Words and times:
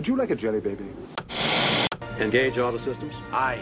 Would 0.00 0.08
you 0.08 0.16
like 0.16 0.30
a 0.30 0.34
jelly 0.34 0.60
baby? 0.60 0.86
Engage 2.20 2.56
auto 2.56 2.78
systems. 2.78 3.12
Aye. 3.32 3.60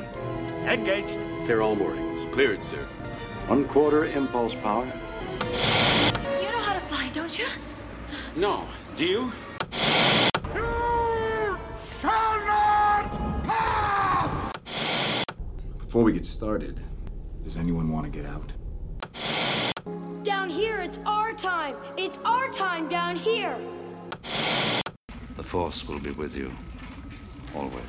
Engaged. 0.68 1.08
Clear 1.46 1.62
all 1.62 1.74
moorings. 1.74 2.32
Cleared, 2.32 2.62
sir. 2.62 2.86
One 3.48 3.64
quarter 3.64 4.04
impulse 4.04 4.54
power. 4.54 4.84
You 4.84 6.52
know 6.52 6.60
how 6.60 6.74
to 6.74 6.80
fly, 6.86 7.10
don't 7.12 7.36
you? 7.36 7.46
No. 8.36 8.66
Do 8.96 9.04
you? 9.04 9.32
You 10.54 11.58
shall 12.00 12.38
not 12.46 13.42
pass! 13.42 14.52
Before 15.80 16.04
we 16.04 16.12
get 16.12 16.24
started, 16.24 16.80
does 17.42 17.56
anyone 17.56 17.90
want 17.90 18.04
to 18.06 18.12
get 18.16 18.24
out? 18.24 18.52
Down 20.22 20.48
here, 20.48 20.78
it's 20.78 21.00
our 21.04 21.32
time. 21.32 21.74
It's 21.96 22.20
our 22.24 22.48
time 22.52 22.88
down 22.88 23.16
here. 23.16 23.56
Force 25.48 25.88
will 25.88 25.98
be 25.98 26.10
with 26.10 26.36
you. 26.36 26.52
Always. 27.54 27.82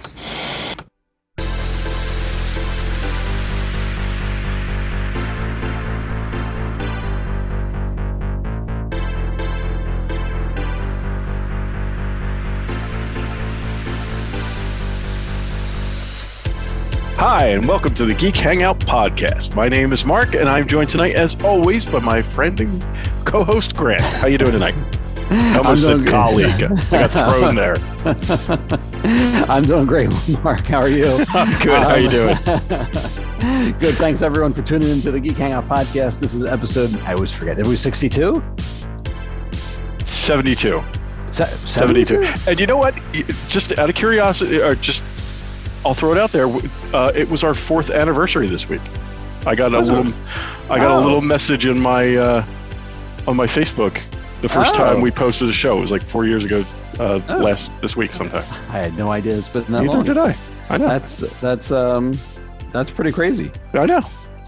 Hi, 17.17 17.47
and 17.47 17.67
welcome 17.67 17.93
to 17.95 18.05
the 18.05 18.15
Geek 18.17 18.37
Hangout 18.37 18.79
podcast. 18.79 19.57
My 19.57 19.67
name 19.67 19.91
is 19.91 20.05
Mark, 20.05 20.33
and 20.33 20.47
I'm 20.47 20.65
joined 20.65 20.89
tonight, 20.89 21.15
as 21.15 21.35
always, 21.43 21.85
by 21.85 21.99
my 21.99 22.21
friend 22.21 22.57
and 22.61 22.87
co-host 23.25 23.75
Grant. 23.75 24.01
How 24.01 24.27
are 24.27 24.29
you 24.29 24.37
doing 24.37 24.53
tonight? 24.53 24.98
I 25.31 25.57
almost 25.57 25.83
said 25.85 26.07
colleague. 26.07 26.49
I 26.63 26.69
got 27.07 27.11
thrown 27.11 27.55
there. 27.55 27.75
I'm 29.49 29.63
doing 29.63 29.85
great, 29.85 30.09
Mark. 30.43 30.61
How 30.65 30.79
are 30.79 30.87
you? 30.89 31.25
I'm 31.33 31.59
good. 31.63 31.83
How 31.83 31.89
are 31.89 31.99
you 31.99 32.09
doing? 32.09 32.35
Good. 33.79 33.95
Thanks 33.95 34.21
everyone 34.21 34.53
for 34.53 34.61
tuning 34.61 34.89
into 34.89 35.11
the 35.11 35.19
Geek 35.19 35.37
Hangout 35.37 35.67
podcast. 35.67 36.19
This 36.19 36.33
is 36.33 36.45
episode 36.47 36.95
I 37.01 37.13
always 37.13 37.31
forget. 37.31 37.59
It 37.59 37.65
was 37.67 37.79
62? 37.81 38.41
72. 40.03 40.81
Se- 41.29 41.45
72. 41.65 42.23
And 42.47 42.59
you 42.59 42.65
know 42.67 42.77
what? 42.77 42.95
Just 43.47 43.77
out 43.77 43.89
of 43.89 43.95
curiosity, 43.95 44.59
or 44.61 44.75
just, 44.75 45.03
I'll 45.85 45.93
throw 45.93 46.11
it 46.11 46.17
out 46.17 46.31
there. 46.31 46.47
Uh, 46.93 47.11
it 47.15 47.29
was 47.29 47.43
our 47.43 47.53
fourth 47.53 47.91
anniversary 47.91 48.47
this 48.47 48.67
week. 48.67 48.81
I 49.45 49.53
got 49.55 49.73
a 49.73 49.77
Was 49.77 49.89
it? 49.89 49.93
little, 49.93 50.13
I 50.69 50.77
got 50.79 50.91
Oh. 50.91 50.99
a 50.99 51.03
little 51.03 51.21
message 51.21 51.65
in 51.65 51.79
my, 51.79 52.15
uh, 52.15 52.45
on 53.27 53.35
my 53.35 53.45
Facebook. 53.45 54.01
The 54.41 54.49
first 54.49 54.73
Oh. 54.75 54.77
time 54.77 55.01
we 55.01 55.11
posted 55.11 55.49
a 55.49 55.53
show, 55.53 55.77
it 55.77 55.81
was 55.81 55.91
like 55.91 56.01
four 56.03 56.25
years 56.25 56.45
ago. 56.45 56.63
Uh, 56.99 57.19
Oh. 57.29 57.37
last 57.37 57.71
this 57.81 57.95
week 57.95 58.11
sometime. 58.11 58.43
I 58.69 58.77
had 58.79 58.97
no 58.97 59.11
idea 59.11 59.37
it's 59.37 59.47
been 59.49 59.63
that 59.63 59.71
Neither 59.83 59.87
long. 59.97 60.03
did 60.05 60.17
I. 60.17 60.35
I 60.69 60.77
know. 60.77 60.87
That's 60.87 61.17
that's 61.41 61.71
um 61.71 62.17
that's 62.71 62.91
pretty 62.91 63.11
crazy. 63.11 63.51
I 63.73 63.85
know. 63.85 64.01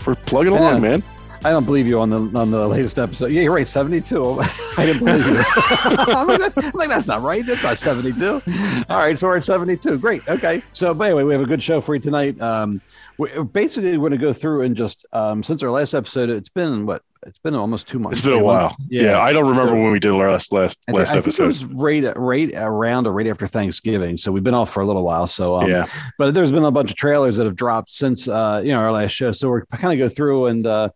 We're 0.05 0.15
plugging 0.15 0.53
along, 0.53 0.81
man. 0.81 1.03
I 1.43 1.49
don't 1.49 1.65
believe 1.65 1.87
you 1.87 1.99
on 1.99 2.09
the 2.11 2.19
on 2.37 2.51
the 2.51 2.67
latest 2.67 2.99
episode. 2.99 3.31
Yeah, 3.31 3.41
you're 3.41 3.53
right, 3.53 3.65
72. 3.67 4.39
I 4.77 4.85
didn't 4.85 4.99
believe 5.03 5.25
you. 5.25 5.37
I'm, 5.85 6.27
like, 6.27 6.39
that's, 6.39 6.57
I'm 6.57 6.71
like, 6.75 6.89
that's 6.89 7.07
not 7.07 7.21
right. 7.23 7.43
That's 7.45 7.63
not 7.63 7.77
72. 7.77 8.41
All 8.89 8.97
right, 8.99 9.17
so 9.17 9.27
we're 9.27 9.37
at 9.37 9.43
72. 9.45 9.97
Great. 9.97 10.21
Okay. 10.27 10.61
So, 10.73 10.93
but 10.93 11.05
anyway, 11.05 11.23
we 11.23 11.33
have 11.33 11.41
a 11.41 11.45
good 11.47 11.63
show 11.63 11.81
for 11.81 11.95
you 11.95 12.01
tonight. 12.01 12.39
Um, 12.41 12.79
we, 13.17 13.29
basically, 13.53 13.97
we're 13.97 14.09
going 14.09 14.19
to 14.19 14.23
go 14.25 14.33
through 14.33 14.61
and 14.61 14.75
just 14.75 15.05
um, 15.13 15.41
since 15.41 15.63
our 15.63 15.71
last 15.71 15.93
episode, 15.95 16.29
it's 16.29 16.49
been 16.49 16.85
what? 16.85 17.01
It's 17.27 17.39
been 17.39 17.53
almost 17.53 17.87
two 17.87 17.99
months. 17.99 18.19
It's 18.19 18.27
been 18.27 18.39
a 18.39 18.43
while. 18.43 18.61
months. 18.63 18.75
Yeah, 18.89 19.19
I 19.21 19.31
don't 19.31 19.47
remember 19.47 19.73
So- 19.73 19.81
when 19.81 19.91
we 19.91 19.99
did 19.99 20.11
our 20.11 20.31
last 20.31 20.51
last 20.51 20.79
I, 20.87 20.91
last 20.93 21.11
I 21.11 21.21
think 21.21 21.37
it 21.39 21.45
was 21.45 21.63
right, 21.65 22.03
right 22.15 22.51
around 22.55 23.05
or 23.05 23.13
right 23.13 23.27
after 23.27 23.45
Thanksgiving. 23.45 24.17
So 24.17 24.31
we've 24.31 24.43
been 24.43 24.53
off 24.55 24.71
for 24.71 24.81
a 24.81 24.85
little 24.85 25.03
while. 25.03 25.27
So 25.27 25.55
um, 25.57 25.69
yeah, 25.69 25.83
but 26.17 26.33
there's 26.33 26.51
been 26.51 26.65
a 26.65 26.71
bunch 26.71 26.89
of 26.89 26.97
trailers 26.97 27.37
that 27.37 27.45
have 27.45 27.55
dropped 27.55 27.91
since 27.91 28.27
uh, 28.27 28.61
you 28.65 28.71
know 28.71 28.79
our 28.79 28.91
last 28.91 29.11
show. 29.11 29.31
So 29.31 29.49
we're 29.49 29.65
kind 29.65 29.93
of 29.93 29.99
go 29.99 30.09
through 30.13 30.47
and 30.47 30.65
uh, 30.65 30.89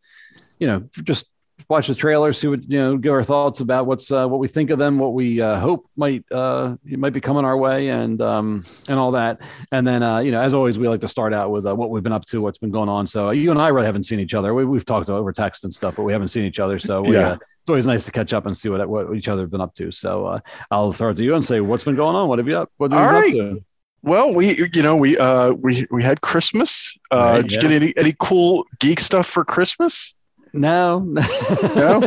you 0.59 0.66
know 0.68 0.90
just 1.03 1.25
watch 1.68 1.88
the 1.88 1.96
trailers, 1.96 2.38
see 2.38 2.48
what 2.48 2.64
you 2.70 2.78
know, 2.78 2.98
give 2.98 3.12
our 3.14 3.24
thoughts 3.24 3.59
about 3.59 3.86
what's 3.88 4.12
uh, 4.12 4.28
what 4.28 4.40
we 4.40 4.48
think 4.48 4.70
of 4.70 4.78
them, 4.80 4.98
what 5.00 5.14
we 5.14 5.42
uh, 5.42 5.59
hope 5.59 5.88
might 5.96 6.24
uh, 6.31 6.76
might 6.86 7.14
be 7.14 7.22
coming 7.22 7.46
our 7.46 7.58
way, 7.58 7.90
and 7.90 8.22
um, 8.22 8.64
and 8.88 8.98
all 9.00 9.12
that. 9.12 9.42
And 9.72 9.86
then 9.88 10.03
uh, 10.03 10.20
you 10.20 10.31
know, 10.31 10.42
as 10.42 10.53
always, 10.53 10.78
we 10.80 10.88
like 10.88 11.02
to 11.02 11.08
start 11.08 11.34
out 11.34 11.52
with 11.52 11.66
uh, 11.66 11.76
what 11.76 11.90
we've 11.90 12.03
been 12.03 12.12
up 12.14 12.26
to, 12.26 12.42
what's 12.42 12.58
been 12.58 12.72
going 12.72 12.90
on. 12.90 13.08
So 13.08 13.31
you 13.31 13.52
and 13.52 13.62
I 13.62 13.70
really 13.70 13.86
haven't 13.86 14.03
seen 14.03 14.20
each 14.20 14.34
other. 14.34 14.53
We, 14.53 14.66
we've 14.66 14.86
talked 14.86 15.09
over 15.09 15.31
text 15.34 15.64
and 15.64 15.74
stuff, 15.74 15.96
but 15.96 16.03
we 16.03 16.14
haven't 16.14 16.30
seen 16.30 16.46
each 16.46 16.59
other. 16.59 16.80
So 16.80 17.02
we, 17.02 17.16
Yeah. 17.16 17.30
uh, 17.30 17.34
it's 17.34 17.70
always 17.70 17.86
nice 17.88 18.06
to 18.06 18.12
catch 18.12 18.34
up 18.34 18.46
and 18.46 18.56
see 18.58 18.70
what 18.70 18.88
what 18.88 19.16
each 19.16 19.28
other 19.28 19.42
have 19.42 19.52
been 19.52 19.62
up 19.62 19.74
to. 19.76 19.92
So 19.92 20.26
uh, 20.26 20.40
I'll 20.72 20.92
throw 20.92 21.09
it 21.09 21.16
to 21.18 21.24
you 21.24 21.36
and 21.36 21.44
say, 21.44 21.62
what's 21.62 21.84
been 21.84 21.96
going 21.96 22.16
on? 22.16 22.30
What 22.30 22.40
have 22.40 22.47
you 22.47 22.58
up? 22.58 22.72
What 22.78 22.92
have 22.92 23.00
you 23.02 23.06
All 23.08 23.22
been 23.22 23.40
right. 23.42 23.52
up 23.52 23.58
to? 23.58 23.66
Well, 24.03 24.36
we 24.36 24.56
you 24.72 24.84
know 24.84 24.96
we 24.96 25.18
uh 25.18 25.50
we 25.53 25.88
we 25.90 26.03
had 26.03 26.22
Christmas. 26.22 26.96
Uh, 27.09 27.18
Right, 27.18 27.42
did 27.42 27.53
you 27.53 27.59
get 27.62 27.72
any 27.72 27.97
any 27.97 28.16
cool 28.20 28.66
geek 28.80 29.00
stuff 29.00 29.26
for 29.26 29.44
Christmas? 29.44 30.14
No, 30.55 30.99
No? 30.99 31.99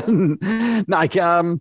no. 0.88 0.96
I 0.96 1.06
um, 1.20 1.60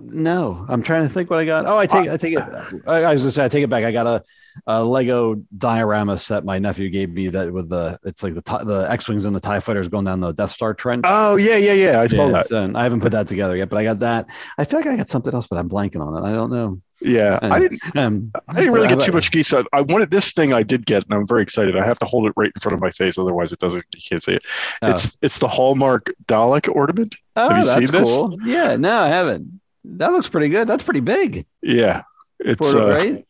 no. 0.00 0.64
I'm 0.68 0.82
trying 0.82 1.02
to 1.02 1.08
think 1.08 1.28
what 1.30 1.38
I 1.40 1.44
got. 1.44 1.66
Oh, 1.66 1.76
I 1.76 1.86
take 1.86 2.08
I 2.08 2.16
take 2.16 2.34
it. 2.34 2.44
I, 2.86 3.02
I 3.04 3.12
was 3.12 3.22
gonna 3.22 3.32
say 3.32 3.44
I 3.44 3.48
take 3.48 3.64
it 3.64 3.70
back. 3.70 3.84
I 3.84 3.90
got 3.90 4.06
a, 4.06 4.22
a 4.66 4.84
Lego 4.84 5.42
diorama 5.56 6.18
set 6.18 6.44
my 6.44 6.58
nephew 6.58 6.88
gave 6.88 7.10
me 7.10 7.28
that 7.28 7.52
with 7.52 7.68
the 7.68 7.98
it's 8.04 8.22
like 8.22 8.34
the 8.34 8.42
the 8.64 8.86
X 8.90 9.08
wings 9.08 9.24
and 9.24 9.34
the 9.34 9.40
Tie 9.40 9.60
fighters 9.60 9.88
going 9.88 10.04
down 10.04 10.20
the 10.20 10.32
Death 10.32 10.50
Star 10.50 10.72
trench. 10.74 11.04
Oh 11.06 11.36
yeah, 11.36 11.56
yeah, 11.56 11.72
yeah. 11.72 12.00
I 12.00 12.06
saw 12.06 12.26
Yeah, 12.26 12.32
that. 12.32 12.46
so, 12.48 12.70
I 12.74 12.82
haven't 12.84 13.00
put 13.00 13.12
that 13.12 13.26
together 13.26 13.56
yet, 13.56 13.68
but 13.70 13.78
I 13.78 13.84
got 13.84 13.98
that. 14.00 14.26
I 14.56 14.64
feel 14.64 14.78
like 14.78 14.88
I 14.88 14.96
got 14.96 15.08
something 15.08 15.34
else, 15.34 15.46
but 15.46 15.58
I'm 15.58 15.68
blanking 15.68 16.00
on 16.06 16.22
it. 16.22 16.28
I 16.28 16.32
don't 16.32 16.50
know. 16.50 16.80
Yeah, 17.00 17.38
I 17.42 17.60
didn't. 17.60 17.80
Um, 17.96 18.32
I 18.48 18.54
didn't 18.54 18.72
really 18.72 18.88
get 18.88 18.98
too 19.00 19.12
much 19.12 19.30
geese. 19.30 19.46
stuff. 19.46 19.66
I 19.72 19.82
wanted 19.82 20.10
this 20.10 20.32
thing. 20.32 20.52
I 20.52 20.64
did 20.64 20.84
get, 20.84 21.04
and 21.04 21.14
I'm 21.14 21.26
very 21.26 21.42
excited. 21.42 21.76
I 21.76 21.84
have 21.86 21.98
to 22.00 22.06
hold 22.06 22.26
it 22.26 22.32
right 22.36 22.50
in 22.54 22.60
front 22.60 22.74
of 22.74 22.80
my 22.80 22.90
face, 22.90 23.18
otherwise 23.18 23.52
it 23.52 23.60
doesn't. 23.60 23.84
You 23.94 24.00
can't 24.08 24.22
see 24.22 24.32
it. 24.32 24.44
Oh. 24.82 24.90
It's 24.90 25.16
it's 25.22 25.38
the 25.38 25.46
Hallmark 25.46 26.10
Dalek 26.26 26.74
ornament. 26.74 27.14
Oh, 27.36 27.48
Have 27.50 27.58
you 27.58 27.64
that's 27.64 27.90
seen 27.90 28.00
this? 28.00 28.08
cool. 28.10 28.36
Yeah, 28.44 28.74
no, 28.76 29.00
I 29.02 29.08
haven't. 29.08 29.60
That 29.84 30.10
looks 30.10 30.28
pretty 30.28 30.48
good. 30.48 30.66
That's 30.66 30.82
pretty 30.82 31.00
big. 31.00 31.46
Yeah, 31.62 32.02
it's 32.40 32.72
For, 32.72 32.78
uh, 32.80 32.90
right? 32.96 33.24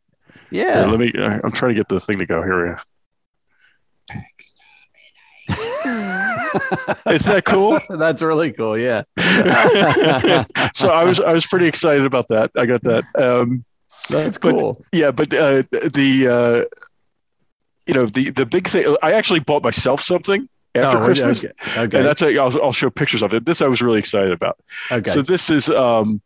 yeah, 0.51 0.81
Yeah. 0.81 0.87
let 0.91 0.99
me. 0.99 1.13
uh, 1.17 1.41
I'm 1.45 1.53
trying 1.53 1.75
to 1.75 1.75
get 1.79 1.89
the 1.89 2.01
thing 2.01 2.19
to 2.21 2.27
go 2.27 2.43
here. 2.43 2.81
we 4.11 4.15
go. 4.17 4.25
Is 7.11 7.25
that 7.25 7.45
cool? 7.47 7.79
That's 7.91 8.23
really 8.23 8.53
cool. 8.53 8.79
Yeah. 8.79 9.03
so 10.75 10.89
I 10.91 11.05
was 11.05 11.21
I 11.21 11.33
was 11.33 11.47
pretty 11.47 11.67
excited 11.67 12.05
about 12.05 12.29
that. 12.29 12.51
I 12.57 12.67
got 12.67 12.83
that. 12.83 13.05
Um, 13.19 13.65
That's 14.09 14.39
But- 14.39 14.53
cool. 14.53 14.85
yeah, 14.93 15.11
but 15.11 15.33
uh, 15.35 15.63
the 15.71 16.29
uh, 16.29 16.65
you 17.87 17.95
know 17.95 18.07
the 18.07 18.31
the 18.31 18.47
big 18.47 18.69
thing. 18.69 18.97
I 19.03 19.13
actually 19.13 19.41
bought 19.41 19.63
myself 19.63 20.01
something 20.01 20.49
after 20.75 20.99
Oh, 20.99 21.05
Christmas, 21.05 21.45
Okay. 21.45 21.53
Okay. 21.77 21.99
and 21.99 22.07
that's 22.07 22.23
a, 22.23 22.37
I'll, 22.39 22.63
I'll 22.63 22.73
show 22.73 22.91
pictures 22.91 23.23
of 23.23 23.33
it. 23.35 23.47
This 23.47 23.63
I 23.63 23.69
was 23.69 23.81
really 23.83 23.99
excited 23.99 24.33
about. 24.33 24.59
okay. 24.93 25.11
So 25.11 25.23
this 25.23 25.51
is 25.51 25.69
um, 25.71 26.21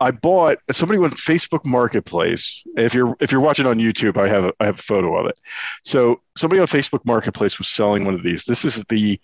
I 0.00 0.10
bought 0.10 0.58
somebody 0.70 0.98
went 0.98 1.14
Facebook 1.14 1.64
Marketplace. 1.64 2.62
If 2.76 2.94
you're 2.94 3.16
if 3.20 3.30
you're 3.32 3.40
watching 3.40 3.66
on 3.66 3.76
YouTube, 3.78 4.16
I 4.18 4.28
have 4.28 4.44
a, 4.46 4.52
I 4.60 4.66
have 4.66 4.78
a 4.78 4.82
photo 4.82 5.16
of 5.16 5.26
it. 5.26 5.38
So 5.84 6.20
somebody 6.36 6.60
on 6.60 6.66
Facebook 6.66 7.04
Marketplace 7.04 7.58
was 7.58 7.68
selling 7.68 8.04
one 8.04 8.14
of 8.14 8.22
these. 8.22 8.44
This 8.44 8.64
is 8.64 8.82
the 8.88 9.20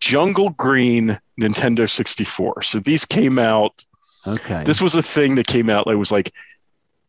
Jungle 0.00 0.50
Green 0.50 1.18
Nintendo 1.40 1.88
64. 1.88 2.62
So 2.62 2.78
these 2.78 3.04
came 3.04 3.38
out 3.38 3.84
okay. 4.26 4.62
this 4.64 4.80
was 4.80 4.94
a 4.94 5.02
thing 5.02 5.34
that 5.36 5.46
came 5.46 5.70
out. 5.70 5.86
It 5.86 5.96
was 5.96 6.12
like, 6.12 6.32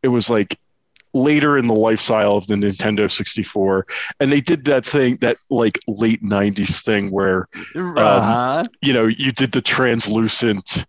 it 0.03 0.09
was 0.09 0.29
like 0.29 0.57
later 1.13 1.57
in 1.57 1.67
the 1.67 1.73
lifestyle 1.73 2.35
of 2.35 2.45
the 2.47 2.55
Nintendo 2.55 3.09
64, 3.09 3.85
and 4.19 4.31
they 4.31 4.41
did 4.41 4.65
that 4.65 4.85
thing, 4.85 5.15
that 5.17 5.37
like 5.49 5.79
late 5.87 6.21
90s 6.21 6.83
thing 6.83 7.09
where 7.09 7.47
uh-huh. 7.75 8.63
you 8.81 8.93
know 8.93 9.07
you 9.07 9.31
did 9.31 9.51
the 9.51 9.61
translucent 9.61 10.85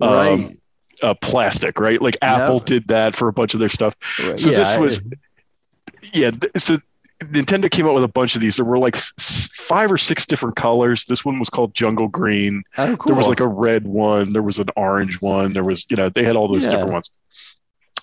um, 0.00 0.12
right. 0.12 0.56
uh, 1.02 1.14
plastic, 1.14 1.78
right? 1.80 2.00
Like 2.00 2.16
Apple 2.22 2.56
Yep. 2.56 2.64
did 2.64 2.88
that 2.88 3.14
for 3.14 3.28
a 3.28 3.32
bunch 3.32 3.54
of 3.54 3.60
their 3.60 3.68
stuff. 3.68 3.96
right. 4.22 4.38
So 4.38 4.50
Yeah, 4.50 4.58
this 4.58 4.70
I- 4.70 4.78
was, 4.78 5.04
yeah. 6.12 6.30
th- 6.30 6.52
So 6.56 6.78
Nintendo 7.32 7.70
came 7.70 7.86
out 7.86 7.94
with 7.94 8.04
a 8.04 8.08
bunch 8.08 8.34
of 8.34 8.40
these. 8.40 8.56
There 8.56 8.64
were 8.64 8.78
like 8.78 8.96
s- 8.96 9.48
five 9.52 9.90
or 9.90 9.98
six 9.98 10.26
different 10.26 10.56
colors. 10.56 11.04
This 11.04 11.24
one 11.24 11.38
was 11.38 11.50
called 11.50 11.74
Jungle 11.74 12.08
Green. 12.08 12.62
oh, 12.78 12.96
cool. 12.96 13.06
There 13.06 13.16
was 13.16 13.28
like 13.28 13.40
a 13.40 13.48
red 13.48 13.84
one. 13.86 14.32
There 14.32 14.42
was 14.42 14.58
an 14.58 14.68
orange 14.76 15.20
one. 15.20 15.52
There 15.52 15.64
was, 15.64 15.86
you 15.90 15.96
know, 15.96 16.08
they 16.08 16.24
had 16.24 16.36
all 16.36 16.48
those 16.48 16.64
Yeah. 16.64 16.70
different 16.70 16.92
ones. 16.92 17.10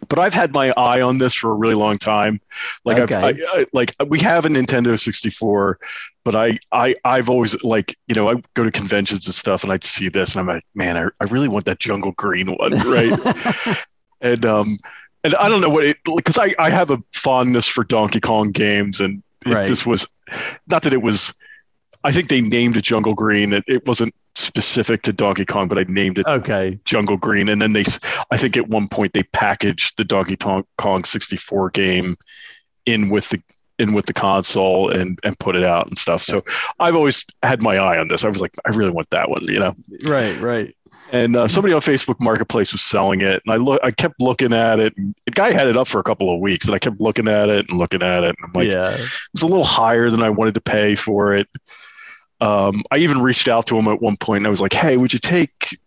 But 0.09 0.17
I've 0.17 0.33
had 0.33 0.51
my 0.51 0.73
eye 0.77 1.01
on 1.01 1.19
this 1.19 1.35
for 1.35 1.51
a 1.51 1.53
really 1.53 1.75
long 1.75 1.99
time. 1.99 2.41
Like, 2.85 2.97
I've, 2.97 3.11
I, 3.11 3.35
I, 3.53 3.65
like 3.71 3.93
we 4.07 4.19
have 4.21 4.45
a 4.45 4.49
Nintendo 4.49 4.99
64, 4.99 5.77
but 6.23 6.35
I, 6.35 6.57
I, 6.71 6.95
I've 7.05 7.29
always 7.29 7.61
like, 7.63 7.95
you 8.07 8.15
know, 8.15 8.27
I 8.27 8.33
go 8.55 8.63
to 8.63 8.71
conventions 8.71 9.27
and 9.27 9.35
stuff, 9.35 9.63
and 9.63 9.71
I'd 9.71 9.83
see 9.83 10.09
this, 10.09 10.31
and 10.35 10.39
I'm 10.39 10.47
like, 10.55 10.65
man, 10.73 10.97
I, 10.97 11.03
I 11.23 11.25
really 11.29 11.47
want 11.47 11.65
that 11.65 11.77
jungle 11.77 12.13
green 12.13 12.47
one, 12.57 12.71
right? 12.71 13.85
and 14.21 14.43
um, 14.43 14.77
and 15.23 15.35
I 15.35 15.49
don't 15.49 15.61
know 15.61 15.69
what 15.69 15.85
it 15.85 15.97
because 16.15 16.37
I, 16.37 16.53
I 16.59 16.69
have 16.69 16.91
a 16.91 16.97
fondness 17.13 17.67
for 17.67 17.83
Donkey 17.83 18.19
Kong 18.19 18.51
games, 18.51 18.99
and 19.01 19.21
Right. 19.45 19.67
this 19.67 19.85
was 19.87 20.07
not 20.67 20.83
that 20.83 20.93
it 20.93 21.01
was. 21.01 21.33
I 22.03 22.11
think 22.11 22.29
they 22.29 22.41
named 22.41 22.77
it 22.77 22.83
Jungle 22.83 23.13
Green. 23.15 23.53
It, 23.53 23.63
it 23.67 23.87
wasn't 23.87 24.13
specific 24.35 25.01
to 25.03 25.13
Donkey 25.13 25.45
Kong, 25.45 25.67
but 25.67 25.77
I 25.77 25.85
named 25.87 26.17
it 26.19 26.25
Okay. 26.27 26.79
Jungle 26.85 27.17
Green. 27.17 27.49
And 27.49 27.61
then 27.61 27.73
they, 27.73 27.83
I 28.31 28.37
think 28.37 28.55
at 28.57 28.69
one 28.69 28.87
point 28.87 29.13
they 29.13 29.23
packaged 29.23 29.97
the 29.97 30.03
Donkey 30.03 30.35
Kong 30.37 30.63
Kong 30.77 31.03
64 31.03 31.69
game 31.71 32.17
in 32.85 33.09
with 33.09 33.29
the 33.29 33.41
in 33.79 33.93
with 33.93 34.05
the 34.05 34.13
console 34.13 34.91
and 34.91 35.19
and 35.23 35.37
put 35.39 35.55
it 35.55 35.63
out 35.63 35.87
and 35.87 35.97
stuff. 35.97 36.21
So 36.23 36.43
I've 36.79 36.95
always 36.95 37.25
had 37.43 37.61
my 37.61 37.77
eye 37.77 37.97
on 37.97 38.07
this. 38.07 38.23
I 38.23 38.27
was 38.29 38.41
like, 38.41 38.55
I 38.65 38.69
really 38.69 38.91
want 38.91 39.09
that 39.11 39.29
one, 39.29 39.43
you 39.47 39.59
know. 39.59 39.75
Right. 40.05 40.39
Right. 40.39 40.75
And 41.11 41.35
uh, 41.35 41.47
somebody 41.47 41.73
on 41.73 41.81
Facebook 41.81 42.19
Marketplace 42.21 42.71
was 42.71 42.81
selling 42.81 43.21
it, 43.21 43.41
and 43.45 43.53
I 43.53 43.57
look, 43.57 43.81
I 43.83 43.91
kept 43.91 44.19
looking 44.21 44.53
at 44.53 44.79
it. 44.79 44.95
And 44.97 45.13
the 45.25 45.31
guy 45.31 45.51
had 45.51 45.67
it 45.67 45.75
up 45.75 45.87
for 45.87 45.99
a 45.99 46.03
couple 46.03 46.33
of 46.33 46.39
weeks, 46.39 46.65
and 46.65 46.73
I 46.75 46.79
kept 46.79 47.01
looking 47.01 47.27
at 47.27 47.49
it 47.49 47.65
and 47.69 47.77
looking 47.77 48.01
at 48.01 48.23
it. 48.23 48.29
And 48.29 48.37
I'm 48.45 48.51
like, 48.53 48.69
yeah. 48.69 48.97
it's 49.33 49.41
a 49.43 49.47
little 49.47 49.65
higher 49.65 50.09
than 50.09 50.21
I 50.23 50.29
wanted 50.29 50.53
to 50.55 50.61
pay 50.61 50.95
for 50.95 51.33
it. 51.33 51.47
Um, 52.39 52.81
I 52.91 52.97
even 52.97 53.21
reached 53.21 53.47
out 53.47 53.67
to 53.67 53.77
him 53.77 53.87
at 53.89 54.01
one 54.01 54.15
point, 54.17 54.37
and 54.37 54.47
I 54.47 54.49
was 54.49 54.61
like, 54.61 54.73
"Hey, 54.73 54.97
would 54.97 55.13
you 55.13 55.19
take 55.19 55.77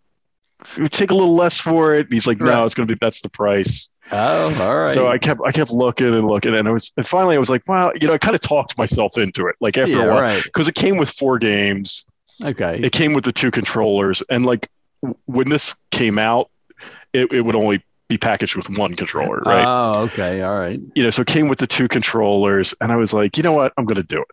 would 0.77 0.83
you 0.83 0.87
take 0.89 1.11
a 1.11 1.15
little 1.15 1.35
less 1.35 1.57
for 1.57 1.93
it?" 1.95 2.05
And 2.05 2.13
he's 2.13 2.27
like, 2.27 2.39
"No, 2.39 2.45
Right. 2.47 2.65
it's 2.65 2.75
going 2.75 2.87
to 2.87 2.93
be 2.95 2.97
that's 3.01 3.21
the 3.21 3.29
price." 3.29 3.89
Oh, 4.11 4.53
all 4.63 4.75
right. 4.77 4.93
So 4.93 5.07
I 5.07 5.17
kept 5.17 5.41
I 5.45 5.51
kept 5.51 5.71
looking 5.71 6.13
and 6.13 6.25
looking, 6.27 6.55
and 6.55 6.67
I 6.67 6.71
was 6.71 6.91
and 6.97 7.05
finally 7.05 7.35
I 7.35 7.39
was 7.39 7.49
like, 7.49 7.63
"Well, 7.67 7.91
you 7.99 8.07
know," 8.07 8.13
I 8.13 8.17
kind 8.19 8.35
of 8.35 8.41
talked 8.41 8.77
myself 8.77 9.17
into 9.17 9.47
it. 9.47 9.55
Like 9.59 9.75
after 9.77 9.91
yeah. 9.97 10.03
a 10.03 10.07
while, 10.09 10.21
Right. 10.21 10.43
because 10.43 10.67
it 10.67 10.75
came 10.75 10.97
with 10.97 11.09
four 11.09 11.39
games, 11.39 12.05
Okay. 12.43 12.79
it 12.81 12.91
came 12.93 13.13
with 13.13 13.25
the 13.25 13.31
two 13.33 13.51
controllers, 13.51 14.21
and 14.29 14.45
like 14.45 14.69
when 15.25 15.49
this 15.49 15.75
came 15.91 16.17
out, 16.19 16.49
it, 17.13 17.31
it 17.31 17.41
would 17.41 17.55
only 17.55 17.83
be 18.07 18.17
packaged 18.17 18.55
with 18.55 18.69
one 18.77 18.93
controller, 18.93 19.39
right? 19.45 19.65
Oh, 19.65 20.01
okay. 20.03 20.41
All 20.43 20.57
right. 20.57 20.79
you 20.95 21.03
know, 21.03 21.09
so 21.09 21.21
it 21.21 21.27
came 21.27 21.47
with 21.47 21.59
the 21.59 21.67
two 21.67 21.87
controllers, 21.87 22.73
and 22.81 22.91
I 22.91 22.95
was 22.97 23.13
like, 23.13 23.37
you 23.37 23.43
know 23.43 23.53
what, 23.53 23.73
I'm 23.77 23.85
going 23.85 23.95
to 23.95 24.03
do 24.03 24.21
it. 24.21 24.27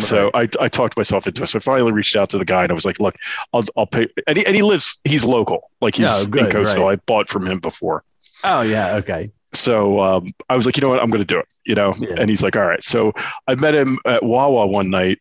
So 0.00 0.30
I, 0.34 0.48
I 0.60 0.68
talked 0.68 0.96
myself 0.96 1.26
into 1.26 1.42
it. 1.42 1.48
So 1.48 1.58
I 1.58 1.60
finally 1.60 1.92
reached 1.92 2.14
out 2.14 2.28
to 2.30 2.38
the 2.38 2.44
guy 2.44 2.62
and 2.62 2.70
I 2.70 2.74
was 2.74 2.84
like, 2.84 3.00
look, 3.00 3.16
I'll, 3.54 3.62
I'll 3.76 3.86
pay. 3.86 4.06
And 4.26 4.36
he, 4.36 4.46
and 4.46 4.54
he 4.54 4.62
lives, 4.62 5.00
he's 5.04 5.24
local. 5.24 5.70
Like 5.80 5.96
he's 5.96 6.06
Yeah, 6.06 6.24
good, 6.30 6.44
in 6.46 6.52
Coastal. 6.52 6.84
right. 6.84 6.92
I 6.92 6.96
bought 7.06 7.28
from 7.28 7.48
him 7.48 7.58
before. 7.58 8.04
Oh, 8.44 8.60
yeah. 8.60 8.96
Okay. 8.96 9.30
So 9.54 9.98
um, 10.00 10.34
I 10.50 10.56
was 10.56 10.66
like, 10.66 10.76
you 10.76 10.82
know 10.82 10.90
what, 10.90 11.00
I'm 11.00 11.08
going 11.08 11.22
to 11.22 11.26
do 11.26 11.38
it, 11.40 11.46
you 11.64 11.74
know? 11.74 11.94
Yeah. 11.98 12.16
And 12.18 12.28
he's 12.28 12.42
like, 12.42 12.54
all 12.54 12.66
right. 12.66 12.82
So 12.82 13.12
I 13.48 13.54
met 13.54 13.74
him 13.74 13.98
at 14.04 14.22
Wawa 14.22 14.66
one 14.66 14.90
night 14.90 15.20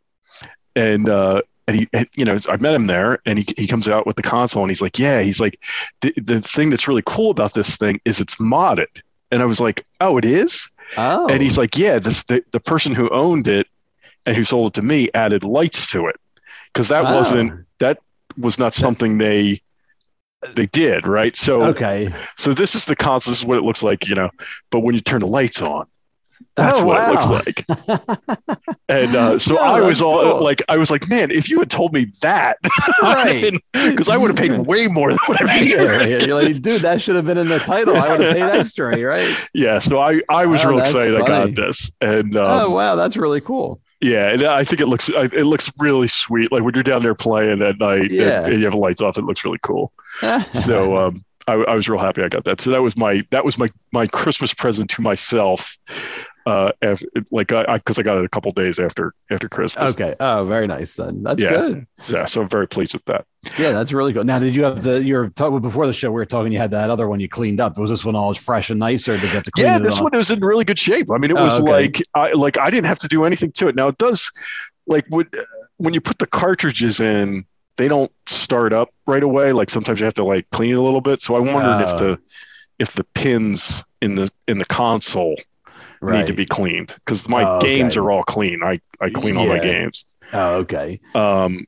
and, 0.76 1.08
uh, 1.08 1.42
and 1.68 1.76
he, 1.80 1.88
you 2.16 2.24
know, 2.26 2.38
I 2.50 2.58
met 2.58 2.74
him 2.74 2.88
there 2.88 3.20
and 3.26 3.38
he, 3.40 3.46
he 3.58 3.68
comes 3.68 3.88
out 3.88 4.08
with 4.08 4.16
the 4.16 4.22
console 4.22 4.64
and 4.64 4.70
he's 4.72 4.82
like, 4.82 4.98
yeah, 4.98 5.20
he's 5.20 5.40
like, 5.40 5.60
the, 6.02 6.14
the 6.16 6.40
thing 6.42 6.70
that's 6.70 6.88
really 6.88 7.04
cool 7.06 7.30
about 7.32 7.54
this 7.54 7.76
thing 7.78 8.00
is 8.06 8.20
it's 8.22 8.36
modded. 8.36 9.02
And 9.32 9.42
I 9.42 9.46
was 9.46 9.60
like, 9.60 9.86
oh, 10.00 10.18
it 10.18 10.24
is? 10.26 10.70
Oh. 10.96 11.28
And 11.28 11.44
he's 11.44 11.58
like, 11.58 11.78
yeah, 11.78 12.00
this 12.00 12.24
the, 12.24 12.42
the 12.54 12.62
person 12.62 12.94
who 12.96 13.10
owned 13.10 13.48
it 13.50 13.68
and 14.26 14.36
who 14.36 14.44
sold 14.46 14.68
it 14.68 14.74
to 14.76 14.82
me 14.82 15.10
added 15.14 15.44
lights 15.44 15.92
to 15.92 16.08
it 16.08 16.16
because 16.72 16.88
that 16.88 17.04
Oh. 17.06 17.16
wasn't 17.18 17.66
that 17.80 18.00
was 18.38 18.58
not 18.58 18.74
something 18.74 19.18
they 19.18 19.62
they 20.56 20.68
did 20.68 21.06
right. 21.08 21.36
So 21.36 21.64
Okay. 21.64 22.08
so 22.38 22.54
this 22.54 22.76
is 22.76 22.86
the 22.86 22.96
console. 22.96 23.32
This 23.32 23.40
is 23.42 23.46
what 23.46 23.58
it 23.58 23.64
looks 23.64 23.84
like, 23.84 24.08
you 24.08 24.16
know. 24.16 24.30
But 24.70 24.80
when 24.82 24.96
you 24.96 25.02
turn 25.02 25.20
the 25.20 25.28
lights 25.28 25.62
on, 25.62 25.88
that's 26.58 26.80
Oh, 26.80 26.86
what 26.86 26.98
wow. 26.98 27.12
it 27.12 27.30
looks 27.30 27.88
like. 27.88 28.78
and 28.90 29.16
uh, 29.16 29.38
so 29.38 29.54
Yeah, 29.54 29.60
I 29.62 29.82
was 29.82 30.02
all 30.02 30.22
cool. 30.22 30.44
like, 30.44 30.62
I 30.68 30.78
was 30.78 30.92
like, 30.92 31.08
man, 31.10 31.32
if 31.32 31.50
you 31.50 31.60
had 31.60 31.70
told 31.70 31.94
me 31.94 32.12
that, 32.22 32.58
Right. 33.02 33.54
because 33.74 34.10
I 34.10 34.18
would 34.18 34.30
have 34.30 34.36
paid 34.38 34.58
way 34.68 34.88
more 34.88 35.10
than 35.12 35.20
what 35.28 35.42
I 35.42 35.46
paid. 35.48 35.70
You're 36.28 36.36
like, 36.42 36.62
dude, 36.62 36.82
that 36.82 37.00
should 37.02 37.16
have 37.16 37.26
been 37.26 37.38
in 37.38 37.48
the 37.48 37.60
title. 37.60 37.96
I 37.96 38.12
would 38.12 38.22
have 38.22 38.34
paid 38.34 38.42
extra, 38.42 39.00
right? 39.06 39.48
Yeah, 39.54 39.80
so 39.80 40.00
I, 40.00 40.22
I 40.30 40.46
was 40.46 40.64
Oh, 40.66 40.70
real 40.72 40.80
excited 40.80 41.22
I 41.22 41.26
got 41.28 41.56
this, 41.56 41.92
and 42.02 42.36
um, 42.36 42.46
oh, 42.46 42.70
wow. 42.72 42.96
That's 42.96 43.16
really 43.16 43.40
cool. 43.42 43.80
Yeah, 44.02 44.30
and 44.30 44.44
I 44.44 44.64
think 44.64 44.80
it 44.82 44.88
looks 44.88 45.10
it 45.10 45.46
looks 45.46 45.72
really 45.80 46.08
sweet. 46.08 46.52
Like 46.52 46.62
when 46.64 46.76
you're 46.76 46.84
down 46.84 47.02
there 47.02 47.16
playing 47.16 47.62
at 47.64 47.80
night 47.80 48.02
and- 48.02 48.12
Yeah. 48.12 48.46
and, 48.46 48.60
you 48.60 48.66
have 48.66 48.74
the 48.74 48.78
lights 48.80 49.02
off, 49.02 49.18
it 49.18 49.24
looks 49.24 49.44
really 49.44 49.58
cool. 49.64 49.92
So 50.54 50.98
um, 50.98 51.26
I, 51.48 51.54
I 51.54 51.74
was 51.74 51.90
real 51.90 52.00
happy 52.00 52.22
I 52.22 52.30
got 52.30 52.44
that. 52.44 52.62
So 52.62 52.70
that 52.72 52.84
was 52.84 52.96
my 52.96 53.26
that 53.32 53.44
was 53.44 53.58
my 53.58 53.70
my 53.92 54.06
Christmas 54.06 54.54
present 54.54 54.90
to 54.92 55.02
myself. 55.02 55.78
Uh, 56.48 56.72
like 57.30 57.52
I 57.52 57.76
because 57.78 58.00
I, 58.00 58.04
got 58.04 58.18
it 58.18 58.24
a 58.24 58.30
couple 58.30 58.52
days 58.54 58.80
after 58.80 59.14
after 59.30 59.50
Christmas. 59.50 59.92
okay. 59.94 60.16
Oh, 60.22 60.46
very 60.46 60.66
nice 60.66 60.96
then. 60.96 61.22
That's 61.22 61.44
Yeah. 61.44 61.50
good. 61.50 61.88
Yeah, 62.08 62.26
so 62.26 62.42
I'm 62.44 62.48
very 62.48 62.68
pleased 62.70 62.94
with 62.94 63.04
that. 63.06 63.26
Yeah, 63.58 63.72
that's 63.74 63.92
really 63.92 64.14
good. 64.14 64.26
Now, 64.26 64.40
did 64.40 64.56
you 64.56 64.64
have 64.64 64.82
the, 64.82 65.04
you 65.04 65.16
were 65.18 65.28
talking 65.30 65.60
before 65.60 65.86
the 65.88 65.92
show, 65.94 66.10
we 66.10 66.16
were 66.16 66.26
talking, 66.26 66.54
you 66.54 66.60
had 66.60 66.72
that 66.72 66.90
other 66.90 67.08
one 67.10 67.20
you 67.20 67.28
cleaned 67.28 67.60
up. 67.60 67.78
Was 67.78 67.90
this 67.90 68.06
one 68.06 68.16
all 68.16 68.34
fresh 68.34 68.70
and 68.70 68.80
nice 68.80 69.10
or 69.10 69.14
did 69.18 69.24
you 69.24 69.30
have 69.30 69.44
to 69.44 69.52
clean 69.52 69.68
Yeah, 69.68 69.80
this 69.80 69.98
on? 69.98 70.04
one 70.06 70.12
was 70.16 70.32
in 70.32 70.40
really 70.40 70.64
good 70.64 70.80
shape. 70.80 71.12
I 71.12 71.18
mean, 71.18 71.32
it 71.32 71.38
Oh, 71.38 71.44
was 71.44 71.60
okay. 71.60 71.70
like 71.70 72.02
I 72.16 72.32
like 72.32 72.58
I 72.58 72.70
didn't 72.70 72.86
have 72.86 73.00
to 73.00 73.08
do 73.10 73.26
anything 73.26 73.52
to 73.54 73.68
it. 73.68 73.76
Now 73.76 73.90
it 73.90 73.98
does 73.98 74.32
like 74.88 75.06
when 75.10 75.26
when 75.78 75.94
you 75.94 76.00
put 76.00 76.18
the 76.20 76.28
cartridges 76.28 77.02
in, 77.02 77.46
they 77.76 77.90
don't 77.90 78.12
start 78.26 78.72
up 78.72 78.90
right 79.06 79.24
away. 79.24 79.52
Like 79.52 79.70
sometimes 79.70 80.00
you 80.00 80.06
have 80.06 80.14
to 80.14 80.24
like 80.24 80.50
clean 80.52 80.72
it 80.72 80.80
a 80.80 80.82
little 80.82 81.02
bit. 81.02 81.22
So 81.22 81.36
I 81.36 81.40
wondered 81.40 81.82
if 81.84 81.94
Oh. 81.96 81.98
the 81.98 82.20
if 82.80 82.94
the 82.94 83.04
pins 83.16 83.84
in 84.02 84.16
the 84.16 84.30
in 84.48 84.60
the 84.60 84.66
console 84.66 85.36
right. 86.02 86.20
need 86.20 86.28
to 86.28 86.34
be 86.34 86.46
cleaned 86.46 86.94
because 87.06 87.28
my 87.30 87.44
Oh, 87.44 87.58
okay. 87.58 87.78
games 87.78 87.98
are 87.98 88.10
all 88.12 88.24
clean. 88.24 88.62
I 88.64 88.80
I 89.02 89.10
clean 89.10 89.38
all 89.38 89.48
my 89.48 89.60
games. 89.60 90.04
Oh, 90.34 90.56
okay. 90.58 91.00
Um, 91.16 91.66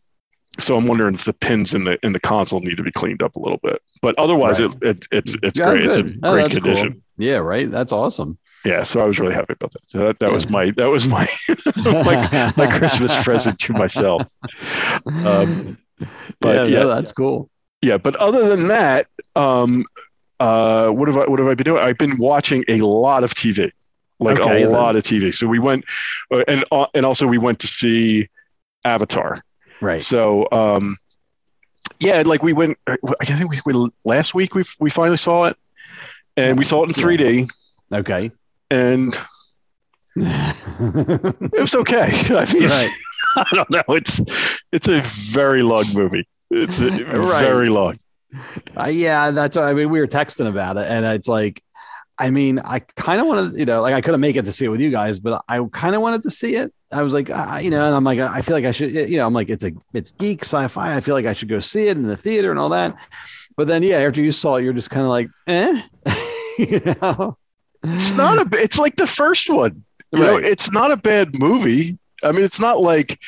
so 0.58 0.76
I'm 0.76 0.88
wondering 0.88 1.14
if 1.16 1.24
the 1.24 1.34
pins 1.34 1.74
in 1.74 1.86
the 1.86 1.98
in 2.04 2.12
the 2.14 2.20
console 2.20 2.60
need 2.60 2.76
to 2.78 2.84
be 2.84 2.92
cleaned 2.92 3.24
up 3.24 3.36
a 3.36 3.40
little 3.40 3.60
bit. 3.64 3.81
But 4.02 4.16
otherwise, 4.18 4.60
Right. 4.60 4.72
it, 4.81 4.90
it 4.90 5.08
it's 5.12 5.36
it's 5.44 5.60
Yeah, 5.60 5.72
great. 5.72 5.86
It's 5.86 5.96
in. 5.96 6.20
Oh, 6.24 6.34
great 6.34 6.42
that's 6.44 6.56
cool. 6.56 6.64
condition. 6.64 7.02
Yeah, 7.18 7.38
right. 7.38 7.70
That's 7.70 7.92
awesome. 7.92 8.38
Yeah, 8.66 8.84
so 8.84 9.00
I 9.00 9.06
was 9.08 9.20
really 9.22 9.34
happy 9.34 9.54
about 9.54 9.72
that. 9.72 9.90
So 9.90 10.00
that 10.00 10.20
that 10.20 10.31
was 10.34 10.50
my 10.50 10.72
that 10.72 10.90
was 10.90 11.08
my 11.08 11.28
my, 11.86 12.52
my 12.58 12.78
Christmas 12.78 13.16
present 13.24 13.58
to 13.60 13.74
myself. 13.74 14.24
Um, 15.06 15.78
but 16.40 16.56
yeah, 16.56 16.64
yeah, 16.66 16.80
no, 16.80 16.88
that's 16.96 17.12
cool. 17.12 17.50
yeah. 17.81 17.98
But 17.98 18.16
other 18.18 18.50
than 18.56 18.68
that, 18.68 19.08
um, 19.36 19.86
uh, 20.40 20.90
what 20.90 21.08
have 21.08 21.18
I 21.18 21.26
what 21.30 21.40
have 21.40 21.48
I 21.48 21.54
been 21.54 21.66
doing? 21.66 21.84
I've 21.84 21.98
been 21.98 22.18
watching 22.18 22.64
a 22.68 22.78
lot 22.81 23.24
of 23.24 23.34
TV, 23.34 23.72
like 24.19 24.39
Okay, 24.39 24.63
a 24.63 24.66
then. 24.66 24.71
lot 24.74 24.95
of 24.95 25.04
TV. 25.04 25.33
So 25.33 25.48
we 25.48 25.60
went, 25.60 25.86
uh, 26.33 26.44
and 26.48 26.63
uh, 26.71 26.86
and 26.94 27.06
also 27.06 27.25
we 27.27 27.38
went 27.38 27.60
to 27.60 27.68
see 27.68 28.27
Avatar. 28.86 29.44
Right. 29.81 30.01
So 30.01 30.48
um, 30.51 30.98
yeah, 32.00 32.21
like 32.25 32.44
we 32.44 32.54
went. 32.54 32.77
I 32.88 33.25
think 33.25 33.50
we, 33.50 33.60
we 33.66 33.89
last 34.06 34.33
week 34.36 34.56
we 34.56 34.63
we 34.80 34.89
finally 34.89 35.18
saw 35.18 35.45
it, 35.45 35.57
and 36.38 36.57
we 36.57 36.66
saw 36.66 36.83
it 36.83 36.88
in 36.89 36.94
3D, 37.04 37.50
Okay. 37.94 38.31
and 38.71 39.18
it 40.16 41.60
was 41.60 41.75
okay. 41.75 42.10
I 42.36 42.54
mean, 42.54 42.63
Right. 42.63 42.89
I 43.36 43.45
don't 43.54 43.69
know. 43.69 43.83
It's 43.89 44.19
it's 44.71 44.88
a 44.88 45.01
very 45.01 45.62
long 45.62 45.86
movie. 45.94 46.27
It's 46.49 46.80
a, 46.80 46.90
Right. 46.90 47.42
very 47.42 47.69
long. 47.69 47.97
Uh, 48.78 48.90
yeah, 48.90 49.31
that's. 49.31 49.56
I 49.57 49.73
mean, 49.73 49.90
we 49.90 49.99
were 49.99 50.07
texting 50.07 50.47
about 50.47 50.78
it, 50.78 50.85
and 50.90 51.06
it's 51.06 51.28
like, 51.28 51.61
I 52.19 52.30
mean, 52.31 52.59
I 52.59 52.80
kind 52.80 53.21
of 53.21 53.28
wanted, 53.28 53.54
you 53.57 53.66
know, 53.66 53.81
like 53.81 53.94
I 53.94 54.02
couldn't 54.02 54.19
make 54.19 54.35
it 54.35 54.44
to 54.45 54.52
see 54.52 54.66
it 54.66 54.69
with 54.69 54.81
you 54.81 54.90
guys, 54.92 55.19
but 55.19 55.42
I 55.47 55.59
kind 55.71 55.95
of 55.95 56.02
wanted 56.02 56.23
to 56.23 56.30
see 56.30 56.56
it. 56.56 56.73
I 56.92 57.02
was 57.02 57.14
like, 57.14 57.30
uh, 57.30 57.59
you 57.61 57.69
know, 57.69 57.85
and 57.85 57.95
I'm 57.95 58.04
like, 58.04 58.19
I 58.19 58.42
feel 58.42 58.56
like 58.56 58.66
I 58.66 58.71
should, 58.71 58.92
you 58.94 59.18
know, 59.18 59.26
I'm 59.26 59.33
like, 59.33 59.49
it's 59.49 59.64
a, 59.64 59.71
it's 59.94 60.11
geek 60.11 60.44
sci-fi. 60.44 60.95
I 60.95 60.99
feel 60.99 61.16
like 61.16 61.26
I 61.26 61.33
should 61.33 61.47
go 61.49 61.59
see 61.59 61.88
it 61.88 61.95
in 61.97 62.04
the 62.07 62.18
theater 62.18 62.52
and 62.52 62.59
all 62.59 62.69
that. 62.69 62.95
But 63.56 63.68
then, 63.68 63.83
yeah, 63.83 63.97
after 63.97 64.21
you 64.21 64.31
saw 64.31 64.56
it, 64.56 64.64
you're 64.64 64.73
just 64.73 64.90
kind 64.90 65.04
of 65.04 65.09
like, 65.09 65.30
eh, 65.47 65.81
you 66.57 66.81
know, 67.02 67.38
It's 67.83 68.11
not 68.14 68.38
a. 68.40 68.61
It's 68.61 68.78
like 68.80 68.95
the 68.97 69.07
first 69.07 69.49
one. 69.49 69.83
You 70.11 70.19
know, 70.19 70.35
Right. 70.35 70.44
it's 70.45 70.71
not 70.71 70.92
a 70.92 70.97
bad 70.97 71.38
movie. 71.38 71.97
I 72.23 72.31
mean, 72.31 72.44
it's 72.44 72.59
not 72.59 72.81
like, 72.81 73.19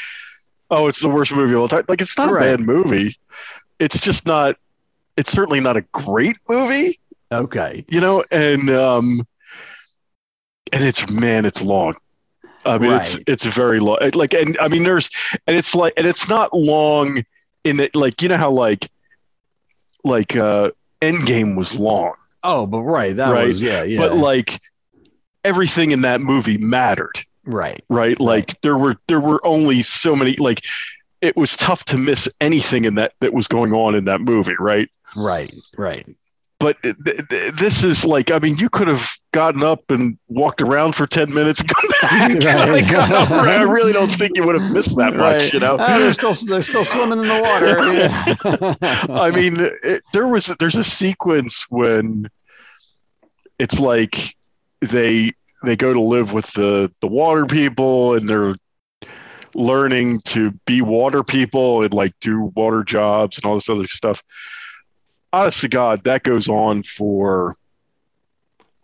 oh, 0.72 0.88
it's 0.88 1.00
the 1.02 1.08
worst 1.10 1.32
movie 1.34 1.54
of 1.54 1.62
all 1.62 1.68
time. 1.68 1.86
Like, 1.88 2.02
it's 2.02 2.18
not 2.18 2.32
Right. 2.32 2.48
a 2.48 2.58
bad 2.58 2.66
movie. 2.66 3.18
It's 3.80 4.00
just 4.02 4.26
not. 4.26 4.58
It's 5.18 5.32
certainly 5.32 5.60
not 5.60 5.78
a 5.78 5.82
great 5.92 6.38
movie. 6.50 7.00
Okay, 7.32 7.86
You 7.90 8.02
know, 8.02 8.24
and 8.32 8.70
um, 8.70 9.28
and 10.72 10.84
it's 10.84 11.10
man, 11.10 11.46
it's 11.46 11.62
long. 11.62 11.96
I 12.66 12.78
mean, 12.78 12.92
it's 12.92 13.16
Right. 13.16 13.24
it's 13.28 13.46
very 13.46 13.80
long. 13.80 13.98
Like, 14.14 14.34
and 14.34 14.58
I 14.60 14.68
mean, 14.68 14.84
there's, 14.84 15.10
and 15.48 15.56
it's 15.56 15.74
like, 15.74 15.94
and 15.98 16.06
it's 16.06 16.30
not 16.30 16.54
long 16.54 17.24
in 17.64 17.80
it. 17.80 17.96
Like, 17.96 18.22
you 18.22 18.30
know 18.30 18.38
how 18.38 18.52
like, 18.52 18.88
like, 20.04 20.36
uh, 20.36 20.72
Endgame 21.02 21.58
was 21.58 21.76
long, 21.80 22.14
oh, 22.44 22.68
but 22.68 22.82
right, 22.84 23.16
that 23.16 23.32
Right. 23.32 23.48
was, 23.48 23.62
yeah, 23.62 23.84
yeah, 23.84 23.98
but 24.00 24.16
like, 24.16 24.60
everything 25.44 25.92
in 25.92 26.02
that 26.02 26.22
movie 26.22 26.58
mattered, 26.60 27.16
right, 27.46 27.84
right? 27.90 28.20
Like, 28.20 28.62
there 28.62 28.78
were 28.78 28.96
there 29.08 29.20
were 29.20 29.46
only 29.46 29.82
so 29.82 30.16
many. 30.16 30.36
Like, 30.38 30.62
it 31.22 31.36
was 31.36 31.56
tough 31.56 31.84
to 31.86 31.98
miss 31.98 32.30
anything 32.40 32.86
in 32.86 32.96
that 32.96 33.14
that 33.22 33.34
was 33.34 33.48
going 33.48 33.74
on 33.74 33.96
in 33.96 34.06
that 34.06 34.22
movie, 34.22 34.56
right? 34.60 34.88
right, 35.16 35.52
right. 35.78 36.06
But 36.62 36.82
th- 36.84 36.96
th- 37.30 37.54
this 37.56 37.84
is 37.84 38.06
like 38.06 38.32
i 38.32 38.40
mean 38.40 38.56
you 38.58 38.70
could 38.70 38.88
have 38.88 39.10
gotten 39.34 39.64
up 39.64 39.84
and 39.90 40.18
walked 40.30 40.62
around 40.62 40.94
for 40.96 41.06
10 41.08 41.34
minutes 41.34 41.60
and 41.62 41.70
come 41.70 41.90
back 42.02 42.30
Right. 42.44 42.70
Like, 42.70 42.92
i 42.94 43.62
really 43.64 43.92
don't 43.92 44.12
think 44.12 44.32
you 44.36 44.46
would 44.46 44.56
have 44.62 44.72
missed 44.72 44.96
that 44.98 45.16
much 45.16 45.42
Right. 45.44 45.54
you 45.54 45.60
know 45.60 45.78
Ah, 45.80 45.98
they're 45.98 46.14
still, 46.14 46.34
they're 46.48 46.62
still 46.62 46.86
swimming 46.86 47.20
in 47.20 47.28
the 47.28 47.42
water. 47.44 48.76
Yeah. 49.10 49.20
i 49.20 49.32
mean 49.32 49.58
it, 49.60 50.04
there 50.14 50.28
was 50.28 50.46
there's 50.60 50.76
a 50.78 50.84
sequence 50.84 51.66
when 51.70 52.30
it's 53.60 53.80
like 53.80 54.36
they 54.82 55.34
they 55.64 55.76
go 55.76 55.94
to 55.94 56.02
live 56.02 56.34
with 56.34 56.52
the 56.54 56.92
the 57.02 57.08
water 57.08 57.46
people 57.46 58.16
and 58.16 58.28
they're 58.30 58.56
learning 59.54 60.20
to 60.22 60.52
be 60.66 60.82
water 60.82 61.24
people 61.24 61.84
and 61.84 61.94
like 61.94 62.14
do 62.22 62.52
water 62.56 62.84
jobs 62.84 63.38
and 63.38 63.46
all 63.46 63.56
this 63.56 63.70
other 63.70 63.88
stuff. 63.90 64.24
Honest 65.34 65.62
to 65.62 65.70
God, 65.70 66.04
that 66.04 66.24
goes 66.24 66.50
on 66.50 66.84
for 66.84 67.56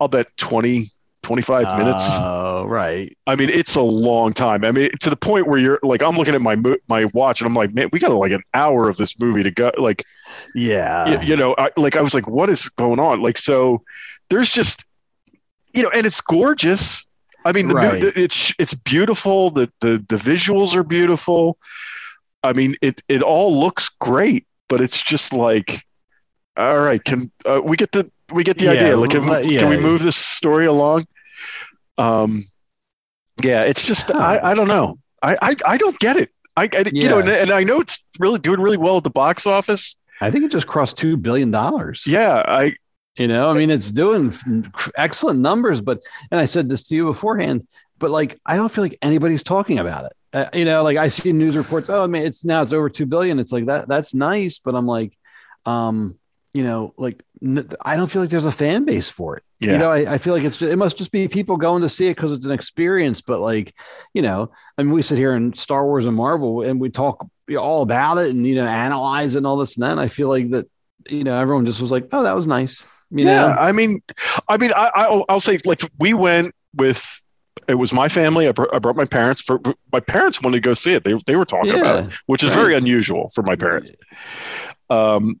I'll 0.00 0.08
bet 0.08 0.34
20, 0.36 0.90
25 1.22 1.78
minutes. 1.78 2.04
Oh, 2.08 2.64
right. 2.66 3.16
I 3.26 3.34
mean, 3.36 3.48
it's 3.50 3.74
a 3.74 3.82
long 3.82 4.32
time. 4.32 4.64
I 4.64 4.70
mean, 4.72 4.90
to 5.00 5.10
the 5.10 5.16
point 5.16 5.46
where 5.48 5.58
you're 5.58 5.78
like, 5.82 6.02
I'm 6.02 6.16
looking 6.16 6.34
at 6.34 6.40
my 6.40 6.54
mo- 6.56 6.76
my 6.88 7.04
watch 7.06 7.40
and 7.40 7.48
I'm 7.48 7.54
like, 7.54 7.74
man, 7.74 7.88
we 7.92 7.98
got 7.98 8.12
like 8.12 8.32
an 8.32 8.42
hour 8.54 8.88
of 8.88 8.96
this 8.96 9.18
movie 9.20 9.42
to 9.42 9.50
go. 9.50 9.72
Like, 9.76 10.04
Yeah. 10.54 11.20
you, 11.20 11.30
you 11.30 11.36
know, 11.36 11.54
I, 11.58 11.70
like 11.76 11.96
I 11.96 12.00
was 12.02 12.14
like, 12.14 12.26
what 12.28 12.48
is 12.48 12.68
going 12.70 13.00
on? 13.00 13.20
Like, 13.20 13.36
so 13.38 13.82
there's 14.30 14.50
just, 14.50 14.84
you 15.74 15.82
know, 15.82 15.90
and 15.90 16.06
it's 16.06 16.20
gorgeous. 16.20 17.04
I 17.44 17.52
mean, 17.52 17.68
the, 17.68 17.74
Right. 17.74 18.00
the- 18.00 18.18
it's 18.20 18.52
it's 18.58 18.74
beautiful. 18.74 19.50
The, 19.50 19.70
the 19.80 20.04
the 20.08 20.16
visuals 20.16 20.74
are 20.76 20.82
beautiful. 20.84 21.58
I 22.42 22.52
mean, 22.52 22.76
it 22.80 23.02
it 23.08 23.22
all 23.22 23.58
looks 23.58 23.88
great, 23.88 24.46
but 24.68 24.80
it's 24.80 25.02
just 25.02 25.32
like, 25.32 25.82
all 26.58 26.80
right, 26.80 27.02
can 27.02 27.30
uh, 27.46 27.60
we 27.62 27.76
get 27.76 27.92
the 27.92 28.10
we 28.32 28.44
get 28.44 28.58
the 28.58 28.66
Yeah, 28.66 28.72
idea? 28.72 28.96
Like, 28.96 29.10
can, 29.10 29.26
let- 29.26 29.44
can 29.44 29.68
we 29.68 29.76
move 29.78 30.02
this 30.02 30.16
story 30.16 30.66
along? 30.66 31.06
Um, 31.96 32.46
yeah, 33.42 33.62
it's 33.62 33.84
just 33.84 34.10
Huh. 34.10 34.18
I 34.18 34.50
I 34.50 34.54
don't 34.54 34.68
know. 34.68 34.98
I 35.22 35.36
I, 35.40 35.56
I 35.66 35.76
don't 35.78 35.98
get 35.98 36.16
it. 36.16 36.30
I, 36.56 36.68
I 36.72 36.84
you 36.92 37.08
know, 37.08 37.20
and, 37.20 37.28
and 37.28 37.50
I 37.50 37.62
know 37.62 37.80
it's 37.80 38.04
really 38.18 38.40
doing 38.40 38.60
really 38.60 38.76
well 38.76 38.96
at 38.96 39.04
the 39.04 39.10
box 39.10 39.46
office. 39.46 39.96
I 40.20 40.30
think 40.32 40.44
it 40.44 40.50
just 40.50 40.66
crossed 40.66 40.98
two 40.98 41.16
billion 41.16 41.50
dollars. 41.52 42.04
Yeah, 42.06 42.42
I 42.46 42.74
You 43.16 43.28
know, 43.28 43.48
I 43.48 43.54
mean, 43.54 43.70
it's 43.70 43.92
doing 43.92 44.32
excellent 44.96 45.38
numbers, 45.40 45.80
but 45.80 46.02
and 46.32 46.40
I 46.40 46.46
said 46.46 46.68
this 46.68 46.82
to 46.84 46.96
you 46.96 47.04
beforehand, 47.06 47.66
but 47.98 48.10
like 48.10 48.38
I 48.44 48.56
don't 48.56 48.70
feel 48.72 48.82
like 48.82 48.98
anybody's 49.02 49.44
talking 49.44 49.78
about 49.78 50.06
it. 50.06 50.12
Uh, 50.32 50.46
you 50.52 50.64
know, 50.64 50.82
like 50.82 50.96
I 50.96 51.08
see 51.08 51.32
news 51.32 51.56
reports. 51.56 51.88
Oh, 51.88 52.02
I 52.02 52.06
mean, 52.08 52.24
it's 52.24 52.44
now 52.44 52.60
it's 52.62 52.72
over 52.72 52.90
two 52.90 53.06
billion. 53.06 53.38
It's 53.38 53.52
like 53.52 53.66
that. 53.66 53.88
That's 53.88 54.12
nice, 54.12 54.58
but 54.58 54.74
I'm 54.74 54.86
like, 54.86 55.16
um, 55.64 56.18
you 56.58 56.64
know, 56.64 56.92
like 56.96 57.22
n- 57.40 57.68
I 57.84 57.94
don't 57.94 58.10
feel 58.10 58.20
like 58.20 58.30
there's 58.30 58.44
a 58.44 58.50
fan 58.50 58.84
base 58.84 59.08
for 59.08 59.36
it. 59.36 59.44
Yeah. 59.60 59.72
You 59.72 59.78
know, 59.78 59.90
I, 59.90 60.14
I 60.14 60.18
feel 60.18 60.34
like 60.34 60.42
it's 60.42 60.56
just, 60.56 60.72
it 60.72 60.74
must 60.74 60.98
just 60.98 61.12
be 61.12 61.28
people 61.28 61.56
going 61.56 61.82
to 61.82 61.88
see 61.88 62.08
it 62.08 62.16
because 62.16 62.32
it's 62.32 62.44
an 62.44 62.50
experience. 62.50 63.20
But 63.20 63.38
like, 63.38 63.76
you 64.12 64.22
know, 64.22 64.50
I 64.76 64.82
mean, 64.82 64.92
we 64.92 65.02
sit 65.02 65.18
here 65.18 65.34
in 65.34 65.54
Star 65.54 65.84
Wars 65.84 66.04
and 66.04 66.16
Marvel 66.16 66.62
and 66.62 66.80
we 66.80 66.90
talk 66.90 67.24
all 67.56 67.82
about 67.82 68.18
it 68.18 68.30
and 68.30 68.44
you 68.44 68.56
know 68.56 68.66
analyze 68.66 69.36
it 69.36 69.38
and 69.38 69.46
all 69.46 69.56
this 69.56 69.76
and 69.76 69.84
then 69.84 70.00
I 70.00 70.08
feel 70.08 70.28
like 70.28 70.50
that, 70.50 70.68
you 71.08 71.22
know, 71.22 71.38
everyone 71.38 71.64
just 71.64 71.80
was 71.80 71.92
like, 71.92 72.08
oh, 72.12 72.24
that 72.24 72.34
was 72.34 72.48
nice. 72.48 72.84
You 73.12 73.24
yeah, 73.24 73.42
know, 73.42 73.48
I 73.52 73.70
mean, 73.70 74.00
I 74.48 74.56
mean, 74.56 74.72
I, 74.74 74.90
I'll, 74.94 75.24
I'll 75.28 75.40
say 75.40 75.58
like 75.64 75.82
we 76.00 76.12
went 76.12 76.56
with 76.74 77.22
it 77.68 77.76
was 77.76 77.92
my 77.92 78.08
family. 78.08 78.48
I, 78.48 78.52
br- 78.52 78.74
I 78.74 78.80
brought 78.80 78.96
my 78.96 79.04
parents. 79.04 79.42
For 79.42 79.60
my 79.92 80.00
parents 80.00 80.42
wanted 80.42 80.56
to 80.62 80.68
go 80.68 80.74
see 80.74 80.94
it. 80.94 81.04
They 81.04 81.14
they 81.26 81.36
were 81.36 81.44
talking 81.44 81.78
about 81.78 82.06
it, 82.06 82.12
which 82.26 82.42
is 82.42 82.50
right. 82.50 82.62
very 82.62 82.74
unusual 82.74 83.30
for 83.34 83.42
my 83.42 83.54
parents. 83.54 83.90
Um, 84.90 85.40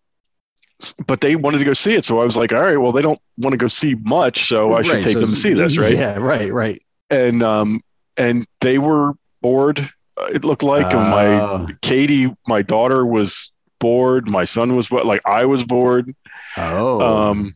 but 1.06 1.20
they 1.20 1.34
wanted 1.36 1.58
to 1.58 1.64
go 1.64 1.72
see 1.72 1.94
it, 1.94 2.04
so 2.04 2.20
I 2.20 2.24
was 2.24 2.36
like, 2.36 2.52
all 2.52 2.60
right, 2.60 2.76
well, 2.76 2.92
they 2.92 3.02
don't 3.02 3.20
want 3.38 3.52
to 3.52 3.56
go 3.58 3.66
see 3.66 3.94
much, 4.02 4.44
so 4.44 4.74
I 4.74 4.82
should 4.82 4.94
Right, 4.94 5.02
take 5.04 5.12
so 5.14 5.20
them 5.20 5.30
to 5.30 5.36
see 5.36 5.52
this, 5.52 5.76
right? 5.78 5.94
Yeah, 5.96 6.16
right, 6.18 6.52
right. 6.52 6.82
And 7.10 7.42
um, 7.42 7.80
and 8.16 8.46
they 8.60 8.78
were 8.78 9.14
bored. 9.42 9.80
uh, 10.20 10.24
It 10.32 10.44
looked 10.44 10.62
like 10.62 10.92
Oh. 10.94 11.00
my 11.00 11.66
Katie, 11.82 12.34
my 12.46 12.62
daughter, 12.62 13.04
was 13.06 13.50
bored. 13.80 14.28
My 14.28 14.44
son 14.44 14.76
was 14.76 14.90
what 14.90 15.06
like 15.06 15.20
I 15.26 15.44
was 15.46 15.64
bored. 15.64 16.14
Oh, 16.56 17.00
Um, 17.00 17.54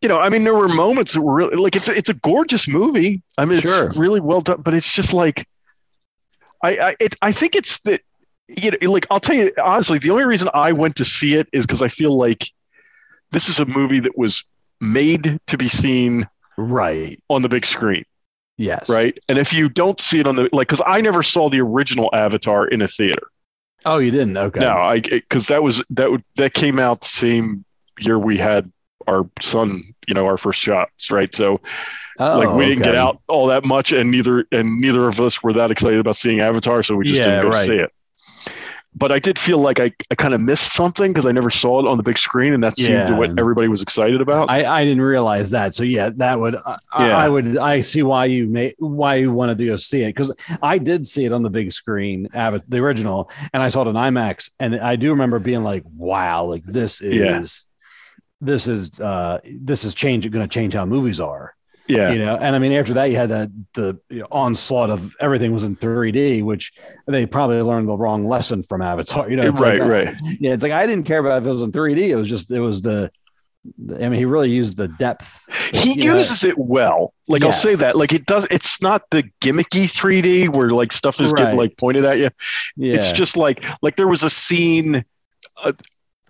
you 0.00 0.08
know, 0.08 0.18
I 0.18 0.28
mean, 0.30 0.44
there 0.44 0.54
were 0.54 0.68
moments 0.68 1.12
that 1.14 1.22
were 1.22 1.34
really 1.34 1.56
like 1.56 1.76
it's 1.76 1.88
it's 1.88 2.08
a 2.10 2.14
gorgeous 2.14 2.66
movie. 2.68 3.22
I 3.38 3.44
mean, 3.44 3.58
it's 3.58 3.96
really 3.96 4.20
well 4.20 4.40
done, 4.40 4.60
but 4.62 4.74
it's 4.74 4.92
just 4.92 5.12
like 5.14 5.46
I 6.62 6.76
I 6.76 6.96
it, 7.00 7.14
I 7.22 7.32
think 7.32 7.54
it's 7.54 7.80
that 7.82 8.00
you 8.48 8.70
know, 8.70 8.90
like 8.90 9.06
I'll 9.10 9.20
tell 9.20 9.36
you 9.36 9.52
honestly, 9.62 9.98
the 9.98 10.10
only 10.10 10.24
reason 10.24 10.48
I 10.54 10.72
went 10.72 10.96
to 10.96 11.04
see 11.04 11.34
it 11.34 11.48
is 11.52 11.66
because 11.66 11.82
I 11.82 11.88
feel 11.88 12.16
like 12.16 12.46
this 13.30 13.48
is 13.48 13.60
a 13.60 13.64
movie 13.66 14.00
that 14.00 14.16
was 14.18 14.44
made 14.80 15.38
to 15.46 15.56
be 15.56 15.68
seen 15.68 16.28
right. 16.56 17.22
on 17.28 17.42
the 17.42 17.48
big 17.48 17.64
screen, 17.64 18.04
Yes. 18.58 18.88
right? 18.88 19.18
And 19.28 19.38
if 19.38 19.52
you 19.52 19.68
don't 19.68 19.98
see 20.00 20.20
it 20.20 20.26
on 20.26 20.36
the 20.36 20.48
like, 20.52 20.68
because 20.68 20.82
I 20.86 21.00
never 21.00 21.22
saw 21.22 21.48
the 21.48 21.60
original 21.60 22.10
Avatar 22.12 22.66
in 22.66 22.82
a 22.82 22.88
theater. 22.88 23.28
Oh, 23.84 23.98
you 23.98 24.10
didn't? 24.10 24.36
Okay. 24.36 24.60
No, 24.60 24.70
I 24.70 25.00
because 25.00 25.48
that 25.48 25.62
was 25.62 25.82
that 25.90 26.10
would 26.10 26.22
that 26.36 26.54
came 26.54 26.78
out 26.78 27.00
the 27.00 27.08
same 27.08 27.64
year 27.98 28.18
we 28.18 28.38
had 28.38 28.70
our 29.08 29.28
son, 29.40 29.94
you 30.06 30.14
know, 30.14 30.24
our 30.26 30.36
first 30.36 30.60
shots, 30.60 31.10
right? 31.10 31.34
So 31.34 31.60
Oh, 32.18 32.38
like 32.38 32.54
we 32.56 32.66
didn't 32.66 32.84
get 32.84 32.94
out 32.94 33.20
all 33.26 33.46
that 33.46 33.64
much, 33.64 33.90
and 33.92 34.10
neither 34.10 34.44
and 34.52 34.80
neither 34.80 35.08
of 35.08 35.20
us 35.20 35.42
were 35.42 35.54
that 35.54 35.70
excited 35.70 35.98
about 35.98 36.14
seeing 36.16 36.40
Avatar, 36.40 36.82
so 36.82 36.94
we 36.94 37.06
just 37.06 37.18
Yeah, 37.18 37.24
didn't 37.40 37.42
go 37.42 37.48
right. 37.48 37.66
see 37.66 37.74
it. 37.76 37.90
But 38.94 39.10
I 39.10 39.18
did 39.18 39.38
feel 39.38 39.58
like 39.58 39.80
I, 39.80 39.90
I 40.10 40.14
kind 40.16 40.34
of 40.34 40.42
missed 40.42 40.74
something 40.74 41.10
because 41.12 41.24
I 41.24 41.32
never 41.32 41.48
saw 41.48 41.80
it 41.80 41.86
on 41.88 41.96
the 41.96 42.02
big 42.02 42.18
screen, 42.18 42.52
and 42.52 42.62
that 42.62 42.76
seemed 42.76 42.90
Yeah. 42.90 43.06
to 43.06 43.16
what 43.16 43.38
everybody 43.38 43.66
was 43.66 43.80
excited 43.80 44.20
about. 44.20 44.50
I, 44.50 44.64
I 44.80 44.84
didn't 44.84 45.00
realize 45.02 45.50
that. 45.52 45.74
So 45.74 45.82
yeah, 45.82 46.10
that 46.16 46.38
would 46.38 46.56
I, 46.56 46.76
Yeah. 46.98 47.16
I 47.16 47.28
would 47.28 47.56
I 47.56 47.80
see 47.80 48.02
why 48.02 48.26
you 48.26 48.46
may 48.48 48.74
why 48.78 49.14
you 49.14 49.32
wanted 49.32 49.56
to 49.58 49.66
go 49.66 49.76
see 49.76 50.02
it 50.02 50.08
because 50.08 50.30
I 50.62 50.76
did 50.76 51.06
see 51.06 51.24
it 51.24 51.32
on 51.32 51.42
the 51.42 51.48
big 51.50 51.72
screen, 51.72 52.28
the 52.32 52.78
original, 52.80 53.30
and 53.54 53.62
I 53.62 53.70
saw 53.70 53.82
it 53.82 53.88
in 53.88 53.94
IMAX, 53.96 54.50
and 54.60 54.76
I 54.76 54.96
do 54.96 55.10
remember 55.10 55.38
being 55.38 55.64
like, 55.64 55.84
wow, 55.96 56.44
like 56.44 56.64
this 56.64 57.00
is 57.00 57.14
Yeah. 57.14 57.42
this 58.42 58.66
is 58.66 59.00
uh 59.00 59.38
this 59.58 59.84
is 59.84 59.94
change 59.94 60.30
going 60.30 60.46
to 60.46 60.52
change 60.52 60.74
how 60.74 60.84
movies 60.84 61.18
are. 61.18 61.54
Yeah, 61.88 62.12
you 62.12 62.18
know 62.18 62.36
and 62.36 62.54
i 62.54 62.58
mean 62.58 62.72
after 62.72 62.94
that 62.94 63.06
you 63.06 63.16
had 63.16 63.28
that 63.30 63.50
the 63.74 63.98
you 64.08 64.20
know, 64.20 64.28
onslaught 64.30 64.90
of 64.90 65.14
everything 65.20 65.52
was 65.52 65.64
in 65.64 65.74
3d 65.74 66.42
which 66.42 66.72
they 67.06 67.26
probably 67.26 67.60
learned 67.60 67.88
the 67.88 67.96
wrong 67.96 68.24
lesson 68.24 68.62
from 68.62 68.82
avatar 68.82 69.28
you 69.28 69.36
know 69.36 69.42
it's 69.42 69.60
right, 69.60 69.80
like, 69.80 69.90
right. 69.90 70.16
yeah 70.40 70.52
it's 70.52 70.62
like 70.62 70.72
i 70.72 70.86
didn't 70.86 71.04
care 71.04 71.18
about 71.18 71.42
if 71.42 71.46
it 71.46 71.50
was 71.50 71.62
in 71.62 71.72
3d 71.72 71.98
it 72.08 72.16
was 72.16 72.28
just 72.28 72.50
it 72.50 72.60
was 72.60 72.82
the, 72.82 73.10
i 73.94 74.08
mean 74.08 74.12
he 74.12 74.24
really 74.24 74.50
used 74.50 74.76
the 74.76 74.88
depth 74.88 75.44
He 75.72 75.94
know. 75.94 76.16
uses 76.16 76.44
it 76.44 76.58
well. 76.58 77.14
Like 77.28 77.42
I'll 77.42 77.52
say 77.52 77.74
that. 77.76 77.96
Like 77.96 78.12
it 78.12 78.26
does. 78.26 78.46
It's 78.50 78.82
not 78.82 79.08
the 79.10 79.22
gimmicky 79.40 79.84
3D 79.84 80.50
where 80.50 80.70
like 80.70 80.92
stuff 80.92 81.18
is 81.20 81.32
getting 81.32 81.56
like 81.56 81.76
pointed 81.78 82.04
at 82.04 82.18
you. 82.18 82.28
yeah 82.76 82.96
It's 82.96 83.10
just 83.12 83.36
like 83.38 83.64
like 83.80 83.96
there 83.96 84.08
was 84.08 84.22
a 84.22 84.28
scene 84.28 85.02
uh, 85.64 85.72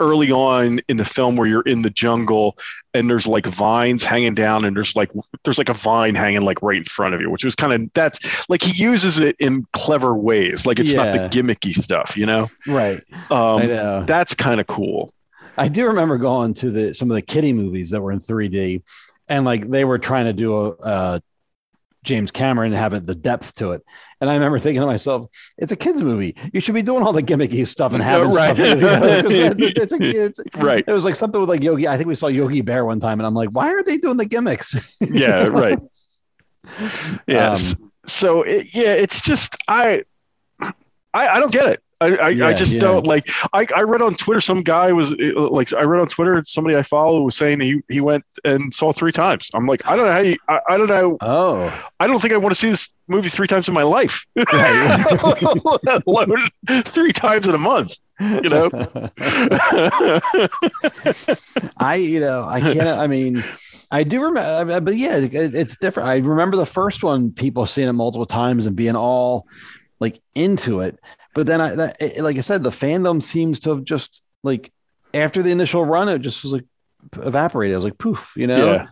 early 0.03 0.31
on 0.33 0.81
in 0.89 0.97
the 0.97 1.05
film 1.05 1.37
where 1.37 1.47
you're 1.47 1.63
in 1.63 1.83
the 1.83 1.91
jungle 1.91 2.59
and 2.95 3.09
there's 3.09 3.27
like 3.27 3.47
vines 3.47 4.05
hanging 4.05 4.35
down 4.35 4.65
and 4.65 4.77
there's 4.77 4.95
like 4.97 5.11
there's 5.45 5.59
like 5.59 5.69
a 5.69 5.75
vine 5.75 6.15
hanging 6.15 6.43
like 6.43 6.61
right 6.61 6.79
in 6.79 6.85
front 6.85 7.15
of 7.15 7.21
you, 7.21 7.31
which 7.31 7.45
was 7.45 7.55
kind 7.55 7.73
of 7.73 7.91
that's 7.95 8.19
like 8.49 8.63
he 8.63 8.73
uses 8.83 9.19
it 9.19 9.37
in 9.39 9.65
clever 9.73 10.15
ways. 10.15 10.67
Like 10.67 10.79
it's 10.79 10.93
not 10.95 11.13
the 11.13 11.21
gimmicky 11.21 11.73
stuff, 11.75 12.17
you 12.17 12.27
know. 12.27 12.51
right 12.67 13.01
i 13.31 13.35
Um, 13.35 13.67
know 13.67 14.05
that's 14.05 14.35
kind 14.35 14.61
of 14.61 14.67
cool. 14.67 15.13
I 15.57 15.69
do 15.69 15.87
remember 15.87 16.19
going 16.19 16.55
to 16.55 16.71
the 16.71 16.95
some 16.95 17.11
of 17.11 17.15
the 17.15 17.23
kitty 17.23 17.53
movies 17.53 17.91
that 17.91 18.01
were 18.03 18.13
in 18.13 18.19
3D, 18.21 18.83
and 19.29 19.45
like 19.45 19.69
they 19.69 19.85
were 19.85 19.99
trying 19.99 20.27
to 20.27 20.33
do 20.33 20.57
a, 20.57 20.71
uh 20.77 21.21
James 22.05 22.31
Cameron 22.31 22.73
it 22.73 23.07
the 23.07 23.15
depth 23.15 23.55
to 23.57 23.73
it. 23.73 23.83
And 24.21 24.29
I 24.29 24.35
remember 24.35 24.59
thinking 24.59 24.81
to 24.81 24.87
myself, 24.87 25.31
"It's 25.59 25.71
a 25.73 25.77
kids 25.77 26.03
movie. 26.03 26.37
You 26.53 26.61
should 26.61 26.75
be 26.75 26.83
doing 26.83 27.03
all 27.03 27.13
the 27.13 27.23
gimmicky 27.23 27.67
stuff 27.67 27.93
and 27.95 28.03
having 28.03 28.31
Right. 28.33 28.55
stuff." 28.57 28.69
You 28.77 28.77
know, 28.77 29.05
it's- 29.05 29.57
it's 29.77 29.93
a- 29.93 30.03
it's- 30.27 30.41
Right. 30.63 30.85
It 30.87 30.93
was 30.93 31.05
like 31.05 31.17
something 31.17 31.41
with 31.41 31.49
like 31.49 31.63
Yogi. 31.63 31.87
I 31.89 31.97
think 31.97 32.09
we 32.09 32.15
saw 32.15 32.27
Yogi 32.29 32.61
Bear 32.63 32.85
one 32.85 33.01
time, 33.01 33.21
and 33.21 33.27
I'm 33.27 33.35
like, 33.35 33.51
"Why 33.51 33.69
aren't 33.69 33.87
they 33.87 33.97
doing 33.99 34.17
the 34.17 34.27
gimmicks?" 34.27 34.99
Yeah, 35.01 35.45
right. 35.47 35.79
Yes. 37.27 37.75
Um, 37.81 37.91
so 38.07 38.43
it, 38.43 38.75
yeah, 38.75 38.95
it's 38.95 39.21
just 39.21 39.57
I, 39.69 40.03
I 40.61 40.73
I 41.15 41.41
don't 41.41 41.53
get 41.53 41.67
it. 41.69 41.82
I 42.03 42.17
I, 42.17 42.49
I 42.49 42.55
just 42.55 42.73
yeah. 42.73 42.81
don't 42.81 43.07
like. 43.07 43.29
I, 43.53 43.67
I 43.75 43.83
read 43.83 44.03
on 44.03 44.15
Twitter 44.15 44.41
some 44.41 44.63
guy 44.63 44.93
was 44.93 45.13
uh, 45.13 45.51
like 45.51 45.73
I 45.73 45.83
read 45.83 46.01
on 46.01 46.07
Twitter 46.07 46.43
somebody 46.45 46.77
I 46.77 46.83
follow 46.83 47.23
was 47.23 47.37
saying 47.37 47.61
he 47.61 47.81
he 47.89 48.01
went 48.01 48.25
and 48.45 48.73
saw 48.73 48.93
three 48.93 49.13
times. 49.13 49.51
I'm 49.55 49.67
like 49.67 49.87
I 49.87 49.97
don't 49.97 50.07
know 50.07 50.13
how 50.13 50.21
you 50.21 50.37
I, 50.49 50.61
I 50.71 50.77
don't 50.77 50.89
know 50.89 51.17
oh, 51.21 51.91
I 52.01 52.07
don't 52.07 52.21
think 52.21 52.35
I 52.35 52.37
want 52.37 52.55
to 52.55 52.61
see 52.61 52.71
this 52.71 52.91
movie 53.09 53.29
three 53.29 53.47
times 53.47 53.69
in 53.69 53.75
my 53.75 53.83
life. 53.83 54.27
Right. 54.53 56.03
Three 56.85 57.13
times 57.13 57.47
in 57.47 57.55
a 57.55 57.59
month. 57.59 57.99
You 58.21 58.49
know. 58.49 58.71
I, 61.77 61.97
you 61.97 62.21
know, 62.21 62.45
I 62.45 62.61
can't. 62.61 62.99
I 62.99 63.07
mean, 63.07 63.43
I 63.91 64.05
do 64.05 64.23
remember, 64.23 64.81
but 64.81 64.97
yeah, 64.97 65.19
it's 65.19 65.77
different. 65.77 66.09
I 66.09 66.19
remember 66.19 66.57
the 66.57 66.67
first 66.67 67.03
one, 67.03 67.33
people 67.33 67.67
seeing 67.67 67.89
it 67.89 67.93
multiple 67.93 68.27
times 68.27 68.67
and 68.67 68.77
being 68.77 68.97
all 68.97 69.47
like 70.03 70.21
into 70.35 70.81
it. 70.81 70.99
But 71.35 71.47
then, 71.47 71.61
I, 71.61 71.75
that, 71.77 71.97
it- 72.03 72.23
like 72.23 72.37
I 72.37 72.43
said, 72.43 72.63
the 72.63 72.71
fandom 72.71 73.23
seems 73.23 73.61
to 73.61 73.71
have 73.71 73.85
just 73.85 74.21
like 74.43 74.71
after 75.15 75.43
the 75.43 75.51
initial 75.51 75.85
run, 75.85 76.09
it 76.09 76.19
just 76.19 76.43
was 76.43 76.53
like 76.53 76.67
evaporated. 77.17 77.73
It 77.73 77.77
was 77.77 77.85
like 77.85 77.99
poof, 77.99 78.35
you 78.37 78.47
know. 78.47 78.73
Yeah. 78.73 78.87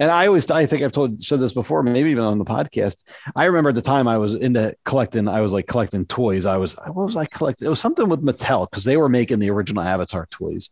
And 0.00 0.10
I 0.10 0.26
always, 0.26 0.50
I 0.50 0.66
think 0.66 0.82
I've 0.82 0.90
told 0.92 1.22
said 1.22 1.38
this 1.38 1.52
before, 1.52 1.82
maybe 1.84 2.10
even 2.10 2.24
on 2.24 2.38
the 2.38 2.44
podcast. 2.44 3.04
I 3.36 3.44
remember 3.44 3.68
at 3.68 3.76
the 3.76 3.82
time 3.82 4.08
I 4.08 4.18
was 4.18 4.34
into 4.34 4.74
collecting. 4.84 5.28
I 5.28 5.40
was 5.40 5.52
like 5.52 5.68
collecting 5.68 6.04
toys. 6.06 6.46
I 6.46 6.56
was, 6.56 6.74
what 6.92 7.06
was 7.06 7.16
I 7.16 7.26
collecting? 7.26 7.66
It 7.66 7.70
was 7.70 7.78
something 7.78 8.08
with 8.08 8.24
Mattel 8.24 8.68
because 8.68 8.82
they 8.84 8.96
were 8.96 9.08
making 9.08 9.38
the 9.38 9.50
original 9.50 9.84
Avatar 9.84 10.26
toys, 10.30 10.70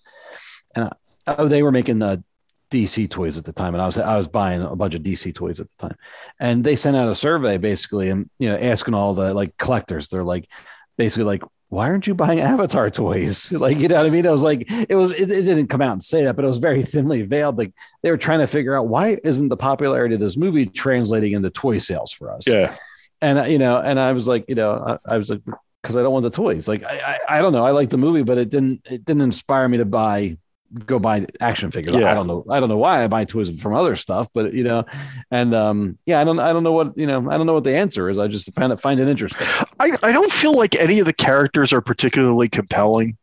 and 0.75 0.87
I, 0.87 1.35
oh, 1.39 1.47
they 1.47 1.63
were 1.63 1.71
making 1.71 2.01
the 2.01 2.25
DC 2.73 3.09
toys 3.11 3.39
at 3.39 3.45
the 3.45 3.53
time, 3.53 3.75
and 3.75 3.83
I 3.83 3.87
was 3.87 3.99
I 3.99 4.17
was 4.17 4.29
buying 4.29 4.63
a 4.63 4.75
bunch 4.75 4.95
of 4.95 5.03
DC 5.03 5.35
toys 5.35 5.61
at 5.61 5.69
the 5.69 5.89
time, 5.89 5.97
and 6.41 6.65
they 6.65 6.77
sent 6.77 6.97
out 6.97 7.11
a 7.11 7.15
survey 7.15 7.59
basically, 7.59 8.09
and 8.09 8.29
you 8.39 8.49
know, 8.49 8.57
asking 8.57 8.95
all 8.95 9.15
the 9.15 9.35
like 9.35 9.57
collectors, 9.57 10.09
they're 10.09 10.25
like, 10.25 10.49
basically 10.97 11.25
like, 11.25 11.43
why 11.69 11.89
aren't 11.89 12.07
you 12.07 12.15
buying 12.15 12.41
Avatar 12.53 12.91
toys? 12.91 13.53
Like, 13.63 13.79
you 13.79 13.89
know 13.89 13.97
what 13.97 14.07
I 14.07 14.11
mean? 14.11 14.27
It 14.27 14.33
was 14.33 14.43
like 14.43 14.71
it 14.71 14.97
was 14.97 15.13
it, 15.13 15.31
it 15.31 15.43
didn't 15.43 15.69
come 15.69 15.83
out 15.83 15.93
and 15.93 16.03
say 16.03 16.25
that, 16.25 16.35
but 16.35 16.45
it 16.45 16.49
was 16.49 16.59
very 16.59 16.83
thinly 16.95 17.23
veiled. 17.23 17.59
Like 17.59 17.73
they 18.03 18.11
were 18.11 18.17
trying 18.17 18.41
to 18.41 18.47
figure 18.47 18.77
out 18.77 18.89
why 18.89 19.19
isn't 19.23 19.49
the 19.49 19.57
popularity 19.57 20.15
of 20.15 20.21
this 20.21 20.37
movie 20.37 20.67
translating 20.67 21.33
into 21.33 21.51
toy 21.51 21.79
sales 21.79 22.11
for 22.11 22.33
us? 22.33 22.47
Yeah. 22.47 22.75
and 23.21 23.51
you 23.53 23.59
know, 23.59 23.81
and 23.81 24.01
I 24.01 24.13
was 24.13 24.27
like, 24.27 24.47
you 24.49 24.55
know, 24.55 24.99
I, 25.07 25.15
I 25.15 25.19
was 25.19 25.31
like, 25.31 25.43
because 25.83 25.97
I 25.97 26.03
don't 26.03 26.13
want 26.13 26.23
the 26.23 26.31
toys. 26.31 26.69
Like, 26.69 26.85
I, 26.85 27.19
I, 27.29 27.39
I 27.39 27.43
don't 27.43 27.53
know. 27.53 27.65
I 27.65 27.73
like 27.73 27.91
the 27.91 27.99
movie, 27.99 28.23
but 28.23 28.39
it 28.39 28.49
didn't, 28.49 28.83
it 28.85 29.05
didn't 29.05 29.23
inspire 29.23 29.69
me 29.69 29.79
to 29.79 29.85
buy, 29.85 30.39
go 30.87 30.99
buy 30.99 31.27
action 31.41 31.71
figures. 31.71 31.97
Yeah. 31.97 32.11
I 32.11 32.15
don't 32.15 32.27
know. 32.27 32.45
I 32.49 32.61
don't 32.61 32.69
know 32.69 32.79
why 32.79 33.05
I 33.05 33.09
buy 33.09 33.25
toys 33.25 33.51
from 33.61 33.75
other 33.75 33.97
stuff, 33.97 34.29
but 34.33 34.53
you 34.55 34.65
know, 34.65 34.85
and 35.31 35.55
um, 35.55 35.99
yeah, 36.07 36.21
I 36.21 36.25
don't, 36.25 36.39
I 36.39 36.53
don't 36.53 36.63
know 36.63 36.73
what, 36.73 36.97
you 36.97 37.07
know, 37.07 37.31
I 37.31 37.37
don't 37.37 37.47
know 37.47 37.55
what 37.55 37.65
the 37.65 37.77
answer 37.77 38.09
is. 38.09 38.19
I 38.19 38.29
just 38.29 38.53
find 38.55 38.73
it, 38.73 38.81
find 38.81 38.99
it 39.01 39.09
interesting. 39.09 39.47
I, 39.79 39.97
I 40.03 40.13
don't 40.13 40.33
feel 40.33 40.55
like 40.55 40.75
any 40.77 40.99
of 40.99 41.07
the 41.07 41.13
characters 41.13 41.73
are 41.73 41.81
particularly 41.81 42.49
compelling. 42.49 43.17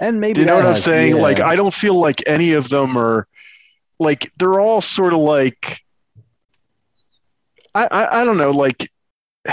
And 0.00 0.20
maybe 0.20 0.34
Do 0.34 0.40
you 0.40 0.46
know 0.46 0.56
what 0.56 0.66
I'm 0.66 0.76
saying? 0.76 1.16
yeah. 1.16 1.22
Like, 1.22 1.40
I 1.40 1.54
don't 1.54 1.72
feel 1.74 1.94
like 1.94 2.22
any 2.26 2.52
of 2.52 2.68
them 2.68 2.98
are 2.98 3.28
like 4.00 4.32
they're 4.38 4.58
all 4.58 4.80
sort 4.80 5.12
of 5.12 5.20
like 5.20 5.80
I, 7.74 7.86
I 7.90 8.20
I 8.20 8.24
don't 8.24 8.36
know, 8.36 8.50
like 8.50 8.90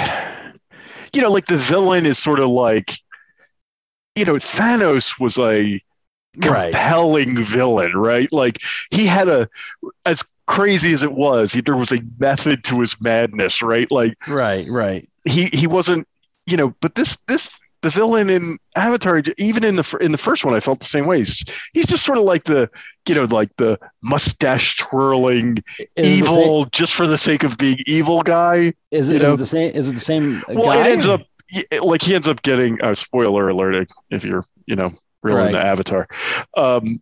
you 1.14 1.22
know, 1.22 1.32
like 1.32 1.46
the 1.46 1.58
villain 1.58 2.06
is 2.06 2.18
sort 2.18 2.40
of 2.40 2.50
like 2.50 2.96
you 4.16 4.26
know, 4.26 4.34
Thanos 4.34 5.20
was 5.20 5.38
a 5.38 5.82
Right. 6.38 6.72
compelling 6.72 7.44
villain, 7.44 7.94
right? 7.94 8.32
Like 8.32 8.60
he 8.92 9.06
had 9.06 9.28
a 9.30 9.50
as 10.06 10.24
crazy 10.46 10.94
as 10.94 11.04
it 11.04 11.12
was, 11.12 11.52
he, 11.54 11.62
there 11.62 11.76
was 11.76 11.92
a 11.92 12.02
method 12.20 12.64
to 12.66 12.80
his 12.82 13.00
madness, 13.02 13.62
right? 13.62 13.92
Like 13.92 14.16
right, 14.28 14.68
right. 14.70 15.10
he 15.26 15.46
he 15.54 15.68
wasn't 15.68 16.08
you 16.46 16.58
know 16.58 16.74
but 16.82 16.96
this 16.96 17.18
this 17.28 17.50
the 17.82 17.90
villain 17.90 18.30
in 18.30 18.58
avatar 18.76 19.22
even 19.38 19.64
in 19.64 19.76
the 19.76 19.98
in 20.02 20.12
the 20.12 20.18
first 20.18 20.44
one 20.44 20.54
i 20.54 20.60
felt 20.60 20.80
the 20.80 20.86
same 20.86 21.06
way 21.06 21.20
he's, 21.20 21.46
he's 21.74 21.86
just 21.86 22.04
sort 22.04 22.18
of 22.18 22.24
like 22.26 22.44
the 22.46 22.70
you 23.08 23.16
know 23.16 23.24
like 23.26 23.50
the 23.58 23.80
mustache 24.02 24.76
twirling 24.78 25.56
the 25.78 26.04
same- 26.04 26.06
evil 26.06 26.64
just 26.66 26.94
for 26.94 27.08
the 27.08 27.18
sake 27.18 27.44
of 27.44 27.58
being 27.58 27.78
evil 27.86 28.22
guy 28.24 28.74
Is 28.92 29.10
it, 29.10 29.22
is 29.22 29.34
it 29.34 29.38
the 29.38 29.46
same? 29.46 29.72
Is 29.74 29.90
it 29.90 29.94
the 29.94 30.00
same 30.00 30.44
well 30.50 30.66
guy? 30.66 30.88
it 30.88 30.92
ends 30.92 31.06
up 31.08 31.22
like 31.82 32.02
he 32.02 32.16
ends 32.16 32.28
up 32.28 32.42
getting 32.42 32.80
a 32.82 32.96
spoiler 32.96 33.50
alert 33.50 33.90
if 34.10 34.26
you're 34.26 34.44
you 34.66 34.76
know 34.76 34.90
real 35.24 35.36
Right. 35.36 35.48
into 35.48 35.66
avatar 35.66 36.08
um 36.58 37.02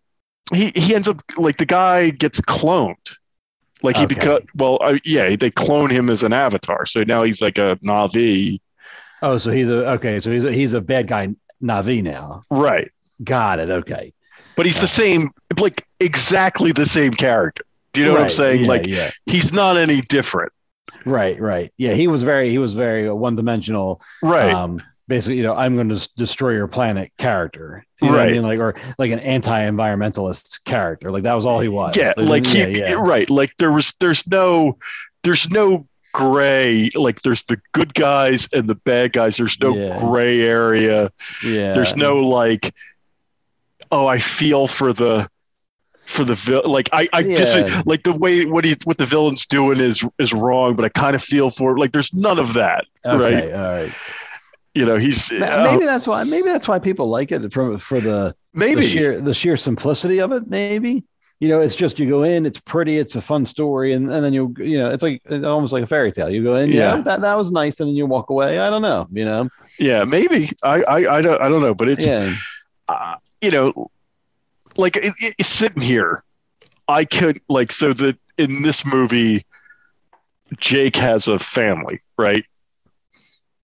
he 0.52 0.72
he 0.74 0.94
ends 0.94 1.08
up 1.08 1.20
like 1.36 1.56
the 1.58 1.66
guy 1.66 2.10
gets 2.10 2.40
cloned 2.40 3.16
like 3.82 3.96
he 3.96 4.04
Okay. 4.04 4.44
well 4.56 4.78
uh, 4.80 4.98
yeah 5.04 5.36
they 5.36 5.50
clone 5.50 5.90
him 5.90 6.10
as 6.10 6.22
an 6.22 6.32
avatar 6.32 6.84
so 6.86 7.02
now 7.04 7.22
he's 7.22 7.40
like 7.42 7.58
a 7.58 7.76
Na'vi 7.84 8.60
Oh, 9.20 9.36
so 9.36 9.50
he's 9.50 9.68
a 9.68 9.84
okay. 9.94 10.20
So 10.20 10.30
he's 10.30 10.44
a, 10.44 10.52
he's 10.52 10.74
a 10.74 10.80
bad 10.80 11.08
guy, 11.08 11.34
Na'vi 11.60 12.04
now. 12.04 12.42
right 12.52 12.90
Got 13.24 13.58
it. 13.58 13.68
Okay. 13.68 14.12
but 14.56 14.64
he's 14.64 14.80
the 14.80 14.86
same 14.86 15.30
like 15.58 15.84
exactly 16.00 16.70
the 16.72 16.86
same 16.86 17.12
character 17.12 17.64
do 17.92 18.00
you 18.00 18.06
know 18.06 18.12
what 18.12 18.20
i'm 18.22 18.28
saying 18.30 18.60
yeah, 18.62 18.68
like 18.68 18.86
yeah. 18.86 19.10
he's 19.26 19.52
not 19.52 19.76
any 19.76 20.02
different 20.02 20.52
Right, 21.04 21.40
right. 21.40 21.72
Yeah, 21.78 21.94
he 21.94 22.06
was 22.06 22.22
very 22.22 22.50
he 22.50 22.58
was 22.58 22.74
very 22.74 23.10
one 23.10 23.34
dimensional. 23.36 24.00
right 24.22 24.52
Um, 24.52 24.80
basically, 25.08 25.38
you 25.38 25.42
know, 25.42 25.56
I'm 25.56 25.74
going 25.74 25.88
to 25.88 26.08
destroy 26.16 26.50
your 26.52 26.68
planet 26.68 27.10
character. 27.18 27.84
You 28.00 28.06
know 28.08 28.12
what 28.12 28.20
I 28.20 28.24
Right. 28.26 28.32
mean? 28.34 28.42
Like 28.42 28.58
or 28.60 28.74
like 28.98 29.10
an 29.10 29.18
anti-environmentalist 29.20 30.62
character. 30.64 31.10
Like 31.10 31.24
that 31.24 31.34
was 31.34 31.46
all 31.46 31.58
he 31.60 31.68
was. 31.68 31.96
yeah 31.96 32.12
like 32.16 32.46
he 32.46 32.58
yeah, 32.60 32.66
yeah. 32.90 32.92
right 32.92 33.28
like 33.30 33.56
there 33.58 33.72
was 33.72 33.94
there's 34.00 34.26
no 34.28 34.78
there's 35.24 35.50
no 35.50 35.86
gray 36.14 36.90
like 36.94 37.20
there's 37.22 37.42
the 37.44 37.60
good 37.72 37.92
guys 37.94 38.48
and 38.52 38.68
the 38.68 38.74
bad 38.74 39.12
guys 39.12 39.36
there's 39.36 39.58
no 39.60 39.74
Yeah. 39.74 39.98
gray 40.00 40.40
area 40.42 41.12
yeah. 41.44 41.72
there's 41.74 41.94
no 41.96 42.16
like 42.16 42.74
oh 43.92 44.06
i 44.06 44.18
feel 44.18 44.66
for 44.66 44.92
the 44.92 45.28
for 46.06 46.24
the 46.24 46.34
vil- 46.34 46.68
like 46.68 46.88
i 46.92 47.06
i 47.12 47.22
just 47.22 47.56
Yeah. 47.56 47.82
like 47.84 48.02
the 48.04 48.12
way 48.14 48.46
what 48.46 48.64
he 48.64 48.74
what 48.84 48.96
the 48.98 49.04
villain's 49.06 49.44
doing 49.46 49.80
is 49.80 50.02
is 50.18 50.32
wrong 50.32 50.74
but 50.74 50.84
i 50.84 50.88
kind 50.88 51.14
of 51.14 51.22
feel 51.22 51.50
for 51.50 51.76
it 51.76 51.78
like 51.78 51.92
there's 51.92 52.12
none 52.14 52.38
of 52.38 52.54
that 52.54 52.86
Okay, 53.06 53.16
right 53.42 53.52
all 53.52 53.72
right. 53.72 53.92
You 54.78 54.86
know 54.86 54.96
he's 54.96 55.30
uh, 55.32 55.62
Maybe 55.64 55.84
that's 55.84 56.06
why. 56.06 56.24
Maybe 56.24 56.48
that's 56.48 56.68
why 56.68 56.78
people 56.78 57.08
like 57.08 57.32
it 57.32 57.52
for 57.52 57.76
for 57.78 58.00
the 58.00 58.34
maybe 58.54 58.82
the 58.82 58.86
sheer 58.86 59.20
the 59.20 59.34
sheer 59.34 59.56
simplicity 59.56 60.20
of 60.20 60.32
it. 60.32 60.46
Maybe 60.46 61.04
you 61.40 61.48
know, 61.48 61.60
it's 61.60 61.76
just 61.76 62.00
you 62.00 62.08
go 62.08 62.24
in, 62.24 62.44
it's 62.46 62.58
pretty, 62.60 62.98
it's 62.98 63.14
a 63.14 63.20
fun 63.20 63.46
story, 63.46 63.92
and, 63.92 64.10
and 64.10 64.24
then 64.24 64.32
you 64.32 64.52
you 64.58 64.76
know, 64.76 64.90
it's 64.90 65.02
like 65.04 65.20
it's 65.24 65.44
almost 65.44 65.72
like 65.72 65.84
a 65.84 65.86
fairy 65.86 66.10
tale. 66.10 66.28
You 66.28 66.42
go 66.42 66.56
in, 66.56 66.70
yeah, 66.70 66.96
Yeah. 66.96 67.00
that 67.02 67.20
that 67.20 67.34
was 67.36 67.50
nice, 67.52 67.78
and 67.80 67.88
then 67.88 67.94
you 67.96 68.06
walk 68.06 68.30
away. 68.30 68.58
I 68.58 68.70
don't 68.70 68.82
know, 68.82 69.06
you 69.12 69.24
know, 69.24 69.48
yeah 69.78 70.02
maybe 70.04 70.50
i 70.64 70.82
i 70.82 70.96
i 71.18 71.20
don't, 71.20 71.40
I 71.40 71.48
don't 71.48 71.62
know 71.62 71.74
but 71.74 71.88
it's 71.88 72.04
yeah, 72.06 72.34
uh, 72.88 73.14
you 73.40 73.50
know, 73.52 73.90
like 74.76 74.96
it, 74.96 75.12
it- 75.20 75.34
it's 75.38 75.48
sitting 75.48 75.82
here. 75.82 76.22
I 76.88 77.04
could 77.04 77.40
like 77.48 77.70
so 77.72 77.92
that 77.92 78.16
in 78.38 78.62
this 78.62 78.84
movie, 78.84 79.44
Jake 80.56 80.96
has 80.96 81.28
a 81.28 81.38
family, 81.38 82.00
right? 82.16 82.44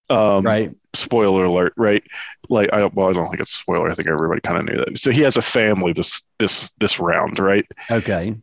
Um, 0.09 0.43
right, 0.45 0.71
Spoiler 0.95 1.45
alert, 1.45 1.73
right? 1.77 2.03
Like 2.49 2.69
I 2.73 2.79
don't. 2.79 2.93
Well, 2.93 3.09
I 3.09 3.13
don't 3.13 3.27
think 3.29 3.41
it's 3.41 3.53
a 3.53 3.57
spoiler. 3.57 3.89
I 3.89 3.93
think 3.95 4.07
everybody 4.07 4.41
kind 4.41 4.57
of 4.59 4.65
knew 4.65 4.83
that. 4.83 4.97
So 4.99 5.11
he 5.11 5.21
has 5.21 5.37
a 5.37 5.41
family 5.41 5.93
this 5.93 6.21
this 6.39 6.71
this 6.79 6.99
round, 6.99 7.39
right? 7.39 7.65
okay, 7.91 8.35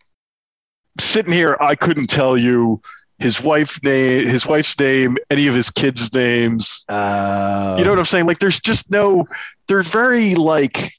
Sitting 1.00 1.32
here, 1.32 1.56
I 1.60 1.74
couldn't 1.74 2.08
tell 2.08 2.36
you 2.36 2.80
his 3.18 3.40
wife 3.40 3.82
name, 3.82 4.26
his 4.26 4.46
wife's 4.46 4.78
name, 4.78 5.16
any 5.30 5.46
of 5.46 5.54
his 5.54 5.70
kids' 5.70 6.12
names. 6.12 6.84
uh, 6.88 7.76
You 7.78 7.84
know 7.84 7.90
what 7.90 7.98
I'm 7.98 8.04
saying? 8.04 8.26
Like, 8.26 8.40
there's 8.40 8.60
just 8.60 8.90
no. 8.90 9.26
They're 9.68 9.82
very 9.82 10.34
like. 10.34 10.92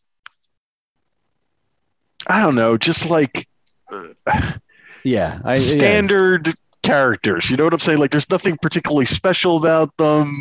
I 2.28 2.42
don't 2.42 2.56
know, 2.56 2.78
just 2.78 3.10
like 3.10 3.48
yeah, 5.04 5.40
I, 5.44 5.54
yeah. 5.54 5.56
standard 5.56 6.54
characters. 6.82 7.50
You 7.50 7.58
know 7.58 7.66
what 7.66 7.74
I'm 7.74 7.80
saying? 7.80 8.00
Like, 8.00 8.12
there's 8.12 8.30
nothing 8.30 8.58
particularly 8.62 9.06
special 9.06 9.58
about 9.58 9.96
them. 9.98 10.34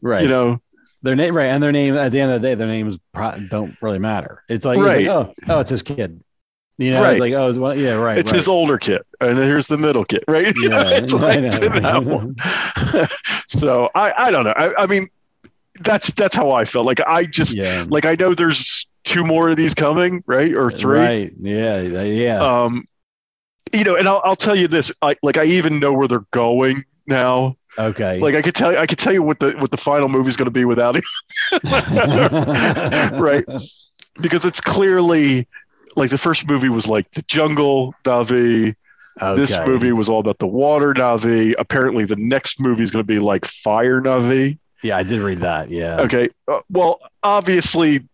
Right, 0.00 0.22
You 0.22 0.28
know, 0.28 0.60
their 1.02 1.14
name, 1.16 1.36
right, 1.36 1.46
and 1.46 1.62
their 1.62 1.72
name 1.72 1.96
at 1.96 2.12
the 2.12 2.20
end 2.20 2.32
of 2.32 2.40
the 2.42 2.48
day, 2.48 2.54
their 2.54 2.66
names 2.66 2.98
pro- 3.12 3.38
don't 3.48 3.76
really 3.80 3.98
matter. 3.98 4.42
It's 4.48 4.64
like, 4.64 4.78
it's 4.78 4.86
like, 4.86 4.96
Right. 4.96 5.08
oh, 5.08 5.34
oh, 5.48 5.60
it's 5.60 5.70
his 5.70 5.82
kid. 5.82 6.22
You 6.76 6.92
know, 6.92 7.02
Right. 7.02 7.12
it's 7.12 7.20
like, 7.20 7.32
oh, 7.32 7.48
it's, 7.48 7.58
well, 7.58 7.74
yeah, 7.74 7.94
right, 7.94 8.18
it's 8.18 8.30
right. 8.30 8.36
his 8.36 8.48
older 8.48 8.78
kid, 8.78 9.02
and 9.20 9.36
here's 9.38 9.66
the 9.66 9.78
middle 9.78 10.04
kid, 10.04 10.24
right? 10.28 10.54
Yeah, 10.62 10.90
it's 10.90 11.12
I 11.14 11.16
like 11.18 11.40
know. 11.42 11.80
that 11.80 12.04
one. 12.04 12.36
so 13.48 13.90
I, 13.94 14.12
I 14.26 14.30
don't 14.30 14.44
know. 14.44 14.54
I, 14.56 14.82
I 14.82 14.86
mean, 14.86 15.08
that's 15.80 16.10
that's 16.12 16.34
how 16.34 16.50
I 16.52 16.64
felt. 16.64 16.86
Like 16.86 17.00
I 17.06 17.24
just 17.24 17.54
yeah, 17.54 17.84
like 17.88 18.04
I 18.04 18.14
know 18.14 18.34
there's 18.34 18.86
two 19.04 19.24
more 19.24 19.48
of 19.48 19.56
these 19.56 19.74
coming, 19.74 20.22
right, 20.26 20.52
or 20.54 20.70
three. 20.70 20.98
right, 20.98 21.32
yeah, 21.40 21.80
yeah, 21.80 22.38
Um, 22.40 22.86
you 23.72 23.84
know, 23.84 23.94
and 23.96 24.08
I'll, 24.08 24.20
I'll 24.24 24.36
tell 24.36 24.56
you 24.56 24.68
this. 24.68 24.90
I 25.02 25.16
like 25.22 25.36
I 25.36 25.44
even 25.44 25.78
know 25.80 25.92
where 25.92 26.08
they're 26.08 26.24
going 26.32 26.82
now. 27.06 27.56
Okay, 27.78 28.18
Like 28.18 28.34
I 28.34 28.42
could 28.42 28.54
tell 28.54 28.72
you, 28.72 28.78
I 28.78 28.86
could 28.86 28.98
tell 28.98 29.12
you 29.12 29.22
what 29.22 29.38
the 29.38 29.52
what 29.52 29.70
the 29.70 29.76
final 29.76 30.08
movie 30.08 30.28
is 30.28 30.36
going 30.36 30.46
to 30.46 30.50
be 30.50 30.64
without 30.64 30.96
it, 30.96 31.04
right? 33.20 33.44
Because 34.20 34.44
it's 34.44 34.60
clearly 34.60 35.46
like 35.96 36.10
the 36.10 36.18
first 36.18 36.48
movie 36.48 36.68
was 36.68 36.86
like 36.88 37.10
the 37.12 37.22
jungle 37.22 37.94
Na'vi. 38.04 38.74
This 39.36 39.52
movie 39.66 39.92
was 39.92 40.08
all 40.08 40.20
about 40.20 40.38
the 40.38 40.46
water 40.46 40.94
Na'vi. 40.94 41.54
Apparently, 41.58 42.04
the 42.04 42.16
next 42.16 42.60
movie 42.60 42.82
is 42.82 42.90
going 42.90 43.04
to 43.04 43.06
be 43.06 43.18
like 43.18 43.44
fire 43.46 44.00
Na'vi. 44.00 44.58
Yeah, 44.82 44.96
I 44.96 45.02
did 45.02 45.20
read 45.20 45.38
that. 45.38 45.70
Yeah. 45.70 46.00
Okay. 46.00 46.28
Uh, 46.46 46.60
well, 46.70 47.00
obviously, 47.24 48.06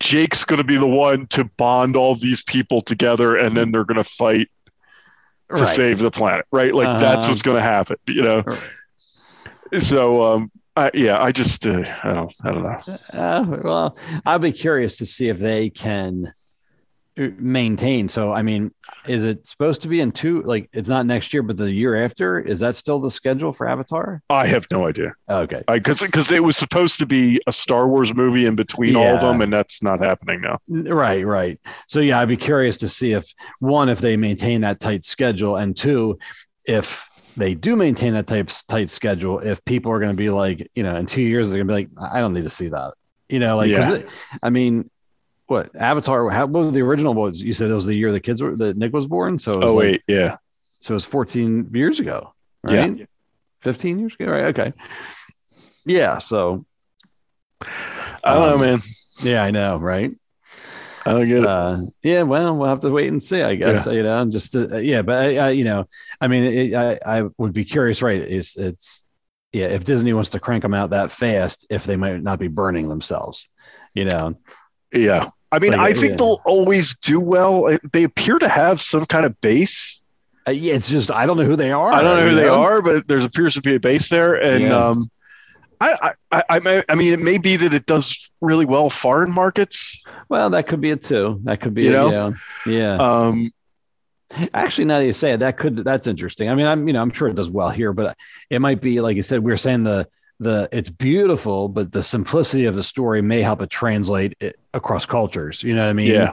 Jake's 0.00 0.44
going 0.44 0.58
to 0.60 0.64
be 0.66 0.76
the 0.76 0.86
one 0.86 1.26
to 1.28 1.44
bond 1.44 1.94
all 1.94 2.16
these 2.16 2.42
people 2.42 2.80
together, 2.80 3.36
and 3.36 3.56
then 3.56 3.70
they're 3.70 3.84
going 3.84 3.96
to 3.96 4.04
fight 4.04 4.48
to 5.54 5.62
Right. 5.62 5.68
save 5.68 5.98
the 5.98 6.10
planet, 6.10 6.44
right? 6.52 6.74
Like 6.74 6.98
that's 6.98 7.24
Uh-huh. 7.24 7.30
what's 7.32 7.42
going 7.42 7.62
to 7.62 7.68
happen, 7.68 7.96
you 8.06 8.22
know. 8.22 8.42
So, 9.78 10.22
um, 10.24 10.50
I, 10.76 10.90
yeah, 10.94 11.22
I 11.22 11.32
just, 11.32 11.66
uh, 11.66 11.82
I 12.04 12.12
don't, 12.12 12.34
I 12.44 12.50
don't 12.52 12.62
know. 12.62 12.78
Uh, 13.12 13.58
well, 13.64 13.98
I'll 14.24 14.38
be 14.38 14.52
curious 14.52 14.96
to 14.98 15.06
see 15.06 15.28
if 15.28 15.38
they 15.38 15.70
can 15.70 16.32
maintain. 17.16 18.08
So, 18.08 18.32
I 18.32 18.42
mean, 18.42 18.72
is 19.06 19.24
it 19.24 19.46
supposed 19.46 19.82
to 19.82 19.88
be 19.88 20.00
in 20.00 20.12
two? 20.12 20.42
Like, 20.42 20.68
it's 20.72 20.88
not 20.88 21.06
next 21.06 21.32
year, 21.32 21.42
but 21.42 21.56
the 21.56 21.70
year 21.70 21.94
after. 22.04 22.38
Is 22.38 22.60
that 22.60 22.76
still 22.76 22.98
the 23.00 23.10
schedule 23.10 23.52
for 23.52 23.68
Avatar? 23.68 24.22
I 24.30 24.46
have 24.46 24.66
no 24.70 24.86
idea. 24.86 25.14
Okay. 25.28 25.62
Because 25.66 26.00
because 26.00 26.30
it 26.32 26.42
was 26.42 26.56
supposed 26.56 26.98
to 26.98 27.06
be 27.06 27.40
a 27.46 27.52
Star 27.52 27.88
Wars 27.88 28.14
movie 28.14 28.44
in 28.46 28.54
between 28.56 28.96
all 28.96 29.14
of 29.14 29.20
them, 29.20 29.40
and 29.40 29.52
that's 29.52 29.82
not 29.82 30.00
happening 30.00 30.40
now. 30.42 30.58
Right, 30.68 31.24
right. 31.24 31.58
So 31.88 32.00
yeah, 32.00 32.20
I'd 32.20 32.28
be 32.28 32.36
curious 32.36 32.76
to 32.78 32.88
see 32.88 33.12
if 33.12 33.24
one, 33.60 33.88
if 33.88 34.00
they 34.00 34.16
maintain 34.16 34.60
that 34.62 34.80
tight 34.80 35.04
schedule, 35.04 35.56
and 35.56 35.76
two, 35.76 36.18
if 36.66 37.08
they 37.36 37.54
do 37.54 37.76
maintain 37.76 38.14
that 38.14 38.26
type 38.26 38.50
tight 38.68 38.88
schedule, 38.90 39.38
if 39.40 39.64
people 39.64 39.92
are 39.92 39.98
going 40.00 40.12
to 40.12 40.16
be 40.16 40.30
like, 40.30 40.66
you 40.74 40.82
know, 40.82 40.96
in 40.96 41.06
two 41.06 41.22
years 41.22 41.50
they're 41.50 41.62
going 41.62 41.68
to 41.68 41.90
be 41.92 42.00
like, 42.00 42.12
I 42.12 42.20
don't 42.20 42.32
need 42.32 42.44
to 42.44 42.50
see 42.50 42.68
that, 42.68 42.94
you 43.28 43.38
know, 43.38 43.56
like, 43.56 43.70
Yeah. 43.70 43.92
it- 43.94 44.08
I 44.42 44.48
mean, 44.50 44.90
what 45.46 45.74
Avatar? 45.76 46.28
How 46.30 46.46
what 46.46 46.64
was 46.66 46.74
the 46.74 46.82
original 46.82 47.14
was? 47.14 47.40
You 47.40 47.52
said 47.52 47.70
it 47.70 47.74
was 47.74 47.86
the 47.86 47.94
year 47.94 48.12
the 48.12 48.20
kids 48.20 48.42
were 48.42 48.56
that 48.56 48.76
Nick 48.76 48.92
was 48.92 49.06
born. 49.06 49.38
So 49.38 49.52
it 49.52 49.62
was 49.62 49.70
Oh 49.72 49.74
like- 49.74 49.82
wait, 49.90 50.02
yeah, 50.08 50.36
so 50.80 50.92
it 50.92 50.96
was 50.96 51.04
14 51.04 51.70
years 51.72 52.00
ago, 52.00 52.34
Yeah. 52.68 52.80
right? 52.80 53.08
15 53.60 53.98
years 53.98 54.14
ago, 54.18 54.30
right? 54.30 54.44
Okay. 54.46 54.72
Yeah. 55.84 56.18
So 56.18 56.64
I 57.62 58.34
don't 58.34 58.42
Um, 58.54 58.60
know, 58.60 58.66
man. 58.66 58.78
yeah, 59.22 59.42
I 59.42 59.50
know, 59.50 59.76
right? 59.78 60.12
I 61.06 61.12
don't 61.12 61.28
get 61.28 61.38
it. 61.38 61.46
Uh, 61.46 61.78
yeah, 62.02 62.22
well, 62.22 62.56
we'll 62.56 62.68
have 62.68 62.80
to 62.80 62.90
wait 62.90 63.08
and 63.08 63.22
see, 63.22 63.40
I 63.40 63.54
guess. 63.54 63.86
You 63.86 64.02
know, 64.02 64.24
just 64.28 64.56
uh, 64.56 64.78
yeah, 64.78 65.02
but 65.02 65.16
I, 65.18 65.36
I, 65.36 65.50
you 65.50 65.62
know, 65.62 65.86
I 66.20 66.26
mean, 66.26 66.42
it, 66.44 66.74
I 66.74 66.98
I 67.06 67.22
would 67.38 67.52
be 67.52 67.64
curious, 67.64 68.02
right? 68.02 68.20
It's 68.20 68.56
it's 68.56 69.04
yeah, 69.52 69.66
if 69.66 69.84
Disney 69.84 70.12
wants 70.12 70.30
to 70.30 70.40
crank 70.40 70.62
them 70.62 70.74
out 70.74 70.90
that 70.90 71.12
fast, 71.12 71.64
if 71.70 71.84
they 71.84 71.94
might 71.94 72.20
not 72.22 72.40
be 72.40 72.48
burning 72.48 72.88
themselves, 72.88 73.48
you 73.94 74.04
know. 74.06 74.34
yeah, 74.92 75.28
I 75.52 75.58
mean, 75.58 75.72
Like, 75.72 75.80
I 75.80 75.92
think 75.92 76.10
yeah. 76.10 76.16
they'll 76.16 76.40
always 76.44 76.96
do 76.98 77.20
well. 77.20 77.66
They 77.92 78.02
appear 78.04 78.38
to 78.38 78.48
have 78.48 78.80
some 78.80 79.04
kind 79.06 79.24
of 79.24 79.40
base. 79.40 80.02
Uh, 80.48 80.50
yeah, 80.52 80.74
it's 80.74 80.88
just 80.88 81.10
I 81.10 81.26
don't 81.26 81.36
know 81.36 81.44
who 81.44 81.56
they 81.56 81.72
are. 81.72 81.92
I 81.92 82.02
don't 82.02 82.16
know 82.18 82.24
who 82.24 82.30
you 82.30 82.36
they 82.36 82.48
are, 82.48 82.82
but 82.82 83.06
there's 83.08 83.24
appears 83.24 83.54
to 83.54 83.60
be 83.60 83.74
a 83.76 83.80
base 83.80 84.08
there, 84.08 84.34
and 84.34 84.62
Yeah. 84.62 84.76
um, 84.76 85.10
I, 85.80 86.12
I, 86.32 86.42
I, 86.48 86.58
may- 86.60 86.84
I 86.88 86.94
mean, 86.94 87.12
it 87.12 87.18
may 87.20 87.36
be 87.36 87.56
that 87.56 87.74
it 87.74 87.84
does 87.84 88.30
really 88.40 88.64
well 88.64 88.88
foreign 88.88 89.30
markets. 89.30 90.02
Well, 90.30 90.48
that 90.50 90.66
could 90.66 90.80
be 90.80 90.90
it 90.90 91.02
too. 91.02 91.38
That 91.44 91.60
could 91.60 91.74
be 91.74 91.82
You 91.84 91.90
it, 91.90 91.92
know? 91.92 92.10
know? 92.10 92.34
Yeah. 92.66 92.94
Um, 92.96 93.52
Actually, 94.52 94.86
now 94.86 94.98
that 94.98 95.06
you 95.06 95.12
say 95.12 95.32
it, 95.34 95.40
that 95.40 95.56
could 95.56 95.76
that's 95.84 96.08
interesting. 96.08 96.48
I 96.48 96.56
mean, 96.56 96.66
I'm 96.66 96.88
you 96.88 96.92
know 96.94 97.00
I'm 97.00 97.12
sure 97.12 97.28
it 97.28 97.34
does 97.36 97.48
well 97.48 97.70
here, 97.70 97.92
but 97.92 98.16
it 98.50 98.60
might 98.60 98.80
be 98.80 99.00
like 99.00 99.14
you 99.16 99.22
said. 99.22 99.38
We 99.40 99.52
were 99.52 99.56
saying 99.56 99.84
the 99.84 100.08
the 100.38 100.68
it's 100.72 100.90
beautiful, 100.90 101.68
but 101.68 101.92
the 101.92 102.02
simplicity 102.02 102.66
of 102.66 102.74
the 102.74 102.82
story 102.82 103.22
may 103.22 103.42
help 103.42 103.62
it 103.62 103.70
translate 103.70 104.34
it 104.40 104.58
across 104.74 105.06
cultures. 105.06 105.62
You 105.62 105.74
know 105.74 105.84
what 105.84 105.90
I 105.90 105.94
mean? 105.94 106.10
Yeah. 106.12 106.32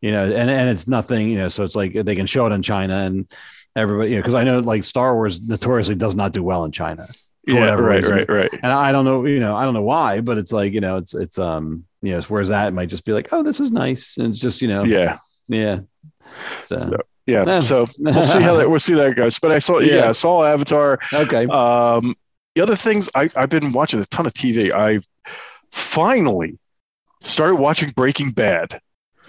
You 0.00 0.12
know, 0.12 0.24
and 0.24 0.50
and 0.50 0.68
it's 0.68 0.86
nothing. 0.86 1.28
You 1.28 1.38
know, 1.38 1.48
so 1.48 1.64
it's 1.64 1.76
like 1.76 1.92
they 1.92 2.14
can 2.14 2.26
show 2.26 2.46
it 2.46 2.52
in 2.52 2.62
China 2.62 2.94
and 2.98 3.30
everybody. 3.76 4.10
You 4.10 4.16
know, 4.16 4.22
because 4.22 4.34
I 4.34 4.44
know 4.44 4.60
like 4.60 4.84
Star 4.84 5.14
Wars 5.14 5.40
notoriously 5.40 5.94
does 5.94 6.14
not 6.14 6.32
do 6.32 6.42
well 6.42 6.64
in 6.64 6.72
China. 6.72 7.06
for 7.46 7.54
yeah, 7.54 7.60
whatever 7.60 7.84
right, 7.84 7.96
reason. 7.96 8.16
right, 8.16 8.28
right. 8.28 8.50
And 8.52 8.70
I 8.72 8.92
don't 8.92 9.04
know, 9.04 9.24
you 9.26 9.40
know, 9.40 9.56
I 9.56 9.64
don't 9.64 9.74
know 9.74 9.82
why, 9.82 10.20
but 10.20 10.38
it's 10.38 10.52
like, 10.52 10.72
you 10.72 10.80
know, 10.80 10.98
it's 10.98 11.14
it's 11.14 11.38
um, 11.38 11.84
you 12.00 12.12
know, 12.12 12.20
whereas 12.22 12.48
that 12.48 12.72
might 12.72 12.88
just 12.88 13.04
be 13.04 13.12
like, 13.12 13.32
oh, 13.32 13.42
this 13.42 13.58
is 13.60 13.72
nice, 13.72 14.16
and 14.16 14.28
it's 14.30 14.40
just, 14.40 14.62
you 14.62 14.68
know, 14.68 14.84
Yeah, 14.84 15.18
yeah. 15.48 15.80
So, 16.66 16.78
So, 16.78 16.96
yeah. 17.26 17.44
Yeah. 17.46 17.60
So 17.60 17.88
we'll 17.98 18.22
see 18.22 18.40
how 18.40 18.56
that 18.56 18.68
we'll 18.70 18.78
see 18.80 18.94
that 18.94 19.14
goes. 19.16 19.38
But 19.38 19.52
I 19.52 19.58
saw, 19.60 19.78
yeah, 19.78 19.94
Yeah. 19.96 20.08
I 20.08 20.12
saw 20.12 20.42
Avatar. 20.44 20.98
okay, 21.12 21.46
Um, 21.46 22.14
the 22.54 22.62
other 22.62 22.76
things 22.76 23.08
I, 23.14 23.30
I've 23.34 23.48
been 23.48 23.72
watching 23.72 24.00
a 24.00 24.06
ton 24.06 24.26
of 24.26 24.32
TV. 24.32 24.72
I've 24.72 25.06
finally 25.70 26.58
started 27.20 27.56
watching 27.56 27.90
Breaking 27.90 28.30
Bad. 28.30 28.80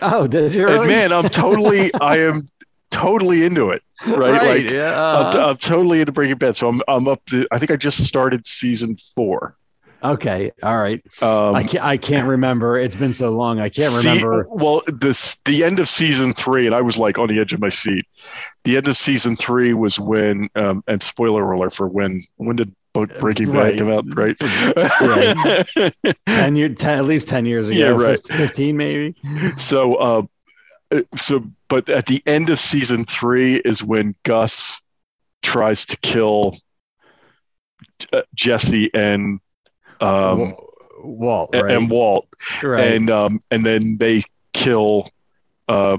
oh, 0.01 0.27
did 0.27 0.53
you 0.53 0.67
And 0.67 0.87
man, 0.87 1.11
I'm 1.11 1.29
totally, 1.29 1.93
I 2.01 2.19
am 2.19 2.47
totally 2.91 3.45
into 3.45 3.69
it. 3.69 3.81
Right, 4.05 4.43
like 4.43 4.71
yeah, 4.71 4.89
I'm, 4.89 5.25
uh-huh. 5.27 5.49
I'm 5.49 5.57
totally 5.57 5.99
into 6.01 6.11
Breaking 6.11 6.37
Bad. 6.37 6.57
So 6.57 6.67
I'm, 6.67 6.81
I'm 6.87 7.07
up 7.07 7.23
to. 7.27 7.47
I 7.51 7.57
think 7.59 7.71
I 7.71 7.75
just 7.77 8.03
started 8.05 8.45
season 8.45 8.97
four. 8.97 9.55
okay, 10.03 10.51
all 10.61 10.77
right. 10.77 11.01
Um, 11.21 11.55
I 11.55 11.63
can't, 11.63 11.85
I 11.85 11.95
can't 11.95 12.27
remember. 12.27 12.77
It's 12.77 12.97
been 12.97 13.13
so 13.13 13.29
long. 13.29 13.61
I 13.61 13.69
can't 13.69 13.93
See- 13.93 14.09
remember. 14.09 14.45
well, 14.49 14.81
this 14.87 15.37
the 15.45 15.63
end 15.63 15.79
of 15.79 15.87
season 15.87 16.33
three, 16.33 16.65
and 16.65 16.75
I 16.75 16.81
was 16.81 16.97
like 16.97 17.17
on 17.17 17.29
the 17.29 17.39
edge 17.39 17.53
of 17.53 17.61
my 17.61 17.69
seat. 17.69 18.05
The 18.65 18.75
end 18.75 18.89
of 18.89 18.97
season 18.97 19.37
three 19.37 19.73
was 19.73 19.97
when, 19.99 20.49
um, 20.55 20.83
and 20.87 21.01
spoiler 21.01 21.49
alert 21.49 21.73
for 21.73 21.87
when 21.87 22.23
when 22.35 22.57
did 22.57 22.75
Bo- 22.93 23.07
Breaking 23.19 23.51
Right. 23.51 23.77
Bad 23.77 23.79
come 23.79 23.91
out? 23.91 24.05
Right. 24.15 24.37
Ten 26.27 26.55
year, 26.55 26.69
10, 26.69 26.97
at 26.99 27.05
least 27.05 27.27
ten 27.27 27.45
years 27.45 27.67
ago. 27.69 27.77
Yeah, 27.77 27.87
right. 27.89 28.21
Fifteen, 28.23 28.77
maybe. 28.77 29.15
so, 29.57 29.95
uh, 29.95 30.21
uh, 30.91 31.01
so, 31.17 31.43
but 31.69 31.89
at 31.89 32.05
the 32.05 32.21
end 32.25 32.49
of 32.49 32.59
season 32.59 33.05
three 33.05 33.55
is 33.55 33.83
when 33.83 34.15
Gus 34.23 34.81
tries 35.41 35.85
to 35.87 35.97
kill 35.97 36.55
uh, 38.11 38.21
Jesse 38.35 38.91
and 38.93 39.39
um, 39.99 40.55
Walt, 41.03 41.49
and- 41.53 41.63
right? 41.63 41.75
and 41.75 41.89
Walt. 41.89 42.27
right. 42.61 42.93
and 42.93 43.09
um 43.09 43.41
and 43.51 43.65
then 43.65 43.97
they 43.97 44.21
kill 44.53 45.09
uh 45.67 45.97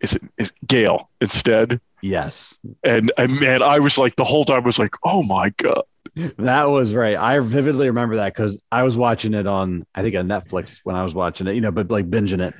is 0.00 0.14
it 0.14 0.22
is 0.38 0.52
Gale 0.66 1.10
instead 1.20 1.80
yes, 2.00 2.58
and 2.84 3.12
and 3.18 3.40
man 3.40 3.62
I 3.62 3.78
was 3.80 3.98
like 3.98 4.16
the 4.16 4.24
whole 4.24 4.44
time 4.44 4.62
I 4.62 4.66
was 4.66 4.78
like 4.78 4.94
oh 5.04 5.22
my 5.22 5.50
god 5.50 5.82
that 6.14 6.70
was 6.70 6.94
right. 6.94 7.16
I 7.16 7.38
vividly 7.40 7.88
remember 7.88 8.16
that 8.16 8.34
because 8.34 8.62
I 8.70 8.82
was 8.82 8.96
watching 8.96 9.34
it 9.34 9.46
on, 9.46 9.86
I 9.94 10.02
think 10.02 10.16
on 10.16 10.26
Netflix 10.28 10.80
when 10.84 10.96
I 10.96 11.02
was 11.02 11.14
watching 11.14 11.46
it, 11.46 11.54
you 11.54 11.60
know, 11.60 11.70
but 11.70 11.90
like 11.90 12.08
binging 12.08 12.40
it. 12.40 12.54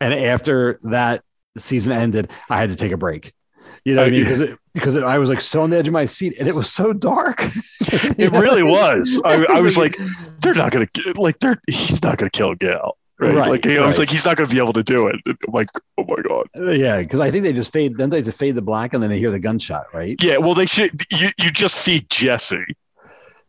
And 0.00 0.12
after 0.12 0.78
that 0.82 1.22
season 1.56 1.92
ended, 1.92 2.30
I 2.50 2.58
had 2.58 2.70
to 2.70 2.76
take 2.76 2.92
a 2.92 2.96
break. 2.96 3.32
You 3.84 3.94
know 3.94 4.02
what 4.02 4.08
I 4.08 4.10
mean? 4.10 4.24
Because 4.24 4.40
it, 4.40 4.58
because 4.72 4.96
it, 4.96 5.04
I 5.04 5.18
was 5.18 5.28
like 5.28 5.40
so 5.40 5.62
on 5.62 5.70
the 5.70 5.76
edge 5.76 5.86
of 5.86 5.92
my 5.92 6.06
seat 6.06 6.34
and 6.38 6.48
it 6.48 6.54
was 6.54 6.72
so 6.72 6.92
dark. 6.92 7.40
it 7.80 8.32
really 8.32 8.62
was 8.62 9.20
I, 9.24 9.44
I 9.44 9.60
was 9.60 9.76
like 9.76 9.96
they're 10.40 10.54
not 10.54 10.72
gonna 10.72 10.88
like 11.16 11.38
they're 11.38 11.60
he's 11.68 12.02
not 12.02 12.18
gonna 12.18 12.30
kill 12.30 12.54
Gale 12.54 12.96
right, 13.18 13.34
Right, 13.34 13.50
like 13.50 13.66
I 13.66 13.86
was 13.86 13.98
like 13.98 14.10
he's 14.10 14.24
not 14.24 14.36
gonna 14.36 14.48
be 14.48 14.58
able 14.58 14.72
to 14.72 14.82
do 14.82 15.06
it 15.08 15.16
I'm 15.26 15.36
like 15.52 15.68
oh 15.98 16.04
my 16.08 16.22
god 16.28 16.46
uh, 16.56 16.70
yeah, 16.72 17.00
because 17.00 17.20
I 17.20 17.30
think 17.30 17.44
they 17.44 17.52
just 17.52 17.72
fade. 17.72 17.96
Then 17.96 18.10
they 18.10 18.22
just 18.22 18.38
fade 18.38 18.54
the 18.54 18.62
black 18.62 18.94
and 18.94 19.02
then 19.02 19.10
they 19.10 19.18
hear 19.18 19.30
the 19.30 19.38
gunshot, 19.38 19.86
right? 19.92 20.16
yeah 20.22 20.36
well 20.36 20.54
they 20.54 20.66
should 20.66 21.02
you 21.10 21.28
you 21.38 21.50
just 21.50 21.76
see 21.76 22.06
Jesse 22.10 22.64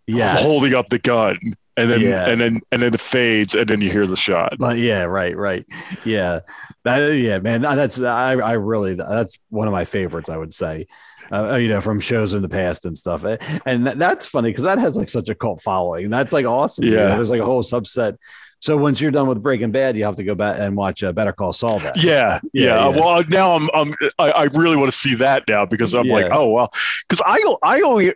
Yeah, 0.07 0.37
holding 0.37 0.73
up 0.75 0.89
the 0.89 0.99
gun 0.99 1.39
and 1.77 1.91
then 1.91 1.99
Yeah. 1.99 2.29
and 2.29 2.39
then 2.39 2.61
and 2.71 2.81
then 2.81 2.93
it 2.93 2.99
fades 2.99 3.53
and 3.55 3.67
then 3.67 3.81
you 3.81 3.89
hear 3.89 4.07
the 4.07 4.15
shot 4.15 4.53
But 4.57 4.77
yeah, 4.77 5.03
right, 5.03 5.35
right. 5.35 5.65
Yeah. 6.05 6.41
That, 6.83 7.17
yeah, 7.17 7.39
man. 7.39 7.65
Uh, 7.65 7.75
that's, 7.75 7.99
I, 7.99 8.33
I 8.33 8.53
really, 8.53 8.93
that's 8.93 9.37
one 9.49 9.67
of 9.67 9.71
my 9.71 9.83
favorites, 9.85 10.29
I 10.29 10.37
would 10.37 10.53
say, 10.53 10.85
uh, 11.31 11.53
uh 11.53 11.55
you 11.55 11.67
know, 11.67 11.81
from 11.81 11.99
shows 11.99 12.33
in 12.35 12.43
the 12.43 12.49
past 12.49 12.85
and 12.85 12.95
stuff. 12.97 13.25
And 13.65 13.87
that's 13.99 14.27
funny 14.27 14.51
because 14.51 14.65
that 14.65 14.77
has 14.77 14.95
like 14.95 15.09
such 15.09 15.27
a 15.29 15.35
cult 15.35 15.61
following. 15.61 16.09
That's 16.11 16.31
like 16.31 16.45
awesome. 16.45 16.85
you 16.85 16.91
know, 16.91 17.07
Yeah. 17.07 17.15
There's 17.15 17.31
like 17.31 17.41
a 17.41 17.45
whole 17.45 17.63
subset. 17.63 18.17
So 18.65 18.75
once 18.75 18.99
you're 18.99 19.11
done 19.11 19.27
with 19.27 19.43
Breaking 19.43 19.69
Bad, 19.69 19.95
you 19.95 20.05
have 20.05 20.15
to 20.15 20.23
go 20.23 20.33
back 20.33 20.57
and 20.59 20.75
watch 20.75 21.03
uh, 21.03 21.11
Better 21.11 21.31
Call 21.31 21.53
Saul. 21.53 21.79
Yeah, 21.83 21.91
Yeah, 21.95 22.39
yeah. 22.51 22.63
yeah. 22.63 22.87
Well, 22.87 23.23
now 23.29 23.51
I'm, 23.51 23.69
I'm, 23.75 23.93
I, 24.17 24.31
I 24.31 24.43
really 24.55 24.75
want 24.75 24.87
to 24.87 24.97
see 24.97 25.13
that 25.13 25.43
now 25.47 25.67
because 25.67 25.93
I'm 25.93 26.07
like, 26.07 26.31
oh 26.31 26.49
well, 26.49 26.73
because 27.07 27.21
I, 27.23 27.37
I 27.61 27.81
only, 27.81 28.15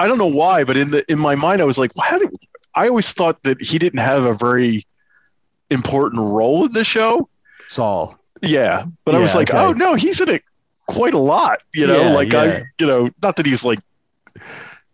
I 0.00 0.06
don't 0.06 0.16
know 0.16 0.28
why, 0.28 0.64
but 0.64 0.78
in 0.78 0.92
the 0.92 1.04
in 1.12 1.18
my 1.18 1.34
mind, 1.34 1.60
I 1.60 1.66
was 1.66 1.76
like, 1.76 1.90
how 2.00 2.18
did 2.18 2.30
I 2.74 2.88
always 2.88 3.12
thought 3.12 3.42
that 3.42 3.60
he 3.60 3.78
didn't 3.78 3.98
have 3.98 4.24
a 4.24 4.32
very 4.32 4.86
important 5.68 6.22
role 6.22 6.64
in 6.64 6.72
the 6.72 6.84
show. 6.84 7.28
Saul. 7.68 8.18
Yeah, 8.40 8.86
but 9.04 9.14
I 9.14 9.18
was 9.18 9.34
like, 9.34 9.50
okay. 9.50 9.58
oh 9.58 9.72
no, 9.72 9.94
he's 9.94 10.22
in 10.22 10.30
it 10.30 10.42
quite 10.86 11.12
a 11.12 11.18
lot. 11.18 11.60
You 11.74 11.86
know, 11.86 12.00
Yeah, 12.00 12.14
like 12.14 12.32
yeah. 12.32 12.40
I, 12.40 12.62
you 12.78 12.86
know, 12.86 13.10
not 13.22 13.36
that 13.36 13.44
he's 13.44 13.62
like. 13.62 13.80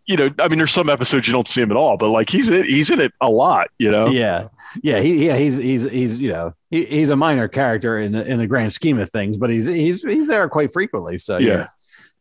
You 0.09 0.17
know, 0.17 0.29
I 0.39 0.47
mean, 0.47 0.57
there's 0.57 0.71
some 0.71 0.89
episodes 0.89 1.27
you 1.27 1.33
don't 1.33 1.47
see 1.47 1.61
him 1.61 1.69
at 1.69 1.77
all, 1.77 1.95
but 1.95 2.09
like 2.09 2.31
he's 2.31 2.49
in, 2.49 2.63
he's 2.63 2.89
in 2.89 2.99
it 2.99 3.13
a 3.21 3.29
lot. 3.29 3.67
You 3.77 3.91
know, 3.91 4.07
Yeah. 4.07 4.47
Yeah. 4.81 5.01
He, 5.01 5.27
yeah. 5.27 5.37
He's, 5.37 5.57
he's, 5.57 5.83
he's, 5.83 6.19
you 6.19 6.29
know, 6.29 6.55
he, 6.71 6.83
he's 6.85 7.09
a 7.09 7.15
minor 7.15 7.47
character 7.47 7.99
in 7.99 8.13
the, 8.13 8.25
in 8.25 8.39
the 8.39 8.47
grand 8.47 8.73
scheme 8.73 8.97
of 8.97 9.11
things, 9.11 9.37
but 9.37 9.51
he's, 9.51 9.67
he's, 9.67 10.01
he's 10.01 10.27
there 10.27 10.49
quite 10.49 10.73
frequently. 10.73 11.19
So, 11.19 11.37
Yeah. 11.37 11.67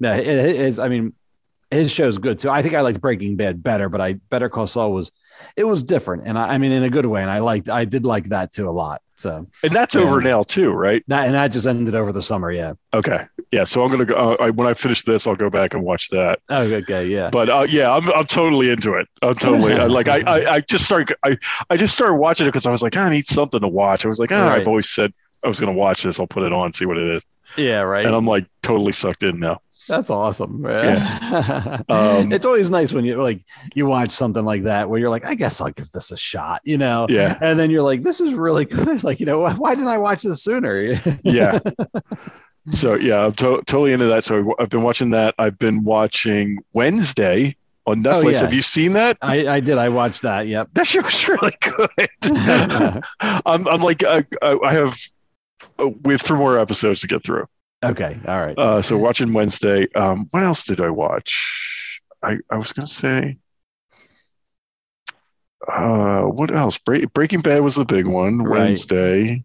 No, 0.00 0.12
it, 0.12 0.26
it 0.26 0.56
is. 0.60 0.78
I 0.78 0.88
mean, 0.88 1.14
his 1.70 1.90
show's 1.90 2.18
good 2.18 2.38
too. 2.38 2.50
I 2.50 2.62
think 2.62 2.74
I 2.74 2.80
liked 2.82 3.00
Breaking 3.00 3.36
Bad 3.36 3.62
better, 3.62 3.88
but 3.88 4.00
I 4.00 4.14
Better 4.14 4.48
Call 4.48 4.66
Saul 4.66 4.92
was 4.92 5.10
it 5.56 5.64
was 5.64 5.82
different, 5.82 6.22
and 6.26 6.38
I, 6.38 6.54
I 6.54 6.58
mean 6.58 6.72
in 6.72 6.82
a 6.82 6.90
good 6.90 7.06
way, 7.06 7.22
and 7.22 7.30
I 7.30 7.40
liked 7.40 7.68
I 7.68 7.84
did 7.84 8.06
like 8.06 8.26
that 8.26 8.52
too 8.52 8.68
a 8.68 8.72
lot. 8.72 9.02
So 9.18 9.46
and 9.62 9.72
that's 9.72 9.94
Yeah. 9.94 10.02
over 10.02 10.20
now 10.20 10.42
too, 10.44 10.70
right? 10.70 11.02
that 11.08 11.26
and 11.26 11.34
that 11.34 11.48
just 11.48 11.66
ended 11.66 11.94
over 11.94 12.12
the 12.12 12.22
summer. 12.22 12.52
Yeah. 12.52 12.74
Okay, 12.94 13.26
yeah. 13.50 13.64
So 13.64 13.82
I'm 13.82 13.90
gonna 13.90 14.04
go 14.04 14.14
uh, 14.14 14.36
I, 14.38 14.50
when 14.50 14.66
I 14.68 14.74
finish 14.74 15.02
this, 15.02 15.26
I'll 15.26 15.34
go 15.36 15.50
back 15.50 15.74
and 15.74 15.82
watch 15.82 16.08
that. 16.10 16.38
Oh, 16.48 16.62
okay. 16.62 17.06
Yeah. 17.06 17.30
But 17.30 17.48
uh, 17.48 17.66
yeah, 17.68 17.92
I'm 17.92 18.08
I'm 18.12 18.26
totally 18.26 18.70
into 18.70 18.94
it. 18.94 19.08
I'm 19.22 19.34
totally 19.34 19.74
I, 19.74 19.86
like 19.98 20.08
I, 20.08 20.20
I 20.20 20.52
I 20.54 20.60
just 20.60 20.84
started 20.84 21.16
I 21.24 21.36
I 21.68 21.76
just 21.76 21.94
started 21.94 22.14
watching 22.14 22.46
it 22.46 22.50
because 22.50 22.66
I 22.66 22.70
was 22.70 22.82
like 22.82 22.96
I 22.96 23.10
need 23.10 23.26
something 23.26 23.60
to 23.60 23.68
watch. 23.68 24.04
I 24.04 24.08
was 24.08 24.18
like, 24.20 24.30
oh, 24.32 24.40
Right. 24.48 24.60
I've 24.60 24.68
always 24.68 24.88
said 24.88 25.12
I 25.44 25.48
was 25.48 25.58
gonna 25.60 25.72
watch 25.72 26.04
this. 26.04 26.20
I'll 26.20 26.26
put 26.26 26.44
it 26.44 26.52
on, 26.52 26.72
see 26.72 26.86
what 26.86 26.96
it 26.98 27.08
is, 27.16 27.24
yeah. 27.56 27.80
Right. 27.80 28.06
and 28.06 28.14
I'm 28.14 28.26
like 28.26 28.46
totally 28.62 28.92
sucked 28.92 29.22
in 29.24 29.38
now. 29.40 29.60
That's 29.88 30.10
awesome. 30.10 30.62
Yeah. 30.64 31.80
Um, 31.88 32.32
it's 32.32 32.44
always 32.46 32.70
nice 32.70 32.92
when 32.92 33.04
you 33.04 33.20
like 33.22 33.42
you 33.74 33.86
watch 33.86 34.10
something 34.10 34.44
like 34.44 34.64
that 34.64 34.88
where 34.90 34.98
you're 35.00 35.08
like, 35.10 35.26
I 35.26 35.34
guess 35.34 35.60
I'll 35.60 35.70
give 35.70 35.90
this 35.90 36.10
a 36.10 36.16
shot, 36.16 36.60
you 36.64 36.76
know. 36.78 37.06
Yeah. 37.08 37.38
And 37.40 37.58
then 37.58 37.70
you're 37.70 37.82
like, 37.82 38.02
this 38.02 38.20
is 38.20 38.34
really 38.34 38.64
good. 38.66 39.02
Like, 39.04 39.20
you 39.20 39.26
know, 39.26 39.40
why- 39.40 39.54
why 39.54 39.74
didn't 39.74 39.88
I 39.88 39.98
watch 39.98 40.22
this 40.22 40.42
sooner? 40.42 41.00
Yeah. 41.24 41.58
so 42.70 42.94
yeah, 42.96 43.24
I'm 43.26 43.32
to- 43.34 43.62
totally 43.66 43.92
into 43.92 44.06
that. 44.06 44.24
So 44.24 44.54
I've 44.58 44.68
been 44.68 44.82
watching 44.82 45.10
that. 45.10 45.34
I've 45.38 45.58
been 45.58 45.82
watching 45.84 46.58
Wednesday 46.74 47.56
on 47.86 48.02
Netflix. 48.02 48.24
Oh, 48.24 48.28
yeah. 48.28 48.38
Have 48.40 48.52
you 48.52 48.62
seen 48.62 48.92
that? 48.94 49.16
I, 49.22 49.48
I 49.48 49.60
did. 49.60 49.78
I 49.78 49.88
watched 49.88 50.22
that. 50.22 50.46
Yep. 50.46 50.68
That 50.74 50.86
shit 50.86 51.04
was 51.04 51.28
really 51.28 51.56
good. 51.60 53.02
I'm, 53.20 53.66
I'm 53.68 53.80
like, 53.80 54.04
I, 54.04 54.24
I 54.42 54.74
have, 54.74 54.96
uh, 55.78 55.88
we 56.04 56.12
have 56.14 56.20
three 56.20 56.38
more 56.38 56.58
episodes 56.58 57.00
to 57.00 57.06
get 57.06 57.24
through. 57.24 57.46
Okay. 57.84 58.18
All 58.26 58.40
right. 58.40 58.58
Uh, 58.58 58.82
so 58.82 58.98
watching 58.98 59.32
Wednesday. 59.32 59.86
Um, 59.94 60.26
what 60.32 60.42
else 60.42 60.64
did 60.64 60.80
I 60.80 60.90
watch? 60.90 62.00
I, 62.22 62.38
I 62.50 62.56
was 62.56 62.72
gonna 62.72 62.86
say, 62.88 63.38
uh, 65.72 66.22
what 66.22 66.52
else? 66.54 66.78
Break, 66.78 67.12
Breaking 67.12 67.40
Bad 67.40 67.60
was 67.62 67.76
the 67.76 67.84
big 67.84 68.06
one. 68.06 68.38
Right. 68.38 68.58
Wednesday. 68.60 69.44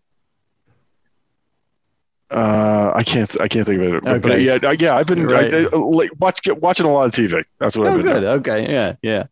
Uh, 2.32 2.92
I 2.96 3.04
can't. 3.04 3.40
I 3.40 3.48
can't 3.48 3.68
think 3.68 3.80
of 3.82 3.94
it. 3.94 4.08
Okay. 4.08 4.40
yeah, 4.42 4.72
yeah. 4.80 4.96
I've 4.96 5.06
been 5.06 5.28
Right. 5.28 5.54
I, 5.54 5.58
I, 5.66 5.78
like, 5.78 6.10
watch, 6.20 6.40
watching 6.48 6.88
a 6.88 6.92
lot 6.92 7.06
of 7.06 7.12
TV. 7.12 7.44
That's 7.60 7.78
what 7.78 7.86
Oh, 7.88 7.92
I've 7.92 7.98
been 7.98 8.06
good. 8.12 8.20
doing. 8.22 8.34
Okay. 8.40 8.72
Yeah. 8.72 8.96
Yeah. 9.04 9.26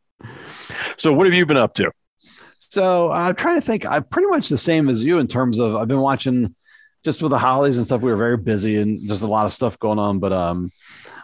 So, 0.98 1.12
what 1.12 1.26
have 1.26 1.34
you 1.34 1.48
been 1.48 1.58
up 1.58 1.74
to? 1.76 1.92
So 2.60 3.12
I'm 3.12 3.34
trying 3.36 3.56
to 3.56 3.62
think. 3.62 3.88
I'm 3.88 4.04
pretty 4.04 4.28
much 4.28 4.50
the 4.50 4.58
same 4.58 4.88
as 4.88 5.02
you 5.02 5.18
in 5.18 5.28
terms 5.28 5.58
of 5.58 5.76
I've 5.76 5.88
been 5.88 6.00
watching 6.02 6.54
just 7.04 7.22
with 7.22 7.32
the 7.32 7.40
holidays 7.40 7.78
and 7.78 7.86
stuff. 7.86 8.02
We 8.02 8.12
were 8.12 8.18
very 8.18 8.38
busy 8.38 8.78
and 8.78 9.00
just 9.08 9.24
a 9.24 9.28
lot 9.28 9.46
of 9.46 9.54
stuff 9.54 9.80
going 9.80 10.00
on. 10.00 10.20
But 10.20 10.34
um, 10.34 10.72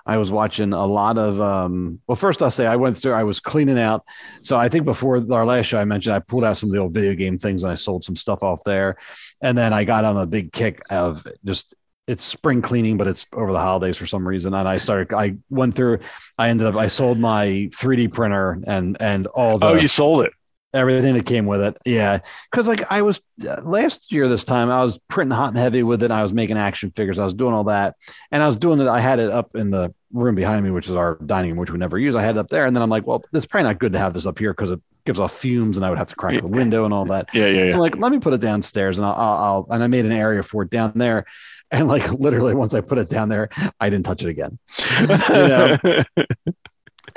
I 0.05 0.17
was 0.17 0.31
watching 0.31 0.73
a 0.73 0.85
lot 0.85 1.17
of 1.17 1.39
um. 1.41 1.99
Well, 2.07 2.15
first 2.15 2.41
I'll 2.41 2.51
say 2.51 2.65
I 2.65 2.75
went 2.75 2.97
through. 2.97 3.13
I 3.13 3.23
was 3.23 3.39
cleaning 3.39 3.79
out. 3.79 4.03
So 4.41 4.57
I 4.57 4.69
think 4.69 4.85
before 4.85 5.17
our 5.31 5.45
last 5.45 5.65
show, 5.65 5.79
I 5.79 5.85
mentioned 5.85 6.15
I 6.15 6.19
pulled 6.19 6.43
out 6.43 6.57
some 6.57 6.69
of 6.69 6.73
the 6.73 6.79
old 6.79 6.93
video 6.93 7.13
game 7.13 7.37
things 7.37 7.63
and 7.63 7.71
I 7.71 7.75
sold 7.75 8.03
some 8.03 8.15
stuff 8.15 8.43
off 8.43 8.63
there, 8.63 8.97
and 9.41 9.57
then 9.57 9.73
I 9.73 9.83
got 9.83 10.05
on 10.05 10.17
a 10.17 10.25
big 10.25 10.51
kick 10.51 10.81
of 10.89 11.25
just. 11.45 11.75
It's 12.07 12.23
spring 12.23 12.61
cleaning, 12.61 12.95
but 12.95 13.05
it's 13.07 13.25
over 13.33 13.51
the 13.51 13.59
holidays 13.59 13.97
for 13.97 14.05
some 14.05 14.25
reason. 14.25 14.53
And 14.53 14.65
I 14.65 14.77
started. 14.77 15.13
I 15.13 15.35
went 15.49 15.73
through. 15.73 15.99
I 16.39 16.47
ended 16.47 16.65
up. 16.65 16.75
I 16.75 16.87
sold 16.87 17.19
my 17.19 17.69
3D 17.73 18.13
printer 18.13 18.61
and 18.65 18.95
and 19.01 19.27
all 19.27 19.59
the 19.59 19.65
oh, 19.65 19.75
you 19.75 19.89
sold 19.89 20.23
it. 20.23 20.31
Everything 20.73 21.15
that 21.15 21.25
came 21.25 21.45
with 21.45 21.61
it. 21.61 21.77
Yeah, 21.85 22.19
because 22.51 22.67
like 22.67 22.91
I 22.91 23.01
was 23.01 23.21
uh, 23.47 23.61
last 23.63 24.11
year 24.11 24.27
this 24.27 24.43
time, 24.43 24.69
I 24.69 24.83
was 24.83 24.99
printing 25.07 25.35
hot 25.35 25.49
and 25.49 25.57
heavy 25.57 25.83
with 25.83 26.03
it. 26.03 26.11
I 26.11 26.23
was 26.23 26.33
making 26.33 26.57
action 26.57 26.91
figures. 26.91 27.19
I 27.19 27.23
was 27.23 27.33
doing 27.33 27.53
all 27.53 27.65
that, 27.65 27.95
and 28.31 28.43
I 28.43 28.47
was 28.47 28.57
doing 28.57 28.79
it. 28.79 28.87
I 28.87 28.99
had 28.99 29.19
it 29.19 29.31
up 29.31 29.55
in 29.55 29.71
the 29.71 29.93
room 30.11 30.35
behind 30.35 30.63
me, 30.63 30.71
which 30.71 30.89
is 30.89 30.95
our 30.95 31.15
dining 31.25 31.51
room, 31.51 31.59
which 31.59 31.71
we 31.71 31.77
never 31.77 31.97
use. 31.97 32.15
I 32.15 32.21
had 32.21 32.35
it 32.35 32.39
up 32.39 32.49
there, 32.49 32.65
and 32.65 32.75
then 32.75 32.83
I'm 32.83 32.89
like, 32.89 33.05
well, 33.05 33.23
it's 33.33 33.45
probably 33.45 33.69
not 33.69 33.79
good 33.79 33.93
to 33.93 33.99
have 33.99 34.13
this 34.13 34.25
up 34.25 34.39
here 34.39 34.53
because 34.53 34.71
it 34.71 34.81
gives 35.05 35.19
off 35.19 35.33
fumes, 35.33 35.77
and 35.77 35.85
I 35.85 35.89
would 35.89 35.97
have 35.97 36.07
to 36.07 36.15
crack 36.15 36.39
the 36.41 36.47
window 36.47 36.85
and 36.85 36.93
all 36.93 37.05
that. 37.05 37.29
Yeah, 37.33 37.47
yeah, 37.47 37.55
So 37.55 37.63
yeah. 37.65 37.73
I'm 37.73 37.79
like, 37.79 37.97
let 37.97 38.11
me 38.11 38.19
put 38.19 38.33
it 38.33 38.41
downstairs, 38.41 38.97
and 38.97 39.05
I'll, 39.05 39.13
I'll, 39.13 39.43
I'll 39.43 39.67
and 39.71 39.83
I 39.83 39.87
made 39.87 40.05
an 40.05 40.11
area 40.11 40.43
for 40.43 40.63
it 40.63 40.69
down 40.69 40.93
there. 40.95 41.25
And 41.71 41.87
like 41.87 42.11
literally, 42.19 42.53
once 42.53 42.73
I 42.73 42.81
put 42.81 42.97
it 42.97 43.09
down 43.09 43.29
there, 43.29 43.49
I 43.79 43.89
didn't 43.89 44.05
touch 44.05 44.23
it 44.23 44.29
again. 44.29 44.59
know, 45.01 45.77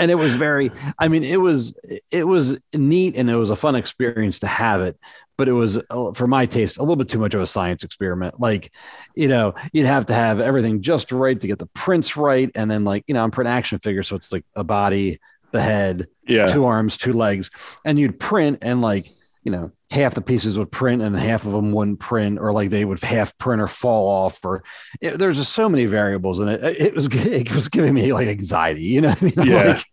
and 0.00 0.10
it 0.10 0.16
was 0.16 0.34
very 0.34 0.70
i 0.98 1.08
mean 1.08 1.22
it 1.22 1.40
was 1.40 1.78
it 2.10 2.26
was 2.26 2.56
neat 2.74 3.16
and 3.16 3.30
it 3.30 3.36
was 3.36 3.50
a 3.50 3.56
fun 3.56 3.76
experience 3.76 4.38
to 4.38 4.46
have 4.46 4.80
it 4.80 4.98
but 5.36 5.48
it 5.48 5.52
was 5.52 5.78
uh, 5.90 6.12
for 6.12 6.26
my 6.26 6.46
taste 6.46 6.78
a 6.78 6.82
little 6.82 6.96
bit 6.96 7.08
too 7.08 7.18
much 7.18 7.34
of 7.34 7.40
a 7.40 7.46
science 7.46 7.84
experiment 7.84 8.40
like 8.40 8.72
you 9.14 9.28
know 9.28 9.54
you'd 9.72 9.86
have 9.86 10.06
to 10.06 10.14
have 10.14 10.40
everything 10.40 10.82
just 10.82 11.12
right 11.12 11.38
to 11.38 11.46
get 11.46 11.58
the 11.58 11.66
prints 11.66 12.16
right 12.16 12.50
and 12.54 12.70
then 12.70 12.84
like 12.84 13.04
you 13.06 13.14
know 13.14 13.22
i'm 13.22 13.30
printing 13.30 13.52
action 13.52 13.78
figures 13.78 14.08
so 14.08 14.16
it's 14.16 14.32
like 14.32 14.44
a 14.56 14.64
body 14.64 15.20
the 15.52 15.60
head 15.60 16.06
yeah. 16.26 16.46
two 16.46 16.64
arms 16.64 16.96
two 16.96 17.12
legs 17.12 17.50
and 17.84 17.98
you'd 17.98 18.18
print 18.18 18.58
and 18.62 18.80
like 18.80 19.06
you 19.44 19.50
know 19.50 19.70
half 19.90 20.14
the 20.14 20.20
pieces 20.20 20.56
would 20.58 20.70
print 20.70 21.02
and 21.02 21.16
half 21.16 21.44
of 21.44 21.52
them 21.52 21.72
wouldn't 21.72 21.98
print 21.98 22.38
or 22.38 22.52
like 22.52 22.70
they 22.70 22.84
would 22.84 23.00
half 23.00 23.36
print 23.38 23.60
or 23.60 23.66
fall 23.66 24.08
off 24.08 24.44
or 24.44 24.62
it, 25.00 25.18
there's 25.18 25.36
just 25.36 25.52
so 25.52 25.68
many 25.68 25.86
variables 25.86 26.38
in 26.38 26.48
it 26.48 26.62
it 26.62 26.94
was 26.94 27.06
it 27.10 27.52
was 27.54 27.68
giving 27.68 27.94
me 27.94 28.12
like 28.12 28.28
anxiety 28.28 28.82
you 28.82 29.00
know 29.00 29.08
what 29.08 29.22
I 29.22 29.24
mean? 29.24 29.34
Yeah. 29.50 29.62
like- 29.72 29.84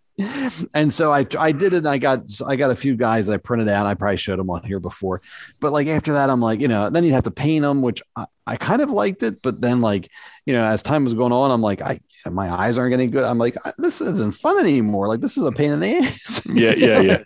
and 0.74 0.92
so 0.92 1.14
I 1.14 1.28
I 1.38 1.52
did 1.52 1.74
it 1.74 1.78
and 1.78 1.88
I 1.88 2.00
got 2.00 2.22
I 2.46 2.56
got 2.56 2.72
a 2.72 2.76
few 2.76 2.96
guys 2.96 3.30
I 3.30 3.38
printed 3.38 3.70
out. 3.70 3.86
I 3.86 3.94
probably 3.94 4.18
showed 4.18 4.40
them 4.40 4.50
on 4.50 4.64
here 4.64 4.80
before. 4.80 5.22
But 5.60 5.74
like 5.74 5.88
after 5.88 6.14
that 6.14 6.30
I'm 6.30 6.42
like 6.42 6.60
you 6.60 6.68
know 6.68 6.90
then 6.90 7.04
you'd 7.04 7.14
have 7.14 7.26
to 7.26 7.32
paint 7.32 7.62
them 7.62 7.82
which 7.82 8.02
I, 8.16 8.26
I 8.46 8.56
kind 8.56 8.82
of 8.82 8.90
liked 8.90 9.22
it. 9.22 9.42
But 9.42 9.62
then 9.62 9.82
like 9.82 10.10
you 10.48 10.54
know 10.54 10.66
as 10.66 10.82
time 10.82 11.04
was 11.04 11.14
going 11.14 11.32
on 11.32 11.52
I'm 11.52 11.62
like 11.62 11.82
I 11.82 12.00
my 12.32 12.52
eyes 12.52 12.80
aren't 12.80 12.92
getting 12.92 13.12
good 13.12 13.24
I'm 13.24 13.38
like 13.38 13.56
this 13.78 14.02
isn't 14.02 14.34
fun 14.34 14.58
anymore 14.58 15.08
like 15.08 15.22
this 15.22 15.38
is 15.38 15.44
a 15.44 15.52
pain 15.52 15.72
in 15.72 15.80
the 15.80 15.98
ass 15.98 16.42
Yeah, 16.54 16.74
yeah, 16.76 17.00
yeah. 17.02 17.24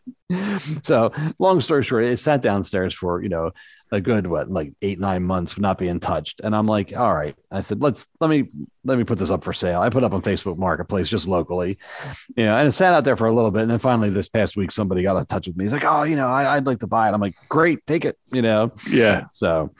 so 0.82 1.12
long 1.40 1.62
story 1.62 1.84
short, 1.84 2.06
it 2.06 2.18
sat 2.18 2.42
downstairs 2.42 2.94
for 2.94 3.22
you 3.22 3.30
know 3.30 3.52
a 3.92 4.02
good 4.02 4.28
what 4.28 4.50
like 4.50 4.74
eight 4.82 5.00
nine 5.00 5.24
months 5.24 5.58
not 5.58 5.78
being 5.78 6.00
touched, 6.00 6.42
and 6.42 6.56
I'm 6.56 6.68
like, 6.68 6.96
all 6.96 7.14
right. 7.14 7.36
I 7.52 7.62
said, 7.62 7.82
let's 7.82 8.06
let 8.20 8.30
me 8.30 8.46
let 8.84 8.98
me 8.98 9.04
put 9.04 9.18
this 9.18 9.32
up 9.32 9.44
for 9.44 9.54
sale. 9.54 9.82
I 9.82 9.90
put 9.90 10.04
up 10.04 10.14
on 10.14 10.22
Facebook 10.22 10.58
Marketplace 10.58 11.10
just 11.10 11.28
locally, 11.28 11.78
you 12.36 12.46
know, 12.46 12.58
and 12.58 12.68
it 12.68 12.72
sat 12.72 12.94
out 12.94 13.04
there 13.04 13.18
for 13.18 13.28
a 13.28 13.34
little 13.34 13.52
bit, 13.52 13.64
and 13.64 13.72
then 13.72 13.80
finally 13.80 14.10
this 14.10 14.30
past 14.30 14.56
week 14.56 14.72
somebody 14.72 15.04
got 15.04 15.18
in 15.18 15.26
touch 15.26 15.48
with 15.48 15.58
me. 15.58 15.66
He's 15.66 15.74
like, 15.74 15.86
oh, 15.86 16.04
you 16.04 16.16
know, 16.16 16.28
I, 16.28 16.56
I'd 16.56 16.68
like 16.68 16.80
to 16.80 16.88
buy 16.88 17.10
it. 17.10 17.14
I'm 17.14 17.22
like, 17.22 17.36
great, 17.50 17.86
take 17.86 18.06
it, 18.06 18.18
you 18.32 18.42
know. 18.42 18.72
Yeah. 18.90 19.26
So, 19.32 19.74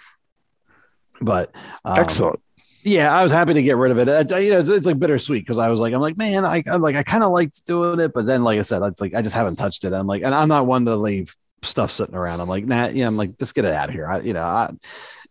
but 1.22 1.56
um, 1.86 2.00
Excellent. 2.00 2.42
Yeah, 2.84 3.16
I 3.16 3.24
was 3.24 3.32
happy 3.32 3.54
to 3.54 3.64
get 3.64 3.78
rid 3.78 3.92
of 3.92 4.00
it. 4.00 4.08
It's, 4.08 4.32
you 4.32 4.52
know, 4.52 4.60
it's, 4.60 4.70
it's 4.70 4.86
like 4.86 5.00
bittersweet 5.00 5.44
because 5.44 5.58
I 5.58 5.70
was 5.70 5.80
like, 5.80 5.94
I'm 5.94 6.02
like, 6.02 6.18
man, 6.18 6.46
I, 6.46 6.64
I'm 6.68 6.82
like, 6.82 6.96
I 6.96 7.04
kind 7.04 7.24
of 7.24 7.32
liked 7.32 7.66
doing 7.66 8.00
it, 8.00 8.14
but 8.14 8.26
then, 8.26 8.44
like 8.44 8.60
I 8.60 8.64
said, 8.64 8.82
it's 8.84 9.02
like 9.02 9.14
I 9.14 9.22
just 9.22 9.36
haven't 9.36 9.58
touched 9.58 9.84
it. 9.84 9.94
I'm 9.94 10.08
like, 10.08 10.24
and 10.24 10.34
I'm 10.34 10.48
not 10.48 10.66
one 10.66 10.86
to 10.86 10.96
leave 10.96 11.36
stuff 11.64 11.92
sitting 11.92 12.16
around. 12.16 12.42
I'm 12.42 12.50
like, 12.50 12.66
nah, 12.66 12.88
yeah, 12.88 13.08
I'm 13.08 13.18
like, 13.18 13.38
just 13.38 13.54
get 13.54 13.66
it 13.66 13.74
out 13.74 13.90
of 13.90 13.96
here. 13.96 14.08
I, 14.08 14.20
you 14.22 14.34
know, 14.34 14.44
I, 14.44 14.72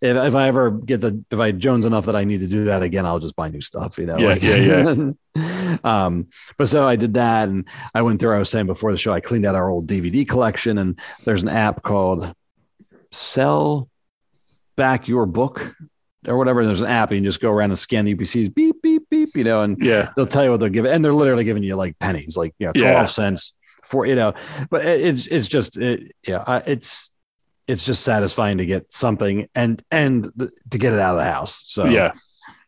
if, 0.00 0.16
if 0.16 0.34
I 0.34 0.48
ever 0.48 0.70
get 0.70 1.00
the, 1.00 1.22
if 1.30 1.40
I 1.40 1.50
Jones 1.50 1.84
enough 1.84 2.06
that 2.06 2.16
I 2.16 2.24
need 2.24 2.40
to 2.40 2.46
do 2.46 2.64
that 2.66 2.82
again, 2.82 3.04
I'll 3.04 3.18
just 3.18 3.36
buy 3.36 3.48
new 3.48 3.60
stuff. 3.60 3.98
You 3.98 4.06
know, 4.06 4.18
Yeah, 4.18 4.28
like, 4.28 4.42
yeah, 4.42 5.76
um, 5.84 6.28
but 6.56 6.68
so 6.68 6.86
I 6.86 6.96
did 6.96 7.14
that, 7.14 7.48
and 7.48 7.66
I 7.94 8.02
went 8.02 8.20
through. 8.20 8.34
I 8.34 8.38
was 8.38 8.50
saying 8.50 8.66
before 8.66 8.92
the 8.92 8.98
show, 8.98 9.12
I 9.12 9.20
cleaned 9.20 9.46
out 9.46 9.54
our 9.54 9.68
old 9.68 9.88
DVD 9.88 10.26
collection, 10.26 10.78
and 10.78 10.98
there's 11.24 11.42
an 11.42 11.48
app 11.48 11.82
called 11.82 12.32
Sell 13.10 13.88
Back 14.76 15.08
Your 15.08 15.26
Book 15.26 15.74
or 16.26 16.36
whatever. 16.36 16.64
There's 16.64 16.80
an 16.80 16.86
app, 16.88 17.10
and 17.10 17.18
you 17.22 17.28
just 17.28 17.40
go 17.40 17.50
around 17.50 17.70
and 17.70 17.78
scan 17.78 18.04
the 18.04 18.14
UPCs, 18.14 18.54
beep, 18.54 18.82
beep, 18.82 19.08
beep, 19.10 19.36
you 19.36 19.44
know, 19.44 19.62
and 19.62 19.76
Yeah. 19.80 20.08
they'll 20.16 20.26
tell 20.26 20.44
you 20.44 20.50
what 20.50 20.60
they're 20.60 20.68
giving, 20.68 20.90
and 20.92 21.04
they're 21.04 21.14
literally 21.14 21.44
giving 21.44 21.62
you 21.62 21.76
like 21.76 21.98
pennies, 21.98 22.36
like 22.36 22.54
you 22.58 22.66
know, 22.66 22.72
twelve 22.72 22.94
Yeah. 22.96 23.04
cents 23.06 23.52
for 23.84 24.06
you 24.06 24.14
know. 24.14 24.34
But 24.70 24.84
it- 24.84 25.00
it's 25.00 25.26
it's 25.26 25.48
just 25.48 25.76
it, 25.78 26.12
yeah, 26.26 26.62
it's 26.66 27.10
it's 27.68 27.84
just 27.84 28.02
satisfying 28.02 28.58
to 28.58 28.66
get 28.66 28.92
something 28.92 29.46
and 29.54 29.82
and 29.90 30.24
the, 30.36 30.50
to 30.70 30.78
get 30.78 30.92
it 30.92 30.98
out 30.98 31.12
of 31.12 31.18
the 31.24 31.30
house. 31.30 31.62
So 31.66 31.84
Yeah. 31.86 32.12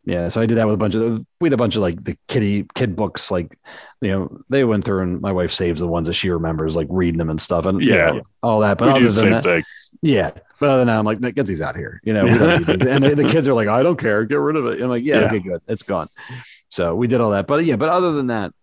yeah, 0.05 0.29
so 0.29 0.39
I 0.39 0.45
did 0.45 0.55
that 0.57 0.65
with 0.65 0.75
a 0.75 0.77
bunch 0.77 0.95
of 0.95 1.25
we 1.41 1.47
had 1.47 1.53
a 1.53 1.57
bunch 1.57 1.75
of 1.75 1.81
like 1.81 2.01
the 2.03 2.17
kitty 2.29 2.65
kid 2.73 2.95
books, 2.95 3.29
like 3.29 3.55
you 4.01 4.11
know 4.11 4.37
they 4.49 4.63
went 4.63 4.83
through 4.85 5.01
and 5.03 5.21
my 5.21 5.31
wife 5.33 5.51
saves 5.51 5.79
the 5.81 5.87
ones 5.87 6.07
that 6.07 6.13
she 6.13 6.29
remembers, 6.29 6.75
like 6.77 6.87
reading 6.89 7.17
them 7.17 7.29
and 7.29 7.41
stuff, 7.41 7.65
and 7.65 7.81
you 7.83 7.93
Yeah. 7.93 8.11
know, 8.11 8.21
all 8.41 8.59
that. 8.61 8.77
But 8.77 8.97
we 8.97 9.05
other 9.05 9.11
than 9.11 9.29
that, 9.31 9.43
thing. 9.43 9.63
yeah. 10.01 10.31
But 10.63 10.69
other 10.69 10.77
than 10.85 10.87
that, 10.87 10.97
I'm 10.97 11.03
like, 11.03 11.19
get 11.35 11.45
these 11.45 11.61
out 11.61 11.75
here. 11.75 11.99
You 12.05 12.13
know, 12.13 12.23
we 12.23 12.37
don't 12.37 12.59
need 12.65 12.79
these. 12.79 12.87
and 12.87 13.03
the, 13.03 13.15
the 13.15 13.27
kids 13.27 13.49
are 13.49 13.53
like, 13.53 13.67
I 13.67 13.83
don't 13.83 13.99
care, 13.99 14.23
get 14.23 14.39
rid 14.39 14.55
of 14.55 14.65
it. 14.67 14.81
I'm 14.81 14.87
like, 14.87 15.03
yeah, 15.03 15.19
Yeah. 15.19 15.25
okay, 15.25 15.39
good, 15.39 15.61
it's 15.67 15.83
gone. 15.83 16.07
So 16.69 16.95
we 16.95 17.07
did 17.07 17.19
all 17.19 17.31
that, 17.31 17.47
but 17.47 17.65
yeah, 17.65 17.75
but 17.75 17.89
other 17.89 18.13
than 18.13 18.27
that, 18.27 18.53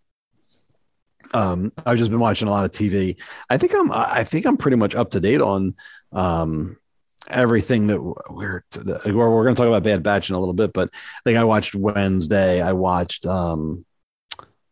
um, 1.34 1.72
I've 1.84 1.98
just 1.98 2.10
been 2.10 2.18
watching 2.18 2.48
a 2.48 2.50
lot 2.50 2.64
of 2.64 2.70
TV. 2.70 3.20
I 3.50 3.58
think 3.58 3.74
I'm, 3.74 3.92
I 3.92 4.24
think 4.24 4.46
I'm 4.46 4.56
pretty 4.56 4.78
much 4.78 4.94
up 4.94 5.10
to 5.10 5.20
date 5.20 5.42
on, 5.42 5.74
um, 6.10 6.78
everything 7.28 7.88
that 7.88 8.00
we're 8.00 8.64
we're, 9.04 9.12
we're 9.12 9.44
going 9.44 9.54
to 9.54 9.60
talk 9.60 9.68
about 9.68 9.82
Bad 9.82 10.02
Batch 10.02 10.30
in 10.30 10.36
a 10.36 10.40
little 10.40 10.54
bit, 10.54 10.72
but 10.72 10.88
I 10.94 11.20
think 11.22 11.36
I 11.36 11.44
watched 11.44 11.74
Wednesday. 11.74 12.62
I 12.62 12.72
watched, 12.72 13.26
um, 13.26 13.84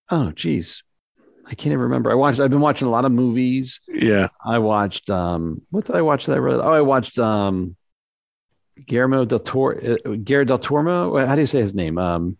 oh, 0.08 0.30
geez, 0.30 0.82
I 1.50 1.54
can't 1.54 1.68
even 1.72 1.80
remember. 1.80 2.10
I 2.10 2.14
watched. 2.14 2.40
I've 2.40 2.50
been 2.50 2.60
watching 2.60 2.86
a 2.88 2.90
lot 2.90 3.04
of 3.06 3.12
movies. 3.12 3.80
Yeah. 3.88 4.28
I 4.44 4.58
watched. 4.58 5.08
Um, 5.08 5.62
what 5.70 5.86
did 5.86 5.96
I 5.96 6.02
watch? 6.02 6.26
That 6.26 6.34
I 6.36 6.40
really? 6.40 6.60
Oh, 6.60 6.72
I 6.72 6.82
watched. 6.82 7.18
Um, 7.18 7.74
Guillermo 8.86 9.24
del 9.24 9.38
Toro. 9.40 9.76
Uh, 9.78 9.96
Guillermo 10.22 10.44
del 10.44 10.58
Toro. 10.58 11.16
How 11.26 11.34
do 11.34 11.40
you 11.40 11.46
say 11.46 11.60
his 11.60 11.74
name? 11.74 11.96
Um, 11.98 12.36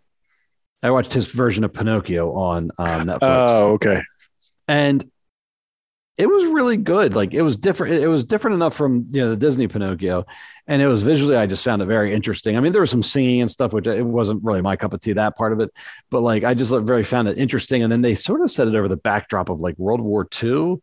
I 0.83 0.91
watched 0.91 1.13
his 1.13 1.25
version 1.31 1.63
of 1.63 1.73
Pinocchio 1.73 2.31
on 2.33 2.71
um, 2.77 3.07
Netflix 3.07 3.19
Oh, 3.21 3.71
okay. 3.73 4.01
and 4.67 5.09
it 6.17 6.27
was 6.27 6.43
really 6.45 6.75
good. 6.77 7.15
Like 7.15 7.33
it 7.33 7.41
was 7.41 7.55
different. 7.55 7.93
It 7.93 8.07
was 8.07 8.25
different 8.25 8.55
enough 8.55 8.75
from 8.75 9.07
you 9.09 9.21
know 9.21 9.29
the 9.29 9.35
Disney 9.37 9.67
Pinocchio, 9.67 10.25
and 10.67 10.81
it 10.81 10.87
was 10.87 11.01
visually. 11.01 11.37
I 11.37 11.45
just 11.45 11.63
found 11.63 11.81
it 11.81 11.85
very 11.85 12.13
interesting. 12.13 12.57
I 12.57 12.59
mean, 12.59 12.73
there 12.73 12.81
was 12.81 12.91
some 12.91 13.03
singing 13.03 13.39
and 13.41 13.49
stuff, 13.49 13.71
which 13.71 13.87
it 13.87 14.05
wasn't 14.05 14.43
really 14.43 14.61
my 14.61 14.75
cup 14.75 14.93
of 14.93 14.99
tea. 14.99 15.13
That 15.13 15.37
part 15.37 15.53
of 15.53 15.61
it, 15.61 15.71
but 16.09 16.21
like 16.21 16.43
I 16.43 16.53
just 16.53 16.71
very 16.71 17.03
found 17.03 17.29
it 17.29 17.37
interesting. 17.37 17.83
And 17.83 17.91
then 17.91 18.01
they 18.01 18.15
sort 18.15 18.41
of 18.41 18.51
set 18.51 18.67
it 18.67 18.75
over 18.75 18.87
the 18.89 18.97
backdrop 18.97 19.49
of 19.49 19.61
like 19.61 19.77
World 19.77 20.01
War 20.01 20.27
II, 20.43 20.81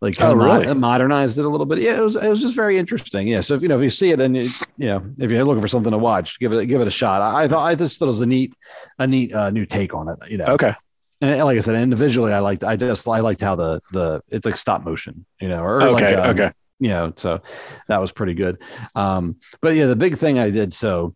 like 0.00 0.16
kind 0.16 0.32
Oh, 0.32 0.32
of 0.32 0.38
really? 0.38 0.72
modernized 0.74 1.38
it 1.38 1.44
a 1.44 1.48
little 1.48 1.66
bit. 1.66 1.78
Yeah, 1.80 1.98
it 1.98 2.04
was 2.04 2.14
it 2.16 2.28
was 2.30 2.40
just 2.40 2.54
very 2.54 2.78
interesting. 2.78 3.26
Yeah, 3.26 3.40
so 3.40 3.54
if 3.54 3.62
you 3.62 3.68
know 3.68 3.76
if 3.76 3.82
you 3.82 3.90
see 3.90 4.10
it 4.10 4.20
and 4.20 4.36
you, 4.36 4.42
you 4.76 4.86
know 4.86 5.02
if 5.18 5.30
you're 5.30 5.44
looking 5.44 5.62
for 5.62 5.68
something 5.68 5.90
to 5.92 5.98
watch, 5.98 6.38
give 6.38 6.52
it 6.52 6.66
give 6.66 6.80
it 6.80 6.86
a 6.86 6.90
shot. 6.92 7.22
I, 7.22 7.44
I 7.44 7.48
thought 7.48 7.64
I 7.64 7.74
just 7.74 7.98
thought 7.98 8.04
it 8.06 8.08
was 8.08 8.20
a 8.20 8.26
neat 8.26 8.54
a 8.98 9.06
neat 9.06 9.32
uh, 9.32 9.50
new 9.50 9.66
take 9.66 9.94
on 9.94 10.08
it. 10.08 10.30
You 10.30 10.38
know, 10.38 10.46
Okay. 10.46 10.74
And 11.20 11.44
like 11.44 11.56
I 11.56 11.60
said, 11.60 11.76
individually, 11.76 12.32
I 12.32 12.40
liked. 12.40 12.62
I 12.64 12.76
just 12.76 13.06
I 13.08 13.20
liked 13.20 13.40
how 13.40 13.54
the 13.56 13.80
the 13.92 14.22
it's 14.28 14.44
like 14.46 14.56
stop 14.56 14.84
motion, 14.84 15.24
you 15.40 15.48
know, 15.48 15.62
or 15.62 15.90
like 15.92 16.04
Okay. 16.04 16.14
um, 16.14 16.30
okay. 16.30 16.52
you 16.78 16.88
know. 16.90 17.12
So 17.16 17.40
that 17.88 18.00
was 18.00 18.12
pretty 18.12 18.34
good. 18.34 18.60
Um, 18.94 19.36
but 19.60 19.74
yeah, 19.74 19.86
the 19.86 19.96
big 19.96 20.16
thing 20.16 20.38
I 20.38 20.50
did 20.50 20.72
so. 20.74 21.14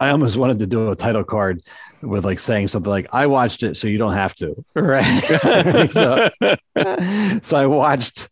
I 0.00 0.10
almost 0.10 0.36
wanted 0.36 0.58
to 0.58 0.66
do 0.66 0.90
a 0.90 0.96
title 0.96 1.22
card 1.22 1.60
with 2.02 2.24
like 2.24 2.40
saying 2.40 2.66
something 2.68 2.90
like 2.90 3.06
"I 3.12 3.28
watched 3.28 3.62
it, 3.62 3.76
so 3.76 3.86
you 3.86 3.98
don't 3.98 4.14
have 4.14 4.34
to." 4.36 4.64
Right. 4.74 5.04
so, 5.92 6.28
so 7.42 7.56
I 7.56 7.66
watched 7.66 8.28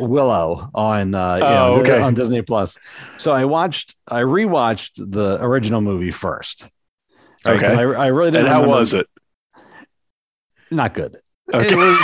Willow 0.00 0.68
on 0.74 1.14
uh, 1.14 1.36
you 1.36 1.42
Oh, 1.44 1.76
know, 1.76 1.80
okay. 1.82 2.00
on 2.00 2.14
Disney 2.14 2.42
Plus. 2.42 2.76
So 3.18 3.30
I 3.30 3.44
watched, 3.44 3.94
I 4.08 4.22
rewatched 4.22 4.94
the 5.12 5.38
original 5.40 5.80
movie 5.80 6.10
first. 6.10 6.68
Right? 7.46 7.56
Okay. 7.62 7.72
I, 7.72 7.82
I 7.82 8.06
really 8.08 8.32
didn't. 8.32 8.46
And 8.46 8.52
how 8.52 8.62
remember- 8.62 8.78
was 8.80 8.94
it? 8.94 9.06
Not 10.70 10.94
good. 10.94 11.16
Okay. 11.52 11.74
Was- 11.74 12.00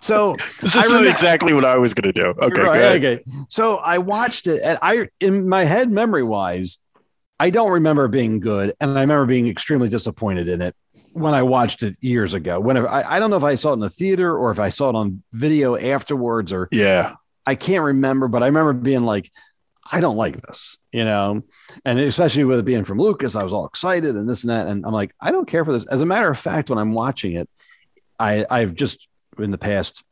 so 0.00 0.36
This 0.60 0.74
is 0.76 0.86
remember- 0.86 1.08
exactly 1.10 1.52
what 1.52 1.64
I 1.64 1.76
was 1.78 1.94
going 1.94 2.12
to 2.12 2.20
do. 2.20 2.34
Okay. 2.42 2.62
Right, 2.62 3.04
okay. 3.04 3.22
So 3.48 3.76
I 3.76 3.98
watched 3.98 4.46
it, 4.46 4.60
and 4.64 4.78
I, 4.82 5.08
in 5.20 5.48
my 5.48 5.64
head, 5.64 5.90
memory 5.90 6.22
wise, 6.24 6.78
I 7.38 7.50
don't 7.50 7.70
remember 7.70 8.08
being 8.08 8.40
good, 8.40 8.74
and 8.80 8.90
I 8.98 9.02
remember 9.02 9.26
being 9.26 9.46
extremely 9.48 9.88
disappointed 9.88 10.48
in 10.48 10.60
it 10.62 10.74
when 11.12 11.34
I 11.34 11.42
watched 11.42 11.82
it 11.82 11.96
years 12.00 12.34
ago. 12.34 12.58
Whenever 12.60 12.88
I, 12.88 13.16
I 13.16 13.18
don't 13.20 13.30
know 13.30 13.36
if 13.36 13.44
I 13.44 13.54
saw 13.54 13.70
it 13.70 13.74
in 13.74 13.80
the 13.80 13.90
theater 13.90 14.36
or 14.36 14.50
if 14.50 14.58
I 14.58 14.68
saw 14.70 14.88
it 14.90 14.94
on 14.96 15.22
video 15.32 15.76
afterwards, 15.76 16.52
or 16.52 16.68
Yeah. 16.72 17.14
I 17.46 17.54
can't 17.54 17.84
remember, 17.84 18.26
but 18.28 18.42
I 18.42 18.46
remember 18.46 18.72
being 18.72 19.04
like, 19.04 19.30
I 19.92 20.00
don't 20.00 20.16
like 20.16 20.40
this, 20.42 20.78
you 20.92 21.04
know, 21.04 21.42
and 21.84 21.98
especially 21.98 22.44
with 22.44 22.58
it 22.58 22.64
being 22.64 22.84
from 22.84 22.98
Lucas, 22.98 23.36
I 23.36 23.44
was 23.44 23.52
all 23.52 23.66
excited 23.66 24.16
and 24.16 24.28
this 24.28 24.42
and 24.42 24.50
that, 24.50 24.66
and 24.66 24.84
I'm 24.84 24.92
like, 24.92 25.14
I 25.20 25.30
don't 25.32 25.46
care 25.48 25.64
for 25.64 25.72
this. 25.72 25.86
As 25.86 26.00
a 26.00 26.06
matter 26.06 26.28
of 26.30 26.38
fact, 26.38 26.70
when 26.70 26.78
I'm 26.78 26.92
watching 26.92 27.32
it, 27.32 27.48
I 28.18 28.44
I've 28.50 28.74
just 28.74 29.06
in 29.38 29.50
the 29.50 29.58
past, 29.58 30.02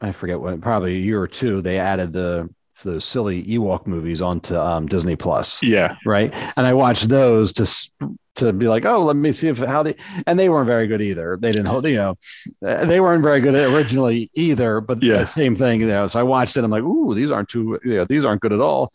I 0.00 0.12
forget 0.12 0.40
what, 0.40 0.60
probably 0.60 0.94
a 0.96 1.00
year 1.00 1.20
or 1.20 1.28
two, 1.28 1.60
they 1.60 1.78
added 1.78 2.12
the 2.12 2.48
those 2.82 3.04
silly 3.04 3.42
Ewok 3.44 3.86
movies 3.86 4.22
onto 4.22 4.56
um, 4.56 4.86
Disney 4.86 5.14
Plus 5.14 5.62
Yeah. 5.62 5.96
right? 6.06 6.32
And 6.56 6.66
I 6.66 6.72
watched 6.72 7.10
those 7.10 7.52
to 7.54 8.16
to 8.40 8.52
be 8.52 8.68
like, 8.68 8.84
oh, 8.84 9.02
let 9.02 9.16
me 9.16 9.32
see 9.32 9.48
if 9.48 9.58
how 9.58 9.82
they 9.82 9.94
and 10.26 10.38
they 10.38 10.48
weren't 10.48 10.66
very 10.66 10.86
good 10.86 11.00
either. 11.00 11.38
They 11.40 11.52
didn't 11.52 11.66
hold, 11.66 11.86
you 11.86 11.96
know, 11.96 12.18
uh, 12.66 12.84
they 12.84 13.00
weren't 13.00 13.22
very 13.22 13.40
good 13.40 13.54
originally 13.54 14.30
either. 14.34 14.80
But 14.80 15.02
Yeah. 15.02 15.18
the 15.18 15.26
same 15.26 15.56
thing, 15.56 15.80
you 15.80 15.86
know. 15.86 16.08
So 16.08 16.18
I 16.20 16.22
watched 16.24 16.56
it. 16.56 16.64
I'm 16.64 16.70
like, 16.70 16.82
ooh, 16.82 17.14
these 17.14 17.30
aren't 17.30 17.48
too, 17.48 17.78
you 17.84 17.96
know, 17.96 18.04
these 18.04 18.24
aren't 18.24 18.40
good 18.42 18.52
at 18.52 18.60
all. 18.60 18.92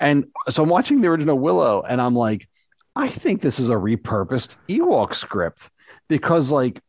And 0.00 0.26
so 0.48 0.62
I'm 0.62 0.68
watching 0.68 1.00
the 1.00 1.08
original 1.08 1.38
Willow, 1.38 1.82
and 1.82 2.00
I'm 2.00 2.14
like, 2.14 2.48
I 2.96 3.08
think 3.08 3.40
this 3.40 3.58
is 3.58 3.70
a 3.70 3.74
repurposed 3.74 4.56
Ewok 4.68 5.14
script 5.14 5.70
because 6.08 6.52
like 6.52 6.80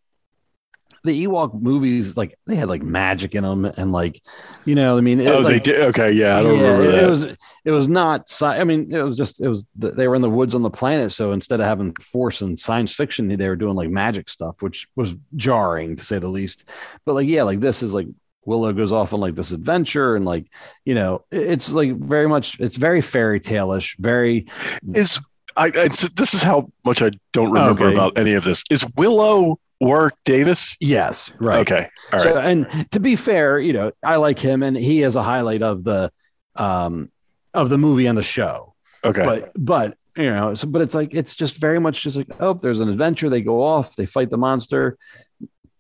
the 1.06 1.26
Ewok 1.26 1.62
movies, 1.62 2.18
like 2.18 2.38
they 2.48 2.56
had 2.56 2.68
like 2.68 2.84
magic 2.84 3.36
in 3.36 3.44
them, 3.44 3.66
and 3.66 3.92
like, 3.92 4.22
you 4.66 4.76
know, 4.76 4.98
I 4.98 5.02
mean, 5.02 5.20
it, 5.22 5.28
Oh, 5.28 5.44
they 5.44 5.60
did. 5.60 5.82
Okay. 5.86 6.12
Yeah. 6.12 6.40
I 6.40 6.44
don't 6.44 6.56
yeah, 6.60 6.62
remember 6.62 6.84
it, 6.84 6.92
that. 6.92 7.04
it 7.04 7.10
was 7.10 7.24
it 7.66 7.72
was 7.72 7.88
not 7.88 8.32
I 8.42 8.64
mean 8.64 8.92
it 8.94 9.02
was 9.02 9.16
just 9.18 9.40
it 9.42 9.48
was 9.48 9.66
they 9.76 10.08
were 10.08 10.16
in 10.16 10.22
the 10.22 10.30
woods 10.30 10.54
on 10.56 10.62
the 10.62 10.70
planet 10.70 11.12
so 11.12 11.32
instead 11.32 11.60
of 11.60 11.66
having 11.66 11.94
force 11.96 12.42
and 12.42 12.60
science 12.60 12.94
fiction 12.94 13.28
they 13.28 13.50
were 13.50 13.56
doing 13.56 13.76
like 13.76 13.90
magic 13.90 14.30
stuff 14.30 14.62
which 14.62 14.88
was 14.96 15.16
jarring 15.36 15.96
to 15.96 16.04
say 16.04 16.20
the 16.20 16.28
least 16.28 16.68
but 17.06 17.14
like 17.14 17.28
yeah 17.28 17.44
like 17.44 17.60
this 17.60 17.82
is 17.82 17.94
like 17.94 18.08
Willow 18.46 18.72
goes 18.74 18.92
off 18.92 19.14
on 19.14 19.20
like 19.20 19.34
this 19.36 19.52
adventure 19.52 20.16
and 20.16 20.26
like 20.26 20.46
you 20.86 20.94
know 20.94 21.26
it's 21.32 21.72
like 21.72 21.96
very 21.98 22.28
much 22.28 22.60
it's 22.60 22.76
very 22.76 23.02
fairy 23.02 23.40
tale-ish 23.40 23.96
very 24.00 24.46
is 24.94 25.20
I, 25.58 25.72
it's, 25.74 26.10
this 26.10 26.34
is 26.34 26.44
how 26.44 26.70
much 26.84 27.02
I 27.02 27.12
don't 27.32 27.52
remember 27.52 27.86
Okay. 27.86 27.96
about 27.96 28.18
any 28.18 28.34
of 28.34 28.44
this. 28.44 28.66
Is 28.70 28.86
Willow 28.98 29.58
Warwick 29.86 30.16
Davis? 30.26 30.76
yes 30.80 31.32
right 31.40 31.62
Okay. 31.62 31.88
All 32.12 32.20
right. 32.20 32.22
So, 32.22 32.38
and 32.38 32.92
to 32.92 33.00
be 33.00 33.16
fair, 33.16 33.60
you 33.60 33.74
know, 33.74 33.92
I 34.04 34.18
like 34.18 34.40
him, 34.40 34.64
and 34.64 34.76
he 34.76 35.02
is 35.04 35.16
a 35.16 35.24
highlight 35.24 35.62
of 35.62 35.84
the 35.84 36.12
um 36.56 37.12
of 37.54 37.70
the 37.70 37.78
movie 37.78 38.06
and 38.06 38.18
the 38.18 38.24
show. 38.24 38.74
okay. 39.04 39.24
But 39.24 39.52
but 39.56 39.98
you 40.18 40.30
know, 40.30 40.56
so 40.56 40.68
but 40.68 40.82
it's 40.82 40.96
like 40.96 41.14
it's 41.14 41.36
just 41.36 41.58
very 41.58 41.80
much 41.80 42.02
just 42.02 42.18
like 42.18 42.28
oh, 42.40 42.54
there's 42.54 42.80
an 42.80 42.90
adventure. 42.90 43.30
They 43.30 43.42
go 43.42 43.64
off, 43.64 43.96
they 43.96 44.06
fight 44.06 44.30
the 44.30 44.38
monster, 44.38 44.98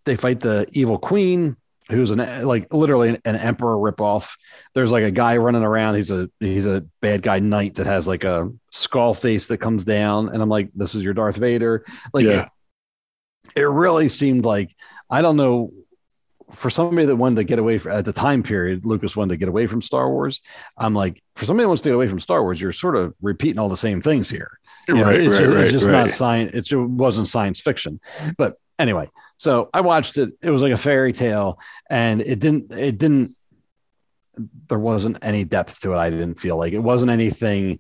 they 0.06 0.16
fight 0.16 0.40
the 0.42 0.68
evil 0.72 0.98
queen, 0.98 1.56
who's 1.90 2.12
an 2.12 2.46
like 2.46 2.74
literally 2.74 3.10
an, 3.10 3.18
an 3.26 3.36
emperor 3.36 3.76
ripoff. 3.76 4.36
There's 4.74 4.92
like 4.92 5.04
a 5.04 5.12
guy 5.12 5.38
running 5.38 5.64
around. 5.64 5.96
He's 5.96 6.12
a 6.12 6.30
he's 6.40 6.66
a 6.66 6.86
bad 7.02 7.22
guy 7.22 7.40
knight 7.40 7.76
that 7.76 7.86
has 7.86 8.08
like 8.08 8.24
a 8.24 8.52
skull 8.72 9.14
face 9.14 9.48
that 9.48 9.60
comes 9.60 9.84
down, 9.84 10.30
and 10.30 10.42
I'm 10.42 10.50
like, 10.50 10.70
this 10.74 10.96
is 10.96 11.04
your 11.04 11.14
Darth 11.14 11.38
Vader. 11.38 11.86
Like 12.14 12.26
Yeah. 12.26 12.50
It, 13.56 13.62
really 13.62 14.10
seemed 14.10 14.46
like 14.46 14.76
I 15.10 15.22
don't 15.22 15.38
know 15.38 15.72
for 16.52 16.70
somebody 16.70 17.06
that 17.08 17.16
wanted 17.16 17.38
to 17.38 17.44
get 17.44 17.60
away 17.60 17.78
from, 17.78 17.94
at 17.94 18.06
the 18.06 18.14
time 18.14 18.44
period, 18.44 18.86
Lucas 18.86 19.16
wanted 19.16 19.34
to 19.34 19.38
get 19.38 19.50
away 19.50 19.68
from 19.68 19.82
Star 19.82 20.10
Wars. 20.10 20.42
I'm 20.78 20.94
like, 20.94 21.22
for 21.36 21.46
somebody 21.46 21.64
that 21.64 21.70
wants 21.70 21.82
to 21.84 21.90
get 21.90 21.96
away 21.96 22.08
from 22.08 22.20
Star 22.20 22.44
Wars, 22.44 22.62
you're 22.62 22.72
sort 22.72 22.96
of 22.96 23.14
repeating 23.22 23.60
all 23.60 23.70
the 23.70 23.78
same 23.78 24.02
things 24.02 24.30
here. 24.30 24.60
You 24.88 24.96
know, 24.96 25.10
it's 25.10 25.34
right, 25.34 25.40
just, 25.42 25.54
right, 25.54 25.64
it's 25.64 25.72
just 25.72 25.86
right. 25.88 25.92
not 25.92 26.12
science. 26.12 26.54
It 26.54 26.66
just 26.66 26.76
wasn't 26.76 27.28
science 27.28 27.60
fiction. 27.60 28.00
But 28.38 28.58
anyway, 28.78 29.10
so 29.38 29.70
I 29.74 29.82
watched 29.82 30.18
it. 30.18 30.34
It 30.42 30.52
was 30.52 30.62
like 30.62 30.74
a 30.74 30.78
fairy 30.78 31.14
tale, 31.14 31.60
and 31.90 32.22
it 32.22 32.40
didn't. 32.40 32.72
It 32.72 32.98
didn't. 32.98 33.36
There 34.68 34.80
wasn't 34.80 35.18
any 35.22 35.46
depth 35.46 35.82
to 35.82 35.94
it. 35.94 35.98
I 35.98 36.10
didn't 36.10 36.40
feel 36.40 36.58
like 36.58 36.74
it 36.74 36.80
wasn't 36.80 37.12
anything. 37.12 37.80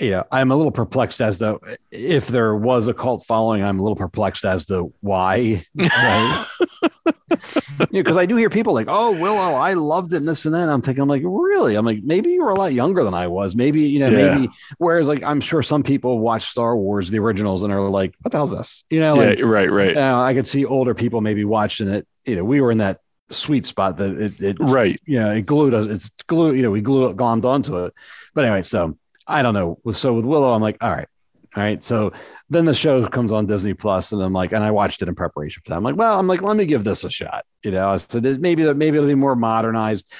You 0.00 0.10
know, 0.12 0.24
I'm 0.32 0.50
a 0.50 0.56
little 0.56 0.72
perplexed 0.72 1.20
as 1.20 1.38
to 1.38 1.58
if 1.90 2.28
there 2.28 2.56
was 2.56 2.88
a 2.88 2.94
cult 2.94 3.24
following. 3.26 3.62
I'm 3.62 3.78
a 3.78 3.82
little 3.82 3.96
perplexed 3.96 4.44
as 4.44 4.64
to 4.66 4.92
why. 5.00 5.64
Right? 5.74 6.44
because 7.90 8.16
I 8.16 8.26
do 8.26 8.36
hear 8.36 8.50
people 8.50 8.72
like, 8.74 8.86
"Oh, 8.88 9.12
Willow, 9.12 9.54
I 9.54 9.74
loved 9.74 10.12
it," 10.12 10.16
and 10.18 10.28
this 10.28 10.44
and 10.44 10.54
that. 10.54 10.68
I'm 10.68 10.82
thinking, 10.82 11.02
I'm 11.02 11.08
like, 11.08 11.22
really? 11.24 11.74
I'm 11.74 11.84
like, 11.84 12.02
maybe 12.02 12.30
you 12.30 12.42
were 12.42 12.50
a 12.50 12.54
lot 12.54 12.72
younger 12.72 13.04
than 13.04 13.14
I 13.14 13.26
was. 13.26 13.54
Maybe 13.54 13.82
you 13.82 13.98
know, 14.00 14.08
Yeah. 14.08 14.34
maybe. 14.34 14.48
Whereas, 14.78 15.08
like, 15.08 15.22
I'm 15.22 15.40
sure 15.40 15.62
some 15.62 15.82
people 15.82 16.18
watch 16.18 16.44
Star 16.46 16.76
Wars, 16.76 17.10
the 17.10 17.18
originals, 17.18 17.62
and 17.62 17.72
are 17.72 17.80
like, 17.90 18.14
"What 18.22 18.32
the 18.32 18.38
hell's 18.38 18.52
this?" 18.56 18.84
You 18.90 19.00
know, 19.00 19.14
like, 19.14 19.38
yeah. 19.38 19.44
Right. 19.44 19.70
Right. 19.70 19.96
uh, 19.96 20.20
I 20.20 20.34
could 20.34 20.46
see 20.46 20.64
older 20.64 20.94
people 20.94 21.20
maybe 21.20 21.44
watching 21.44 21.88
it. 21.88 22.06
You 22.24 22.36
know, 22.36 22.44
we 22.44 22.60
were 22.60 22.70
in 22.70 22.78
that 22.78 23.00
sweet 23.30 23.66
spot 23.66 23.96
that 23.96 24.10
it, 24.20 24.40
it 24.40 24.56
Right. 24.60 25.00
you 25.06 25.18
know, 25.18 25.32
it 25.32 25.42
glued 25.46 25.74
us. 25.74 25.86
It's 25.86 26.10
glued. 26.26 26.56
You 26.56 26.62
know, 26.62 26.70
we 26.70 26.80
glued 26.82 27.16
glommed 27.16 27.44
onto 27.44 27.76
it. 27.84 27.94
But 28.34 28.44
anyway, 28.44 28.62
so 28.62 28.96
I 29.26 29.42
don't 29.42 29.54
know. 29.54 29.78
So 29.92 30.14
with 30.14 30.24
Willow, 30.24 30.52
I'm 30.52 30.62
like, 30.62 30.78
all 30.80 30.90
right, 30.90 31.08
all 31.54 31.62
right. 31.62 31.82
So 31.82 32.12
then 32.50 32.64
the 32.64 32.74
show 32.74 33.06
comes 33.06 33.30
on 33.30 33.46
Disney 33.46 33.74
Plus, 33.74 34.12
and 34.12 34.22
I'm 34.22 34.32
like, 34.32 34.52
and 34.52 34.64
I 34.64 34.70
watched 34.70 35.02
it 35.02 35.08
in 35.08 35.14
preparation 35.14 35.62
for 35.64 35.70
that. 35.70 35.76
I'm 35.76 35.84
like, 35.84 35.96
well, 35.96 36.18
I'm 36.18 36.26
like, 36.26 36.42
let 36.42 36.56
me 36.56 36.66
give 36.66 36.84
this 36.84 37.04
a 37.04 37.10
shot. 37.10 37.44
You 37.62 37.70
know, 37.70 37.90
I 37.90 37.96
said 37.98 38.24
maybe 38.40 38.72
maybe 38.74 38.96
it'll 38.96 39.08
be 39.08 39.14
more 39.14 39.36
modernized. 39.36 40.12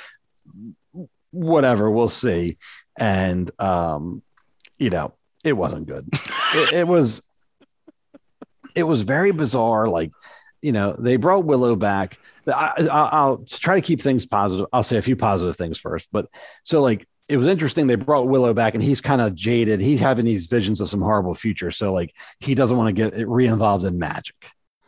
Whatever, 1.30 1.90
we'll 1.90 2.08
see. 2.08 2.58
And 2.98 3.50
um, 3.58 4.22
you 4.78 4.90
know, 4.90 5.14
it 5.44 5.54
wasn't 5.54 5.86
good. 5.86 6.08
it, 6.54 6.72
it 6.72 6.88
was. 6.88 7.22
It 8.74 8.84
was 8.84 9.02
very 9.02 9.32
bizarre. 9.32 9.86
Like, 9.86 10.12
you 10.62 10.72
know, 10.72 10.94
they 10.94 11.16
brought 11.16 11.44
Willow 11.44 11.76
back. 11.76 12.18
I, 12.48 12.72
I, 12.78 13.08
I'll 13.12 13.44
try 13.46 13.74
to 13.74 13.82
keep 13.82 14.00
things 14.00 14.24
positive. 14.24 14.66
I'll 14.72 14.82
say 14.82 14.96
a 14.96 15.02
few 15.02 15.14
positive 15.14 15.58
things 15.58 15.78
first. 15.78 16.08
But 16.10 16.28
so, 16.62 16.80
like, 16.80 17.06
it 17.32 17.36
was 17.38 17.46
interesting. 17.46 17.86
They 17.86 17.94
brought 17.94 18.28
Willow 18.28 18.52
back, 18.54 18.74
and 18.74 18.82
he's 18.82 19.00
kind 19.00 19.20
of 19.20 19.34
jaded. 19.34 19.80
He's 19.80 20.00
having 20.00 20.24
these 20.24 20.46
visions 20.46 20.80
of 20.80 20.88
some 20.88 21.00
horrible 21.00 21.34
future. 21.34 21.70
So, 21.70 21.92
like, 21.92 22.14
he 22.40 22.54
doesn't 22.54 22.76
want 22.76 22.88
to 22.88 23.10
get 23.10 23.26
re-involved 23.28 23.84
in 23.84 23.98
magic, 23.98 24.36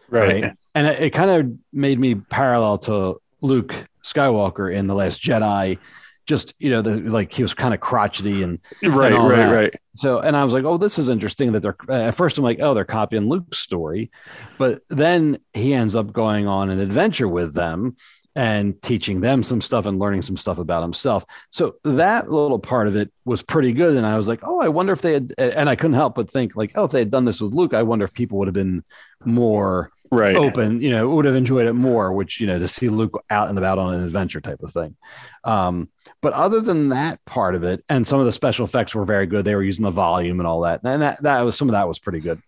Right. 0.09 0.53
And 0.75 0.87
it, 0.87 1.01
it 1.01 1.11
kind 1.11 1.31
of 1.31 1.59
made 1.73 1.99
me 1.99 2.15
parallel 2.17 2.79
to 2.79 3.21
Luke 3.41 3.75
Skywalker 4.05 4.73
in 4.73 4.87
the 4.87 4.95
Last 4.95 5.23
Jedi. 5.23 5.79
Just 6.27 6.55
you 6.59 6.71
know, 6.71 6.81
the, 6.83 6.97
like 7.11 7.33
he 7.33 7.43
was 7.43 7.53
kind 7.53 7.75
of 7.75 7.81
crotchety 7.81 8.43
and 8.43 8.59
Right. 8.83 9.13
and 9.13 9.29
Right. 9.29 9.37
that. 9.37 9.53
Right. 9.55 9.75
so, 9.95 10.21
and 10.21 10.35
I 10.37 10.43
was 10.45 10.55
like, 10.55 10.65
oh, 10.65 10.79
this 10.79 10.99
is 10.99 11.09
interesting 11.11 11.53
that 11.53 11.61
they're 11.61 11.77
at 11.91 12.15
first 12.15 12.39
I'm 12.39 12.45
like, 12.45 12.61
oh, 12.61 12.73
they're 12.75 12.85
copying 12.87 13.29
Luke's 13.29 13.59
story. 13.59 14.11
But 14.59 14.81
then 14.89 15.39
he 15.53 15.75
ends 15.75 15.95
up 15.95 16.13
going 16.13 16.47
on 16.47 16.71
an 16.71 16.81
adventure 16.81 17.29
with 17.29 17.55
them 17.55 17.97
and 18.37 18.81
teaching 18.83 19.21
them 19.21 19.43
some 19.43 19.61
stuff 19.61 19.87
and 19.87 19.99
learning 19.99 20.23
some 20.23 20.37
stuff 20.37 20.59
about 20.59 20.83
himself. 20.83 21.25
So 21.51 21.77
that 21.85 22.31
little 22.31 22.59
part 22.59 22.89
of 22.89 22.97
it 22.97 23.13
was 23.25 23.43
pretty 23.43 23.73
good. 23.73 23.97
And 23.97 24.05
I 24.05 24.17
was 24.17 24.27
like, 24.27 24.41
oh, 24.43 24.61
I 24.61 24.69
wonder 24.69 24.93
if 24.93 25.03
they 25.03 25.13
had, 25.13 25.33
and 25.39 25.69
I 25.69 25.77
couldn't 25.77 25.95
help 25.95 26.17
but 26.17 26.31
think, 26.31 26.57
like, 26.57 26.73
oh, 26.75 26.85
if 26.85 26.91
they 26.91 26.99
had 26.99 27.11
done 27.11 27.25
this 27.25 27.41
with 27.41 27.55
Luke, 27.55 27.75
I 27.75 27.83
wonder 27.83 28.05
if 28.05 28.13
people 28.13 28.39
would 28.39 28.49
have 28.49 28.55
been 28.55 28.83
more 29.25 29.91
Right. 30.11 30.37
open, 30.37 30.81
you 30.81 30.91
know, 30.91 31.09
would 31.09 31.25
have 31.25 31.35
enjoyed 31.35 31.67
it 31.67 31.73
more, 31.73 32.13
which, 32.13 32.41
you 32.41 32.47
know, 32.47 32.59
to 32.59 32.69
see 32.69 32.89
Luke 32.89 33.21
out 33.31 33.49
and 33.49 33.59
about 33.59 33.79
on 33.79 33.95
an 33.95 34.05
adventure 34.05 34.41
type 34.41 34.63
of 34.63 34.73
thing. 34.73 34.97
Um, 35.43 35.89
but 36.21 36.33
other 36.35 36.61
than 36.61 36.91
that 36.91 37.25
part 37.25 37.57
of 37.57 37.65
it, 37.65 37.83
and 37.89 38.07
some 38.07 38.21
of 38.21 38.27
the 38.27 38.31
special 38.31 38.65
effects 38.65 38.95
were 38.95 39.05
very 39.05 39.27
good. 39.27 39.45
They 39.45 39.57
were 39.57 39.63
using 39.63 39.83
the 39.83 39.91
volume 39.91 40.39
and 40.39 40.47
all 40.47 40.61
that. 40.61 40.83
And 40.85 41.03
that, 41.03 41.23
that 41.23 41.41
was 41.41 41.57
some 41.57 41.69
of 41.69 41.73
that 41.73 41.89
was 41.89 41.99
pretty 41.99 42.21
good. 42.21 42.41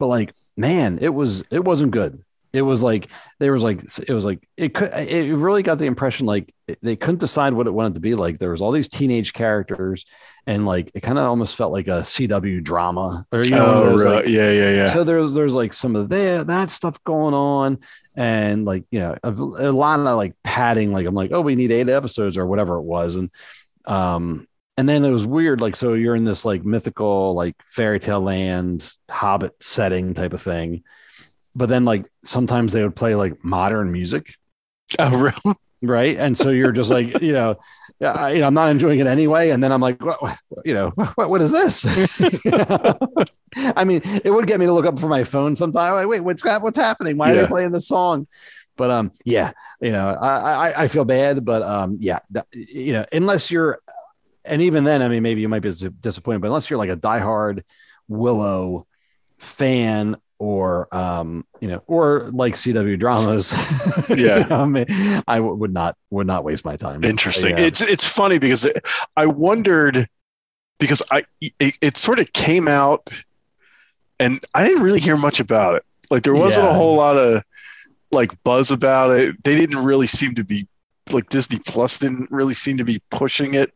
But 0.00 0.08
like, 0.08 0.34
man, 0.56 0.98
it 1.00 1.14
was, 1.14 1.44
it 1.50 1.64
wasn't 1.64 1.92
good. 1.92 2.24
It 2.54 2.62
was 2.62 2.82
like, 2.82 3.08
there 3.40 3.52
was 3.52 3.62
like, 3.62 3.82
it 4.08 4.14
was 4.14 4.24
like, 4.24 4.48
it 4.56 4.72
could, 4.72 4.92
it 4.94 5.36
really 5.36 5.62
got 5.62 5.78
the 5.78 5.86
impression 5.86 6.26
like 6.26 6.54
they 6.80 6.96
couldn't 6.96 7.20
decide 7.20 7.52
what 7.52 7.66
it 7.66 7.74
wanted 7.74 7.94
to 7.94 8.00
be 8.00 8.14
like. 8.14 8.38
There 8.38 8.52
was 8.52 8.62
all 8.62 8.72
these 8.72 8.88
teenage 8.88 9.32
characters 9.32 10.06
and 10.46 10.64
like, 10.64 10.90
it 10.94 11.00
kind 11.00 11.18
of 11.18 11.26
almost 11.26 11.56
felt 11.56 11.72
like 11.72 11.88
a 11.88 12.02
CW 12.02 12.62
drama 12.62 13.26
or, 13.32 13.42
you 13.42 13.50
know, 13.50 13.66
oh, 13.66 13.96
right. 13.96 14.14
like, 14.16 14.26
yeah. 14.26 14.50
Yeah. 14.50 14.70
Yeah. 14.70 14.92
so 14.92 15.04
there's 15.04 15.34
there's 15.34 15.54
like 15.54 15.72
some 15.72 15.96
of 15.96 16.08
that 16.08 16.46
that 16.46 16.70
stuff 16.70 17.02
going 17.04 17.34
on, 17.34 17.78
and 18.16 18.64
like 18.64 18.84
you 18.90 19.00
know 19.00 19.16
a, 19.22 19.30
a 19.30 19.72
lot 19.72 20.00
of 20.00 20.16
like 20.16 20.34
padding. 20.42 20.92
Like 20.92 21.06
I'm 21.06 21.14
like, 21.14 21.32
oh, 21.32 21.40
we 21.40 21.56
need 21.56 21.70
eight 21.70 21.88
episodes 21.88 22.36
or 22.36 22.46
whatever 22.46 22.76
it 22.76 22.82
was, 22.82 23.16
and 23.16 23.30
um, 23.86 24.46
and 24.76 24.88
then 24.88 25.04
it 25.04 25.10
was 25.10 25.26
weird. 25.26 25.60
Like 25.60 25.76
so, 25.76 25.94
you're 25.94 26.16
in 26.16 26.24
this 26.24 26.44
like 26.44 26.64
mythical 26.64 27.34
like 27.34 27.56
fairy 27.66 28.00
tale 28.00 28.20
land, 28.20 28.92
Hobbit 29.10 29.62
setting 29.62 30.14
type 30.14 30.32
of 30.32 30.42
thing, 30.42 30.84
but 31.54 31.68
then 31.68 31.84
like 31.84 32.06
sometimes 32.24 32.72
they 32.72 32.82
would 32.82 32.96
play 32.96 33.14
like 33.14 33.44
modern 33.44 33.92
music, 33.92 34.34
oh, 34.98 35.16
really? 35.18 35.56
right? 35.82 36.16
And 36.16 36.36
so 36.36 36.50
you're 36.50 36.72
just 36.72 36.90
like, 36.90 37.20
you 37.20 37.32
know, 37.32 37.56
I, 38.00 38.32
you 38.32 38.40
know, 38.40 38.46
I'm 38.46 38.54
not 38.54 38.70
enjoying 38.70 39.00
it 39.00 39.06
anyway. 39.06 39.50
And 39.50 39.62
then 39.62 39.72
I'm 39.72 39.80
like, 39.80 40.02
what, 40.04 40.38
you 40.64 40.74
know, 40.74 40.90
what, 41.14 41.30
what 41.30 41.42
is 41.42 41.52
this? 41.52 41.86
I 43.56 43.84
mean, 43.84 44.00
it 44.24 44.30
would 44.30 44.46
get 44.46 44.58
me 44.58 44.66
to 44.66 44.72
look 44.72 44.86
up 44.86 44.98
for 44.98 45.08
my 45.08 45.24
phone 45.24 45.56
sometime. 45.56 45.94
Like, 45.94 46.08
wait, 46.08 46.20
what's 46.20 46.44
what's 46.44 46.76
happening? 46.78 47.16
Why 47.18 47.30
are 47.32 47.34
Yeah. 47.34 47.42
they 47.42 47.48
playing 47.48 47.70
this 47.70 47.86
song? 47.88 48.26
But 48.76 48.90
um, 48.90 49.12
yeah, 49.24 49.52
you 49.80 49.92
know, 49.92 50.08
I 50.08 50.70
I, 50.70 50.82
I 50.84 50.88
feel 50.88 51.04
bad, 51.04 51.44
but 51.44 51.62
um, 51.62 51.98
yeah, 52.00 52.18
that, 52.30 52.46
you 52.52 52.92
know, 52.94 53.04
unless 53.12 53.50
you're 53.50 53.78
and 54.44 54.60
even 54.62 54.84
then, 54.84 55.02
I 55.02 55.08
mean, 55.08 55.22
maybe 55.22 55.40
you 55.40 55.48
might 55.48 55.62
be 55.62 55.70
disappointed, 55.70 56.40
but 56.40 56.48
unless 56.48 56.68
you're 56.68 56.78
like 56.78 56.90
a 56.90 56.96
diehard 56.96 57.62
Willow 58.08 58.86
fan 59.38 60.16
or 60.38 60.92
um 60.94 61.44
you 61.60 61.68
know 61.68 61.82
or 61.86 62.30
like 62.32 62.54
cw 62.54 62.98
dramas 62.98 63.52
Yeah. 64.08 64.46
I 64.50 64.66
mean, 64.66 64.84
I 65.28 65.36
w- 65.36 65.54
would 65.54 65.72
not 65.72 65.96
would 66.10 66.26
not 66.26 66.44
waste 66.44 66.64
my 66.64 66.76
time 66.76 67.04
Interesting. 67.04 67.52
Yeah. 67.56 67.64
It's 67.64 67.80
it's 67.80 68.06
funny 68.06 68.38
because 68.38 68.64
it, 68.64 68.84
I 69.16 69.26
wondered 69.26 70.08
because 70.80 71.02
I 71.12 71.24
it, 71.40 71.76
it 71.80 71.96
sort 71.96 72.18
of 72.18 72.32
came 72.32 72.66
out 72.68 73.10
and 74.18 74.44
I 74.54 74.66
didn't 74.66 74.82
really 74.82 75.00
hear 75.00 75.16
much 75.16 75.40
about 75.40 75.76
it. 75.76 75.84
Like 76.10 76.22
there 76.24 76.34
wasn't 76.34 76.66
a 76.68 76.72
whole 76.72 76.96
lot 76.96 77.16
of 77.16 77.42
like 78.10 78.30
buzz 78.44 78.70
about 78.70 79.10
it. 79.18 79.42
They 79.44 79.56
didn't 79.56 79.78
really 79.84 80.06
seem 80.06 80.34
to 80.36 80.44
be 80.44 80.66
like 81.10 81.28
Disney 81.28 81.58
Plus 81.66 81.98
didn't 81.98 82.30
really 82.30 82.54
seem 82.54 82.76
to 82.78 82.84
be 82.84 83.00
pushing 83.10 83.54
it. 83.54 83.72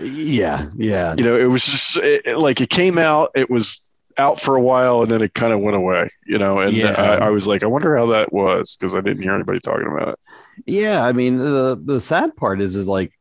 yeah 0.00 0.68
yeah 0.76 1.14
You 1.18 1.24
know, 1.24 1.36
it 1.36 1.46
was 1.50 1.64
just 1.64 1.96
it- 1.98 2.38
like 2.38 2.60
it 2.60 2.70
came 2.70 2.96
out, 2.98 3.32
it 3.34 3.50
was 3.50 3.82
out 4.18 4.40
for 4.40 4.56
a 4.56 4.60
while, 4.60 5.02
and 5.02 5.10
then 5.10 5.22
it 5.22 5.34
kind 5.34 5.52
of 5.52 5.60
went 5.60 5.76
away. 5.76 6.08
You 6.26 6.38
know, 6.38 6.60
and 6.60 6.72
uh, 6.74 6.76
Yeah. 6.76 6.92
I, 7.00 7.26
I 7.26 7.30
was 7.30 7.46
like, 7.46 7.62
I 7.62 7.66
wonder 7.66 7.96
how 7.96 8.06
that 8.06 8.32
was 8.32 8.76
because 8.76 8.94
I 8.94 9.00
didn't 9.00 9.22
hear 9.22 9.34
anybody 9.34 9.60
talking 9.60 9.86
about 9.88 10.08
it. 10.08 10.18
Yeah, 10.66 11.04
I 11.04 11.12
mean 11.12 11.38
the 11.38 11.80
the 11.82 12.00
sad 12.00 12.36
part 12.36 12.60
is 12.60 12.76
is 12.76 12.88
like, 12.88 13.12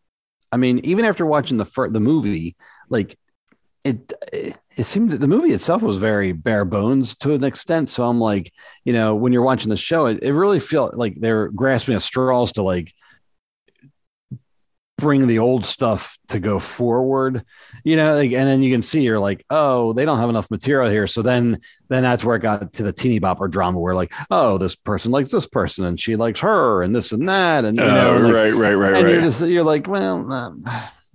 I 0.51 0.57
mean 0.57 0.79
even 0.83 1.05
after 1.05 1.25
watching 1.25 1.57
the 1.57 1.65
fir- 1.65 1.89
the 1.89 1.99
movie, 1.99 2.55
like 2.89 3.17
it 3.83 4.13
it, 4.33 4.57
it 4.77 4.83
seemed 4.85 5.11
that 5.11 5.19
the 5.21 5.27
movie 5.27 5.53
itself 5.53 5.81
was 5.81 5.97
very 5.97 6.31
bare 6.31 6.65
bones 6.65 7.15
to 7.17 7.33
an 7.33 7.43
extent. 7.43 7.89
So 7.89 8.03
I'm 8.07 8.19
like, 8.19 8.51
you 8.83 8.93
know, 8.93 9.15
when 9.15 9.31
you're 9.33 9.43
watching 9.43 9.69
the 9.69 9.77
show, 9.77 10.07
it, 10.07 10.23
it 10.23 10.33
really 10.33 10.59
felt 10.59 10.95
like 10.95 11.15
they're 11.15 11.49
grasping 11.49 11.95
at 11.95 12.01
straws 12.01 12.51
to 12.53 12.63
like 12.63 12.91
bring 14.97 15.27
the 15.27 15.39
old 15.39 15.65
stuff 15.65 16.17
to 16.29 16.39
go 16.39 16.57
forward 16.57 17.43
you 17.83 17.97
know 17.97 18.15
like, 18.15 18.31
and 18.31 18.47
then 18.47 18.63
you 18.63 18.71
can 18.71 18.81
see 18.81 19.01
you're 19.01 19.19
like 19.19 19.45
oh 19.49 19.91
they 19.93 20.05
don't 20.05 20.19
have 20.19 20.29
enough 20.29 20.49
material 20.49 20.89
here 20.89 21.05
so 21.05 21.21
then 21.21 21.59
then 21.89 22.01
that's 22.03 22.23
where 22.23 22.37
it 22.37 22.41
got 22.41 22.71
to 22.71 22.81
the 22.83 22.93
teeny 22.93 23.19
bopper 23.19 23.49
drama 23.51 23.77
where 23.77 23.93
like 23.93 24.13
oh 24.31 24.57
this 24.57 24.75
person 24.75 25.11
likes 25.11 25.31
this 25.31 25.47
person 25.47 25.83
and 25.83 25.99
she 25.99 26.15
likes 26.15 26.39
her 26.39 26.81
and 26.81 26.95
this 26.95 27.11
and 27.11 27.27
that 27.27 27.65
and 27.65 27.77
you 27.77 27.83
know 27.83 28.15
Oh, 28.15 28.19
like- 28.19 28.33
right, 28.33 28.53
right, 28.53 28.73
right, 28.75 28.93
and 28.95 29.03
right. 29.05 29.11
you're 29.11 29.21
just 29.21 29.45
you're 29.45 29.63
like 29.65 29.85
well 29.87 30.31
um, 30.31 30.63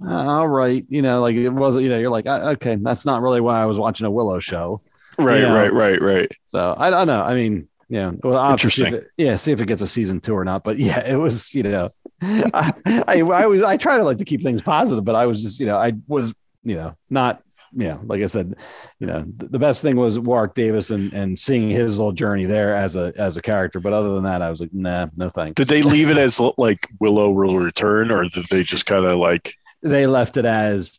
all 0.07 0.49
right 0.49 0.85
you 0.89 1.01
know 1.03 1.20
like 1.22 1.37
it 1.37 1.49
wasn't 1.51 1.83
you 1.85 1.91
know 1.91 1.99
you're 1.99 2.11
like 2.11 2.26
uh, 2.26 2.51
okay 2.53 2.76
that's 2.76 3.07
not 3.07 3.22
really 3.22 3.41
why 3.41 3.61
i 3.62 3.66
was 3.66 3.78
watching 3.78 4.07
a 4.07 4.11
willow 4.11 4.39
show 4.39 4.81
right, 5.18 5.37
you 5.37 5.43
know. 5.43 5.55
right, 5.55 5.72
right, 5.72 6.01
right. 6.03 6.33
so 6.47 6.74
i 6.78 6.91
don't 6.91 7.07
know 7.07 7.22
i 7.22 7.35
mean 7.35 7.66
yeah 7.89 8.12
well 8.22 8.57
to 8.57 8.70
see 8.70 8.83
if 8.83 8.87
Interesting. 8.89 8.95
it, 8.95 9.22
yeah 9.22 9.37
see 9.37 9.53
if 9.53 9.61
it 9.61 9.66
gets 9.66 9.83
a 9.83 9.87
season 9.87 10.20
two 10.20 10.35
or 10.35 10.45
not 10.45 10.64
but 10.64 10.76
yeah 10.78 11.01
it 11.07 11.16
was 11.16 11.55
you 11.55 11.62
know 11.62 11.91
I, 12.22 12.72
I 13.06 13.20
i 13.20 13.46
was 13.46 13.62
i 13.62 13.76
try 13.76 13.96
to 13.96 14.04
like 14.04 14.18
to 14.18 14.24
keep 14.24 14.42
things 14.42 14.62
positive 14.62 15.04
but 15.04 15.14
i 15.14 15.26
was 15.26 15.42
just 15.42 15.60
you 15.60 15.66
know 15.66 15.78
i 15.78 15.92
was 16.06 16.34
you 16.62 16.76
know 16.76 16.94
not 17.08 17.42
yeah 17.72 17.98
like 18.04 18.22
i 18.22 18.26
said 18.26 18.56
you 18.98 19.06
know 19.06 19.22
th- 19.22 19.50
the 19.50 19.58
best 19.58 19.80
thing 19.80 19.96
was 19.96 20.18
warwick 20.18 20.54
davis 20.54 20.90
and 20.90 21.14
and 21.14 21.38
seeing 21.38 21.70
his 21.70 21.98
little 21.98 22.12
journey 22.12 22.44
there 22.44 22.74
as 22.74 22.96
a 22.96 23.12
as 23.16 23.36
a 23.36 23.42
character 23.42 23.80
but 23.80 23.92
other 23.92 24.12
than 24.14 24.24
that 24.24 24.42
i 24.42 24.50
was 24.50 24.60
like 24.60 24.72
nah 24.72 25.06
no 25.16 25.28
thanks 25.28 25.54
Did 25.54 25.68
they 25.68 25.82
leave 25.82 26.10
it 26.10 26.18
as 26.18 26.40
like 26.58 26.88
Willow 26.98 27.30
will 27.30 27.58
return, 27.58 28.10
or 28.10 28.24
did 28.24 28.46
they 28.46 28.62
just 28.62 28.86
kind 28.86 29.04
of 29.04 29.18
like? 29.18 29.54
they 29.82 30.06
left 30.06 30.36
it 30.36 30.44
as 30.44 30.98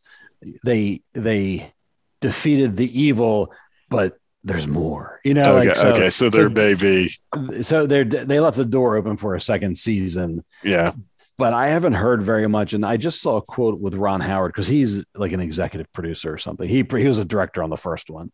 they 0.64 1.02
they 1.14 1.72
defeated 2.20 2.76
the 2.76 3.00
evil, 3.00 3.54
but 3.90 4.18
there's 4.44 4.68
more. 4.68 5.20
You 5.24 5.36
know, 5.36 5.42
okay, 5.42 5.68
like 5.68 5.76
so, 5.76 5.94
okay, 5.94 6.10
so 6.10 6.30
there 6.30 6.50
may 6.50 6.74
be, 6.74 7.14
so 7.62 7.86
they 7.86 8.04
they 8.04 8.40
left 8.40 8.58
the 8.58 8.66
door 8.66 8.96
open 8.96 9.18
for 9.18 9.36
a 9.36 9.42
second 9.42 9.78
season, 9.78 10.44
yeah, 10.64 10.94
but 11.42 11.54
I 11.54 11.68
haven't 11.70 11.94
heard 11.94 12.22
very 12.22 12.48
much. 12.48 12.74
And 12.74 12.86
I 12.86 12.98
just 12.98 13.22
saw 13.22 13.38
a 13.38 13.42
quote 13.42 13.80
with 13.80 13.96
Ron 13.96 14.22
Howard 14.22 14.52
because 14.54 14.68
he's 14.68 15.04
like 15.16 15.32
an 15.32 15.40
executive 15.42 15.92
producer 15.94 16.32
or 16.34 16.38
something. 16.38 16.68
He 16.68 16.86
he 16.98 17.08
was 17.08 17.18
a 17.20 17.26
director 17.26 17.64
on 17.64 17.70
the 17.70 17.78
first 17.78 18.10
one, 18.10 18.32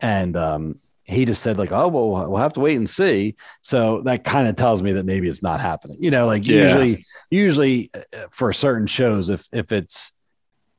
and 0.00 0.36
um, 0.36 0.78
he 1.04 1.24
just 1.24 1.42
said 1.42 1.56
like, 1.58 1.72
"Oh 1.72 1.88
well, 1.88 2.28
we'll 2.30 2.36
have 2.42 2.52
to 2.54 2.60
wait 2.60 2.76
and 2.76 2.88
see." 2.88 3.36
So 3.62 4.02
that 4.02 4.24
kind 4.24 4.48
of 4.48 4.56
tells 4.56 4.82
me 4.82 4.92
that 4.92 5.06
maybe 5.06 5.28
it's 5.28 5.42
not 5.42 5.60
happening. 5.60 5.96
You 6.00 6.10
know, 6.10 6.26
like 6.26 6.46
Yeah. 6.46 6.62
usually, 6.62 7.04
usually 7.30 7.90
uh, 7.94 8.26
for 8.30 8.52
certain 8.52 8.86
shows, 8.86 9.30
if 9.30 9.46
if 9.52 9.72
it's 9.72 10.12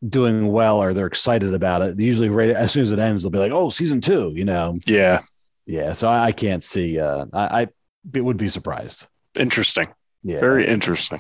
doing 0.07 0.51
well 0.51 0.77
or 0.83 0.93
they're 0.93 1.07
excited 1.07 1.53
about 1.53 1.81
it, 1.81 1.99
usually 1.99 2.29
right 2.29 2.51
as 2.51 2.71
soon 2.71 2.83
as 2.83 2.91
it 2.91 2.99
ends, 2.99 3.23
they'll 3.23 3.31
be 3.31 3.39
like, 3.39 3.51
"Oh, 3.51 3.69
season 3.71 3.99
two, 4.01 4.31
You 4.35 4.45
know, 4.45 4.79
yeah, 4.85 5.21
yeah. 5.65 5.93
So 5.93 6.07
I, 6.07 6.25
I 6.25 6.31
can't 6.33 6.63
see. 6.63 6.99
Uh, 6.99 7.25
I, 7.33 7.67
I 8.15 8.19
would 8.19 8.37
be 8.37 8.49
surprised. 8.49 9.07
interesting, 9.39 9.87
Yeah. 10.23 10.39
very 10.39 10.67
interesting. 10.67 11.19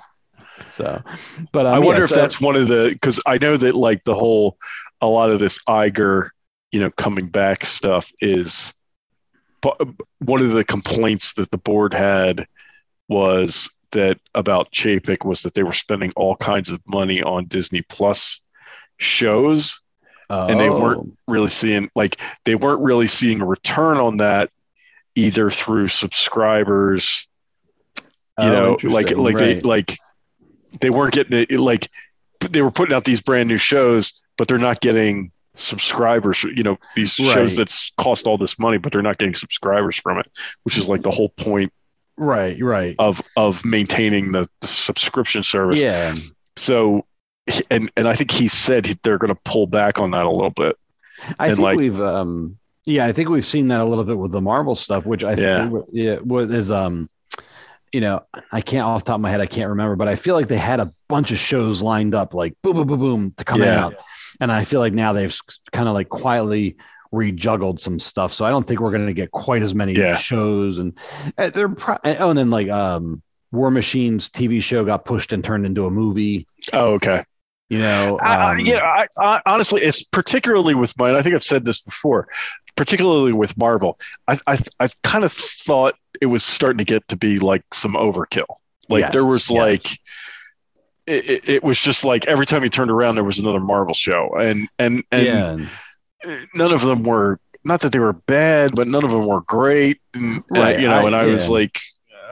So, 0.71 1.01
but 1.51 1.65
um, 1.65 1.73
I 1.75 1.79
wonder 1.79 1.99
yeah, 2.01 2.03
if 2.05 2.09
so- 2.11 2.15
that's 2.15 2.39
one 2.41 2.55
of 2.55 2.67
the 2.67 2.89
because 2.93 3.19
I 3.25 3.37
know 3.37 3.57
that 3.57 3.75
like 3.75 4.03
the 4.03 4.15
whole 4.15 4.57
a 5.01 5.07
lot 5.07 5.29
of 5.31 5.39
this 5.39 5.59
Iger, 5.69 6.29
you 6.71 6.79
know, 6.79 6.91
coming 6.91 7.27
back 7.27 7.65
stuff 7.65 8.11
is 8.21 8.73
one 10.19 10.41
of 10.41 10.51
the 10.51 10.63
complaints 10.63 11.33
that 11.33 11.51
the 11.51 11.57
board 11.57 11.93
had 11.93 12.47
was 13.09 13.69
that 13.91 14.17
about 14.35 14.71
Chapek 14.71 15.25
was 15.25 15.41
that 15.43 15.53
they 15.53 15.63
were 15.63 15.73
spending 15.73 16.11
all 16.15 16.35
kinds 16.35 16.69
of 16.69 16.79
money 16.87 17.21
on 17.21 17.45
Disney 17.45 17.81
Plus 17.81 18.41
shows 18.97 19.79
and 20.29 20.59
they 20.59 20.69
Oh. 20.69 20.81
weren't 20.81 21.17
really 21.27 21.49
seeing 21.49 21.89
like 21.95 22.17
they 22.43 22.55
weren't 22.55 22.81
really 22.81 23.07
seeing 23.07 23.39
a 23.41 23.45
return 23.45 23.97
on 23.97 24.17
that 24.17 24.49
either 25.15 25.49
through 25.49 25.87
subscribers 25.87 27.27
you 27.97 28.03
Oh, 28.39 28.77
know 28.83 28.89
like 28.89 29.11
like 29.11 29.37
they 29.37 29.59
like 29.61 29.97
they 30.81 30.89
weren't 30.89 31.13
getting 31.13 31.45
it 31.49 31.59
like 31.59 31.89
they 32.51 32.61
were 32.61 32.71
putting 32.71 32.95
out 32.95 33.05
these 33.05 33.21
brand 33.21 33.47
new 33.49 33.57
shows 33.57 34.21
but 34.37 34.47
they're 34.47 34.57
not 34.57 34.79
getting 34.81 35.31
subscribers 35.55 36.43
you 36.43 36.63
know 36.63 36.77
these 36.95 37.17
Right. 37.19 37.33
shows 37.33 37.55
that's 37.55 37.91
cost 37.97 38.27
all 38.27 38.37
this 38.37 38.59
money 38.59 38.77
but 38.77 38.91
they're 38.93 39.01
not 39.01 39.17
getting 39.17 39.33
subscribers 39.35 39.95
from 39.97 40.19
it 40.19 40.29
which 40.63 40.77
is 40.77 40.87
like 40.87 41.01
the 41.01 41.11
whole 41.11 41.29
point 41.29 41.73
right, 42.15 42.61
right. 42.61 42.95
of 42.99 43.21
of 43.35 43.65
maintaining 43.65 44.31
the, 44.31 44.47
the 44.61 44.67
subscription 44.67 45.41
service 45.43 45.81
yeah. 45.81 46.15
so 46.55 47.05
and 47.71 47.91
and 47.97 48.07
i 48.07 48.13
think 48.13 48.29
he 48.31 48.47
said 48.47 48.85
they're 49.03 49.17
going 49.17 49.33
to 49.33 49.41
pull 49.45 49.65
back 49.67 49.97
on 49.99 50.11
that 50.11 50.25
a 50.25 50.31
little 50.31 50.51
bit 50.51 50.75
I 51.39 51.47
and, 51.47 51.55
think 51.55 51.65
like- 51.65 51.77
we've 51.77 51.99
um 51.99 52.57
yeah, 52.89 53.05
I 53.05 53.11
think 53.11 53.27
we've 53.27 53.45
seen 53.45 53.67
that 53.67 53.81
a 53.81 53.83
little 53.83 54.05
bit 54.05 54.17
with 54.17 54.31
the 54.31 54.39
Marvel 54.39 54.73
stuff, 54.73 55.05
which 55.05 55.21
I 55.21 55.33
Yeah. 55.33 55.67
think 55.69 55.85
yeah, 55.91 56.15
what 56.19 56.49
is 56.49 56.71
um 56.71 57.09
you 57.93 58.01
know, 58.01 58.21
I 58.51 58.61
can't 58.61 58.85
off 58.85 59.03
the 59.03 59.07
top 59.09 59.15
of 59.15 59.21
my 59.21 59.29
head, 59.31 59.41
I 59.41 59.45
can't 59.45 59.69
remember, 59.69 59.95
but 59.95 60.07
I 60.07 60.15
feel 60.15 60.35
like 60.35 60.47
they 60.47 60.57
had 60.57 60.79
a 60.79 60.93
bunch 61.07 61.31
of 61.31 61.37
shows 61.37 61.81
lined 61.81 62.13
up 62.15 62.33
like 62.33 62.53
boom, 62.61 62.73
boom, 62.73 62.87
boom, 62.87 62.99
boom 62.99 63.31
to 63.37 63.43
come 63.45 63.61
Yeah. 63.61 63.85
out. 63.85 63.95
And 64.39 64.51
I 64.51 64.63
feel 64.65 64.79
like 64.79 64.93
now 64.93 65.13
they've 65.13 65.35
kind 65.71 65.87
of 65.87 65.93
like 65.95 66.09
quietly 66.09 66.75
rejuggled 67.11 67.79
some 67.79 67.99
stuff. 67.99 68.33
So 68.33 68.45
I 68.45 68.49
don't 68.49 68.67
think 68.67 68.81
we're 68.81 68.91
going 68.91 69.07
to 69.07 69.13
get 69.13 69.31
quite 69.31 69.63
as 69.63 69.73
many 69.73 69.93
Yeah. 69.93 70.15
shows. 70.15 70.77
And 70.77 70.97
uh, 71.37 71.49
they're, 71.49 71.69
pro- 71.69 71.95
oh, 72.03 72.29
and 72.29 72.37
then 72.37 72.49
like 72.49 72.67
um, 72.69 73.21
War 73.51 73.71
Machines 73.71 74.29
TV 74.29 74.61
show 74.61 74.83
got 74.83 75.05
pushed 75.05 75.31
and 75.33 75.43
turned 75.43 75.65
into 75.65 75.85
a 75.85 75.89
movie, 75.89 76.47
oh 76.73 76.93
okay 76.95 77.23
you 77.69 77.79
know. 77.79 78.17
I, 78.21 78.35
I- 78.35 78.51
um, 78.53 78.59
yeah, 78.65 78.77
I, 78.83 79.07
I, 79.19 79.41
honestly, 79.45 79.81
it's 79.81 80.01
particularly 80.03 80.73
with 80.75 80.97
mine. 80.97 81.15
I 81.15 81.21
think 81.21 81.35
I've 81.35 81.43
said 81.43 81.65
this 81.65 81.81
before. 81.81 82.27
Particularly 82.77 83.33
with 83.33 83.57
Marvel, 83.57 83.99
I, 84.27 84.37
I, 84.47 84.57
I 84.79 84.87
kind 85.03 85.25
of 85.25 85.31
thought 85.33 85.95
it 86.21 86.27
was 86.27 86.43
starting 86.43 86.77
to 86.77 86.85
get 86.85 87.05
to 87.09 87.17
be 87.17 87.39
like 87.39 87.63
some 87.73 87.93
overkill. 87.93 88.45
Like 88.87 89.01
Yes, 89.01 89.11
there 89.13 89.25
was 89.25 89.49
yes. 89.49 89.59
like, 89.59 89.99
it, 91.05 91.49
it, 91.49 91.63
was 91.63 91.81
just 91.81 92.05
like 92.05 92.27
every 92.27 92.45
time 92.45 92.63
you 92.63 92.69
turned 92.69 92.91
around, 92.91 93.15
there 93.15 93.23
was 93.23 93.39
another 93.39 93.59
Marvel 93.59 93.93
show, 93.93 94.29
and 94.39 94.69
and 94.77 95.03
and 95.11 95.25
yeah. 96.23 96.37
none 96.53 96.71
of 96.71 96.81
them 96.81 97.03
were 97.03 97.39
not 97.63 97.81
that 97.81 97.91
they 97.91 97.99
were 97.99 98.13
bad, 98.13 98.75
but 98.75 98.87
none 98.87 99.03
of 99.03 99.11
them 99.11 99.25
were 99.25 99.41
great. 99.41 99.99
And, 100.13 100.39
uh, 100.39 100.59
Right, 100.59 100.79
you 100.79 100.87
know, 100.87 100.95
I- 100.95 101.03
and 101.07 101.15
I 101.15 101.25
was 101.25 101.49
like, 101.49 101.79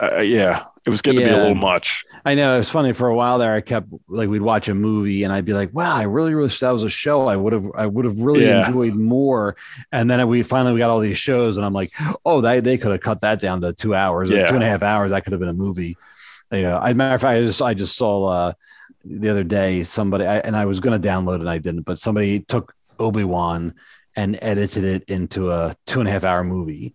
uh, 0.00 0.20
yeah, 0.20 0.64
it 0.84 0.90
was 0.90 1.02
getting 1.02 1.20
to 1.20 1.26
be 1.26 1.32
a 1.32 1.36
little 1.36 1.54
much. 1.54 2.04
I 2.26 2.34
know 2.34 2.56
it 2.56 2.58
was 2.58 2.68
funny 2.68 2.92
for 2.92 3.06
a 3.06 3.14
while 3.14 3.38
there. 3.38 3.54
I 3.54 3.60
kept 3.60 3.86
like 4.08 4.28
we'd 4.28 4.42
watch 4.42 4.68
a 4.68 4.74
movie 4.74 5.22
and 5.22 5.32
I'd 5.32 5.44
be 5.44 5.52
like, 5.52 5.72
"Wow, 5.72 5.94
I 5.94 6.02
really 6.02 6.34
wish 6.34 6.58
that 6.58 6.72
was 6.72 6.82
a 6.82 6.90
show. 6.90 7.28
I 7.28 7.36
would 7.36 7.52
have, 7.52 7.66
I 7.74 7.86
would 7.86 8.04
have 8.04 8.18
really 8.18 8.46
Yeah. 8.46 8.66
enjoyed 8.66 8.94
more." 8.96 9.54
And 9.92 10.10
then 10.10 10.26
we 10.26 10.42
finally 10.42 10.72
we 10.72 10.80
got 10.80 10.90
all 10.90 10.98
these 10.98 11.16
shows, 11.18 11.56
and 11.56 11.64
I'm 11.64 11.72
like, 11.72 11.92
"Oh, 12.24 12.40
they 12.40 12.58
they 12.58 12.78
could 12.78 12.90
have 12.90 13.00
cut 13.00 13.20
that 13.20 13.38
down 13.38 13.60
to 13.60 13.72
two 13.72 13.94
hours, 13.94 14.30
or 14.32 14.38
Yeah. 14.38 14.46
two 14.46 14.56
and 14.56 14.64
a 14.64 14.66
half 14.66 14.82
hours. 14.82 15.12
That 15.12 15.22
could 15.22 15.32
have 15.32 15.40
been 15.40 15.48
a 15.48 15.54
movie." 15.54 15.96
You 16.52 16.62
know, 16.62 16.78
I 16.78 16.92
matter 16.94 17.14
of 17.14 17.20
fact, 17.20 17.36
I 17.38 17.42
just 17.42 17.62
I 17.62 17.74
just 17.74 17.96
saw 17.96 18.24
uh, 18.26 18.52
the 19.04 19.28
other 19.28 19.44
day 19.44 19.84
somebody, 19.84 20.26
I, 20.26 20.38
and 20.38 20.56
I 20.56 20.64
was 20.64 20.80
going 20.80 21.00
to 21.00 21.08
download 21.08 21.36
it, 21.36 21.40
and 21.42 21.50
I 21.50 21.58
didn't, 21.58 21.82
but 21.82 21.98
somebody 21.98 22.40
took 22.40 22.74
Obi 22.98 23.22
Wan 23.22 23.74
and 24.16 24.36
edited 24.42 24.82
it 24.82 25.04
into 25.10 25.52
a 25.52 25.76
two 25.86 26.00
and 26.00 26.08
a 26.08 26.12
half 26.12 26.24
hour 26.24 26.42
movie. 26.42 26.94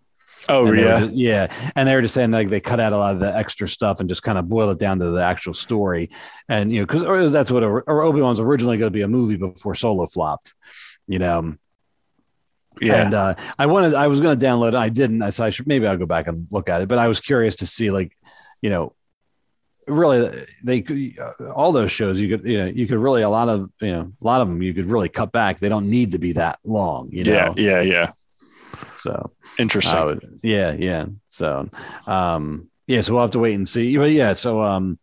Oh 0.49 0.67
And 0.67 0.77
yeah, 0.77 0.99
just- 1.01 1.13
yeah. 1.13 1.71
And 1.75 1.87
they 1.87 1.95
were 1.95 2.01
just 2.01 2.13
saying 2.13 2.31
like 2.31 2.49
they 2.49 2.59
cut 2.59 2.79
out 2.79 2.93
a 2.93 2.97
lot 2.97 3.13
of 3.13 3.19
the 3.19 3.35
extra 3.35 3.67
stuff 3.67 3.99
and 3.99 4.09
just 4.09 4.23
kind 4.23 4.37
of 4.37 4.49
boiled 4.49 4.71
it 4.71 4.79
down 4.79 4.99
to 4.99 5.11
the 5.11 5.23
actual 5.23 5.53
story. 5.53 6.09
And, 6.49 6.71
you 6.71 6.79
know, 6.79 6.85
because 6.85 7.31
that's 7.31 7.51
what 7.51 7.63
or 7.63 8.01
Obi 8.01 8.21
Wan's 8.21 8.39
originally 8.39 8.77
going 8.77 8.91
to 8.91 8.95
be 8.95 9.03
a 9.03 9.07
movie 9.07 9.35
before 9.37 9.75
Solo 9.75 10.05
flopped, 10.07 10.53
you 11.07 11.19
know. 11.19 11.55
yeah. 12.81 13.03
And 13.03 13.13
uh, 13.13 13.35
I 13.59 13.65
wanted, 13.67 13.93
I 13.93 14.07
was 14.07 14.19
going 14.19 14.37
to 14.37 14.45
download 14.45 14.69
it. 14.69 14.75
I 14.75 14.89
didn't. 14.89 15.21
I 15.21 15.29
so 15.29 15.43
I 15.43 15.49
should 15.51 15.67
maybe 15.67 15.85
I'll 15.85 15.97
go 15.97 16.05
back 16.05 16.27
and 16.27 16.47
look 16.51 16.69
at 16.69 16.81
it. 16.81 16.87
But 16.87 16.97
I 16.97 17.07
was 17.07 17.19
curious 17.19 17.57
to 17.57 17.65
see 17.65 17.91
like, 17.91 18.17
you 18.61 18.69
know, 18.69 18.93
really 19.87 20.45
they 20.63 20.81
could 20.81 21.13
uh, 21.19 21.49
all 21.51 21.71
those 21.71 21.91
shows 21.91 22.19
you 22.19 22.29
could 22.29 22.47
you 22.47 22.57
know 22.59 22.65
you 22.67 22.87
could 22.87 22.99
really 22.99 23.23
a 23.23 23.29
lot 23.29 23.49
of 23.49 23.69
you 23.81 23.91
know 23.91 24.11
a 24.21 24.25
lot 24.25 24.39
of 24.39 24.47
them 24.47 24.61
you 24.61 24.73
could 24.75 24.85
really 24.85 25.09
cut 25.09 25.31
back 25.31 25.57
they 25.59 25.67
don't 25.67 25.89
need 25.89 26.11
to 26.11 26.19
be 26.19 26.33
that 26.33 26.59
long 26.63 27.09
you 27.11 27.23
know 27.23 27.33
Yeah, 27.33 27.51
yeah, 27.57 27.81
yeah. 27.81 28.11
So 29.02 29.32
Interesting. 29.60 29.99
I 29.99 30.04
would- 30.06 30.39
yeah 30.43 30.76
yeah 30.78 31.06
so 31.30 31.70
um 32.08 32.70
yeah 32.88 33.02
so 33.02 33.14
we'll 33.14 33.22
have 33.24 33.32
to 33.32 33.39
wait 33.39 33.56
and 33.56 33.68
see 33.68 33.97
but 33.97 34.12
yeah 34.12 34.34
so 34.34 34.62
um 34.62 34.99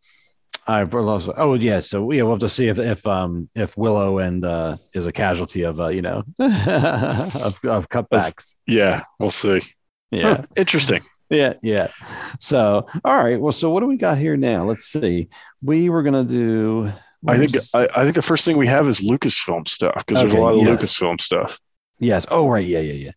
I've 0.66 0.94
also, 0.94 1.32
oh 1.36 1.54
yeah 1.54 1.80
so 1.80 2.10
yeah 2.12 2.22
we'll 2.22 2.32
have 2.32 2.40
to 2.40 2.48
see 2.48 2.68
if 2.68 2.78
if 2.78 3.06
um 3.06 3.48
if 3.54 3.76
Willow 3.76 4.18
and 4.18 4.44
uh 4.44 4.76
is 4.92 5.06
a 5.06 5.12
casualty 5.12 5.62
of 5.62 5.80
uh 5.80 5.88
you 5.88 6.02
know 6.02 6.24
of, 6.38 7.58
of 7.64 7.88
cutbacks 7.88 8.54
yeah, 8.66 9.00
we'll 9.18 9.30
see. 9.30 9.60
yeah 10.10 10.36
Huh, 10.36 10.42
interesting. 10.56 11.02
Yeah, 11.30 11.54
yeah. 11.62 11.88
So, 12.40 12.86
all 13.04 13.22
right. 13.22 13.38
Well, 13.38 13.52
so 13.52 13.68
what 13.68 13.80
do 13.80 13.86
we 13.86 13.98
got 13.98 14.16
here 14.16 14.34
now? 14.34 14.64
Let's 14.64 14.86
see. 14.86 15.28
We 15.62 15.90
were 15.90 16.02
gonna 16.02 16.24
do. 16.24 16.90
I 17.26 17.36
think 17.36 17.54
I, 17.74 17.86
I 17.94 18.02
think 18.04 18.14
the 18.14 18.22
first 18.22 18.46
thing 18.46 18.56
we 18.56 18.66
have 18.66 18.88
is 18.88 19.00
Lucasfilm 19.00 19.68
stuff 19.68 20.06
because 20.06 20.22
there's 20.22 20.32
a 20.32 20.36
lot 20.40 20.54
of 20.54 20.60
yes. 20.62 20.80
Lucasfilm 20.82 21.20
stuff. 21.20 21.60
yes. 21.98 22.24
Oh, 22.30 22.48
right. 22.48 22.64
Yeah, 22.64 22.80
yeah, 22.80 22.94
yeah. 22.94 23.10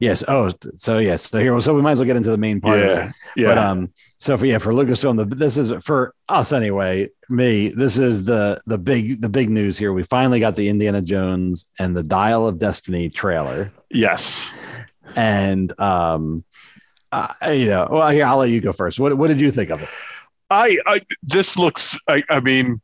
Yes. 0.00 0.24
Oh, 0.26 0.50
so 0.76 0.98
yes. 0.98 1.28
So 1.28 1.38
here. 1.38 1.58
So 1.60 1.74
we 1.74 1.82
might 1.82 1.92
as 1.92 1.98
well 1.98 2.06
get 2.06 2.16
into 2.16 2.30
the 2.30 2.38
main 2.38 2.60
part. 2.60 2.80
Yeah, 2.80 3.12
yeah. 3.36 3.46
But 3.48 3.58
um, 3.58 3.92
so 4.16 4.36
for 4.36 4.46
yeah, 4.46 4.58
for 4.58 4.72
Lucasfilm, 4.72 5.16
the, 5.18 5.24
this 5.26 5.58
is 5.58 5.72
for 5.84 6.14
us 6.28 6.52
anyway. 6.52 7.10
Me, 7.28 7.68
this 7.68 7.98
is 7.98 8.24
the 8.24 8.60
the 8.66 8.78
big 8.78 9.20
the 9.20 9.28
big 9.28 9.50
news 9.50 9.76
here. 9.78 9.92
We 9.92 10.02
finally 10.02 10.40
got 10.40 10.56
the 10.56 10.68
Indiana 10.68 11.02
Jones 11.02 11.70
and 11.78 11.94
the 11.94 12.02
Dial 12.02 12.46
of 12.46 12.58
Destiny 12.58 13.10
trailer, 13.10 13.72
yes. 13.90 14.50
and 15.16 15.78
um, 15.78 16.44
uh, 17.12 17.28
you 17.48 17.66
know, 17.66 17.88
well, 17.90 18.08
here 18.08 18.24
I'll 18.24 18.38
let 18.38 18.50
you 18.50 18.60
go 18.60 18.72
first. 18.72 18.98
What 18.98 19.16
what 19.16 19.28
did 19.28 19.40
you 19.40 19.50
think 19.50 19.70
of 19.70 19.82
it? 19.82 19.88
I, 20.50 20.78
I 20.86 21.00
this 21.22 21.58
looks 21.58 21.98
I, 22.08 22.22
I 22.28 22.40
mean 22.40 22.80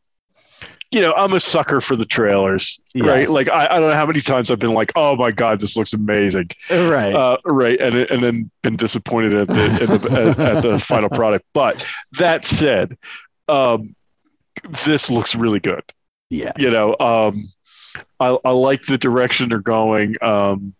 you 0.92 1.00
know 1.00 1.12
i'm 1.16 1.32
a 1.32 1.40
sucker 1.40 1.80
for 1.80 1.96
the 1.96 2.04
trailers 2.04 2.80
right? 2.96 3.28
Like 3.28 3.50
I, 3.50 3.66
I 3.66 3.78
don't 3.78 3.90
know 3.90 3.94
how 3.94 4.06
many 4.06 4.20
times 4.20 4.50
i've 4.50 4.58
been 4.58 4.72
like 4.72 4.92
oh 4.96 5.16
my 5.16 5.30
god 5.30 5.60
this 5.60 5.76
looks 5.76 5.92
amazing. 5.92 6.48
Right. 6.70 7.14
uh, 7.14 7.36
right. 7.44 7.78
And 7.80 7.96
and 7.96 8.22
then 8.22 8.50
been 8.62 8.76
disappointed 8.76 9.34
at 9.34 9.48
the, 9.48 9.54
at 9.62 10.00
the 10.00 10.12
at, 10.12 10.38
at 10.38 10.62
the 10.62 10.78
final 10.78 11.10
product. 11.10 11.44
But 11.52 11.86
that 12.18 12.44
said 12.44 12.96
um 13.48 13.94
this 14.84 15.10
looks 15.10 15.34
really 15.34 15.60
good. 15.60 15.82
Yeah. 16.30 16.52
you 16.56 16.70
know 16.70 16.96
um 16.98 17.44
I, 18.18 18.36
I 18.44 18.50
like 18.50 18.82
the 18.82 18.98
direction 18.98 19.48
they're 19.50 19.58
going. 19.58 20.16
Um 20.22 20.74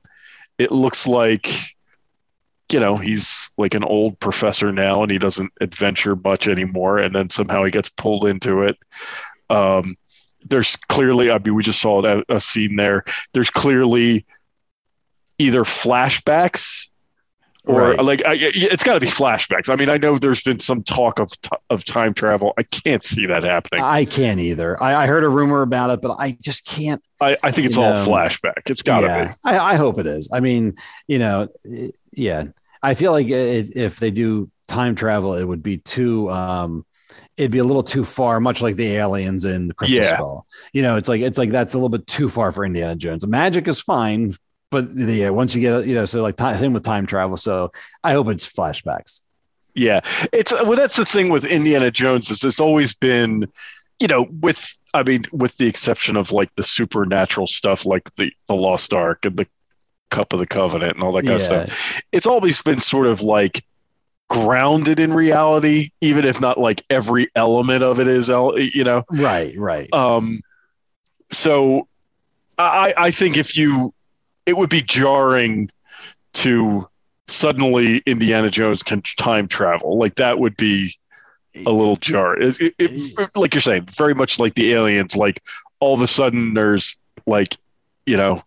it 0.59 0.73
looks 0.73 1.07
like 1.07 1.49
you 2.73 2.81
know 2.81 2.97
he's 2.97 3.51
like 3.59 3.75
an 3.75 3.85
old 3.85 4.19
professor 4.21 4.73
now 4.73 5.03
and 5.03 5.11
he 5.11 5.19
doesn't 5.19 5.53
adventure 5.61 6.17
much 6.17 6.49
anymore. 6.49 6.99
And 6.99 7.15
then 7.15 7.29
somehow 7.29 7.65
he 7.65 7.71
gets 7.71 7.89
pulled 7.89 8.25
into 8.25 8.63
it 8.63 8.77
um 9.51 9.95
there's 10.49 10.77
clearly 10.77 11.31
i 11.31 11.39
mean 11.39 11.55
we 11.55 11.63
just 11.63 11.81
saw 11.81 12.03
that 12.03 12.25
a 12.29 12.41
scene 12.41 12.77
there 12.77 13.05
there's 13.33 13.51
clearly 13.51 14.25
either 15.39 15.63
flashbacks 15.65 16.89
or 17.65 17.81
Right. 17.81 18.05
like 18.05 18.25
I, 18.25 18.33
I- 18.33 18.39
it's 18.55 18.85
got 18.85 18.95
to 18.95 19.01
be 19.01 19.07
flashbacks 19.09 19.69
i 19.69 19.77
mean 19.77 19.89
i 19.89 19.97
know 19.97 20.19
there's 20.19 20.43
been 20.43 20.59
some 20.61 20.83
talk 20.85 21.19
of 21.19 21.31
t- 21.41 21.51
of 21.69 21.85
time 21.85 22.15
travel 22.15 22.55
i 22.59 22.63
can't 22.63 23.03
see 23.03 23.27
that 23.27 23.43
happening 23.45 23.83
I 23.83 24.05
can't 24.05 24.39
either. 24.41 24.81
I, 24.83 25.03
I 25.03 25.07
heard 25.07 25.25
a 25.25 25.29
rumor 25.29 25.63
about 25.63 25.91
it, 25.91 26.01
but 26.01 26.17
I 26.19 26.37
just 26.41 26.65
can't. 26.67 27.03
I, 27.21 27.37
I 27.43 27.51
think 27.51 27.67
it's 27.67 27.77
all 27.77 27.93
know, 27.93 28.07
flashback. 28.07 28.69
It's 28.71 28.83
got 28.83 29.01
to 29.01 29.07
yeah, 29.07 29.25
be. 29.29 29.35
I, 29.45 29.73
I 29.73 29.77
hope 29.77 29.99
it 29.99 30.07
is. 30.07 30.29
I 30.33 30.41
mean, 30.41 30.75
you 31.09 31.19
know, 31.19 31.49
it- 31.65 31.95
yeah. 32.13 32.45
I 32.83 32.95
feel 32.95 33.13
like 33.13 33.27
it, 33.29 33.77
if 33.77 33.99
they 33.99 34.11
do 34.11 34.51
time 34.69 34.95
travel, 34.95 35.35
it 35.35 35.45
would 35.45 35.63
be 35.63 35.79
too. 35.79 36.31
um 36.31 36.87
It'd 37.37 37.51
be 37.51 37.59
a 37.59 37.65
little 37.65 37.83
too 37.83 38.05
far, 38.05 38.41
much 38.41 38.63
like 38.63 38.77
the 38.77 38.97
aliens 38.97 39.45
in 39.45 39.73
Crystal 39.73 39.99
Yeah. 39.99 40.15
Skull. 40.15 40.47
You 40.73 40.83
know, 40.83 40.97
it's 40.97 41.09
like 41.09 41.21
it's 41.21 41.39
like 41.39 41.51
that's 41.51 41.75
a 41.75 41.79
little 41.79 41.89
bit 41.89 42.07
too 42.07 42.29
far 42.29 42.53
for 42.53 42.65
Indiana 42.65 42.97
Jones. 42.97 43.27
Magic 43.27 43.69
is 43.69 43.81
fine, 43.81 44.37
but 44.71 44.95
yeah, 44.95 45.31
once 45.31 45.55
you 45.55 45.61
get 45.61 45.87
you 45.87 45.95
know, 45.95 46.05
so 46.05 46.23
like 46.23 46.37
time, 46.37 46.57
same 46.57 46.73
with 46.73 46.85
time 46.85 47.07
travel. 47.07 47.37
So 47.37 47.73
I 48.03 48.13
hope 48.13 48.29
it's 48.29 48.47
flashbacks. 48.47 49.21
Yeah, 49.75 50.01
it's 50.33 50.53
well. 50.53 50.77
That's 50.77 50.97
the 50.97 51.05
thing 51.05 51.29
with 51.29 51.45
Indiana 51.45 51.91
Jones 51.91 52.31
is 52.31 52.43
it's 52.43 52.61
always 52.61 52.95
been, 52.95 53.47
you 54.01 54.09
know, 54.09 54.27
with 54.41 54.75
I 54.95 55.03
mean, 55.03 55.25
with 55.33 55.57
the 55.59 55.67
exception 55.67 56.17
of 56.17 56.33
like 56.33 56.55
the 56.55 56.63
supernatural 56.63 57.47
stuff, 57.47 57.85
like 57.85 58.15
the 58.15 58.33
the 58.49 58.55
Lost 58.55 58.95
Ark 58.95 59.27
and 59.27 59.37
the 59.37 59.47
Cup 60.11 60.33
of 60.33 60.39
the 60.39 60.47
Covenant 60.47 60.95
and 60.95 61.03
all 61.03 61.13
that 61.13 61.25
kind 61.25 61.35
of 61.35 61.43
stuff. 61.43 62.01
It's 62.13 62.27
always 62.27 62.63
been 62.63 62.79
sort 62.81 63.07
of 63.07 63.21
like 63.21 63.65
grounded 64.29 64.99
in 64.99 65.13
reality, 65.13 65.91
even 66.01 66.25
if 66.25 66.41
not 66.41 66.59
like 66.59 66.83
every 66.91 67.29
element 67.35 67.83
of 67.83 68.01
it 68.01 68.07
is, 68.09 68.29
you 68.29 68.85
know. 68.85 69.05
Right, 69.11 69.57
right. 69.59 69.93
Um, 69.93 70.41
so 71.31 71.87
I, 72.59 72.95
I 72.97 73.11
think 73.11 73.37
if 73.37 73.57
you, 73.57 73.93
it 74.47 74.57
would 74.57 74.71
be 74.71 74.83
jarring 74.83 75.71
to 76.35 76.89
suddenly 77.29 78.03
Indiana 78.07 78.51
Jones 78.51 78.83
can 78.83 79.03
time 79.19 79.49
travel. 79.49 79.99
Like 79.99 80.17
that 80.17 80.39
would 80.39 80.57
be 80.57 80.95
a 81.55 81.71
little 81.71 81.97
jar. 81.97 82.37
It, 82.41 82.61
it, 82.61 82.75
it- 82.79 83.31
like 83.37 83.55
you're 83.55 83.61
saying, 83.61 83.87
very 83.87 84.15
much 84.15 84.39
like 84.39 84.55
the 84.55 84.73
aliens. 84.73 85.17
Like 85.17 85.43
all 85.81 85.95
of 85.95 86.03
a 86.03 86.07
sudden, 86.07 86.55
there's 86.55 86.99
like, 87.27 87.57
you 88.07 88.17
know. 88.17 88.43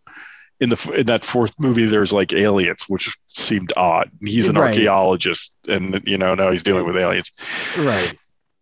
In 0.61 0.69
the 0.69 0.93
in 0.97 1.05
that 1.05 1.23
fourth 1.23 1.55
movie, 1.59 1.85
there's 1.85 2.11
like 2.11 2.33
aliens, 2.33 2.83
which 2.89 3.15
seemed 3.27 3.71
odd. 3.77 4.11
He's 4.25 4.49
an 4.49 4.55
Right. 4.57 4.69
archaeologist, 4.71 5.53
and 5.67 6.01
you 6.05 6.17
know 6.17 6.35
now 6.35 6.51
he's 6.51 6.63
dealing 6.63 6.85
with 6.85 6.97
aliens. 6.97 7.31
right. 7.77 8.13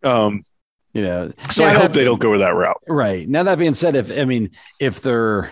Um, 0.04 0.44
You 0.94 1.02
know, 1.02 1.32
so 1.52 1.66
I 1.66 1.74
that- 1.74 1.82
hope 1.82 1.94
they 1.94 2.04
don't 2.04 2.20
go 2.20 2.38
that 2.38 2.54
route. 2.56 2.82
Right. 2.88 3.28
Now 3.28 3.44
that 3.44 3.58
being 3.58 3.74
said, 3.74 3.96
if 3.96 4.12
I 4.16 4.26
mean, 4.26 4.52
if 4.80 5.02
they're, 5.02 5.52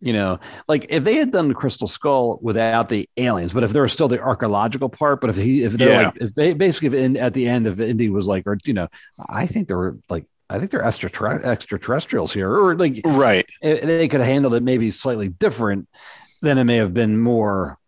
you 0.00 0.12
know, 0.14 0.38
like 0.68 0.86
if 0.88 1.04
they 1.04 1.16
had 1.16 1.30
done 1.30 1.48
the 1.48 1.54
Crystal 1.54 1.86
Skull 1.86 2.38
without 2.42 2.88
the 2.88 3.06
aliens, 3.18 3.52
but 3.52 3.62
if 3.62 3.72
there 3.72 3.82
was 3.82 3.92
still 3.92 4.08
the 4.08 4.20
archaeological 4.20 4.88
part, 4.88 5.20
but 5.20 5.28
if 5.30 5.36
he, 5.36 5.62
if 5.62 5.72
they're 5.74 5.92
Yeah. 5.92 6.04
like, 6.06 6.16
if 6.22 6.34
they, 6.34 6.54
basically, 6.54 6.88
if 6.88 6.94
in, 6.94 7.16
at 7.18 7.32
the 7.34 7.46
end, 7.46 7.66
of 7.66 7.80
Indy 7.80 8.08
was 8.10 8.26
like, 8.26 8.46
or 8.46 8.56
you 8.64 8.72
know, 8.74 8.88
I 9.28 9.46
think 9.46 9.68
there 9.68 9.78
were 9.78 9.98
like, 10.08 10.24
I 10.48 10.58
think 10.58 10.70
they're 10.70 10.84
extraterre- 10.84 11.44
extraterrestrials 11.44 12.32
here, 12.32 12.50
or 12.54 12.76
like 12.76 13.00
Right. 13.04 13.46
eh, 13.62 13.84
they 13.84 14.08
could 14.08 14.20
have 14.20 14.28
handled 14.28 14.54
it 14.54 14.62
maybe 14.62 14.90
slightly 14.90 15.28
different, 15.28 15.88
then 16.42 16.58
it 16.58 16.64
may 16.64 16.76
have 16.76 16.94
been 16.94 17.18
more 17.20 17.78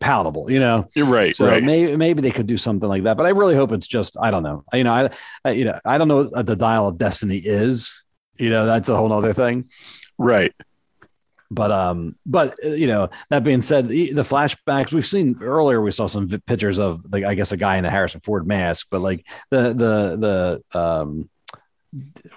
palatable, 0.00 0.50
you 0.50 0.58
know. 0.58 0.88
You're 0.94 1.06
right. 1.06 1.34
So 1.34 1.46
right. 1.46 1.62
maybe 1.62 1.96
maybe 1.96 2.20
they 2.20 2.30
could 2.32 2.46
do 2.48 2.56
something 2.58 2.88
like 2.88 3.04
that, 3.04 3.16
but 3.16 3.26
I 3.26 3.30
really 3.30 3.54
hope 3.54 3.72
it's 3.72 3.86
just 3.86 4.16
I 4.20 4.30
don't 4.30 4.42
know. 4.42 4.64
You 4.72 4.84
know, 4.84 4.92
I, 4.92 5.10
I 5.44 5.50
you 5.52 5.64
know 5.64 5.78
I 5.84 5.98
don't 5.98 6.08
know 6.08 6.24
what 6.24 6.46
the 6.46 6.56
dial 6.56 6.88
of 6.88 6.98
destiny 6.98 7.36
is. 7.38 8.04
You 8.36 8.50
know, 8.50 8.66
that's 8.66 8.88
a 8.88 8.96
whole 8.96 9.12
other 9.12 9.32
thing. 9.32 9.68
right. 10.18 10.52
But 11.50 11.70
um, 11.70 12.16
but 12.26 12.56
uh, 12.64 12.70
you 12.70 12.88
know, 12.88 13.10
that 13.30 13.44
being 13.44 13.60
said, 13.60 13.86
the, 13.88 14.12
the 14.12 14.22
flashbacks 14.22 14.92
we've 14.92 15.06
seen 15.06 15.38
earlier, 15.40 15.80
we 15.80 15.92
saw 15.92 16.06
some 16.08 16.26
pictures 16.26 16.80
of 16.80 17.04
like 17.12 17.22
I 17.22 17.34
guess 17.34 17.52
a 17.52 17.56
guy 17.56 17.76
in 17.76 17.84
a 17.84 17.90
Harrison 17.90 18.20
Ford 18.20 18.44
mask, 18.46 18.88
but 18.90 19.00
like 19.00 19.24
the 19.50 19.68
the 19.72 20.60
the 20.72 20.78
um. 20.80 21.30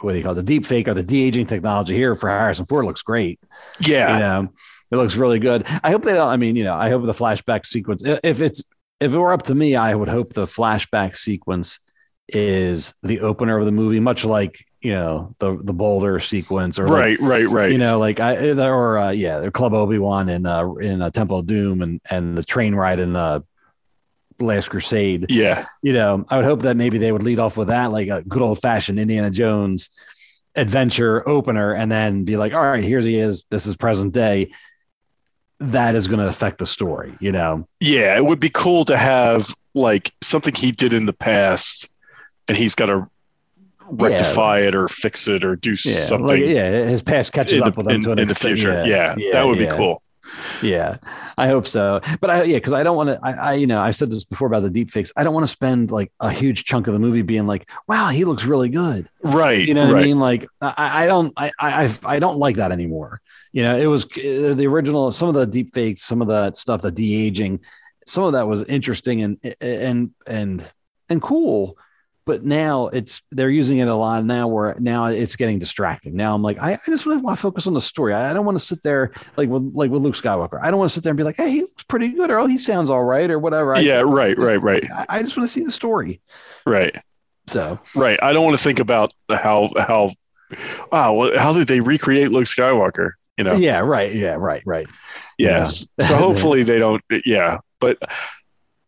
What 0.01 0.11
do 0.11 0.17
you 0.17 0.23
call 0.23 0.33
it? 0.33 0.35
The 0.35 0.43
deep 0.43 0.65
fake 0.65 0.87
or 0.87 0.93
the 0.93 1.03
de 1.03 1.23
aging 1.23 1.47
technology 1.47 1.93
here 1.93 2.15
for 2.15 2.29
Harrison 2.29 2.65
Ford 2.65 2.85
looks 2.85 3.01
great. 3.01 3.39
Yeah. 3.79 4.13
You 4.13 4.19
know, 4.19 4.49
it 4.91 4.95
looks 4.95 5.15
really 5.15 5.39
good. 5.39 5.65
I 5.83 5.91
hope 5.91 6.03
they 6.03 6.13
don't. 6.13 6.29
I 6.29 6.37
mean, 6.37 6.55
you 6.55 6.63
know, 6.63 6.75
I 6.75 6.89
hope 6.89 7.03
the 7.03 7.13
flashback 7.13 7.65
sequence. 7.65 8.03
If 8.05 8.41
it's 8.41 8.63
if 8.99 9.13
it 9.13 9.17
were 9.17 9.33
up 9.33 9.43
to 9.43 9.55
me, 9.55 9.75
I 9.75 9.93
would 9.93 10.09
hope 10.09 10.33
the 10.33 10.45
flashback 10.45 11.15
sequence 11.15 11.79
is 12.29 12.93
the 13.03 13.21
opener 13.21 13.57
of 13.57 13.65
the 13.65 13.71
movie, 13.71 13.99
much 13.99 14.25
like 14.25 14.65
you 14.81 14.93
know 14.93 15.35
the 15.39 15.57
the 15.61 15.73
Boulder 15.73 16.19
sequence 16.19 16.79
or 16.79 16.87
like, 16.87 17.19
right. 17.19 17.19
right. 17.19 17.49
Right. 17.49 17.71
you 17.71 17.77
know, 17.77 17.99
like 17.99 18.19
I 18.19 18.51
or 18.51 18.97
uh, 18.97 19.11
yeah, 19.11 19.39
the 19.39 19.51
Club 19.51 19.73
Obi 19.73 19.97
Wan 19.97 20.29
in 20.29 20.45
uh, 20.45 20.71
in 20.75 21.01
uh, 21.01 21.09
Temple 21.09 21.39
of 21.39 21.47
Doom 21.47 21.81
and 21.81 22.01
and 22.09 22.37
the 22.37 22.43
train 22.43 22.75
ride 22.75 22.99
in 22.99 23.15
uh, 23.15 23.41
Last 24.39 24.69
Crusade. 24.69 25.27
yeah. 25.29 25.65
You 25.81 25.93
know, 25.93 26.25
I 26.29 26.37
would 26.37 26.45
hope 26.45 26.61
that 26.61 26.77
maybe 26.77 26.97
they 26.97 27.11
would 27.11 27.23
lead 27.23 27.39
off 27.39 27.57
with 27.57 27.67
that, 27.69 27.91
like 27.91 28.07
a 28.09 28.21
good 28.23 28.41
old 28.41 28.59
fashioned 28.59 28.99
Indiana 28.99 29.29
Jones 29.29 29.89
adventure 30.55 31.27
opener, 31.27 31.73
and 31.73 31.91
then 31.91 32.23
be 32.23 32.37
like, 32.37 32.53
all 32.53 32.61
right, 32.63 32.83
here 32.83 32.99
he 32.99 33.17
is. 33.17 33.45
This 33.49 33.65
is 33.65 33.75
present 33.77 34.13
day. 34.13 34.51
That 35.59 35.95
is 35.95 36.07
going 36.07 36.19
to 36.19 36.27
affect 36.27 36.57
the 36.59 36.65
story. 36.65 37.15
You 37.19 37.31
know, 37.31 37.67
Yeah. 37.79 38.15
It 38.15 38.25
would 38.25 38.39
be 38.39 38.49
cool 38.49 38.85
to 38.85 38.97
have 38.97 39.53
like 39.73 40.11
something 40.21 40.53
he 40.55 40.71
did 40.71 40.93
in 40.93 41.05
the 41.05 41.13
past, 41.13 41.89
and 42.47 42.55
he's 42.57 42.75
got 42.75 42.87
to 42.87 43.09
rectify 43.89 44.59
it 44.59 44.75
or 44.75 44.87
fix 44.87 45.27
it 45.27 45.43
or 45.43 45.55
do 45.55 45.71
yeah, 45.85 46.05
something. 46.05 46.27
like, 46.27 46.43
yeah, 46.43 46.85
his 46.85 47.01
past 47.01 47.31
catches 47.31 47.61
in, 47.61 47.63
up 47.63 47.73
the, 47.73 47.77
with 47.79 47.87
him 47.87 47.95
in, 47.95 48.01
to 48.01 48.11
an 48.11 48.19
in 48.19 48.27
the 48.27 48.31
extent. 48.33 48.57
future. 48.57 48.85
Yeah, 48.85 49.15
that 49.31 49.43
would 49.43 49.59
yeah. 49.59 49.71
be 49.71 49.77
cool. 49.77 50.01
Yeah, 50.61 50.97
I 51.37 51.47
hope 51.47 51.67
so. 51.67 52.01
But 52.19 52.29
I 52.29 52.43
yeah, 52.43 52.57
because 52.57 52.73
I 52.73 52.83
don't 52.83 52.97
want 52.97 53.09
to. 53.09 53.19
I, 53.23 53.31
I 53.33 53.53
you 53.53 53.67
know 53.67 53.79
I 53.79 53.91
said 53.91 54.09
this 54.09 54.23
before 54.23 54.47
about 54.47 54.61
the 54.61 54.69
deep 54.69 54.91
fakes. 54.91 55.11
I 55.15 55.23
don't 55.23 55.33
want 55.33 55.43
to 55.43 55.51
spend 55.51 55.91
like 55.91 56.11
a 56.19 56.31
huge 56.31 56.63
chunk 56.65 56.87
of 56.87 56.93
the 56.93 56.99
movie 56.99 57.21
being 57.21 57.47
like, 57.47 57.69
wow, 57.87 58.09
he 58.09 58.25
looks 58.25 58.43
really 58.45 58.69
good. 58.69 59.07
Right. 59.23 59.67
You 59.67 59.73
know 59.73 59.85
what 59.87 59.93
right. 59.93 60.03
I 60.03 60.05
mean? 60.05 60.19
Like 60.19 60.47
I, 60.61 61.03
I 61.03 61.07
don't 61.07 61.33
I, 61.37 61.51
I 61.59 61.83
I've- 61.83 62.19
don't 62.19 62.37
like 62.39 62.55
that 62.55 62.71
anymore. 62.71 63.21
You 63.51 63.63
know, 63.63 63.77
it 63.77 63.87
was 63.87 64.05
uh, 64.05 64.53
the 64.55 64.67
original. 64.67 65.11
Some 65.11 65.27
of 65.29 65.35
the 65.35 65.45
deep 65.45 65.73
fakes, 65.73 66.01
some 66.01 66.21
of 66.21 66.27
that 66.27 66.57
stuff, 66.57 66.81
the 66.81 66.91
de 66.91 67.15
aging, 67.27 67.61
some 68.05 68.23
of 68.23 68.33
that 68.33 68.47
was 68.47 68.63
interesting 68.63 69.21
and 69.21 69.55
and 69.61 70.11
and 70.25 70.71
and 71.09 71.21
cool. 71.21 71.77
But 72.27 72.43
now 72.43 72.87
it's 72.87 73.21
they're 73.31 73.49
using 73.49 73.77
it 73.77 73.87
a 73.87 73.95
lot 73.95 74.25
now 74.25 74.49
where 74.49 74.75
now 74.79 75.05
it's 75.05 75.37
getting 75.37 75.59
distracting. 75.59 76.13
Now 76.13 76.35
I'm 76.35 76.43
like, 76.43 76.59
I, 76.59 76.73
I 76.73 76.79
just 76.85 77.05
really 77.05 77.21
want 77.21 77.37
to 77.37 77.41
focus 77.41 77.65
on 77.67 77.73
the 77.73 77.79
story. 77.79 78.13
I, 78.13 78.29
I 78.29 78.33
don't 78.33 78.45
want 78.45 78.59
to 78.59 78.63
sit 78.63 78.83
there 78.83 79.11
like 79.37 79.47
with 79.47 79.71
like 79.73 79.89
with 79.89 80.01
Luke 80.01 80.13
Skywalker. 80.13 80.59
I 80.61 80.69
don't 80.69 80.77
want 80.77 80.91
to 80.91 80.93
sit 80.93 81.03
there 81.03 81.11
and 81.11 81.17
be 81.17 81.23
like, 81.23 81.37
hey, 81.37 81.49
he 81.49 81.61
looks 81.61 81.83
pretty 81.85 82.09
good, 82.09 82.29
or 82.29 82.37
oh, 82.39 82.45
he 82.45 82.57
sounds 82.57 82.89
all 82.89 83.05
right, 83.05 83.31
or 83.31 83.39
whatever. 83.39 83.75
I, 83.75 83.79
yeah, 83.79 84.01
right, 84.01 84.37
right, 84.37 84.61
right, 84.61 84.85
I, 85.07 85.23
just 85.23 85.37
want 85.37 85.49
to 85.49 85.53
see 85.53 85.63
the 85.63 85.71
story. 85.71 86.19
right, 86.65 86.93
So 87.47 87.79
right. 87.95 88.19
I 88.21 88.33
don't 88.33 88.43
want 88.43 88.57
to 88.57 88.63
think 88.63 88.79
about 88.79 89.13
how 89.29 89.71
how 89.77 90.09
ah, 90.91 91.11
wow, 91.13 91.37
how 91.37 91.53
did 91.53 91.69
they 91.69 91.79
recreate 91.79 92.29
Luke 92.29 92.45
Skywalker? 92.45 93.11
You 93.37 93.45
know, 93.45 93.53
yeah, 93.53 93.79
right, 93.79 94.13
yeah, 94.13 94.35
right, 94.37 94.63
right. 94.65 94.87
yes. 95.37 95.87
Yeah. 95.97 96.07
So 96.07 96.17
hopefully 96.17 96.63
they 96.63 96.77
don't. 96.77 97.01
Yeah, 97.25 97.59
but 97.79 97.99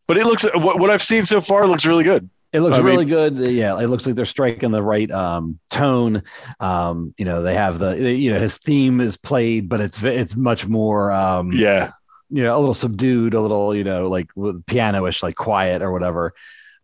but 0.09 0.17
it 0.17 0.25
looks 0.25 0.43
what 0.55 0.77
what 0.77 0.89
I've 0.89 1.01
seen 1.01 1.23
so 1.23 1.39
far 1.39 1.67
looks 1.67 1.85
really 1.85 2.03
good. 2.03 2.29
It 2.51 2.61
looks 2.61 2.77
I 2.77 2.81
really 2.81 3.05
good. 3.05 3.37
Yeah, 3.37 3.79
it 3.79 3.87
looks 3.87 4.05
like 4.05 4.15
they're 4.15 4.25
striking 4.25 4.71
the 4.71 4.81
right 4.81 5.09
um, 5.11 5.59
tone. 5.69 6.23
Um, 6.59 7.13
you 7.17 7.25
know, 7.25 7.43
they 7.43 7.53
have 7.53 7.77
the 7.77 7.95
you 8.15 8.33
know 8.33 8.39
his 8.39 8.57
theme 8.57 9.01
is 9.01 9.17
played, 9.17 9.69
but 9.69 9.79
it's 9.79 10.01
it's 10.03 10.35
much 10.35 10.67
more 10.67 11.11
um, 11.11 11.51
Yeah, 11.51 11.91
you 12.29 12.43
know 12.43 12.57
a 12.57 12.59
little 12.59 12.73
subdued, 12.73 13.35
a 13.35 13.41
little 13.41 13.75
you 13.75 13.83
know 13.83 14.09
like 14.09 14.31
piano-ish, 14.65 15.21
like 15.21 15.35
quiet 15.35 15.83
or 15.83 15.91
whatever. 15.91 16.33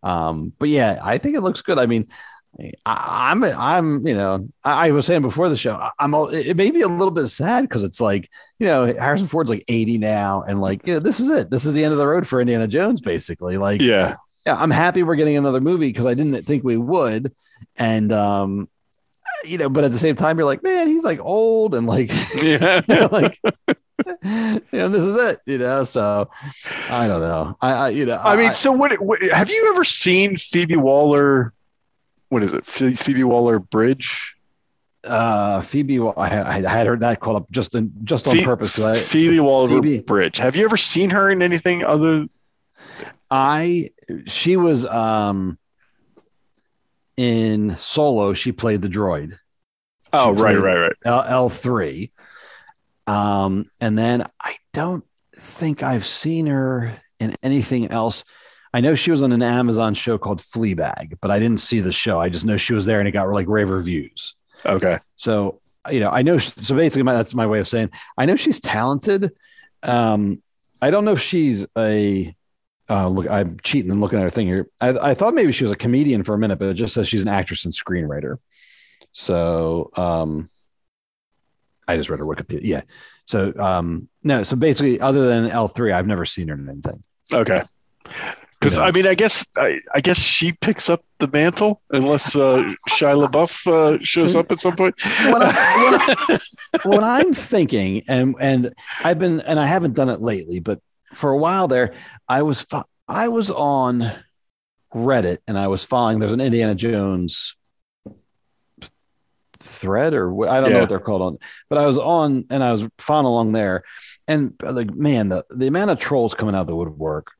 Um, 0.03 0.53
but 0.59 0.69
yeah, 0.69 0.99
I 1.01 1.17
think 1.17 1.35
it 1.35 1.41
looks 1.41 1.63
good. 1.63 1.79
I 1.79 1.87
mean, 1.87 2.05
I, 2.85 3.31
I'm 3.31 3.43
I'm 3.43 4.07
you 4.07 4.15
know 4.15 4.47
I, 4.63 4.87
I 4.87 4.91
was 4.91 5.07
saying 5.07 5.23
before 5.23 5.49
the 5.49 5.57
show, 5.57 5.89
I'm 5.97 6.13
all, 6.13 6.27
it 6.27 6.55
may 6.55 6.69
be 6.69 6.81
a 6.81 6.87
little 6.87 7.11
bit 7.11 7.27
sad 7.27 7.63
because 7.63 7.83
it's 7.83 7.99
like 7.99 8.29
you 8.59 8.67
know 8.67 8.85
Harrison 8.93 9.27
Ford's 9.27 9.49
like 9.49 9.63
80 9.67 9.97
now, 9.97 10.43
and 10.43 10.61
like 10.61 10.87
you 10.87 10.93
know, 10.93 10.99
this 10.99 11.19
is 11.19 11.29
it. 11.29 11.49
This 11.49 11.65
is 11.65 11.73
the 11.73 11.83
end 11.83 11.91
of 11.91 11.97
the 11.97 12.07
road 12.07 12.27
for 12.27 12.39
Indiana 12.39 12.67
Jones, 12.67 13.01
basically. 13.01 13.57
Like 13.57 13.81
yeah, 13.81 14.17
yeah, 14.45 14.55
I'm 14.55 14.71
happy 14.71 15.03
we're 15.03 15.15
getting 15.15 15.37
another 15.37 15.61
movie 15.61 15.87
because 15.87 16.05
I 16.05 16.13
didn't 16.13 16.43
think 16.43 16.63
we 16.63 16.77
would. 16.77 17.33
And 17.77 18.11
um, 18.13 18.69
you 19.43 19.57
know, 19.57 19.69
but 19.69 19.83
at 19.83 19.91
the 19.91 19.97
same 19.97 20.15
time, 20.15 20.37
you're 20.37 20.45
like, 20.45 20.63
man, 20.63 20.87
he's 20.87 21.03
like 21.03 21.19
old 21.19 21.75
and 21.75 21.87
like, 21.87 22.09
yeah. 22.41 22.81
you 22.87 22.95
know, 22.95 23.09
like, 23.11 23.39
know, 24.23 24.89
this 24.89 25.03
is 25.03 25.15
it, 25.17 25.39
you 25.45 25.57
know. 25.57 25.83
So 25.83 26.29
I 26.89 27.07
don't 27.07 27.21
know. 27.21 27.57
I, 27.61 27.71
I 27.73 27.89
you 27.89 28.05
know, 28.05 28.21
I 28.23 28.35
mean, 28.35 28.53
so 28.53 28.71
what, 28.71 28.99
what? 29.01 29.21
Have 29.23 29.49
you 29.49 29.71
ever 29.73 29.83
seen 29.83 30.37
Phoebe 30.37 30.75
Waller? 30.75 31.53
What 32.29 32.43
is 32.43 32.53
it? 32.53 32.65
Phoebe 32.65 33.23
Waller 33.23 33.59
Bridge. 33.59 34.35
uh, 35.03 35.61
Phoebe, 35.61 35.99
I 36.17 36.27
had, 36.27 36.47
I 36.47 36.69
had 36.69 36.87
heard 36.87 37.01
that 37.01 37.19
called 37.19 37.37
up 37.37 37.51
just 37.51 37.75
in, 37.75 37.91
just 38.03 38.27
on 38.27 38.37
Phe- 38.37 38.43
purpose. 38.43 38.79
I, 38.79 38.95
Phoebe 38.95 39.39
Waller 39.39 39.69
Phoebe. 39.69 39.99
Bridge. 39.99 40.37
Have 40.39 40.55
you 40.55 40.65
ever 40.65 40.77
seen 40.77 41.11
her 41.11 41.29
in 41.29 41.41
anything 41.41 41.83
other? 41.83 42.25
I, 43.29 43.89
she 44.25 44.57
was, 44.57 44.85
um, 44.85 45.57
in 47.17 47.77
Solo, 47.77 48.33
she 48.33 48.51
played 48.51 48.81
the 48.81 48.89
droid. 48.89 49.33
Oh, 50.11 50.31
right, 50.31 50.57
right, 50.57 50.77
right. 50.77 50.93
L 51.05 51.49
three, 51.49 52.11
um, 53.05 53.69
and 53.81 53.97
then 53.97 54.25
I 54.39 54.55
don't 54.71 55.03
think 55.35 55.83
I've 55.83 56.05
seen 56.05 56.45
her 56.45 56.97
in 57.19 57.33
anything 57.43 57.91
else. 57.91 58.23
I 58.73 58.81
know 58.81 58.95
she 58.95 59.11
was 59.11 59.23
on 59.23 59.31
an 59.31 59.41
Amazon 59.41 59.93
show 59.93 60.17
called 60.17 60.39
Fleabag, 60.39 61.17
but 61.21 61.31
I 61.31 61.39
didn't 61.39 61.59
see 61.61 61.79
the 61.79 61.91
show. 61.91 62.19
I 62.19 62.29
just 62.29 62.45
know 62.45 62.55
she 62.55 62.73
was 62.73 62.85
there 62.85 62.99
and 62.99 63.07
it 63.07 63.11
got 63.11 63.29
like 63.29 63.47
rave 63.47 63.69
reviews. 63.69 64.35
Okay. 64.65 64.99
So 65.15 65.61
you 65.89 65.99
know, 65.99 66.09
I 66.09 66.21
know. 66.21 66.37
So 66.37 66.75
basically, 66.75 67.03
my, 67.03 67.13
that's 67.13 67.33
my 67.33 67.47
way 67.47 67.59
of 67.59 67.67
saying 67.67 67.91
I 68.17 68.25
know 68.25 68.35
she's 68.35 68.59
talented. 68.59 69.31
Um, 69.83 70.41
I 70.81 70.91
don't 70.91 71.05
know 71.05 71.13
if 71.13 71.21
she's 71.21 71.65
a. 71.77 72.35
Uh, 72.89 73.07
look, 73.07 73.29
I'm 73.29 73.59
cheating 73.63 73.89
and 73.91 73.99
looking 73.99 74.19
at 74.19 74.23
her 74.23 74.29
thing 74.29 74.47
here. 74.47 74.69
I, 74.79 74.89
I 74.89 75.13
thought 75.15 75.33
maybe 75.33 75.51
she 75.51 75.63
was 75.63 75.71
a 75.71 75.75
comedian 75.75 76.23
for 76.23 76.35
a 76.35 76.37
minute, 76.37 76.59
but 76.59 76.69
it 76.69 76.73
just 76.75 76.93
says 76.93 77.07
she's 77.07 77.23
an 77.23 77.27
actress 77.29 77.65
and 77.65 77.73
screenwriter. 77.73 78.37
So, 79.11 79.89
um, 79.95 80.49
I 81.87 81.97
just 81.97 82.09
read 82.09 82.19
her 82.19 82.25
Wikipedia. 82.25 82.61
Yeah. 82.63 82.81
So, 83.25 83.53
um, 83.57 84.09
no. 84.23 84.43
So 84.43 84.55
basically, 84.55 84.99
other 84.99 85.27
than 85.27 85.49
L 85.49 85.67
three, 85.67 85.91
I've 85.91 86.07
never 86.07 86.25
seen 86.25 86.47
her 86.47 86.55
in 86.55 86.69
anything. 86.69 87.03
Okay. 87.33 87.61
Because 88.59 88.77
Yeah. 88.77 88.83
I 88.83 88.91
mean, 88.91 89.05
I 89.05 89.13
guess 89.15 89.45
I, 89.57 89.79
I 89.93 90.01
guess 90.01 90.17
she 90.17 90.51
picks 90.53 90.89
up 90.89 91.03
the 91.19 91.27
mantle 91.27 91.81
unless 91.91 92.35
uh, 92.35 92.73
Shia 92.89 93.27
LaBeouf 93.27 93.67
uh, 93.71 94.03
shows 94.03 94.35
up 94.35 94.51
at 94.51 94.59
some 94.59 94.75
point. 94.75 94.95
What, 95.27 95.41
I, 95.43 96.15
what, 96.27 96.41
what 96.85 97.03
I'm 97.03 97.33
thinking, 97.33 98.03
and 98.07 98.35
and 98.39 98.73
I've 99.03 99.19
been, 99.19 99.41
and 99.41 99.59
I 99.59 99.65
haven't 99.65 99.93
done 99.93 100.09
it 100.09 100.21
lately, 100.21 100.59
but 100.59 100.79
for 101.15 101.31
a 101.31 101.37
while 101.37 101.67
there, 101.67 101.93
I 102.27 102.43
was 102.43 102.61
fo- 102.61 102.85
I 103.07 103.27
was 103.29 103.49
on 103.49 104.11
Reddit 104.93 105.37
and 105.47 105.57
I 105.57 105.67
was 105.67 105.83
following. 105.83 106.19
There's 106.19 106.31
an 106.31 106.41
Indiana 106.41 106.75
Jones 106.75 107.55
thread, 109.59 110.13
or 110.13 110.47
I 110.47 110.61
don't 110.61 110.71
know 110.71 110.79
what 110.81 110.89
they're 110.89 110.99
called 110.99 111.21
on, 111.21 111.37
but 111.69 111.77
I 111.77 111.85
was 111.85 111.97
on 111.97 112.45
and 112.49 112.63
I 112.63 112.71
was 112.71 112.87
following 112.97 113.25
along 113.25 113.51
there, 113.53 113.83
and 114.27 114.53
uh, 114.63 114.73
like 114.73 114.93
man, 114.93 115.29
the 115.29 115.45
the 115.49 115.67
amount 115.67 115.91
of 115.91 115.99
trolls 115.99 116.33
coming 116.33 116.55
out 116.55 116.61
of 116.61 116.67
the 116.67 116.75
woodwork. 116.75 117.31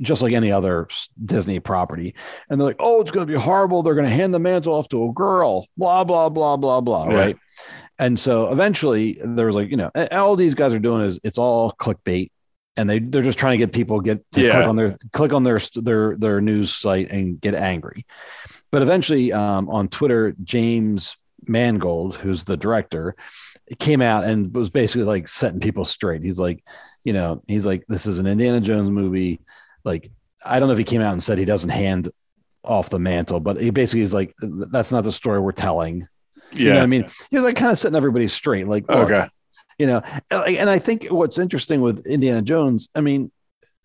Just 0.00 0.22
like 0.22 0.32
any 0.32 0.52
other 0.52 0.86
Disney 1.24 1.58
property, 1.58 2.14
and 2.48 2.60
they're 2.60 2.68
like, 2.68 2.76
"Oh, 2.78 3.00
it's 3.00 3.10
going 3.10 3.26
to 3.26 3.32
be 3.32 3.36
horrible. 3.36 3.82
They're 3.82 3.96
going 3.96 4.06
to 4.06 4.12
hand 4.12 4.32
the 4.32 4.38
mantle 4.38 4.72
off 4.72 4.88
to 4.90 5.08
a 5.08 5.12
girl." 5.12 5.66
Blah 5.76 6.04
blah 6.04 6.28
blah 6.28 6.56
blah 6.56 6.80
blah. 6.80 7.10
Yeah. 7.10 7.16
Right. 7.16 7.36
And 7.98 8.18
so 8.18 8.52
eventually 8.52 9.18
there 9.24 9.46
was 9.46 9.56
like, 9.56 9.70
you 9.70 9.76
know, 9.76 9.90
all 10.12 10.36
these 10.36 10.54
guys 10.54 10.74
are 10.74 10.78
doing 10.78 11.06
is 11.06 11.18
it's 11.24 11.38
all 11.38 11.72
clickbait 11.72 12.28
and 12.76 12.88
they 12.90 12.98
they're 12.98 13.22
just 13.22 13.38
trying 13.38 13.52
to 13.58 13.58
get 13.66 13.72
people 13.72 14.00
get 14.00 14.24
to 14.32 14.42
Yeah. 14.42 14.52
click 14.52 14.66
on 14.68 14.76
their 14.76 14.96
click 15.12 15.32
on 15.32 15.42
their 15.44 15.60
their 15.74 16.16
their 16.16 16.40
news 16.40 16.72
site 16.72 17.10
and 17.10 17.40
get 17.40 17.54
angry. 17.54 18.04
But 18.70 18.82
eventually 18.82 19.32
um, 19.32 19.68
on 19.68 19.88
Twitter, 19.88 20.34
James 20.42 21.16
Mangold, 21.46 22.16
who's 22.16 22.44
the 22.44 22.56
director, 22.56 23.14
came 23.78 24.02
out 24.02 24.24
and 24.24 24.54
was 24.54 24.70
basically 24.70 25.04
like 25.04 25.28
setting 25.28 25.60
people 25.60 25.84
straight. 25.84 26.24
He's 26.24 26.40
like, 26.40 26.64
you 27.04 27.12
know, 27.12 27.42
he's 27.46 27.66
like, 27.66 27.84
this 27.88 28.06
is 28.06 28.18
an 28.18 28.26
Indiana 28.26 28.60
Jones 28.60 28.90
movie. 28.90 29.40
Like, 29.84 30.10
I 30.44 30.58
don't 30.58 30.68
know 30.68 30.72
if 30.72 30.78
he 30.78 30.84
came 30.84 31.00
out 31.00 31.12
and 31.12 31.22
said 31.22 31.38
he 31.38 31.44
doesn't 31.44 31.70
hand 31.70 32.10
off 32.64 32.90
the 32.90 32.98
mantle, 32.98 33.40
but 33.40 33.60
he 33.60 33.70
basically 33.70 34.00
is 34.00 34.14
like, 34.14 34.34
that's 34.40 34.90
not 34.90 35.04
the 35.04 35.12
story 35.12 35.38
we're 35.38 35.52
telling. 35.52 36.08
You 36.56 36.70
know 36.70 36.76
Yeah. 36.76 36.82
I 36.82 36.86
mean? 36.86 37.06
He 37.30 37.36
was 37.36 37.44
like 37.44 37.56
kind 37.56 37.70
of 37.70 37.78
setting 37.78 37.96
everybody 37.96 38.26
straight. 38.28 38.66
Like, 38.66 38.88
Okay. 38.88 39.28
You 39.78 39.86
know, 39.86 40.02
and 40.30 40.70
I 40.70 40.78
think 40.78 41.06
what's 41.06 41.38
interesting 41.38 41.80
with 41.80 42.06
Indiana 42.06 42.42
Jones, 42.42 42.88
I 42.94 43.00
mean, 43.00 43.30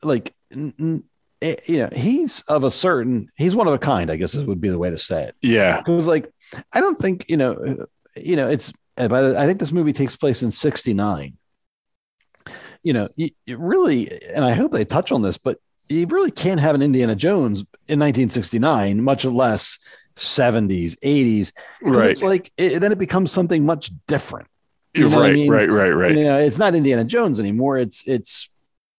like, 0.03 0.33
n- 0.51 0.73
n- 0.79 1.03
eh, 1.41 1.55
you 1.67 1.77
know, 1.77 1.89
he's 1.93 2.41
of 2.41 2.63
a 2.63 2.71
certain, 2.71 3.31
he's 3.37 3.55
one 3.55 3.67
of 3.67 3.73
a 3.73 3.79
kind, 3.79 4.11
I 4.11 4.15
guess 4.15 4.35
it 4.35 4.47
would 4.47 4.61
be 4.61 4.69
the 4.69 4.79
way 4.79 4.89
to 4.89 4.97
say 4.97 5.23
it. 5.23 5.35
Yeah. 5.41 5.77
Because, 5.77 6.07
like, 6.07 6.31
I 6.73 6.81
don't 6.81 6.97
think, 6.97 7.25
you 7.29 7.37
know, 7.37 7.85
you 8.15 8.35
know, 8.35 8.47
it's, 8.47 8.73
uh, 8.97 9.07
by 9.07 9.21
the, 9.21 9.39
I 9.39 9.45
think 9.45 9.59
this 9.59 9.71
movie 9.71 9.93
takes 9.93 10.15
place 10.15 10.43
in 10.43 10.51
69. 10.51 11.37
You 12.83 12.93
know, 12.93 13.09
you, 13.15 13.29
you 13.45 13.57
really, 13.57 14.09
and 14.33 14.43
I 14.43 14.53
hope 14.53 14.71
they 14.71 14.85
touch 14.85 15.11
on 15.11 15.21
this, 15.21 15.37
but 15.37 15.59
you 15.89 16.05
really 16.07 16.31
can't 16.31 16.59
have 16.59 16.75
an 16.75 16.81
Indiana 16.81 17.15
Jones 17.15 17.61
in 17.87 17.99
1969, 17.99 19.01
much 19.01 19.25
less 19.25 19.79
70s, 20.15 20.95
80s 21.03 21.51
Right. 21.81 22.11
It's 22.11 22.21
like, 22.23 22.51
it, 22.57 22.79
then 22.79 22.91
it 22.91 22.99
becomes 22.99 23.31
something 23.31 23.65
much 23.65 23.91
different. 24.07 24.47
You 24.93 25.03
know 25.09 25.09
what 25.17 25.19
I 25.19 25.21
right, 25.29 25.33
mean? 25.35 25.51
right. 25.51 25.69
Right. 25.69 25.89
Right. 25.91 26.15
You 26.17 26.23
know, 26.23 26.37
it's 26.39 26.57
not 26.59 26.75
Indiana 26.75 27.03
Jones 27.05 27.39
anymore. 27.39 27.77
It's 27.77 28.03
it's 28.07 28.49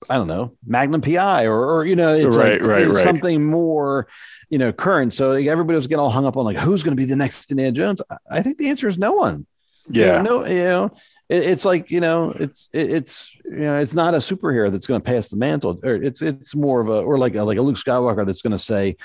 I 0.08 0.16
don't 0.16 0.28
know 0.28 0.56
Magnum 0.66 1.00
PI 1.02 1.44
or 1.44 1.74
or 1.76 1.84
you 1.84 1.94
know 1.96 2.14
it's 2.14 2.36
Right, 2.36 2.60
like 2.60 2.70
right, 2.70 2.82
it's 2.82 2.96
right. 2.96 3.04
something 3.04 3.44
more 3.44 4.06
you 4.48 4.58
know 4.58 4.72
current. 4.72 5.12
So 5.12 5.32
like, 5.32 5.46
everybody 5.46 5.76
was 5.76 5.86
getting 5.86 6.00
all 6.00 6.10
hung 6.10 6.24
up 6.26 6.36
on 6.36 6.44
like 6.44 6.56
who's 6.56 6.82
going 6.82 6.96
to 6.96 7.00
be 7.00 7.06
the 7.06 7.16
next 7.16 7.50
Indiana 7.50 7.72
Jones. 7.72 8.00
I- 8.30 8.42
think 8.42 8.56
the 8.58 8.68
answer 8.70 8.88
is 8.88 8.96
no 8.98 9.12
one. 9.12 9.46
You 9.88 10.02
Yeah. 10.02 10.22
know, 10.22 10.40
no, 10.40 10.46
you 10.46 10.54
know, 10.64 10.84
it, 11.28 11.42
it's 11.42 11.64
like 11.64 11.90
you 11.90 12.00
know, 12.00 12.30
it's 12.30 12.68
it, 12.72 12.90
it's 12.92 13.36
you 13.44 13.56
know, 13.62 13.78
it's 13.78 13.92
not 13.94 14.14
a 14.14 14.18
superhero 14.18 14.70
that's 14.70 14.86
going 14.86 15.00
to 15.00 15.04
pass 15.04 15.28
the 15.28 15.36
mantle, 15.36 15.78
or 15.82 15.94
it's 15.96 16.22
it's 16.22 16.54
more 16.54 16.80
of 16.80 16.88
a 16.88 17.00
or 17.02 17.18
like 17.18 17.34
a, 17.34 17.42
like 17.42 17.58
a 17.58 17.62
Luke 17.62 17.76
Skywalker 17.76 18.24
that's 18.24 18.42
going 18.42 18.52
to 18.52 18.58
say. 18.58 18.96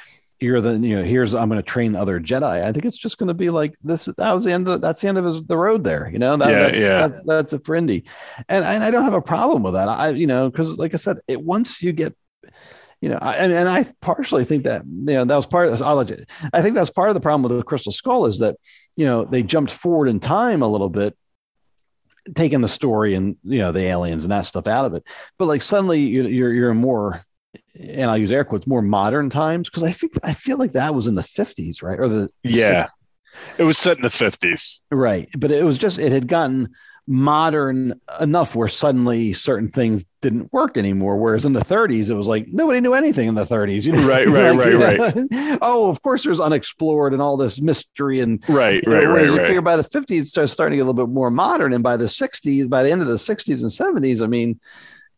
You're 0.45 0.61
the 0.61 0.73
you 0.77 0.95
know 0.95 1.03
here's 1.03 1.35
I'm 1.35 1.49
going 1.49 1.59
to 1.59 1.63
train 1.63 1.95
other 1.95 2.19
Jedi. 2.19 2.63
I 2.63 2.71
think 2.71 2.85
it's 2.85 2.97
just 2.97 3.17
going 3.17 3.27
to 3.27 3.33
be 3.33 3.49
like 3.49 3.73
this. 3.81 4.05
That 4.17 4.33
was 4.33 4.45
the 4.45 4.51
end. 4.51 4.67
Of, 4.67 4.81
that's 4.81 5.01
the 5.01 5.07
end 5.07 5.17
of 5.17 5.25
his, 5.25 5.43
the 5.43 5.57
road 5.57 5.83
there. 5.83 6.09
You 6.11 6.19
know 6.19 6.37
that, 6.37 6.49
Yeah, 6.49 6.59
that's, 6.59 6.81
yeah. 6.81 7.07
that's 7.07 7.23
that's 7.25 7.53
it 7.53 7.65
for 7.65 7.75
Indy, 7.75 8.05
and 8.47 8.63
and 8.63 8.83
I 8.83 8.91
don't 8.91 9.03
have 9.03 9.13
a 9.13 9.21
problem 9.21 9.63
with 9.63 9.73
that. 9.73 9.89
I 9.89 10.09
you 10.09 10.27
know 10.27 10.49
because 10.49 10.77
like 10.77 10.93
I 10.93 10.97
said, 10.97 11.17
it 11.27 11.41
once 11.41 11.81
you 11.81 11.91
get 11.91 12.15
you 13.01 13.09
know, 13.09 13.19
I, 13.21 13.35
and, 13.35 13.51
and 13.51 13.69
I 13.69 13.85
partially 14.01 14.45
think 14.45 14.63
that 14.63 14.83
you 14.85 15.13
know 15.13 15.25
that 15.25 15.35
was 15.35 15.45
part 15.45 15.67
of. 15.67 15.81
I'll 15.81 15.95
let 15.95 16.09
you, 16.09 16.17
I 16.53 16.61
think 16.61 16.75
that's 16.75 16.89
part 16.89 17.09
of 17.09 17.15
the 17.15 17.21
problem 17.21 17.43
with 17.43 17.57
the 17.57 17.63
Crystal 17.63 17.91
Skull 17.91 18.25
is 18.25 18.39
that 18.39 18.55
you 18.95 19.05
know 19.05 19.25
they 19.25 19.43
jumped 19.43 19.71
forward 19.71 20.07
in 20.07 20.19
time 20.19 20.61
a 20.61 20.67
little 20.67 20.89
bit, 20.89 21.15
taking 22.33 22.61
the 22.61 22.67
story 22.67 23.13
and 23.13 23.37
you 23.43 23.59
know 23.59 23.71
the 23.71 23.81
aliens 23.81 24.23
and 24.23 24.31
that 24.31 24.45
stuff 24.45 24.65
out 24.65 24.85
of 24.85 24.93
it. 24.93 25.05
But 25.37 25.45
like 25.45 25.61
suddenly 25.61 26.01
you're 26.01 26.27
you're, 26.27 26.53
you're 26.53 26.73
more, 26.73 27.23
and 27.79 28.09
I'll 28.09 28.17
use 28.17 28.31
air 28.31 28.43
quotes, 28.43 28.67
more 28.67 28.81
modern 28.81 29.29
times 29.29 29.69
because 29.69 29.83
I 29.83 29.91
think 29.91 30.13
I 30.23 30.33
feel 30.33 30.57
like 30.57 30.73
that 30.73 30.95
was 30.95 31.07
in 31.07 31.15
the 31.15 31.23
fifties, 31.23 31.81
right? 31.81 31.99
Or 31.99 32.07
the 32.07 32.29
Yeah. 32.43 32.89
It 33.57 33.63
was 33.63 33.77
set 33.77 33.97
in 33.97 34.03
the 34.03 34.09
fifties. 34.09 34.81
Right. 34.91 35.29
But 35.37 35.51
it 35.51 35.63
was 35.65 35.77
just, 35.77 35.99
it 35.99 36.11
had 36.11 36.27
gotten 36.27 36.69
modern 37.07 37.99
enough 38.19 38.55
where 38.55 38.67
suddenly 38.67 39.31
certain 39.33 39.67
things 39.67 40.05
didn't 40.21 40.51
work 40.51 40.75
anymore. 40.77 41.17
Whereas 41.17 41.45
in 41.45 41.53
the 41.53 41.59
30s, 41.59 42.09
it 42.09 42.15
was 42.15 42.27
like 42.27 42.47
nobody 42.47 42.81
knew 42.81 42.93
anything 42.93 43.27
in 43.27 43.35
the 43.35 43.43
30s. 43.43 43.85
You 43.85 43.91
know? 43.93 44.07
Right, 44.07 44.27
right, 44.27 44.55
Like, 44.75 44.99
right, 44.99 45.15
you 45.15 45.27
know, 45.31 45.57
oh, 45.61 45.89
of 45.89 46.01
course, 46.01 46.23
there's 46.23 46.39
unexplored 46.39 47.13
and 47.13 47.21
all 47.21 47.37
this 47.37 47.61
mystery 47.61 48.21
and 48.21 48.43
Right, 48.49 48.81
you 48.83 48.89
know, 48.89 48.97
right, 48.97 49.07
right, 49.07 49.25
you 49.25 49.37
right. 49.37 49.45
figure 49.45 49.61
by 49.61 49.77
the 49.77 49.83
50s, 49.83 50.21
it 50.21 50.25
starts 50.25 50.51
starting 50.51 50.73
to 50.73 50.77
get 50.77 50.87
a 50.87 50.89
little 50.89 51.05
bit 51.05 51.13
more 51.13 51.29
modern. 51.29 51.73
And 51.73 51.83
by 51.83 51.97
the 51.97 52.05
60s, 52.05 52.69
by 52.69 52.83
the 52.83 52.91
end 52.91 53.01
of 53.01 53.07
the 53.07 53.15
60s 53.15 53.61
and 53.61 54.03
70s, 54.03 54.23
I 54.23 54.27
mean, 54.27 54.59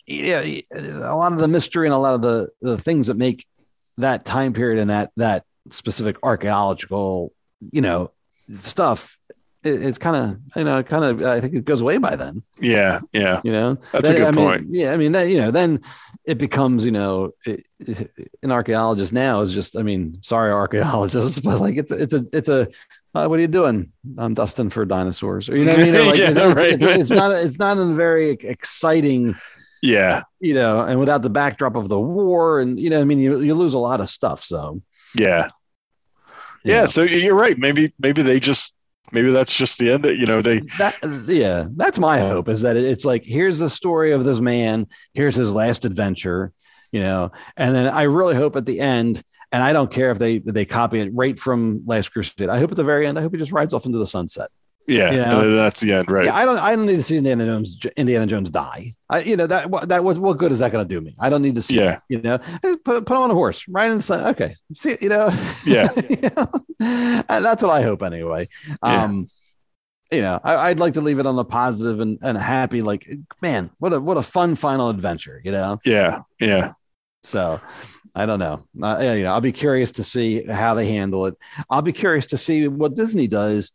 yeah, 0.08 0.42
a 0.72 1.16
lot 1.16 1.34
of 1.34 1.40
the 1.40 1.48
mystery 1.48 1.86
and 1.88 1.94
a 1.94 1.98
lot 1.98 2.16
of 2.16 2.22
the, 2.22 2.50
the 2.62 2.78
things 2.78 3.08
that 3.08 3.18
make 3.18 3.46
that 3.98 4.26
time 4.26 4.54
period 4.54 4.80
and 4.80 4.90
that 4.90 5.12
that 5.18 5.44
specific 5.70 6.16
archaeological, 6.24 7.34
you 7.72 7.82
know, 7.82 8.12
stuff, 8.52 9.18
it, 9.64 9.82
it's 9.84 9.98
kind 9.98 10.16
of, 10.16 10.56
you 10.56 10.64
know, 10.64 10.82
kind 10.84 11.04
of, 11.04 11.22
I 11.24 11.42
think 11.42 11.54
it 11.56 11.66
goes 11.66 11.82
away 11.82 11.98
by 11.98 12.16
then, 12.16 12.42
Yeah, 12.60 13.00
yeah. 13.12 13.42
you 13.44 13.52
know. 13.52 13.76
That's 13.92 14.10
a 14.10 14.14
good 14.14 14.22
I 14.22 14.32
mean, 14.32 14.34
point. 14.48 14.66
Yeah, 14.70 14.94
I 14.94 14.98
mean, 14.98 15.12
then 15.12 15.30
you 15.30 15.38
know, 15.38 15.52
then 15.52 15.82
it 16.26 16.38
becomes, 16.38 16.86
you 16.86 16.92
know, 16.92 17.32
it, 17.46 17.66
it- 17.80 18.12
an 18.44 18.52
archaeologist 18.52 19.12
now 19.14 19.42
is 19.42 19.52
just, 19.52 19.76
I 19.76 19.82
mean, 19.84 20.20
sorry, 20.22 20.52
archaeologists, 20.52 21.40
but 21.44 21.60
like 21.60 21.76
it's 21.76 21.92
it's 21.92 22.14
a 22.14 22.26
it's 22.32 22.50
a 22.50 22.68
uh, 23.16 23.28
what 23.28 23.40
are 23.40 23.42
you 23.42 23.48
doing? 23.48 23.92
I'm 24.18 24.34
dusting 24.36 24.70
for 24.70 24.86
dinosaurs, 24.86 25.50
or 25.50 25.58
you 25.58 25.66
know 25.66 25.74
what 25.74 25.82
I 25.82 25.86
mean? 25.86 25.96
Like, 26.08 26.18
Yeah, 26.18 26.30
it's, 26.32 26.56
right. 26.56 26.72
it's, 26.74 26.84
it's 26.84 27.10
not 27.10 27.32
it's 27.36 27.60
not 27.60 27.78
a 27.78 27.86
very 27.86 28.30
exciting, 28.30 29.36
Yeah, 29.82 30.24
you 30.40 30.54
know, 30.54 30.82
and 30.82 31.00
without 31.00 31.22
the 31.22 31.30
backdrop 31.30 31.76
of 31.76 31.90
the 31.90 32.00
war, 32.00 32.60
and 32.60 32.80
you 32.80 32.90
know, 32.90 33.02
I 33.02 33.04
mean, 33.04 33.20
you 33.20 33.40
you 33.40 33.54
lose 33.54 33.74
a 33.74 33.80
lot 33.80 34.02
of 34.02 34.10
stuff. 34.10 34.44
So 34.44 34.82
yeah, 35.16 35.50
yeah. 36.64 36.86
So 36.86 37.04
you're 37.04 37.36
right. 37.36 37.58
Maybe 37.58 37.94
maybe 38.00 38.22
they 38.22 38.40
just 38.40 38.76
maybe 39.12 39.32
that's 39.32 39.56
just 39.56 39.78
the 39.78 39.94
end. 39.94 40.04
That 40.04 40.18
you 40.18 40.26
know 40.26 40.42
they 40.42 40.60
that 40.78 40.98
yeah 41.28 41.68
that's 41.76 42.00
my 42.00 42.20
hope 42.20 42.50
is 42.50 42.62
that 42.62 42.78
it's 42.78 43.06
like 43.06 43.24
here's 43.26 43.60
the 43.60 43.70
story 43.70 44.12
of 44.12 44.26
this 44.26 44.40
man 44.40 44.88
here's 45.14 45.36
his 45.36 45.54
last 45.54 45.86
adventure 45.86 46.52
you 46.92 47.00
know 47.00 47.32
and 47.56 47.76
then 47.76 47.94
i 47.94 48.04
really 48.04 48.36
hope 48.36 48.56
at 48.56 48.66
the 48.66 48.80
end 48.80 49.22
and 49.52 49.64
i 49.64 49.74
don't 49.74 49.92
care 49.92 50.12
if 50.12 50.20
they 50.20 50.40
they 50.40 50.66
copy 50.66 51.00
it 51.00 51.12
right 51.14 51.40
from 51.40 51.84
last 51.86 52.10
crusade 52.12 52.50
i 52.50 52.60
hope 52.60 52.72
at 52.72 52.78
the 52.78 52.84
very 52.84 53.06
end 53.06 53.18
i 53.18 53.22
hope 53.22 53.32
he 53.32 53.38
just 53.38 53.52
rides 53.52 53.74
off 53.74 53.86
into 53.86 53.98
the 53.98 54.08
sunset 54.08 54.50
yeah, 54.88 55.12
You 55.12 55.18
know? 55.18 55.56
that's 55.56 55.80
the 55.82 55.94
end, 55.94 56.10
right? 56.10 56.26
yeah 56.26 56.36
i 56.36 56.46
don't 56.46 56.58
i 56.60 56.76
don't 56.76 56.86
need 56.86 56.96
to 56.96 57.04
see 57.04 57.18
indiana 57.18 57.46
jones 57.46 57.78
indiana 57.98 58.26
jones 58.26 58.50
die 58.50 58.94
i 59.10 59.20
you 59.20 59.36
know 59.36 59.46
that 59.48 59.70
what 59.70 59.90
that 59.90 60.04
what, 60.04 60.18
what 60.18 60.38
good 60.38 60.52
is 60.52 60.60
that 60.60 60.72
going 60.72 60.88
to 60.88 60.96
do 60.96 61.02
me 61.02 61.14
i 61.20 61.30
don't 61.30 61.42
need 61.42 61.56
to 61.56 61.62
see 61.62 61.76
Yeah. 61.76 61.96
it, 61.96 62.02
you 62.10 62.22
know 62.22 62.38
put, 62.86 63.06
put 63.06 63.10
him 63.16 63.18
on 63.24 63.32
a 63.32 63.34
horse 63.34 63.68
ride 63.68 63.92
inside. 63.92 64.30
okay 64.32 64.56
see 64.74 64.96
you 65.02 65.10
know 65.10 65.30
Yeah. 65.66 65.90
You 66.10 66.30
know? 66.36 66.52
That's 67.28 67.62
what 67.64 67.72
i 67.72 67.82
hope 67.82 68.02
anyway 68.04 68.48
Yeah. 68.84 69.04
um 69.04 69.28
you 70.10 70.22
know, 70.22 70.40
I, 70.42 70.70
I'd 70.70 70.80
like 70.80 70.94
to 70.94 71.02
leave 71.02 71.20
it 71.20 71.26
on 71.26 71.38
a 71.38 71.44
positive 71.44 72.00
and, 72.00 72.18
and 72.22 72.38
happy, 72.38 72.82
like, 72.82 73.06
man, 73.42 73.70
what 73.80 73.92
a 73.92 74.00
what 74.00 74.16
a 74.16 74.22
fun 74.22 74.56
final 74.56 74.88
adventure, 74.88 75.42
you 75.44 75.52
know. 75.52 75.80
yeah, 75.84 76.22
yeah, 76.40 76.72
So 77.24 77.60
I 78.16 78.26
don't 78.26 78.40
know. 78.40 78.64
Uh, 78.82 79.00
you 79.18 79.24
know, 79.24 79.34
I'll 79.34 79.42
be 79.42 79.52
curious 79.52 79.92
to 79.92 80.06
see 80.06 80.46
how 80.46 80.76
they 80.76 80.88
handle 80.88 81.26
it. 81.26 81.36
I'll 81.70 81.82
be 81.82 81.92
curious 81.92 82.26
to 82.28 82.38
see 82.38 82.70
what 82.70 82.96
Disney 82.96 83.28
does, 83.28 83.74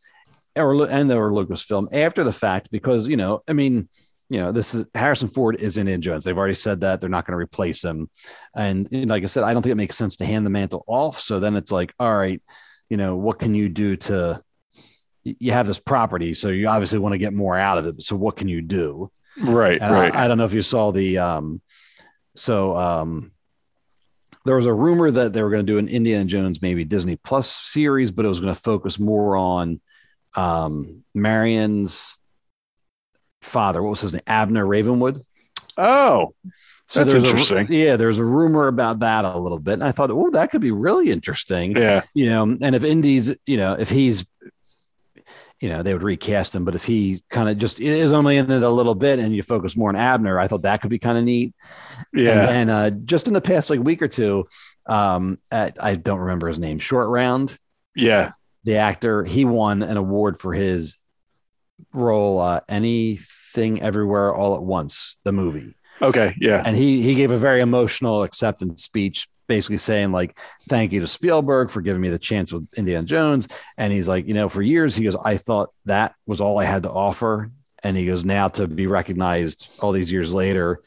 or 0.57 0.88
and 0.88 1.11
or 1.11 1.30
Lucasfilm 1.30 1.88
after 1.92 2.24
the 2.24 2.32
fact, 2.32 2.70
because 2.70 3.09
you 3.09 3.16
know, 3.16 3.42
I 3.48 3.53
mean, 3.53 3.88
you 4.28 4.40
know, 4.40 4.53
this 4.53 4.74
is 4.74 4.86
Harrison 4.94 5.28
Ford 5.28 5.61
is 5.61 5.76
in 5.76 5.82
Indiana 5.82 6.00
Jones. 6.00 6.24
They've 6.24 6.36
already 6.36 6.55
said 6.55 6.80
that 6.80 7.00
they're 7.00 7.11
not 7.11 7.26
going 7.26 7.32
to 7.32 7.42
replace 7.42 7.82
him, 7.82 8.11
and 8.55 8.88
you 8.90 9.07
know, 9.07 9.14
like 9.14 9.24
I 9.24 9.26
said, 9.26 9.44
I 9.44 9.53
don't 9.53 9.62
think 9.62 9.72
it 9.72 9.76
makes 9.76 9.96
sense 9.96 10.16
to 10.16 10.24
hand 10.24 10.46
the 10.46 10.50
mantle 10.50 10.84
off. 10.86 11.20
So 11.20 11.40
then 11.40 11.57
it's 11.57 11.72
like, 11.72 11.94
all 11.98 12.16
right, 12.16 12.42
you 12.88 12.96
know, 12.96 13.16
what 13.16 13.38
can 13.38 13.55
you 13.55 13.68
do 13.68 13.96
to? 13.96 14.42
You 15.24 15.53
have 15.53 15.68
this 15.68 15.78
property, 15.78 16.34
so 16.34 16.48
you 16.48 16.66
obviously 16.66 16.98
want 16.98 17.12
to 17.12 17.18
get 17.18 17.32
more 17.32 17.57
out 17.57 17.78
of 17.78 17.86
it. 17.86 18.03
So 18.03 18.16
what 18.16 18.36
can 18.36 18.48
you 18.48 18.61
do? 18.61 19.11
right, 19.40 19.80
And 19.80 19.94
right. 19.94 20.14
I, 20.14 20.24
I 20.24 20.28
don't 20.28 20.38
know 20.38 20.44
if 20.44 20.53
you 20.53 20.62
saw 20.62 20.90
the 20.90 21.18
um 21.18 21.62
so 22.34 22.76
um 22.76 23.32
there 24.44 24.57
was 24.57 24.66
a 24.66 24.72
rumor 24.72 25.11
that 25.11 25.32
they 25.32 25.42
were 25.42 25.50
going 25.50 25.64
to 25.64 25.72
do 25.72 25.78
an 25.78 25.88
Indiana 25.88 26.24
Jones 26.24 26.61
maybe 26.61 26.84
Disney 26.84 27.16
Plus 27.16 27.48
series, 27.50 28.11
but 28.11 28.24
it 28.24 28.28
was 28.28 28.40
going 28.40 28.53
to 28.53 28.61
focus 28.61 28.98
more 28.98 29.36
on 29.36 29.80
um 30.35 31.05
Marion's 31.14 32.18
father. 33.43 33.83
What 33.83 33.91
was 33.91 34.01
his 34.01 34.12
name? 34.12 34.22
Abner 34.26 34.66
Ravenwood. 34.66 35.24
oh, 35.76 36.35
That's 36.95 37.12
there's 37.12 37.24
interesting. 37.24 37.66
A, 37.68 37.74
yeah, 37.74 37.97
there's 37.97 38.18
a 38.18 38.24
rumor 38.24 38.68
about 38.68 39.01
that 39.01 39.24
a 39.24 39.39
little 39.39 39.59
bit. 39.59 39.74
And 39.74 39.85
I 39.85 39.93
thought, 39.93 40.11
oh, 40.11 40.30
that 40.30 40.51
could 40.51 40.61
be 40.61 40.70
really 40.70 41.11
interesting 41.11 41.76
yeah, 41.76 42.03
you 42.14 42.28
know, 42.28 42.43
and 42.43 42.74
if 42.74 42.85
Indy's, 42.85 43.35
you 43.47 43.57
know, 43.57 43.74
if 43.74 43.89
he's, 43.91 44.26
you 45.61 45.68
know, 45.68 45.83
they 45.83 45.93
would 45.93 46.03
recast 46.03 46.55
him, 46.55 46.64
but 46.64 46.74
if 46.74 46.85
he 46.85 47.22
kind 47.30 47.49
of 47.49 47.57
just 47.57 47.80
is 47.80 48.12
only 48.12 48.37
in 48.37 48.51
it 48.51 48.62
a 48.62 48.68
little 48.68 48.95
bit 48.97 49.18
and 49.18 49.35
you 49.35 49.43
focus 49.43 49.76
more 49.76 49.89
on 49.89 49.97
Abner, 49.97 50.39
I 50.39 50.49
thought 50.49 50.62
that 50.62 50.80
could 50.80 50.91
be 50.91 50.99
kind 50.99 51.16
of 51.16 51.24
neat. 51.24 51.55
yeah. 52.12 52.30
And, 52.33 52.51
and 52.51 52.70
uh, 52.70 52.91
just 53.05 53.28
in 53.28 53.33
the 53.33 53.41
past 53.41 53.70
like 53.70 53.80
week 53.80 54.03
or 54.03 54.09
two, 54.09 54.47
um, 54.87 55.39
at, 55.51 55.83
I 55.83 55.95
don't 55.95 56.18
remember 56.18 56.49
his 56.49 56.59
name, 56.59 56.78
Short 56.80 57.09
Round, 57.09 57.57
yeah. 57.95 58.33
The 58.65 58.77
actor, 58.77 59.25
he 59.25 59.45
won 59.45 59.83
an 59.83 59.97
award 59.97 60.39
for 60.39 60.53
his 60.53 60.99
role, 61.93 62.41
uh, 62.41 62.61
Anything 62.69 63.83
Everywhere 63.83 64.35
All 64.35 64.55
at 64.55 64.63
Once, 64.63 65.17
the 65.25 65.33
movie. 65.33 65.75
Okay, 66.01 66.35
yeah, 66.41 66.63
and 66.65 66.77
he 66.77 67.03
he 67.03 67.15
gave 67.15 67.31
a 67.31 67.37
very 67.37 67.61
emotional 67.61 68.23
acceptance 68.23 68.83
speech 68.83 69.29
basically 69.49 69.77
saying 69.77 70.13
like 70.13 70.39
thank 70.69 70.93
you 70.93 71.01
to 71.01 71.07
spielberg 71.07 71.69
for 71.69 71.81
giving 71.83 72.01
me 72.01 72.09
the 72.09 72.19
chance 72.19 72.53
with 72.53 72.67
indiana 72.77 73.05
jones. 73.05 73.49
And 73.77 73.93
he's 73.93 74.09
like 74.09 74.27
you 74.27 74.35
know 74.35 74.49
for 74.49 74.63
years 74.63 74.97
he 74.97 75.05
goes 75.05 75.17
i 75.17 75.37
thought 75.37 75.71
that 75.85 76.15
was 76.27 76.41
all 76.41 76.59
i 76.59 76.65
had 76.65 76.85
to 76.85 76.91
offer. 76.91 77.51
And 77.85 77.97
he 77.97 78.07
goes 78.07 78.25
now 78.25 78.49
to 78.49 78.69
be 78.69 78.87
recognized 78.87 79.69
all 79.81 79.93
these 79.93 80.11
years 80.11 80.33
later 80.33 80.81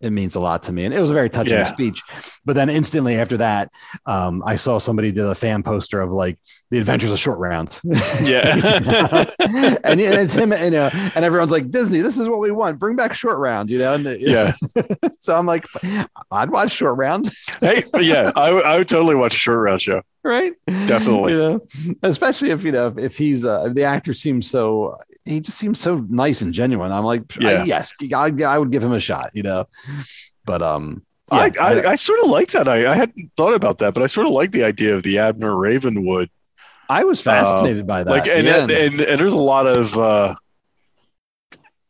it 0.00 0.10
means 0.10 0.34
a 0.34 0.40
lot 0.40 0.62
to 0.64 0.72
me 0.72 0.84
and 0.84 0.94
it 0.94 1.00
was 1.00 1.10
a 1.10 1.14
very 1.14 1.28
touching 1.28 1.58
Yeah. 1.58 1.64
speech 1.64 2.02
but 2.44 2.54
then 2.54 2.68
instantly 2.70 3.16
after 3.16 3.36
that 3.38 3.70
um, 4.06 4.42
i 4.46 4.56
saw 4.56 4.78
somebody 4.78 5.10
did 5.12 5.24
a 5.24 5.34
fan 5.34 5.62
poster 5.62 6.00
of 6.00 6.10
like 6.12 6.38
the 6.70 6.78
adventures 6.78 7.10
of 7.10 7.18
short 7.18 7.38
rounds 7.38 7.80
yeah. 8.22 8.54
and 9.84 10.00
it's 10.00 10.34
him 10.34 10.52
you 10.52 10.70
know 10.70 10.90
and 11.14 11.24
everyone's 11.24 11.50
like 11.50 11.70
disney 11.70 12.00
this 12.00 12.16
is 12.18 12.28
what 12.28 12.38
we 12.38 12.50
want 12.50 12.78
bring 12.78 12.96
back 12.96 13.14
short 13.14 13.38
round 13.38 13.70
you 13.70 13.78
know 13.78 13.94
and 13.94 14.04
Yeah. 14.20 14.52
so 15.18 15.36
i'm 15.36 15.46
like 15.46 15.64
i'd 16.30 16.50
watch 16.50 16.70
short 16.70 16.96
round 16.96 17.30
hey, 17.60 17.82
yeah, 18.00 18.30
I, 18.36 18.52
would- 18.52 18.64
I 18.64 18.78
would 18.78 18.88
totally 18.88 19.14
watch 19.14 19.34
a 19.34 19.38
short 19.38 19.58
round 19.60 19.80
show. 19.80 20.02
right 20.22 20.52
Definitely. 20.66 21.32
you 21.32 21.38
know 21.38 21.66
especially 22.02 22.50
if 22.50 22.64
you 22.64 22.72
know 22.72 22.94
if 22.96 23.16
he's 23.18 23.44
uh, 23.44 23.68
the 23.72 23.84
actor 23.84 24.12
seems 24.14 24.48
so 24.48 24.96
he 25.28 25.40
just 25.40 25.58
seems 25.58 25.78
so 25.78 25.98
nice 26.08 26.40
and 26.42 26.52
genuine 26.54 26.90
i'm 26.92 27.04
like 27.04 27.22
Yeah. 27.38 27.50
I, 27.62 27.64
yes 27.64 27.92
I, 28.14 28.32
I 28.46 28.58
would 28.58 28.70
give 28.72 28.82
him 28.82 28.92
a 28.92 29.00
shot 29.00 29.30
you 29.34 29.42
know 29.42 29.66
but 30.44 30.62
um 30.62 31.02
I, 31.30 31.46
yeah, 31.54 31.62
I, 31.62 31.90
I 31.90 31.94
sort 31.96 32.20
of 32.20 32.30
like 32.30 32.52
that. 32.52 32.68
I, 32.68 32.90
I 32.90 32.94
hadn't 32.94 33.30
thought 33.36 33.52
about 33.52 33.76
that, 33.80 33.92
but 33.92 34.02
I 34.02 34.06
sort 34.06 34.26
of 34.26 34.32
like 34.32 34.50
the 34.50 34.64
idea 34.64 34.96
of 34.96 35.02
the 35.02 35.18
Abner 35.18 35.54
Ravenwood. 35.54 36.30
I 36.88 37.04
was 37.04 37.20
fascinated 37.20 37.86
by 37.86 38.02
that 38.02 38.10
Like, 38.10 38.26
and, 38.28 38.46
yeah. 38.46 38.62
and, 38.62 38.70
and 38.70 39.00
and 39.02 39.20
there's 39.20 39.34
a 39.34 39.36
lot 39.36 39.66
of, 39.66 39.94
uh, 39.98 40.34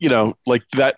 you 0.01 0.09
know, 0.09 0.35
like 0.45 0.63
that 0.77 0.97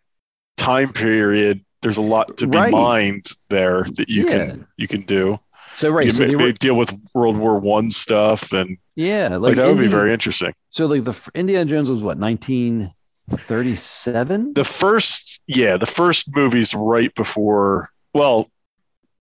time 0.57 0.93
period. 0.93 1.63
There's 1.83 1.99
a 1.99 2.03
lot 2.03 2.39
to 2.39 2.47
be 2.47 2.57
Right. 2.57 2.73
mined 2.73 3.27
there 3.51 3.85
that 3.97 4.09
you 4.09 4.25
Yeah. 4.27 4.47
can 4.47 4.67
you 4.79 4.89
can 4.89 5.03
do. 5.03 5.39
So 5.81 5.91
right 5.91 6.07
you 6.07 6.13
so 6.13 6.25
they 6.27 6.35
may 6.35 6.45
were, 6.45 6.53
deal 6.53 6.77
with 6.77 6.93
World 7.15 7.37
War 7.37 7.59
One 7.59 7.91
stuff, 7.91 8.53
and 8.53 8.77
yeah 8.97 9.29
like, 9.29 9.41
like, 9.41 9.57
that 9.57 9.67
would 9.69 9.79
be 9.81 9.89
very 9.89 10.13
interesting. 10.13 10.53
so 10.69 10.87
like 10.87 11.05
the 11.05 11.31
indiana 11.35 11.65
jones 11.65 11.91
was 11.91 12.01
what 12.01 12.19
1937 12.19 14.55
The 14.55 14.65
first, 14.65 15.41
yeah, 15.47 15.77
the 15.77 15.87
first 15.87 16.35
movie's 16.35 16.75
right 16.75 17.15
before. 17.15 17.91
Well, 18.15 18.49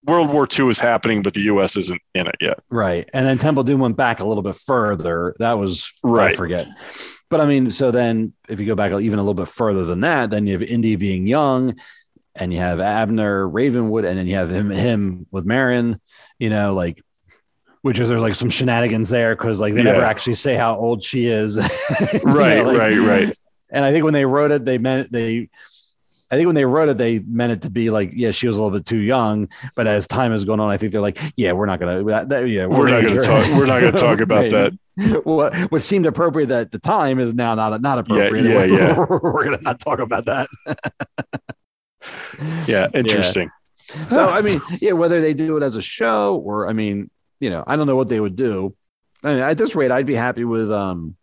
World 0.06 0.32
War 0.34 0.48
II 0.58 0.70
is 0.70 0.80
happening, 0.80 1.22
but 1.22 1.34
the 1.34 1.42
U.S. 1.42 1.76
isn't 1.78 2.02
in 2.16 2.26
it 2.26 2.36
yet. 2.40 2.60
Right. 2.70 3.08
And 3.14 3.28
then 3.28 3.38
Temple 3.38 3.64
Doom 3.64 3.82
went 3.82 3.98
back 3.98 4.22
a 4.22 4.26
little 4.26 4.42
bit 4.44 4.56
further. 4.56 5.36
That 5.40 5.60
was 5.60 5.92
I 6.04 6.08
Right. 6.08 6.36
forget. 6.38 6.68
But 7.30 7.42
I 7.42 7.46
mean, 7.46 7.70
so 7.70 7.92
then 7.92 8.34
if 8.48 8.60
you 8.60 8.66
go 8.66 8.74
back 8.76 8.92
even 8.92 9.20
a 9.20 9.22
little 9.22 9.36
bit 9.36 9.50
further 9.50 9.86
than 9.86 10.02
that, 10.02 10.32
then 10.32 10.48
you 10.48 10.54
have 10.54 10.64
Indy 10.64 10.96
being 10.96 11.28
young 11.28 11.76
and 12.40 12.52
you 12.54 12.60
have 12.60 12.80
Abner 12.80 13.48
Ravenwood, 13.48 14.06
and 14.06 14.18
then 14.18 14.28
you 14.28 14.36
have 14.36 14.50
him 14.50 14.70
him 14.70 15.28
with 15.32 15.46
Marion, 15.46 16.00
you 16.40 16.50
know, 16.50 16.74
like 16.74 17.02
which 17.82 17.98
is 18.00 18.10
there's 18.10 18.22
like 18.22 18.36
some 18.36 18.50
shenanigans 18.50 19.10
there 19.10 19.36
because 19.36 19.62
like 19.62 19.74
they 19.74 19.84
never 19.84 20.02
actually 20.02 20.34
say 20.34 20.56
how 20.56 20.76
old 20.78 21.02
she 21.04 21.26
is. 21.26 21.56
You 22.14 22.20
know, 22.26 22.34
Right, 22.34 22.66
like- 22.66 22.78
right, 22.78 22.98
right. 23.00 23.38
And 23.72 23.86
I 23.86 23.92
think 23.92 24.04
when 24.04 24.14
they 24.14 24.26
wrote 24.26 24.52
it, 24.52 24.66
they 24.66 24.78
meant 24.80 25.12
they 25.12 25.50
I 26.32 26.36
think 26.36 26.46
when 26.46 26.56
they 26.56 26.66
wrote 26.66 26.90
it, 26.90 26.98
they 26.98 27.20
meant 27.20 27.54
it 27.54 27.62
to 27.64 27.72
be 27.72 27.90
like, 27.90 28.12
yeah, 28.14 28.30
she 28.32 28.46
was 28.46 28.56
a 28.58 28.62
little 28.62 28.78
bit 28.78 28.86
too 28.86 28.98
young. 29.00 29.48
But 29.76 29.88
as 29.88 30.06
time 30.06 30.32
has 30.32 30.46
gone 30.46 30.60
on, 30.60 30.70
I 30.70 30.78
think 30.78 30.92
they're 30.92 31.02
like, 31.02 31.18
yeah, 31.36 31.54
we're 31.54 31.66
not 31.66 31.80
gonna, 31.80 32.04
that, 32.04 32.30
that- 32.30 32.48
yeah, 32.50 32.66
We're 32.68 32.88
not 32.90 33.04
age 33.04 33.08
gonna 33.10 33.22
talk- 33.24 33.48
we're 33.60 33.66
not 33.66 33.80
gonna 33.82 33.92
talk 33.94 34.20
about 34.20 34.52
Right. 35.00 35.26
What, 35.26 35.56
what 35.72 35.82
seemed 35.82 36.06
appropriate 36.06 36.52
at 36.52 36.72
the 36.72 36.78
time 36.80 37.20
is 37.20 37.34
now 37.34 37.56
not 37.56 37.80
not 37.82 38.00
appropriate. 38.00 38.44
yeah, 38.46 38.64
yeah. 38.66 38.98
we're 39.10 39.46
gonna 39.46 39.62
not 39.62 39.80
talk 39.80 40.00
about 40.00 40.26
that. 40.26 40.50
Yeah, 42.68 42.88
interesting. 42.94 43.50
So 44.10 44.28
I 44.28 44.42
mean, 44.42 44.62
yeah, 44.82 44.94
whether 44.94 45.22
they 45.22 45.34
do 45.34 45.58
it 45.58 45.64
as 45.64 45.76
a 45.76 45.82
show 45.82 46.38
or 46.38 46.68
I 46.68 46.74
mean, 46.74 47.10
you 47.40 47.50
know, 47.50 47.64
I 47.66 47.76
don't 47.76 47.88
know 47.88 47.96
what 47.96 48.08
they 48.08 48.20
would 48.20 48.36
do. 48.36 48.76
I 49.24 49.34
mean, 49.34 49.44
at 49.44 49.58
this 49.58 49.76
rate, 49.76 49.92
I'd 49.92 50.06
be 50.06 50.16
happy 50.16 50.46
with 50.46 50.72
um, 50.72 51.16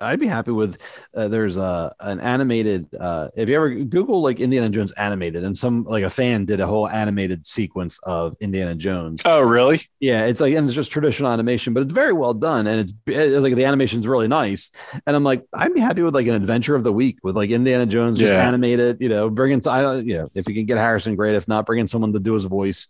I'd 0.00 0.20
be 0.20 0.26
happy 0.26 0.50
with. 0.50 0.76
Uh, 1.14 1.28
there's 1.28 1.56
a 1.56 1.94
an 2.00 2.20
animated. 2.20 2.86
Uh, 2.98 3.28
if 3.36 3.48
you 3.48 3.56
ever 3.56 3.70
Google 3.70 4.20
like 4.20 4.40
Indiana 4.40 4.68
Jones 4.68 4.92
animated, 4.92 5.44
and 5.44 5.56
some 5.56 5.84
like 5.84 6.04
a 6.04 6.10
fan 6.10 6.44
did 6.44 6.60
a 6.60 6.66
whole 6.66 6.88
animated 6.88 7.46
sequence 7.46 7.98
of 8.02 8.36
Indiana 8.40 8.74
Jones. 8.74 9.22
Oh, 9.24 9.40
really? 9.40 9.80
Yeah, 10.00 10.26
it's 10.26 10.40
like 10.40 10.54
and 10.54 10.66
it's 10.66 10.74
just 10.74 10.90
traditional 10.90 11.30
animation, 11.30 11.72
but 11.72 11.82
it's 11.82 11.92
very 11.92 12.12
well 12.12 12.34
done, 12.34 12.66
and 12.66 12.80
it's, 12.80 12.92
it's 13.06 13.36
like 13.42 13.54
the 13.54 13.64
animation's 13.64 14.06
really 14.06 14.28
nice. 14.28 14.70
And 15.06 15.16
I'm 15.16 15.24
like, 15.24 15.44
I'd 15.54 15.72
be 15.74 15.80
happy 15.80 16.02
with 16.02 16.14
like 16.14 16.26
an 16.26 16.34
adventure 16.34 16.74
of 16.74 16.84
the 16.84 16.92
week 16.92 17.18
with 17.22 17.36
like 17.36 17.50
Indiana 17.50 17.86
Jones 17.86 18.18
just 18.18 18.32
Yeah. 18.32 18.46
animated. 18.46 19.00
You 19.00 19.08
know, 19.08 19.30
bring 19.30 19.52
in 19.52 19.60
I 19.66 19.96
you 20.00 20.18
know 20.18 20.28
if 20.34 20.48
you 20.48 20.54
can 20.54 20.66
get 20.66 20.76
Harrison, 20.78 21.16
great. 21.16 21.34
If 21.34 21.48
not, 21.48 21.66
bring 21.66 21.80
in 21.80 21.86
someone 21.88 22.12
to 22.12 22.20
do 22.20 22.34
his 22.34 22.44
voice, 22.44 22.88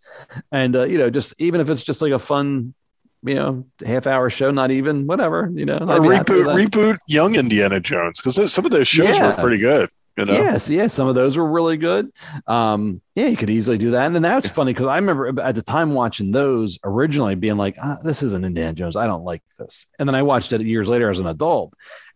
and 0.51 0.75
uh, 0.75 0.83
you 0.83 0.97
know, 0.97 1.09
just 1.09 1.33
even 1.39 1.61
if 1.61 1.69
it's 1.69 1.83
just 1.83 2.01
like 2.01 2.11
a 2.11 2.19
fun. 2.19 2.73
You 3.25 3.35
know, 3.35 3.65
half 3.85 4.05
hour 4.07 4.29
show, 4.29 4.51
not 4.51 4.71
even 4.71 5.07
whatever. 5.07 5.49
You 5.53 5.65
know, 5.65 5.77
Or 5.77 5.91
I'd 5.93 6.01
be 6.01 6.15
happy 6.15 6.33
with 6.35 6.47
reboot 6.47 6.67
reboot 6.69 6.97
young 7.07 7.35
Indiana 7.35 7.79
Jones 7.79 8.19
because 8.21 8.51
some 8.51 8.65
of 8.65 8.71
those 8.71 8.87
shows 8.87 9.17
Yeah. 9.17 9.35
were 9.35 9.41
pretty 9.41 9.57
good. 9.59 9.89
You 10.17 10.25
know. 10.25 10.33
Yes, 10.33 10.69
yes, 10.69 10.93
some 10.93 11.07
of 11.07 11.15
those 11.15 11.37
were 11.37 11.49
really 11.49 11.75
good. 11.77 12.11
Um, 12.45 13.01
yeah, 13.15 13.27
you 13.27 13.35
could 13.37 13.49
easily 13.49 13.79
do 13.79 13.91
that. 13.91 14.05
And 14.05 14.15
then 14.15 14.37
it's 14.37 14.47
funny 14.47 14.71
because 14.71 14.85
I 14.85 14.97
remember 14.97 15.41
at 15.41 15.55
the 15.55 15.63
time 15.63 15.93
watching 15.93 16.31
those 16.31 16.77
originally 16.83 17.33
being 17.33 17.57
like, 17.57 17.75
ah, 17.81 17.97
this 18.03 18.21
isn't 18.21 18.45
Indiana 18.45 18.73
Jones. 18.73 18.95
I 18.95 19.07
don't 19.07 19.23
like 19.23 19.41
this. 19.57 19.87
And 19.97 20.07
then 20.07 20.13
I 20.13 20.21
watched 20.21 20.53
it 20.53 20.61
years 20.61 20.87
later 20.87 21.09
as 21.09 21.17
an 21.17 21.25
adult, 21.25 21.73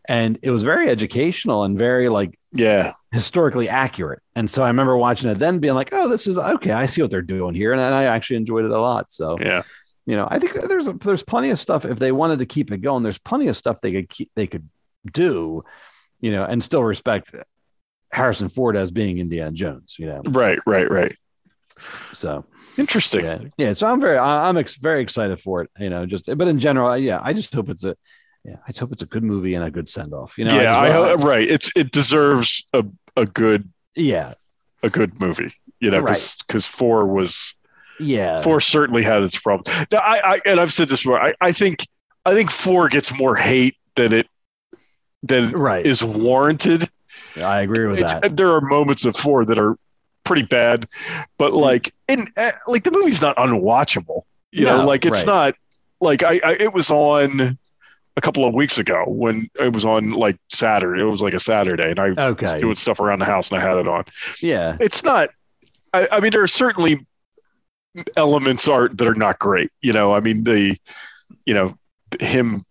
and 0.07 0.37
it 0.43 0.51
was 0.51 0.61
very 0.61 0.89
educational 0.89 1.63
and 1.63 1.75
very 1.75 2.07
like 2.09 2.37
Yeah. 2.53 2.93
historically 3.11 3.67
accurate. 3.67 4.19
And 4.35 4.47
so 4.47 4.61
I 4.61 4.67
remember 4.67 4.95
watching 4.95 5.31
it 5.31 5.39
then 5.39 5.57
being 5.57 5.73
like, 5.73 5.89
oh, 5.91 6.07
this 6.07 6.27
is 6.27 6.37
okay. 6.37 6.71
I 6.73 6.85
see 6.85 7.01
what 7.01 7.09
they're 7.09 7.23
doing 7.23 7.55
here, 7.55 7.71
and 7.73 7.81
I 7.81 8.03
actually 8.03 8.35
enjoyed 8.35 8.65
it 8.65 8.71
a 8.71 8.79
lot. 8.79 9.11
So 9.11 9.37
Yeah. 9.39 9.63
You 10.07 10.15
know, 10.15 10.27
I 10.29 10.39
think 10.39 10.53
there's 10.53 10.87
there's 10.87 11.21
plenty 11.21 11.51
of 11.51 11.59
stuff 11.59 11.85
if 11.85 11.99
they 11.99 12.11
wanted 12.11 12.39
to 12.39 12.45
keep 12.47 12.71
it 12.71 12.79
going. 12.79 13.03
There's 13.03 13.19
plenty 13.19 13.47
of 13.49 13.55
stuff 13.57 13.81
they 13.81 13.91
could 13.91 14.09
keep, 14.09 14.29
they 14.35 14.47
could 14.47 14.67
do, 15.11 15.63
you 16.21 16.31
know, 16.31 16.43
and 16.45 16.63
still 16.63 16.83
respect 16.83 17.35
Harrison 18.11 18.49
Ford 18.49 18.75
as 18.75 18.89
being 18.89 19.19
Indiana 19.19 19.51
Jones. 19.51 19.97
You 19.99 20.07
know, 20.07 20.21
Right. 20.25 20.57
Right. 20.65 20.89
Right. 20.89 21.15
so 22.13 22.45
Interesting. 22.77 23.25
yeah, 23.25 23.39
yeah. 23.57 23.73
So 23.73 23.87
I'm 23.87 23.99
very 23.99 24.17
I- 24.17 24.47
I'm 24.49 24.57
ex- 24.57 24.77
very 24.77 25.01
excited 25.01 25.39
for 25.39 25.61
it. 25.63 25.69
You 25.79 25.89
know, 25.89 26.05
just 26.05 26.25
but 26.37 26.47
in 26.47 26.59
general, 26.59 26.95
yeah, 26.97 27.19
I 27.21 27.33
just 27.33 27.53
hope 27.53 27.69
it's 27.69 27.83
a 27.83 27.95
yeah, 28.45 28.55
I 28.65 28.67
just 28.69 28.79
hope 28.79 28.91
it's 28.93 29.01
a 29.01 29.05
good 29.07 29.23
movie 29.23 29.55
and 29.55 29.65
a 29.65 29.69
good 29.71 29.89
send 29.89 30.13
off. 30.13 30.37
You 30.37 30.45
know, 30.45 30.55
yeah. 30.59 30.79
I, 30.79 30.87
just- 30.89 31.19
hope 31.19 31.27
right. 31.27 31.47
It's 31.49 31.71
it 31.75 31.91
deserves 31.91 32.65
a 32.73 32.85
a 33.17 33.25
good 33.25 33.69
yeah, 33.95 34.35
a 34.83 34.89
good 34.89 35.19
movie. 35.19 35.51
You 35.79 35.91
know, 35.91 36.01
because 36.01 36.35
because 36.47 36.65
four 36.65 37.05
was 37.05 37.53
yeah, 37.99 38.41
four 38.41 38.59
certainly 38.61 39.03
had 39.03 39.21
its 39.23 39.39
problems. 39.39 39.67
Now, 39.91 39.99
I, 39.99 40.33
I 40.33 40.41
and 40.45 40.59
I've 40.59 40.73
said 40.73 40.89
this 40.89 41.01
before. 41.01 41.21
I, 41.21 41.33
I 41.41 41.51
think 41.51 41.87
I 42.25 42.33
think 42.33 42.51
four 42.51 42.89
gets 42.89 43.17
more 43.17 43.35
hate 43.35 43.75
than 43.95 44.13
it 44.13 44.27
than 45.23 45.51
right. 45.51 45.85
is 45.85 46.03
warranted. 46.03 46.89
I 47.35 47.61
agree 47.61 47.87
with 47.87 47.99
It's, 47.99 48.13
that. 48.13 48.37
there 48.37 48.51
are 48.51 48.61
moments 48.61 49.05
of 49.05 49.15
four 49.15 49.45
that 49.45 49.59
are 49.59 49.77
pretty 50.23 50.43
bad, 50.43 50.87
but 51.37 51.53
like 51.53 51.93
in 52.07 52.25
uh, 52.35 52.51
like 52.67 52.83
the 52.83 52.91
movie's 52.91 53.21
not 53.21 53.35
unwatchable. 53.37 54.23
You 54.51 54.65
know, 54.65 54.85
like 54.85 55.05
it's 55.05 55.19
right. 55.19 55.25
not 55.25 55.55
like 56.01 56.23
I, 56.23 56.39
I 56.43 56.51
it 56.53 56.73
was 56.73 56.89
on 56.89 57.57
a 58.15 58.21
couple 58.21 58.45
of 58.45 58.53
weeks 58.53 58.79
ago 58.79 59.03
when 59.07 59.49
it 59.59 59.73
was 59.73 59.85
on 59.85 60.09
like 60.09 60.37
Saturday. 60.49 61.01
It 61.01 61.05
was 61.05 61.21
like 61.21 61.33
a 61.33 61.39
Saturday, 61.39 61.91
and 61.91 61.99
I 61.99 62.09
was 62.31 62.59
doing 62.59 62.75
stuff 62.75 62.99
around 62.99 63.19
the 63.19 63.25
house 63.25 63.51
and 63.51 63.61
I 63.61 63.67
had 63.67 63.77
it 63.77 63.87
on. 63.87 64.03
Yeah, 64.41 64.77
It's 64.79 65.03
not. 65.03 65.29
I, 65.93 66.07
I 66.11 66.19
mean, 66.19 66.31
there 66.31 66.43
are 66.43 66.47
certainly 66.47 67.05
elements 68.15 68.67
art 68.67 68.97
that 68.97 69.07
are 69.07 69.15
not 69.15 69.39
great. 69.39 69.71
You 69.81 69.93
know, 69.93 70.13
I 70.13 70.19
mean 70.19 70.43
the, 70.43 70.77
you 71.45 71.53
know, 71.53 71.75
him 72.19 72.65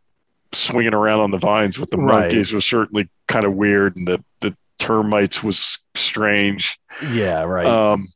swinging 0.53 0.95
around 0.95 1.21
on 1.21 1.31
the 1.31 1.39
vines 1.39 1.79
with 1.79 1.91
the 1.91 1.99
Right. 1.99 2.23
monkeys 2.23 2.53
was 2.53 2.65
certainly 2.65 3.09
kind 3.29 3.45
of 3.45 3.55
weird, 3.55 3.97
and 3.97 4.07
the 4.07 4.23
the 4.41 4.57
termites 4.79 5.43
was 5.43 5.79
strange. 5.95 6.79
yeah, 7.11 7.43
right. 7.43 7.67
Um, 7.67 8.09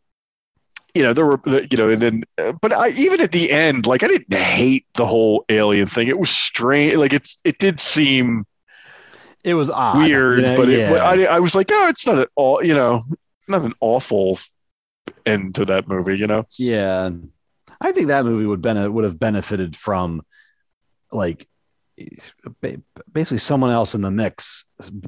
you 0.95 1.05
know, 1.05 1.13
there 1.13 1.25
were, 1.25 1.41
you 1.47 1.77
know, 1.77 1.89
and 1.89 2.03
then, 2.03 2.25
uh, 2.39 2.53
but 2.61 2.73
I 2.73 2.89
even 2.91 3.21
at 3.21 3.31
the 3.31 3.51
end, 3.53 3.87
like 3.87 4.03
I 4.03 4.09
didn't 4.09 4.37
hate 4.37 4.87
the 4.95 5.07
whole 5.07 5.45
alien 5.49 5.87
thing. 5.87 6.09
It 6.09 6.19
was 6.19 6.31
strange. 6.31 6.97
Like 6.97 7.13
it's, 7.13 7.41
it 7.45 7.59
did 7.59 7.79
seem 7.79 8.45
it 9.45 9.55
was 9.55 9.71
odd, 9.71 9.99
weird, 9.99 10.39
you 10.41 10.47
know, 10.47 10.57
but 10.57 10.69
yeah. 10.69 10.77
it, 10.77 10.91
but 10.91 11.01
I, 11.01 11.25
I 11.37 11.39
was 11.39 11.55
like, 11.55 11.71
oh, 11.73 11.89
it's 11.89 12.07
not 12.07 12.19
at 12.19 12.29
all, 12.35 12.65
you 12.65 12.75
know, 12.75 13.05
not 13.47 13.63
an 13.63 13.73
awful 13.81 14.39
end 15.31 15.55
to 15.57 15.65
that 15.67 15.89
movie, 15.89 16.17
you 16.17 16.27
know? 16.27 16.45
Yeah, 16.59 17.11
I 17.81 17.93
think 17.93 18.09
that 18.09 18.25
movie 18.25 18.47
would 18.47 18.63
bene- 18.63 18.89
would 18.89 19.05
have 19.05 19.19
benefited 19.19 19.77
from 19.77 20.23
like 21.13 21.49
basically 23.13 23.39
someone 23.39 23.71
else 23.71 23.95
in 23.95 24.01
the 24.01 24.11
mix 24.11 24.65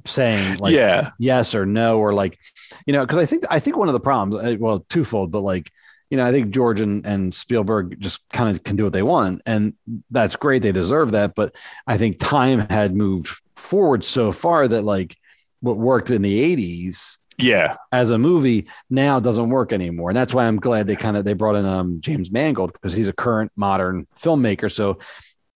saying 0.07 0.59
like 0.59 0.75
yeah, 0.75 1.11
yes 1.19 1.55
or 1.55 1.65
no 1.65 1.99
or 1.99 2.13
like 2.13 2.39
you 2.87 2.93
know 2.93 3.07
because 3.07 3.19
I 3.19 3.27
think 3.27 3.45
I 3.51 3.59
think 3.61 3.77
one 3.77 3.89
of 3.89 3.95
the 3.95 4.01
problems 4.01 4.45
uh, 4.45 4.57
well 4.59 4.81
twofold 4.89 5.31
but 5.31 5.41
like 5.41 5.71
you 6.11 6.17
know 6.17 6.27
I 6.27 6.33
think 6.33 6.51
George 6.51 6.81
and, 6.81 7.07
and 7.07 7.35
Spielberg 7.35 7.99
just 8.01 8.21
kind 8.31 8.55
of 8.55 8.63
can 8.63 8.77
do 8.77 8.85
what 8.85 8.93
they 8.93 9.03
want 9.03 9.43
and 9.47 9.75
that's 10.11 10.37
great 10.37 10.63
they 10.63 10.73
deserve 10.73 11.13
that 11.13 11.35
but 11.35 11.57
I 11.87 11.97
think 11.97 12.19
time 12.19 12.61
had 12.69 12.95
moved 12.95 13.41
forward 13.57 14.05
so 14.05 14.33
far 14.33 14.69
that 14.69 14.83
like 14.83 15.17
what 15.61 15.79
worked 15.79 16.11
in 16.11 16.23
the 16.23 16.57
80s 16.57 17.19
yeah, 17.43 17.77
as 17.93 18.11
a 18.11 18.19
movie 18.19 18.69
now 18.91 19.21
doesn't 19.21 19.49
work 19.51 19.73
anymore. 19.73 20.11
And 20.11 20.17
that's 20.17 20.33
why 20.35 20.47
I'm 20.47 20.59
glad 20.59 20.87
they 20.87 20.97
kind 20.97 21.17
of 21.17 21.25
they 21.25 21.33
brought 21.35 21.57
in 21.57 21.65
um, 21.67 22.01
James 22.01 22.31
Mangold 22.31 22.73
because 22.73 22.95
he's 22.95 23.09
a 23.09 23.13
current 23.13 23.53
modern 23.57 24.07
filmmaker. 24.19 24.71
So, 24.71 24.99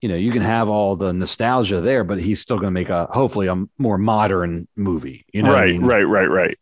you 0.01 0.09
know, 0.09 0.17
you 0.17 0.33
can 0.33 0.43
have 0.43 0.69
all 0.69 0.97
the 0.97 1.13
nostalgia 1.13 1.81
there, 1.81 2.05
but 2.05 2.21
he's 2.21 2.41
still 2.41 2.57
going 2.57 2.69
to 2.69 2.71
make 2.71 2.89
a 2.91 3.07
hopefully 3.07 3.47
a 3.47 3.65
more 3.79 3.99
modern 3.99 4.67
movie. 4.77 5.25
You 5.33 5.43
know, 5.43 5.49
what 5.51 5.59
I 5.59 5.61
right, 5.63 5.73
mean? 5.73 5.83
right, 5.85 6.03
right, 6.05 6.31
right, 6.31 6.59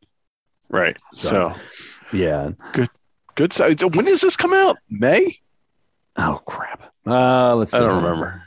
right. 0.70 0.96
So- 1.12 1.52
So, 1.52 2.16
Yeah. 2.16 2.50
good. 2.72 2.88
Good 3.36 3.52
so, 3.52 3.66
when 3.88 4.04
does 4.04 4.20
this 4.20 4.36
come 4.36 4.52
out? 4.54 4.78
May? 4.88 5.38
Oh 6.16 6.40
crap. 6.46 6.92
Uh, 7.04 7.56
let's. 7.56 7.74
I 7.74 7.80
don't 7.80 8.02
remember. 8.02 8.44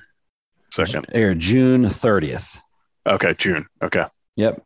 Second. 0.71 1.05
Air 1.11 1.33
June 1.33 1.83
30th. 1.83 2.59
Okay, 3.05 3.33
June. 3.37 3.65
Okay. 3.83 4.05
Yep. 4.37 4.63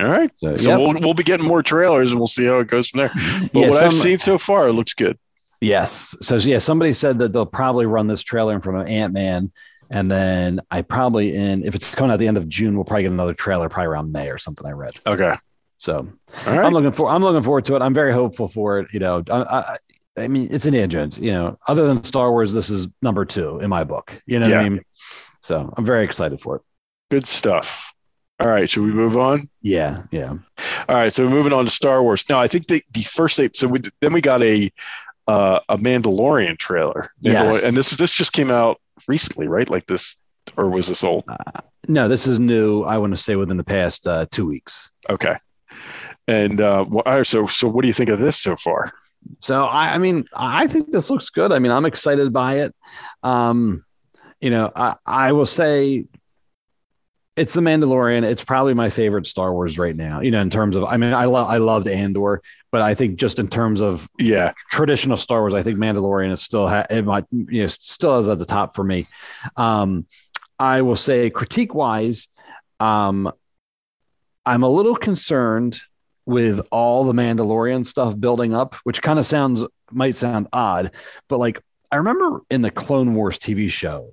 All 0.00 0.06
right. 0.06 0.30
So, 0.38 0.56
So 0.56 0.70
yep. 0.70 0.78
we'll 0.78 1.00
we'll 1.00 1.14
be 1.14 1.22
getting 1.22 1.46
more 1.46 1.62
trailers 1.62 2.10
and 2.10 2.20
we'll 2.20 2.26
see 2.26 2.46
how 2.46 2.60
it 2.60 2.68
goes 2.68 2.88
from 2.88 3.00
there. 3.00 3.10
But 3.52 3.60
Yeah, 3.60 3.70
what 3.70 3.84
I've 3.84 3.92
seen 3.92 4.18
so 4.18 4.38
far, 4.38 4.68
it 4.68 4.72
looks 4.72 4.94
good. 4.94 5.18
Yes. 5.60 6.16
So 6.20 6.36
yeah, 6.36 6.58
somebody 6.58 6.92
said 6.92 7.18
that 7.20 7.32
they'll 7.32 7.46
probably 7.46 7.86
run 7.86 8.06
this 8.06 8.22
trailer 8.22 8.54
in 8.54 8.60
front 8.60 8.80
of 8.80 8.88
Ant 8.88 9.12
Man, 9.12 9.52
and 9.90 10.10
then 10.10 10.60
I 10.70 10.82
probably 10.82 11.34
in 11.34 11.64
if 11.64 11.74
it's 11.74 11.94
coming 11.94 12.10
out 12.10 12.18
the 12.18 12.28
end 12.28 12.36
of 12.36 12.48
June, 12.48 12.74
we'll 12.74 12.84
probably 12.84 13.04
get 13.04 13.12
another 13.12 13.34
trailer 13.34 13.68
probably 13.68 13.88
around 13.88 14.12
May 14.12 14.30
or 14.30 14.38
something. 14.38 14.66
I 14.66 14.72
read. 14.72 14.94
Okay. 15.06 15.34
So 15.78 16.08
right. 16.46 16.58
I'm 16.58 16.72
looking 16.72 16.92
for 16.92 17.08
I'm 17.08 17.22
looking 17.22 17.42
forward 17.42 17.64
to 17.66 17.76
it. 17.76 17.82
I'm 17.82 17.94
very 17.94 18.12
hopeful 18.12 18.48
for 18.48 18.80
it. 18.80 18.92
You 18.92 19.00
know, 19.00 19.22
I, 19.30 19.42
I, 19.42 19.76
I 20.16 20.28
mean, 20.28 20.48
it's 20.50 20.66
Indiana 20.66 20.88
Jones. 20.88 21.18
You 21.18 21.32
know, 21.32 21.58
other 21.66 21.86
than 21.86 22.02
Star 22.04 22.30
Wars, 22.30 22.52
this 22.52 22.70
is 22.70 22.88
number 23.00 23.24
two 23.24 23.58
in 23.58 23.68
my 23.68 23.84
book. 23.84 24.20
You 24.26 24.40
know 24.40 24.48
what 24.48 24.58
I 24.58 24.68
mean? 24.68 24.84
So 25.42 25.72
I'm 25.76 25.84
very 25.84 26.04
excited 26.04 26.40
for 26.40 26.56
it. 26.56 26.62
Good 27.10 27.26
stuff. 27.26 27.92
All 28.42 28.50
right. 28.50 28.68
Should 28.68 28.82
we 28.82 28.92
move 28.92 29.16
on? 29.16 29.48
Yeah, 29.60 30.02
yeah. 30.10 30.34
All 30.88 30.96
right. 30.96 31.12
So 31.12 31.28
moving 31.28 31.52
on 31.52 31.64
to 31.64 31.70
Star 31.70 32.02
Wars. 32.02 32.28
Now, 32.28 32.40
I 32.40 32.48
think 32.48 32.66
the, 32.66 32.82
the 32.92 33.02
first 33.02 33.38
eight. 33.38 33.54
So 33.54 33.68
we, 33.68 33.78
then 34.00 34.12
we 34.12 34.20
got 34.20 34.42
a 34.42 34.72
uh, 35.28 35.60
a 35.68 35.78
Mandalorian 35.78 36.58
trailer. 36.58 37.12
Yes. 37.20 37.62
And 37.62 37.76
this 37.76 37.90
this 37.90 38.12
just 38.12 38.32
came 38.32 38.50
out 38.50 38.80
recently, 39.06 39.46
right? 39.46 39.70
Like 39.70 39.86
this, 39.86 40.16
or 40.56 40.68
was 40.68 40.88
this 40.88 41.04
old? 41.04 41.24
No, 41.86 42.08
this 42.08 42.26
is 42.26 42.40
new. 42.40 42.82
I 42.82 42.98
want 42.98 43.12
to 43.12 43.16
say 43.16 43.36
within 43.36 43.58
the 43.58 43.64
past 43.64 44.08
uh, 44.08 44.26
two 44.30 44.46
weeks. 44.46 44.90
Okay. 45.08 45.36
And 46.26 46.60
uh, 46.60 46.84
so 47.22 47.46
so 47.46 47.68
what 47.68 47.82
do 47.82 47.88
you 47.88 47.94
think 47.94 48.10
of 48.10 48.18
this 48.18 48.38
so 48.38 48.56
far? 48.56 48.92
So 49.38 49.64
I, 49.64 49.94
I 49.94 49.98
mean, 49.98 50.24
I 50.34 50.66
think 50.66 50.90
this 50.90 51.10
looks 51.10 51.28
good. 51.28 51.52
I 51.52 51.60
mean, 51.60 51.70
I'm 51.70 51.84
excited 51.84 52.32
by 52.32 52.56
it. 52.56 52.74
Um, 53.22 53.84
you 54.40 54.50
know, 54.50 54.72
I, 54.74 54.96
I 55.06 55.32
will 55.32 55.46
say 55.46 56.06
it's 57.36 57.54
the 57.54 57.60
Mandalorian. 57.62 58.24
It's 58.24 58.44
probably 58.44 58.74
my 58.74 58.90
favorite 58.90 59.26
Star 59.26 59.52
Wars 59.52 59.78
right 59.78 59.96
now. 59.96 60.20
You 60.20 60.30
know, 60.30 60.40
in 60.42 60.50
terms 60.50 60.76
of, 60.76 60.84
I 60.84 60.96
mean, 60.98 61.14
I 61.14 61.24
love 61.24 61.48
I 61.48 61.56
loved 61.56 61.86
Andor, 61.88 62.42
but 62.70 62.82
I 62.82 62.94
think 62.94 63.16
just 63.18 63.38
in 63.38 63.48
terms 63.48 63.80
of 63.80 64.08
Yeah. 64.18 64.52
traditional 64.70 65.16
Star 65.16 65.40
Wars, 65.40 65.54
I 65.54 65.62
think 65.62 65.78
Mandalorian 65.78 66.30
is 66.32 66.42
still 66.42 66.68
ha- 66.68 66.86
it 66.90 67.04
might 67.04 67.24
you 67.30 67.62
know 67.62 67.66
still 67.68 68.18
is 68.18 68.28
at 68.28 68.38
the 68.38 68.44
top 68.44 68.76
for 68.76 68.84
me. 68.84 69.06
Um, 69.56 70.06
I 70.58 70.82
will 70.82 70.96
say 70.96 71.30
critique 71.30 71.74
wise, 71.74 72.28
um, 72.80 73.32
I'm 74.44 74.62
a 74.62 74.68
little 74.68 74.96
concerned 74.96 75.80
with 76.26 76.60
all 76.70 77.04
the 77.04 77.12
Mandalorian 77.12 77.84
stuff 77.86 78.18
building 78.18 78.54
up, 78.54 78.74
which 78.84 79.02
kind 79.02 79.18
of 79.18 79.26
sounds 79.26 79.64
might 79.90 80.14
sound 80.16 80.48
odd, 80.52 80.90
but 81.28 81.38
like 81.38 81.60
I 81.90 81.96
remember 81.96 82.40
in 82.50 82.62
the 82.62 82.70
Clone 82.70 83.14
Wars 83.14 83.38
TV 83.38 83.70
show, 83.70 84.10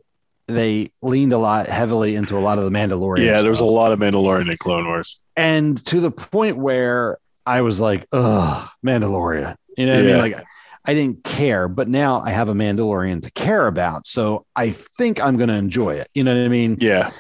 they 0.50 0.90
leaned 1.02 1.34
a 1.34 1.38
lot 1.38 1.68
heavily 1.68 2.16
into 2.16 2.38
a 2.38 2.40
lot 2.42 2.58
of 2.58 2.66
the 2.66 2.72
Mandalorian. 2.72 3.26
Yeah, 3.26 3.42
there 3.42 3.52
was 3.52 3.60
a 3.62 3.66
lot 3.66 3.92
of 3.94 4.00
Mandalorian 4.00 4.50
in 4.52 4.58
Clone 4.58 4.86
Wars. 4.86 5.20
and 5.38 5.78
to 5.86 6.00
the 6.02 6.12
point 6.12 6.58
where 6.58 7.18
I 7.46 7.62
was 7.62 7.80
like, 7.80 8.06
"Ugh, 8.12 8.68
Mandalorian." 8.86 9.56
You 9.78 9.86
know 9.86 9.96
what 9.96 10.04
I 10.04 10.08
mean? 10.08 10.18
Like, 10.18 10.44
I 10.86 10.94
didn't 10.94 11.24
care, 11.24 11.68
but 11.68 11.88
now 11.88 12.22
I 12.22 12.32
have 12.32 12.50
a 12.50 12.54
Mandalorian 12.54 13.22
to 13.24 13.32
care 13.32 13.68
about. 13.68 14.08
So 14.08 14.46
I 14.56 14.70
think 14.72 15.22
I'm 15.24 15.38
going 15.38 15.50
to 15.50 15.56
enjoy 15.56 15.96
it. 15.96 16.08
You 16.14 16.24
know 16.24 16.36
what 16.36 16.44
I 16.44 16.48
mean? 16.50 16.78
Yeah. 16.82 17.12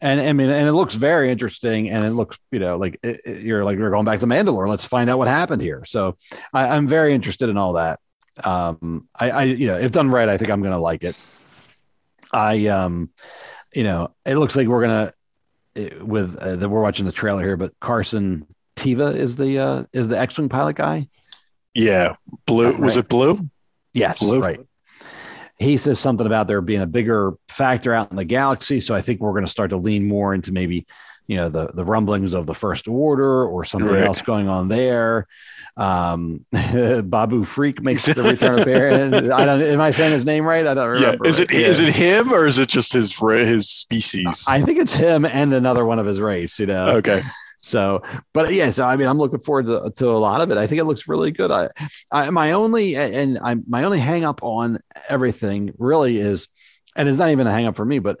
And 0.00 0.20
I 0.20 0.32
mean, 0.32 0.48
and 0.48 0.68
it 0.68 0.72
looks 0.72 0.94
very 0.94 1.30
interesting, 1.30 1.90
and 1.90 2.04
it 2.04 2.10
looks, 2.12 2.38
you 2.52 2.58
know, 2.60 2.76
like 2.76 2.98
it, 3.02 3.20
it- 3.24 3.42
you're 3.42 3.64
like 3.64 3.78
we're 3.78 3.90
going 3.90 4.04
back 4.04 4.20
to 4.20 4.26
Mandalore. 4.26 4.68
Let's 4.68 4.84
find 4.84 5.10
out 5.10 5.18
what 5.18 5.28
happened 5.28 5.60
here. 5.62 5.84
So 5.84 6.16
I, 6.54 6.68
I'm 6.68 6.86
very 6.88 7.14
interested 7.14 7.48
in 7.48 7.56
all 7.56 7.72
that. 7.74 7.98
Um, 8.44 9.08
I, 9.18 9.30
I, 9.30 9.42
you 9.44 9.66
know, 9.66 9.76
if 9.76 9.90
done 9.90 10.10
right, 10.10 10.28
I 10.28 10.36
think 10.36 10.50
I'm 10.50 10.60
going 10.60 10.72
to 10.74 10.78
like 10.80 11.02
it. 11.02 11.16
I, 12.32 12.66
um, 12.66 13.10
you 13.74 13.84
know, 13.84 14.14
it 14.24 14.36
looks 14.36 14.56
like 14.56 14.68
we're 14.68 14.82
gonna 14.82 15.12
eh, 15.76 15.90
with 16.00 16.36
uh, 16.36 16.56
that 16.56 16.68
we're 16.68 16.82
watching 16.82 17.06
the 17.06 17.12
trailer 17.12 17.42
here, 17.42 17.56
but 17.56 17.72
Carson 17.80 18.46
Teva 18.76 19.14
is 19.14 19.36
the 19.36 19.58
uh, 19.58 19.84
is 19.92 20.08
the 20.08 20.18
X-wing 20.18 20.48
pilot 20.48 20.76
guy. 20.76 21.08
Yeah. 21.74 22.16
Blue. 22.46 22.76
Was 22.76 22.96
it 22.96 23.08
blue? 23.08 23.48
Yes, 23.94 24.20
Blue. 24.20 24.40
right. 24.40 24.60
He 25.58 25.76
says 25.76 25.98
something 25.98 26.26
about 26.26 26.46
there 26.46 26.60
being 26.60 26.82
a 26.82 26.86
bigger 26.86 27.34
factor 27.48 27.92
out 27.92 28.10
in 28.10 28.16
the 28.16 28.24
galaxy, 28.24 28.80
so 28.80 28.94
I 28.94 29.00
think 29.00 29.20
we're 29.20 29.32
going 29.32 29.44
to 29.44 29.50
start 29.50 29.70
to 29.70 29.76
lean 29.76 30.06
more 30.06 30.32
into 30.32 30.52
maybe, 30.52 30.86
you 31.28 31.36
know, 31.36 31.48
the 31.48 31.68
the 31.72 31.84
rumblings 31.84 32.34
of 32.34 32.46
the 32.46 32.54
First 32.54 32.88
Order 32.88 33.46
or 33.46 33.64
something 33.64 33.94
else 33.94 34.22
going 34.22 34.48
on 34.48 34.66
there. 34.68 35.28
Um, 35.76 36.44
Babu 36.50 37.44
Frik 37.44 37.80
makes 37.80 38.06
the 38.06 38.20
return 38.22 38.58
appearance. 38.58 39.30
I 39.30 39.44
don't. 39.44 39.62
Am 39.62 39.80
I 39.80 39.90
saying 39.92 40.12
his 40.12 40.24
name 40.24 40.44
right? 40.44 40.66
I 40.66 40.74
don't 40.74 40.98
Yeah. 40.98 41.04
remember. 41.04 41.26
Is 41.26 41.38
it 41.38 41.52
right. 41.52 41.60
is 41.60 41.78
Yeah. 41.80 41.86
it 41.88 41.94
him 41.94 42.32
or 42.32 42.46
is 42.46 42.58
it 42.58 42.68
just 42.68 42.92
his 42.94 43.14
his 43.16 43.68
species? 43.68 44.46
I 44.48 44.60
think 44.62 44.78
it's 44.78 44.94
him 44.94 45.24
and 45.24 45.52
another 45.52 45.84
one 45.84 45.98
of 46.00 46.06
his 46.06 46.18
race. 46.20 46.58
You 46.58 46.66
know. 46.66 46.88
okay. 46.96 47.22
So, 47.60 48.02
but 48.32 48.52
yeah, 48.54 48.70
so 48.70 48.86
I 48.86 48.96
mean, 48.96 49.08
I'm 49.08 49.18
looking 49.18 49.40
forward 49.40 49.66
to, 49.66 49.90
to 49.96 50.10
a 50.10 50.16
lot 50.18 50.40
of 50.40 50.50
it. 50.50 50.56
I 50.56 50.66
think 50.66 50.80
it 50.80 50.84
looks 50.84 51.08
really 51.08 51.32
good. 51.32 51.50
I, 51.50 51.68
I 52.10 52.30
my 52.30 52.52
only 52.52 52.96
and 52.96 53.38
I 53.38 53.56
my 53.68 53.82
only 53.84 53.98
hang 53.98 54.24
up 54.24 54.42
on 54.42 54.78
everything 55.08 55.74
really 55.76 56.16
is, 56.18 56.48
and 56.96 57.08
it's 57.08 57.18
not 57.18 57.30
even 57.30 57.46
a 57.46 57.50
hang 57.52 57.66
up 57.66 57.76
for 57.76 57.84
me, 57.84 57.98
but 57.98 58.20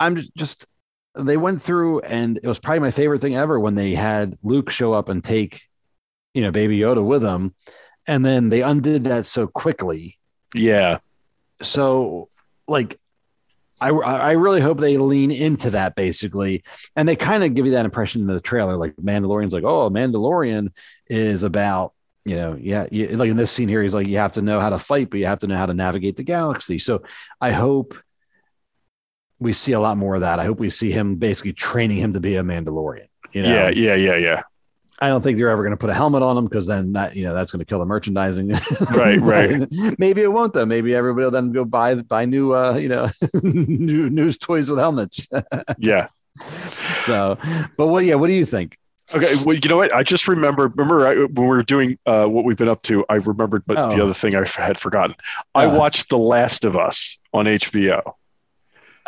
I'm 0.00 0.24
just 0.36 0.66
they 1.14 1.36
went 1.36 1.60
through 1.60 2.00
and 2.00 2.38
it 2.42 2.46
was 2.46 2.58
probably 2.58 2.80
my 2.80 2.90
favorite 2.90 3.20
thing 3.20 3.36
ever 3.36 3.58
when 3.58 3.74
they 3.74 3.94
had 3.94 4.36
Luke 4.42 4.70
show 4.70 4.92
up 4.92 5.08
and 5.08 5.22
take, 5.22 5.62
you 6.34 6.42
know, 6.42 6.50
Baby 6.50 6.78
Yoda 6.78 7.04
with 7.04 7.22
him, 7.22 7.54
and 8.06 8.24
then 8.24 8.48
they 8.48 8.62
undid 8.62 9.04
that 9.04 9.26
so 9.26 9.46
quickly. 9.46 10.18
Yeah. 10.54 10.98
So, 11.62 12.28
like, 12.66 12.98
I 13.80 13.90
I 13.90 14.32
really 14.32 14.60
hope 14.60 14.78
they 14.78 14.96
lean 14.96 15.30
into 15.30 15.70
that 15.70 15.94
basically, 15.94 16.62
and 16.96 17.08
they 17.08 17.16
kind 17.16 17.44
of 17.44 17.54
give 17.54 17.66
you 17.66 17.72
that 17.72 17.84
impression 17.84 18.22
in 18.22 18.26
the 18.26 18.40
trailer. 18.40 18.76
Like 18.76 18.96
Mandalorian's 18.96 19.52
like, 19.52 19.64
oh, 19.64 19.90
Mandalorian 19.90 20.68
is 21.08 21.42
about 21.42 21.92
you 22.24 22.36
know, 22.36 22.58
yeah, 22.60 22.86
you, 22.90 23.08
like 23.08 23.30
in 23.30 23.38
this 23.38 23.50
scene 23.50 23.68
here, 23.68 23.82
he's 23.82 23.94
like, 23.94 24.06
you 24.06 24.18
have 24.18 24.32
to 24.32 24.42
know 24.42 24.60
how 24.60 24.68
to 24.68 24.78
fight, 24.78 25.08
but 25.08 25.18
you 25.18 25.24
have 25.24 25.38
to 25.38 25.46
know 25.46 25.56
how 25.56 25.64
to 25.64 25.72
navigate 25.72 26.16
the 26.16 26.22
galaxy. 26.22 26.78
So, 26.78 27.02
I 27.40 27.52
hope 27.52 27.94
we 29.40 29.52
see 29.52 29.72
a 29.72 29.80
lot 29.80 29.96
more 29.96 30.14
of 30.16 30.20
that. 30.22 30.38
I 30.40 30.44
hope 30.44 30.58
we 30.58 30.70
see 30.70 30.90
him 30.90 31.16
basically 31.16 31.52
training 31.52 31.98
him 31.98 32.12
to 32.12 32.20
be 32.20 32.36
a 32.36 32.42
Mandalorian. 32.42 33.06
You 33.32 33.42
know? 33.42 33.54
Yeah. 33.54 33.68
Yeah. 33.70 33.94
Yeah. 33.94 34.16
Yeah. 34.16 34.42
I 35.00 35.06
don't 35.06 35.22
think 35.22 35.38
they're 35.38 35.48
ever 35.50 35.62
going 35.62 35.70
to 35.70 35.76
put 35.76 35.90
a 35.90 35.94
helmet 35.94 36.22
on 36.22 36.36
him 36.36 36.46
because 36.46 36.66
then 36.66 36.94
that 36.94 37.14
you 37.14 37.22
know 37.22 37.32
that's 37.32 37.52
going 37.52 37.60
to 37.60 37.64
kill 37.64 37.78
the 37.78 37.86
merchandising. 37.86 38.48
Right, 38.90 39.20
right. 39.20 39.68
Maybe 39.96 40.22
it 40.22 40.32
won't 40.32 40.54
though. 40.54 40.66
Maybe 40.66 40.92
everybody 40.92 41.22
will 41.24 41.30
then 41.30 41.52
go 41.52 41.64
buy 41.64 41.94
buy 41.94 42.24
new 42.24 42.52
uh 42.52 42.74
you 42.74 42.88
know 42.88 43.08
new 43.44 44.10
news 44.10 44.36
toys 44.38 44.68
with 44.68 44.80
helmets. 44.80 45.28
Yeah. 45.78 46.08
so, 47.02 47.38
but 47.76 47.86
what? 47.88 48.04
Yeah, 48.04 48.16
what 48.16 48.26
do 48.26 48.32
you 48.32 48.44
think? 48.44 48.76
Okay, 49.14 49.34
well, 49.46 49.56
you 49.56 49.68
know 49.68 49.76
what? 49.76 49.94
I 49.94 50.02
just 50.02 50.26
remember. 50.28 50.66
Remember 50.68 51.06
I, 51.06 51.14
when 51.14 51.32
we 51.34 51.46
were 51.46 51.62
doing 51.62 51.96
uh, 52.06 52.26
what 52.26 52.44
we've 52.44 52.56
been 52.56 52.68
up 52.68 52.82
to? 52.82 53.04
I 53.08 53.14
remembered, 53.14 53.62
but 53.66 53.74
the 53.94 54.00
Oh. 54.00 54.04
other 54.04 54.14
thing 54.14 54.34
I 54.34 54.44
had 54.60 54.78
forgotten. 54.78 55.14
I 55.54 55.66
Uh. 55.66 55.78
watched 55.78 56.08
The 56.10 56.18
Last 56.18 56.64
of 56.64 56.76
Us 56.76 57.18
on 57.32 57.44
HBO, 57.46 58.02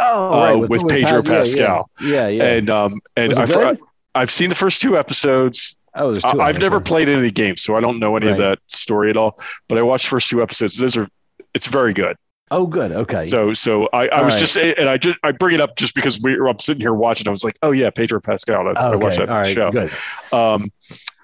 Oh, 0.02 0.62
uh, 0.62 0.66
with 0.66 0.88
Pedro 0.88 1.22
Pat- 1.22 1.26
Pascal. 1.44 1.90
Yeah, 2.00 2.08
yeah. 2.08 2.28
yeah. 2.28 2.44
and 2.54 2.70
um, 2.70 3.00
and 3.16 3.34
I, 3.34 3.44
good? 3.46 3.80
I've 4.14 4.30
seen 4.30 4.48
the 4.48 4.54
first 4.54 4.80
two 4.80 4.96
episodes. 4.98 5.76
oh, 5.94 6.12
there's 6.12 6.22
two. 6.22 6.40
I've 6.40 6.58
never 6.60 6.80
played 6.80 7.08
any 7.08 7.18
of 7.18 7.22
the 7.22 7.30
games, 7.30 7.62
so 7.62 7.76
I 7.76 7.80
don't 7.80 7.98
know 7.98 8.16
any 8.16 8.28
of 8.28 8.38
that 8.38 8.58
story 8.66 9.10
at 9.10 9.16
all. 9.16 9.38
But 9.68 9.78
I 9.78 9.82
watched 9.82 10.06
the 10.06 10.10
first 10.10 10.30
two 10.30 10.42
episodes. 10.42 10.76
Those 10.78 10.96
are, 10.96 11.08
it's 11.54 11.66
very 11.66 11.92
good. 11.92 12.16
Oh, 12.52 12.66
good. 12.66 12.90
Okay. 12.90 13.28
So, 13.28 13.54
so 13.54 13.88
I, 13.92 14.08
I 14.08 14.18
All 14.18 14.24
was 14.24 14.34
right. 14.34 14.40
just, 14.40 14.56
and 14.56 14.88
I 14.88 14.96
just, 14.96 15.16
I 15.22 15.30
bring 15.30 15.54
it 15.54 15.60
up 15.60 15.76
just 15.76 15.94
because 15.94 16.20
we, 16.20 16.34
I'm 16.36 16.58
sitting 16.58 16.80
here 16.80 16.94
watching. 16.94 17.28
I 17.28 17.30
was 17.30 17.44
like, 17.44 17.56
oh 17.62 17.70
yeah, 17.70 17.90
Pedro 17.90 18.20
Pascal. 18.20 18.66
I, 18.66 18.72
I 18.72 18.96
watched 18.96 19.18
that 19.18 19.28
All 19.30 19.36
right. 19.36 19.54
show. 19.54 19.70
Good. 19.70 19.92
Um, 20.32 20.66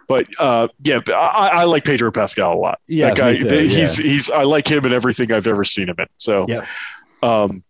but 0.06 0.28
uh, 0.38 0.68
yeah, 0.84 1.00
I, 1.08 1.50
I 1.52 1.64
like 1.64 1.84
Pedro 1.84 2.12
Pascal 2.12 2.52
a 2.52 2.60
lot. 2.60 2.78
Yes, 2.86 3.16
that 3.16 3.20
guy, 3.20 3.36
too, 3.38 3.48
the- 3.48 3.62
yeah. 3.64 3.68
he's 3.80 3.96
he's 3.96 4.30
I 4.30 4.44
like 4.44 4.68
him 4.70 4.84
in 4.84 4.92
everything 4.92 5.32
I've 5.32 5.48
ever 5.48 5.64
seen 5.64 5.88
him 5.88 5.96
in. 5.98 6.06
So, 6.16 6.46
Yep. 6.48 6.64
um, 7.24 7.64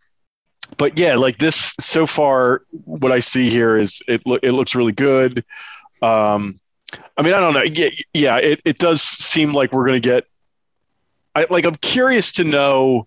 but 0.77 0.99
yeah, 0.99 1.15
like 1.17 1.39
this 1.39 1.75
so 1.81 2.07
far, 2.07 2.63
what 2.85 3.13
I 3.13 3.19
see 3.19 3.51
here 3.51 3.79
is 3.79 4.03
it 4.09 4.23
lo- 4.27 4.39
it 4.43 4.53
looks 4.53 4.75
really 4.75 4.93
good. 4.93 5.45
Um, 6.03 6.61
I 7.17 7.23
mean, 7.23 7.33
I 7.35 7.41
don't 7.41 7.55
know. 7.55 7.63
Yeah, 7.63 7.91
yeah, 8.15 8.37
it, 8.37 8.61
it 8.65 8.79
does 8.79 9.03
seem 9.03 9.53
like 9.53 9.73
we're 9.73 9.87
gonna 9.87 10.01
get. 10.01 10.27
I 11.35 11.47
like. 11.51 11.65
I'm 11.65 11.75
curious 11.77 12.33
to 12.33 12.45
know 12.45 13.07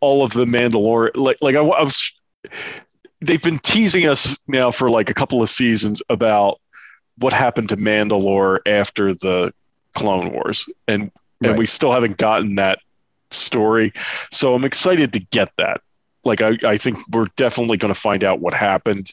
all 0.00 0.22
of 0.22 0.32
the 0.32 0.44
Mandalorian. 0.44 1.16
Like, 1.16 1.38
like 1.40 1.54
I, 1.56 1.60
I 1.60 1.82
was. 1.82 2.14
They've 3.20 3.42
been 3.42 3.58
teasing 3.58 4.06
us 4.06 4.36
now 4.46 4.70
for 4.70 4.90
like 4.90 5.10
a 5.10 5.14
couple 5.14 5.42
of 5.42 5.50
seasons 5.50 6.00
about 6.08 6.60
what 7.18 7.32
happened 7.32 7.68
to 7.70 7.76
Mandalore 7.76 8.60
after 8.66 9.12
the 9.12 9.52
Clone 9.94 10.32
Wars, 10.32 10.68
and 10.86 11.10
and 11.40 11.50
Right. 11.50 11.58
we 11.58 11.66
still 11.66 11.92
haven't 11.92 12.16
gotten 12.16 12.56
that 12.56 12.78
story. 13.30 13.92
So 14.32 14.54
I'm 14.54 14.64
excited 14.64 15.12
to 15.12 15.20
get 15.20 15.52
that. 15.58 15.80
Like 16.24 16.40
I, 16.40 16.56
I 16.64 16.78
think 16.78 16.98
we're 17.12 17.26
definitely 17.36 17.76
going 17.76 17.92
to 17.92 17.98
find 17.98 18.24
out 18.24 18.40
what 18.40 18.54
happened, 18.54 19.12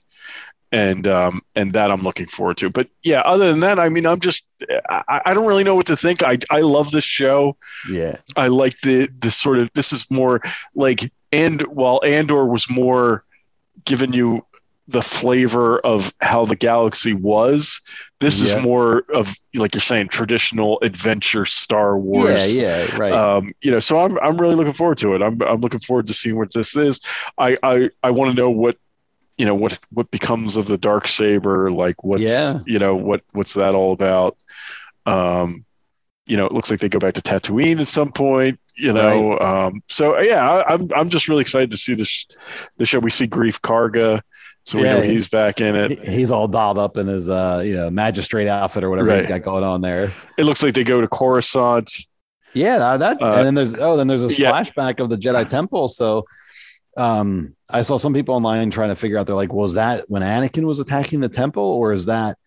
and 0.71 1.07
um, 1.07 1.41
and 1.55 1.71
that 1.71 1.91
I'm 1.91 2.01
looking 2.01 2.25
forward 2.25 2.57
to. 2.57 2.69
But 2.69 2.87
yeah, 3.03 3.21
other 3.21 3.49
than 3.49 3.61
that, 3.61 3.79
I 3.79 3.89
mean, 3.89 4.05
I'm 4.05 4.19
just 4.19 4.47
I, 4.89 5.21
I 5.25 5.33
don't 5.33 5.45
really 5.45 5.63
know 5.63 5.75
what 5.75 5.87
to 5.87 5.97
think. 5.97 6.23
I 6.23 6.37
I 6.49 6.61
love 6.61 6.91
this 6.91 7.03
show. 7.03 7.57
Yeah. 7.89 8.17
I 8.35 8.47
like 8.47 8.79
the 8.81 9.07
the 9.19 9.31
sort 9.31 9.59
of 9.59 9.69
this 9.73 9.93
is 9.93 10.09
more 10.09 10.41
like 10.73 11.11
and 11.31 11.61
while 11.63 12.01
Andor 12.03 12.45
was 12.45 12.69
more 12.69 13.23
giving 13.85 14.13
you 14.13 14.45
the 14.87 15.01
flavor 15.01 15.79
of 15.79 16.13
how 16.21 16.45
the 16.45 16.55
galaxy 16.55 17.13
was, 17.13 17.81
this 18.19 18.41
Yeah. 18.41 18.57
is 18.57 18.63
more 18.63 19.03
of 19.13 19.33
like 19.55 19.73
you're 19.73 19.81
saying 19.81 20.09
traditional 20.09 20.79
adventure 20.83 21.45
Star 21.45 21.97
Wars. 21.97 22.55
Yeah. 22.55 22.85
Yeah. 22.85 22.95
Right. 22.97 23.11
Um, 23.11 23.51
you 23.61 23.71
know, 23.71 23.79
so 23.79 23.99
I'm 23.99 24.17
I'm 24.19 24.37
really 24.37 24.55
looking 24.55 24.73
forward 24.73 24.99
to 24.99 25.15
it. 25.15 25.21
I'm 25.23 25.41
I'm 25.41 25.61
looking 25.61 25.79
forward 25.79 26.05
to 26.07 26.13
seeing 26.13 26.37
what 26.37 26.53
this 26.53 26.75
is. 26.75 27.01
I 27.37 27.57
I, 27.63 27.89
I 28.03 28.11
want 28.11 28.31
to 28.31 28.35
know 28.39 28.49
what 28.51 28.75
you 29.37 29.45
know 29.45 29.55
what 29.55 29.79
what 29.91 30.09
becomes 30.11 30.55
of 30.55 30.67
the 30.67 30.77
dark 30.77 31.07
saber 31.07 31.71
like 31.71 32.03
what's 32.03 32.21
Yeah. 32.21 32.59
you 32.67 32.79
know 32.79 32.95
what 32.95 33.21
what's 33.33 33.53
that 33.55 33.75
all 33.75 33.91
about 33.91 34.37
um 35.05 35.65
you 36.25 36.37
know 36.37 36.45
it 36.45 36.51
looks 36.53 36.71
like 36.71 36.79
they 36.79 36.87
go 36.89 36.99
back 36.99 37.15
to 37.15 37.21
tatooine 37.21 37.81
at 37.81 37.87
some 37.89 38.11
point 38.13 38.59
you 38.77 38.93
know 38.93 39.37
um 39.39 39.81
so 39.89 40.17
yeah 40.21 40.49
I, 40.49 40.73
i'm 40.73 40.87
i'm 40.95 41.09
just 41.09 41.27
really 41.27 41.41
excited 41.41 41.69
to 41.71 41.77
see 41.77 41.93
this 41.95 42.25
the 42.77 42.85
show 42.85 42.99
we 42.99 43.09
see 43.11 43.27
Greef 43.27 43.59
Karga 43.59 44.21
so 44.65 44.79
we 44.79 44.83
Yeah. 44.85 44.95
know 44.95 45.01
he's 45.01 45.27
back 45.27 45.61
in 45.61 45.75
it 45.75 46.05
he's 46.07 46.31
all 46.31 46.47
dolled 46.47 46.77
up 46.77 46.97
in 46.97 47.07
his 47.07 47.29
uh 47.29 47.61
you 47.65 47.75
know 47.75 47.89
magistrate 47.89 48.47
outfit 48.47 48.83
or 48.83 48.89
whatever 48.89 49.13
he's 49.15 49.25
got 49.25 49.43
going 49.43 49.63
on 49.63 49.81
there. 49.81 50.11
it 50.37 50.43
looks 50.43 50.61
like 50.63 50.73
they 50.73 50.83
go 50.83 50.99
to 51.01 51.07
coruscant 51.07 51.91
Yeah, 52.53 52.97
that's 52.97 53.23
Uh, 53.23 53.31
and 53.37 53.45
then 53.45 53.55
there's 53.55 53.75
oh 53.75 53.95
then 53.97 54.07
there's 54.07 54.23
a 54.23 54.33
yeah. 54.41 54.51
flashback 54.51 54.99
of 54.99 55.09
the 55.09 55.17
Jedi 55.17 55.47
Temple. 55.47 55.87
So 55.87 56.25
um 56.97 57.55
I 57.69 57.81
saw 57.81 57.97
some 57.97 58.13
people 58.13 58.35
online 58.35 58.71
trying 58.71 58.89
to 58.89 58.95
figure 58.95 59.17
out 59.17 59.27
they're 59.27 59.35
like, 59.35 59.51
was 59.51 59.73
that 59.73 60.09
when 60.09 60.21
Anakin 60.21 60.65
was 60.65 60.79
attacking 60.79 61.19
the 61.19 61.27
temple, 61.29 61.63
or 61.63 61.91
is 61.93 62.05
that 62.05 62.37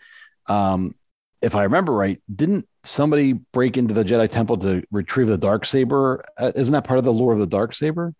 um 0.46 0.94
if 1.42 1.54
I 1.54 1.64
remember 1.64 1.92
right, 1.92 2.20
didn't 2.34 2.66
somebody 2.84 3.34
break 3.34 3.76
into 3.76 3.92
the 3.94 4.02
Jedi 4.04 4.28
Temple 4.30 4.56
to 4.58 4.82
retrieve 4.90 5.26
the 5.28 5.36
dark 5.38 5.66
saber? 5.66 6.24
Uh, 6.38 6.50
isn't 6.56 6.72
that 6.72 6.84
part 6.84 6.98
of 6.98 7.04
the 7.04 7.12
lore 7.12 7.32
of 7.34 7.38
the 7.38 7.46
dark 7.46 7.74
saber? 7.74 8.14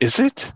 is 0.00 0.18
it 0.18 0.50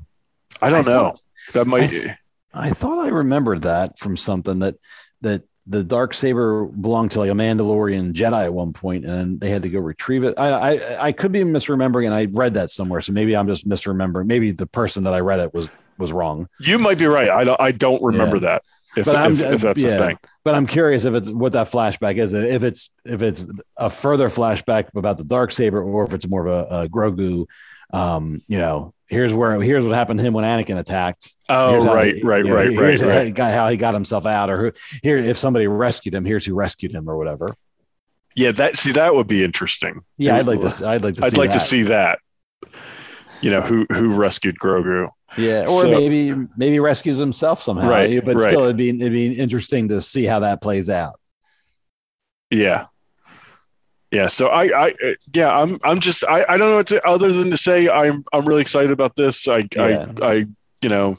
i 0.62 0.70
don't 0.70 0.88
I 0.88 0.92
know 0.92 0.98
thought- 1.10 1.20
that 1.52 1.66
might 1.66 1.82
I 1.82 1.86
th- 1.88 2.10
I 2.54 2.70
thought 2.70 3.04
I 3.04 3.08
remembered 3.08 3.62
that 3.62 3.98
from 3.98 4.16
something 4.16 4.60
that 4.60 4.76
that 5.22 5.42
the 5.66 5.82
dark 5.82 6.12
saber 6.12 6.66
belonged 6.66 7.12
to 7.12 7.18
like 7.20 7.30
a 7.30 7.34
Mandalorian 7.34 8.12
Jedi 8.12 8.44
at 8.44 8.52
one 8.54 8.72
point, 8.74 9.04
and 9.06 9.40
they 9.40 9.48
had 9.50 9.62
to 9.62 9.70
go 9.70 9.80
retrieve 9.80 10.22
it. 10.24 10.34
I 10.38 10.74
I, 10.74 11.06
I 11.06 11.12
could 11.12 11.32
be 11.32 11.40
misremembering, 11.40 12.04
and 12.06 12.14
I 12.14 12.26
read 12.30 12.54
that 12.54 12.70
somewhere, 12.70 13.00
so 13.00 13.12
maybe 13.12 13.34
I'm 13.36 13.46
just 13.48 13.66
misremembering. 13.68 14.26
Maybe 14.26 14.52
the 14.52 14.66
person 14.66 15.04
that 15.04 15.14
I 15.14 15.20
read 15.20 15.40
it 15.40 15.52
was 15.54 15.68
was 15.96 16.12
wrong. 16.12 16.48
you 16.60 16.76
might 16.78 16.98
be 16.98 17.06
right 17.06 17.30
i 17.30 17.44
don't 17.44 17.60
i 17.60 17.70
don't 17.70 18.02
remember 18.02 18.40
that 18.40 18.62
if, 18.96 19.06
But 19.06 19.14
I'm- 19.14 19.32
if, 19.32 19.40
if 19.42 19.60
that's 19.60 19.80
yeah. 19.82 19.90
a 19.90 20.06
thing 20.06 20.18
But 20.44 20.54
I'm 20.56 20.66
curious 20.66 21.04
if 21.04 21.14
it's 21.14 21.30
what 21.30 21.52
that 21.52 21.68
flashback 21.68 22.16
is. 22.16 22.32
If 22.32 22.62
it's 22.64 22.90
if 23.04 23.22
it's 23.22 23.44
a 23.76 23.88
further 23.90 24.28
flashback 24.28 24.88
about 24.96 25.18
the 25.18 25.24
dark 25.24 25.52
saber, 25.52 25.82
or 25.82 26.04
if 26.04 26.12
it's 26.14 26.26
more 26.28 26.46
of 26.46 26.52
a, 26.70 26.74
a 26.84 26.88
Grogu. 26.88 27.46
Um, 27.92 28.40
you 28.48 28.58
know, 28.58 28.93
here's 29.08 29.32
where 29.32 29.60
here's 29.60 29.84
what 29.84 29.94
happened 29.94 30.18
to 30.20 30.24
him 30.26 30.32
when 30.32 30.44
Anakin 30.44 30.78
attacked. 30.78 31.34
oh 31.48 31.84
right 31.84 32.16
he- 32.16 32.22
right 32.22 32.44
you 32.44 32.50
know, 32.50 32.54
right 32.56 32.66
right 32.68 32.72
here's 32.72 33.00
how 33.00 33.08
right 33.08 33.26
he 33.26 33.32
got 33.32 33.52
how 33.52 33.68
he 33.68 33.76
got 33.76 33.94
himself 33.94 34.26
out, 34.26 34.50
or 34.50 34.58
who, 34.58 34.72
here 35.02 35.18
if 35.18 35.36
somebody 35.38 35.66
rescued 35.66 36.14
him, 36.14 36.24
here's 36.24 36.44
who 36.44 36.54
rescued 36.54 36.94
him, 36.94 37.08
or 37.08 37.16
whatever. 37.16 37.54
Yeah, 38.36 38.52
that 38.52 38.76
see 38.76 38.92
that 38.92 39.14
would 39.14 39.28
be 39.28 39.44
interesting. 39.44 40.00
Yeah, 40.18 40.36
I'd 40.36 40.46
like 40.46 40.60
to. 40.60 40.86
I'd 40.86 41.02
like 41.04 41.14
to. 41.16 41.24
I'd 41.24 41.32
see 41.32 41.38
like 41.38 41.50
to 41.50 41.58
that. 41.58 41.60
see 41.60 41.82
that. 41.84 42.18
You 43.42 43.50
know 43.50 43.60
who 43.60 43.86
who 43.92 44.10
rescued 44.10 44.56
Grogu? 44.58 45.08
Yeah, 45.36 45.62
or 45.62 45.82
So- 45.82 45.90
maybe 45.90 46.34
maybe 46.56 46.80
rescues 46.80 47.18
himself 47.18 47.62
somehow. 47.62 47.88
Right, 47.88 48.24
but 48.24 48.36
right. 48.36 48.48
still, 48.48 48.64
it'd 48.64 48.76
be 48.76 48.88
it'd 48.88 49.12
be 49.12 49.32
interesting 49.38 49.88
to 49.88 50.00
see 50.00 50.24
how 50.24 50.40
that 50.40 50.60
plays 50.62 50.88
out. 50.90 51.20
Yeah. 52.50 52.86
Yeah. 54.14 54.28
So 54.28 54.46
I, 54.46 54.86
I, 54.86 54.94
yeah, 55.34 55.50
I'm, 55.50 55.78
I'm 55.84 55.98
just, 56.00 56.24
I, 56.24 56.44
I 56.48 56.56
don't 56.56 56.70
know 56.70 56.76
what 56.76 56.86
to, 56.88 57.06
other 57.06 57.32
than 57.32 57.50
to 57.50 57.56
say 57.56 57.88
I'm, 57.88 58.24
I'm 58.32 58.46
really 58.46 58.62
excited 58.62 58.92
about 58.92 59.16
this. 59.16 59.46
I, 59.48 59.68
Yeah. 59.76 60.06
I, 60.22 60.26
I, 60.26 60.34
you 60.80 60.88
know, 60.88 61.18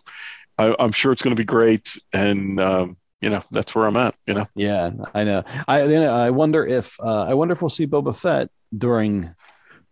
I, 0.57 0.75
I'm 0.79 0.91
sure 0.91 1.11
it's 1.11 1.21
going 1.21 1.35
to 1.35 1.39
be 1.39 1.45
great. 1.45 1.97
And, 2.13 2.59
um, 2.59 2.95
you 3.21 3.29
know, 3.29 3.43
that's 3.51 3.75
where 3.75 3.85
I'm 3.85 3.97
at, 3.97 4.15
you 4.27 4.33
know? 4.35 4.47
Yeah, 4.55 4.91
I 5.13 5.23
know. 5.23 5.43
I 5.67 5.83
you 5.83 5.99
know, 5.99 6.13
I 6.13 6.29
wonder 6.29 6.65
if 6.65 6.99
uh, 6.99 7.23
I 7.23 7.33
wonder 7.33 7.53
if 7.53 7.61
we'll 7.61 7.69
see 7.69 7.87
Boba 7.87 8.15
Fett 8.15 8.49
during 8.77 9.33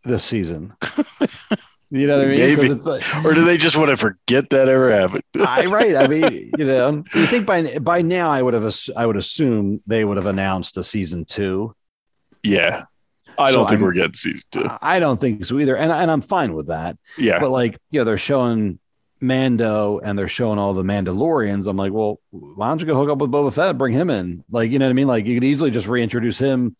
this 0.03 0.23
season. 0.23 0.73
You 1.93 2.07
know 2.07 2.17
what 2.17 2.25
I 2.25 2.29
mean? 2.29 2.39
Maybe. 2.39 2.67
It's 2.69 2.87
like, 2.87 3.03
Or 3.23 3.35
do 3.35 3.45
they 3.45 3.55
just 3.55 3.77
want 3.77 3.91
to 3.91 3.95
forget 3.95 4.49
that 4.49 4.67
ever 4.67 4.89
happened? 4.89 5.23
I, 5.39 5.67
right. 5.67 5.95
I 5.95 6.07
mean, 6.07 6.51
you 6.57 6.65
know, 6.65 7.03
you 7.13 7.27
think 7.27 7.45
by 7.45 7.77
by 7.77 8.01
now 8.01 8.31
I 8.31 8.41
would 8.41 8.55
have 8.55 8.75
I 8.97 9.05
would 9.05 9.15
assume 9.15 9.79
they 9.85 10.03
would 10.03 10.17
have 10.17 10.25
announced 10.25 10.75
a 10.75 10.83
season 10.83 11.23
two. 11.23 11.75
yeah. 12.41 12.85
I 13.37 13.51
don't 13.51 13.65
think 13.65 13.79
I'm- 13.79 13.81
we're 13.81 13.93
getting 13.93 14.13
season 14.13 14.43
two. 14.51 14.67
I 14.81 14.99
don't 14.99 15.19
think 15.19 15.45
so 15.45 15.59
either, 15.59 15.75
and 15.77 15.91
and 15.91 16.09
I'm 16.11 16.21
fine 16.21 16.53
with 16.53 16.67
that. 16.67 16.97
Yeah. 17.17 17.39
But 17.39 17.49
like, 17.51 17.77
you 17.91 17.99
know, 17.99 18.03
they're 18.05 18.17
showing 18.17 18.79
Mando 19.21 19.99
and 19.99 20.17
they're 20.19 20.27
showing 20.27 20.59
all 20.59 20.73
the 20.73 20.83
Mandalorians. 20.83 21.67
I'm 21.67 21.77
like, 21.77 21.93
well, 21.93 22.19
why 22.31 22.67
don't 22.67 22.79
you 22.81 22.85
go 22.85 22.95
hook 22.95 23.09
up 23.09 23.19
with 23.19 23.31
Boba 23.31 23.53
Fett, 23.53 23.77
bring 23.77 23.93
him 23.93 24.09
in? 24.09 24.43
Like, 24.49 24.71
you 24.71 24.79
know 24.79 24.85
what 24.85 24.89
I 24.91 24.93
mean? 24.93 25.07
Like, 25.07 25.25
you 25.25 25.35
could 25.35 25.45
easily 25.45 25.71
just 25.71 25.87
reintroduce 25.87 26.37
him. 26.37 26.75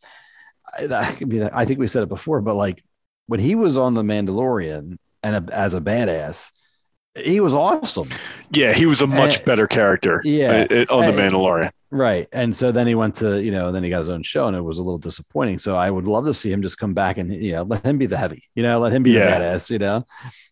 I, 0.78 0.88
that 0.88 1.18
could 1.18 1.30
be, 1.30 1.42
I 1.44 1.66
think 1.66 1.80
we 1.80 1.88
said 1.88 2.04
it 2.04 2.10
before, 2.10 2.42
but 2.42 2.56
like 2.56 2.84
when 3.28 3.40
he 3.40 3.56
was 3.56 3.78
on 3.78 3.94
the 3.94 4.02
Mandalorian 4.04 4.98
and 5.24 5.36
a, 5.50 5.56
as 5.56 5.74
a 5.74 5.80
badass, 5.80 6.52
he 7.16 7.40
was 7.40 7.54
awesome. 7.54 8.10
yeah. 8.52 8.74
He 8.74 8.86
was 8.86 9.02
a 9.02 9.08
much 9.08 9.40
Uh, 9.40 9.46
better 9.46 9.68
character. 9.68 10.22
yeah. 10.24 10.66
uh, 10.70 10.86
uh, 10.90 10.96
on 10.96 11.06
the 11.06 11.12
Mandalorian. 11.22 11.72
Right. 11.92 12.28
And 12.34 12.56
so 12.56 12.72
then 12.72 12.88
he 12.88 12.96
went 12.96 13.16
to, 13.16 13.42
you 13.44 13.52
know, 13.52 13.72
then 13.72 13.84
he 13.84 13.90
got 13.92 14.00
his 14.00 14.10
own 14.10 14.24
show 14.24 14.48
and 14.48 14.58
it 14.58 14.62
was 14.62 14.80
a 14.80 14.84
little 14.84 14.98
disappointing. 14.98 15.60
So 15.60 15.76
I 15.76 15.92
would 15.92 16.08
love 16.08 16.26
to 16.26 16.34
see 16.34 16.52
him 16.52 16.64
just 16.64 16.80
come 16.80 16.96
back 16.96 17.18
and, 17.20 17.32
you 17.32 17.52
know, 17.52 17.64
let 17.64 17.86
him 17.86 18.00
be 18.00 18.08
the 18.08 18.18
heavy, 18.18 18.44
you 18.56 18.64
know, 18.64 18.80
let 18.80 18.92
him 18.94 19.04
be 19.04 19.12
Yeah. 19.12 19.38
the 19.38 19.44
badass, 19.46 19.70
you 19.70 19.78
know? 19.78 20.06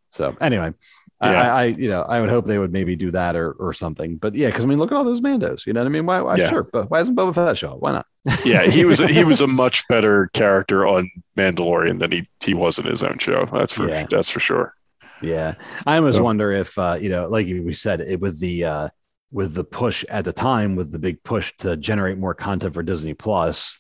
So 0.09 0.36
anyway, 0.39 0.74
I, 1.20 1.32
Yeah. 1.32 1.55
I, 1.55 1.64
you 1.66 1.89
know, 1.89 2.03
I 2.03 2.20
would 2.20 2.30
hope 2.30 2.45
they 2.45 2.59
would 2.59 2.72
maybe 2.72 2.95
do 2.95 3.09
that 3.12 3.36
or, 3.36 3.53
or 3.53 3.74
something, 3.74 4.18
but 4.18 4.36
yeah, 4.36 4.51
cause 4.51 4.64
I 4.64 4.68
mean, 4.68 4.78
look 4.78 4.91
at 4.91 4.97
all 4.97 5.03
those 5.03 5.22
Mandos, 5.22 5.66
you 5.66 5.74
know 5.74 5.80
what 5.82 5.88
I 5.88 5.89
mean? 5.89 6.05
Why, 6.05 6.22
why 6.22 6.36
Yeah. 6.36 6.49
sure. 6.49 6.64
But 6.64 6.91
why 6.91 6.99
isn't 7.01 7.16
Boba 7.16 7.34
Fett 7.34 7.57
show? 7.57 7.76
Why 7.76 7.91
not? 7.93 8.05
Yeah. 8.45 8.64
He 8.68 8.86
was, 8.86 8.99
he 8.99 9.24
was 9.24 9.41
a 9.41 9.47
much 9.47 9.88
better 9.88 10.30
character 10.34 10.86
on 10.86 11.09
Mandalorian 11.38 11.99
than 11.99 12.12
he, 12.12 12.28
he 12.43 12.53
was 12.53 12.78
in 12.78 12.86
his 12.86 13.03
own 13.03 13.18
show. 13.18 13.47
That's 13.51 13.74
for, 13.74 13.88
Yeah. 13.88 14.05
that's 14.12 14.30
for 14.30 14.39
sure. 14.39 14.76
Yeah. 15.22 15.56
I 15.86 15.98
almost 15.98 16.18
So- 16.18 16.24
wonder 16.24 16.52
if, 16.52 16.78
uh, 16.78 16.98
you 17.00 17.10
know, 17.10 17.28
like 17.28 17.46
we 17.46 17.74
said 17.74 18.02
it 18.02 18.20
with 18.20 18.40
the, 18.40 18.66
uh, 18.66 18.90
with 19.32 19.54
the 19.54 19.64
push 19.64 20.04
at 20.10 20.26
the 20.26 20.34
time, 20.34 20.76
with 20.76 20.92
the 20.92 21.00
big 21.00 21.24
push 21.24 21.54
to 21.60 21.78
generate 21.78 22.18
more 22.18 22.34
content 22.34 22.74
for 22.74 22.84
Disney 22.84 23.14
Plus, 23.14 23.80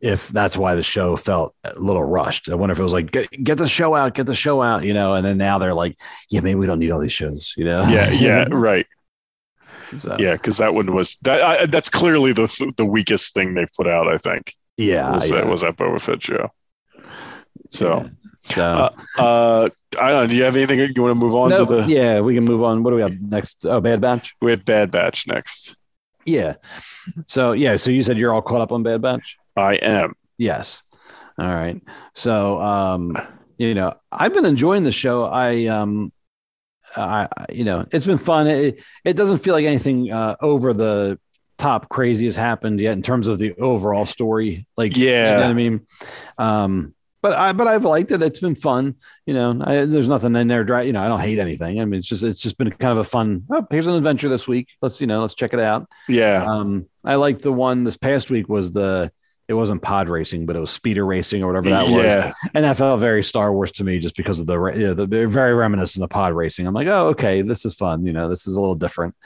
if 0.00 0.28
that's 0.28 0.56
why 0.56 0.74
the 0.74 0.82
show 0.82 1.14
felt 1.16 1.54
a 1.62 1.78
little 1.78 2.02
rushed. 2.02 2.48
I 2.48 2.54
wonder 2.54 2.72
if 2.72 2.80
it 2.80 2.82
was 2.82 2.92
like, 2.92 3.10
get, 3.10 3.28
get 3.30 3.58
the 3.58 3.68
show 3.68 3.94
out, 3.94 4.14
get 4.14 4.26
the 4.26 4.34
show 4.34 4.62
out, 4.62 4.82
you 4.84 4.94
know, 4.94 5.14
and 5.14 5.24
then 5.24 5.36
now 5.38 5.58
they're 5.58 5.74
like, 5.74 5.96
yeah, 6.30 6.40
maybe 6.40 6.58
we 6.58 6.66
don't 6.66 6.78
need 6.78 6.90
all 6.90 6.98
these 7.00 7.12
shows, 7.12 7.54
you 7.56 7.64
know? 7.64 7.86
Yeah. 7.86 8.10
Yeah. 8.10 8.46
right. 8.50 8.86
So, 10.00 10.16
Yeah, 10.18 10.32
because 10.32 10.58
that 10.58 10.74
one 10.74 10.94
was 10.94 11.16
that. 11.22 11.42
I, 11.42 11.66
that's 11.66 11.88
clearly 11.88 12.32
the 12.32 12.72
the 12.76 12.84
weakest 12.84 13.34
thing 13.34 13.54
they've 13.54 13.72
put 13.76 13.88
out. 13.88 14.06
I 14.08 14.16
think 14.18 14.54
yeah. 14.76 15.10
was 15.10 15.30
yeah. 15.30 15.38
that 15.40 15.48
was 15.48 15.62
that 15.62 15.76
Boba 15.76 16.00
Fett 16.00 16.22
show. 16.22 16.48
So, 17.70 18.02
Yeah. 18.02 18.08
So, 18.52 18.64
uh, 18.64 18.90
uh, 19.18 19.68
I 20.00 20.10
don't 20.10 20.22
know. 20.22 20.26
Do 20.26 20.36
you 20.36 20.42
have 20.44 20.56
anything 20.56 20.78
you 20.78 21.02
want 21.02 21.12
to 21.12 21.14
move 21.14 21.34
on 21.34 21.50
no, 21.50 21.56
to 21.56 21.64
the? 21.64 21.82
yeah, 21.82 22.20
we 22.20 22.34
can 22.34 22.44
move 22.44 22.62
on. 22.62 22.82
What 22.82 22.90
do 22.90 22.96
we 22.96 23.02
have 23.02 23.20
next? 23.20 23.64
Oh, 23.66 23.80
Bad 23.80 24.00
Batch. 24.00 24.34
We 24.40 24.50
have 24.50 24.64
Bad 24.64 24.90
Batch 24.90 25.26
next. 25.26 25.76
Yeah. 26.24 26.54
So, 27.26 27.52
yeah. 27.52 27.76
So 27.76 27.90
you 27.90 28.02
said 28.02 28.18
you're 28.18 28.32
all 28.32 28.42
caught 28.42 28.60
up 28.60 28.72
on 28.72 28.82
Bad 28.82 29.02
Batch? 29.02 29.36
I 29.56 29.74
am. 29.74 30.14
Yes. 30.38 30.82
All 31.38 31.52
right. 31.52 31.80
So, 32.14 32.60
um, 32.60 33.16
you 33.58 33.74
know, 33.74 33.94
I've 34.12 34.32
been 34.32 34.44
enjoying 34.46 34.84
the 34.84 34.92
show. 34.92 35.24
I, 35.24 35.66
um, 35.66 36.12
I, 36.96 37.28
you 37.50 37.64
know, 37.64 37.86
it's 37.92 38.06
been 38.06 38.18
fun. 38.18 38.46
It, 38.46 38.82
it 39.04 39.16
doesn't 39.16 39.38
feel 39.38 39.54
like 39.54 39.64
anything 39.64 40.10
uh, 40.10 40.36
over 40.40 40.72
the 40.72 41.18
top 41.58 41.88
crazy 41.88 42.24
has 42.24 42.36
happened 42.36 42.80
yet 42.80 42.92
in 42.92 43.02
terms 43.02 43.26
of 43.26 43.38
the 43.38 43.54
overall 43.54 44.06
story. 44.06 44.66
Like, 44.76 44.96
yeah, 44.96 45.34
you 45.34 45.40
know 45.40 45.50
I 45.50 45.52
mean? 45.52 45.86
Um, 46.38 46.94
but 47.22 47.32
I, 47.32 47.52
but 47.52 47.66
I've 47.66 47.84
liked 47.84 48.10
it. 48.10 48.22
It's 48.22 48.40
been 48.40 48.54
fun. 48.54 48.96
You 49.26 49.34
know, 49.34 49.62
I, 49.62 49.84
there's 49.84 50.08
nothing 50.08 50.34
in 50.36 50.48
there. 50.48 50.64
Dry, 50.64 50.82
you 50.82 50.92
know, 50.92 51.02
I 51.02 51.08
don't 51.08 51.20
hate 51.20 51.38
anything. 51.38 51.80
I 51.80 51.84
mean, 51.84 51.98
it's 51.98 52.08
just, 52.08 52.22
it's 52.22 52.40
just 52.40 52.58
been 52.58 52.70
kind 52.70 52.92
of 52.92 52.98
a 52.98 53.04
fun. 53.04 53.44
Oh, 53.50 53.66
here's 53.70 53.86
an 53.86 53.94
adventure 53.94 54.28
this 54.28 54.48
week. 54.48 54.68
Let's, 54.82 55.00
you 55.00 55.06
know, 55.06 55.22
let's 55.22 55.34
check 55.34 55.52
it 55.52 55.60
out. 55.60 55.88
Yeah. 56.08 56.44
Um, 56.44 56.86
I 57.04 57.16
like 57.16 57.40
the 57.40 57.52
one 57.52 57.84
this 57.84 57.96
past 57.96 58.30
week 58.30 58.48
was 58.48 58.72
the 58.72 59.12
it 59.50 59.54
wasn't 59.54 59.82
pod 59.82 60.08
racing, 60.08 60.46
but 60.46 60.54
it 60.54 60.60
was 60.60 60.70
speeder 60.70 61.04
racing 61.04 61.42
or 61.42 61.48
whatever 61.48 61.70
that 61.70 61.86
was. 61.86 62.04
yeah. 62.04 62.32
And 62.54 62.64
that 62.64 62.76
felt 62.76 63.00
very 63.00 63.24
Star 63.24 63.52
Wars 63.52 63.72
to 63.72 63.84
me 63.84 63.98
just 63.98 64.16
because 64.16 64.38
of 64.38 64.46
the, 64.46 64.54
you 64.66 64.86
know, 64.86 64.94
the 64.94 65.26
very 65.26 65.54
reminiscent 65.54 66.04
of 66.04 66.08
pod 66.08 66.34
racing. 66.34 66.68
I'm 66.68 66.74
like, 66.74 66.86
oh, 66.86 67.08
okay, 67.08 67.42
this 67.42 67.64
is 67.64 67.74
fun. 67.74 68.06
You 68.06 68.12
know, 68.12 68.28
this 68.28 68.46
is 68.46 68.54
a 68.54 68.60
little 68.60 68.76
different. 68.76 69.16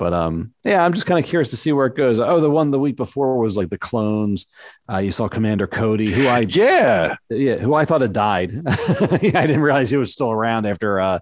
But 0.00 0.14
um, 0.14 0.54
yeah, 0.64 0.82
I'm 0.82 0.94
just 0.94 1.04
kind 1.04 1.22
of 1.22 1.28
curious 1.28 1.50
to 1.50 1.58
see 1.58 1.72
where 1.72 1.84
it 1.84 1.94
goes. 1.94 2.18
Oh, 2.18 2.40
the 2.40 2.48
one 2.48 2.70
the 2.70 2.78
week 2.78 2.96
before 2.96 3.36
was 3.36 3.58
like 3.58 3.68
the 3.68 3.76
clones. 3.76 4.46
Uh, 4.90 4.96
you 4.96 5.12
saw 5.12 5.28
Commander 5.28 5.66
Cody, 5.66 6.10
who 6.10 6.26
I 6.26 6.38
Yeah. 6.48 7.16
yeah, 7.28 7.56
who 7.56 7.74
I 7.74 7.84
thought 7.84 8.00
had 8.00 8.14
died. 8.14 8.50
I 8.66 9.18
didn't 9.18 9.60
realize 9.60 9.90
he 9.90 9.98
was 9.98 10.10
still 10.10 10.30
around 10.30 10.64
after 10.66 10.98
uh, 11.00 11.18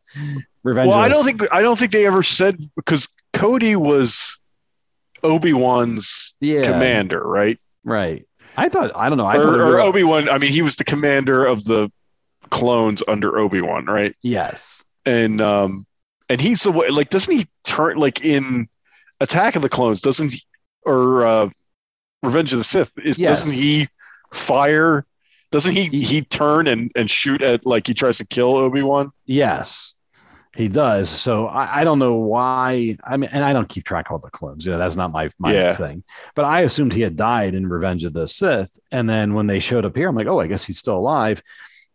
Revenge. 0.63 0.91
Well, 0.91 0.99
I 1.01 1.09
don't 1.09 1.25
think 1.25 1.43
I 1.53 1.61
don't 1.61 1.77
think 1.77 1.91
they 1.91 2.07
ever 2.07 2.23
said 2.23 2.61
because 2.77 3.09
Cody 3.33 3.75
was 3.75 4.39
Obi 5.25 5.53
Wan's 5.53 6.37
yeah, 6.41 6.63
commander, 6.63 7.21
right? 7.21 7.59
right. 7.83 8.29
I 8.57 8.69
thought 8.69 8.93
I 8.95 9.09
don't 9.09 9.19
know. 9.19 9.27
I 9.27 9.39
thought 9.39 9.59
or 9.59 9.63
or 9.63 9.77
was- 9.79 9.87
Obi 9.87 10.05
Wan. 10.05 10.29
I 10.29 10.39
mean, 10.39 10.53
he 10.53 10.63
was 10.63 10.77
the 10.77 10.85
commander 10.85 11.45
of 11.45 11.65
the 11.65 11.91
clones 12.51 13.03
under 13.09 13.41
Obi 13.41 13.61
Wan, 13.61 13.87
right? 13.87 14.15
yes, 14.23 14.85
and 15.05 15.41
um 15.41 15.85
and 16.29 16.41
he's 16.41 16.63
the 16.63 16.73
way 16.73 16.89
like 16.89 17.09
doesn't 17.11 17.35
he 17.35 17.47
turn 17.65 17.97
like 17.97 18.25
in 18.25 18.69
attack 19.21 19.57
of 19.57 19.63
the 19.63 19.69
clones 19.69 20.01
doesn't 20.01 20.33
he 20.33 20.43
or 20.85 21.25
uh 21.27 21.49
revenge 22.23 22.53
of 22.53 22.59
the 22.59 22.65
sith 22.65 22.93
is 22.99 23.19
Yes. 23.19 23.41
doesn't 23.41 23.53
he 23.53 23.89
fire 24.33 25.05
doesn't 25.51 25.73
he 25.73 25.89
he 25.89 26.23
turn 26.23 26.67
and 26.67 26.91
and 26.95 27.11
shoot 27.11 27.41
at 27.43 27.65
like 27.65 27.87
he 27.87 27.95
tries 27.95 28.19
to 28.19 28.27
kill 28.27 28.57
obi-wan 28.57 29.11
Yes, 29.27 29.95
he 30.57 30.67
does. 30.69 31.09
So 31.09 31.47
I, 31.47 31.81
I 31.81 31.85
don't 31.85 31.99
know 32.01 32.15
why. 32.15 32.97
I 33.05 33.17
mean, 33.17 33.31
and 33.33 33.45
I 33.45 33.53
don't 33.53 33.69
keep 33.69 33.85
track 33.85 34.09
of 34.09 34.13
all 34.13 34.19
the 34.19 34.31
clones. 34.31 34.65
You 34.65 34.73
know, 34.73 34.79
that's 34.79 34.97
not 34.97 35.13
my 35.13 35.31
my 35.39 35.53
Yeah. 35.53 35.73
thing. 35.75 36.03
But 36.35 36.47
I 36.47 36.61
assumed 36.63 36.93
he 36.95 37.03
had 37.03 37.15
died 37.15 37.55
in 37.55 37.69
Revenge 37.69 38.05
of 38.05 38.13
the 38.15 38.27
Sith, 38.27 38.79
and 38.91 39.09
then 39.09 39.35
when 39.35 39.47
they 39.47 39.61
showed 39.61 39.85
up 39.85 39.95
here, 39.95 40.09
I'm 40.09 40.17
like, 40.17 40.27
oh, 40.27 40.41
I 40.41 40.47
guess 40.49 40.65
he's 40.65 40.79
still 40.79 40.97
alive. 40.97 41.43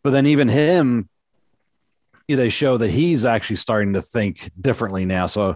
But 0.04 0.12
then 0.12 0.28
even 0.28 0.48
him, 0.48 1.10
they 2.28 2.50
show 2.50 2.78
that 2.78 2.90
he's 2.90 3.26
actually 3.26 3.58
starting 3.58 3.94
to 3.94 4.02
think 4.02 4.50
differently 4.60 5.06
now. 5.06 5.28
So 5.28 5.56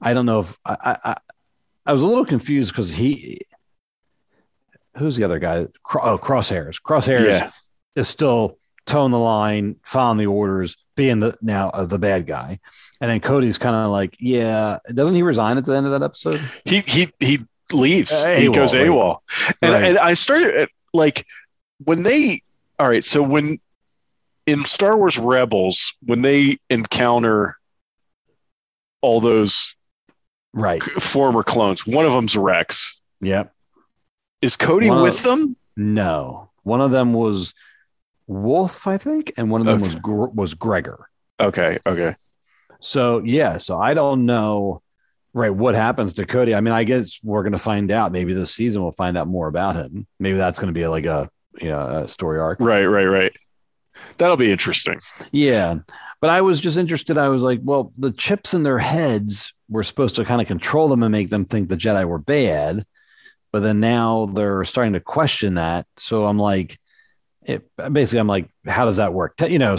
I 0.00 0.14
don't 0.14 0.26
know 0.26 0.40
if 0.40 0.58
I 0.64 0.98
I, 1.04 1.16
I, 1.86 1.92
was 1.92 2.02
a 2.02 2.06
little 2.06 2.24
confused 2.24 2.72
because 2.72 2.90
he. 2.92 3.40
Who's 4.96 5.16
the 5.16 5.24
other 5.24 5.38
guy? 5.40 5.66
Oh, 5.94 6.18
Crosshairs. 6.18 6.80
Crosshairs 6.80 7.26
yeah 7.26 7.50
is 7.94 8.08
still 8.08 8.58
towing 8.86 9.12
the 9.12 9.18
line, 9.18 9.76
following 9.84 10.18
the 10.18 10.26
orders, 10.26 10.76
being 10.96 11.20
the 11.20 11.36
now 11.40 11.70
uh, 11.70 11.84
the 11.84 11.98
bad 11.98 12.26
guy. 12.26 12.58
And 13.00 13.10
then 13.10 13.20
Cody's 13.20 13.58
kind 13.58 13.74
of 13.74 13.90
like, 13.90 14.16
yeah, 14.20 14.78
doesn't 14.92 15.14
he 15.14 15.22
resign 15.22 15.58
at 15.58 15.64
the 15.64 15.76
end 15.76 15.86
of 15.86 15.92
that 15.92 16.02
episode? 16.02 16.40
he 16.64 16.80
he 16.80 17.08
he 17.20 17.40
leaves 17.72 18.12
Uh, 18.12 18.34
he 18.34 18.46
AWOL, 18.46 18.54
goes 18.54 18.74
right. 18.74 18.86
AWOL 18.86 19.18
and, 19.62 19.72
Right. 19.72 19.84
and 19.84 19.98
I 19.98 20.14
started 20.14 20.68
like 20.92 21.26
when 21.84 22.02
they 22.02 22.42
all 22.78 22.88
right 22.88 23.02
so 23.02 23.22
when 23.22 23.58
in 24.46 24.64
Star 24.64 24.96
Wars 24.96 25.18
Rebels 25.18 25.94
when 26.02 26.22
they 26.22 26.58
encounter 26.70 27.56
all 29.00 29.20
those 29.20 29.74
Right. 30.52 30.82
former 31.02 31.42
clones 31.42 31.86
one 31.86 32.06
of 32.06 32.12
them's 32.12 32.36
Rex 32.36 33.00
Yep. 33.20 33.52
is 34.40 34.56
Cody 34.56 34.88
One 34.88 34.98
of- 34.98 35.02
with 35.04 35.22
them 35.22 35.56
No. 35.76 36.50
One 36.62 36.80
of 36.80 36.90
them 36.92 37.12
was 37.12 37.52
Wolffe, 38.26 38.86
I 38.86 38.96
think, 38.96 39.32
and 39.36 39.50
one 39.50 39.60
of 39.60 39.66
them 39.66 39.76
Okay. 39.76 39.84
was 39.84 39.94
Gr- 39.96 40.26
was 40.32 40.54
Gregor. 40.54 41.08
okay 41.40 41.78
okay 41.86 42.14
So 42.80 43.20
yeah, 43.24 43.56
so 43.58 43.78
I 43.80 43.94
don't 43.94 44.24
know 44.26 44.82
right 45.32 45.50
what 45.50 45.74
happens 45.74 46.14
to 46.14 46.24
Cody. 46.26 46.54
I 46.54 46.60
mean, 46.60 46.72
I 46.72 46.84
guess 46.84 47.18
we're 47.24 47.42
gonna 47.42 47.58
find 47.58 47.90
out. 47.90 48.12
Maybe 48.12 48.32
this 48.34 48.54
season 48.54 48.82
we'll 48.82 48.92
find 48.92 49.18
out 49.18 49.26
more 49.26 49.48
about 49.48 49.74
him. 49.74 50.06
Maybe 50.20 50.36
that's 50.36 50.58
gonna 50.60 50.72
be 50.72 50.86
like 50.86 51.06
a 51.06 51.28
you 51.60 51.68
know 51.70 52.04
a 52.04 52.08
story 52.08 52.38
arc. 52.38 52.60
Right, 52.60 52.84
right, 52.86 53.06
right. 53.06 53.32
That'll 54.18 54.36
be 54.36 54.50
interesting. 54.50 55.00
Yeah. 55.32 55.76
But 56.20 56.30
I 56.30 56.40
was 56.40 56.60
just 56.60 56.76
interested. 56.78 57.18
I 57.18 57.28
was 57.28 57.42
like, 57.42 57.60
well, 57.62 57.92
the 57.98 58.12
chips 58.12 58.54
in 58.54 58.62
their 58.62 58.78
heads 58.78 59.52
were 59.68 59.82
supposed 59.82 60.16
to 60.16 60.24
kind 60.24 60.40
of 60.40 60.46
control 60.46 60.88
them 60.88 61.02
and 61.02 61.12
make 61.12 61.28
them 61.30 61.44
think 61.44 61.68
the 61.68 61.76
Jedi 61.76 62.04
were 62.06 62.18
bad. 62.18 62.84
but 63.52 63.60
then 63.62 63.78
now 63.78 64.26
they're 64.26 64.64
starting 64.64 64.94
to 64.94 65.00
question 65.00 65.54
that. 65.54 65.86
So 65.96 66.24
I'm 66.24 66.38
like, 66.38 66.76
it, 67.46 67.62
basically, 67.92 68.18
I'm 68.18 68.26
like, 68.26 68.48
how 68.66 68.84
does 68.84 68.96
that 68.96 69.12
work? 69.14 69.34
You 69.48 69.58
know, 69.60 69.76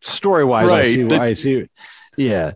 story 0.00 0.44
wise, 0.44 0.70
I 0.70 0.78
Right. 0.78 0.86
see. 0.86 1.02
The- 1.02 1.20
I 1.20 1.32
see. 1.34 1.66
Yeah, 2.16 2.52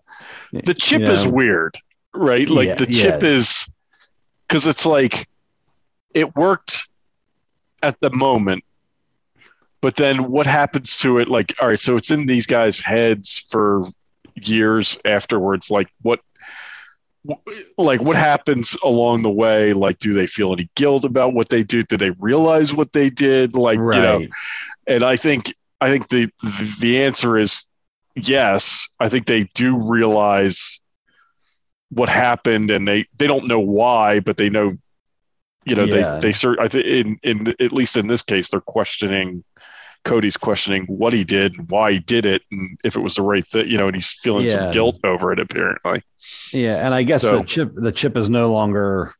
the 0.52 0.72
chip 0.74 1.02
You 1.02 1.12
is 1.12 1.26
weird, 1.26 1.76
right? 2.14 2.48
Like 2.48 2.68
Yeah, 2.68 2.74
the 2.76 2.86
chip 2.86 3.22
yeah. 3.22 3.28
is 3.28 3.68
because 4.48 4.66
it's 4.66 4.85
like 4.86 5.26
it 6.14 6.35
worked 6.36 6.89
at 7.82 7.98
the 8.01 8.10
moment, 8.10 8.64
but 9.85 9.97
then 9.97 10.31
what 10.31 10.47
happens 10.47 10.97
to 11.01 11.19
it? 11.19 11.28
Like, 11.28 11.55
all 11.61 11.69
right, 11.69 11.78
so 11.78 11.98
it's 11.98 12.11
in 12.11 12.24
these 12.24 12.47
guys' 12.47 12.81
heads 12.81 13.39
for 13.51 13.82
years 14.35 14.98
afterwards. 15.05 15.70
Like, 15.70 15.89
what? 16.01 16.20
Like 17.77 18.01
what 18.01 18.16
happens 18.16 18.77
along 18.82 19.23
the 19.24 19.31
way? 19.31 19.74
Like, 19.74 19.98
do 19.98 20.15
they 20.15 20.27
feel 20.27 20.55
any 20.55 20.70
guilt 20.74 21.05
about 21.05 21.35
what 21.35 21.51
they 21.51 21.62
do? 21.62 21.82
Do 21.82 21.98
they 21.98 22.11
realize 22.11 22.73
what 22.73 22.94
they 22.94 23.11
did? 23.11 23.55
Like, 23.56 23.77
you 23.77 23.82
know, 23.90 24.27
and 24.86 25.02
I 25.02 25.16
think 25.16 25.55
I 25.82 25.90
think 25.90 26.09
the 26.09 26.31
the 26.81 27.02
answer 27.02 27.36
is 27.39 27.66
yes. 28.15 28.89
I 29.01 29.11
think 29.11 29.27
they 29.27 29.44
do 29.55 29.77
realize 29.77 30.81
what 31.90 32.09
happened, 32.09 32.70
and 32.70 32.89
they 32.89 33.06
they 33.19 33.27
don't 33.27 33.48
know 33.48 33.61
why, 33.61 34.20
but 34.20 34.36
they 34.39 34.48
know, 34.48 34.77
you 35.65 35.74
know, 35.74 35.85
Yeah. 35.85 36.19
they 36.19 36.28
they 36.28 36.32
cert. 36.32 36.56
I 36.59 36.69
think 36.69 36.86
in 36.86 37.19
in 37.23 37.55
at 37.61 37.73
least 37.73 37.97
in 37.98 38.06
this 38.06 38.23
case, 38.23 38.48
they're 38.51 38.61
questioning. 38.61 39.44
Cody's 40.05 40.36
questioning 40.36 40.85
what 40.86 41.12
he 41.12 41.24
did, 41.24 41.56
and 41.59 41.70
why 41.70 41.93
he 41.93 41.98
did 41.98 42.26
it, 42.26 42.43
and 42.51 42.78
if 42.85 42.94
it 42.97 43.01
was 43.01 43.14
the 43.14 43.22
right 43.22 43.44
thing, 43.47 43.68
you 43.68 43.76
know, 43.78 43.86
and 43.86 43.97
he's 43.97 44.12
feeling 44.22 44.44
Yeah. 44.44 44.51
some 44.51 44.70
guilt 44.70 45.01
over 45.05 45.32
it. 45.32 45.39
Apparently, 45.40 46.02
Yeah, 46.52 46.85
and 46.85 46.94
I 46.94 47.02
guess 47.02 47.22
So- 47.22 47.39
the 47.39 47.44
chip 47.44 47.72
the 47.74 47.93
chip 47.93 48.16
is 48.16 48.28
no 48.28 48.52
longer 48.52 49.12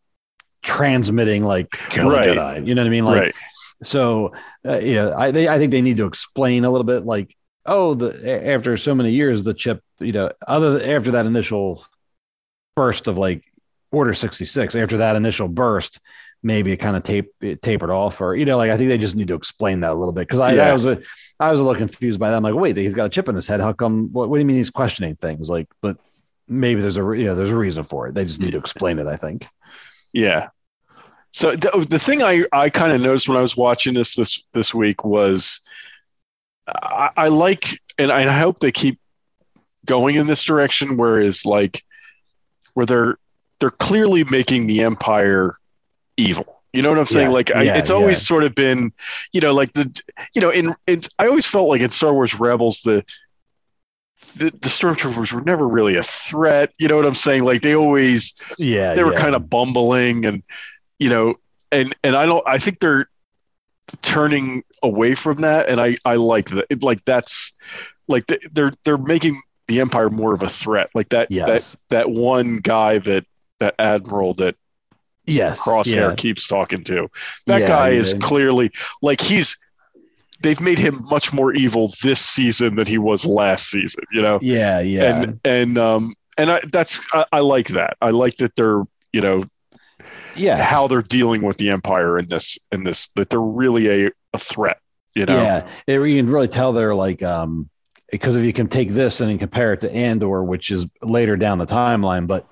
transmitting 0.63 1.45
like 1.45 1.71
kill 1.91 2.11
Right. 2.11 2.29
Jedi. 2.29 2.67
You 2.67 2.75
know 2.75 2.83
what 2.83 2.87
I 2.87 2.91
mean? 2.91 3.05
Like 3.05 3.21
right? 3.21 3.35
so. 3.83 4.33
Uh, 4.67 4.79
yeah, 4.83 5.13
I 5.17 5.31
they, 5.31 5.49
I 5.49 5.59
think 5.59 5.71
they 5.73 5.83
need 5.83 5.97
to 5.99 6.07
explain 6.07 6.65
a 6.65 6.71
little 6.71 6.85
bit. 6.85 7.05
Like, 7.05 7.35
oh, 7.67 7.95
the 7.95 8.47
after 8.49 8.77
so 8.77 8.95
many 8.95 9.13
years, 9.13 9.45
the 9.45 9.55
chip. 9.55 9.81
You 10.01 10.13
know, 10.13 10.31
other 10.47 10.81
after 10.85 11.13
that 11.13 11.27
initial 11.27 11.85
burst 12.77 13.09
of 13.09 13.17
like 13.19 13.45
Order 13.93 14.13
sixty 14.13 14.45
six. 14.45 14.75
After 14.75 14.97
that 14.99 15.15
initial 15.17 15.47
burst, 15.49 16.01
maybe 16.45 16.71
it 16.71 16.77
kind 16.77 16.95
of 16.97 17.03
tape 17.03 17.33
it 17.41 17.61
tapered 17.63 17.91
off, 17.91 18.21
or 18.21 18.37
you 18.37 18.45
know, 18.45 18.57
like 18.57 18.71
I 18.71 18.77
think 18.77 18.89
they 18.89 18.99
just 18.99 19.17
need 19.17 19.29
to 19.29 19.35
explain 19.35 19.81
that 19.81 19.91
a 19.91 19.95
little 19.95 20.13
bit 20.13 20.29
because 20.29 20.39
I, 20.39 20.53
Yeah. 20.55 20.71
I 20.71 20.73
was 20.73 20.85
a, 20.85 21.01
I 21.41 21.51
was 21.51 21.59
a 21.59 21.65
little 21.65 21.79
confused 21.79 22.21
by 22.21 22.31
that. 22.31 22.37
I'm 22.37 22.43
like, 22.45 22.55
wait, 22.55 22.77
he's 22.77 22.95
got 22.95 23.07
a 23.07 23.09
chip 23.09 23.29
in 23.29 23.35
his 23.35 23.49
head. 23.49 23.61
How 23.61 23.73
come? 23.73 24.13
What, 24.13 24.29
what 24.29 24.37
do 24.37 24.41
you 24.41 24.47
mean 24.47 24.57
he's 24.57 24.71
questioning 24.71 25.17
things? 25.17 25.51
Like, 25.51 25.67
but 25.81 25.97
maybe 26.47 26.81
there's 26.81 26.99
a 26.99 27.01
you 27.01 27.25
know 27.25 27.35
there's 27.35 27.51
a 27.51 27.57
reason 27.57 27.83
for 27.83 28.07
it. 28.07 28.15
They 28.15 28.25
just 28.25 28.41
need 28.41 28.53
to 28.53 28.59
explain 28.59 28.99
it. 29.01 29.07
I 29.09 29.17
think. 29.17 29.49
Yeah. 30.13 30.51
So 31.33 31.51
the, 31.51 31.85
the 31.91 31.99
thing 31.99 32.23
I, 32.23 32.45
I 32.53 32.71
kind 32.71 32.93
of 32.93 33.01
noticed 33.01 33.29
when 33.29 33.37
I 33.37 33.41
was 33.41 33.57
watching 33.57 33.95
this 33.95 34.15
this 34.15 34.41
this 34.53 34.73
week 34.73 35.05
was 35.05 35.61
I, 36.69 37.11
I 37.17 37.29
like 37.29 37.81
and 37.99 38.13
I 38.13 38.31
hope 38.39 38.61
they 38.61 38.71
keep 38.71 39.01
going 39.85 40.15
in 40.15 40.29
this 40.29 40.45
direction 40.45 40.97
where 40.97 41.19
is 41.19 41.45
like 41.45 41.83
where 42.75 42.87
they're 42.87 43.17
they're 43.59 43.71
clearly 43.71 44.23
making 44.25 44.67
the 44.67 44.83
empire 44.83 45.57
evil. 46.17 46.63
You 46.73 46.83
know 46.83 46.89
what 46.91 46.99
I'm 46.99 47.07
saying? 47.07 47.29
Yeah, 47.29 47.35
like 47.35 47.55
I, 47.55 47.63
yeah, 47.63 47.77
it's 47.79 47.91
always 47.91 48.17
yeah. 48.17 48.27
sort 48.27 48.45
of 48.45 48.55
been, 48.55 48.93
you 49.33 49.41
know, 49.41 49.53
like 49.53 49.73
the 49.75 50.03
you 50.35 50.41
know 50.41 50.51
in, 50.51 50.75
in 50.87 51.03
I 51.19 51.27
always 51.29 51.47
felt 51.47 51.69
like 51.69 51.81
in 51.81 51.91
Star 51.91 52.13
Wars 52.13 52.39
Rebels 52.39 52.81
the 52.81 53.05
the, 54.37 54.47
the 54.47 54.69
stormtroopers 54.69 55.33
were 55.33 55.43
never 55.43 55.69
really 55.69 55.97
a 55.97 56.03
threat. 56.03 56.73
You 56.79 56.89
know 56.89 56.97
what 56.97 57.07
I'm 57.07 57.15
saying? 57.15 57.45
Like 57.45 57.63
they 57.63 57.77
always 57.77 58.35
Yeah, 58.59 58.95
they 58.95 59.05
were 59.05 59.13
kind 59.13 59.35
of 59.35 59.49
bumbling 59.49 60.25
and 60.27 60.43
you 60.99 61.11
know 61.11 61.35
and 61.73 61.95
and 62.05 62.15
i 62.15 62.25
don't 62.25 62.43
i 62.47 62.57
think 62.57 62.79
they're 62.79 63.09
turning 64.03 64.63
away 64.83 65.15
from 65.15 65.39
that 65.39 65.69
and 65.69 65.81
i 65.81 65.97
i 66.05 66.15
like 66.15 66.49
that 66.51 66.83
like 66.83 67.05
that's 67.05 67.53
like 68.09 68.27
th- 68.27 68.47
they're 68.53 68.73
they're 68.85 68.97
making 68.97 69.41
the 69.67 69.81
empire 69.81 70.09
more 70.09 70.33
of 70.33 70.43
a 70.43 70.49
threat 70.49 70.89
like 70.95 71.09
that 71.09 71.31
Yes. 71.31 71.73
that 71.73 72.07
that 72.07 72.11
one 72.11 72.59
guy 72.59 72.99
that 72.99 73.25
that 73.59 73.75
admiral 73.79 74.35
that 74.35 74.55
yes, 75.27 75.61
crosshair 75.63 76.11
yeah. 76.11 76.15
keeps 76.17 76.47
talking 76.47 76.85
to. 76.85 77.09
That 77.47 77.61
Yeah, 77.61 77.69
guy 77.69 77.91
is 77.91 78.15
clearly 78.15 78.71
like 79.03 79.21
he's 79.21 79.57
they've 80.41 80.61
made 80.61 80.79
him 80.79 81.05
much 81.11 81.33
more 81.33 81.55
evil 81.55 81.93
this 82.03 82.21
season 82.21 82.77
than 82.77 82.87
he 82.87 82.99
was 82.99 83.25
last 83.25 83.71
season 83.71 84.05
you 84.13 84.23
know? 84.23 84.39
Yeah, 84.41 84.81
yeah, 84.81 85.23
and 85.23 85.41
and 85.45 85.79
um 85.79 86.15
and 86.37 86.51
I, 86.51 86.61
that's 86.73 87.07
I, 87.13 87.25
I 87.33 87.41
like 87.41 87.69
that. 87.69 87.97
I 88.01 88.11
like 88.11 88.37
that 88.37 88.55
they're 88.57 88.83
you 89.13 89.21
know 89.21 89.45
yeah 90.37 90.65
how 90.65 90.87
they're 90.89 91.03
dealing 91.03 91.43
with 91.43 91.57
the 91.59 91.71
empire 91.71 92.19
in 92.19 92.29
this 92.29 92.59
in 92.73 92.85
this 92.85 93.09
that 93.17 93.31
they're 93.31 93.41
really 93.41 94.07
a, 94.07 94.11
a 94.33 94.39
threat 94.39 94.79
you 95.15 95.27
know? 95.27 95.37
Yeah, 95.37 95.69
it, 95.87 96.01
you 96.01 96.17
can 96.17 96.29
really 96.31 96.49
tell 96.49 96.73
they're 96.73 96.95
like 96.95 97.23
um 97.23 97.71
because 98.11 98.37
if 98.37 98.45
you 98.45 98.53
can 98.53 98.69
take 98.69 98.91
this 98.91 99.21
and 99.21 99.31
then 99.31 99.39
compare 99.39 99.73
it 99.73 99.81
to 99.81 99.93
Andor, 99.93 100.43
which 100.45 100.71
is 100.71 100.87
later 101.03 101.37
down 101.37 101.59
the 101.59 101.67
timeline, 101.67 102.27
but 102.27 102.47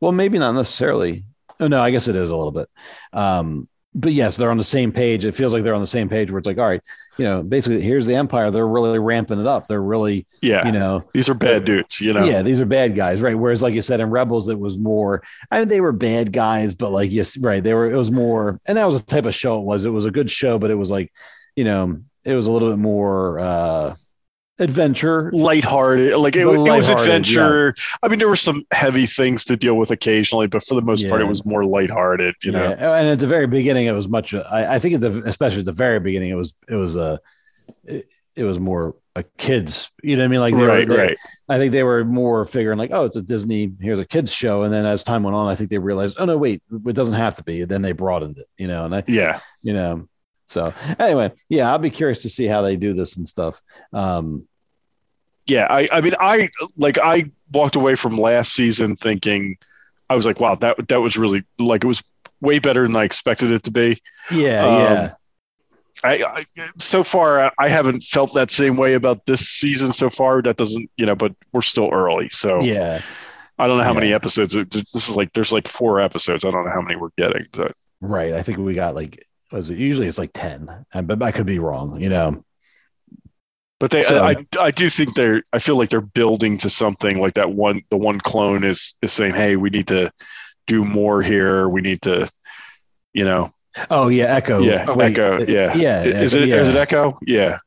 well, 0.00 0.12
maybe 0.12 0.38
not 0.38 0.52
necessarily. 0.52 1.24
Oh 1.60 1.68
no, 1.68 1.82
I 1.82 1.90
guess 1.90 2.08
it 2.08 2.16
is 2.16 2.30
a 2.30 2.36
little 2.36 2.52
bit. 2.52 2.68
Um, 3.12 3.68
but 3.94 4.12
yes, 4.12 4.36
they're 4.36 4.50
on 4.50 4.58
the 4.58 4.64
same 4.64 4.92
page. 4.92 5.24
It 5.24 5.34
feels 5.34 5.52
like 5.52 5.64
they're 5.64 5.74
on 5.74 5.80
the 5.80 5.86
same 5.86 6.08
page 6.08 6.30
where 6.30 6.38
it's 6.38 6.46
like, 6.46 6.58
all 6.58 6.68
right, 6.68 6.82
you 7.16 7.24
know, 7.24 7.42
basically 7.42 7.80
here's 7.80 8.06
the 8.06 8.14
Empire. 8.14 8.50
They're 8.50 8.68
really 8.68 8.98
ramping 8.98 9.40
it 9.40 9.46
up. 9.46 9.66
They're 9.66 9.82
really, 9.82 10.26
yeah 10.42 10.64
you 10.66 10.72
know, 10.72 11.04
these 11.12 11.28
are 11.28 11.34
bad 11.34 11.64
dudes 11.64 12.00
you 12.00 12.12
know 12.12 12.24
yeah, 12.24 12.42
these 12.42 12.60
are 12.60 12.66
bad 12.66 12.94
guys, 12.94 13.20
right? 13.20 13.36
Whereas, 13.36 13.62
like 13.62 13.74
you 13.74 13.82
said, 13.82 14.00
in 14.00 14.10
Rebels, 14.10 14.48
it 14.48 14.58
was 14.58 14.78
more. 14.78 15.22
I 15.50 15.60
mean, 15.60 15.68
they 15.68 15.80
were 15.80 15.92
bad 15.92 16.32
guys, 16.32 16.74
but 16.74 16.90
like, 16.90 17.10
yes, 17.10 17.36
right, 17.38 17.62
they 17.62 17.74
were. 17.74 17.90
It 17.90 17.96
was 17.96 18.10
more, 18.10 18.60
and 18.68 18.78
that 18.78 18.86
was 18.86 19.02
the 19.02 19.10
type 19.10 19.24
of 19.26 19.34
show 19.34 19.58
it 19.58 19.64
was. 19.64 19.84
It 19.84 19.90
was 19.90 20.04
a 20.04 20.10
good 20.10 20.30
show, 20.30 20.58
but 20.58 20.70
it 20.70 20.76
was 20.76 20.90
like, 20.90 21.12
you 21.56 21.64
know, 21.64 22.00
it 22.24 22.34
was 22.34 22.46
a 22.46 22.52
little 22.52 22.70
bit 22.70 22.78
more 22.78 23.38
uh 23.40 23.94
adventure. 24.60 25.30
lighthearted 25.32 26.16
like 26.16 26.34
it, 26.36 26.40
it 26.40 26.46
was 26.46 26.88
adventure 26.88 27.74
i 28.02 28.08
mean 28.08 28.18
there 28.18 28.28
were 28.28 28.34
some 28.36 28.62
heavy 28.72 29.06
things 29.06 29.44
to 29.44 29.56
deal 29.56 29.74
with 29.76 29.90
occasionally 29.90 30.46
but 30.46 30.62
for 30.64 30.74
the 30.74 30.82
most 30.82 31.08
part 31.08 31.20
it 31.20 31.24
was 31.28 31.44
more 31.46 31.64
lighthearted 31.64 32.34
you 32.42 32.50
know 32.52 32.64
and 32.72 33.08
at 33.08 33.18
the 33.18 33.26
very 33.26 33.46
beginning, 33.46 33.86
it 33.86 33.92
was 33.92 34.08
much. 34.08 34.34
I, 34.34 34.74
I 34.74 34.78
think 34.78 34.94
at 34.96 35.00
the 35.00 35.22
especially 35.26 35.60
at 35.60 35.64
the 35.66 35.72
very 35.72 36.00
beginning, 36.00 36.30
it 36.30 36.34
was 36.34 36.54
it 36.68 36.74
was 36.74 36.96
a 36.96 37.20
it, 37.84 38.06
it 38.34 38.44
was 38.44 38.58
more 38.58 38.96
a 39.14 39.22
kids. 39.36 39.90
You 40.02 40.16
know 40.16 40.22
what 40.22 40.26
I 40.26 40.28
mean? 40.28 40.40
Like 40.40 40.54
they 40.54 40.62
right 40.64 40.88
were, 40.88 40.96
they- 40.96 41.02
right 41.02 41.18
I 41.48 41.58
think 41.58 41.72
they 41.72 41.82
were 41.82 42.04
more 42.04 42.44
figuring 42.44 42.78
like, 42.78 42.90
oh, 42.92 43.04
it's 43.04 43.16
a 43.16 43.22
Disney. 43.22 43.72
Here's 43.80 43.98
a 44.00 44.04
kids 44.06 44.32
show, 44.32 44.62
and 44.62 44.72
then 44.72 44.86
as 44.86 45.02
time 45.02 45.22
went 45.22 45.36
on, 45.36 45.48
I 45.48 45.54
think 45.54 45.70
they 45.70 45.78
realized, 45.78 46.16
oh 46.18 46.24
no, 46.24 46.36
wait, 46.36 46.62
it 46.86 46.92
doesn't 46.94 47.14
have 47.14 47.36
to 47.36 47.44
be. 47.44 47.62
and 47.62 47.70
Then 47.70 47.82
they 47.82 47.92
broadened 47.92 48.38
it. 48.38 48.46
You 48.56 48.68
know, 48.68 48.84
and 48.86 48.94
I, 48.94 49.04
yeah 49.06 49.40
you 49.62 49.72
know. 49.74 50.08
So 50.46 50.72
anyway, 50.98 51.32
yeah, 51.50 51.70
I'll 51.70 51.78
be 51.78 51.90
curious 51.90 52.22
to 52.22 52.30
see 52.30 52.46
how 52.46 52.62
they 52.62 52.76
do 52.76 52.94
this 52.94 53.18
and 53.18 53.28
stuff. 53.28 53.60
Um, 53.92 54.47
yeah 55.48 55.66
i 55.70 55.88
i 55.90 56.00
mean 56.00 56.14
i 56.20 56.48
like 56.76 56.98
i 56.98 57.28
walked 57.52 57.76
away 57.76 57.94
from 57.94 58.16
last 58.16 58.52
season 58.52 58.94
thinking 58.94 59.56
i 60.10 60.14
was 60.14 60.26
like 60.26 60.38
wow 60.38 60.54
that 60.54 60.76
that 60.88 61.00
was 61.00 61.16
really 61.18 61.42
like 61.58 61.82
it 61.82 61.88
was 61.88 62.02
way 62.40 62.58
better 62.58 62.86
than 62.86 62.94
i 62.94 63.02
expected 63.02 63.50
it 63.50 63.62
to 63.64 63.70
be 63.70 64.00
yeah, 64.30 64.66
Um, 64.66 64.80
yeah, 64.80 65.14
I, 66.04 66.44
I 66.58 66.70
so 66.78 67.02
far 67.02 67.50
I 67.58 67.68
haven't 67.68 68.04
felt 68.04 68.34
that 68.34 68.50
same 68.50 68.76
way 68.76 68.94
about 68.94 69.26
this 69.26 69.48
season 69.48 69.92
so 69.92 70.10
far. 70.10 70.42
That 70.42 70.56
doesn't, 70.56 70.90
you 70.96 71.06
know, 71.06 71.14
but 71.16 71.34
we're 71.52 71.62
still 71.62 71.88
early, 71.92 72.28
so 72.28 72.60
yeah. 72.60 73.00
I 73.58 73.66
don't 73.66 73.78
know 73.78 73.84
how 73.84 73.94
many 73.94 74.12
episodes. 74.12 74.54
This 74.54 74.94
is 74.94 75.16
like 75.16 75.32
there's 75.32 75.50
like 75.50 75.66
four 75.66 76.00
episodes. 76.00 76.44
I 76.44 76.50
don't 76.50 76.64
know 76.64 76.70
how 76.70 76.80
many 76.82 76.96
we're 76.96 77.08
getting, 77.16 77.46
but 77.52 77.72
Right. 78.00 78.34
I 78.34 78.42
think 78.42 78.58
we 78.58 78.74
got 78.74 78.94
like 78.94 79.24
was 79.50 79.70
it 79.70 79.78
usually 79.78 80.06
it's 80.06 80.18
like 80.18 80.30
ten, 80.32 80.84
but 81.02 81.22
I 81.22 81.32
could 81.32 81.46
be 81.46 81.58
wrong. 81.58 82.00
You 82.00 82.10
know. 82.10 82.44
But 83.80 83.90
they 83.90 84.02
So- 84.02 84.22
I, 84.24 84.30
I 84.30 84.46
I 84.60 84.70
do 84.70 84.88
think 84.90 85.14
they're 85.14 85.42
I 85.52 85.58
feel 85.58 85.76
like 85.76 85.88
they're 85.90 86.00
building 86.00 86.56
to 86.58 86.70
something 86.70 87.20
like 87.20 87.34
that. 87.34 87.50
One 87.52 87.82
the 87.90 87.96
one 87.96 88.18
clone 88.20 88.64
is 88.64 88.94
is 89.02 89.12
saying, 89.12 89.34
hey, 89.34 89.56
we 89.56 89.70
need 89.70 89.88
to 89.88 90.10
do 90.66 90.84
more 90.84 91.22
here. 91.22 91.68
We 91.68 91.80
need 91.80 92.02
to, 92.02 92.28
you 93.12 93.24
know, 93.24 93.52
Oh 93.90 94.08
yeah, 94.08 94.34
Echo. 94.34 94.60
yeah, 94.60 94.84
Oh, 94.88 94.94
wait, 94.94 95.12
Echo, 95.18 95.36
uh, 95.36 95.44
yeah, 95.48 95.74
yeah. 95.74 96.02
Is 96.02 96.34
it 96.34 96.42
is 96.42 96.48
yeah. 96.48 96.74
it 96.74 96.76
Echo? 96.76 97.18
Yeah, 97.26 97.58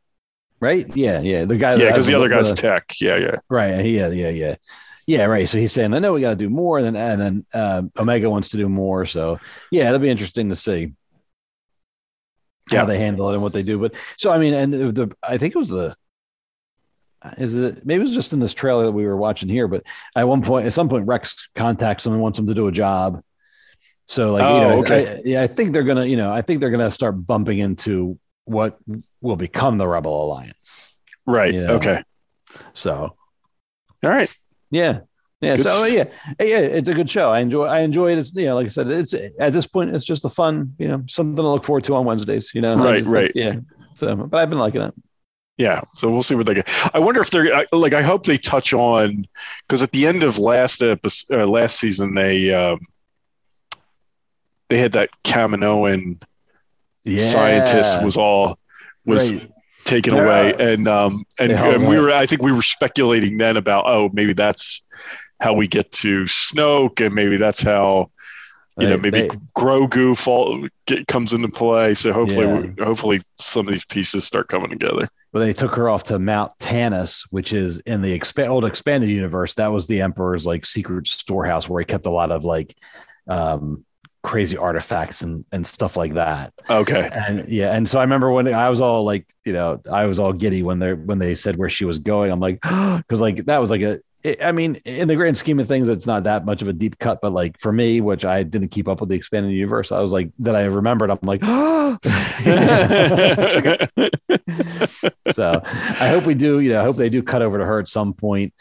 right? 0.59 0.85
Yeah, 0.95 1.21
yeah. 1.21 1.45
The 1.45 1.57
guy. 1.57 1.75
yeah, 1.75 1.87
because 1.87 2.07
the 2.07 2.15
other 2.15 2.29
guy's 2.29 2.49
the- 2.49 2.55
tech. 2.57 2.93
Yeah, 2.99 3.15
yeah, 3.17 3.35
right. 3.49 3.83
Yeah, 3.85 4.09
yeah, 4.09 4.29
yeah. 4.29 4.55
Yeah, 5.07 5.25
right. 5.25 5.49
So 5.49 5.57
he's 5.57 5.71
saying, 5.73 5.93
I 5.93 5.99
know 5.99 6.13
we 6.13 6.21
got 6.21 6.29
to 6.29 6.35
do 6.35 6.49
more, 6.49 6.77
and 6.77 6.85
then 6.85 6.95
and 6.95 7.21
then 7.21 7.45
uh, 7.53 7.81
Omega 7.97 8.29
wants 8.29 8.49
to 8.49 8.57
do 8.57 8.69
more. 8.69 9.05
So 9.05 9.39
yeah, 9.71 9.87
it'll 9.87 9.99
be 9.99 10.09
interesting 10.09 10.49
to 10.49 10.55
see 10.55 10.93
Yeah. 12.71 12.79
how 12.81 12.85
they 12.85 12.99
handle 12.99 13.29
it 13.29 13.33
and 13.33 13.41
what 13.41 13.53
they 13.53 13.63
do. 13.63 13.79
But 13.79 13.95
so 14.17 14.31
I 14.31 14.37
mean, 14.37 14.53
and 14.53 14.71
the, 14.73 14.91
the 14.91 15.15
I 15.23 15.37
think 15.37 15.55
it 15.55 15.57
was 15.57 15.69
the 15.69 15.95
Uh, 17.23 17.31
is 17.37 17.53
it 17.55 17.85
maybe 17.85 17.99
it 17.99 18.03
was 18.03 18.13
just 18.13 18.33
in 18.33 18.39
this 18.39 18.53
trailer 18.53 18.85
that 18.85 18.91
we 18.93 19.05
were 19.05 19.17
watching 19.17 19.47
here, 19.49 19.67
but 19.67 19.83
at 20.15 20.27
one 20.27 20.41
point, 20.41 20.65
at 20.65 20.73
some 20.73 20.89
point, 20.89 21.07
Rex 21.07 21.49
contacts 21.55 22.05
him 22.05 22.13
and 22.13 22.21
wants 22.21 22.39
him 22.39 22.47
to 22.47 22.53
do 22.53 22.67
a 22.67 22.71
job. 22.71 23.21
So 24.07 24.33
like, 24.33 24.43
Oh, 24.43 24.55
you 24.55 24.61
know, 24.61 24.69
oh, 24.71 24.79
okay. 24.79 25.13
I, 25.15 25.21
yeah, 25.23 25.41
I 25.43 25.47
think 25.47 25.71
they're 25.71 25.83
gonna, 25.83 26.05
you 26.05 26.17
know, 26.17 26.33
I 26.33 26.41
think 26.41 26.59
they're 26.59 26.71
gonna 26.71 26.91
start 26.91 27.25
bumping 27.25 27.59
into 27.59 28.17
what 28.45 28.77
will 29.21 29.35
become 29.35 29.77
the 29.77 29.87
Rebel 29.87 30.25
Alliance. 30.25 30.91
right. 31.27 31.53
Yeah. 31.53 31.71
Okay. 31.71 32.03
So 32.73 33.15
All 34.03 34.09
right. 34.09 34.35
yeah, 34.71 35.01
Yeah. 35.41 35.57
Good 35.57 35.67
So 35.67 35.85
yeah, 35.85 36.05
yeah, 36.39 36.59
it's 36.59 36.89
a 36.89 36.93
good 36.93 37.09
show. 37.09 37.29
I 37.31 37.39
enjoy. 37.39 37.65
I 37.65 37.81
enjoy 37.81 38.11
it. 38.13 38.17
It's 38.17 38.33
you 38.35 38.45
know, 38.47 38.55
like 38.55 38.65
I 38.65 38.69
said, 38.69 38.87
it's 38.89 39.13
at 39.39 39.53
this 39.53 39.67
point, 39.67 39.95
it's 39.95 40.03
just 40.05 40.25
a 40.25 40.29
fun, 40.29 40.73
you 40.79 40.87
know, 40.87 41.03
something 41.07 41.35
to 41.35 41.41
look 41.43 41.63
forward 41.63 41.83
to 41.85 41.95
on 41.95 42.05
Wednesdays. 42.05 42.51
You 42.55 42.61
know, 42.61 42.73
I 42.73 42.83
Right, 42.83 43.05
like- 43.05 43.13
right. 43.13 43.31
yeah. 43.35 43.55
So, 43.93 44.15
but 44.15 44.37
I've 44.39 44.49
been 44.49 44.59
liking 44.59 44.81
it. 44.81 44.93
Yeah 45.57 45.81
so 45.93 46.09
we'll 46.09 46.23
see 46.23 46.35
what 46.35 46.45
they 46.45 46.53
get 46.53 46.69
i 46.93 46.99
wonder 46.99 47.21
if 47.21 47.29
they're 47.29 47.65
like 47.71 47.93
i 47.93 48.01
hope 48.01 48.23
they 48.23 48.37
touch 48.37 48.73
on 48.73 49.25
because 49.67 49.83
at 49.83 49.91
the 49.91 50.07
end 50.07 50.23
of 50.23 50.39
last 50.39 50.81
episode 50.81 51.39
uh, 51.41 51.45
last 51.45 51.79
season 51.79 52.13
they 52.15 52.53
um 52.53 52.79
they 54.69 54.77
had 54.77 54.93
that 54.93 55.09
kaminoan 55.25 56.21
Yeah. 57.03 57.27
scientist 57.31 58.01
was 58.01 58.17
all 58.17 58.57
was 59.05 59.31
Right. 59.33 59.51
taken 59.83 60.15
Yeah. 60.15 60.23
away 60.23 60.53
and 60.57 60.87
um 60.87 61.25
and, 61.39 61.51
and 61.51 61.87
we 61.87 61.99
were 61.99 62.11
i 62.11 62.25
think 62.25 62.41
we 62.41 62.51
were 62.51 62.61
speculating 62.61 63.37
then 63.37 63.57
about 63.57 63.85
oh 63.87 64.09
maybe 64.13 64.33
that's 64.33 64.81
how 65.39 65.53
we 65.53 65.67
get 65.67 65.91
to 65.91 66.23
snoke 66.25 67.03
and 67.05 67.13
maybe 67.15 67.35
that's 67.37 67.61
how 67.63 68.09
you 68.79 68.87
know 68.87 68.97
maybe 68.97 69.21
they- 69.21 69.27
grogu 69.57 70.17
fall 70.17 70.67
get, 70.87 71.05
comes 71.07 71.33
into 71.33 71.47
play 71.49 71.93
so 71.93 72.11
hopefully 72.13 72.45
Yeah. 72.77 72.85
hopefully 72.85 73.19
some 73.37 73.67
of 73.67 73.73
these 73.73 73.85
pieces 73.85 74.23
start 74.25 74.47
coming 74.47 74.69
together 74.69 75.07
Well, 75.33 75.43
they 75.43 75.53
took 75.53 75.75
her 75.75 75.89
off 75.89 76.03
to 76.05 76.19
Mount 76.19 76.51
Tantiss, 76.59 77.25
which 77.31 77.53
is 77.53 77.79
in 77.81 78.01
the 78.01 78.17
expa- 78.17 78.49
old 78.49 78.65
expanded 78.65 79.09
universe. 79.09 79.55
That 79.55 79.71
was 79.71 79.87
the 79.87 80.01
Emperor's 80.01 80.45
like 80.45 80.65
secret 80.65 81.07
storehouse 81.07 81.69
where 81.69 81.79
he 81.79 81.85
kept 81.85 82.05
a 82.05 82.09
lot 82.11 82.31
of 82.31 82.43
like 82.43 82.75
um, 83.27 83.85
crazy 84.23 84.57
artifacts 84.57 85.21
and 85.21 85.45
and 85.51 85.65
stuff 85.65 85.95
like 85.97 86.13
that. 86.15 86.53
okay 86.69 87.09
And 87.13 87.47
yeah, 87.49 87.73
and 87.75 87.87
so 87.87 87.99
I 87.99 88.03
remember 88.03 88.29
when 88.31 88.47
I 88.53 88.69
was 88.69 88.81
all 88.81 89.03
like, 89.05 89.25
you 89.45 89.53
know, 89.53 89.81
I 89.91 90.05
was 90.05 90.19
all 90.19 90.33
giddy 90.33 90.63
when 90.63 90.79
they 90.79 90.93
when 90.93 91.17
they 91.19 91.35
said 91.35 91.55
where 91.55 91.69
she 91.69 91.85
was 91.85 91.99
going. 91.99 92.31
I'm 92.31 92.39
like, 92.41 92.59
because 92.97 93.21
like 93.21 93.45
that 93.45 93.59
was 93.59 93.69
like 93.71 93.81
a. 93.81 93.99
it- 94.23 94.43
I 94.43 94.51
mean, 94.51 94.75
in 94.85 95.07
the 95.07 95.15
grand 95.15 95.37
scheme 95.37 95.59
of 95.59 95.67
things, 95.67 95.87
it's 95.89 96.05
not 96.05 96.23
that 96.25 96.45
much 96.45 96.61
of 96.61 96.67
a 96.67 96.73
deep 96.73 96.99
cut, 96.99 97.19
but 97.21 97.31
like 97.31 97.59
for 97.59 97.71
me, 97.71 98.01
which 98.01 98.25
I 98.25 98.43
didn't 98.43 98.69
keep 98.69 98.87
up 98.87 98.99
with 98.99 99.09
the 99.09 99.15
expanded 99.15 99.51
universe, 99.53 99.91
I 99.91 99.99
was 99.99 100.11
like 100.11 100.31
that. 100.39 100.55
I 100.55 100.65
remembered. 100.65 101.09
I'm 101.09 101.19
like, 101.23 101.41
so 105.31 105.61
I 105.63 106.09
hope 106.09 106.25
we 106.25 106.33
do. 106.33 106.59
You 106.59 106.71
know, 106.71 106.81
I 106.81 106.83
hope 106.83 106.97
they 106.97 107.09
do 107.09 107.23
cut 107.23 107.41
over 107.41 107.57
to 107.57 107.65
her 107.65 107.79
at 107.79 107.87
some 107.87 108.13
point. 108.13 108.53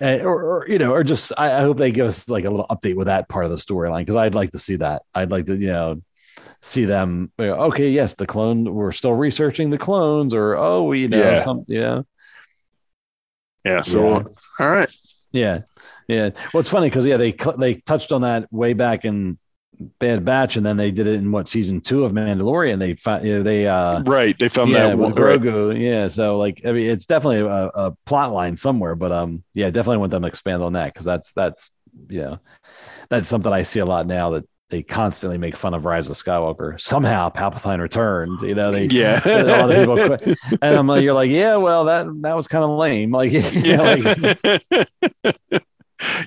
Uh, 0.00 0.18
or, 0.22 0.42
or 0.62 0.68
you 0.68 0.78
know, 0.78 0.92
or 0.92 1.02
just 1.02 1.32
I, 1.36 1.58
I 1.58 1.60
hope 1.62 1.76
they 1.76 1.90
give 1.90 2.06
us 2.06 2.28
like 2.28 2.44
a 2.44 2.50
little 2.50 2.66
update 2.70 2.94
with 2.94 3.08
that 3.08 3.28
part 3.28 3.44
of 3.44 3.50
the 3.50 3.56
storyline 3.56 4.00
because 4.00 4.14
I'd 4.16 4.34
like 4.34 4.50
to 4.52 4.58
see 4.58 4.76
that. 4.76 5.02
I'd 5.14 5.30
like 5.32 5.46
to, 5.46 5.56
you 5.56 5.66
know, 5.68 6.02
see 6.60 6.84
them. 6.84 7.32
you 7.38 7.46
know, 7.46 7.54
okay, 7.64 7.90
yes, 7.90 8.14
the 8.14 8.26
clone. 8.26 8.62
We're 8.72 8.92
still 8.92 9.14
researching 9.14 9.70
the 9.70 9.78
clones, 9.78 10.34
or 10.34 10.56
oh, 10.56 10.92
you 10.92 11.08
know, 11.08 11.34
something. 11.34 11.34
Yeah. 11.34 11.42
some, 11.42 11.74
you 11.74 11.80
know, 11.80 12.06
Yeah. 13.64 13.80
So, 13.80 14.08
Yeah. 14.08 14.22
all 14.60 14.70
right. 14.70 14.90
Yeah, 15.38 15.60
yeah. 16.08 16.30
Well, 16.52 16.60
it's 16.60 16.70
funny 16.70 16.88
because 16.88 17.06
yeah, 17.06 17.16
they 17.16 17.34
they 17.58 17.74
touched 17.74 18.12
on 18.12 18.22
that 18.22 18.52
way 18.52 18.72
back 18.72 19.04
in 19.04 19.38
Bad 19.98 20.24
Batch, 20.24 20.56
and 20.56 20.66
then 20.66 20.76
they 20.76 20.90
did 20.90 21.06
it 21.06 21.14
in 21.14 21.30
what 21.30 21.48
season 21.48 21.80
two 21.80 22.04
of 22.04 22.12
Mandalorian. 22.12 22.78
They 22.78 22.94
found, 22.94 23.24
you 23.24 23.38
know, 23.38 23.42
they 23.42 23.66
uh, 23.66 24.02
Right. 24.02 24.38
They 24.38 24.48
found 24.48 24.70
yeah, 24.70 24.88
that 24.88 24.98
with. 24.98 25.16
Right. 25.16 25.40
Grogu. 25.40 25.78
Yeah, 25.78 26.08
so 26.08 26.36
like 26.36 26.62
I 26.66 26.72
mean, 26.72 26.90
it's 26.90 27.06
definitely 27.06 27.40
a, 27.40 27.70
a 27.74 27.96
plot 28.04 28.32
line 28.32 28.56
somewhere, 28.56 28.94
but 28.94 29.12
um, 29.12 29.44
yeah, 29.54 29.70
definitely 29.70 29.98
want 29.98 30.10
them 30.10 30.22
to 30.22 30.28
expand 30.28 30.62
on 30.62 30.72
that 30.74 30.92
because 30.92 31.06
that's 31.06 31.32
that's 31.32 31.70
you 32.08 32.22
know 32.22 32.38
that's 33.08 33.28
something 33.28 33.52
I 33.52 33.62
see 33.62 33.80
a 33.80 33.86
lot 33.86 34.06
now 34.06 34.30
that 34.30 34.44
they 34.70 34.82
constantly 34.82 35.38
make 35.38 35.56
fun 35.56 35.72
of 35.72 35.84
Rise 35.86 36.10
of 36.10 36.16
Skywalker. 36.16 36.78
Somehow 36.80 37.30
Palpatine 37.30 37.80
returns. 37.80 38.42
You 38.42 38.54
know, 38.54 38.70
they 38.70 38.84
Yeah. 38.90 39.20
a 39.24 39.42
lot 39.44 39.70
of 39.70 39.76
people 39.76 39.96
quit. 39.96 40.38
and 40.60 40.76
I'm 40.76 40.86
like, 40.86 41.02
you're 41.02 41.14
like, 41.14 41.30
yeah, 41.30 41.56
well, 41.56 41.84
that 41.86 42.06
that 42.22 42.36
was 42.36 42.48
kind 42.48 42.64
of 42.64 42.70
lame. 42.70 43.10
Like, 43.10 43.32
know, 43.32 43.40
like, 43.42 44.42
yeah. 44.42 44.84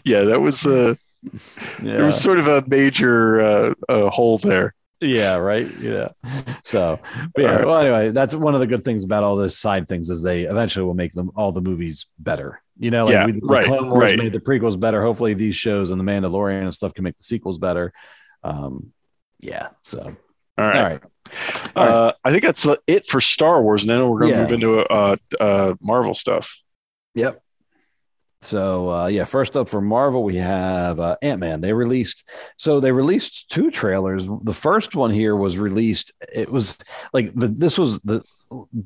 yeah. 0.03 0.21
That 0.23 0.41
was, 0.41 0.65
uh, 0.65 0.95
there 1.81 2.05
was 2.05 2.19
sort 2.19 2.39
of 2.39 2.47
a 2.47 2.63
major 2.67 3.41
uh, 3.41 3.73
uh, 3.87 4.09
hole 4.09 4.37
there. 4.37 4.73
Yeah, 5.01 5.37
right. 5.37 5.67
Yeah. 5.79 6.09
So, 6.63 6.99
but 7.33 7.41
yeah. 7.41 7.55
Right. 7.55 7.65
Well, 7.65 7.77
anyway, 7.77 8.09
that's 8.09 8.35
one 8.35 8.53
of 8.53 8.59
the 8.59 8.67
good 8.67 8.83
things 8.83 9.03
about 9.03 9.23
all 9.23 9.35
those 9.35 9.57
side 9.57 9.87
things 9.87 10.09
is 10.11 10.21
they 10.21 10.41
eventually 10.43 10.85
will 10.85 10.93
make 10.93 11.11
them 11.13 11.31
all 11.35 11.51
the 11.51 11.61
movies 11.61 12.05
better. 12.19 12.61
You 12.79 12.91
know, 12.91 13.05
like 13.05 13.13
Yeah, 13.13 13.25
we, 13.27 13.31
the 13.33 13.39
right, 13.43 13.65
Clone 13.65 13.89
Wars 13.89 14.03
right. 14.03 14.17
made 14.17 14.33
the 14.33 14.39
prequels 14.39 14.79
better. 14.79 15.03
Hopefully, 15.03 15.33
these 15.33 15.55
shows 15.55 15.89
and 15.91 15.99
the 15.99 16.03
Mandalorian 16.03 16.63
and 16.63 16.73
stuff 16.73 16.93
can 16.93 17.03
make 17.03 17.17
the 17.17 17.23
sequels 17.23 17.57
better. 17.59 17.93
Um, 18.43 18.91
yeah. 19.39 19.69
So, 19.81 19.99
All 20.01 20.15
all 20.57 20.65
right. 20.67 21.01
All 21.75 21.83
right. 21.85 21.91
Uh, 21.91 22.13
I 22.23 22.31
think 22.31 22.43
that's 22.43 22.67
it 22.87 23.05
for 23.05 23.21
Star 23.21 23.61
Wars. 23.61 23.83
And 23.83 23.89
then 23.89 24.07
we're 24.09 24.19
going 24.19 24.31
to 24.31 24.37
Yeah. 24.37 24.41
move 24.43 24.51
into 24.51 24.79
uh, 24.79 25.15
uh, 25.39 25.73
Marvel 25.81 26.13
stuff. 26.13 26.61
Yep. 27.15 27.41
So 28.41 28.89
uh, 28.91 29.07
yeah, 29.07 29.23
first 29.25 29.55
up 29.55 29.69
for 29.69 29.81
Marvel, 29.81 30.23
we 30.23 30.35
have 30.37 30.99
uh, 30.99 31.15
Ant 31.21 31.39
Man. 31.39 31.61
They 31.61 31.73
released 31.73 32.27
so 32.57 32.79
they 32.79 32.91
released 32.91 33.49
two 33.49 33.69
trailers. 33.69 34.25
The 34.41 34.53
first 34.53 34.95
one 34.95 35.11
here 35.11 35.35
was 35.35 35.57
released. 35.57 36.11
It 36.33 36.49
was 36.49 36.77
like 37.13 37.31
the, 37.33 37.47
this 37.47 37.77
was 37.77 38.01
the 38.01 38.23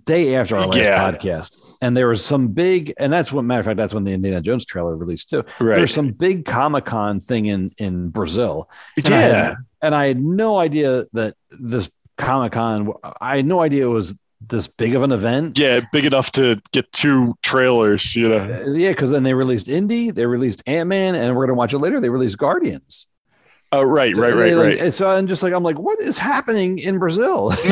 day 0.03 0.36
after 0.36 0.57
our 0.57 0.68
last 0.68 0.77
Yeah. 0.77 1.11
podcast, 1.11 1.57
and 1.82 1.95
there 1.95 2.07
was 2.07 2.23
some 2.23 2.49
big, 2.49 2.94
and 2.99 3.11
that's 3.11 3.32
what 3.32 3.44
matter 3.44 3.61
of 3.61 3.65
fact, 3.65 3.77
that's 3.77 3.94
when 3.94 4.03
the 4.03 4.14
Indiana 4.14 4.41
Jones 4.41 4.65
trailer 4.65 4.95
released 4.95 5.30
too. 5.30 5.44
Right. 5.60 5.77
There's 5.77 5.94
some 5.94 6.11
big 6.11 6.45
Comic 6.45 6.86
Con 6.86 7.19
thing 7.19 7.45
in 7.45 7.72
in 7.80 8.10
Brazil, 8.10 8.69
and 8.98 9.07
I 9.07 9.10
yeah. 9.11 9.44
had, 9.44 9.56
and 9.82 9.95
I 9.95 10.07
had 10.07 10.22
no 10.22 10.57
idea 10.57 11.06
that 11.14 11.36
this 11.49 11.90
Comic 12.18 12.52
Con. 12.52 12.91
I 13.22 13.38
had 13.38 13.45
no 13.45 13.61
idea 13.61 13.86
it 13.86 13.90
was 13.90 14.15
this 14.41 14.68
big 14.68 14.95
of 14.95 15.03
an 15.03 15.12
event. 15.12 15.57
Yeah. 15.57 15.82
Big 15.91 16.06
enough 16.06 16.32
to 16.34 16.57
get 16.72 16.91
two 16.91 17.36
trailers, 17.41 18.16
you 18.16 18.30
know. 18.30 18.38
Uh, 18.40 18.72
Yeah, 18.72 18.90
because 18.90 19.10
then 19.12 19.24
they 19.24 19.34
released 19.34 19.68
Indy, 19.68 20.12
they 20.12 20.26
released 20.26 20.62
Ant 20.68 20.88
Man, 20.90 21.16
and 21.16 21.36
we're 21.36 21.45
gonna 21.45 21.56
watch 21.57 21.74
it 21.74 21.80
later. 21.80 21.99
They 21.99 22.10
released 22.10 22.38
Guardians. 22.38 23.07
Oh, 23.72 23.82
right, 23.84 24.16
So 24.16 24.22
right, 24.22 24.34
right, 24.34 24.53
like- 24.53 24.80
right. 24.80 24.94
So 24.94 25.10
I'm 25.10 25.28
just 25.28 25.44
like, 25.44 25.52
I'm 25.52 25.64
like, 25.64 25.78
what 25.80 25.99
is 25.99 26.18
happening 26.18 26.80
in 26.80 26.98
Brazil? 26.99 27.52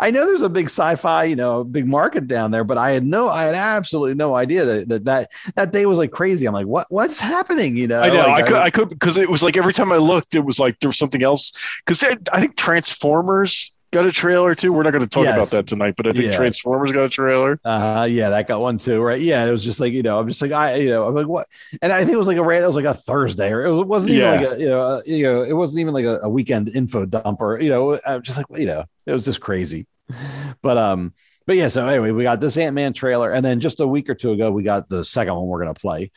I 0.00 0.10
know 0.10 0.26
there's 0.26 0.42
a 0.42 0.48
big 0.48 0.66
sci-fi, 0.66 1.24
you 1.24 1.36
know, 1.36 1.62
big 1.62 1.86
market 1.86 2.26
down 2.26 2.50
there, 2.50 2.64
but 2.64 2.78
I 2.78 2.90
had 2.90 3.04
no, 3.04 3.28
I 3.28 3.44
had 3.44 3.54
absolutely 3.54 4.14
no 4.14 4.34
idea 4.34 4.64
that 4.64 4.88
that 4.88 5.04
that, 5.04 5.30
that 5.54 5.72
day 5.72 5.86
was 5.86 5.98
like 5.98 6.10
crazy. 6.10 6.46
I'm 6.46 6.54
like, 6.54 6.66
what 6.66 6.86
what's 6.90 7.20
happening? 7.20 7.76
You 7.76 7.86
know, 7.86 8.00
I 8.00 8.08
know. 8.08 8.16
Like, 8.16 8.28
I 8.28 8.42
could. 8.42 8.56
I 8.56 8.70
could 8.70 8.88
because 8.88 9.16
it 9.16 9.30
was 9.30 9.42
like 9.42 9.56
every 9.56 9.72
time 9.72 9.92
I 9.92 9.96
looked, 9.96 10.34
it 10.34 10.44
was 10.44 10.58
like 10.58 10.80
there 10.80 10.88
was 10.88 10.98
something 10.98 11.22
else. 11.22 11.52
Because 11.86 12.02
I 12.32 12.40
think 12.40 12.56
Transformers 12.56 13.72
got 13.90 14.06
a 14.06 14.12
trailer 14.12 14.54
too. 14.54 14.72
We're 14.72 14.82
not 14.82 14.90
going 14.92 15.02
to 15.02 15.08
talk 15.08 15.24
Yes. 15.24 15.36
about 15.36 15.56
that 15.56 15.66
tonight, 15.66 15.94
but 15.96 16.06
I 16.06 16.12
think 16.12 16.26
Yeah. 16.26 16.36
Transformers 16.36 16.92
got 16.92 17.04
a 17.06 17.08
trailer. 17.08 17.58
Uh, 17.64 18.06
yeah, 18.10 18.30
that 18.30 18.46
got 18.46 18.60
one 18.60 18.76
too, 18.78 19.00
right? 19.00 19.20
Yeah, 19.20 19.44
it 19.46 19.50
was 19.50 19.64
just 19.64 19.80
like 19.80 19.92
you 19.92 20.02
know, 20.02 20.18
I'm 20.18 20.28
just 20.28 20.42
like 20.42 20.52
I, 20.52 20.76
you 20.76 20.90
know, 20.90 21.06
I'm 21.06 21.14
like 21.14 21.26
what, 21.26 21.46
and 21.82 21.92
I 21.92 22.00
think 22.00 22.12
it 22.12 22.18
was 22.18 22.26
like 22.28 22.36
a 22.36 22.42
ra- 22.42 22.56
it 22.56 22.66
was 22.66 22.76
like 22.76 22.84
a 22.84 22.94
Thursday, 22.94 23.50
or 23.52 23.64
it 23.66 23.84
wasn't 23.84 24.14
even 24.14 24.24
Yeah. 24.30 24.40
like 24.48 24.56
a 24.56 24.60
you 24.60 24.68
know, 24.68 24.80
uh, 24.80 25.00
you 25.06 25.22
know, 25.24 25.42
it 25.42 25.52
wasn't 25.54 25.80
even 25.80 25.94
like 25.94 26.04
a, 26.04 26.20
a 26.22 26.28
weekend 26.28 26.68
info 26.68 27.04
dump, 27.06 27.40
or 27.40 27.60
you 27.60 27.70
know, 27.70 27.98
I'm 28.06 28.22
just 28.22 28.36
like 28.38 28.46
you 28.58 28.66
know, 28.66 28.84
it 29.06 29.12
was 29.12 29.24
just 29.24 29.40
crazy, 29.40 29.86
but 30.62 30.76
um, 30.76 31.14
but 31.46 31.56
yeah, 31.56 31.68
so 31.68 31.86
anyway, 31.86 32.10
we 32.10 32.22
got 32.24 32.40
this 32.40 32.56
Ant 32.58 32.74
Man 32.74 32.92
trailer, 32.92 33.30
and 33.32 33.44
then 33.44 33.60
just 33.60 33.80
a 33.80 33.86
week 33.86 34.10
or 34.10 34.14
two 34.14 34.32
ago, 34.32 34.50
we 34.50 34.62
got 34.62 34.88
the 34.88 35.02
second 35.04 35.34
one 35.34 35.46
we're 35.46 35.60
gonna 35.60 35.72
play, 35.74 36.10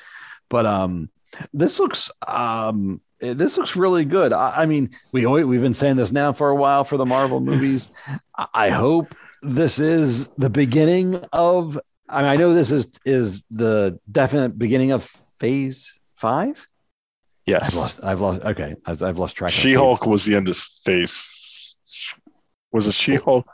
but 0.49 0.65
um, 0.65 1.09
this 1.53 1.79
looks 1.79 2.11
um. 2.27 2.99
Eh, 3.21 3.33
this 3.33 3.57
looks 3.57 3.75
really 3.75 4.05
good. 4.05 4.33
I, 4.33 4.63
I 4.63 4.65
mean, 4.65 4.89
we 5.11 5.25
we've 5.25 5.61
been 5.61 5.73
saying 5.73 5.97
this 5.97 6.11
now 6.11 6.33
for 6.33 6.49
a 6.49 6.55
while 6.55 6.83
for 6.83 6.97
the 6.97 7.05
Marvel 7.05 7.39
movies. 7.51 7.89
I, 8.53 8.69
hope 8.69 9.13
this 9.41 9.79
is 9.79 10.27
the 10.37 10.49
beginning 10.49 11.15
of 11.31 11.79
I, 12.09 12.21
mean, 12.21 12.31
I 12.31 12.35
know 12.35 12.53
this 12.53 12.71
is 12.71 12.91
is 13.05 13.43
the 13.51 13.99
definite 14.11 14.57
beginning 14.57 14.91
of 14.91 15.03
phase 15.39 15.99
five. 16.15 16.49
I've 16.51 16.67
Yes. 17.47 17.75
lost. 17.75 18.03
I've 18.03 18.21
lost. 18.21 18.41
Okay, 18.41 18.75
I've, 18.85 19.01
I've 19.03 19.17
lost 19.17 19.35
track. 19.35 19.51
She 19.51 19.73
Hulk 19.73 20.05
was 20.05 20.25
the 20.25 20.35
end 20.35 20.47
of 20.47 20.57
phase. 20.57 21.75
Was 22.71 22.87
it 22.87 22.93
She 22.93 23.15
Hulk? 23.15 23.47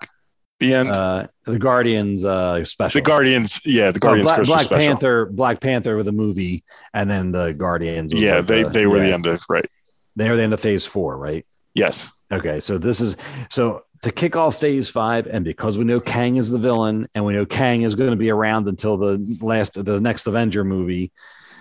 The 0.60 0.74
end. 0.74 0.90
Uh, 0.90 1.28
the 1.46 1.60
Guardians 1.60 2.26
uh, 2.26 2.64
special. 2.66 2.98
the 3.00 3.04
Guardians. 3.04 3.62
Yeah, 3.64 3.92
the 3.92 3.98
Oh, 3.98 4.00
Guardians 4.00 4.30
Black, 4.30 4.44
Black 4.46 4.62
special. 4.62 4.88
Panther. 4.88 5.26
Black 5.28 5.60
Panther 5.62 5.96
with 5.98 6.08
a 6.08 6.12
movie, 6.12 6.64
and 6.94 7.10
then 7.10 7.32
the 7.32 7.54
Guardians. 7.54 8.14
was 8.14 8.24
Yeah, 8.24 8.38
like 8.38 8.46
they 8.48 8.64
the- 8.64 8.70
they 8.70 8.86
were 8.88 8.98
yeah, 8.98 9.04
the 9.08 9.14
end 9.14 9.28
of 9.28 9.44
right. 9.50 9.70
They 10.16 10.30
were 10.30 10.36
the 10.36 10.44
end 10.44 10.54
of 10.54 10.60
phase 10.60 10.84
four, 10.86 11.16
right? 11.18 11.46
Yes. 11.76 12.12
Okay, 12.32 12.60
so 12.60 12.78
this 12.80 13.00
is 13.00 13.16
so 13.52 13.82
to 14.02 14.12
kick 14.12 14.36
off 14.36 14.60
phase 14.60 14.90
five, 14.90 15.28
and 15.28 15.46
because 15.46 15.78
we 15.78 15.84
know 15.84 16.00
Kang 16.00 16.38
is 16.38 16.50
the 16.50 16.58
villain, 16.58 17.08
and 17.14 17.24
we 17.24 17.34
know 17.34 17.46
Kang 17.46 17.84
is 17.84 17.94
going 17.96 18.10
to 18.10 18.16
be 18.18 18.32
around 18.32 18.68
until 18.68 18.98
the 18.98 19.38
last, 19.42 19.74
the 19.84 20.02
next 20.02 20.26
Avenger 20.28 20.64
movie. 20.64 21.12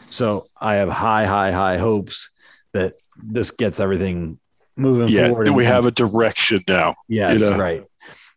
So 0.09 0.47
I 0.59 0.77
have 0.77 0.89
high, 0.89 1.27
high, 1.27 1.53
high 1.53 1.77
hopes 1.77 2.31
that 2.73 2.95
this 3.23 3.51
gets 3.51 3.79
everything 3.79 4.39
moving 4.77 5.09
Yeah. 5.09 5.29
forward. 5.29 5.49
We 5.51 5.65
and- 5.65 5.73
have 5.75 5.87
a 5.87 5.91
direction 5.91 6.63
now. 6.67 6.95
yes, 7.09 7.41
you 7.41 7.51
know. 7.51 7.59
right. 7.59 7.85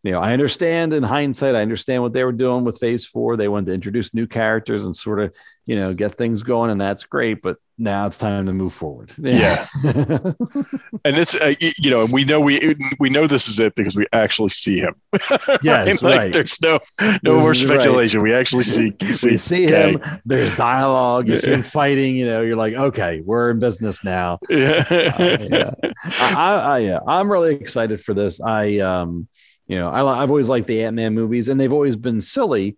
You 0.03 0.11
know, 0.11 0.21
I 0.21 0.31
understand 0.31 0.93
in 0.93 1.03
hindsight, 1.03 1.55
I 1.55 1.61
understand 1.61 2.03
what 2.03 2.13
they 2.13 2.23
were 2.23 2.31
doing 2.31 2.63
with 2.63 2.77
phase 2.77 3.05
four. 3.05 3.35
They 3.35 3.49
wanted 3.49 3.67
to 3.67 3.73
introduce 3.73 4.13
new 4.13 4.27
characters 4.27 4.85
and 4.85 4.95
sort 4.95 5.19
of, 5.19 5.35
you 5.65 5.75
know, 5.75 5.93
get 5.93 6.15
things 6.15 6.41
going, 6.41 6.71
and 6.71 6.79
that's 6.79 7.03
great. 7.03 7.41
But 7.41 7.57
now 7.77 8.07
it's 8.07 8.17
time 8.17 8.45
to 8.45 8.53
move 8.53 8.73
forward. 8.73 9.11
Yeah. 9.19 9.65
and 9.83 11.15
it's 11.17 11.35
uh, 11.35 11.53
you 11.59 11.91
know, 11.91 12.03
and 12.03 12.13
we 12.13 12.23
know 12.23 12.39
we 12.39 12.75
we 12.99 13.09
know 13.09 13.27
this 13.27 13.47
is 13.47 13.59
it 13.59 13.75
because 13.75 13.95
we 13.95 14.05
actually 14.13 14.49
see 14.49 14.79
him. 14.79 14.95
Yes, 15.61 16.01
like, 16.01 16.17
right. 16.17 16.33
There's 16.33 16.61
no 16.61 16.79
no 17.01 17.09
This 17.21 17.23
more 17.23 17.51
is 17.51 17.65
right. 17.65 17.81
speculation. 17.81 18.21
We 18.21 18.33
actually 18.33 18.63
see 18.63 18.93
see, 19.11 19.29
we 19.31 19.37
see 19.37 19.65
him. 19.65 20.01
There's 20.25 20.55
dialogue. 20.55 21.27
You 21.27 21.37
see 21.37 21.51
him 21.51 21.63
fighting. 21.63 22.15
You 22.15 22.25
know, 22.25 22.41
you're 22.41 22.55
like, 22.55 22.73
okay, 22.73 23.21
we're 23.21 23.51
in 23.51 23.59
business 23.59 24.03
now. 24.03 24.39
Yeah. 24.49 24.83
Uh, 24.89 25.37
yeah. 25.51 25.71
I, 26.19 26.53
I, 26.53 26.77
yeah, 26.79 26.99
I'm 27.05 27.31
really 27.31 27.55
excited 27.55 28.01
for 28.01 28.13
this. 28.13 28.41
I, 28.41 28.79
um, 28.79 29.27
you 29.69 29.77
know, 29.77 29.89
I, 29.89 30.03
I've 30.21 30.29
always 30.29 30.49
liked 30.49 30.67
the 30.67 30.83
Ant 30.83 30.95
Man 30.97 31.13
movies, 31.13 31.47
and 31.47 31.57
they've 31.57 31.71
always 31.71 31.95
been 31.95 32.19
silly 32.19 32.75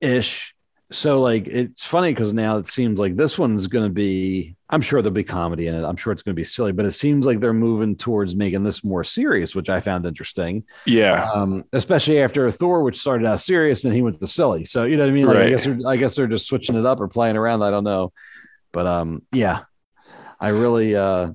ish. 0.00 0.54
So, 0.92 1.20
like, 1.20 1.46
it's 1.46 1.84
funny 1.86 2.10
because 2.12 2.32
now 2.32 2.56
it 2.58 2.66
seems 2.66 2.98
like 2.98 3.14
this 3.16 3.38
one's 3.38 3.68
going 3.68 3.84
to 3.84 3.92
be. 3.92 4.56
I'm 4.68 4.80
sure 4.82 5.00
there'll 5.02 5.14
be 5.14 5.22
comedy 5.24 5.66
in 5.68 5.74
it. 5.76 5.84
I'm 5.84 5.96
sure 5.96 6.12
it's 6.12 6.22
going 6.22 6.34
to 6.34 6.40
be 6.40 6.44
silly, 6.44 6.72
but 6.72 6.84
it 6.84 6.92
seems 6.92 7.26
like 7.26 7.38
they're 7.40 7.52
moving 7.52 7.94
towards 7.96 8.34
making 8.36 8.64
this 8.64 8.82
more 8.84 9.02
serious, 9.04 9.54
which 9.54 9.68
I 9.70 9.78
found 9.80 10.04
interesting. 10.04 10.64
yeah. 10.86 11.30
Um, 11.32 11.64
especially 11.72 12.20
after 12.20 12.50
Thor, 12.50 12.82
which 12.82 12.98
started 12.98 13.24
out 13.26 13.38
serious, 13.40 13.84
and 13.84 13.94
he 13.94 14.02
went 14.02 14.18
to 14.20 14.26
silly. 14.26 14.64
So 14.64 14.82
you 14.84 14.96
know 14.96 15.04
what 15.04 15.10
I 15.10 15.12
mean? 15.14 15.26
Like, 15.26 15.36
I 15.36 15.40
Right. 15.42 15.50
guess 15.50 15.64
they're, 15.64 15.78
I 15.86 15.96
guess 15.96 16.16
they're 16.16 16.26
just 16.26 16.46
switching 16.46 16.76
it 16.76 16.86
up 16.86 17.00
or 17.00 17.06
playing 17.08 17.36
around. 17.36 17.62
I 17.62 17.70
don't 17.70 17.84
know, 17.84 18.12
but 18.72 18.86
um, 18.86 19.22
yeah, 19.32 19.60
I 20.40 20.48
really, 20.48 20.96
uh, 20.96 21.30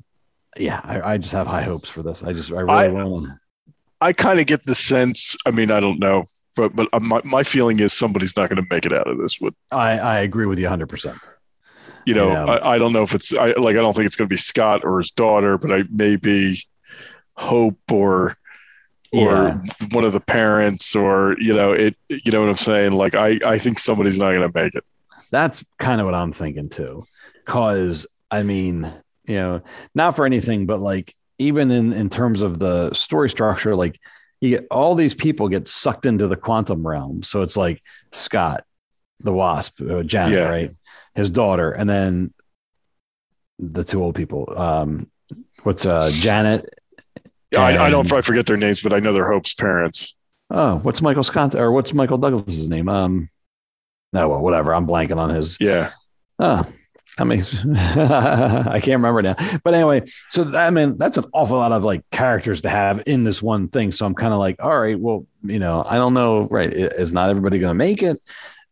yeah, 0.57 0.82
I, 0.84 1.14
I 1.14 1.18
just 1.18 1.34
have 1.34 1.48
high 1.48 1.64
hopes 1.64 1.90
for 1.90 2.03
this. 2.03 2.24
I 2.24 2.34
just, 2.34 2.52
I 2.52 2.60
really 2.60 2.74
I- 2.74 2.88
want. 2.90 3.30
I 4.06 4.14
kind 4.14 4.40
of 4.40 4.45
get 4.45 4.65
the 4.65 4.76
sense. 4.76 5.36
I 5.45 5.52
mean, 5.52 5.72
I 5.72 5.80
don't 5.80 5.99
know, 5.99 6.23
but 6.56 6.76
but 6.76 6.88
uh, 6.94 6.99
my 6.99 7.22
my 7.23 7.44
feeling 7.44 7.80
is 7.80 7.91
somebody's 7.94 8.36
not 8.38 8.49
going 8.49 8.61
to 8.61 8.68
make 8.69 8.86
it 8.86 8.94
out 8.94 9.07
of 9.07 9.18
this. 9.18 9.40
With 9.41 9.53
I, 9.72 9.98
I 9.99 10.15
agree 10.19 10.45
with 10.45 10.60
you 10.60 10.65
100. 10.65 10.88
percent 10.88 11.18
you 12.07 12.14
know, 12.14 12.30
Yeah. 12.32 12.45
I, 12.45 12.76
I 12.76 12.77
don't 12.77 12.94
know 12.94 13.02
if 13.02 13.15
it's 13.15 13.34
I 13.34 13.48
like 13.57 13.76
I 13.77 13.82
don't 13.84 13.95
think 13.95 14.06
it's 14.06 14.15
going 14.15 14.27
to 14.30 14.34
be 14.34 14.38
Scott 14.38 14.82
or 14.84 14.99
his 14.99 15.10
daughter, 15.11 15.57
but 15.57 15.72
I 15.72 15.84
maybe 15.90 16.60
Hope 17.38 17.80
or 17.91 18.38
or 19.11 19.30
Yeah. 19.48 19.57
one 19.91 20.03
of 20.03 20.14
the 20.14 20.19
parents 20.19 20.95
or 20.95 21.36
you 21.40 21.53
know 21.53 21.72
it. 21.73 21.95
You 22.10 22.32
know 22.32 22.41
what 22.41 22.49
I'm 22.49 22.56
saying? 22.56 22.91
Like 22.94 23.15
I 23.15 23.40
I 23.45 23.57
think 23.57 23.80
somebody's 23.80 24.19
not 24.19 24.32
going 24.34 24.49
to 24.49 24.64
make 24.64 24.76
it. 24.76 24.84
That's 25.32 25.65
kind 25.80 25.99
of 25.99 26.06
what 26.06 26.14
I'm 26.15 26.32
thinking 26.32 26.69
too. 26.69 27.06
Cause 27.45 28.06
I 28.30 28.44
mean, 28.44 28.84
you 29.27 29.36
know, 29.36 29.61
not 29.95 30.15
for 30.15 30.26
anything, 30.26 30.65
but 30.68 30.80
like 30.80 31.14
even 31.38 31.72
in, 31.72 31.94
in 31.94 32.10
terms 32.10 32.41
of 32.41 32.60
the 32.60 32.94
story 32.94 33.30
structure, 33.30 33.76
like 33.76 33.99
you 34.41 34.49
get 34.57 34.68
all 34.72 34.95
these 34.95 35.14
people 35.16 35.48
get 35.49 35.68
sucked 35.68 36.06
into 36.06 36.28
the 36.28 36.36
quantum 36.36 36.86
realm. 36.86 37.24
So 37.24 37.41
it's 37.41 37.57
like 37.57 37.82
Scott, 38.12 38.64
the 39.20 39.34
wasp, 39.34 39.82
uh, 39.82 40.03
Janet, 40.03 40.34
Yeah. 40.40 40.48
right? 40.49 40.72
His 41.16 41.30
daughter, 41.30 41.72
and 41.72 41.90
then 41.90 42.34
the 43.60 43.84
two 43.84 44.03
old 44.03 44.16
people. 44.16 44.53
Um, 44.57 45.10
what's 45.64 45.86
uh 45.86 46.10
Janet? 46.12 46.66
I, 47.57 47.78
I 47.78 47.90
don't 47.90 48.12
I 48.12 48.20
forget 48.22 48.45
their 48.45 48.57
names, 48.57 48.82
but 48.82 48.91
I 48.91 48.99
know 48.99 49.14
they're 49.14 49.32
Hope's 49.32 49.53
parents. 49.53 50.16
Oh, 50.49 50.78
what's 50.80 51.02
Michael 51.02 51.24
Scott 51.24 51.56
or 51.56 51.72
what's 51.72 51.94
Michael 51.94 52.18
Douglas's 52.18 52.68
name? 52.68 52.90
Um, 52.90 53.30
no, 54.12 54.30
well, 54.30 54.41
whatever. 54.41 54.76
I'm 54.76 54.86
blanking 54.86 55.18
on 55.18 55.30
his. 55.30 55.57
Yeah. 55.60 55.91
Oh, 56.38 56.64
that 57.18 57.26
makes 57.26 57.66
I 57.76 58.80
can't 58.82 58.98
remember 59.02 59.22
now. 59.22 59.36
But 59.64 59.74
anyway, 59.74 60.04
so 60.28 60.44
that, 60.44 60.68
I 60.68 60.70
mean 60.70 60.98
that's 60.98 61.18
an 61.18 61.26
awful 61.34 61.58
lot 61.58 61.72
of 61.72 61.84
like 61.84 62.04
characters 62.12 62.62
to 62.62 62.70
have 62.70 63.04
in 63.08 63.24
this 63.24 63.42
one 63.42 63.68
thing. 63.68 63.92
So 63.92 64.06
I'm 64.06 64.16
kind 64.16 64.34
of 64.34 64.40
like, 64.40 64.62
all 64.62 64.78
right, 64.78 65.00
well, 65.00 65.26
you 65.44 65.60
know, 65.60 65.86
I 65.88 65.98
don't 65.98 66.14
know, 66.14 66.44
right? 66.44 66.72
Is 66.72 67.14
not 67.14 67.30
everybody 67.30 67.60
going 67.60 67.72
to 67.72 67.76
make 67.76 68.04
it? 68.04 68.22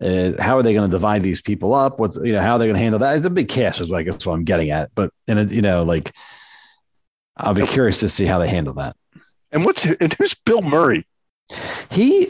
Uh, 0.02 0.34
how 0.42 0.58
are 0.58 0.64
they 0.64 0.74
going 0.74 0.90
to 0.90 0.92
divide 0.92 1.22
these 1.22 1.42
people 1.42 1.74
up? 1.74 2.00
What's 2.00 2.18
you 2.18 2.34
know 2.34 2.42
how 2.42 2.54
are 2.54 2.60
they 2.60 2.66
going 2.66 2.76
to 2.76 2.82
handle 2.82 3.00
that? 3.00 3.16
It's 3.16 3.26
a 3.26 3.30
big 3.30 3.48
cast, 3.48 3.80
is 3.80 3.90
what 3.90 4.00
I 4.00 4.04
guess 4.04 4.26
what 4.26 4.34
I'm 4.34 4.44
getting 4.44 4.72
at. 4.72 4.92
But 4.96 5.12
and 5.28 5.40
it, 5.40 5.52
you 5.52 5.62
know, 5.62 5.84
like 5.84 6.12
I'll 7.38 7.54
be 7.54 7.66
curious 7.66 8.00
to 8.00 8.10
see 8.10 8.26
how 8.26 8.40
they 8.40 8.50
handle 8.50 8.74
that. 8.76 8.96
And 9.52 9.64
what's 9.64 9.86
and 9.86 10.14
who's 10.14 10.34
Bill 10.34 10.62
Murray? 10.62 11.08
He 11.92 12.28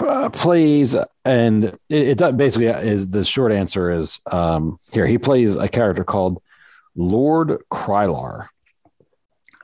uh, 0.00 0.28
plays, 0.30 0.94
and 1.24 1.64
it, 1.64 1.78
it 1.90 2.18
does- 2.18 2.32
basically 2.34 2.66
is 2.66 3.10
the 3.10 3.24
short 3.24 3.52
answer 3.52 3.90
is 3.90 4.18
um, 4.30 4.78
here. 4.92 5.06
He 5.06 5.18
plays 5.18 5.56
a 5.56 5.68
character 5.68 6.04
called 6.04 6.42
Lord 6.94 7.62
Krylar. 7.72 8.46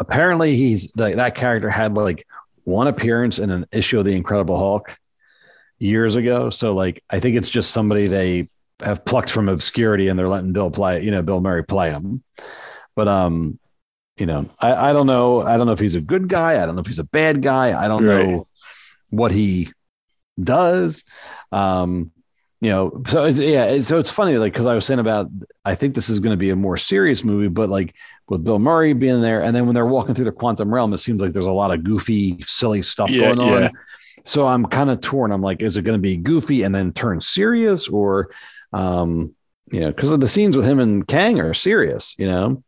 Apparently, 0.01 0.57
he's 0.57 0.93
that 0.93 1.35
character 1.35 1.71
had 1.71 1.95
like 1.97 2.27
one 2.65 2.87
appearance 2.87 3.39
in 3.39 3.51
an 3.51 3.67
issue 3.73 3.99
of 3.99 4.05
the 4.05 4.17
Incredible 4.17 4.57
Hulk 4.57 4.97
years 5.79 6.17
ago. 6.17 6.51
So, 6.51 6.75
like, 6.75 7.03
I 7.11 7.21
think 7.21 7.37
it's 7.37 7.49
just 7.51 7.71
somebody 7.71 8.07
they 8.07 8.49
have 8.83 9.05
plucked 9.05 9.31
from 9.31 9.49
obscurity, 9.49 10.09
and 10.09 10.19
they're 10.19 10.29
letting 10.29 10.53
Bill 10.53 10.71
play. 10.71 11.03
You 11.05 11.11
know, 11.11 11.23
Bill 11.23 11.41
Murray 11.41 11.65
play 11.65 11.91
him. 11.91 12.23
But 12.97 13.09
um, 13.09 13.59
you 14.17 14.27
know, 14.27 14.47
I, 14.61 14.91
I 14.91 14.93
don't 14.93 15.07
know. 15.07 15.43
I 15.43 15.57
don't 15.57 15.67
know 15.67 15.73
if 15.73 15.79
he's 15.81 15.95
a 15.95 16.01
good 16.01 16.29
guy. 16.29 16.61
I 16.63 16.67
don't 16.67 16.75
know 16.75 16.81
if 16.81 16.87
he's 16.87 16.99
a 16.99 17.05
bad 17.05 17.41
guy. 17.43 17.79
I 17.81 17.89
don't 17.89 18.05
Right. 18.05 18.27
know 18.27 18.47
what 19.13 19.31
he 19.31 19.69
does. 20.43 21.05
Um, 21.53 22.11
you 22.61 22.71
know, 22.71 23.03
so 23.09 23.25
it's, 23.25 23.39
yeah, 23.39 23.81
so 23.81 23.99
it's 23.99 24.11
funny, 24.11 24.39
like 24.39 24.53
because 24.53 24.67
I 24.67 24.75
was 24.75 24.87
saying 24.87 25.01
about, 25.01 25.29
I 25.65 25.75
think 25.75 25.95
this 25.95 26.09
is 26.09 26.21
going 26.21 26.31
to 26.33 26.37
be 26.37 26.51
a 26.51 26.57
more 26.57 26.77
serious 26.77 27.25
movie, 27.25 27.49
but 27.49 27.69
like 27.69 27.95
with 28.29 28.45
Bill 28.45 28.59
Murray 28.59 28.93
being 28.93 29.21
there, 29.21 29.43
and 29.43 29.55
then 29.55 29.67
when 29.67 29.75
they're 29.75 29.85
walking 29.85 30.15
through 30.15 30.27
the 30.27 30.33
quantum 30.33 30.73
realm, 30.73 30.93
it 30.95 30.99
seems 30.99 31.21
like 31.21 31.33
there's 31.33 31.47
a 31.47 31.53
lot 31.53 31.73
of 31.73 31.83
goofy, 31.83 32.39
silly 32.41 32.83
stuff 32.83 33.11
Yeah, 33.11 33.35
going 33.35 33.41
on. 33.41 33.63
yeah. 33.63 33.71
So 34.25 34.47
I'm 34.47 34.65
kind 34.67 34.91
of 34.91 35.01
torn. 35.01 35.33
I'm 35.33 35.43
like, 35.43 35.61
is 35.61 35.77
it 35.77 35.83
going 35.83 35.99
to 35.99 36.03
be 36.03 36.17
goofy 36.17 36.63
and 36.63 36.73
then 36.73 36.93
turn 36.93 37.21
serious, 37.21 37.89
or, 37.89 38.31
um, 38.73 39.35
you 39.73 39.81
know, 39.81 39.89
because 39.89 40.13
of 40.13 40.21
the 40.21 40.29
scenes 40.29 40.57
with 40.57 40.65
him 40.65 40.79
and 40.79 41.07
Kang 41.07 41.41
are 41.41 41.55
serious, 41.55 42.15
you 42.17 42.27
know. 42.27 42.63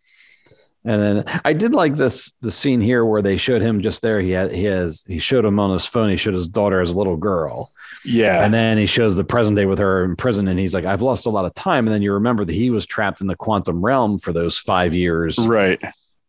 And 0.87 1.01
then 1.01 1.41
I 1.45 1.55
did 1.55 1.73
like 1.73 1.95
this 1.95 2.31
the 2.43 2.51
scene 2.51 2.81
here 2.81 3.05
where 3.07 3.23
they 3.23 3.37
showed 3.39 3.63
him 3.63 3.81
just 3.81 4.03
there. 4.03 4.21
He 4.21 4.33
had 4.33 4.53
he 4.53 4.65
has 4.65 5.03
he 5.09 5.19
showed 5.19 5.45
him 5.45 5.59
on 5.59 5.73
his 5.73 5.87
phone. 5.87 6.11
He 6.11 6.17
showed 6.19 6.35
his 6.35 6.47
daughter 6.49 6.81
as 6.83 6.91
a 6.91 6.97
little 6.97 7.17
girl, 7.17 7.71
Yeah. 8.05 8.45
and 8.45 8.53
then 8.53 8.77
he 8.77 8.85
shows 8.87 9.17
the 9.17 9.25
present 9.25 9.57
day 9.57 9.65
with 9.65 9.79
her 9.79 10.05
in 10.05 10.15
prison. 10.15 10.47
And 10.47 10.59
he's 10.59 10.75
like, 10.75 10.85
"I've 10.85 11.01
lost 11.01 11.25
a 11.25 11.31
lot 11.31 11.47
of 11.47 11.55
time." 11.55 11.87
And 11.87 11.95
then 11.95 12.03
you 12.03 12.13
remember 12.13 12.45
that 12.45 12.53
he 12.53 12.69
was 12.69 12.85
trapped 12.85 13.23
in 13.23 13.29
the 13.29 13.37
quantum 13.37 13.81
realm 13.83 14.19
for 14.19 14.33
those 14.35 14.59
five 14.59 14.93
years 14.93 15.39
right. 15.39 15.81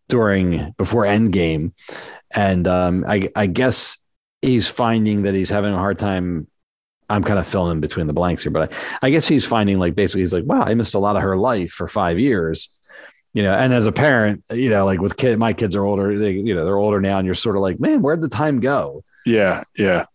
during 0.08 0.74
before 0.78 1.04
Endgame, 1.04 1.74
and 2.36 2.68
um, 2.68 3.04
I 3.08 3.28
I 3.36 3.48
guess 3.48 3.98
he's 4.42 4.68
finding 4.68 5.24
that 5.24 5.34
he's 5.34 5.50
having 5.50 5.74
a 5.74 5.78
hard 5.78 5.98
time. 6.00 6.48
I'm 7.08 7.24
kind 7.24 7.38
of 7.38 7.46
filling 7.46 7.74
in 7.74 7.82
between 7.82 8.08
the 8.08 8.14
blanks 8.14 8.42
here, 8.44 8.52
but 8.52 8.74
I, 8.74 9.08
I 9.08 9.10
guess 9.12 9.28
he's 9.28 9.46
finding 9.46 9.78
like 9.78 9.94
basically 9.94 10.22
he's 10.22 10.34
like, 10.34 10.46
wow, 10.46 10.62
I 10.64 10.74
missed 10.74 10.96
a 10.96 11.00
lot 11.00 11.16
of 11.16 11.22
her 11.22 11.38
life 11.38 11.70
for 11.70 11.88
five 11.88 12.18
years, 12.20 12.70
you 13.36 13.44
know. 13.44 13.54
And 13.54 13.74
as 13.74 13.86
a 13.86 13.92
parent, 13.92 14.44
you 14.50 14.70
know, 14.70 14.86
like 14.86 15.02
with 15.02 15.18
kid, 15.18 15.38
my 15.38 15.54
kids 15.54 15.76
are 15.76 15.84
older, 15.84 16.18
they, 16.18 16.32
you 16.32 16.56
know, 16.56 16.66
they're 16.66 16.78
older 16.78 17.02
now, 17.02 17.20
and 17.20 17.26
you're 17.26 17.36
sort 17.36 17.58
of 17.58 17.62
like, 17.62 17.80
man, 17.80 18.02
where'd 18.02 18.22
the 18.22 18.30
time 18.30 18.60
go? 18.60 19.04
Yeah. 19.26 19.64
Yeah. 19.78 20.06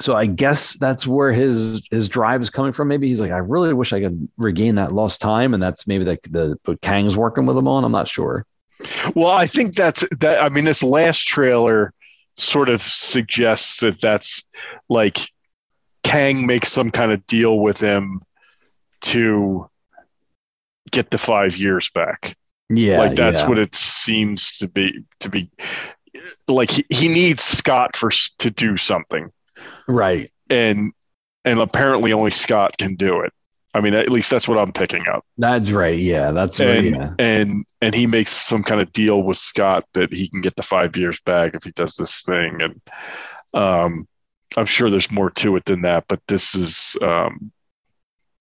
So 0.00 0.14
I 0.14 0.26
guess 0.26 0.76
that's 0.78 1.06
where 1.06 1.32
his 1.32 1.86
his 1.90 2.08
drive 2.08 2.42
is 2.42 2.50
coming 2.50 2.72
from. 2.72 2.88
Maybe 2.88 3.08
he's 3.08 3.20
like, 3.20 3.30
I 3.30 3.38
really 3.38 3.72
wish 3.72 3.92
I 3.94 4.00
could 4.00 4.28
regain 4.36 4.74
that 4.74 4.92
lost 4.92 5.20
time, 5.22 5.54
and 5.54 5.62
that's 5.62 5.86
maybe 5.86 6.04
like 6.04 6.22
the 6.22 6.58
what 6.66 6.82
Kang's 6.82 7.16
working 7.16 7.46
with 7.46 7.56
him 7.56 7.68
on. 7.68 7.84
I'm 7.84 7.92
not 7.92 8.08
sure. 8.08 8.44
Well, 9.14 9.30
I 9.30 9.46
think 9.46 9.74
that's 9.74 10.04
that. 10.18 10.42
I 10.42 10.50
mean, 10.50 10.64
this 10.64 10.82
last 10.82 11.26
trailer 11.26 11.94
sort 12.36 12.68
of 12.68 12.82
suggests 12.82 13.80
that 13.80 14.00
that's 14.00 14.44
like 14.88 15.18
Kang 16.02 16.46
makes 16.46 16.70
some 16.70 16.90
kind 16.90 17.12
of 17.12 17.26
deal 17.26 17.58
with 17.58 17.80
him 17.80 18.20
to 19.00 19.70
get 20.90 21.10
the 21.10 21.18
five 21.18 21.56
years 21.56 21.90
back. 21.90 22.36
Yeah, 22.70 22.98
like 22.98 23.16
that's 23.16 23.40
yeah. 23.40 23.48
what 23.48 23.58
it 23.58 23.74
seems 23.74 24.58
to 24.58 24.68
be. 24.68 25.04
To 25.20 25.28
be 25.28 25.50
like 26.46 26.70
he, 26.70 26.84
he 26.90 27.08
needs 27.08 27.42
Scott 27.42 27.96
for 27.96 28.10
to 28.38 28.50
do 28.50 28.76
something, 28.76 29.30
right. 29.86 30.28
and 30.50 30.92
and 31.44 31.60
apparently 31.60 32.12
only 32.12 32.30
Scott 32.30 32.76
can 32.76 32.94
do 32.94 33.20
it. 33.20 33.32
I 33.74 33.80
mean, 33.80 33.94
at 33.94 34.10
least 34.10 34.30
that's 34.30 34.48
what 34.48 34.58
I'm 34.58 34.72
picking 34.72 35.04
up. 35.08 35.24
That's 35.36 35.70
right. 35.70 35.98
Yeah, 35.98 36.30
that's 36.32 36.58
right. 36.58 36.68
and 36.68 36.86
Yeah. 36.86 37.14
and 37.18 37.64
and 37.80 37.94
he 37.94 38.06
makes 38.06 38.32
some 38.32 38.62
kind 38.62 38.80
of 38.80 38.92
deal 38.92 39.22
with 39.22 39.36
Scott 39.36 39.84
that 39.94 40.12
he 40.12 40.28
can 40.28 40.40
get 40.40 40.56
the 40.56 40.62
five 40.62 40.96
years 40.96 41.20
back 41.20 41.54
if 41.54 41.64
he 41.64 41.70
does 41.70 41.94
this 41.94 42.22
thing, 42.22 42.60
and 42.60 42.80
um, 43.54 44.08
I'm 44.56 44.66
sure 44.66 44.90
there's 44.90 45.10
more 45.10 45.30
to 45.30 45.56
it 45.56 45.64
than 45.66 45.82
that, 45.82 46.04
but 46.08 46.20
this 46.28 46.54
is 46.54 46.96
um, 47.02 47.52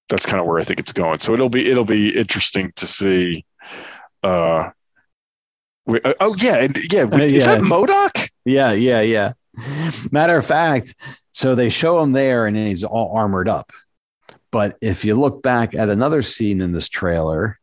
that's 0.09 0.25
kind 0.25 0.39
of 0.39 0.45
where 0.45 0.59
I 0.59 0.63
think 0.63 0.79
it's 0.79 0.93
going. 0.93 1.19
So 1.19 1.33
it'll 1.33 1.49
be 1.49 1.69
it'll 1.69 1.85
be 1.85 2.17
interesting 2.17 2.71
to 2.75 2.87
see. 2.87 3.45
Uh, 4.23 4.69
we, 5.85 6.01
uh, 6.01 6.13
oh 6.19 6.35
yeah, 6.35 6.57
and, 6.57 6.77
yeah, 6.91 7.03
Uh, 7.03 7.17
is 7.17 7.45
that 7.45 7.61
MODOK? 7.61 8.29
Yeah, 8.45 8.71
yeah, 8.73 9.01
yeah. 9.01 9.33
Matter 10.11 10.37
of 10.37 10.45
fact, 10.45 10.95
so 11.31 11.55
they 11.55 11.69
show 11.69 12.01
him 12.01 12.11
there 12.11 12.45
and 12.45 12.55
he's 12.55 12.83
all 12.83 13.15
armored 13.15 13.49
up. 13.49 13.71
But 14.51 14.77
if 14.81 15.03
you 15.03 15.15
look 15.15 15.41
back 15.41 15.75
at 15.75 15.89
another 15.89 16.21
scene 16.21 16.61
in 16.61 16.71
this 16.71 16.89
trailer, 16.89 17.59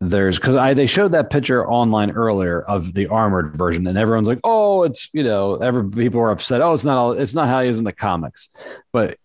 there's 0.00 0.38
because 0.38 0.54
I 0.54 0.74
they 0.74 0.86
showed 0.86 1.12
that 1.12 1.30
picture 1.30 1.66
online 1.66 2.10
earlier 2.10 2.60
of 2.62 2.94
the 2.94 3.06
armored 3.06 3.56
version, 3.56 3.86
and 3.86 3.96
everyone's 3.96 4.28
like, 4.28 4.40
"Oh, 4.44 4.82
it's 4.82 5.08
you 5.12 5.22
know," 5.22 5.56
every 5.56 5.88
people 5.88 6.20
were 6.20 6.30
upset. 6.30 6.60
Oh, 6.60 6.74
it's 6.74 6.84
not 6.84 6.96
all, 6.96 7.12
it's 7.12 7.34
not 7.34 7.48
how 7.48 7.62
he 7.62 7.68
is 7.68 7.78
in 7.78 7.84
the 7.84 7.92
comics. 7.92 8.48
But 8.92 9.16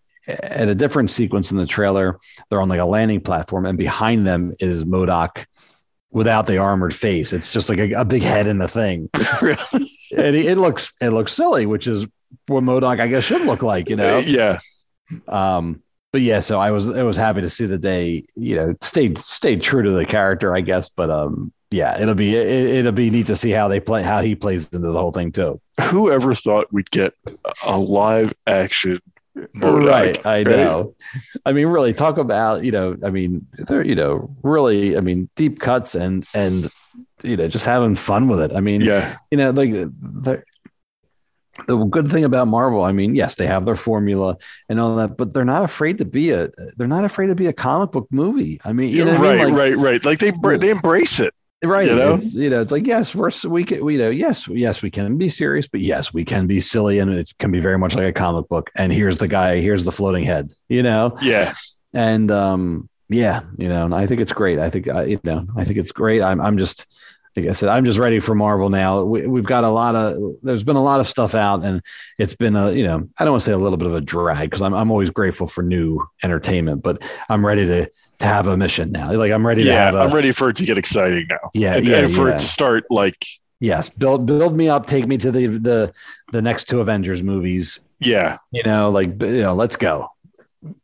at 0.42 0.68
a 0.68 0.74
different 0.74 1.10
sequence 1.10 1.50
in 1.50 1.56
the 1.56 1.66
trailer, 1.66 2.18
they're 2.48 2.60
on 2.60 2.68
like 2.68 2.80
a 2.80 2.84
landing 2.84 3.20
platform, 3.20 3.66
and 3.66 3.78
behind 3.78 4.26
them 4.26 4.52
is 4.60 4.84
MODOK 4.84 5.46
without 6.10 6.46
the 6.46 6.58
armored 6.58 6.94
face. 6.94 7.32
It's 7.32 7.48
just 7.48 7.68
like 7.68 7.78
a, 7.78 7.92
a 7.92 8.04
big 8.04 8.22
head 8.22 8.46
in 8.46 8.58
the 8.58 8.68
thing. 8.68 9.08
and 9.14 10.36
it, 10.36 10.46
it 10.46 10.58
looks 10.58 10.92
it 11.00 11.10
looks 11.10 11.32
silly, 11.32 11.66
which 11.66 11.86
is 11.86 12.06
what 12.46 12.64
MODOK 12.64 13.00
I 13.00 13.06
guess 13.06 13.24
should 13.24 13.42
look 13.42 13.62
like, 13.62 13.88
you 13.88 13.96
know. 13.96 14.18
yeah. 14.26 14.58
Um, 15.28 15.82
but 16.12 16.22
yeah, 16.22 16.40
so 16.40 16.60
I 16.60 16.72
was 16.72 16.90
I 16.90 17.02
was 17.02 17.16
happy 17.16 17.40
to 17.42 17.50
see 17.50 17.66
that 17.66 17.82
they 17.82 18.24
you 18.34 18.56
know 18.56 18.74
stayed 18.80 19.18
stayed 19.18 19.62
true 19.62 19.82
to 19.82 19.90
the 19.90 20.04
character, 20.04 20.54
I 20.54 20.60
guess. 20.60 20.88
But 20.88 21.10
um, 21.10 21.52
yeah, 21.70 22.00
it'll 22.00 22.14
be 22.14 22.34
it, 22.36 22.46
it'll 22.46 22.92
be 22.92 23.10
neat 23.10 23.26
to 23.26 23.36
see 23.36 23.50
how 23.50 23.68
they 23.68 23.78
play 23.78 24.02
how 24.02 24.20
he 24.20 24.34
plays 24.34 24.68
into 24.70 24.90
the 24.90 24.98
whole 24.98 25.12
thing 25.12 25.30
too. 25.30 25.60
Whoever 25.80 26.34
thought 26.34 26.72
we'd 26.72 26.90
get 26.90 27.14
a 27.64 27.78
live 27.78 28.34
action 28.46 29.00
Right, 29.54 30.24
I 30.26 30.42
know. 30.42 30.94
I 31.44 31.52
mean, 31.52 31.66
really, 31.68 31.92
talk 31.92 32.18
about 32.18 32.64
you 32.64 32.72
know. 32.72 32.96
I 33.04 33.10
mean, 33.10 33.46
they're 33.52 33.84
you 33.84 33.94
know 33.94 34.34
really. 34.42 34.96
I 34.96 35.00
mean, 35.00 35.28
deep 35.36 35.60
cuts 35.60 35.94
and 35.94 36.26
and 36.34 36.68
you 37.22 37.36
know 37.36 37.48
just 37.48 37.66
having 37.66 37.96
fun 37.96 38.28
with 38.28 38.40
it. 38.40 38.52
I 38.54 38.60
mean, 38.60 38.80
Yeah. 38.80 39.14
you 39.30 39.38
know, 39.38 39.50
like 39.50 39.70
the 39.70 40.42
the 41.66 41.76
good 41.76 42.08
thing 42.08 42.24
about 42.24 42.48
Marvel, 42.48 42.84
I 42.84 42.92
mean, 42.92 43.14
yes, 43.14 43.34
they 43.34 43.46
have 43.46 43.64
their 43.64 43.76
formula 43.76 44.36
and 44.68 44.80
all 44.80 44.96
that, 44.96 45.16
but 45.16 45.34
they're 45.34 45.44
not 45.44 45.64
afraid 45.64 45.98
to 45.98 46.04
be 46.04 46.30
a 46.30 46.48
they're 46.76 46.86
not 46.86 47.04
afraid 47.04 47.26
to 47.26 47.34
be 47.34 47.46
a 47.46 47.52
comic 47.52 47.92
book 47.92 48.08
movie. 48.10 48.60
I 48.64 48.72
mean, 48.72 48.92
you 48.92 49.04
know, 49.04 49.12
what 49.12 49.20
I 49.26 49.36
right, 49.36 49.46
mean? 49.46 49.54
Like, 49.54 49.64
right, 49.64 49.76
right. 49.76 50.04
Like 50.04 50.18
they 50.20 50.32
they 50.58 50.70
embrace 50.70 51.20
it. 51.20 51.34
Right. 51.62 51.88
You 51.88 51.96
know? 51.96 52.14
It's, 52.14 52.34
you 52.34 52.48
know, 52.48 52.62
it's 52.62 52.72
like, 52.72 52.86
yes, 52.86 53.14
we're, 53.14 53.30
we 53.46 53.64
can, 53.64 53.84
we, 53.84 53.94
you 53.94 53.98
know, 53.98 54.10
yes, 54.10 54.48
yes, 54.48 54.80
we 54.82 54.90
can 54.90 55.18
be 55.18 55.28
serious, 55.28 55.66
but 55.66 55.80
yes, 55.80 56.12
we 56.12 56.24
can 56.24 56.46
be 56.46 56.58
silly 56.58 56.98
and 56.98 57.10
it 57.12 57.32
can 57.38 57.50
be 57.50 57.60
very 57.60 57.76
much 57.76 57.94
like 57.94 58.06
a 58.06 58.12
comic 58.12 58.48
book. 58.48 58.70
And 58.76 58.90
here's 58.90 59.18
the 59.18 59.28
guy, 59.28 59.60
here's 59.60 59.84
the 59.84 59.92
floating 59.92 60.24
head, 60.24 60.54
you 60.68 60.82
know? 60.82 61.16
Yeah. 61.20 61.52
And, 61.92 62.30
um, 62.30 62.88
yeah, 63.08 63.42
you 63.58 63.68
know, 63.68 63.84
and 63.84 63.94
I 63.94 64.06
think 64.06 64.22
it's 64.22 64.32
great. 64.32 64.58
I 64.58 64.70
think, 64.70 64.88
I, 64.88 65.04
you 65.04 65.20
know, 65.22 65.46
I 65.54 65.64
think 65.64 65.78
it's 65.78 65.92
great. 65.92 66.22
I'm, 66.22 66.40
I'm 66.40 66.56
just, 66.56 66.86
like 67.36 67.46
I 67.46 67.52
said, 67.52 67.68
I'm 67.68 67.84
just 67.84 67.98
ready 67.98 68.20
for 68.20 68.34
Marvel 68.34 68.70
now. 68.70 69.02
We, 69.02 69.26
we've 69.26 69.44
got 69.44 69.64
a 69.64 69.68
lot 69.68 69.94
of, 69.94 70.16
there's 70.42 70.64
been 70.64 70.76
a 70.76 70.82
lot 70.82 71.00
of 71.00 71.06
stuff 71.06 71.34
out 71.34 71.64
and 71.64 71.82
it's 72.18 72.34
been 72.34 72.56
a, 72.56 72.72
you 72.72 72.84
know, 72.84 73.06
I 73.18 73.24
don't 73.24 73.32
want 73.32 73.42
to 73.42 73.44
say 73.44 73.52
a 73.52 73.58
little 73.58 73.76
bit 73.76 73.86
of 73.86 73.94
a 73.94 74.00
drag 74.00 74.48
because 74.48 74.62
I'm, 74.62 74.72
I'm 74.72 74.90
always 74.90 75.10
grateful 75.10 75.46
for 75.46 75.62
new 75.62 76.08
entertainment, 76.24 76.82
but 76.82 77.02
I'm 77.28 77.44
ready 77.44 77.66
to, 77.66 77.90
to 78.20 78.26
have 78.26 78.46
a 78.48 78.56
mission 78.56 78.92
now. 78.92 79.12
Like 79.12 79.32
I'm 79.32 79.46
ready 79.46 79.64
to 79.64 79.68
Yeah. 79.70 79.86
have 79.86 79.94
a, 79.94 79.98
I'm 79.98 80.10
ready 80.14 80.32
for 80.32 80.48
it 80.50 80.56
to 80.56 80.64
get 80.64 80.78
exciting 80.78 81.26
now. 81.28 81.50
Yeah, 81.54 81.76
And, 81.76 81.86
yeah, 81.86 81.98
and 81.98 82.12
for 82.14 82.28
yeah. 82.28 82.34
it 82.34 82.38
to 82.38 82.44
start 82.46 82.84
like, 82.90 83.16
Yes, 83.62 83.90
build 83.90 84.24
build 84.24 84.56
me 84.56 84.70
up, 84.70 84.86
take 84.86 85.06
me 85.06 85.18
to 85.18 85.30
the 85.30 85.46
the 85.46 85.92
the 86.32 86.40
next 86.40 86.64
two 86.64 86.80
Avengers 86.80 87.22
movies. 87.22 87.80
yeah. 87.98 88.38
You 88.52 88.62
know, 88.62 88.88
like 88.88 89.22
you 89.22 89.42
know, 89.42 89.52
let's 89.54 89.76
go. 89.76 90.08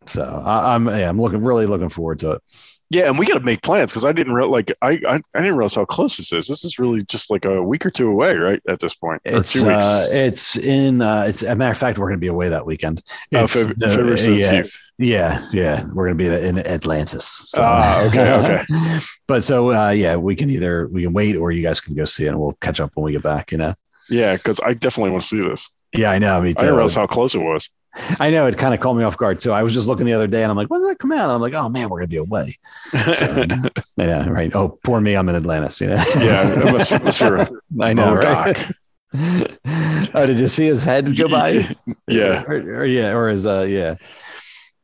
So 0.06 0.22
I, 0.44 0.74
I'm 0.74 0.86
yeah, 0.86 1.08
I'm 1.08 1.18
looking 1.20 1.40
really 1.42 1.64
looking 1.64 1.88
forward 1.88 2.18
to 2.20 2.32
it. 2.32 2.42
Yeah, 2.88 3.06
and 3.08 3.18
we 3.18 3.26
got 3.26 3.34
to 3.34 3.40
make 3.40 3.62
plans 3.62 3.90
because 3.90 4.04
I 4.04 4.12
didn't 4.12 4.32
real 4.32 4.48
like 4.48 4.70
I, 4.80 4.92
I 5.08 5.14
I 5.34 5.40
didn't 5.40 5.56
realize 5.56 5.74
how 5.74 5.84
close 5.84 6.18
this 6.18 6.32
is. 6.32 6.46
This 6.46 6.64
is 6.64 6.78
really 6.78 7.02
just 7.02 7.32
like 7.32 7.44
a 7.44 7.60
week 7.60 7.84
or 7.84 7.90
two 7.90 8.08
away, 8.08 8.34
right? 8.36 8.62
At 8.68 8.78
this 8.78 8.94
point, 8.94 9.20
or 9.26 9.38
It's 9.38 9.52
two 9.52 9.66
weeks. 9.66 9.84
uh, 9.84 10.08
it's 10.12 10.56
in 10.56 11.02
uh, 11.02 11.24
it's 11.28 11.42
a 11.42 11.56
matter 11.56 11.72
of 11.72 11.78
fact 11.78 11.98
we're 11.98 12.06
going 12.06 12.18
to 12.18 12.20
be 12.20 12.28
away 12.28 12.48
that 12.48 12.64
weekend. 12.64 13.02
Oh, 13.34 13.42
Feb- 13.42 13.82
uh, 13.82 13.88
February 13.90 14.40
yeah, 14.40 14.52
17th. 14.52 14.78
yeah, 14.98 15.48
yeah, 15.52 15.84
we're 15.94 16.06
going 16.12 16.16
to 16.18 16.40
be 16.40 16.46
in 16.48 16.58
Atlantis. 16.60 17.26
So. 17.46 17.62
Ah, 17.64 18.06
okay, 18.06 18.32
okay. 18.70 18.98
but 19.26 19.42
so 19.42 19.72
uh, 19.72 19.90
yeah, 19.90 20.14
we 20.14 20.36
can 20.36 20.48
either 20.48 20.86
we 20.86 21.02
can 21.02 21.12
wait 21.12 21.34
or 21.36 21.50
you 21.50 21.62
guys 21.62 21.80
can 21.80 21.96
go 21.96 22.04
see 22.04 22.26
it 22.26 22.28
and 22.28 22.38
we'll 22.38 22.52
catch 22.60 22.78
up 22.78 22.92
when 22.94 23.04
we 23.04 23.10
get 23.12 23.22
back. 23.24 23.50
You 23.50 23.58
know. 23.58 23.74
Yeah, 24.08 24.34
because 24.36 24.60
I 24.64 24.74
definitely 24.74 25.10
want 25.10 25.22
to 25.24 25.28
see 25.28 25.40
this. 25.40 25.70
Yeah, 25.92 26.12
I 26.12 26.20
know. 26.20 26.40
Me 26.40 26.50
I 26.50 26.52
too. 26.52 26.60
didn't 26.60 26.74
realize 26.76 26.94
how 26.94 27.08
close 27.08 27.34
it 27.34 27.38
was. 27.40 27.68
I 28.20 28.30
know 28.30 28.46
it 28.46 28.56
kind 28.58 28.74
of 28.74 28.80
caught 28.80 28.94
me 28.94 29.04
off 29.04 29.16
guard 29.16 29.38
too. 29.38 29.52
I 29.52 29.62
was 29.62 29.72
just 29.72 29.88
looking 29.88 30.06
the 30.06 30.12
other 30.12 30.26
day 30.26 30.42
and 30.42 30.50
I'm 30.50 30.56
like, 30.56 30.68
when 30.68 30.80
did 30.80 30.90
that 30.90 30.98
come 30.98 31.12
out? 31.12 31.30
I'm 31.30 31.40
like, 31.40 31.54
oh 31.54 31.68
man, 31.68 31.88
we're 31.88 31.98
gonna 31.98 32.08
be 32.08 32.16
away. 32.16 32.52
So, 32.90 33.46
yeah, 33.96 34.28
right. 34.28 34.54
Oh, 34.54 34.78
poor 34.82 35.00
me, 35.00 35.14
I'm 35.14 35.28
in 35.28 35.34
Atlantis. 35.36 35.80
You 35.80 35.88
know? 35.88 36.02
yeah, 36.18 36.48
it 36.66 36.72
must, 36.72 36.90
must 37.04 37.20
be. 37.20 37.56
I 37.82 37.92
know, 37.92 38.10
Oh, 38.10 38.14
right? 38.14 38.56
Doc. 38.56 38.70
oh, 40.14 40.26
did 40.26 40.38
you 40.38 40.48
see 40.48 40.66
his 40.66 40.84
head 40.84 41.16
go 41.16 41.28
by? 41.28 41.66
Yeah, 42.06 42.42
or, 42.46 42.80
or 42.80 42.84
yeah, 42.84 43.14
or 43.14 43.28
his 43.28 43.46
uh, 43.46 43.66
yeah. 43.68 43.96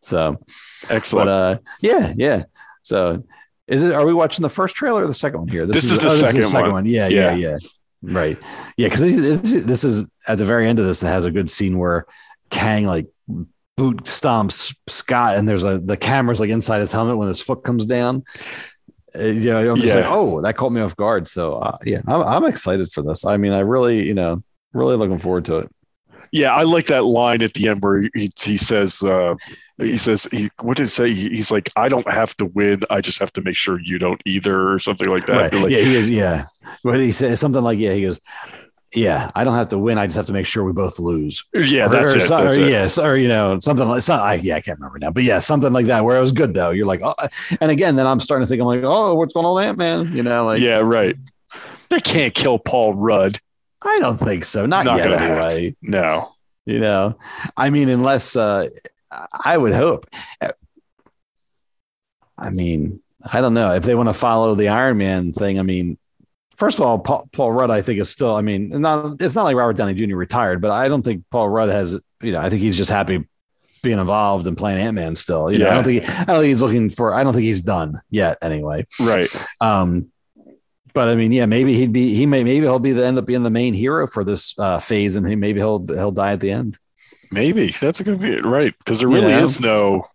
So, 0.00 0.38
excellent. 0.88 1.26
but 1.26 1.28
uh, 1.28 1.58
yeah, 1.80 2.12
yeah. 2.16 2.44
So, 2.82 3.24
is 3.66 3.82
it? 3.82 3.92
Are 3.92 4.06
we 4.06 4.14
watching 4.14 4.42
the 4.42 4.48
first 4.48 4.74
trailer 4.74 5.04
or 5.04 5.06
the 5.06 5.14
second 5.14 5.40
one 5.40 5.48
here? 5.48 5.66
This 5.66 5.84
is 5.84 5.98
the 5.98 6.10
second 6.10 6.72
one. 6.72 6.86
Yeah, 6.86 7.08
yeah, 7.08 7.34
Yeah. 7.34 7.50
yeah. 7.50 7.56
Right. 8.04 8.36
Yeah, 8.76 8.88
because 8.88 9.00
this, 9.00 9.64
this 9.64 9.84
is 9.84 10.04
at 10.26 10.38
the 10.38 10.44
very 10.44 10.68
end 10.68 10.80
of 10.80 10.86
this. 10.86 11.02
It 11.04 11.06
has 11.06 11.24
a 11.24 11.30
good 11.30 11.48
scene 11.48 11.78
where 11.78 12.06
Kang 12.52 12.86
like 12.86 13.08
boot 13.76 14.04
stomps 14.04 14.72
Scott, 14.88 15.36
and 15.36 15.48
there's 15.48 15.64
a 15.64 15.78
the 15.78 15.96
camera's 15.96 16.38
like 16.38 16.50
inside 16.50 16.78
his 16.80 16.92
helmet 16.92 17.16
when 17.18 17.26
his 17.28 17.40
foot 17.42 17.64
comes 17.64 17.86
down. 17.86 18.22
Uh, 19.14 19.24
you 19.24 19.50
know, 19.50 19.72
I'm 19.72 19.76
just 19.80 19.96
Yeah. 19.96 20.02
like, 20.02 20.10
oh, 20.10 20.40
that 20.42 20.56
caught 20.56 20.70
me 20.72 20.80
off 20.80 20.94
guard. 20.96 21.26
So 21.26 21.54
uh, 21.56 21.76
yeah, 21.84 22.02
I'm, 22.06 22.22
I'm 22.22 22.44
excited 22.44 22.92
for 22.92 23.02
this. 23.02 23.24
I 23.26 23.36
mean, 23.36 23.52
I 23.52 23.58
really, 23.60 24.06
you 24.06 24.14
know, 24.14 24.42
really 24.72 24.96
looking 24.96 25.18
forward 25.18 25.44
to 25.46 25.56
it. 25.58 25.70
yeah, 26.32 26.52
I 26.54 26.62
like 26.62 26.86
that 26.86 27.04
line 27.04 27.42
at 27.42 27.52
the 27.52 27.68
end 27.68 27.82
where 27.82 28.08
he, 28.14 28.30
he 28.40 28.56
says, 28.56 29.02
uh, 29.02 29.34
he 29.76 29.98
says, 29.98 30.24
he, 30.30 30.48
what 30.62 30.78
did 30.78 30.84
he 30.84 30.88
say? 30.88 31.12
He's 31.12 31.50
like, 31.50 31.70
I 31.76 31.88
don't 31.88 32.10
have 32.10 32.34
to 32.38 32.46
win. 32.46 32.80
I 32.88 33.02
just 33.02 33.18
have 33.18 33.32
to 33.34 33.42
make 33.42 33.56
sure 33.56 33.78
you 33.82 33.98
don't 33.98 34.22
either, 34.24 34.72
or 34.72 34.78
something 34.78 35.08
like 35.10 35.26
that. 35.26 35.36
Right. 35.36 35.52
Like, 35.52 35.70
yeah, 35.72 35.80
he 35.80 35.94
is. 35.94 36.08
Yeah. 36.08 36.46
What 36.80 36.98
he 36.98 37.12
says 37.12 37.38
something 37.38 37.60
like, 37.62 37.78
yeah, 37.78 37.92
he 37.92 38.00
goes, 38.02 38.18
yeah, 38.94 39.30
I 39.34 39.44
don't 39.44 39.54
have 39.54 39.68
to 39.68 39.78
win. 39.78 39.98
I 39.98 40.06
just 40.06 40.16
have 40.16 40.26
to 40.26 40.32
make 40.32 40.46
sure 40.46 40.64
we 40.64 40.72
both 40.72 40.98
lose. 40.98 41.44
yeah, 41.54 41.86
Or- 41.86 41.88
that's 41.88 42.14
or, 42.14 42.18
it. 42.18 42.28
That's 42.28 42.58
or, 42.58 42.60
it. 42.60 42.68
Yes, 42.68 42.98
or 42.98 43.16
you 43.16 43.28
know, 43.28 43.58
something 43.60 43.88
like 43.88 44.02
some, 44.02 44.20
I, 44.20 44.34
yeah, 44.34 44.56
I 44.56 44.60
can't 44.60 44.78
remember 44.78 44.98
now, 44.98 45.10
but 45.10 45.22
yeah, 45.22 45.38
something 45.38 45.72
like 45.72 45.86
that 45.86 46.04
where 46.04 46.16
it 46.16 46.20
was 46.20 46.32
good 46.32 46.54
though. 46.54 46.70
You're 46.70 46.86
like, 46.86 47.00
oh, 47.02 47.14
and 47.60 47.70
again, 47.70 47.96
then 47.96 48.06
I'm 48.06 48.20
starting 48.20 48.44
to 48.44 48.48
think, 48.48 48.60
I'm 48.60 48.66
like, 48.66 48.82
oh, 48.84 49.14
what's 49.14 49.32
going 49.34 49.46
on, 49.46 49.62
Ant 49.62 49.78
Man? 49.78 50.12
You 50.12 50.22
know, 50.22 50.44
like, 50.44 50.60
yeah, 50.60 50.80
right. 50.82 51.16
They 51.88 52.00
can't 52.00 52.34
kill 52.34 52.58
Paul 52.58 52.94
Rudd. 52.94 53.38
I 53.82 53.98
don't 53.98 54.18
think 54.18 54.44
so, 54.44 54.66
not, 54.66 54.84
Not 54.84 54.98
yet 54.98 55.12
anyway. 55.12 55.76
No. 55.82 56.32
You 56.64 56.78
know, 56.78 57.18
I 57.56 57.70
mean, 57.70 57.88
unless 57.88 58.36
uh, 58.36 58.68
I 59.32 59.56
would 59.58 59.74
hope. 59.74 60.06
I 62.38 62.50
mean, 62.50 63.00
I 63.24 63.40
don't 63.40 63.54
know 63.54 63.72
if 63.74 63.82
they 63.82 63.94
want 63.94 64.08
to 64.08 64.14
follow 64.14 64.54
the 64.54 64.68
Iron 64.68 64.98
Man 64.98 65.32
thing. 65.32 65.58
I 65.58 65.62
mean, 65.62 65.98
first 66.56 66.78
of 66.78 66.86
all, 66.86 66.98
Paul, 66.98 67.28
Paul 67.32 67.52
Rudd, 67.52 67.70
I 67.70 67.82
think 67.82 68.00
is 68.00 68.10
still. 68.10 68.34
I 68.34 68.40
mean, 68.42 68.68
not, 68.68 69.20
it's 69.20 69.34
not 69.34 69.44
like 69.44 69.56
Robert 69.56 69.76
Downey 69.76 69.94
Jr. 69.94 70.16
retired, 70.16 70.60
but 70.60 70.70
I 70.70 70.88
don't 70.88 71.02
think 71.02 71.24
Paul 71.30 71.48
Rudd 71.48 71.68
has. 71.70 71.98
You 72.22 72.32
know, 72.32 72.40
I 72.40 72.50
think 72.50 72.62
he's 72.62 72.76
just 72.76 72.90
happy 72.90 73.26
being 73.82 73.98
involved 73.98 74.46
and 74.46 74.56
playing 74.56 74.78
Ant 74.78 74.94
Man 74.94 75.16
still. 75.16 75.50
You 75.50 75.58
know, 75.58 75.70
I 75.70 75.74
don't 75.74 75.84
think 75.84 76.08
I 76.08 76.24
don't 76.24 76.36
think 76.40 76.46
he's 76.46 76.62
looking 76.62 76.88
for. 76.88 77.14
I 77.14 77.24
don't 77.24 77.32
think 77.32 77.44
he's 77.44 77.62
done 77.62 78.00
yet. 78.10 78.38
Anyway, 78.42 78.86
Right. 79.00 79.28
um, 79.60 80.10
but 80.94 81.08
I 81.08 81.14
mean, 81.14 81.32
yeah, 81.32 81.46
maybe 81.46 81.74
he'd 81.74 81.92
be. 81.92 82.14
He 82.14 82.26
may 82.26 82.44
maybe 82.44 82.66
he'll 82.66 82.78
be 82.78 82.92
the 82.92 83.04
end 83.04 83.18
up 83.18 83.26
being 83.26 83.42
the 83.42 83.50
main 83.50 83.74
hero 83.74 84.06
for 84.06 84.24
this 84.24 84.56
uh, 84.58 84.78
phase, 84.78 85.16
and 85.16 85.26
he 85.26 85.36
maybe 85.36 85.58
he'll 85.60 85.84
he'll 85.88 86.12
die 86.12 86.32
at 86.32 86.40
the 86.40 86.50
end. 86.50 86.78
Maybe 87.30 87.70
that's 87.80 87.98
a 88.00 88.04
good 88.04 88.20
be 88.20 88.40
right 88.40 88.74
because 88.78 89.00
there 89.00 89.08
really 89.08 89.32
know? 89.32 89.44
is 89.44 89.60
no. 89.60 90.06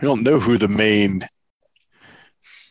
We 0.00 0.06
don't 0.06 0.22
know 0.22 0.38
who 0.38 0.58
the 0.58 0.68
main 0.68 1.26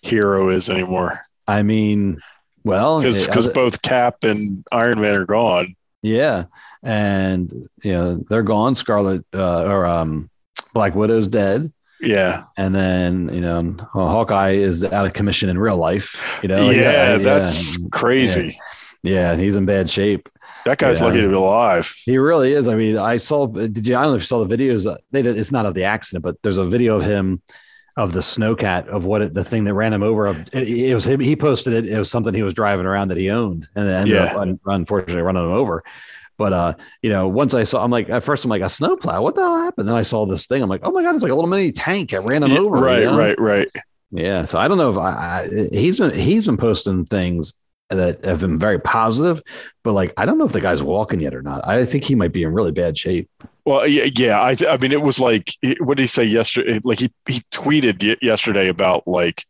hero 0.02 0.50
is 0.50 0.70
anymore 0.70 1.22
I 1.48 1.64
mean, 1.64 2.20
well, 2.66 3.00
because 3.02 3.48
both 3.48 3.82
Cap 3.82 4.24
and 4.24 4.66
Iron 4.74 5.00
Man 5.00 5.14
are 5.14 5.26
gone. 5.26 5.76
yeah, 6.02 6.46
and 6.84 7.52
you 7.84 7.92
know 7.94 8.22
they're 8.30 8.44
gone. 8.44 8.76
Scarlet 8.76 9.24
uh, 9.34 9.64
or 9.64 9.86
um, 9.86 10.30
Black 10.74 10.94
Widow's 10.96 11.28
dead, 11.28 11.72
Yeah. 12.02 12.44
and 12.58 12.76
then 12.76 13.34
you 13.34 13.42
know 13.42 13.76
well, 13.94 14.08
Hawkeye 14.08 14.52
is 14.52 14.84
out 14.84 15.06
of 15.06 15.14
commission 15.14 15.48
in 15.50 15.58
real 15.58 15.78
life. 15.78 16.40
You 16.44 16.50
know, 16.50 16.70
yeah, 16.70 17.18
that's 17.18 17.78
crazy. 17.92 18.60
yeah, 19.04 19.32
and 19.32 19.40
he's 19.42 19.56
in 19.56 19.66
bad 19.66 19.90
shape. 19.90 20.28
That 20.66 20.78
guy's 20.80 21.00
Yeah. 21.00 21.06
lucky 21.08 21.22
to 21.22 21.28
be 21.30 21.34
alive. 21.36 21.94
He 22.06 22.18
really 22.18 22.54
is. 22.54 22.68
I 22.68 22.76
mean, 22.76 22.98
I 22.98 23.18
saw. 23.18 23.46
Did 23.48 23.86
you? 23.88 23.96
I 23.96 24.02
don't 24.02 24.12
know 24.12 24.16
if 24.16 24.22
you 24.24 24.26
saw 24.26 24.44
the 24.44 24.58
videos. 24.58 24.92
uh, 24.92 24.98
They 25.12 25.22
did. 25.22 25.38
It's 25.38 25.52
not 25.52 25.66
of 25.66 25.74
the 25.76 25.84
accident, 25.84 26.24
but 26.24 26.42
there's 26.42 26.58
a 26.58 26.66
video 26.66 26.98
of 26.98 27.04
him 27.06 27.42
of 27.98 28.12
the 28.12 28.20
snowcat 28.20 28.88
of 28.88 29.06
what 29.06 29.22
it, 29.22 29.34
the 29.34 29.44
thing 29.44 29.64
that 29.66 29.74
ran 29.74 29.94
him 29.94 30.04
over. 30.04 30.26
Of 30.26 30.42
it, 30.54 30.68
it 30.68 30.94
was 30.94 31.08
him. 31.08 31.20
He 31.20 31.36
posted 31.36 31.74
it. 31.74 31.86
It 31.86 31.98
was 31.98 32.10
something 32.12 32.34
he 32.34 32.44
was 32.44 32.54
driving 32.54 32.86
around 32.86 33.08
that 33.10 33.18
he 33.18 33.30
owned, 33.30 33.68
and 33.76 33.88
then 33.88 34.02
ended 34.02 34.16
Yeah. 34.16 34.24
up 34.26 34.38
un, 34.38 34.60
unfortunately 34.66 35.22
running 35.22 35.44
him 35.46 35.52
over. 35.52 35.84
But 36.38 36.52
uh, 36.52 36.74
you 37.02 37.10
know, 37.10 37.30
once 37.30 37.54
I 37.54 37.64
saw, 37.64 37.82
I'm 37.84 37.92
like, 37.92 38.10
at 38.10 38.24
first 38.24 38.44
I'm 38.44 38.50
like 38.50 38.62
a 38.62 38.68
snowplow. 38.70 39.22
What 39.22 39.36
the 39.36 39.42
hell 39.42 39.58
happened? 39.64 39.88
Then 39.88 39.96
I 39.96 40.04
saw 40.04 40.26
this 40.26 40.46
thing. 40.48 40.62
I'm 40.62 40.68
like, 40.70 40.82
oh 40.84 40.92
my 40.92 41.02
god, 41.04 41.16
it's 41.16 41.24
like 41.24 41.32
a 41.32 41.36
little 41.36 41.50
mini 41.50 41.72
tank. 41.72 42.12
It 42.12 42.20
ran 42.20 42.44
him 42.44 42.52
Yeah, 42.52 42.60
over. 42.60 42.76
right, 42.78 43.00
you 43.00 43.06
know? 43.06 43.18
right, 43.18 43.40
right. 43.40 43.70
Yeah. 44.12 44.44
So 44.44 44.60
I 44.60 44.68
don't 44.68 44.78
know 44.78 44.90
if 44.92 44.98
I, 44.98 45.10
I 45.44 45.50
he's 45.72 45.98
been 45.98 46.14
he's 46.14 46.46
been 46.46 46.58
posting 46.58 47.06
things 47.06 47.54
that 47.90 48.26
have 48.26 48.42
been 48.42 48.58
very 48.58 48.80
positive, 48.80 49.42
but 49.84 49.94
like 49.94 50.12
I 50.18 50.26
don't 50.26 50.38
know 50.38 50.46
if 50.46 50.52
the 50.52 50.60
guy's 50.60 50.84
walking 50.84 51.22
yet 51.22 51.34
or 51.34 51.42
not. 51.42 51.66
I 51.66 51.86
think 51.86 52.04
he 52.04 52.16
might 52.16 52.34
be 52.34 52.44
in 52.44 52.52
really 52.52 52.72
bad 52.74 52.98
shape. 52.98 53.30
Well, 53.66 53.88
yeah, 53.88 54.08
yeah. 54.16 54.40
I, 54.40 54.56
I 54.70 54.78
mean, 54.78 54.92
it 54.92 55.02
was 55.02 55.20
like, 55.20 55.50
what 55.80 55.98
did 55.98 56.04
he 56.04 56.08
say 56.08 56.24
yesterday? 56.24 56.80
Like 56.84 57.00
he 57.00 57.12
he 57.28 57.40
tweeted 57.52 58.08
y- 58.08 58.18
yesterday 58.22 58.68
about 58.68 59.08
like, 59.08 59.44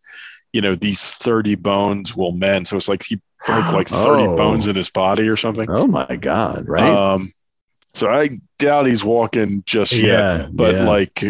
you 0.53 0.61
know, 0.61 0.73
these 0.73 1.11
thirty 1.11 1.55
bones 1.55 2.15
will 2.15 2.31
mend. 2.31 2.67
So 2.67 2.77
it's 2.77 2.87
like 2.87 3.03
he 3.03 3.19
broke 3.45 3.73
like 3.73 3.89
thirty 3.89 4.23
Oh. 4.27 4.35
bones 4.37 4.67
in 4.67 4.75
his 4.75 4.89
body 4.89 5.27
or 5.27 5.35
something. 5.35 5.69
Oh 5.69 5.85
my 5.87 6.15
god! 6.15 6.67
Right? 6.67 6.89
Um, 6.89 7.33
So 7.93 8.09
I 8.09 8.39
doubt 8.57 8.85
he's 8.87 9.03
walking 9.03 9.63
just 9.65 9.91
Yeah, 9.91 10.37
yet. 10.43 10.55
But 10.55 10.75
yeah. 10.75 10.85
like, 10.85 11.23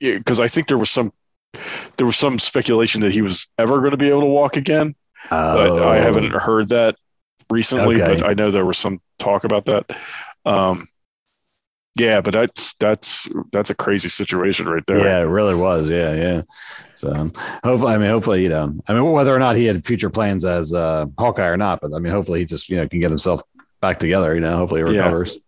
because 0.00 0.38
I 0.40 0.46
think 0.48 0.68
there 0.68 0.78
was 0.78 0.90
some 0.90 1.12
there 1.96 2.06
was 2.06 2.16
some 2.16 2.38
speculation 2.38 3.00
that 3.00 3.12
he 3.12 3.22
was 3.22 3.48
ever 3.58 3.78
going 3.80 3.90
to 3.90 3.96
be 3.96 4.08
able 4.08 4.20
to 4.20 4.26
walk 4.26 4.56
again. 4.56 4.94
But 5.28 5.82
I 5.82 5.96
haven't 5.96 6.30
heard 6.34 6.68
that 6.68 6.94
recently. 7.50 8.00
Oh. 8.00 8.04
Okay. 8.04 8.20
But 8.20 8.30
I 8.30 8.34
know 8.34 8.52
there 8.52 8.64
was 8.64 8.78
some 8.78 9.00
talk 9.18 9.42
about 9.42 9.64
that. 9.64 9.90
Um, 10.46 10.86
yeah, 11.98 12.20
but 12.20 12.32
that's 12.32 12.74
that's 12.74 13.28
that's 13.52 13.70
a 13.70 13.74
crazy 13.74 14.08
situation 14.08 14.66
right 14.66 14.84
there. 14.86 14.98
Yeah, 14.98 15.18
it 15.20 15.24
really 15.24 15.54
was. 15.54 15.90
Yeah, 15.90 16.14
yeah. 16.14 16.42
So 16.94 17.30
hopefully, 17.64 17.92
I 17.94 17.98
mean, 17.98 18.10
hopefully, 18.10 18.42
you 18.42 18.48
know, 18.48 18.72
I 18.86 18.92
mean, 18.94 19.10
whether 19.10 19.34
or 19.34 19.38
not 19.38 19.56
he 19.56 19.64
had 19.66 19.84
future 19.84 20.10
plans 20.10 20.44
as 20.44 20.72
uh, 20.72 21.06
Hawkeye 21.18 21.46
or 21.48 21.56
not, 21.56 21.80
but 21.80 21.92
I 21.94 21.98
mean, 21.98 22.12
hopefully, 22.12 22.40
he 22.40 22.44
just 22.44 22.68
you 22.68 22.76
know 22.76 22.88
can 22.88 23.00
get 23.00 23.10
himself 23.10 23.42
back 23.80 23.98
together. 23.98 24.34
You 24.34 24.40
know, 24.40 24.56
hopefully, 24.56 24.82
he 24.82 24.94
Yeah. 24.94 25.04
recovers. 25.04 25.38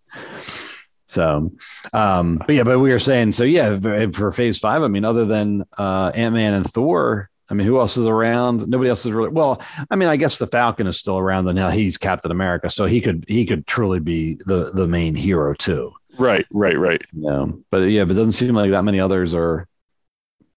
So, 1.06 1.52
um, 1.92 2.36
but 2.46 2.54
yeah, 2.54 2.62
but 2.62 2.78
we 2.78 2.90
were 2.92 3.00
saying, 3.00 3.32
so 3.32 3.42
yeah, 3.42 3.78
for, 3.80 4.12
for 4.12 4.30
Phase 4.30 4.58
Five, 4.58 4.82
I 4.82 4.88
mean, 4.88 5.04
other 5.04 5.24
than 5.24 5.64
uh, 5.78 6.12
Ant 6.14 6.34
Man 6.34 6.54
and 6.54 6.66
Thor. 6.68 7.28
I 7.48 7.54
mean, 7.54 7.66
who 7.66 7.80
else 7.80 7.96
is 7.96 8.06
around? 8.06 8.68
Nobody 8.68 8.88
else 8.90 9.04
is 9.04 9.10
really 9.10 9.30
well. 9.30 9.60
I 9.90 9.96
mean, 9.96 10.08
I 10.08 10.14
guess 10.16 10.38
the 10.38 10.46
Falcon 10.46 10.86
is 10.86 10.96
still 10.96 11.18
around, 11.18 11.48
and 11.48 11.56
now 11.56 11.68
he's 11.70 11.98
Captain 11.98 12.30
America, 12.30 12.70
so 12.70 12.84
he 12.86 13.00
could 13.00 13.24
he 13.26 13.44
could 13.44 13.66
truly 13.66 13.98
be 13.98 14.34
the 14.46 14.70
the 14.72 14.86
main 14.86 15.16
hero 15.16 15.52
too. 15.54 15.90
Right, 16.20 16.46
right, 16.52 16.78
right. 16.78 17.02
No, 17.14 17.62
but 17.70 17.78
yeah, 17.84 18.04
but 18.04 18.12
it 18.12 18.16
doesn't 18.16 18.32
seem 18.32 18.54
like 18.54 18.70
that 18.72 18.84
many 18.84 19.00
others 19.00 19.34
are 19.34 19.66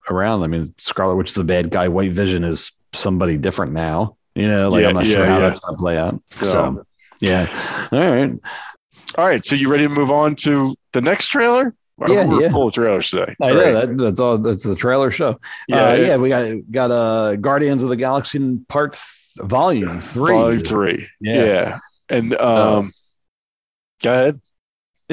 around. 0.09 0.43
I 0.43 0.47
mean, 0.47 0.73
Scarlet 0.77 1.15
Witch 1.15 1.31
is 1.31 1.37
a 1.37 1.43
bad 1.45 1.69
guy. 1.71 1.87
White 1.87 2.11
Vision 2.11 2.43
is 2.43 2.73
somebody 2.93 3.37
different 3.37 3.71
now. 3.71 4.17
You 4.35 4.49
know, 4.49 4.69
like 4.69 4.81
Yeah, 4.81 4.89
I'm 4.89 4.95
not 4.95 5.05
yeah, 5.05 5.15
sure 5.15 5.25
how 5.25 5.35
yeah. 5.35 5.39
that's 5.39 5.59
gonna 5.61 5.77
play 5.77 5.97
out. 5.97 6.21
So, 6.25 6.45
So- 6.45 6.85
yeah, 7.21 7.47
all 7.91 7.99
right. 7.99 8.33
All 9.17 9.25
right, 9.25 9.45
so 9.45 9.55
you 9.55 9.69
ready 9.69 9.83
to 9.83 9.89
move 9.89 10.11
on 10.11 10.35
to 10.37 10.75
the 10.91 10.99
next 10.99 11.29
trailer? 11.29 11.73
Yeah, 12.07 12.25
we're 12.27 12.41
yeah. 12.41 12.49
full 12.49 12.67
of 12.67 12.73
trailers 12.73 13.09
today. 13.09 13.33
I 13.41 13.49
All 13.51 13.55
know 13.55 13.73
that 13.73 13.97
that's 13.97 14.19
all. 14.19 14.37
That's 14.39 14.63
the 14.63 14.75
trailer 14.75 15.11
show. 15.11 15.39
Yeah, 15.69 15.89
uh, 15.89 15.93
yeah. 15.95 16.17
we 16.17 16.27
got 16.27 16.71
got 16.71 16.91
uh 16.91 17.35
Guardians 17.37 17.83
of 17.83 17.89
the 17.89 17.95
Galaxy 17.95 18.39
in 18.39 18.65
Part 18.67 18.93
th- 18.93 19.47
Volume 19.47 20.01
Three. 20.01 20.33
Volume 20.35 20.59
three. 20.59 21.07
Yeah. 21.21 21.43
Yeah. 21.45 21.79
And 22.09 22.33
um, 22.33 22.91
go 24.01 24.11
ahead. 24.11 24.41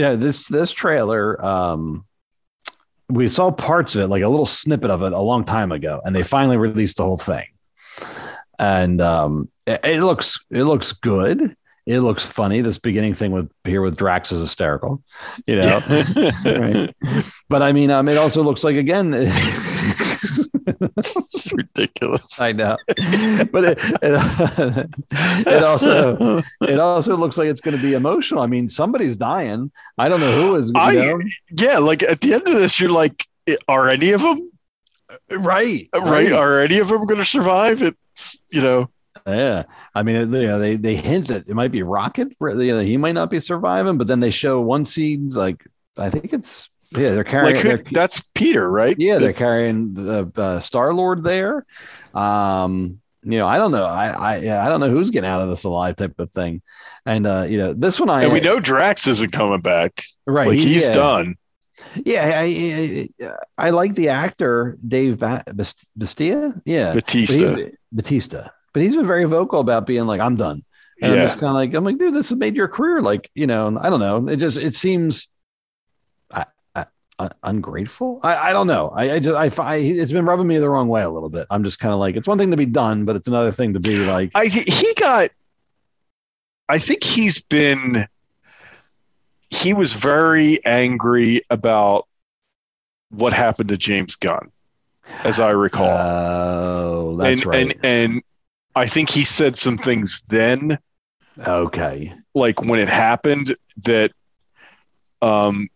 Yeah 0.00 0.14
this 0.14 0.48
this 0.48 0.72
trailer 0.72 1.42
um 1.44 2.06
we 3.08 3.28
saw 3.28 3.50
parts 3.50 3.94
of 3.94 4.02
it 4.02 4.06
like 4.06 4.22
a 4.22 4.28
little 4.28 4.46
snippet 4.46 4.90
of 4.90 5.02
it 5.02 5.12
a 5.12 5.18
long 5.20 5.44
time 5.44 5.72
ago 5.72 6.00
and 6.04 6.14
they 6.14 6.22
finally 6.22 6.56
released 6.56 6.96
the 6.96 7.02
whole 7.04 7.18
thing. 7.18 7.46
And 8.58 9.00
um 9.00 9.50
it, 9.66 9.80
it 9.84 10.02
looks 10.02 10.38
it 10.50 10.64
looks 10.64 10.92
good. 10.92 11.56
It 11.86 12.00
looks 12.00 12.24
funny 12.24 12.60
this 12.60 12.78
beginning 12.78 13.14
thing 13.14 13.32
with 13.32 13.50
here 13.64 13.82
with 13.82 13.96
drax 13.96 14.32
is 14.32 14.40
hysterical 14.40 15.02
you 15.46 15.56
know? 15.56 15.80
Right. 16.44 16.94
but 17.48 17.62
i 17.62 17.72
mean 17.72 17.90
um 17.90 18.08
it 18.08 18.16
also 18.16 18.42
looks 18.42 18.62
like 18.62 18.76
again 18.76 19.10
it's 20.80 21.52
ridiculous. 21.52 22.40
I 22.40 22.52
know, 22.52 22.76
but 23.52 23.64
it, 23.64 23.78
it, 24.02 24.90
it 25.46 25.62
also 25.62 26.42
it 26.62 26.78
also 26.78 27.16
looks 27.16 27.36
like 27.38 27.48
it's 27.48 27.60
going 27.60 27.76
to 27.76 27.82
be 27.82 27.94
emotional. 27.94 28.42
I 28.42 28.46
mean, 28.46 28.68
somebody's 28.68 29.16
dying. 29.16 29.70
I 29.98 30.08
don't 30.08 30.20
know 30.20 30.32
who 30.32 30.54
is. 30.56 30.72
I- 30.74 30.94
know? 30.94 31.20
Yeah, 31.50 31.78
like 31.78 32.02
at 32.02 32.20
the 32.20 32.34
end 32.34 32.48
of 32.48 32.54
this, 32.54 32.80
you're 32.80 32.90
like, 32.90 33.26
are 33.68 33.88
any 33.88 34.12
of 34.12 34.22
them 34.22 34.50
uh, 35.10 35.16
uh, 35.32 35.38
right, 35.38 35.88
right? 35.94 36.32
Are 36.32 36.60
any 36.60 36.78
of 36.78 36.88
them 36.88 37.04
going 37.06 37.18
to 37.18 37.24
survive? 37.24 37.82
It's 37.82 38.40
you 38.50 38.60
know, 38.60 38.90
Yeah, 39.26 39.64
I 39.94 40.02
mean, 40.02 40.32
you 40.32 40.46
know, 40.46 40.58
they 40.58 40.76
they 40.76 40.94
hint 40.94 41.28
that 41.28 41.48
it 41.48 41.54
might 41.54 41.72
be 41.72 41.82
Rocket. 41.82 42.34
You 42.40 42.72
know, 42.74 42.80
he 42.80 42.96
might 42.96 43.12
not 43.14 43.30
be 43.30 43.40
surviving, 43.40 43.98
but 43.98 44.06
then 44.06 44.20
they 44.20 44.30
show 44.30 44.60
one 44.60 44.86
scene's 44.86 45.36
like 45.36 45.64
I 45.96 46.10
think 46.10 46.32
it's 46.32 46.70
yeah, 46.92 47.10
they're 47.10 47.24
carrying. 47.24 47.54
like 47.56 47.64
they're- 47.64 47.84
that's 47.92 48.20
Peter, 48.34 48.68
right? 48.68 48.96
yeah, 48.98 49.18
they're 49.18 49.32
carrying 49.32 49.94
the 49.94 50.30
uh, 50.36 50.60
Star 50.60 50.92
Lord 50.92 51.22
there. 51.22 51.64
Um, 52.14 53.00
you 53.22 53.38
know, 53.38 53.46
I 53.46 53.58
don't 53.58 53.70
know. 53.72 53.84
I 53.86 54.08
I 54.08 54.36
yeah, 54.38 54.64
I 54.64 54.68
don't 54.68 54.80
know 54.80 54.88
who's 54.88 55.10
getting 55.10 55.28
out 55.28 55.42
of 55.42 55.48
this 55.50 55.64
alive 55.64 55.96
type 55.96 56.18
of 56.18 56.30
thing. 56.30 56.62
And 57.04 57.26
uh, 57.26 57.46
you 57.48 57.58
know, 57.58 57.72
this 57.74 58.00
one 58.00 58.08
I 58.08 58.22
and 58.24 58.32
we 58.32 58.40
know 58.40 58.60
Drax 58.60 59.06
isn't 59.06 59.30
coming 59.32 59.60
back. 59.60 60.02
right. 60.26 60.48
Like 60.48 60.58
he's 60.58 60.86
yeah. 60.86 60.92
done. 60.92 61.34
Yeah, 62.04 62.32
I, 62.42 63.08
I 63.22 63.32
I 63.56 63.70
like 63.70 63.94
the 63.94 64.08
actor 64.10 64.76
Dave 64.86 65.18
ba- 65.18 65.44
Bastia. 65.96 66.52
Yeah, 66.64 66.94
Batista. 66.94 67.50
But 67.52 67.58
he- 67.58 67.70
Batista. 67.92 68.48
But 68.72 68.82
he's 68.82 68.94
been 68.96 69.06
very 69.06 69.24
vocal 69.24 69.60
about 69.60 69.86
being 69.86 70.06
like, 70.06 70.20
I'm 70.20 70.36
done. 70.36 70.64
And 71.02 71.12
I'm 71.12 71.18
just 71.26 71.38
kind 71.38 71.48
of 71.48 71.54
like, 71.54 71.72
I'm 71.74 71.82
like, 71.82 71.96
dude, 71.98 72.14
this 72.14 72.28
has 72.28 72.38
made 72.38 72.54
your 72.54 72.68
career. 72.68 73.00
Like, 73.00 73.30
you 73.34 73.46
know, 73.46 73.78
I 73.80 73.88
don't 73.88 74.00
know. 74.00 74.28
It 74.28 74.36
just, 74.36 74.58
it 74.58 74.74
seems 74.74 75.28
I, 77.20 77.28
ungrateful. 77.42 78.18
I, 78.22 78.48
I 78.48 78.52
don't 78.54 78.66
know. 78.66 78.88
I, 78.88 79.12
I 79.12 79.18
just, 79.18 79.36
I, 79.36 79.50
fi- 79.50 79.76
it's 79.76 80.10
been 80.10 80.24
rubbing 80.24 80.46
me 80.46 80.56
the 80.56 80.70
wrong 80.70 80.88
way 80.88 81.02
a 81.02 81.10
little 81.10 81.28
bit. 81.28 81.46
I'm 81.50 81.62
just 81.62 81.78
kind 81.78 81.92
of 81.92 82.00
like, 82.00 82.16
it's 82.16 82.26
one 82.26 82.38
thing 82.38 82.50
to 82.50 82.56
be 82.56 82.64
done, 82.64 83.04
but 83.04 83.14
it's 83.14 83.28
another 83.28 83.52
thing 83.52 83.74
to 83.74 83.80
be 83.80 83.98
like, 83.98 84.30
I 84.34 84.46
he 84.46 84.94
got. 84.94 85.30
I 86.68 86.78
think 86.78 87.04
he's 87.04 87.40
been. 87.40 88.06
He 89.50 89.74
was 89.74 89.92
very 89.92 90.64
angry 90.64 91.42
about 91.50 92.06
what 93.10 93.32
happened 93.34 93.68
to 93.68 93.76
James 93.76 94.16
Gunn, 94.16 94.50
as 95.24 95.40
I 95.40 95.50
recall. 95.50 95.88
oh, 95.90 97.16
that's 97.16 97.40
and, 97.42 97.46
right. 97.46 97.60
and 97.60 97.84
and 97.84 98.22
I 98.74 98.86
think 98.86 99.10
he 99.10 99.24
said 99.24 99.58
some 99.58 99.76
things 99.76 100.22
then, 100.28 100.78
okay. 101.46 102.14
like 102.34 102.62
when 102.62 102.78
it 102.78 102.88
happened, 102.88 103.54
that 103.84 104.12
um, 105.20 105.68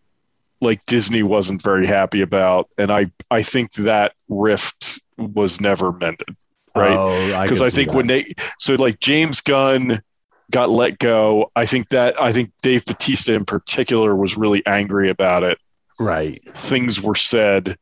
like 0.65 0.85
Disney 0.85 1.23
wasn't 1.23 1.61
very 1.61 1.87
happy 1.87 2.21
about, 2.21 2.69
and 2.77 2.91
I 2.91 3.11
I 3.31 3.41
think 3.41 3.73
that 3.73 4.13
rift 4.27 5.01
was 5.17 5.61
never 5.61 5.91
mended, 5.91 6.35
right? 6.75 6.91
Oh, 6.97 7.41
because 7.41 7.59
could 7.59 7.65
I, 7.65 7.69
see 7.69 7.75
think 7.75 7.91
that. 7.91 7.97
when 7.97 8.07
they 8.07 8.33
so 8.59 8.73
like 8.75 8.99
James 8.99 9.41
Gunn 9.41 10.01
got 10.51 10.69
let 10.69 10.99
go, 10.99 11.51
I 11.55 11.65
think 11.65 11.89
that 11.89 12.21
I 12.21 12.31
think 12.31 12.51
Dave 12.61 12.85
Batista 12.85 13.33
in 13.33 13.45
particular 13.45 14.15
was 14.15 14.37
really 14.37 14.65
angry 14.65 15.09
about 15.09 15.43
it. 15.43 15.57
right, 15.99 16.39
Things 16.55 17.01
were 17.01 17.15
said, 17.15 17.77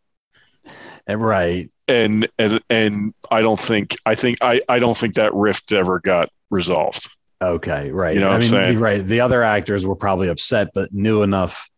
and 1.07 1.22
right. 1.22 1.72
and 1.88 2.27
and 2.38 2.61
and 2.69 3.14
I 3.31 3.41
don't 3.41 3.60
think 3.60 3.95
I 4.05 4.15
think 4.15 4.38
I 4.41 4.61
I 4.69 4.77
don't 4.80 4.97
think 4.97 5.15
that 5.15 5.34
rift 5.34 5.73
ever 5.73 5.99
got 5.99 6.30
resolved. 6.49 7.10
Okay, 7.41 7.91
right. 7.91 8.15
You 8.15 8.22
know 8.22 8.30
I 8.30 8.39
mean, 8.39 8.47
saying? 8.47 8.80
right. 8.80 9.03
The 9.03 9.19
other 9.19 9.43
actors 9.43 9.85
were 9.85 9.95
probably 9.97 10.30
upset, 10.30 10.69
but 10.73 10.93
knew 10.93 11.23
enough 11.23 11.69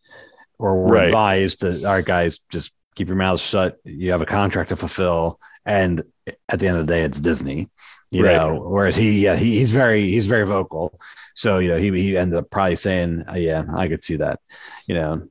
or 0.59 0.75
were 0.81 0.93
Right. 0.93 1.05
advised 1.07 1.61
to, 1.61 1.77
all 1.85 1.93
right, 1.95 2.05
guys, 2.05 2.39
just 2.49 2.71
keep 2.95 3.07
your 3.07 3.17
mouths 3.17 3.41
shut. 3.41 3.77
You 3.83 4.11
have 4.11 4.21
a 4.21 4.25
contract 4.25 4.69
to 4.69 4.75
fulfill. 4.75 5.39
And 5.65 6.03
at 6.49 6.59
the 6.59 6.67
end 6.67 6.77
of 6.77 6.87
the 6.87 6.93
day, 6.93 7.01
it's 7.01 7.19
Disney, 7.19 7.69
you 8.11 8.23
Right. 8.23 8.35
know, 8.35 8.55
whereas 8.55 8.95
he, 8.95 9.23
yeah, 9.23 9.35
he, 9.35 9.57
he's 9.57 9.71
very, 9.71 10.01
he's 10.03 10.27
very 10.27 10.45
vocal. 10.45 10.99
So, 11.33 11.59
you 11.59 11.69
know, 11.69 11.77
he, 11.77 11.91
he 11.91 12.17
ended 12.17 12.39
up 12.39 12.49
probably 12.49 12.75
saying, 12.77 13.23
uh, 13.27 13.33
yeah, 13.35 13.63
I 13.75 13.87
could 13.87 14.01
see 14.03 14.15
that, 14.17 14.39
you 14.87 14.95
know, 14.95 15.27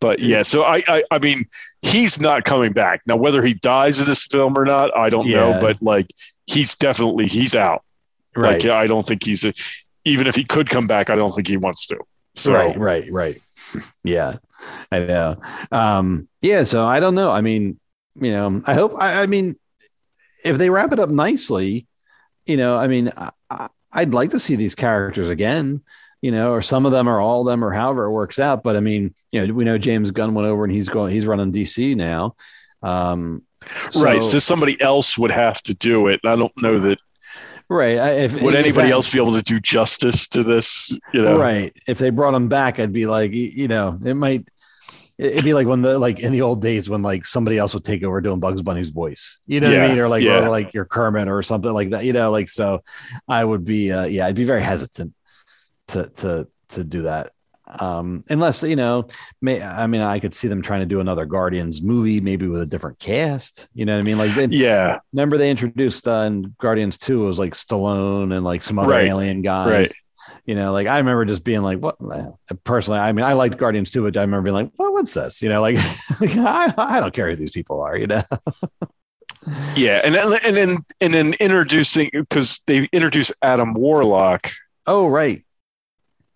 But 0.00 0.18
yeah, 0.20 0.42
so 0.42 0.62
I, 0.64 0.82
I 0.88 1.04
I 1.10 1.18
mean 1.18 1.44
he's 1.82 2.18
not 2.18 2.44
coming 2.44 2.72
back 2.72 3.02
now. 3.06 3.16
Whether 3.16 3.42
he 3.42 3.52
dies 3.54 4.00
in 4.00 4.06
this 4.06 4.24
film 4.24 4.56
or 4.56 4.64
not, 4.64 4.96
I 4.96 5.10
don't 5.10 5.28
know. 5.28 5.52
But 5.60 5.82
like 5.82 6.06
he's 6.46 6.74
definitely 6.74 7.26
he's 7.26 7.54
out. 7.54 7.82
right. 8.34 8.64
Like 8.64 8.72
I 8.72 8.86
don't 8.86 9.06
think 9.06 9.22
he's 9.24 9.44
a, 9.44 9.52
even 10.06 10.26
if 10.26 10.34
he 10.34 10.42
could 10.44 10.70
come 10.70 10.86
back, 10.86 11.10
I 11.10 11.16
don't 11.16 11.30
think 11.34 11.46
he 11.48 11.58
wants 11.58 11.86
to. 11.88 11.98
So 12.34 12.52
Right, 12.54 12.78
right, 12.78 13.12
right. 13.12 13.42
Yeah, 14.04 14.36
I 14.90 15.00
know. 15.00 15.36
Um, 15.72 16.28
yeah, 16.40 16.64
so 16.64 16.84
I 16.84 17.00
don't 17.00 17.14
know. 17.14 17.30
I 17.30 17.40
mean, 17.40 17.78
you 18.20 18.32
know, 18.32 18.62
I 18.66 18.74
hope. 18.74 18.94
I, 18.98 19.22
I 19.22 19.26
mean, 19.26 19.56
if 20.44 20.58
they 20.58 20.70
wrap 20.70 20.92
it 20.92 20.98
up 20.98 21.10
nicely, 21.10 21.86
you 22.46 22.56
know, 22.56 22.76
I 22.76 22.86
mean, 22.86 23.10
I, 23.50 23.68
I'd 23.92 24.14
like 24.14 24.30
to 24.30 24.40
see 24.40 24.56
these 24.56 24.74
characters 24.74 25.30
again. 25.30 25.82
You 26.22 26.32
know, 26.32 26.52
or 26.52 26.60
some 26.60 26.84
of 26.84 26.92
them, 26.92 27.08
or 27.08 27.18
all 27.18 27.40
of 27.40 27.46
them, 27.46 27.64
or 27.64 27.72
however 27.72 28.04
it 28.04 28.10
works 28.10 28.38
out. 28.38 28.62
But 28.62 28.76
I 28.76 28.80
mean, 28.80 29.14
you 29.32 29.46
know, 29.46 29.54
we 29.54 29.64
know 29.64 29.78
James 29.78 30.10
Gunn 30.10 30.34
went 30.34 30.46
over 30.46 30.64
and 30.64 30.72
he's 30.72 30.90
going, 30.90 31.14
he's 31.14 31.24
running 31.24 31.50
DC 31.50 31.96
now. 31.96 32.36
Um, 32.82 33.42
right. 33.96 34.22
So 34.22 34.38
somebody 34.38 34.78
else 34.82 35.16
would 35.16 35.30
have 35.30 35.62
to 35.62 35.74
do 35.74 36.08
it. 36.08 36.20
I 36.26 36.36
don't 36.36 36.52
know 36.60 36.78
that 36.78 37.00
right. 37.70 37.96
If 37.96 38.40
would 38.42 38.54
if 38.54 38.60
anybody 38.60 38.88
that- 38.88 38.94
else 38.94 39.10
be 39.10 39.18
able 39.18 39.34
to 39.34 39.42
do 39.42 39.60
justice 39.60 40.28
to 40.28 40.42
this. 40.42 40.98
You 41.14 41.22
know, 41.22 41.38
Right. 41.38 41.72
If 41.86 41.98
they 41.98 42.10
brought 42.10 42.34
him 42.34 42.48
back, 42.48 42.78
I'd 42.78 42.92
be 42.92 43.06
like, 43.06 43.32
you 43.32 43.68
know, 43.68 43.98
it 44.04 44.14
might. 44.14 44.48
It'd 45.18 45.44
be 45.44 45.52
like 45.52 45.66
when 45.66 45.82
the 45.82 45.98
like 45.98 46.20
in 46.20 46.32
the 46.32 46.40
old 46.40 46.62
days 46.62 46.88
when 46.88 47.02
like 47.02 47.26
somebody 47.26 47.58
else 47.58 47.74
would 47.74 47.84
take 47.84 48.02
over 48.02 48.22
doing 48.22 48.40
Bugs 48.40 48.62
Bunny's 48.62 48.88
voice, 48.88 49.38
you 49.46 49.60
know 49.60 49.70
what 49.70 49.78
I 49.78 49.88
mean, 49.88 49.98
or 49.98 50.08
like 50.08 50.22
yeah. 50.22 50.46
or 50.46 50.48
like 50.48 50.72
your 50.72 50.86
Kermit 50.86 51.28
or 51.28 51.42
something 51.42 51.72
like 51.72 51.90
that, 51.90 52.04
you 52.06 52.14
know. 52.14 52.30
Like 52.30 52.48
so, 52.48 52.82
I 53.28 53.44
would 53.44 53.66
be, 53.66 53.92
uh, 53.92 54.04
yeah, 54.04 54.26
I'd 54.26 54.34
be 54.34 54.44
very 54.44 54.62
hesitant 54.62 55.12
to 55.88 56.08
to 56.16 56.48
to 56.70 56.84
do 56.84 57.02
that, 57.02 57.32
um, 57.78 58.24
unless 58.28 58.62
you 58.62 58.76
know, 58.76 59.06
may 59.40 59.62
I 59.62 59.86
mean, 59.86 60.00
I 60.00 60.18
could 60.18 60.34
see 60.34 60.48
them 60.48 60.62
trying 60.62 60.80
to 60.80 60.86
do 60.86 61.00
another 61.00 61.24
Guardians 61.26 61.82
movie, 61.82 62.20
maybe 62.20 62.46
with 62.48 62.60
a 62.62 62.66
different 62.66 62.98
cast, 62.98 63.68
you 63.74 63.84
know 63.84 63.94
what 63.94 64.02
I 64.02 64.04
mean? 64.04 64.18
Like, 64.18 64.34
they, 64.34 64.46
Yeah. 64.46 64.98
remember 65.12 65.36
they 65.38 65.50
introduced 65.50 66.06
uh, 66.08 66.24
in 66.26 66.54
Guardians 66.58 66.98
Two, 66.98 67.24
it 67.24 67.26
was 67.26 67.38
like 67.38 67.54
Stallone 67.54 68.32
and 68.34 68.44
like 68.44 68.62
some 68.62 68.78
other 68.78 68.90
Right, 68.90 69.06
alien 69.06 69.42
guys. 69.42 69.70
right. 69.70 69.92
You 70.46 70.54
know, 70.54 70.72
like 70.72 70.86
I 70.86 70.98
remember 70.98 71.24
just 71.24 71.42
being 71.44 71.62
like, 71.62 71.78
"What?" 71.78 71.96
Personally, 72.62 73.00
I 73.00 73.10
mean, 73.12 73.24
I 73.24 73.32
liked 73.32 73.56
Guardians 73.58 73.90
too, 73.90 74.02
but 74.04 74.16
I 74.16 74.20
remember 74.20 74.44
being 74.44 74.54
like, 74.54 74.70
"Well, 74.76 74.92
what's 74.92 75.14
this?" 75.14 75.42
You 75.42 75.48
know, 75.48 75.60
like, 75.60 75.76
like 76.20 76.36
I, 76.36 76.72
I 76.76 77.00
don't 77.00 77.12
care 77.12 77.28
who 77.30 77.36
these 77.36 77.52
people 77.52 77.80
are. 77.80 77.96
You 77.96 78.06
know. 78.06 78.22
Yeah, 79.74 80.02
and 80.04 80.14
then 80.14 80.32
and 80.44 80.56
then 80.56 80.76
and 81.00 81.14
then 81.14 81.34
introducing 81.40 82.10
because 82.12 82.60
they 82.66 82.88
introduce 82.92 83.32
Adam 83.40 83.72
Warlock, 83.72 84.50
oh, 84.86 85.06
right. 85.08 85.44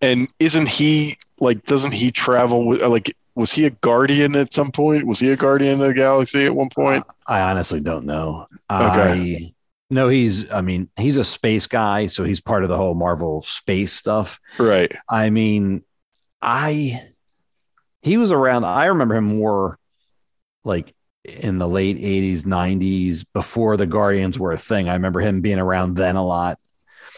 And 0.01 0.27
isn't 0.39 0.67
he 0.67 1.17
like? 1.39 1.63
Doesn't 1.65 1.93
he 1.93 2.11
travel 2.11 2.65
with 2.65 2.81
uh, 2.81 2.89
like? 2.89 3.15
Was 3.35 3.51
he 3.51 3.65
a 3.65 3.69
guardian 3.69 4.35
at 4.35 4.53
some 4.53 4.71
point? 4.71 5.05
Was 5.05 5.19
he 5.19 5.31
a 5.31 5.35
guardian 5.35 5.81
of 5.81 5.87
the 5.87 5.93
galaxy 5.93 6.45
at 6.45 6.55
one 6.55 6.69
point? 6.69 7.05
Uh, 7.07 7.13
I 7.27 7.41
honestly 7.41 7.81
don't 7.81 8.05
know. 8.05 8.47
Okay. 8.71 9.51
I 9.51 9.55
no, 9.89 10.09
he's. 10.09 10.51
I 10.51 10.61
mean, 10.61 10.89
he's 10.97 11.17
a 11.17 11.23
space 11.23 11.67
guy, 11.67 12.07
so 12.07 12.23
he's 12.23 12.41
part 12.41 12.63
of 12.63 12.69
the 12.69 12.77
whole 12.77 12.95
Marvel 12.95 13.41
space 13.43 13.93
stuff. 13.93 14.39
Right. 14.57 14.91
I 15.07 15.29
mean, 15.29 15.83
I 16.41 17.11
he 18.01 18.17
was 18.17 18.31
around. 18.31 18.65
I 18.65 18.85
remember 18.85 19.15
him 19.15 19.25
more 19.25 19.77
like 20.63 20.93
in 21.23 21.59
the 21.59 21.67
late 21.67 21.97
'80s, 21.97 22.43
'90s, 22.43 23.25
before 23.33 23.77
the 23.77 23.85
Guardians 23.85 24.39
were 24.39 24.51
a 24.51 24.57
thing. 24.57 24.89
I 24.89 24.93
remember 24.93 25.19
him 25.19 25.41
being 25.41 25.59
around 25.59 25.95
then 25.95 26.15
a 26.15 26.25
lot. 26.25 26.59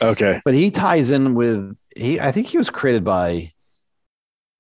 Okay. 0.02 0.42
But 0.46 0.54
he 0.54 0.72
ties 0.72 1.10
in 1.10 1.34
with 1.34 1.76
he. 1.96 2.20
I 2.20 2.32
think 2.32 2.48
he 2.48 2.58
was 2.58 2.70
created 2.70 3.04
by. 3.04 3.52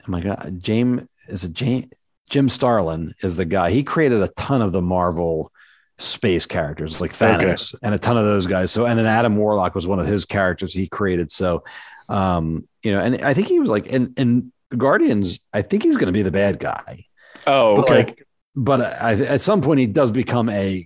Oh 0.07 0.11
my 0.11 0.21
god, 0.21 0.57
James 0.59 1.01
is 1.27 1.43
it 1.43 1.53
James 1.53 1.85
Jim 2.29 2.49
Starlin 2.49 3.13
is 3.21 3.35
the 3.35 3.45
guy. 3.45 3.71
He 3.71 3.83
created 3.83 4.21
a 4.21 4.27
ton 4.29 4.61
of 4.61 4.71
the 4.71 4.81
Marvel 4.81 5.51
space 5.99 6.45
characters 6.45 7.01
like 7.01 7.11
Thanos 7.11 7.73
and 7.81 7.95
a 7.95 7.97
ton 7.97 8.17
of 8.17 8.25
those 8.25 8.45
guys. 8.47 8.71
So 8.71 8.85
and 8.85 8.97
then 8.97 9.05
Adam 9.05 9.35
Warlock 9.37 9.75
was 9.75 9.87
one 9.87 9.99
of 9.99 10.07
his 10.07 10.25
characters 10.25 10.73
he 10.73 10.87
created. 10.87 11.31
So 11.31 11.63
um, 12.09 12.67
you 12.83 12.91
know, 12.91 12.99
and 12.99 13.21
I 13.23 13.33
think 13.33 13.47
he 13.47 13.59
was 13.59 13.69
like 13.69 13.87
in 13.87 14.13
in 14.17 14.51
Guardians, 14.75 15.39
I 15.53 15.61
think 15.61 15.83
he's 15.83 15.95
going 15.95 16.07
to 16.07 16.11
be 16.11 16.21
the 16.21 16.31
bad 16.31 16.59
guy. 16.59 17.03
Oh, 17.45 17.75
But 17.75 17.85
okay. 17.85 17.95
like, 17.95 18.27
but 18.55 18.81
I, 18.81 19.13
at 19.13 19.41
some 19.41 19.61
point 19.61 19.79
he 19.79 19.87
does 19.87 20.11
become 20.11 20.49
a 20.49 20.85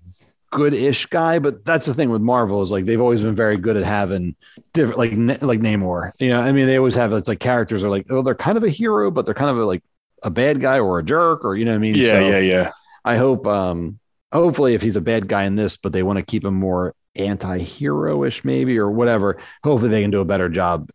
good-ish 0.52 1.08
guy. 1.08 1.40
But 1.40 1.66
that's 1.66 1.86
the 1.86 1.94
thing 1.94 2.10
with 2.10 2.22
Marvel 2.22 2.62
is 2.62 2.72
like 2.72 2.86
they've 2.86 3.02
always 3.02 3.22
been 3.22 3.36
very 3.36 3.58
good 3.58 3.78
at 3.78 3.84
having 3.84 4.36
different, 4.74 5.00
like 5.00 5.12
like 5.42 5.60
Namor. 5.60 6.12
You 6.20 6.30
know, 6.30 6.42
I 6.42 6.52
mean, 6.52 6.68
they 6.68 6.78
always 6.78 6.96
have 6.96 7.14
it's 7.14 7.30
like 7.30 7.40
characters 7.40 7.84
are 7.84 7.90
like 7.90 8.08
oh 8.12 8.22
they're 8.22 8.36
kind 8.36 8.58
of 8.58 8.64
a 8.64 8.70
hero, 8.70 9.10
but 9.12 9.26
they're 9.26 9.36
kind 9.36 9.50
of 9.50 9.58
a, 9.58 9.66
like 9.66 9.84
a 10.24 10.30
bad 10.30 10.62
guy 10.62 10.80
or 10.80 11.00
a 11.00 11.04
jerk 11.04 11.44
or 11.44 11.56
you 11.56 11.66
know 11.66 11.72
what 11.72 11.78
I 11.78 11.80
mean. 11.80 11.96
yeah, 11.96 12.12
So 12.12 12.20
yeah, 12.20 12.40
yeah. 12.40 12.72
I 13.04 13.18
hope, 13.18 13.48
um, 13.48 14.00
hopefully, 14.32 14.74
if 14.76 14.82
he's 14.82 14.98
a 14.98 15.02
bad 15.02 15.28
guy 15.28 15.44
in 15.46 15.56
this, 15.56 15.76
but 15.76 15.92
they 15.92 16.04
want 16.04 16.20
to 16.20 16.26
keep 16.26 16.46
him 16.46 16.54
more 16.54 16.94
anti-hero-ish, 17.16 18.46
maybe 18.46 18.78
or 18.78 18.92
whatever. 18.92 19.38
Hopefully, 19.64 19.90
they 19.90 20.02
can 20.02 20.12
do 20.12 20.20
a 20.20 20.26
better 20.26 20.50
job 20.50 20.90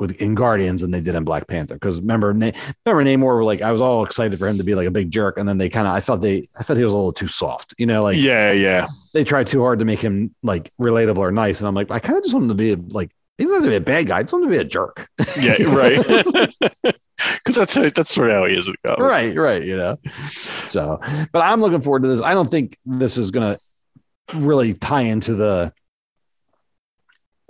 with 0.00 0.20
in 0.20 0.34
Guardians 0.34 0.80
than 0.80 0.90
they 0.90 1.00
did 1.00 1.14
in 1.14 1.24
Black 1.24 1.46
Panther. 1.46 1.74
Because 1.74 2.00
remember, 2.00 2.32
Na- 2.32 2.50
remember 2.86 3.04
Namor, 3.04 3.44
like 3.44 3.62
I 3.62 3.70
was 3.70 3.80
all 3.80 4.04
excited 4.04 4.38
for 4.38 4.48
him 4.48 4.58
to 4.58 4.64
be 4.64 4.74
like 4.74 4.88
a 4.88 4.90
big 4.90 5.10
jerk, 5.10 5.36
and 5.38 5.48
then 5.48 5.58
they 5.58 5.68
kind 5.68 5.86
of, 5.86 5.94
I 5.94 6.00
felt 6.00 6.22
they, 6.22 6.48
I 6.58 6.62
felt 6.62 6.78
he 6.78 6.82
was 6.82 6.92
a 6.92 6.96
little 6.96 7.12
too 7.12 7.28
soft. 7.28 7.74
You 7.78 7.86
know, 7.86 8.02
like 8.02 8.16
yeah, 8.16 8.50
yeah. 8.50 8.88
they 9.14 9.22
tried 9.22 9.46
too 9.46 9.60
hard 9.60 9.78
to 9.78 9.84
make 9.84 10.00
him 10.00 10.34
like 10.42 10.72
relatable 10.80 11.18
or 11.18 11.30
nice, 11.30 11.60
and 11.60 11.68
I'm 11.68 11.74
like, 11.74 11.90
I 11.90 11.98
kind 11.98 12.16
of 12.16 12.24
just 12.24 12.34
want 12.34 12.44
him 12.44 12.48
to 12.48 12.54
be 12.54 12.74
like. 12.74 13.12
He 13.38 13.46
doesn't 13.46 13.62
have 13.62 13.64
to 13.64 13.70
be 13.70 13.76
a 13.76 13.80
bad 13.80 14.06
guy. 14.06 14.18
I 14.18 14.22
just 14.22 14.34
want 14.34 14.44
him 14.44 14.50
to 14.50 14.56
be 14.58 14.60
a 14.60 14.68
jerk. 14.68 15.08
Yeah, 15.40 15.62
right. 15.62 16.04
Because 17.36 17.54
that's 17.54 17.74
how, 17.74 17.82
that's 17.82 18.14
sort 18.14 18.30
of 18.30 18.36
how 18.36 18.46
he 18.46 18.54
is. 18.54 18.70
right, 18.82 19.36
right. 19.36 19.62
You 19.62 19.76
know, 19.76 19.98
so, 20.30 20.98
but 21.32 21.40
I'm 21.40 21.60
looking 21.60 21.82
forward 21.82 22.02
to 22.04 22.08
this. 22.08 22.22
I 22.22 22.32
don't 22.32 22.50
think 22.50 22.78
this 22.86 23.18
is 23.18 23.30
going 23.30 23.56
to 23.56 24.38
really 24.38 24.72
tie 24.72 25.02
into 25.02 25.34
the 25.34 25.72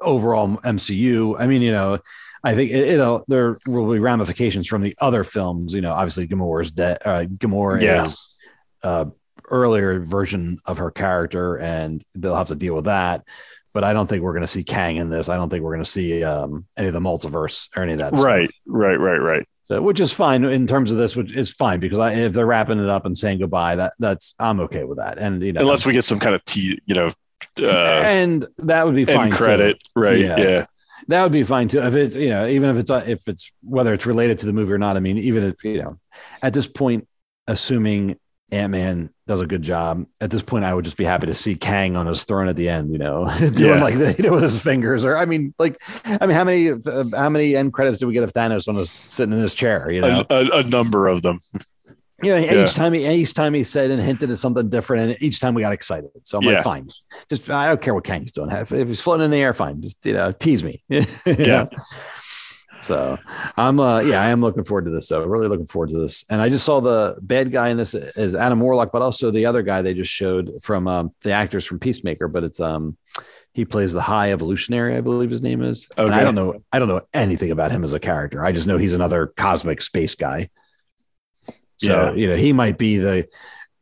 overall 0.00 0.48
MCU. 0.58 1.36
I 1.38 1.46
mean, 1.46 1.62
you 1.62 1.72
know, 1.72 1.98
I 2.42 2.54
think 2.54 2.70
it, 2.70 2.88
it'll 2.88 3.24
there 3.28 3.58
will 3.66 3.90
be 3.92 3.98
ramifications 3.98 4.66
from 4.66 4.82
the 4.82 4.94
other 5.00 5.24
films. 5.24 5.74
You 5.74 5.80
know, 5.80 5.92
obviously 5.92 6.26
Gamora's 6.26 6.70
dead. 6.70 6.98
Uh, 7.04 7.24
Gamora 7.24 7.80
Yeah. 7.82 8.04
is 8.04 8.38
uh, 8.82 9.06
earlier 9.50 10.00
version 10.00 10.58
of 10.64 10.78
her 10.78 10.90
character, 10.90 11.56
and 11.58 12.02
they'll 12.14 12.36
have 12.36 12.48
to 12.48 12.54
deal 12.54 12.74
with 12.74 12.86
that. 12.86 13.26
But 13.72 13.84
I 13.84 13.92
don't 13.92 14.08
think 14.08 14.22
we're 14.22 14.32
going 14.32 14.42
to 14.42 14.48
see 14.48 14.64
Kang 14.64 14.96
in 14.96 15.10
this. 15.10 15.28
I 15.28 15.36
don't 15.36 15.48
think 15.48 15.62
we're 15.62 15.74
going 15.74 15.84
to 15.84 15.90
see 15.90 16.24
um, 16.24 16.66
any 16.76 16.88
of 16.88 16.94
the 16.94 17.00
multiverse 17.00 17.68
or 17.76 17.84
any 17.84 17.92
of 17.92 17.98
that. 18.00 18.16
stuff. 18.16 18.24
Right, 18.26 18.50
right, 18.66 18.98
right, 18.98 19.18
right. 19.18 19.46
So, 19.62 19.80
which 19.80 20.00
is 20.00 20.12
fine 20.12 20.42
in 20.44 20.66
terms 20.66 20.90
of 20.90 20.96
this, 20.96 21.14
which 21.14 21.32
is 21.32 21.52
fine 21.52 21.78
because 21.78 22.00
I, 22.00 22.14
if 22.14 22.32
they're 22.32 22.46
wrapping 22.46 22.80
it 22.80 22.88
up 22.88 23.06
and 23.06 23.16
saying 23.16 23.38
goodbye, 23.38 23.76
that 23.76 23.92
that's 24.00 24.34
I'm 24.40 24.58
okay 24.60 24.82
with 24.82 24.98
that. 24.98 25.18
And 25.18 25.40
you 25.40 25.52
know, 25.52 25.60
Unless 25.60 25.86
we 25.86 25.92
get 25.92 26.04
some 26.04 26.18
kind 26.18 26.34
of 26.34 26.44
t, 26.44 26.80
you 26.86 26.94
know, 26.96 27.10
uh, 27.60 28.02
and 28.04 28.44
that 28.58 28.84
would 28.86 28.96
be 28.96 29.04
fine. 29.04 29.30
too. 29.30 29.36
credit, 29.36 29.80
right? 29.94 30.18
Yeah. 30.18 30.36
Yeah. 30.40 30.66
That 31.08 31.22
would 31.22 31.32
be 31.32 31.42
fine 31.42 31.68
too. 31.68 31.80
If 31.80 31.94
it's 31.94 32.14
you 32.16 32.28
know, 32.28 32.46
even 32.46 32.70
if 32.70 32.76
it's 32.78 32.90
uh, 32.90 33.04
if 33.06 33.26
it's 33.28 33.52
whether 33.62 33.92
it's 33.94 34.06
related 34.06 34.38
to 34.40 34.46
the 34.46 34.52
movie 34.52 34.72
or 34.72 34.78
not. 34.78 34.96
I 34.96 35.00
mean, 35.00 35.18
even 35.18 35.44
if 35.44 35.62
you 35.64 35.82
know, 35.82 35.98
at 36.42 36.52
this 36.54 36.66
point, 36.66 37.06
assuming 37.46 38.18
Ant 38.52 38.72
Man 38.72 39.10
does 39.26 39.40
a 39.40 39.46
good 39.46 39.62
job, 39.62 40.06
at 40.20 40.30
this 40.30 40.42
point, 40.42 40.64
I 40.64 40.74
would 40.74 40.84
just 40.84 40.96
be 40.96 41.04
happy 41.04 41.26
to 41.28 41.34
see 41.34 41.54
Kang 41.54 41.96
on 41.96 42.06
his 42.06 42.24
throne 42.24 42.48
at 42.48 42.56
the 42.56 42.68
end. 42.68 42.92
You 42.92 42.98
know, 42.98 43.30
doing 43.38 43.74
Yeah. 43.76 43.82
like 43.82 43.94
the, 43.96 44.14
you 44.18 44.24
know 44.24 44.32
with 44.32 44.42
his 44.42 44.60
fingers, 44.60 45.04
or 45.04 45.16
I 45.16 45.24
mean, 45.24 45.54
like, 45.58 45.80
I 46.04 46.26
mean, 46.26 46.36
how 46.36 46.44
many 46.44 46.70
uh, 46.70 47.04
how 47.14 47.28
many 47.28 47.54
end 47.56 47.72
credits 47.72 47.98
do 47.98 48.06
we 48.06 48.12
get 48.12 48.24
of 48.24 48.32
Thanos 48.32 48.68
on 48.68 48.74
his 48.76 48.90
sitting 48.90 49.32
in 49.32 49.38
his 49.40 49.54
chair? 49.54 49.90
You 49.90 50.00
know, 50.02 50.22
A, 50.30 50.34
a, 50.36 50.58
a 50.58 50.62
number 50.64 51.06
of 51.06 51.22
them. 51.22 51.38
You 52.22 52.32
know, 52.32 52.38
Yeah. 52.38 52.64
each 52.64 52.74
time 52.74 52.92
he 52.92 53.06
each 53.08 53.34
time 53.34 53.54
he 53.54 53.64
said 53.64 53.90
and 53.90 54.00
hinted 54.02 54.30
at 54.30 54.38
something 54.38 54.68
different, 54.68 55.12
and 55.12 55.22
each 55.22 55.40
time 55.40 55.54
we 55.54 55.62
got 55.62 55.72
excited. 55.72 56.10
So 56.24 56.38
I'm 56.38 56.44
Yeah. 56.44 56.52
like, 56.54 56.62
fine, 56.64 56.88
just 57.28 57.48
I 57.50 57.68
don't 57.68 57.80
care 57.80 57.94
what 57.94 58.04
Kang's 58.04 58.32
doing. 58.32 58.50
If 58.50 58.72
if 58.72 58.88
he's 58.88 59.00
floating 59.00 59.24
in 59.26 59.30
the 59.30 59.38
air, 59.38 59.54
fine. 59.54 59.80
Just 59.82 60.04
you 60.04 60.12
know, 60.14 60.32
tease 60.32 60.62
me. 60.64 60.78
Yeah. 60.88 61.04
know? 61.26 61.68
So 62.82 63.18
I'm 63.58 63.78
uh 63.78 64.00
yeah, 64.00 64.22
I 64.22 64.28
am 64.30 64.40
looking 64.40 64.64
forward 64.64 64.86
to 64.86 64.90
this. 64.90 65.06
So 65.08 65.22
really 65.24 65.48
looking 65.48 65.66
forward 65.66 65.90
to 65.90 65.98
this. 66.00 66.24
And 66.30 66.40
I 66.40 66.48
just 66.48 66.64
saw 66.64 66.80
the 66.80 67.16
bad 67.20 67.52
guy 67.52 67.68
in 67.68 67.76
this 67.76 67.94
is 67.94 68.34
Adam 68.34 68.58
Warlock, 68.60 68.90
but 68.90 69.02
also 69.02 69.30
the 69.30 69.44
other 69.44 69.60
guy 69.62 69.82
they 69.82 69.92
just 69.92 70.10
showed 70.10 70.50
from 70.62 70.88
um 70.88 71.12
the 71.22 71.32
actors 71.32 71.66
from 71.66 71.78
Peacemaker, 71.78 72.26
but 72.28 72.42
it's 72.42 72.58
um 72.58 72.96
he 73.52 73.64
plays 73.66 73.92
the 73.92 74.00
high 74.00 74.32
evolutionary, 74.32 74.96
I 74.96 75.00
believe 75.02 75.30
his 75.30 75.42
name 75.42 75.60
is. 75.62 75.88
And 75.98 76.10
I 76.14 76.22
don't 76.24 76.34
know, 76.36 76.62
I 76.72 76.78
don't 76.78 76.88
know 76.88 77.02
anything 77.12 77.50
about 77.50 77.70
him 77.72 77.82
as 77.84 77.92
a 77.92 78.00
character. 78.00 78.44
I 78.46 78.52
just 78.52 78.66
know 78.66 78.78
he's 78.78 78.94
another 78.94 79.26
cosmic 79.36 79.82
space 79.82 80.14
guy. 80.14 80.48
So, 81.80 81.92
Yeah. 81.92 82.12
you 82.12 82.28
know, 82.28 82.36
he 82.36 82.52
might 82.52 82.76
be 82.76 82.98
the 82.98 83.26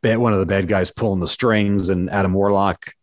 one 0.02 0.32
of 0.32 0.38
the 0.38 0.46
bad 0.46 0.68
guys 0.68 0.90
pulling 0.90 1.20
the 1.20 1.26
strings, 1.28 1.88
and 1.88 2.08
Adam 2.10 2.32
Warlock 2.32 2.94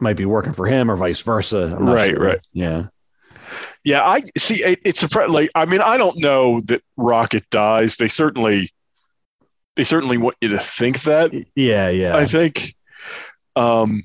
might 0.00 0.16
be 0.16 0.24
working 0.24 0.54
for 0.54 0.66
him 0.66 0.90
or 0.90 0.96
vice 0.96 1.20
versa. 1.20 1.76
Right, 1.78 2.10
sure. 2.10 2.18
right. 2.18 2.40
Yeah. 2.52 2.86
Yeah, 3.84 4.02
I 4.02 4.22
see. 4.36 4.64
It, 4.64 4.80
it's 4.84 5.02
a 5.02 5.26
like. 5.28 5.50
I 5.54 5.66
mean, 5.66 5.80
I 5.80 5.98
don't 5.98 6.18
know 6.18 6.60
that 6.66 6.82
Rocket 6.96 7.48
dies. 7.50 7.96
They 7.96 8.08
certainly, 8.08 8.72
they 9.76 9.84
certainly 9.84 10.16
want 10.16 10.36
you 10.40 10.48
to 10.48 10.58
think 10.58 11.02
that. 11.02 11.32
Yeah. 11.54 11.88
Yeah. 11.90 12.16
I 12.16 12.24
think, 12.24 12.74
um, 13.56 14.02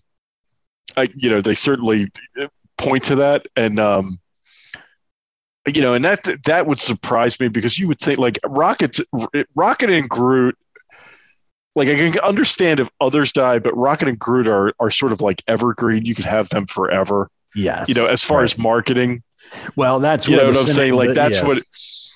I 0.98 1.08
you 1.16 1.30
know 1.30 1.42
they 1.42 1.56
certainly 1.56 2.12
point 2.78 3.06
to 3.06 3.16
that, 3.16 3.48
and 3.56 3.80
um, 3.80 4.20
you 5.68 5.82
know, 5.82 5.94
and 5.94 6.04
that 6.06 6.28
that 6.46 6.68
would 6.68 6.80
surprise 6.80 7.40
me 7.40 7.48
because 7.48 7.80
you 7.80 7.88
would 7.88 8.00
think 8.00 8.20
like 8.20 8.38
Rocket, 8.46 8.98
Rocket 9.56 9.90
and 9.90 10.10
Groot. 10.10 10.58
Like 11.76 11.88
I 11.90 11.96
can 11.96 12.20
understand 12.20 12.80
if 12.80 12.90
others 13.02 13.32
die, 13.32 13.60
but 13.60 13.76
Rocket 13.76 14.08
and 14.08 14.20
Groot 14.20 14.48
are 14.48 14.74
are 14.80 14.92
sort 14.92 15.12
of 15.12 15.22
like 15.22 15.42
evergreen. 15.48 16.06
You 16.06 16.14
could 16.16 16.26
have 16.26 16.50
them 16.50 16.68
forever. 16.68 17.30
yes. 17.56 17.90
You 17.90 17.96
know, 17.96 18.06
as 18.08 18.22
far 18.24 18.40
Right. 18.40 18.44
as 18.46 18.58
marketing, 18.58 19.24
well, 19.76 20.00
that's 20.00 20.28
you 20.28 20.36
know 20.36 20.48
what 20.48 20.58
I'm 20.58 20.64
saying? 20.66 20.94
Like 20.96 21.14
that's 21.14 21.36
yes. 21.36 21.44
what. 21.44 21.58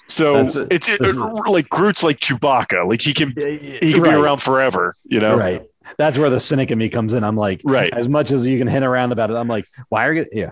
So 0.09 0.43
That's 0.43 0.55
it. 0.55 0.67
it's 0.71 0.87
it, 0.89 1.01
like 1.49 1.67
Groot's 1.69 2.01
like 2.01 2.19
Chewbacca. 2.19 2.87
Like 2.87 3.01
he 3.01 3.13
can 3.13 3.29
he 3.35 3.91
can 3.93 4.01
Right. 4.01 4.11
be 4.11 4.15
around 4.15 4.37
forever. 4.41 4.95
You 5.03 5.19
know. 5.19 5.35
Right. 5.35 5.63
That's 5.97 6.17
where 6.17 6.29
the 6.29 6.39
cynic 6.39 6.71
in 6.71 6.77
me 6.77 6.89
comes 6.89 7.13
in. 7.13 7.23
I'm 7.23 7.37
like, 7.37 7.61
Right. 7.63 7.93
as 7.93 8.07
much 8.07 8.31
as 8.31 8.45
you 8.45 8.57
can 8.57 8.67
hint 8.67 8.83
around 8.85 9.11
about 9.11 9.29
it, 9.31 9.35
I'm 9.35 9.47
like, 9.47 9.65
why 9.89 10.05
are 10.07 10.13
you? 10.13 10.25
Yeah, 10.31 10.51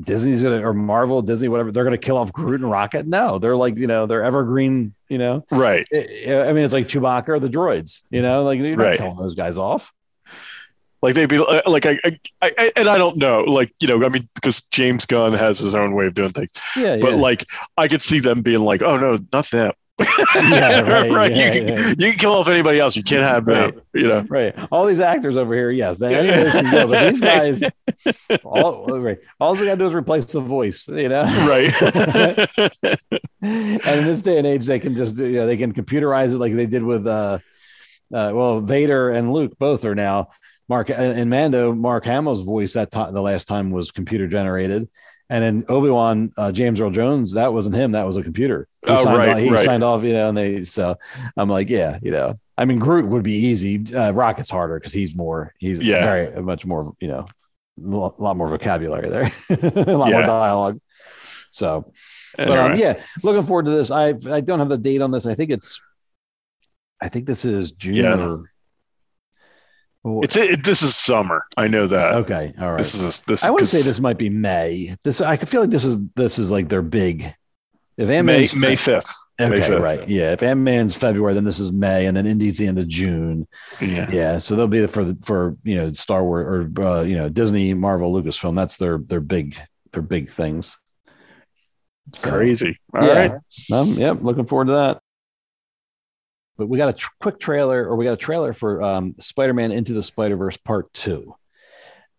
Disney's 0.00 0.42
gonna 0.42 0.66
or 0.66 0.72
Marvel, 0.72 1.22
Disney, 1.22 1.48
whatever, 1.48 1.72
they're 1.72 1.84
gonna 1.84 1.98
kill 1.98 2.16
off 2.16 2.32
Groot 2.32 2.60
and 2.60 2.70
Rocket. 2.70 3.06
No, 3.06 3.38
they're 3.38 3.56
like, 3.56 3.76
you 3.78 3.86
know, 3.86 4.06
they're 4.06 4.22
evergreen. 4.24 4.94
You 5.08 5.18
know, 5.18 5.44
Right. 5.50 5.86
I 5.92 6.52
mean, 6.52 6.64
it's 6.64 6.72
like 6.74 6.86
Chewbacca 6.86 7.28
or 7.30 7.38
the 7.40 7.48
droids. 7.48 8.02
You 8.10 8.22
know, 8.22 8.44
like 8.44 8.58
you're 8.60 8.76
not 8.76 8.84
Right. 8.84 8.98
killing 8.98 9.16
those 9.16 9.34
guys 9.34 9.58
off. 9.58 9.92
Like 11.02 11.14
they'd 11.14 11.26
be 11.30 11.38
uh, 11.38 11.62
like 11.66 11.86
I, 11.86 11.98
I, 12.04 12.18
I 12.42 12.72
and 12.76 12.86
I 12.86 12.98
don't 12.98 13.16
know. 13.16 13.40
Like 13.40 13.72
you 13.80 13.88
know, 13.88 14.04
I 14.04 14.08
mean, 14.10 14.22
because 14.34 14.60
James 14.70 15.06
Gunn 15.06 15.32
has 15.32 15.58
his 15.58 15.74
own 15.74 15.94
way 15.94 16.06
of 16.06 16.14
doing 16.14 16.28
things. 16.28 16.52
Yeah, 16.76 16.98
But 17.00 17.12
yeah. 17.12 17.16
like 17.16 17.44
I 17.78 17.88
could 17.88 18.02
see 18.02 18.20
them 18.20 18.42
being 18.42 18.60
like, 18.60 18.82
oh 18.82 18.98
no, 18.98 19.18
not 19.32 19.50
them. 19.50 19.72
Yeah, 20.34 20.80
right, 21.12 21.34
yeah, 21.34 21.46
you 21.46 21.52
can 21.52 21.68
yeah. 21.68 21.88
you 21.98 22.10
can 22.10 22.18
kill 22.18 22.32
off 22.32 22.48
anybody 22.48 22.80
else. 22.80 22.96
You 22.96 23.02
can't 23.02 23.22
have 23.22 23.44
them. 23.44 23.80
You 23.92 24.08
know. 24.08 24.26
right. 24.28 24.54
All 24.70 24.86
these 24.86 25.00
actors 25.00 25.36
over 25.36 25.54
here, 25.54 25.70
yes, 25.70 25.98
they, 25.98 26.14
any 26.14 26.28
of 26.28 26.34
those 26.34 26.52
can 26.52 26.70
go, 26.70 26.88
but 26.88 27.10
these 27.10 27.20
guys, 27.20 27.62
all 28.44 28.98
right, 28.98 29.18
all 29.38 29.54
we 29.54 29.64
got 29.64 29.72
to 29.72 29.76
do 29.76 29.86
is 29.86 29.94
replace 29.94 30.24
the 30.26 30.40
voice. 30.40 30.88
You 30.88 31.08
know, 31.08 31.22
Right. 31.22 31.72
and 33.42 34.00
in 34.00 34.04
this 34.04 34.22
day 34.22 34.38
and 34.38 34.46
age, 34.46 34.66
they 34.66 34.80
can 34.80 34.94
just 34.94 35.16
you 35.16 35.32
know 35.32 35.46
they 35.46 35.56
can 35.56 35.72
computerize 35.72 36.32
it 36.32 36.38
like 36.38 36.52
they 36.52 36.66
did 36.66 36.82
with 36.82 37.06
uh, 37.06 37.38
uh 38.12 38.32
well 38.34 38.60
Vader 38.60 39.10
and 39.10 39.32
Luke 39.32 39.58
both 39.58 39.84
are 39.84 39.94
now 39.94 40.28
Mark 40.68 40.88
and 40.90 41.28
Mando 41.28 41.74
Mark 41.74 42.04
Hamill's 42.04 42.42
voice 42.42 42.74
that 42.74 42.90
time 42.90 43.12
the 43.12 43.22
last 43.22 43.48
time 43.48 43.70
was 43.70 43.90
computer 43.90 44.28
generated, 44.28 44.88
And 45.30 45.42
then 45.44 45.64
Obi 45.68 45.88
Wan, 45.90 46.32
uh, 46.36 46.50
James 46.52 46.80
Earl 46.80 46.90
Jones, 46.90 47.32
that 47.34 47.52
wasn't 47.52 47.76
him. 47.76 47.92
That 47.92 48.04
was 48.06 48.16
a 48.16 48.22
computer. 48.22 48.66
He 48.84 48.92
Oh, 48.92 48.96
signed 49.02 49.16
right, 49.18 49.28
off, 49.30 49.38
he 49.38 49.50
right. 49.50 49.64
signed 49.64 49.84
off, 49.84 50.02
you 50.02 50.12
know. 50.12 50.28
And 50.28 50.36
they 50.36 50.64
so 50.64 50.96
I'm 51.36 51.48
like, 51.48 51.70
yeah, 51.70 51.98
you 52.02 52.10
know. 52.10 52.38
I 52.58 52.64
mean, 52.64 52.78
Groot 52.80 53.08
would 53.08 53.22
be 53.22 53.32
easy. 53.34 53.94
Uh, 53.94 54.10
Rocket's 54.12 54.50
harder 54.50 54.78
because 54.78 54.92
he's 54.92 55.14
more. 55.14 55.54
He's 55.58 55.78
Yeah. 55.80 56.04
very 56.04 56.42
much 56.42 56.66
more. 56.66 56.92
You 57.00 57.08
know, 57.08 57.26
a 57.82 58.22
lot 58.22 58.36
more 58.36 58.48
vocabulary 58.48 59.08
there, 59.08 59.30
a 59.50 59.96
lot 59.96 60.10
more 60.10 60.22
dialogue. 60.22 60.80
So, 61.52 61.92
but 62.36 62.50
um, 62.58 62.76
yeah, 62.78 63.00
looking 63.22 63.46
forward 63.46 63.66
to 63.66 63.70
this. 63.70 63.90
I 63.92 64.08
I 64.28 64.40
don't 64.40 64.58
have 64.58 64.68
the 64.68 64.78
date 64.78 65.00
on 65.00 65.10
this. 65.12 65.26
I 65.26 65.34
think 65.34 65.50
it's, 65.52 65.80
I 67.00 67.08
think 67.08 67.26
this 67.26 67.44
is 67.44 67.70
June 67.72 67.94
Yeah. 67.94 68.18
or. 68.20 68.49
It's 70.04 70.36
it, 70.36 70.64
this 70.64 70.82
is 70.82 70.94
summer. 70.96 71.44
I 71.56 71.68
know 71.68 71.86
that. 71.86 72.14
okay. 72.16 72.54
All 72.58 72.70
right. 72.70 72.78
This 72.78 72.94
is 72.94 73.20
this. 73.20 73.44
I 73.44 73.48
'cause 73.48 73.70
say 73.70 73.82
this 73.82 74.00
might 74.00 74.16
be 74.18 74.30
May. 74.30 74.96
This 75.04 75.20
I 75.20 75.36
could 75.36 75.48
feel 75.48 75.60
like 75.60 75.70
this 75.70 75.84
is 75.84 75.98
this 76.16 76.38
is 76.38 76.50
like 76.50 76.68
their 76.68 76.82
big. 76.82 77.34
If 77.98 78.08
Ant 78.08 78.26
May 78.26 78.48
May 78.56 78.76
fifth. 78.76 79.12
May 79.38 79.46
okay, 79.46 79.60
5th. 79.60 79.80
right, 79.82 80.08
yeah. 80.08 80.32
If 80.32 80.42
Ant 80.42 80.60
Man's 80.60 80.94
February, 80.94 81.32
then 81.34 81.44
this 81.44 81.60
is 81.60 81.72
May, 81.72 82.06
and 82.06 82.14
then 82.16 82.26
Indy's 82.26 82.58
the 82.58 82.66
end 82.66 82.78
of 82.78 82.88
June. 82.88 83.46
Yeah. 83.80 84.06
Yeah, 84.10 84.38
so 84.38 84.54
they'll 84.54 84.68
be 84.68 84.86
for 84.86 85.04
the 85.04 85.16
for 85.22 85.56
you 85.64 85.76
know 85.76 85.92
Star 85.92 86.22
Wars 86.24 86.70
or 86.78 86.82
uh, 86.82 87.02
you 87.02 87.16
know 87.16 87.28
Disney, 87.28 87.72
Marvel, 87.74 88.12
Lucasfilm. 88.12 88.54
That's 88.54 88.76
their 88.78 88.98
their 88.98 89.20
big 89.20 89.56
their 89.92 90.02
big 90.02 90.28
things. 90.28 90.76
So, 92.14 92.30
Crazy. 92.30 92.78
All 92.94 93.06
yeah. 93.06 93.14
right. 93.28 93.32
Um, 93.72 93.92
yep, 93.94 94.18
looking 94.20 94.46
forward 94.46 94.66
to 94.68 94.72
that. 94.72 95.00
But 96.60 96.68
we 96.68 96.78
got 96.78 96.90
a 96.90 96.92
tr- 96.92 97.10
quick 97.20 97.40
trailer, 97.40 97.88
or 97.88 97.96
we 97.96 98.04
got 98.04 98.12
a 98.12 98.16
trailer 98.18 98.52
for 98.52 98.80
um, 98.82 99.14
Spider-Man 99.18 99.72
Into 99.72 99.92
the 99.94 100.02
Spider-Verse 100.02 100.58
Part 100.58 100.92
Two, 100.92 101.34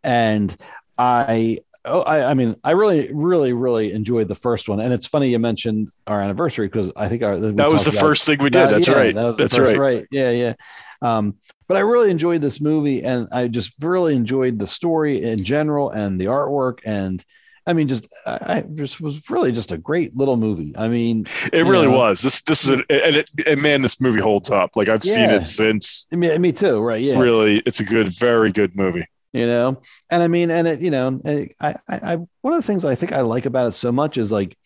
and 0.04 0.54
I, 0.98 1.60
oh, 1.86 2.02
I, 2.02 2.30
I 2.30 2.34
mean, 2.34 2.56
I 2.64 2.72
really, 2.72 3.12
really, 3.14 3.54
really 3.54 3.94
enjoyed 3.94 4.28
the 4.28 4.36
first 4.36 4.68
one. 4.68 4.80
And 4.80 4.92
it's 4.94 5.06
funny 5.08 5.30
you 5.30 5.40
mentioned 5.40 5.90
our 6.08 6.22
anniversary 6.22 6.68
because 6.68 6.92
I 6.96 7.08
think 7.08 7.24
our 7.24 7.38
That 7.40 7.72
was 7.72 7.86
the 7.86 7.92
first 7.92 8.26
thing 8.26 8.40
we 8.40 8.50
did. 8.50 8.60
that- 8.68 8.72
That's 8.72 8.88
yeah, 8.88 8.94
right. 8.96 9.16
That 9.16 9.38
That's 9.38 9.56
first, 9.56 9.78
right. 9.78 9.80
right. 9.80 10.06
Yeah, 10.12 10.32
yeah. 10.32 10.54
Um, 11.02 11.38
but 11.68 11.78
I 11.78 11.82
really 11.82 12.12
enjoyed 12.12 12.42
this 12.42 12.60
movie, 12.60 13.04
and 13.04 13.28
I 13.32 13.48
just 13.48 13.74
really 13.80 14.16
enjoyed 14.16 14.60
the 14.60 14.68
story 14.68 15.22
in 15.24 15.44
general 15.44 15.90
and 15.90 16.20
the 16.20 16.26
artwork, 16.26 16.80
and 16.86 17.24
I 17.68 17.74
mean, 17.74 17.88
just 17.88 18.08
I 18.26 18.64
just 18.76 19.00
was 19.02 19.30
really 19.30 19.52
just 19.52 19.72
a 19.72 19.78
great 19.78 20.16
little 20.18 20.38
movie. 20.38 20.74
I 20.78 20.88
mean, 20.88 21.26
It 21.54 21.66
really 21.66 21.88
know. 21.88 21.98
was. 21.98 22.22
This 22.22 22.42
this 22.42 22.64
is 22.64 22.70
an, 22.72 22.82
and, 22.90 23.16
it, 23.18 23.30
and 23.46 23.62
man, 23.62 23.82
this 23.84 24.02
movie 24.02 24.20
holds 24.22 24.50
up. 24.50 24.76
Like 24.76 24.90
I've 24.90 25.04
seen 25.04 25.30
it 25.30 25.46
since. 25.46 26.08
I 26.12 26.16
mean, 26.16 26.42
me 26.42 26.52
too, 26.52 26.80
right? 26.80 27.02
Yeah, 27.02 27.20
Really, 27.20 27.62
it's 27.66 27.80
a 27.80 27.84
good, 27.86 28.08
very 28.10 28.52
good 28.52 28.76
movie. 28.76 29.06
you 29.32 29.46
know, 29.46 29.80
and 30.10 30.24
I 30.24 30.28
mean, 30.28 30.50
and 30.52 30.68
it, 30.68 30.82
you 30.82 30.90
know, 30.92 31.22
I, 31.24 31.50
I, 31.62 31.76
I, 31.88 32.16
one 32.42 32.54
of 32.54 32.60
the 32.60 32.68
things 32.68 32.84
I 32.84 32.96
think 32.96 33.12
I 33.14 33.22
like 33.22 33.46
about 33.46 33.68
it 33.68 33.74
so 33.74 33.92
much 33.92 34.18
is 34.18 34.32
like, 34.32 34.58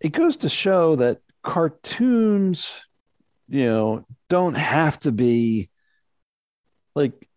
it 0.00 0.10
goes 0.12 0.36
to 0.38 0.48
show 0.48 0.96
that 0.96 1.18
cartoons, 1.42 2.70
you 3.48 3.64
know, 3.66 4.04
don't 4.28 4.56
have 4.56 4.98
to 5.00 5.12
be 5.12 5.68
like 6.94 7.28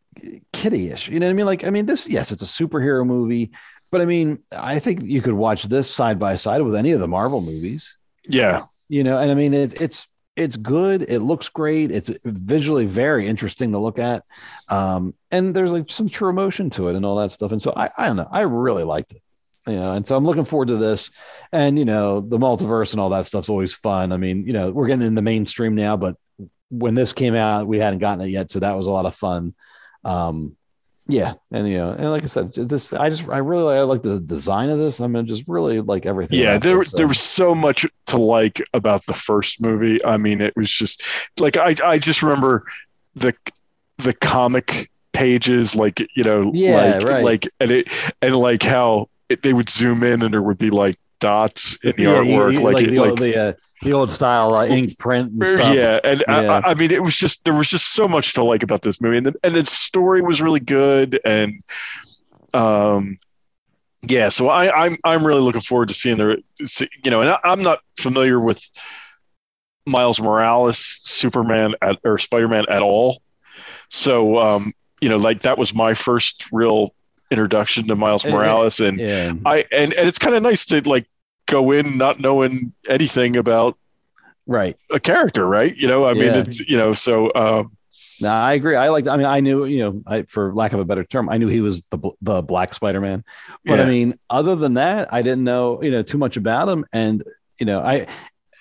kiddie-ish. 0.53 1.09
You 1.09 1.19
know 1.19 1.27
what 1.27 1.31
I 1.31 1.33
mean? 1.33 1.45
Like, 1.45 1.65
I 1.65 1.69
mean, 1.69 1.85
this, 1.85 2.07
yes, 2.07 2.31
it's 2.31 2.41
a 2.41 2.45
superhero 2.45 3.05
movie, 3.05 3.51
but 3.91 4.01
I 4.01 4.05
mean, 4.05 4.39
I 4.51 4.79
think 4.79 5.03
you 5.03 5.21
could 5.21 5.33
watch 5.33 5.63
this 5.63 5.89
side 5.89 6.17
by 6.17 6.35
side 6.37 6.61
with 6.61 6.75
any 6.75 6.91
of 6.91 6.99
the 6.99 7.07
Marvel 7.07 7.41
movies. 7.41 7.97
Yeah, 8.27 8.65
you 8.91 9.03
know 9.05 9.17
and 9.17 9.31
i 9.31 9.33
mean 9.33 9.53
it, 9.53 9.81
it's 9.81 10.07
it's 10.37 10.55
good. 10.55 11.01
It 11.09 11.19
looks 11.19 11.49
great. 11.49 11.91
It's 11.91 12.09
visually 12.23 12.85
very 12.85 13.27
interesting 13.27 13.71
to 13.73 13.79
look 13.79 13.99
at. 13.99 14.23
Um 14.69 15.13
and 15.29 15.53
there's 15.53 15.73
like 15.73 15.89
some 15.89 16.07
true 16.07 16.29
emotion 16.29 16.69
to 16.71 16.87
it 16.87 16.95
and 16.95 17.05
all 17.05 17.17
that 17.17 17.31
stuff. 17.31 17.51
And 17.51 17.61
so 17.61 17.73
i 17.75 17.89
i 17.97 18.07
don't 18.07 18.15
know. 18.15 18.29
I 18.31 18.41
really 18.41 18.83
liked 18.83 19.11
it. 19.11 19.21
You 19.67 19.75
know 19.75 19.93
and 19.93 20.07
so 20.07 20.15
i'm 20.15 20.23
looking 20.23 20.45
forward 20.45 20.69
to 20.69 20.77
this. 20.77 21.11
And 21.51 21.77
you 21.77 21.85
know 21.85 22.21
the 22.21 22.37
multiverse 22.37 22.93
and 22.93 23.01
all 23.01 23.09
that 23.09 23.25
stuff's 23.25 23.49
always 23.49 23.73
fun. 23.73 24.11
I 24.11 24.17
mean 24.17 24.45
you 24.47 24.53
know 24.53 24.71
we're 24.71 24.87
getting 24.87 25.05
in 25.05 25.15
the 25.15 25.21
mainstream 25.21 25.75
now 25.75 25.97
but 25.97 26.15
when 26.69 26.95
this 26.95 27.11
came 27.11 27.35
out 27.35 27.67
we 27.67 27.79
hadn't 27.79 27.99
gotten 27.99 28.23
it 28.25 28.29
yet. 28.29 28.51
So 28.51 28.59
that 28.59 28.77
was 28.77 28.87
a 28.87 28.91
lot 28.91 29.05
of 29.05 29.15
fun. 29.15 29.53
Um 30.05 30.55
yeah 31.11 31.33
and 31.51 31.67
you 31.67 31.77
know 31.77 31.91
and 31.91 32.09
like 32.09 32.23
i 32.23 32.25
said 32.25 32.53
this 32.53 32.93
i 32.93 33.09
just 33.09 33.27
i 33.27 33.37
really 33.37 33.75
I 33.75 33.81
like 33.81 34.01
the 34.01 34.19
design 34.19 34.69
of 34.69 34.77
this 34.77 35.01
i 35.01 35.07
mean 35.07 35.25
just 35.27 35.43
really 35.47 35.81
like 35.81 36.05
everything 36.05 36.39
yeah. 36.39 36.57
There 36.57 36.79
this, 36.79 36.91
so. 36.91 36.97
there 36.97 37.07
was 37.07 37.19
so 37.19 37.53
much 37.53 37.85
to 38.07 38.17
like 38.17 38.61
about 38.73 39.05
the 39.05 39.13
first 39.13 39.61
movie. 39.61 40.03
I 40.03 40.17
mean, 40.17 40.41
it 40.41 40.55
was 40.55 40.69
just 40.69 41.03
like 41.39 41.57
I 41.57 41.75
I 41.83 41.97
just 41.97 42.21
remember 42.21 42.65
the 43.15 43.33
the 43.97 44.13
comic 44.13 44.89
pages, 45.13 45.75
like 45.75 45.99
you 46.15 46.23
know, 46.23 46.51
Yeah, 46.53 46.97
like 46.97 47.07
right. 47.07 47.23
like 47.23 47.47
and 47.59 47.71
it 47.71 47.87
and 48.21 48.35
like 48.35 48.63
how 48.63 49.09
it, 49.29 49.41
they 49.41 49.53
would 49.53 49.69
zoom 49.69 50.03
in 50.03 50.21
and 50.21 50.33
there 50.33 50.41
would 50.41 50.57
be 50.57 50.69
like 50.69 50.97
dots 51.21 51.77
in 51.83 51.93
the 51.95 52.03
Yeah, 52.03 52.09
artwork, 52.15 52.53
you- 52.53 52.59
like 52.59 52.73
like, 52.73 52.83
it- 52.83 52.89
the, 52.91 52.99
like 52.99 53.09
old, 53.11 53.19
the, 53.19 53.37
uh, 53.41 53.53
the 53.83 53.93
old 53.93 54.11
style 54.11 54.53
uh, 54.55 54.65
ink 54.65 54.97
print 54.99 55.31
and 55.31 55.47
stuff. 55.47 55.73
Yeah, 55.75 55.99
and 56.03 56.23
I- 56.27 56.41
Yeah. 56.43 56.61
I, 56.65 56.71
I 56.71 56.73
mean, 56.73 56.91
it 56.91 57.01
was 57.01 57.15
just 57.15 57.45
there 57.45 57.53
was 57.53 57.69
just 57.69 57.93
so 57.93 58.07
much 58.09 58.33
to 58.33 58.43
like 58.43 58.61
about 58.63 58.81
this 58.81 58.99
movie, 58.99 59.17
and 59.17 59.25
the, 59.27 59.33
and 59.43 59.53
the 59.53 59.65
story 59.65 60.21
was 60.21 60.41
really 60.41 60.59
good, 60.59 61.19
and 61.23 61.63
um, 62.53 63.17
yeah. 64.07 64.29
So 64.29 64.49
I, 64.49 64.85
I'm 64.85 64.97
I'm 65.05 65.25
really 65.25 65.41
looking 65.41 65.61
forward 65.61 65.87
to 65.87 65.93
seeing 65.93 66.17
the, 66.17 66.43
see, 66.65 66.89
you 67.05 67.11
know, 67.11 67.21
and 67.21 67.29
I, 67.29 67.39
I'm 67.45 67.61
not 67.63 67.79
familiar 67.97 68.39
with 68.39 68.61
Miles 69.85 70.19
Morales, 70.19 70.77
Superman 70.77 71.75
at, 71.81 71.97
or 72.03 72.17
Spider 72.17 72.47
Man 72.47 72.65
at 72.69 72.81
all, 72.81 73.21
so 73.89 74.37
um, 74.37 74.73
you 75.01 75.09
know, 75.09 75.17
like 75.17 75.41
that 75.41 75.57
was 75.57 75.73
my 75.73 75.93
first 75.93 76.47
real 76.51 76.93
introduction 77.31 77.87
to 77.87 77.95
Miles 77.95 78.25
Morales, 78.25 78.79
and 78.79 78.99
Yeah. 78.99 79.33
I 79.45 79.65
and 79.71 79.93
and 79.93 80.07
it's 80.07 80.19
kind 80.19 80.35
of 80.35 80.43
nice 80.43 80.65
to 80.67 80.87
like 80.87 81.07
go 81.47 81.71
in 81.71 81.97
not 81.97 82.19
knowing 82.19 82.73
anything 82.87 83.37
about 83.37 83.77
Right. 84.47 84.75
a 84.91 84.99
character, 84.99 85.47
right? 85.47 85.75
You 85.75 85.87
know, 85.87 86.05
I 86.05 86.13
mean, 86.13 86.23
Yeah. 86.25 86.37
it's 86.39 86.59
you 86.59 86.77
know, 86.77 86.93
so 86.93 87.31
um, 87.35 87.71
No, 88.19 88.29
I 88.29 88.53
agree. 88.53 88.75
I 88.75 88.89
like. 88.89 89.07
I 89.07 89.15
mean, 89.17 89.25
I 89.25 89.39
knew. 89.39 89.65
You 89.65 89.79
know, 89.79 90.03
I, 90.05 90.21
for 90.23 90.53
lack 90.53 90.73
of 90.73 90.79
a 90.79 90.85
better 90.85 91.03
term, 91.03 91.27
I 91.29 91.37
knew 91.37 91.47
he 91.47 91.61
was 91.61 91.81
the 91.89 91.97
the 92.21 92.41
Black 92.43 92.73
Spider 92.75 93.01
Man. 93.01 93.23
But 93.65 93.79
I 93.79 93.85
mean, 93.85 94.13
other 94.29 94.55
than 94.55 94.75
that, 94.75 95.11
I 95.11 95.21
didn't 95.23 95.43
know 95.43 95.81
you 95.81 95.89
know 95.89 96.03
too 96.03 96.17
much 96.19 96.37
about 96.37 96.69
him. 96.69 96.85
And 96.93 97.23
you 97.59 97.65
know, 97.65 97.79
I 97.81 98.05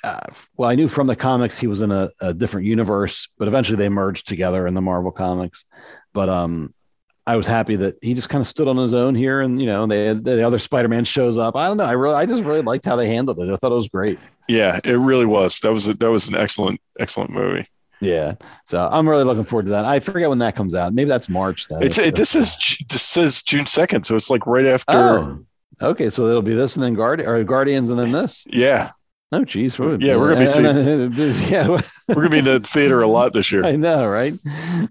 uh, 0.02 0.20
well, 0.56 0.70
I 0.70 0.76
knew 0.76 0.88
from 0.88 1.08
the 1.08 1.16
comics 1.16 1.58
he 1.58 1.66
was 1.66 1.82
in 1.82 1.90
a, 1.92 2.08
a 2.22 2.32
different 2.32 2.66
universe, 2.66 3.28
but 3.36 3.48
eventually 3.48 3.76
they 3.76 3.90
merged 3.90 4.26
together 4.26 4.66
in 4.66 4.72
the 4.72 4.80
Marvel 4.80 5.10
comics. 5.12 5.66
But 6.14 6.30
um, 6.30 6.72
I 7.26 7.36
was 7.36 7.46
happy 7.46 7.76
that 7.76 7.96
he 8.02 8.14
just 8.14 8.28
kind 8.28 8.40
of 8.40 8.48
stood 8.48 8.66
on 8.66 8.76
his 8.76 8.94
own 8.94 9.14
here, 9.14 9.40
and 9.40 9.60
you 9.60 9.66
know, 9.66 9.86
they 9.86 10.12
the 10.12 10.44
other 10.44 10.58
Spider 10.58 10.88
Man 10.88 11.04
shows 11.04 11.38
up. 11.38 11.54
I 11.54 11.68
don't 11.68 11.76
know. 11.76 11.84
I 11.84 11.92
really, 11.92 12.14
I 12.14 12.26
just 12.26 12.42
really 12.42 12.62
liked 12.62 12.84
how 12.84 12.96
they 12.96 13.08
handled 13.08 13.38
it. 13.40 13.52
I 13.52 13.56
thought 13.56 13.72
it 13.72 13.76
was 13.76 13.88
great. 13.88 14.18
yeah, 14.48 14.80
it 14.82 14.96
really 14.98 15.26
was. 15.26 15.60
That 15.60 15.72
was 15.72 15.86
a, 15.88 15.94
that 15.94 16.10
was 16.10 16.28
an 16.28 16.34
excellent 16.34 16.80
excellent 16.98 17.30
movie. 17.30 17.66
Yeah. 18.00 18.34
So 18.64 18.88
I'm 18.90 19.08
really 19.08 19.24
looking 19.24 19.44
forward 19.44 19.66
to 19.66 19.72
that. 19.72 19.84
I 19.84 20.00
forget 20.00 20.30
when 20.30 20.38
that 20.38 20.56
comes 20.56 20.74
out. 20.74 20.94
Maybe 20.94 21.08
that's 21.08 21.28
March. 21.28 21.68
Then. 21.68 21.82
It's 21.82 21.98
it, 21.98 22.16
this 22.16 22.34
is 22.34 22.56
this 22.88 23.02
says 23.02 23.42
June 23.42 23.66
second, 23.66 24.04
so 24.06 24.16
it's 24.16 24.30
like 24.30 24.46
right 24.46 24.66
after. 24.66 24.92
Oh, 24.92 25.44
okay. 25.82 26.08
So 26.08 26.26
it'll 26.26 26.40
be 26.42 26.54
this 26.54 26.76
and 26.76 26.82
then 26.82 26.96
Guardi- 26.96 27.26
or 27.26 27.44
Guardians 27.44 27.90
and 27.90 27.98
then 27.98 28.10
this. 28.12 28.46
Yeah, 28.48 28.92
Oh, 29.32 29.44
geez. 29.44 29.78
Yeah, 29.78 30.16
we're 30.16 30.34
gonna 30.34 30.40
be 30.40 30.46
seeing. 30.46 30.64
yeah, 31.50 31.68
we're 32.08 32.14
gonna 32.14 32.30
be 32.30 32.38
in 32.38 32.44
the 32.44 32.60
theater 32.60 33.00
a 33.02 33.06
lot 33.06 33.32
this 33.32 33.52
year. 33.52 33.64
I 33.64 33.76
know, 33.76 34.08
right? 34.08 34.34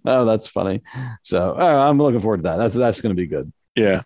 Oh, 0.05 0.23
that's 0.23 0.47
funny. 0.47 0.81
So 1.23 1.55
uh, 1.59 1.89
I'm 1.89 1.97
looking 1.97 2.21
forward 2.21 2.37
to 2.37 2.43
that. 2.43 2.55
That's 2.57 2.75
that's 2.75 3.01
going 3.01 3.13
to 3.13 3.21
be 3.21 3.27
good. 3.27 3.51
Yeah. 3.75 4.03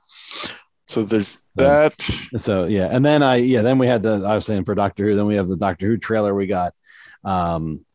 So 0.88 1.03
there's 1.03 1.38
that. 1.55 2.01
So 2.39 2.65
yeah, 2.65 2.88
and 2.91 3.05
then 3.05 3.22
I 3.22 3.35
yeah, 3.35 3.61
then 3.61 3.77
we 3.77 3.85
had 3.85 4.01
the 4.01 4.26
I 4.27 4.34
was 4.34 4.45
saying 4.45 4.65
for 4.65 4.73
Doctor 4.73 5.05
Who. 5.05 5.15
Then 5.15 5.27
we 5.27 5.35
have 5.35 5.47
the 5.47 5.57
Doctor 5.57 5.85
Who 5.88 5.97
trailer 5.97 6.34
we 6.34 6.47
got. 6.47 6.73
Um, 7.23 7.85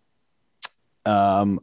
um, 1.04 1.60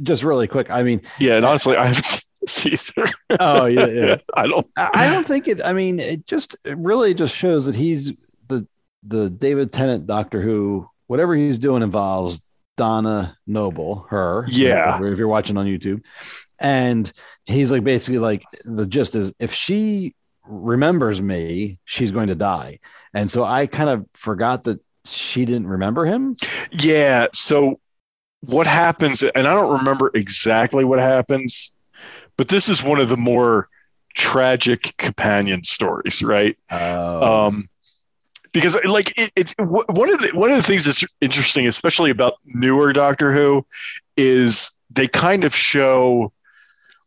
just 0.00 0.22
really 0.22 0.46
quick. 0.46 0.70
I 0.70 0.82
mean, 0.84 1.00
Yeah, 1.18 1.36
and 1.36 1.44
honestly, 1.44 1.76
I 1.76 1.88
haven't 1.88 2.20
either. 2.66 3.04
oh 3.40 3.66
yeah, 3.66 3.86
yeah. 3.86 4.16
I 4.34 4.46
don't. 4.46 4.66
I 4.76 4.90
I 4.94 5.10
don't 5.10 5.26
think 5.26 5.48
it. 5.48 5.60
I 5.64 5.72
mean, 5.72 5.98
it 5.98 6.26
just 6.26 6.56
it 6.64 6.76
really 6.78 7.14
just 7.14 7.34
shows 7.34 7.66
that 7.66 7.74
he's 7.74 8.12
the 9.06 9.30
David 9.30 9.72
Tennant 9.72 10.06
Doctor 10.06 10.40
Who. 10.40 10.88
Whatever 11.06 11.34
he's 11.34 11.58
doing 11.58 11.82
involves 11.82 12.40
Donna 12.76 13.36
Noble, 13.46 14.06
her. 14.08 14.46
Yeah. 14.48 15.02
If 15.02 15.18
you're 15.18 15.28
watching 15.28 15.56
on 15.56 15.66
YouTube, 15.66 16.04
and 16.60 17.10
he's 17.44 17.70
like 17.70 17.84
basically 17.84 18.18
like 18.18 18.42
the 18.64 18.86
gist 18.86 19.14
is 19.14 19.32
if 19.38 19.52
she 19.52 20.14
remembers 20.46 21.20
me, 21.20 21.78
she's 21.84 22.10
going 22.10 22.28
to 22.28 22.34
die, 22.34 22.78
and 23.12 23.30
so 23.30 23.44
I 23.44 23.66
kind 23.66 23.90
of 23.90 24.06
forgot 24.14 24.64
that 24.64 24.80
she 25.04 25.44
didn't 25.44 25.66
remember 25.66 26.04
him. 26.04 26.36
Yeah. 26.72 27.28
So 27.32 27.80
what 28.40 28.66
happens, 28.66 29.22
and 29.22 29.46
I 29.46 29.54
don't 29.54 29.78
remember 29.78 30.10
exactly 30.14 30.84
what 30.84 30.98
happens, 30.98 31.72
but 32.36 32.48
this 32.48 32.68
is 32.68 32.82
one 32.82 33.00
of 33.00 33.08
the 33.08 33.16
more 33.16 33.68
tragic 34.14 34.94
companion 34.96 35.62
stories, 35.62 36.22
right? 36.22 36.56
Oh, 36.70 37.46
um, 37.46 37.68
because 38.54 38.78
like 38.86 39.12
it, 39.18 39.30
it's 39.36 39.54
one 39.58 40.10
of 40.10 40.20
the 40.20 40.30
one 40.32 40.50
of 40.50 40.56
the 40.56 40.62
things 40.62 40.86
that's 40.86 41.04
interesting, 41.20 41.66
especially 41.66 42.10
about 42.10 42.34
newer 42.46 42.92
Doctor 42.94 43.32
Who, 43.32 43.66
is 44.16 44.70
they 44.90 45.08
kind 45.08 45.44
of 45.44 45.54
show 45.54 46.32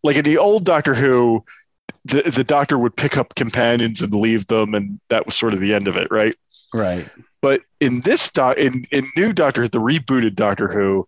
like 0.04 0.18
in 0.18 0.24
the 0.26 0.38
old 0.38 0.66
Doctor 0.66 0.94
Who, 0.94 1.44
the 2.06 2.22
the 2.24 2.44
doctor 2.44 2.78
would 2.78 2.96
pick 2.96 3.18
up 3.18 3.34
companions 3.36 4.02
and 4.02 4.14
leave 4.14 4.46
them, 4.48 4.76
and 4.76 5.00
that 5.10 5.26
was 5.26 5.36
sort 5.36 5.54
of 5.54 5.60
the 5.60 5.74
end 5.74 5.88
of 5.88 5.98
it, 5.98 6.10
right? 6.12 6.36
Right. 6.74 7.08
But 7.42 7.62
in 7.80 8.02
this 8.02 8.30
doc, 8.30 8.58
in 8.58 8.86
in 8.92 9.08
new 9.16 9.32
Doctor, 9.34 9.68
the 9.68 9.80
rebooted 9.80 10.36
Doctor 10.36 10.68
Who, 10.68 11.08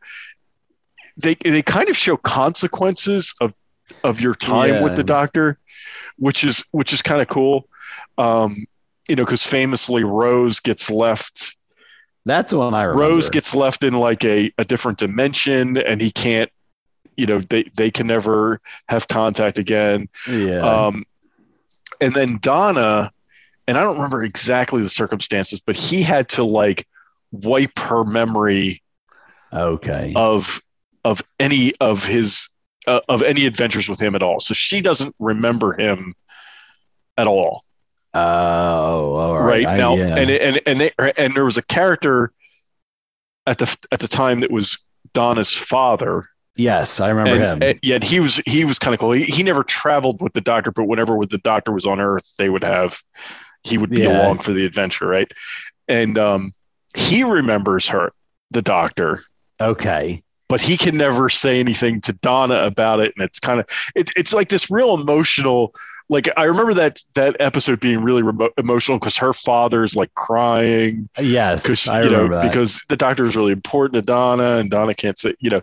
they 1.18 1.36
they 1.36 1.61
kind 1.61 1.90
of 1.90 1.98
show 1.98 2.18
consequences 2.18 3.36
of 3.41 3.53
of 4.03 4.22
your 4.22 4.36
time 4.36 4.76
Yeah. 4.76 4.84
with 4.84 4.95
the 4.95 5.03
Doctor, 5.03 5.60
which 6.18 6.44
is 6.45 6.64
which 6.72 6.94
is 6.94 7.02
kind 7.02 7.22
of 7.22 7.28
cool. 7.28 7.68
Um, 8.18 8.66
you 9.10 9.15
know, 9.15 9.26
because 9.26 9.44
famously 9.44 10.03
Rose 10.03 10.60
gets 10.60 10.90
left. 10.90 11.57
That's 12.26 12.52
the 12.52 12.60
one 12.60 12.73
I 12.73 12.84
remember. 12.84 13.02
Rose 13.02 13.30
gets 13.30 13.56
left 13.56 13.84
in 13.84 13.94
like 13.94 14.23
a, 14.23 14.53
a 14.57 14.64
different 14.64 14.99
dimension, 14.99 15.77
and 15.77 15.99
he 15.99 16.11
can't. 16.11 16.52
You 17.18 17.26
know, 17.26 17.40
they 17.40 17.64
they 17.76 17.91
can 17.91 18.07
never 18.07 18.61
have 18.88 19.07
contact 19.07 19.57
again. 19.57 20.07
Yeah. 20.30 20.60
Um, 20.60 21.06
and 21.99 22.14
then 22.14 22.38
Donna, 22.41 23.11
and 23.68 23.77
I 23.77 23.84
don't 23.84 23.95
remember 23.95 24.23
exactly 24.23 24.81
the 24.81 24.90
circumstances, 24.90 25.60
but 25.60 25.76
he 25.76 26.02
had 26.02 26.30
to 26.30 26.44
like 26.44 26.88
wipe 27.31 27.77
her 27.77 28.03
memory 28.03 28.81
okay. 29.52 30.14
of 30.15 30.61
of 31.03 31.22
any 31.40 31.73
of 31.81 32.06
his 32.06 32.49
uh, 32.88 33.02
of 33.10 33.22
any 33.23 33.45
adventures 33.45 33.90
with 33.90 33.99
him 33.99 34.15
at 34.15 34.23
all. 34.23 34.40
So 34.40 34.53
she 34.53 34.81
doesn't 34.81 35.15
remember 35.19 35.73
him 35.73 36.15
at 37.18 37.27
all, 37.27 37.65
Oh, 38.14 39.15
all 39.15 39.40
right, 39.40 39.65
right. 39.65 39.68
I- 39.68 39.77
now. 39.77 39.95
yeah. 39.95 40.15
And 40.15 40.30
and 40.30 40.61
and 40.65 40.81
they, 40.81 40.91
and 41.18 41.34
there 41.36 41.45
was 41.45 41.57
a 41.57 41.64
character 41.64 42.31
at 43.45 43.57
the 43.60 43.77
at 43.91 43.99
the 43.99 44.07
time 44.07 44.40
that 44.41 44.52
was 44.52 44.77
Donna's 45.14 45.53
father. 45.53 46.30
yes, 46.57 46.99
I 46.99 47.10
remember 47.10 47.31
and, 47.31 47.64
him. 47.64 47.69
and- 47.69 47.80
yeah, 47.84 47.99
he 48.02 48.19
was 48.19 48.41
he 48.45 48.65
was 48.65 48.80
kind 48.80 48.94
of 48.94 48.99
cool. 48.99 49.11
He, 49.11 49.26
he 49.26 49.44
never 49.44 49.64
traveled 49.64 50.22
with 50.22 50.34
the 50.34 50.41
doctor, 50.41 50.72
but 50.72 50.86
whenever 50.86 51.15
with 51.15 51.30
the 51.30 51.38
doctor 51.40 51.72
was 51.72 51.86
on 51.86 51.99
Earth, 51.99 52.34
they 52.38 52.49
would 52.49 52.64
have 52.64 52.99
he 53.64 53.77
would 53.77 53.90
be 53.90 53.99
Yeah. 54.02 54.23
along 54.26 54.40
for 54.40 54.53
the 54.53 54.65
adventure, 54.65 55.06
right? 55.07 55.31
And 55.88 56.18
um, 56.18 56.52
he 56.95 57.23
remembers 57.23 57.88
her, 57.90 58.14
the 58.52 58.61
doctor, 58.61 59.23
okay. 59.60 60.23
but 60.48 60.61
he 60.61 60.77
can 60.77 60.95
never 60.98 61.30
say 61.30 61.60
anything 61.60 61.99
to 62.02 62.14
Donna 62.14 62.64
about 62.65 62.99
it, 63.02 63.11
and 63.18 63.23
it's 63.26 63.40
kind 63.40 63.60
of 63.60 63.68
it, 63.95 64.10
it's 64.15 64.34
like 64.34 64.49
this 64.49 64.72
real 64.72 64.94
emotional. 64.99 65.73
Like 66.10 66.27
I 66.36 66.45
remember 66.45 66.73
that 66.73 66.99
that 67.14 67.36
episode 67.40 67.80
being 67.80 68.02
really 68.02 68.23
remo- 68.23 68.49
emotional 68.57 68.98
because 68.98 69.15
her 69.18 69.31
father's 69.31 69.95
like 69.95 70.11
crying 70.15 71.07
Yes, 71.19 71.64
because 71.64 71.88
I 71.88 72.02
you 72.02 72.10
know 72.10 72.15
remember 72.23 72.36
that. 72.41 72.52
because 72.52 72.81
the 72.90 72.98
doctor 72.98 73.23
is 73.23 73.36
really 73.36 73.52
important 73.52 73.94
to 73.94 74.02
Donna, 74.02 74.56
and 74.57 74.72
Donna 74.72 74.94
can't 74.95 75.18
say 75.18 75.36
you 75.40 75.49
know, 75.52 75.61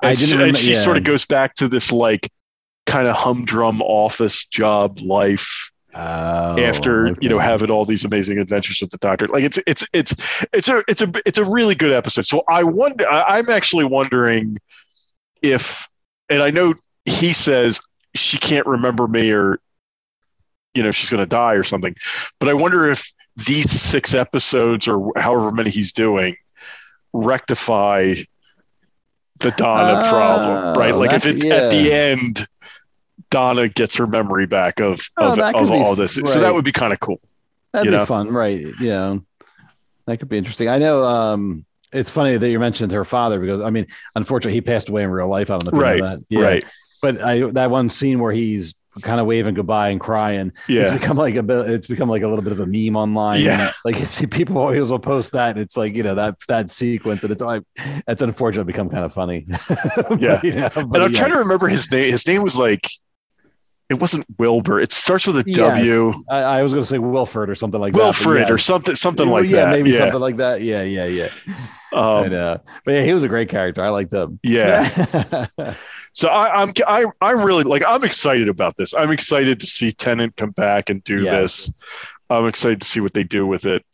I 0.00 0.14
didn't 0.14 0.18
she, 0.28 0.32
remember- 0.34 0.48
and 0.50 0.56
she 0.56 0.72
yeah. 0.72 0.78
sort 0.78 0.96
of 0.98 1.04
goes 1.04 1.24
back 1.26 1.54
to 1.56 1.68
this 1.68 1.90
like 1.90 2.30
kind 2.86 3.06
of 3.08 3.16
humdrum 3.16 3.82
office 3.82 4.44
job 4.46 5.00
life 5.00 5.72
Oh, 5.94 6.58
after 6.60 7.16
you 7.20 7.28
know 7.30 7.38
having 7.38 7.70
all 7.70 7.84
these 7.84 8.04
amazing 8.04 8.38
adventures 8.38 8.78
with 8.80 8.90
the 8.90 8.98
doctor. 8.98 9.26
Like 9.26 9.42
it's 9.42 9.58
it's 9.66 9.84
it's 9.94 10.44
it's 10.52 10.68
a 10.68 10.84
it's 10.86 11.02
a 11.02 11.10
it's 11.26 11.38
a 11.38 11.44
really 11.44 11.74
good 11.74 11.92
episode. 11.92 12.26
So 12.26 12.42
I 12.48 12.62
wonder, 12.62 13.08
I'm 13.08 13.48
actually 13.48 13.84
wondering 13.84 14.58
if, 15.42 15.88
and 16.28 16.42
I 16.42 16.50
know 16.50 16.74
he 17.06 17.32
says 17.32 17.80
she 18.14 18.36
can't 18.38 18.66
remember 18.66 19.08
me 19.08 19.30
or 19.32 19.58
you 20.78 20.84
know 20.84 20.90
she's 20.92 21.10
going 21.10 21.20
to 21.20 21.26
die 21.26 21.54
or 21.54 21.64
something, 21.64 21.94
but 22.38 22.48
I 22.48 22.54
wonder 22.54 22.90
if 22.90 23.12
these 23.36 23.70
six 23.70 24.14
episodes 24.14 24.88
or 24.88 25.12
however 25.16 25.52
many 25.52 25.70
he's 25.70 25.92
doing 25.92 26.36
rectify 27.12 28.14
the 29.40 29.50
Donna 29.52 30.00
Oh, 30.02 30.08
problem, 30.08 30.76
right? 30.78 30.94
Like 30.94 31.12
if 31.12 31.26
it 31.26 31.44
at 31.44 31.70
the 31.70 31.92
end. 31.92 32.46
Donna 33.30 33.68
gets 33.68 33.96
her 33.96 34.06
memory 34.06 34.46
back 34.46 34.80
of 34.80 35.00
Oh, 35.18 35.32
of, 35.32 35.34
could 35.34 35.54
of 35.54 35.70
all 35.70 35.94
this, 35.94 36.14
so 36.14 36.40
that 36.40 36.54
would 36.54 36.64
be 36.64 36.72
kind 36.72 36.94
of 36.94 37.00
cool. 37.00 37.20
That'd 37.72 37.90
be 37.90 37.96
know? 37.96 38.06
fun, 38.06 38.30
right? 38.30 38.64
Yeah, 38.80 39.18
that 40.06 40.18
could 40.18 40.30
be 40.30 40.38
interesting. 40.38 40.68
I 40.68 40.78
know. 40.78 41.04
Um, 41.04 41.66
it's 41.92 42.08
funny 42.08 42.38
that 42.38 42.48
you 42.48 42.58
mentioned 42.58 42.92
her 42.92 43.04
father 43.04 43.38
because 43.38 43.60
I 43.60 43.68
mean, 43.68 43.86
unfortunately, 44.14 44.54
he 44.54 44.62
passed 44.62 44.88
away 44.88 45.02
in 45.02 45.10
real 45.10 45.28
life. 45.28 45.50
I 45.50 45.58
don't 45.58 45.64
know 45.64 45.70
if 45.70 45.74
you 45.74 45.80
Right, 45.82 45.98
know 45.98 46.08
that. 46.08 46.20
Yeah. 46.30 46.42
Right? 46.42 46.64
But 47.02 47.20
I 47.20 47.40
that 47.50 47.70
one 47.70 47.90
scene 47.90 48.18
where 48.18 48.32
he's 48.32 48.74
kind 49.02 49.20
of 49.20 49.26
waving 49.26 49.54
goodbye 49.54 49.88
and 49.90 50.00
crying. 50.00 50.52
Yeah. 50.68 50.82
It's 50.92 51.00
become 51.00 51.16
like 51.16 51.34
a 51.36 51.42
bit. 51.42 51.68
It's 51.70 51.86
become 51.86 52.08
like 52.08 52.22
a 52.22 52.28
little 52.28 52.42
bit 52.42 52.52
of 52.52 52.60
a 52.60 52.66
meme 52.66 52.96
online. 52.96 53.40
Yeah. 53.42 53.72
Like 53.84 53.98
you 53.98 54.06
see 54.06 54.26
people 54.26 54.58
always 54.58 54.90
will 54.90 54.98
post 54.98 55.32
that. 55.32 55.50
And 55.52 55.60
it's 55.60 55.76
like 55.76 55.94
you 55.96 56.02
know 56.02 56.14
that 56.16 56.36
that 56.48 56.68
sequence, 56.70 57.22
and 57.22 57.32
it's 57.32 57.42
like 57.42 57.62
it's 58.06 58.22
unfortunately 58.22 58.70
become 58.72 58.88
kind 58.90 59.04
of 59.04 59.12
funny. 59.12 59.46
But, 60.08 60.20
Yeah. 60.20 60.40
you 60.42 60.52
know, 60.54 60.68
And 60.76 60.90
but 60.90 61.00
I'm 61.02 61.12
trying 61.12 61.32
to 61.32 61.38
remember 61.38 61.68
his 61.68 61.90
name. 61.90 62.10
His 62.10 62.26
name 62.26 62.42
was 62.42 62.58
like, 62.58 62.86
it 63.88 63.98
wasn't 64.00 64.26
Wilbur. 64.38 64.80
It 64.80 64.92
starts 64.92 65.26
with 65.26 65.38
a 65.38 65.44
Yes. 65.46 65.56
W. 65.56 66.12
I, 66.28 66.40
I 66.42 66.62
was 66.62 66.72
going 66.72 66.82
to 66.82 66.88
say 66.88 66.98
Wilford 66.98 67.48
or 67.48 67.54
something 67.54 67.80
like 67.80 67.94
that. 67.94 67.98
Wilfred 67.98 68.48
yeah. 68.48 68.52
or 68.54 68.58
something, 68.58 68.94
something 68.94 69.28
Well, 69.30 69.42
like 69.42 69.50
yeah, 69.50 69.64
that. 69.64 69.70
maybe 69.70 69.90
yeah. 69.90 69.98
something 69.98 70.20
like 70.20 70.36
that. 70.36 70.60
Yeah, 70.60 70.82
yeah, 70.82 71.06
yeah. 71.06 71.28
I 71.94 71.96
Um, 72.24 72.30
know. 72.30 72.60
But 72.84 72.92
yeah, 72.92 73.02
he 73.02 73.14
was 73.14 73.22
a 73.22 73.28
great 73.28 73.48
character. 73.48 73.82
I 73.82 73.88
liked 73.88 74.12
him. 74.12 74.38
yeah. 74.42 75.46
So 76.18 76.26
I, 76.26 76.62
I'm 76.62 76.72
I, 76.88 77.04
I'm 77.20 77.44
really 77.44 77.62
like 77.62 77.84
I'm 77.86 78.02
excited 78.02 78.48
about 78.48 78.76
this. 78.76 78.92
I'm 78.92 79.12
excited 79.12 79.60
to 79.60 79.66
see 79.68 79.92
Tennant 79.92 80.34
come 80.34 80.50
back 80.50 80.90
and 80.90 81.02
do 81.04 81.22
Yes. 81.22 81.30
this. 81.30 81.72
I'm 82.28 82.48
excited 82.48 82.80
to 82.80 82.88
see 82.88 82.98
what 82.98 83.14
they 83.14 83.22
do 83.22 83.46
with 83.46 83.66
it. 83.66 83.84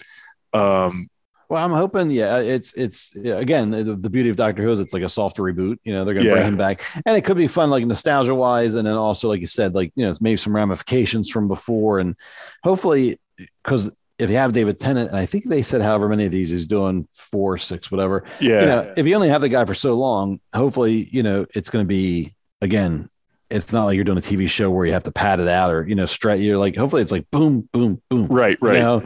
Um, 0.54 1.10
well, 1.50 1.62
I'm 1.62 1.72
hoping. 1.72 2.10
Yeah, 2.10 2.38
it's 2.38 2.72
it's 2.72 3.12
yeah, 3.14 3.34
again 3.34 3.68
the, 3.68 3.94
the 3.94 4.08
beauty 4.08 4.30
of 4.30 4.36
Doctor 4.36 4.62
Who 4.62 4.70
is 4.70 4.80
it's 4.80 4.94
like 4.94 5.02
a 5.02 5.08
soft 5.10 5.36
reboot. 5.36 5.76
You 5.84 5.92
know, 5.92 6.06
they're 6.06 6.14
going 6.14 6.24
to 6.24 6.30
Yeah. 6.30 6.36
bring 6.36 6.48
him 6.48 6.56
back, 6.56 6.82
and 7.04 7.14
it 7.14 7.26
could 7.26 7.36
be 7.36 7.46
fun, 7.46 7.68
like 7.68 7.84
nostalgia 7.84 8.34
wise, 8.34 8.72
and 8.72 8.86
then 8.86 8.94
also, 8.94 9.28
like 9.28 9.42
you 9.42 9.46
said, 9.46 9.74
like 9.74 9.92
you 9.94 10.06
know, 10.06 10.14
maybe 10.22 10.38
some 10.38 10.56
ramifications 10.56 11.28
from 11.28 11.46
before, 11.46 11.98
and 11.98 12.16
hopefully, 12.62 13.18
because 13.62 13.90
if 14.18 14.30
you 14.30 14.36
have 14.36 14.52
David 14.52 14.78
Tennant, 14.78 15.10
and 15.10 15.18
I 15.18 15.26
think 15.26 15.44
they 15.44 15.62
said 15.62 15.82
however 15.82 16.08
many 16.08 16.24
of 16.26 16.32
these 16.32 16.50
he's 16.50 16.66
doing, 16.66 17.08
four, 17.12 17.58
six, 17.58 17.90
whatever. 17.90 18.24
yeah, 18.40 18.60
You 18.60 18.66
know, 18.66 18.92
if 18.96 19.06
you 19.06 19.14
only 19.14 19.28
have 19.28 19.40
the 19.40 19.48
guy 19.48 19.64
for 19.64 19.74
so 19.74 19.94
long, 19.94 20.38
hopefully, 20.54 21.08
you 21.10 21.22
know, 21.22 21.46
it's 21.54 21.68
going 21.70 21.84
to 21.84 21.88
be 21.88 22.34
again. 22.60 23.08
It's 23.50 23.72
not 23.72 23.84
like 23.84 23.94
you're 23.96 24.04
doing 24.04 24.18
a 24.18 24.22
TV 24.22 24.48
show 24.48 24.70
where 24.70 24.86
you 24.86 24.92
have 24.92 25.02
to 25.04 25.12
pad 25.12 25.38
it 25.38 25.48
out 25.48 25.70
or 25.72 25.86
you 25.86 25.94
know 25.94 26.06
stretch. 26.06 26.40
You're 26.40 26.58
like, 26.58 26.74
hopefully, 26.76 27.02
it's 27.02 27.12
like 27.12 27.30
boom, 27.30 27.68
boom, 27.72 28.00
boom. 28.08 28.26
right, 28.26 28.56
right. 28.60 28.76
You 28.76 28.80
know? 28.82 29.02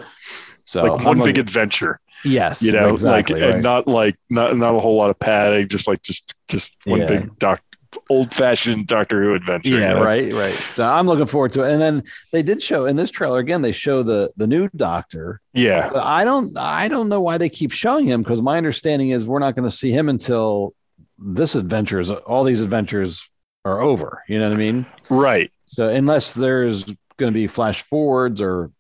So 0.64 0.82
like 0.82 1.01
I'm 1.01 1.05
one 1.06 1.18
looking- 1.18 1.35
big 1.35 1.39
adventure, 1.39 1.98
yes, 2.24 2.62
you 2.62 2.72
know, 2.72 2.90
exactly, 2.90 3.36
like 3.40 3.47
right. 3.47 3.55
and 3.55 3.62
not 3.64 3.89
like 3.89 4.16
not 4.30 4.56
not 4.56 4.74
a 4.74 4.80
whole 4.80 4.97
lot 4.97 5.10
of 5.10 5.18
padding, 5.18 5.66
just 5.68 5.89
like 5.89 6.02
just 6.02 6.35
just 6.48 6.76
one 6.85 7.01
Yeah. 7.01 7.06
big 7.09 7.39
doc, 7.39 7.62
old 8.09 8.33
fashioned 8.33 8.87
Doctor 8.87 9.23
Who 9.23 9.35
adventure. 9.35 9.70
yeah, 9.70 9.89
you 9.91 9.95
know? 9.95 10.03
right, 10.05 10.33
right. 10.33 10.55
So 10.55 10.85
I'm 10.89 11.07
looking 11.07 11.27
forward 11.27 11.53
to 11.53 11.62
it. 11.62 11.73
And 11.73 11.81
then 11.81 12.03
they 12.33 12.43
did 12.43 12.62
show 12.62 12.87
in 12.87 12.97
this 12.97 13.11
trailer 13.11 13.39
again. 13.39 13.62
They 13.62 13.73
show 13.73 14.03
the 14.03 14.31
the 14.37 14.47
new 14.47 14.69
Doctor, 14.77 15.41
Yeah, 15.53 15.91
but 15.93 16.03
I 16.05 16.25
don't 16.25 16.57
I 16.59 16.89
don't 16.89 17.09
know 17.09 17.20
why 17.20 17.39
they 17.39 17.49
keep 17.49 17.73
showing 17.73 18.07
him 18.07 18.23
because 18.23 18.43
my 18.43 18.57
understanding 18.57 19.11
is 19.11 19.27
we're 19.27 19.39
not 19.39 19.55
going 19.55 19.69
to 19.69 19.77
see 19.77 19.91
him 19.91 20.09
until 20.09 20.75
this 21.19 21.55
adventure 21.55 21.99
is 22.01 22.11
all 22.11 22.45
these 22.45 22.61
adventures 22.61 23.29
are 23.65 23.81
over. 23.81 24.23
You 24.29 24.39
know 24.39 24.49
what 24.49 24.55
I 24.55 24.59
mean? 24.59 24.87
right. 25.11 25.51
So 25.66 25.89
unless 25.89 26.33
there's 26.35 26.85
going 26.85 27.33
to 27.33 27.33
be 27.33 27.47
flash 27.47 27.83
forwards 27.83 28.41
or 28.41 28.70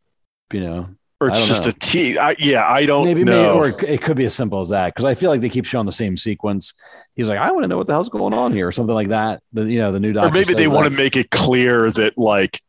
you 0.52 0.60
know 0.60 0.88
Or 1.20 1.28
it's 1.28 1.48
just 1.48 1.64
know. 1.64 1.70
a 1.70 1.72
T. 1.72 2.16
I, 2.16 2.36
yeah, 2.38 2.64
I 2.64 2.86
don't 2.86 3.04
maybe 3.04 3.24
know. 3.24 3.60
maybe 3.60 3.74
or 3.74 3.84
it, 3.84 4.00
could 4.00 4.16
be 4.16 4.24
as 4.24 4.34
simple 4.34 4.60
as 4.60 4.68
that 4.68 4.94
because 4.94 5.04
I 5.04 5.14
feel 5.14 5.30
like 5.30 5.40
they 5.40 5.48
keep 5.48 5.64
showing 5.64 5.84
the 5.86 5.90
same 5.90 6.16
sequence. 6.16 6.74
He's 7.16 7.28
like, 7.28 7.38
I 7.38 7.50
want 7.50 7.64
to 7.64 7.68
know 7.68 7.76
what 7.76 7.88
the 7.88 7.92
hell's 7.92 8.08
going 8.08 8.34
on 8.34 8.52
here 8.52 8.68
or 8.68 8.72
something 8.72 8.94
like 8.94 9.08
that. 9.08 9.42
The 9.52 9.64
you 9.64 9.80
know 9.80 9.90
the 9.90 9.98
new 9.98 10.12
doctor 10.12 10.28
or 10.28 10.32
maybe 10.32 10.54
they 10.54 10.68
want 10.68 10.84
to 10.84 10.90
make 10.90 11.16
it 11.16 11.30
clear 11.30 11.90
that 11.90 12.16
like 12.16 12.62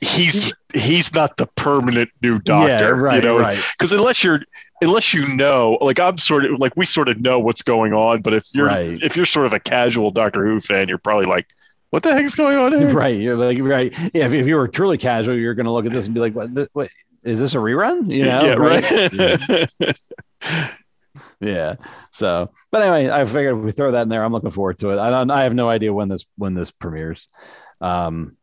he's 0.00 0.52
he's 0.74 1.14
not 1.14 1.36
the 1.36 1.46
permanent 1.46 2.10
new 2.20 2.40
doctor. 2.40 2.68
Yeah, 2.68 2.88
right, 2.88 3.22
you 3.22 3.28
know, 3.28 3.38
right. 3.38 3.62
because 3.78 3.92
unless 3.92 4.24
you're 4.24 4.40
unless 4.82 5.12
you 5.12 5.26
know 5.34 5.76
like 5.82 6.00
i'm 6.00 6.16
sort 6.16 6.46
of 6.46 6.58
like 6.58 6.74
we 6.74 6.86
sort 6.86 7.06
of 7.08 7.20
know 7.20 7.38
what's 7.38 7.60
going 7.62 7.92
on 7.92 8.22
but 8.22 8.32
if 8.32 8.46
you're 8.54 8.66
Right. 8.66 8.98
if 9.02 9.14
you're 9.14 9.26
sort 9.26 9.44
of 9.44 9.52
a 9.52 9.60
casual 9.60 10.10
doctor 10.10 10.46
who 10.46 10.58
fan 10.58 10.88
you're 10.88 10.96
probably 10.96 11.26
like 11.26 11.46
what 11.90 12.02
the 12.02 12.12
heck 12.12 12.24
is 12.24 12.34
going 12.34 12.56
on 12.56 12.72
here 12.72 12.88
Right. 12.92 13.20
You're 13.20 13.36
like, 13.36 13.58
right. 13.60 13.92
Yeah. 14.14 14.26
If, 14.26 14.32
if 14.32 14.46
you 14.46 14.56
were 14.56 14.68
truly 14.68 14.96
casual, 14.96 15.36
you're 15.36 15.54
going 15.54 15.66
to 15.66 15.72
look 15.72 15.86
at 15.86 15.92
this 15.92 16.06
and 16.06 16.14
be 16.14 16.20
like, 16.20 16.34
what, 16.34 16.48
what 16.72 16.88
is 17.22 17.38
this 17.38 17.54
a 17.54 17.58
rerun? 17.58 18.10
You 18.10 18.24
know? 18.24 18.44
yeah 18.44 19.88
right, 19.88 19.96
Yeah. 21.40 21.76
So, 22.10 22.50
but 22.70 22.82
anyway, 22.82 23.10
I 23.10 23.24
figured 23.24 23.56
if 23.56 23.64
we 23.64 23.70
throw 23.72 23.92
that 23.92 24.02
in 24.02 24.08
there, 24.08 24.22
I'm 24.22 24.32
looking 24.32 24.50
forward 24.50 24.78
to 24.80 24.90
it. 24.90 24.98
I 24.98 25.10
don't, 25.10 25.30
I 25.30 25.44
have 25.44 25.54
no 25.54 25.70
idea 25.70 25.92
when 25.92 26.08
this, 26.08 26.26
when 26.36 26.52
this 26.54 26.70
premieres. 26.70 27.28
Um, 27.80 28.36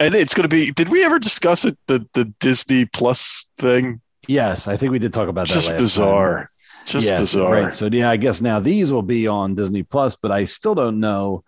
and 0.00 0.14
it's 0.14 0.34
going 0.34 0.42
to 0.42 0.48
be 0.48 0.72
did 0.72 0.88
we 0.88 1.04
ever 1.04 1.18
discuss 1.18 1.64
it 1.64 1.78
the 1.86 2.06
the 2.14 2.24
disney 2.40 2.84
plus 2.84 3.48
thing 3.58 4.00
yes, 4.26 4.68
I 4.68 4.76
think 4.76 4.92
we 4.92 4.98
did 4.98 5.12
talk 5.12 5.28
about 5.28 5.48
that. 5.48 5.54
just 5.54 5.76
bizarre 5.76 6.38
Time. 6.38 6.48
just 6.86 7.06
Yes, 7.06 7.20
bizarre 7.20 7.52
Right. 7.52 7.74
So 7.74 7.88
yeah, 7.90 8.10
I 8.10 8.16
guess 8.16 8.40
now 8.40 8.60
these 8.60 8.92
will 8.92 9.02
be 9.02 9.26
on 9.26 9.54
Disney 9.54 9.82
Plus, 9.82 10.16
but 10.16 10.30
I 10.30 10.44
still 10.44 10.74
don't 10.74 11.00
know. 11.00 11.44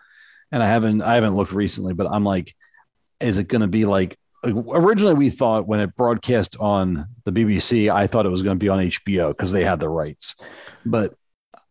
And 0.52 0.62
I 0.62 0.66
haven't 0.66 1.02
I 1.02 1.14
haven't 1.14 1.34
looked 1.34 1.52
recently, 1.52 1.92
but 1.92 2.06
I'm 2.06 2.24
like, 2.24 2.54
is 3.20 3.38
it 3.38 3.48
going 3.48 3.62
to 3.62 3.68
be 3.68 3.84
like 3.84 4.16
originally 4.46 5.14
we 5.14 5.30
thought 5.30 5.66
when 5.66 5.80
it 5.80 5.94
broadcast 5.96 6.56
on 6.60 7.06
the 7.24 7.32
BBC, 7.32 7.90
I 7.90 8.06
thought 8.06 8.26
it 8.26 8.30
was 8.30 8.42
going 8.42 8.56
to 8.58 8.62
be 8.62 8.68
on 8.68 8.78
HBO 8.80 9.28
because 9.30 9.52
they 9.52 9.64
had 9.64 9.80
the 9.80 9.88
rights. 9.88 10.34
But 10.84 11.14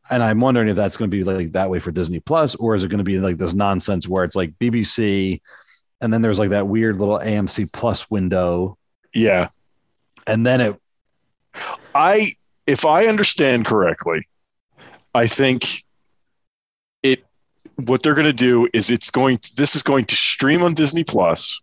and 0.10 0.22
I'm 0.22 0.40
wondering 0.40 0.68
if 0.70 0.76
that's 0.76 0.98
going 0.98 1.10
to 1.10 1.18
be 1.18 1.24
like 1.24 1.54
that 1.54 1.70
way 1.70 1.80
for 1.80 1.92
Disney 1.92 2.20
Plus, 2.20 2.56
or 2.56 2.76
is 2.76 2.84
it 2.84 2.90
going 2.90 3.00
to 3.00 3.04
be 3.04 3.20
like 3.20 3.38
this 3.38 3.54
nonsense 3.54 4.08
where 4.08 4.24
it's 4.24 4.36
like 4.36 4.54
BBC 4.60 5.42
and 6.02 6.14
then 6.14 6.22
there's 6.22 6.38
like 6.40 6.50
that 6.50 6.68
weird 6.68 7.00
little 7.00 7.18
AMC 7.20 7.72
Plus 7.72 8.10
window, 8.12 8.78
Yeah. 9.14 9.50
and 10.28 10.46
then 10.46 10.62
it 10.62 10.76
I 11.96 12.36
if 12.68 12.86
I 12.86 13.08
understand 13.08 13.66
correctly, 13.66 14.28
I 15.14 15.28
think 15.28 15.84
it 17.02 17.24
what 17.78 18.04
they're 18.04 18.14
going 18.16 18.26
to 18.26 18.34
do 18.34 18.68
is 18.74 18.90
it's 18.90 19.10
going 19.10 19.38
to, 19.40 19.56
this 19.56 19.76
is 19.76 19.84
going 19.84 20.06
to 20.06 20.16
stream 20.16 20.62
on 20.64 20.74
Disney 20.74 21.04
Plus. 21.04 21.60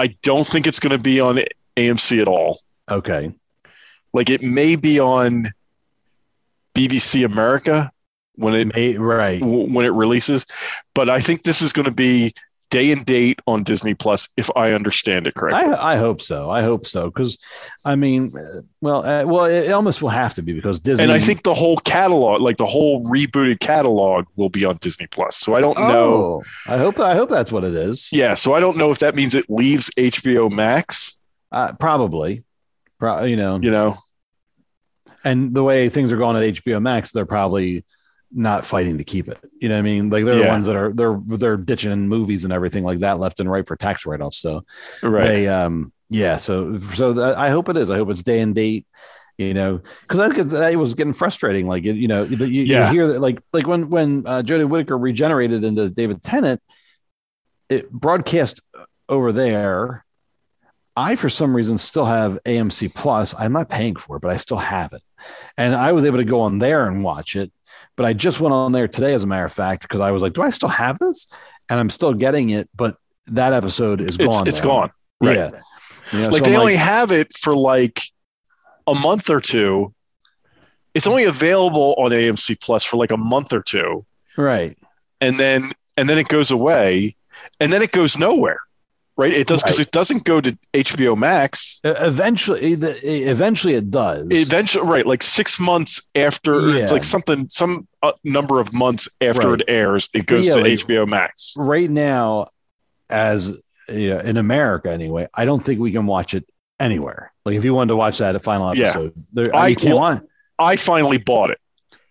I 0.00 0.08
don't 0.22 0.46
think 0.46 0.66
it's 0.66 0.80
going 0.80 0.96
to 0.96 1.02
be 1.02 1.20
on 1.20 1.40
AMC 1.76 2.20
at 2.20 2.28
all. 2.28 2.60
okay, 2.90 3.32
Like 4.12 4.30
it 4.30 4.42
may 4.42 4.76
be 4.76 4.98
on 5.00 5.52
BBC 6.74 7.24
America 7.24 7.90
when 8.36 8.54
it 8.54 8.74
May- 8.74 8.96
right. 8.96 9.40
when 9.40 9.84
it 9.86 9.92
releases, 9.92 10.46
but 10.94 11.08
I 11.08 11.20
think 11.20 11.42
this 11.44 11.62
is 11.62 11.72
going 11.72 11.84
to 11.86 11.92
be 11.92 12.34
day 12.74 12.90
and 12.90 13.04
date 13.04 13.40
on 13.46 13.62
Disney 13.62 13.94
Plus 13.94 14.28
if 14.36 14.50
I 14.56 14.72
understand 14.72 15.28
it 15.28 15.34
correctly. 15.34 15.74
I, 15.74 15.94
I 15.94 15.96
hope 15.96 16.20
so. 16.20 16.50
I 16.50 16.62
hope 16.62 16.86
so 16.86 17.08
because, 17.08 17.38
I 17.84 17.94
mean, 17.94 18.32
uh, 18.36 18.62
well, 18.80 19.06
uh, 19.06 19.24
well, 19.24 19.44
it 19.44 19.70
almost 19.70 20.02
will 20.02 20.08
have 20.08 20.34
to 20.34 20.42
be 20.42 20.52
because 20.52 20.80
Disney. 20.80 21.04
and 21.04 21.12
I 21.12 21.18
think 21.18 21.44
the 21.44 21.54
whole 21.54 21.76
catalog, 21.78 22.40
like 22.40 22.56
the 22.56 22.66
whole 22.66 23.04
rebooted 23.04 23.60
catalog, 23.60 24.26
will 24.34 24.48
be 24.48 24.64
on 24.64 24.76
Disney 24.80 25.06
Plus. 25.06 25.36
So 25.36 25.54
I 25.54 25.60
don't 25.60 25.78
know. 25.78 26.14
Oh, 26.14 26.42
I 26.66 26.76
hope. 26.76 26.98
I 26.98 27.14
hope 27.14 27.30
that's 27.30 27.52
what 27.52 27.62
it 27.62 27.74
is. 27.74 28.08
Yeah, 28.10 28.34
so 28.34 28.54
I 28.54 28.60
don't 28.60 28.76
know 28.76 28.90
if 28.90 28.98
that 28.98 29.14
means 29.14 29.34
it 29.34 29.44
leaves 29.48 29.88
HBO 29.96 30.50
Max. 30.50 31.16
Uh, 31.52 31.72
probably. 31.74 32.42
Pro- 32.98 33.22
you 33.24 33.36
know, 33.36 33.60
You 33.60 33.70
know, 33.70 33.98
and 35.24 35.54
the 35.54 35.62
way 35.62 35.88
things 35.88 36.12
are 36.12 36.16
going 36.16 36.36
at 36.36 36.42
HBO 36.42 36.82
Max, 36.82 37.12
they're 37.12 37.26
probably 37.26 37.84
not 38.32 38.66
fighting 38.66 38.98
to 38.98 39.04
keep 39.04 39.28
it. 39.28 39.38
You 39.60 39.68
know 39.68 39.76
what 39.76 39.80
I 39.80 39.82
mean? 39.82 40.10
Like 40.10 40.24
they're 40.24 40.36
the 40.36 40.48
ones 40.48 40.66
that 40.66 40.76
are 40.76 40.92
they're 40.92 41.20
they're 41.26 41.56
ditching 41.56 42.08
movies 42.08 42.44
and 42.44 42.52
everything 42.52 42.84
like 42.84 42.98
that 43.00 43.18
left 43.18 43.40
and 43.40 43.50
right 43.50 43.66
for 43.66 43.76
tax 43.76 44.04
write 44.06 44.20
offs. 44.20 44.38
So 44.38 44.64
right? 45.02 45.24
they 45.26 45.48
um 45.48 45.92
yeah 46.10 46.36
so 46.36 46.78
so 46.80 47.14
that, 47.14 47.38
i 47.38 47.48
hope 47.48 47.70
it 47.70 47.78
is 47.78 47.90
i 47.90 47.96
hope 47.96 48.10
it's 48.10 48.22
day 48.22 48.40
and 48.40 48.54
date 48.54 48.86
you 49.38 49.54
know 49.54 49.80
because 50.02 50.20
i 50.20 50.28
think 50.28 50.52
it 50.52 50.76
was 50.76 50.92
getting 50.92 51.14
frustrating 51.14 51.66
like 51.66 51.82
you 51.82 52.06
know 52.06 52.24
you, 52.24 52.36
you, 52.44 52.62
Yeah. 52.62 52.86
you 52.88 52.92
hear 52.94 53.08
that 53.08 53.20
like 53.20 53.40
like 53.54 53.66
when 53.66 53.88
when 53.88 54.22
uh, 54.26 54.42
jodie 54.42 54.68
whittaker 54.68 54.98
regenerated 54.98 55.64
into 55.64 55.88
david 55.88 56.22
tennant 56.22 56.60
it 57.70 57.90
broadcast 57.90 58.60
over 59.08 59.32
there 59.32 60.04
i 60.94 61.16
for 61.16 61.30
some 61.30 61.56
reason 61.56 61.78
still 61.78 62.04
have 62.04 62.38
amc 62.44 62.94
plus 62.94 63.34
i'm 63.38 63.54
not 63.54 63.70
paying 63.70 63.96
for 63.96 64.16
it 64.16 64.20
but 64.20 64.30
i 64.30 64.36
still 64.36 64.58
have 64.58 64.92
it 64.92 65.02
and 65.56 65.74
i 65.74 65.90
was 65.92 66.04
able 66.04 66.18
to 66.18 66.24
go 66.24 66.42
on 66.42 66.58
there 66.58 66.86
and 66.86 67.02
watch 67.02 67.34
it 67.34 67.50
but 67.96 68.06
i 68.06 68.12
just 68.12 68.40
went 68.40 68.52
on 68.52 68.72
there 68.72 68.88
today 68.88 69.14
as 69.14 69.24
a 69.24 69.26
matter 69.26 69.44
of 69.44 69.52
fact 69.52 69.82
because 69.82 70.00
i 70.00 70.10
was 70.10 70.22
like 70.22 70.32
do 70.32 70.42
i 70.42 70.50
still 70.50 70.68
have 70.68 70.98
this 70.98 71.26
and 71.68 71.78
i'm 71.78 71.90
still 71.90 72.12
getting 72.12 72.50
it 72.50 72.68
but 72.74 72.96
that 73.26 73.52
episode 73.52 74.00
is 74.00 74.16
gone. 74.16 74.26
it's 74.26 74.36
gone 74.36 74.48
it's 74.48 74.60
now. 74.60 74.66
gone. 74.66 74.90
Right. 75.20 75.36
Yeah. 75.36 75.50
You 76.12 76.20
know, 76.20 76.28
Like 76.28 76.44
so 76.44 76.50
they 76.50 76.54
I'm 76.54 76.60
only 76.60 76.76
have 76.76 77.12
it 77.12 77.34
for 77.36 77.56
like 77.56 78.02
a 78.86 78.94
month 78.94 79.30
or 79.30 79.40
two. 79.40 79.94
It's 80.92 81.06
only 81.06 81.24
available 81.24 81.94
on 81.98 82.10
AMC 82.10 82.60
Plus 82.60 82.84
for 82.84 82.96
like 82.96 83.10
a 83.10 83.16
month 83.16 83.52
or 83.52 83.62
two, 83.62 84.04
right. 84.36 84.76
and 85.20 85.40
then 85.40 85.72
and 85.96 86.08
then 86.08 86.18
it 86.18 86.28
goes 86.28 86.52
away, 86.52 87.16
and 87.58 87.72
then 87.72 87.82
it 87.82 87.90
goes 87.90 88.16
nowhere. 88.16 88.60
Right? 89.16 89.32
It 89.32 89.46
does 89.46 89.62
because 89.62 89.78
Right. 89.78 89.86
it 89.86 89.92
doesn't 89.92 90.24
go 90.24 90.40
to 90.40 90.58
HBO 90.74 91.16
Max. 91.16 91.80
Eventually, 91.84 92.74
the, 92.74 92.98
eventually 93.30 93.74
it 93.74 93.88
does. 93.90 94.26
Eventually, 94.30 94.84
right? 94.88 95.06
Like 95.06 95.22
six 95.22 95.60
months 95.60 96.02
after, 96.16 96.70
it's 96.76 96.90
like 96.90 97.04
something, 97.04 97.48
some 97.48 97.86
uh, 98.02 98.10
number 98.24 98.58
of 98.58 98.72
months 98.74 99.08
after 99.20 99.50
Right. 99.50 99.60
it 99.60 99.66
airs, 99.68 100.08
it 100.14 100.26
goes 100.26 100.48
Yeah, 100.48 100.54
to 100.54 100.60
like- 100.62 100.72
HBO 100.72 101.06
Max. 101.06 101.54
right 101.56 101.88
now, 101.88 102.48
as 103.08 103.52
you 103.88 104.10
know, 104.10 104.18
in 104.18 104.36
America 104.36 104.90
anyway, 104.90 105.28
I 105.34 105.44
don't 105.44 105.62
think 105.62 105.78
we 105.78 105.92
can 105.92 106.06
watch 106.06 106.34
it 106.34 106.44
anywhere. 106.80 107.32
Like 107.44 107.54
if 107.56 107.64
you 107.64 107.72
wanted 107.74 107.90
to 107.90 107.96
watch 107.96 108.18
that 108.18 108.40
final 108.42 108.74
Yeah. 108.74 108.86
episode, 108.86 109.12
there, 109.32 109.54
I- 109.54 109.74
can't 109.74 109.96
well. 109.96 110.22
I 110.58 110.74
finally 110.76 111.18
bought 111.18 111.50
it, 111.50 111.58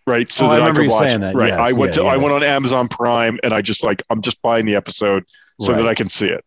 right? 0.06 0.30
So 0.30 0.46
Oh, 0.46 0.48
I 0.50 0.54
that 0.56 0.62
I, 0.62 0.66
remember 0.68 0.80
could 0.82 0.90
watch 0.92 1.08
saying 1.08 1.16
it. 1.16 1.20
that. 1.20 1.34
Right. 1.34 1.48
Yes, 1.48 1.58
I 1.58 1.72
went 1.72 1.96
yeah, 1.96 2.02
to 2.04 2.08
I 2.08 2.16
went 2.16 2.32
on 2.32 2.42
Amazon 2.42 2.88
Prime 2.88 3.38
and 3.42 3.52
I 3.52 3.60
just 3.60 3.84
like 3.84 4.02
I'm 4.08 4.22
just 4.22 4.40
buying 4.40 4.64
the 4.64 4.76
episode 4.76 5.24
so 5.60 5.72
Right. 5.72 5.82
that 5.82 5.88
I 5.88 5.94
can 5.94 6.08
see 6.08 6.28
it. 6.28 6.44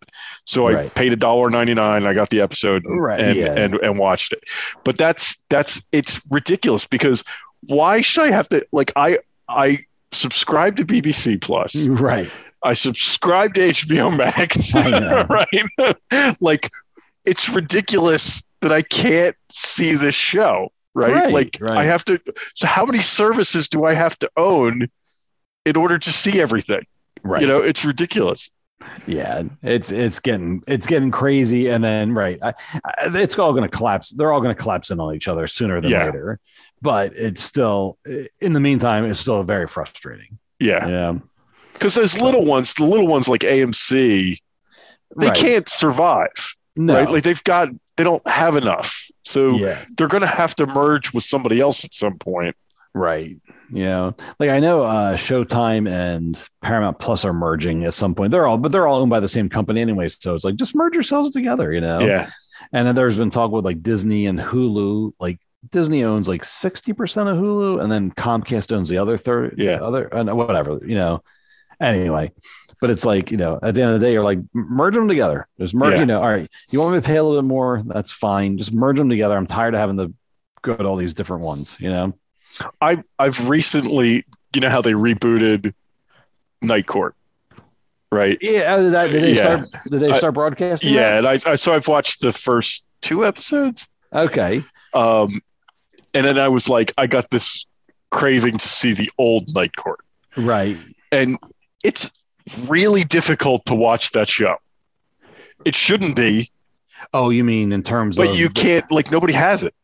So 0.48 0.68
I 0.68 0.74
Right. 0.74 0.96
paid 0.96 1.12
a 1.12 1.18
dollar 1.18 1.50
ninety 1.50 1.74
nine. 1.74 2.08
I 2.08 2.14
got 2.14 2.30
the 2.30 2.40
episode 2.42 2.86
and, 2.86 3.02
Right, 3.02 3.20
and, 3.20 3.36
yeah. 3.38 3.54
and 3.54 3.76
and 3.76 4.00
watched 4.00 4.32
it. 4.32 4.44
But 4.86 4.98
that's 4.98 5.38
that's 5.50 5.88
it's 5.92 6.22
ridiculous 6.32 6.86
because 6.86 7.24
why 7.68 8.02
should 8.02 8.24
I 8.24 8.32
have 8.32 8.48
to 8.50 8.66
like 8.72 8.92
I 8.96 9.20
I 9.50 9.80
subscribe 10.14 10.78
to 10.78 10.86
BBC 10.86 11.40
Plus. 11.42 11.76
Right. 11.88 12.32
I 12.64 12.74
subscribe 12.74 13.54
to 13.56 13.62
HBO 13.62 14.10
Max. 14.16 14.74
Right? 15.30 16.36
like 16.42 16.72
it's 17.26 17.50
ridiculous 17.50 18.42
that 18.62 18.72
I 18.72 18.82
can't 18.84 19.36
see 19.52 19.94
this 19.96 20.16
show. 20.16 20.72
Right? 20.96 21.14
Right, 21.14 21.32
like 21.32 21.58
right. 21.62 21.76
I 21.76 21.84
have 21.84 22.06
to 22.06 22.20
so 22.56 22.68
how 22.68 22.86
many 22.86 23.00
services 23.00 23.68
do 23.68 23.84
I 23.86 23.94
have 23.94 24.18
to 24.20 24.30
own 24.38 24.88
in 25.66 25.76
order 25.76 26.00
to 26.00 26.12
see 26.14 26.40
everything? 26.42 26.86
Right. 27.24 27.42
You 27.42 27.48
know, 27.48 27.62
it's 27.62 27.84
ridiculous. 27.84 28.50
Yeah, 29.08 29.44
it's 29.64 29.92
it's 29.92 30.20
getting 30.20 30.62
it's 30.68 30.86
getting 30.86 31.10
crazy, 31.12 31.68
and 31.68 31.84
then 31.84 32.14
right, 32.14 32.38
I, 32.44 32.54
I, 32.86 32.94
it's 33.14 33.38
all 33.40 33.52
going 33.52 33.68
to 33.68 33.76
collapse. 33.76 34.10
They're 34.12 34.32
all 34.32 34.42
going 34.42 34.56
to 34.56 34.62
collapse 34.62 34.92
in 34.92 35.00
on 35.00 35.16
each 35.16 35.28
other 35.28 35.48
sooner 35.48 35.82
than 35.82 35.92
Yeah. 35.92 36.06
later. 36.06 36.40
But 36.82 37.14
it's 37.16 37.42
still, 37.42 37.98
in 38.40 38.54
the 38.54 38.60
meantime, 38.60 39.04
it's 39.06 39.20
still 39.20 39.42
very 39.42 39.66
frustrating. 39.66 40.38
Yeah. 40.60 40.88
Yeah, 40.88 41.14
Because 41.74 41.96
those 41.96 42.22
little 42.22 42.46
ones, 42.46 42.76
the 42.76 42.86
little 42.86 43.08
ones 43.08 43.28
like 43.28 43.42
AMC, 43.42 44.38
they 45.20 45.28
Right. 45.28 45.36
can't 45.36 45.68
survive. 45.68 46.30
no, 46.76 46.94
Right? 46.94 47.10
Like 47.10 47.24
they've 47.24 47.44
got 47.44 47.70
they 47.96 48.04
don't 48.04 48.26
have 48.28 48.56
enough. 48.56 49.08
So 49.24 49.58
yeah, 49.58 49.84
they're 49.98 50.08
gonna 50.08 50.28
have 50.28 50.54
to 50.56 50.68
merge 50.68 51.14
with 51.14 51.24
somebody 51.24 51.60
else 51.60 51.84
at 51.84 51.96
some 51.96 52.20
point. 52.20 52.56
Right. 52.98 53.36
You 53.72 53.84
know, 53.84 54.16
like 54.40 54.50
I 54.50 54.60
know 54.60 54.84
uh, 54.84 55.16
Showtime 55.16 55.90
and 55.90 56.42
Paramount 56.62 57.00
Plus 57.00 57.26
are 57.26 57.34
merging 57.34 57.84
at 57.84 57.94
some 57.94 58.16
point. 58.16 58.32
They're 58.32 58.48
all, 58.48 58.58
but 58.58 58.72
they're 58.72 58.88
all 58.88 59.00
owned 59.00 59.10
by 59.10 59.20
the 59.20 59.28
same 59.28 59.50
company 59.50 59.82
anyway. 59.82 60.10
So 60.10 60.36
it's 60.36 60.46
like 60.46 60.56
just 60.56 60.76
merge 60.76 60.94
yourselves 60.94 61.30
together. 61.32 61.72
You 61.74 61.82
know. 61.82 62.00
Yeah. 62.00 62.30
And 62.74 62.88
then 62.88 62.96
there's 62.96 63.18
been 63.18 63.30
talk 63.30 63.52
with 63.52 63.66
like 63.66 63.84
Disney 63.84 64.26
and 64.26 64.40
Hulu. 64.40 65.14
Like 65.20 65.40
Disney 65.70 66.04
owns 66.04 66.28
like 66.28 66.44
60% 66.44 66.92
of 67.32 67.38
Hulu 67.38 67.82
and 67.82 67.92
then 67.92 68.12
Comcast 68.12 68.72
owns 68.76 68.90
the 68.90 68.98
other 68.98 69.18
third. 69.18 69.56
Yeah. 69.58 69.76
Other, 69.82 70.14
uh, 70.14 70.24
whatever, 70.34 70.80
you 70.86 70.96
know. 70.96 71.22
Anyway, 71.80 72.32
but 72.82 72.90
it's 72.90 73.06
like, 73.06 73.30
you 73.32 73.38
know, 73.38 73.60
at 73.62 73.76
the 73.76 73.82
end 73.82 73.94
of 73.94 74.00
the 74.00 74.06
day, 74.06 74.14
you're 74.14 74.24
like, 74.24 74.40
merge 74.54 74.96
them 74.96 75.08
together. 75.08 75.48
Just 75.60 75.76
merge, 75.76 75.94
Yeah. 75.94 76.00
you 76.00 76.06
know, 76.08 76.22
all 76.22 76.30
right, 76.30 76.50
you 76.72 76.80
want 76.80 76.96
me 76.96 77.02
to 77.02 77.06
pay 77.06 77.18
a 77.18 77.24
little 77.24 77.40
bit 77.40 77.48
more? 77.48 77.84
That's 77.86 78.12
fine. 78.12 78.58
Just 78.58 78.74
merge 78.74 78.98
them 78.98 79.10
together. 79.10 79.36
I'm 79.38 79.46
tired 79.46 79.76
of 79.76 79.80
having 79.80 79.98
to 79.98 80.14
go 80.64 80.76
to 80.76 80.86
all 80.86 80.96
these 80.96 81.14
different 81.14 81.44
ones, 81.44 81.76
you 81.80 81.90
know? 81.90 82.14
I 82.82 83.02
I've 83.20 83.50
recently, 83.50 84.26
you 84.54 84.62
know 84.62 84.70
how 84.70 84.82
they 84.82 84.92
rebooted 84.94 85.74
Night 86.62 86.88
Court, 86.88 87.16
right? 88.12 88.38
Yeah. 88.42 88.76
uh, 88.76 88.78
Did, 88.82 88.94
that, 88.94 89.12
did 89.12 89.24
they 89.24 89.34
Yeah. 89.34 89.42
start, 89.42 89.70
did 89.90 90.00
they 90.00 90.12
I- 90.12 90.18
start 90.18 90.34
broadcasting? 90.34 90.94
Yeah, 90.94 91.18
and 91.18 91.28
I, 91.28 91.34
I 91.46 91.56
so 91.56 91.74
I've 91.74 91.88
watched 91.88 92.22
the 92.22 92.32
first 92.34 92.88
two 93.02 93.26
episodes. 93.26 93.88
Okay. 94.14 94.64
um, 94.94 95.42
and 96.14 96.26
then 96.26 96.40
I 96.40 96.48
was 96.48 96.70
like, 96.70 96.94
I 96.98 97.08
got 97.08 97.30
this 97.30 97.66
craving 98.10 98.58
to 98.58 98.68
see 98.68 98.94
the 98.94 99.10
old 99.18 99.54
Night 99.54 99.76
Court, 99.76 100.00
Right. 100.38 100.78
and 101.12 101.38
it's 101.84 102.10
really 102.68 103.04
difficult 103.04 103.66
to 103.66 103.76
watch 103.76 104.12
that 104.12 104.30
show. 104.30 104.56
It 105.66 105.76
shouldn't 105.76 106.16
be, 106.16 106.50
Oh, 107.14 107.30
you 107.30 107.44
mean 107.44 107.72
in 107.74 107.84
terms 107.84 108.16
but 108.16 108.24
of, 108.24 108.30
But 108.30 108.40
you 108.40 108.50
can't 108.50 108.90
like 108.92 109.12
nobody 109.12 109.34
has 109.34 109.62
it. 109.64 109.76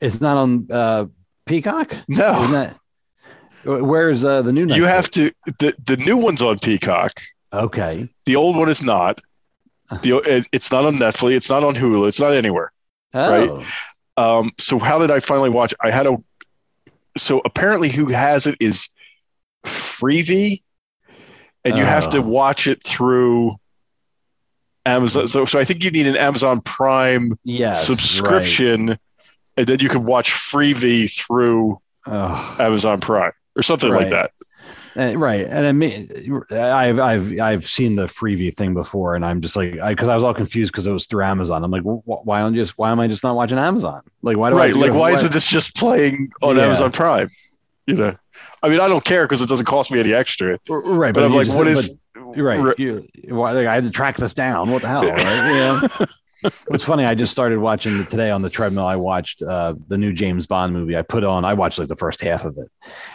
it's 0.00 0.20
not 0.20 0.38
on 0.38 0.66
uh, 0.70 1.06
Peacock? 1.48 1.96
No, 2.08 2.40
Isn't 2.42 2.52
that, 2.52 2.78
where's 3.64 4.22
uh, 4.24 4.42
the 4.42 4.52
new 4.52 4.66
night? 4.66 4.76
you 4.76 4.84
have 4.84 5.10
to. 5.10 5.32
the 5.58 5.74
The 5.84 5.96
new 5.96 6.16
one's 6.16 6.42
on 6.42 6.58
Peacock. 6.58 7.12
Okay. 7.52 8.08
The 8.26 8.36
old 8.36 8.56
one 8.56 8.68
is 8.68 8.82
not. 8.82 9.20
The 10.02 10.18
it, 10.18 10.46
it's 10.52 10.70
not 10.70 10.84
on 10.84 10.96
Netflix. 10.96 11.36
It's 11.36 11.48
not 11.50 11.64
on 11.64 11.74
Hulu. 11.74 12.06
It's 12.06 12.20
not 12.20 12.34
anywhere. 12.34 12.72
Oh. 13.14 13.66
Um, 14.18 14.50
so 14.58 14.78
how 14.78 14.98
did 14.98 15.10
I 15.10 15.18
finally 15.20 15.48
watch? 15.50 15.72
I 15.82 15.90
had 15.90 16.06
a. 16.06 16.16
So 17.16 17.40
apparently, 17.44 17.88
who 17.88 18.06
has 18.08 18.46
it 18.46 18.56
is 18.60 18.90
Freevee, 19.64 20.62
and 21.64 21.76
you 21.76 21.84
have 21.84 22.10
to 22.10 22.18
Oh. 22.18 22.22
watch 22.22 22.66
it 22.66 22.82
through 22.82 23.56
Amazon. 24.84 25.26
So, 25.26 25.44
so 25.44 25.58
I 25.58 25.64
think 25.64 25.82
you 25.84 25.90
need 25.90 26.06
an 26.06 26.16
Amazon 26.16 26.60
Prime 26.60 27.38
Yes. 27.44 27.86
subscription, 27.86 28.98
and 29.58 29.66
then 29.66 29.78
you 29.80 29.90
can 29.90 30.04
watch 30.04 30.30
Freevee 30.30 31.12
through 31.14 31.78
Oh, 32.06 32.56
Amazon 32.58 33.00
Prime 33.00 33.32
or 33.54 33.62
something 33.62 33.90
like 33.90 34.08
that. 34.08 34.30
and- 34.96 35.20
right. 35.20 35.46
And 35.46 35.66
I 35.66 35.72
mean, 35.72 36.08
I've 36.50 36.98
I've 36.98 37.38
I've 37.40 37.66
seen 37.66 37.96
the 37.96 38.06
Freevee 38.06 38.54
thing 38.54 38.72
before, 38.72 39.14
and 39.14 39.24
I'm 39.26 39.42
just 39.42 39.56
like, 39.56 39.72
because 39.74 40.08
I, 40.08 40.14
was 40.14 40.22
all 40.24 40.32
confused 40.32 40.72
because 40.72 40.86
it 40.86 40.92
was 40.92 41.06
through 41.06 41.24
Amazon. 41.24 41.62
I'm 41.64 41.70
like, 41.70 41.82
wh- 41.82 42.26
why 42.26 42.40
don't 42.40 42.54
you 42.54 42.62
just 42.62 42.78
why 42.78 42.90
am 42.90 42.98
I 43.00 43.06
just 43.08 43.22
not 43.22 43.36
watching 43.36 43.58
Amazon? 43.58 44.00
Like, 44.22 44.38
why 44.38 44.48
do 44.50 44.56
Right? 44.56 44.72
to 44.72 44.78
Like, 44.78 44.94
why 44.94 45.10
isn't 45.12 45.32
this 45.32 45.46
just 45.46 45.76
playing 45.76 46.30
on 46.40 46.56
Yeah. 46.56 46.62
Amazon 46.64 46.90
Prime? 46.92 47.28
You 47.86 47.94
know, 47.96 48.16
I 48.62 48.68
mean, 48.70 48.80
I 48.80 48.88
don't 48.88 49.04
care 49.04 49.24
because 49.24 49.42
it 49.42 49.48
doesn't 49.48 49.66
cost 49.66 49.90
me 49.92 50.00
any 50.00 50.14
extra. 50.14 50.58
right? 50.68 51.12
But 51.14 51.24
I'm 51.24 51.32
you 51.32 51.36
like, 51.38 51.48
what 51.48 51.66
is? 51.66 51.98
but- 52.14 52.36
right. 52.38 52.60
Right. 52.60 52.78
You, 52.78 53.06
why, 53.28 53.52
like, 53.52 53.66
I 53.66 53.74
had 53.74 53.84
to 53.84 53.90
track 53.90 54.16
this 54.16 54.32
down. 54.34 54.70
What 54.70 54.82
the 54.82 54.88
hell? 54.88 55.04
Right? 55.04 55.88
Yeah. 56.00 56.06
What's 56.66 56.84
funny, 56.84 57.04
I 57.04 57.14
just 57.14 57.32
started 57.32 57.58
watching 57.58 58.06
today 58.06 58.30
on 58.30 58.42
the 58.42 58.50
treadmill. 58.50 58.86
I 58.86 58.96
watched 58.96 59.42
uh, 59.42 59.74
the 59.88 59.98
new 59.98 60.12
James 60.12 60.46
Bond 60.46 60.72
movie. 60.72 60.96
I 60.96 61.02
put 61.02 61.24
on, 61.24 61.44
I 61.44 61.54
watched 61.54 61.78
like 61.78 61.88
the 61.88 61.96
first 61.96 62.20
half 62.22 62.44
of 62.44 62.56
it. 62.58 62.68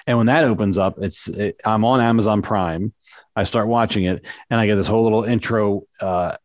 And 0.07 0.17
when 0.17 0.27
that 0.27 0.43
opens 0.43 0.77
up, 0.77 0.95
it's, 0.99 1.27
it, 1.29 1.59
I'm 1.65 1.85
on 1.85 2.01
Amazon 2.01 2.41
Prime. 2.41 2.93
I 3.35 3.45
start 3.45 3.67
watching 3.67 4.03
it 4.03 4.25
and 4.49 4.59
I 4.59 4.65
get 4.65 4.75
this 4.75 4.87
whole 4.87 5.03
little 5.03 5.23
intro 5.23 5.83
uh, 6.01 6.35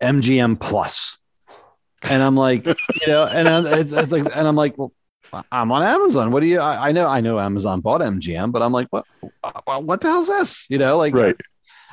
MGM 0.00 0.58
Plus. 0.58 1.18
And 2.02 2.22
I'm 2.22 2.36
like, 2.36 2.64
you 2.66 2.74
know, 3.06 3.26
and 3.26 3.48
I- 3.48 3.78
it's, 3.78 3.92
it's 3.92 4.10
like, 4.12 4.24
and 4.34 4.48
I'm 4.48 4.56
like, 4.56 4.76
well, 4.78 4.92
I'm 5.50 5.70
on 5.72 5.82
Amazon. 5.82 6.30
What 6.30 6.40
do 6.40 6.46
you? 6.46 6.58
I, 6.60 6.88
I 6.88 6.92
know, 6.92 7.06
I 7.08 7.20
know 7.20 7.38
Amazon 7.38 7.80
bought 7.80 8.00
MGM, 8.02 8.50
but 8.52 8.60
I'm 8.62 8.72
like, 8.72 8.88
what? 8.90 9.04
What 9.64 10.00
the 10.00 10.08
hell's 10.08 10.26
this? 10.26 10.66
You 10.68 10.78
know, 10.78 10.98
like, 10.98 11.14
Right. 11.14 11.36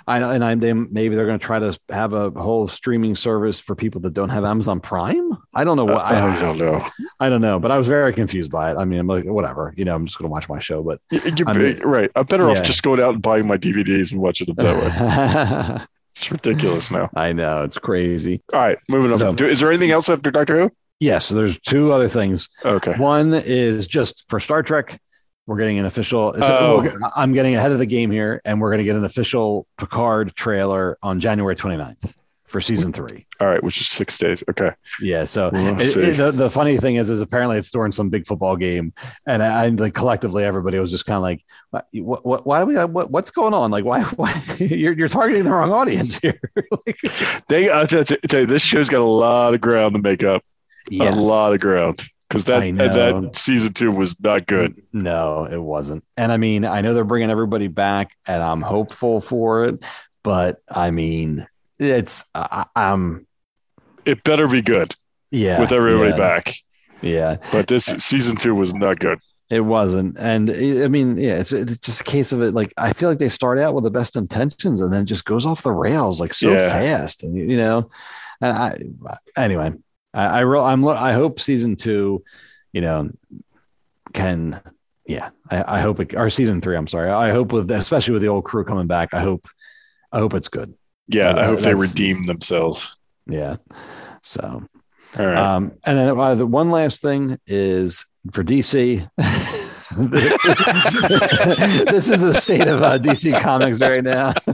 I 0.09 0.33
and 0.35 0.43
I 0.43 0.55
they 0.55 0.73
maybe 0.73 1.15
they're 1.15 1.25
going 1.27 1.39
to 1.39 1.45
try 1.45 1.59
to 1.59 1.79
have 1.89 2.13
a 2.13 2.31
whole 2.31 2.67
streaming 2.67 3.15
service 3.15 3.59
for 3.59 3.75
people 3.75 4.01
that 4.01 4.13
don't 4.13 4.29
have 4.29 4.43
Amazon 4.43 4.79
Prime. 4.81 5.37
I 5.53 5.63
don't 5.63 5.77
know 5.77 5.85
what 5.85 5.97
I, 6.03 6.35
I, 6.35 6.39
don't 6.39 6.57
know. 6.57 6.85
I 7.19 7.29
don't 7.29 7.41
know, 7.41 7.59
but 7.59 7.69
I 7.71 7.77
was 7.77 7.87
very 7.87 8.11
confused 8.13 8.51
by 8.51 8.71
it. 8.71 8.77
I 8.77 8.85
mean, 8.85 8.99
I'm 8.99 9.07
like, 9.07 9.25
whatever, 9.25 9.73
you 9.77 9.85
know, 9.85 9.95
I'm 9.95 10.05
just 10.05 10.17
going 10.17 10.27
to 10.27 10.31
watch 10.31 10.49
my 10.49 10.59
show. 10.59 10.81
But 10.83 10.99
I 11.47 11.53
mean- 11.53 11.79
right. 11.81 12.09
I'm 12.15 12.25
better 12.25 12.45
Yeah. 12.51 12.59
off 12.59 12.63
just 12.63 12.81
going 12.83 12.99
out 12.99 13.13
and 13.13 13.21
buying 13.21 13.45
my 13.47 13.57
DVDs 13.57 14.11
and 14.11 14.19
watching 14.19 14.53
them 14.53 14.55
that 14.65 15.79
way. 15.79 15.85
It's 16.15 16.31
ridiculous 16.31 16.91
now. 16.91 17.09
I 17.15 17.31
know 17.31 17.63
it's 17.63 17.77
crazy. 17.77 18.41
All 18.51 18.59
right, 18.59 18.77
moving 18.89 19.13
on. 19.13 19.19
So- 19.19 19.31
Do- 19.31 19.47
Is 19.47 19.59
there 19.61 19.69
anything 19.69 19.91
else 19.91 20.09
after 20.09 20.31
Doctor 20.31 20.59
Who? 20.63 20.71
Yes, 20.99 21.27
so 21.27 21.35
there's 21.35 21.57
two 21.59 21.93
other 21.93 22.09
things. 22.09 22.49
Okay. 22.65 22.93
One 22.97 23.33
is 23.33 23.87
just 23.87 24.25
for 24.27 24.41
Star 24.41 24.61
Trek. 24.61 24.99
We're 25.49 25.57
getting 25.57 25.79
an 25.79 25.85
official. 25.85 26.31
so 26.35 26.85
Oh. 27.01 27.09
I'm 27.15 27.33
getting 27.33 27.55
ahead 27.55 27.71
of 27.71 27.79
the 27.79 27.87
game 27.87 28.11
here, 28.11 28.39
and 28.45 28.61
we're 28.61 28.69
going 28.69 28.77
to 28.77 28.83
get 28.83 28.95
an 28.95 29.03
official 29.03 29.65
Picard 29.79 30.35
trailer 30.35 30.95
on 31.01 31.19
January 31.19 31.55
29th 31.55 32.13
for 32.45 32.61
season 32.61 32.93
three. 32.93 33.25
All 33.39 33.47
right, 33.47 33.63
which 33.63 33.81
is 33.81 33.87
six 33.87 34.15
days. 34.19 34.43
Okay. 34.47 34.69
Yeah. 35.01 35.25
So 35.25 35.49
We'll 35.51 35.79
it- 35.81 35.97
it- 35.97 36.17
the, 36.17 36.31
the 36.31 36.49
funny 36.51 36.77
thing 36.77 36.97
is, 36.97 37.09
is 37.09 37.19
apparently 37.21 37.57
it's 37.57 37.71
during 37.71 37.91
some 37.91 38.09
big 38.09 38.27
football 38.27 38.57
game, 38.57 38.93
and 39.25 39.41
I, 39.41 39.65
I 39.65 39.67
like 39.69 39.95
collectively 39.95 40.43
everybody 40.43 40.77
was 40.77 40.91
just 40.91 41.07
kind 41.07 41.17
of 41.17 41.23
like, 41.23 41.43
what, 41.93 42.23
what, 42.23 42.45
why 42.45 42.59
do 42.59 42.67
we, 42.67 42.77
uh, 42.77 42.85
what, 42.85 43.09
what's 43.09 43.31
going 43.31 43.55
on? 43.55 43.71
Like, 43.71 43.85
why, 43.85 44.01
why 44.17 44.39
you're, 44.59 44.93
you're 44.93 45.09
targeting 45.09 45.45
the 45.45 45.51
wrong 45.51 45.71
audience 45.71 46.19
here? 46.19 46.39
Like, 46.85 46.99
They, 47.47 47.71
I 47.71 47.85
tell 47.85 48.03
you, 48.39 48.45
this 48.45 48.61
show's 48.61 48.87
got 48.89 49.01
a 49.01 49.03
lot 49.03 49.55
of 49.55 49.61
ground 49.61 49.95
to 49.95 49.99
make 50.01 50.23
up. 50.23 50.43
yes. 50.91 51.15
A 51.15 51.19
lot 51.19 51.53
of 51.55 51.59
ground 51.59 52.03
because 52.29 52.45
that 52.45 52.61
I 52.61 52.65
and 52.65 52.77
know. 52.77 53.21
that 53.21 53.35
season 53.35 53.73
two 53.73 53.91
was 53.91 54.17
not 54.21 54.45
good. 54.47 54.81
No, 54.93 55.45
it 55.45 55.61
wasn't. 55.61 56.03
And 56.15 56.31
I 56.31 56.37
mean, 56.37 56.63
I 56.63 56.81
know 56.81 56.93
they're 56.93 57.03
bringing 57.03 57.29
everybody 57.31 57.67
back, 57.67 58.11
and 58.27 58.41
I'm 58.41 58.61
hopeful 58.61 59.19
for 59.19 59.65
it. 59.65 59.83
But 60.23 60.61
I 60.73 60.91
mean, 60.91 61.45
it's 61.79 62.23
I, 62.35 62.65
I'm 62.75 63.25
It 64.05 64.23
better 64.23 64.47
be 64.47 64.61
good 64.61 64.93
yeah 65.31 65.59
with 65.59 65.71
everybody 65.71 66.09
yeah, 66.11 66.17
back. 66.17 66.53
Yeah, 67.01 67.37
But 67.51 67.67
this 67.67 67.85
season 67.85 68.35
two 68.35 68.53
was 68.55 68.73
not 68.73 68.99
good. 68.99 69.19
it 69.49 69.61
wasn't. 69.61 70.17
And 70.19 70.49
I 70.51 70.87
mean, 70.89 71.15
yeah, 71.17 71.39
it's, 71.39 71.51
it's 71.53 71.77
just 71.77 72.01
a 72.01 72.03
case 72.03 72.31
of 72.33 72.41
it. 72.41 72.53
Like 72.53 72.73
I 72.77 72.91
feel 72.93 73.09
like 73.09 73.19
they 73.19 73.29
start 73.29 73.57
out 73.59 73.73
with 73.73 73.85
the 73.85 73.91
best 73.91 74.15
intentions, 74.17 74.81
and 74.81 74.91
then 74.93 75.05
just 75.05 75.25
goes 75.25 75.45
off 75.45 75.63
the 75.63 75.71
rails 75.71 76.19
like 76.19 76.33
so 76.33 76.51
Yeah. 76.51 76.69
fast. 76.69 77.23
And 77.23 77.35
you 77.37 77.57
know, 77.57 77.89
and 78.41 78.57
I 78.57 78.77
anyway, 79.37 79.71
I 80.13 80.25
I, 80.25 80.39
real, 80.41 80.63
I'm 80.63 80.87
I 80.87 81.13
hope 81.13 81.39
season 81.39 81.75
two, 81.75 82.23
you 82.73 82.81
know, 82.81 83.09
can 84.13 84.59
yeah, 85.05 85.29
I, 85.49 85.77
I 85.77 85.79
hope 85.81 85.99
it 85.99 86.13
or 86.15 86.29
season 86.29 86.61
three. 86.61 86.75
I'm 86.77 86.87
sorry. 86.87 87.09
I 87.09 87.31
hope 87.31 87.51
with 87.53 87.69
especially 87.71 88.13
with 88.13 88.21
the 88.21 88.27
old 88.29 88.45
crew 88.45 88.63
coming 88.63 88.87
back. 88.87 89.09
I 89.13 89.21
hope 89.21 89.45
I 90.11 90.19
hope 90.19 90.33
it's 90.33 90.47
good. 90.49 90.73
Yeah, 91.07 91.29
Uh, 91.31 91.39
I 91.41 91.45
hope 91.45 91.59
they 91.59 91.73
redeem 91.73 92.23
themselves. 92.23 92.95
Yeah. 93.27 93.55
So 94.21 94.63
All 95.17 95.25
right. 95.25 95.37
um, 95.37 95.71
and 95.85 95.97
then 95.97 96.19
uh, 96.19 96.35
the 96.35 96.45
one 96.45 96.69
last 96.71 97.01
thing 97.01 97.37
is 97.47 98.05
for 98.31 98.43
DC. 98.43 99.09
this, 99.17 100.59
this 101.91 102.09
is 102.11 102.21
the 102.21 102.33
state 102.33 102.67
of 102.67 102.83
uh, 102.83 102.99
DC 102.99 103.39
Comics 103.41 103.81
right 103.81 104.03
now. 104.03 104.33
So, 104.33 104.53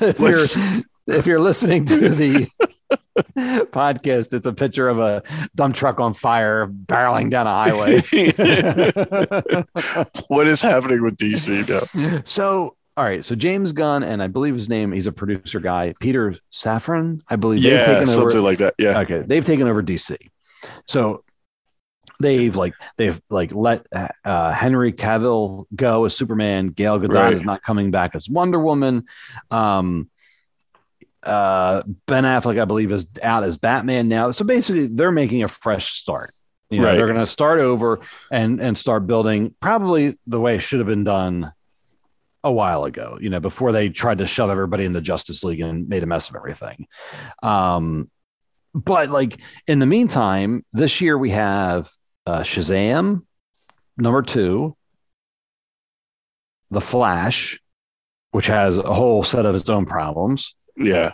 if, 0.00 0.18
What's- 0.20 0.56
you're, 0.56 0.82
if 1.06 1.26
you're 1.26 1.40
listening 1.40 1.84
to 1.86 2.08
the 2.08 2.48
podcast, 3.72 4.32
it's 4.32 4.46
a 4.46 4.52
picture 4.52 4.88
of 4.88 4.98
a 4.98 5.22
dump 5.54 5.74
truck 5.74 6.00
on 6.00 6.14
fire 6.14 6.66
barreling 6.66 7.30
down 7.30 7.46
a 7.46 7.50
highway. 7.50 8.00
what 10.28 10.46
is 10.46 10.62
happening 10.62 11.02
with 11.02 11.16
DC 11.16 11.68
now? 11.68 12.22
so, 12.24 12.76
all 12.96 13.04
right. 13.04 13.24
So 13.24 13.34
James 13.34 13.72
Gunn 13.72 14.02
and 14.02 14.22
I 14.22 14.28
believe 14.28 14.54
his 14.54 14.68
name, 14.68 14.92
he's 14.92 15.06
a 15.06 15.12
producer 15.12 15.60
guy, 15.60 15.94
Peter 16.00 16.36
Safran. 16.52 17.20
I 17.28 17.36
believe 17.36 17.62
they've 17.62 17.72
Yeah, 17.74 17.84
taken 17.84 18.08
over. 18.08 18.30
something 18.30 18.42
like 18.42 18.58
that. 18.58 18.74
Yeah. 18.78 19.00
Okay, 19.00 19.22
they've 19.26 19.44
taken 19.44 19.66
over 19.66 19.82
DC. 19.82 20.16
So 20.86 21.24
they've 22.20 22.54
like 22.54 22.74
they've 22.98 23.20
like 23.30 23.54
let 23.54 23.86
uh, 24.24 24.52
Henry 24.52 24.92
Cavill 24.92 25.64
go 25.74 26.04
as 26.04 26.14
Superman. 26.14 26.68
Gail 26.68 26.98
Gadot 27.00 27.14
Right. 27.14 27.34
is 27.34 27.44
not 27.44 27.62
coming 27.62 27.90
back 27.90 28.14
as 28.14 28.28
Wonder 28.28 28.60
Woman. 28.60 29.04
Um, 29.50 30.08
uh, 31.22 31.82
Ben 32.06 32.24
Affleck, 32.24 32.60
I 32.60 32.64
believe, 32.64 32.90
is 32.92 33.06
out 33.22 33.44
as 33.44 33.58
Batman 33.58 34.08
now. 34.08 34.30
So 34.32 34.44
basically, 34.44 34.86
they're 34.88 35.12
making 35.12 35.42
a 35.42 35.48
fresh 35.48 35.92
start. 35.92 36.32
You 36.70 36.80
know, 36.80 36.86
Right. 36.88 36.96
they're 36.96 37.06
going 37.06 37.18
to 37.18 37.26
start 37.26 37.60
over 37.60 38.00
and 38.30 38.58
and 38.60 38.76
start 38.78 39.06
building 39.06 39.54
probably 39.60 40.16
the 40.26 40.40
way 40.40 40.54
it 40.56 40.60
should 40.60 40.78
have 40.80 40.88
been 40.88 41.04
done 41.04 41.52
a 42.42 42.50
while 42.50 42.84
ago. 42.84 43.18
You 43.20 43.28
know, 43.30 43.40
before 43.40 43.72
they 43.72 43.88
tried 43.90 44.18
to 44.18 44.26
shove 44.26 44.48
everybody 44.50 44.84
into 44.84 45.00
Justice 45.02 45.44
League 45.44 45.60
and 45.60 45.86
made 45.88 46.02
a 46.02 46.06
mess 46.06 46.30
of 46.30 46.36
everything. 46.36 46.86
Um, 47.42 48.10
but 48.74 49.10
like 49.10 49.38
in 49.66 49.80
the 49.80 49.86
meantime, 49.86 50.64
this 50.72 51.00
year 51.02 51.18
we 51.18 51.28
have 51.30 51.90
uh, 52.26 52.40
Shazam 52.40 53.22
number 53.98 54.22
two, 54.22 54.74
The 56.70 56.80
Flash, 56.80 57.60
which 58.30 58.46
has 58.46 58.78
a 58.78 58.94
whole 58.94 59.22
set 59.22 59.44
of 59.44 59.54
its 59.54 59.68
own 59.68 59.84
problems. 59.84 60.54
Yeah. 60.76 61.12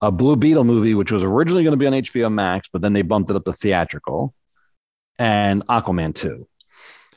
A 0.00 0.12
Blue 0.12 0.36
Beetle 0.36 0.64
movie, 0.64 0.94
which 0.94 1.10
was 1.10 1.22
originally 1.24 1.64
going 1.64 1.72
to 1.72 1.76
be 1.76 1.86
on 1.86 1.92
HBO 1.92 2.32
Max, 2.32 2.68
but 2.72 2.82
then 2.82 2.92
they 2.92 3.02
bumped 3.02 3.30
it 3.30 3.36
up 3.36 3.44
to 3.46 3.52
theatrical, 3.52 4.32
and 5.18 5.66
Aquaman 5.66 6.14
2. 6.14 6.46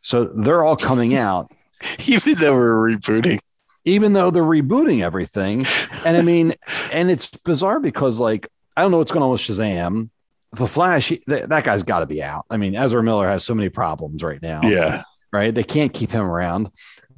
So 0.01 0.23
they're 0.25 0.63
all 0.63 0.75
coming 0.75 1.15
out, 1.15 1.51
Even 2.07 2.35
though 2.35 2.55
we're 2.55 2.95
rebooting. 2.95 3.39
even 3.85 4.13
though 4.13 4.31
they're 4.31 4.43
rebooting 4.43 5.01
everything. 5.03 5.65
And 6.05 6.17
I 6.17 6.21
mean, 6.21 6.53
and 6.93 7.11
it's 7.11 7.27
bizarre 7.29 7.79
because, 7.79 8.19
like, 8.19 8.47
I 8.75 8.81
don't 8.81 8.91
know 8.91 8.97
what's 8.97 9.11
going 9.11 9.23
on 9.23 9.31
with 9.31 9.41
Shazam. 9.41 10.09
The 10.53 10.67
Flash, 10.67 11.09
he- 11.09 11.17
th- 11.17 11.45
that 11.45 11.63
guy's 11.63 11.83
got 11.83 11.99
to 11.99 12.05
be 12.07 12.21
out. 12.23 12.45
I 12.49 12.57
mean, 12.57 12.75
Ezra 12.75 13.01
Miller 13.03 13.27
has 13.27 13.43
so 13.43 13.53
many 13.53 13.69
problems 13.69 14.23
right 14.23 14.41
now. 14.41 14.61
Yeah. 14.63 15.03
right? 15.31 15.53
They 15.53 15.63
can't 15.63 15.93
keep 15.93 16.11
him 16.11 16.23
around. 16.23 16.69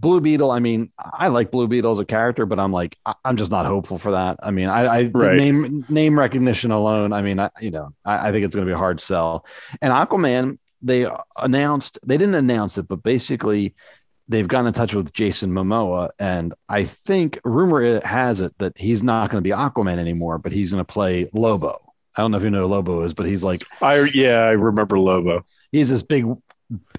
Blue 0.04 0.22
Beetle, 0.22 0.52
I 0.52 0.60
mean, 0.60 0.92
I 1.00 1.30
like 1.30 1.50
Blue 1.50 1.68
Beetle 1.68 1.92
as 1.94 1.98
a 2.00 2.06
character, 2.06 2.46
but 2.46 2.60
I'm 2.60 2.72
like, 2.72 2.98
I- 3.06 3.16
I'm 3.26 3.38
just 3.38 3.52
not 3.52 3.66
hopeful 3.66 3.98
for 3.98 4.12
that. 4.12 4.38
I 4.44 4.52
mean, 4.52 4.70
I, 4.70 4.96
I 4.98 5.04
the 5.06 5.12
Right. 5.18 5.38
name 5.38 5.84
name 5.90 6.20
recognition 6.20 6.70
alone, 6.72 7.14
I 7.14 7.22
mean, 7.24 7.40
I, 7.40 7.50
you 7.62 7.72
know, 7.72 7.94
I, 8.06 8.28
I 8.28 8.32
think 8.32 8.46
it's 8.46 8.54
going 8.54 8.68
to 8.68 8.70
be 8.70 8.76
a 8.76 8.78
hard 8.78 9.00
sell. 9.02 9.46
And 9.82 9.92
Aquaman, 9.92 10.60
they 10.84 11.08
announced, 11.38 11.98
they 12.06 12.18
didn't 12.18 12.36
announce 12.36 12.78
it, 12.78 12.88
but 12.88 13.02
basically, 13.02 13.74
they've 14.28 14.48
gotten 14.48 14.68
in 14.68 14.74
touch 14.74 14.94
with 14.94 15.12
Jason 15.14 15.52
Momoa, 15.52 16.10
and 16.20 16.54
I 16.70 16.84
think 16.84 17.40
rumor 17.44 18.00
has 18.06 18.40
it 18.42 18.58
that 18.60 18.78
he's 18.78 19.04
not 19.04 19.30
going 19.30 19.44
to 19.44 19.48
be 19.48 19.54
Aquaman 19.56 19.98
anymore, 19.98 20.38
but 20.38 20.52
he's 20.54 20.72
going 20.72 20.84
to 20.84 20.94
play 20.94 21.30
Lobo. 21.34 21.80
I 22.16 22.22
don't 22.22 22.32
know 22.32 22.38
if 22.38 22.44
you 22.44 22.50
know 22.50 22.62
who 22.68 22.74
Lobo 22.74 23.04
is, 23.04 23.14
but 23.14 23.26
he's 23.26 23.44
like 23.44 23.64
I 23.82 24.08
yeah, 24.14 24.40
I 24.42 24.52
remember 24.52 25.00
Lobo. 25.00 25.46
he's 25.72 25.90
this 25.90 26.04
big 26.04 26.26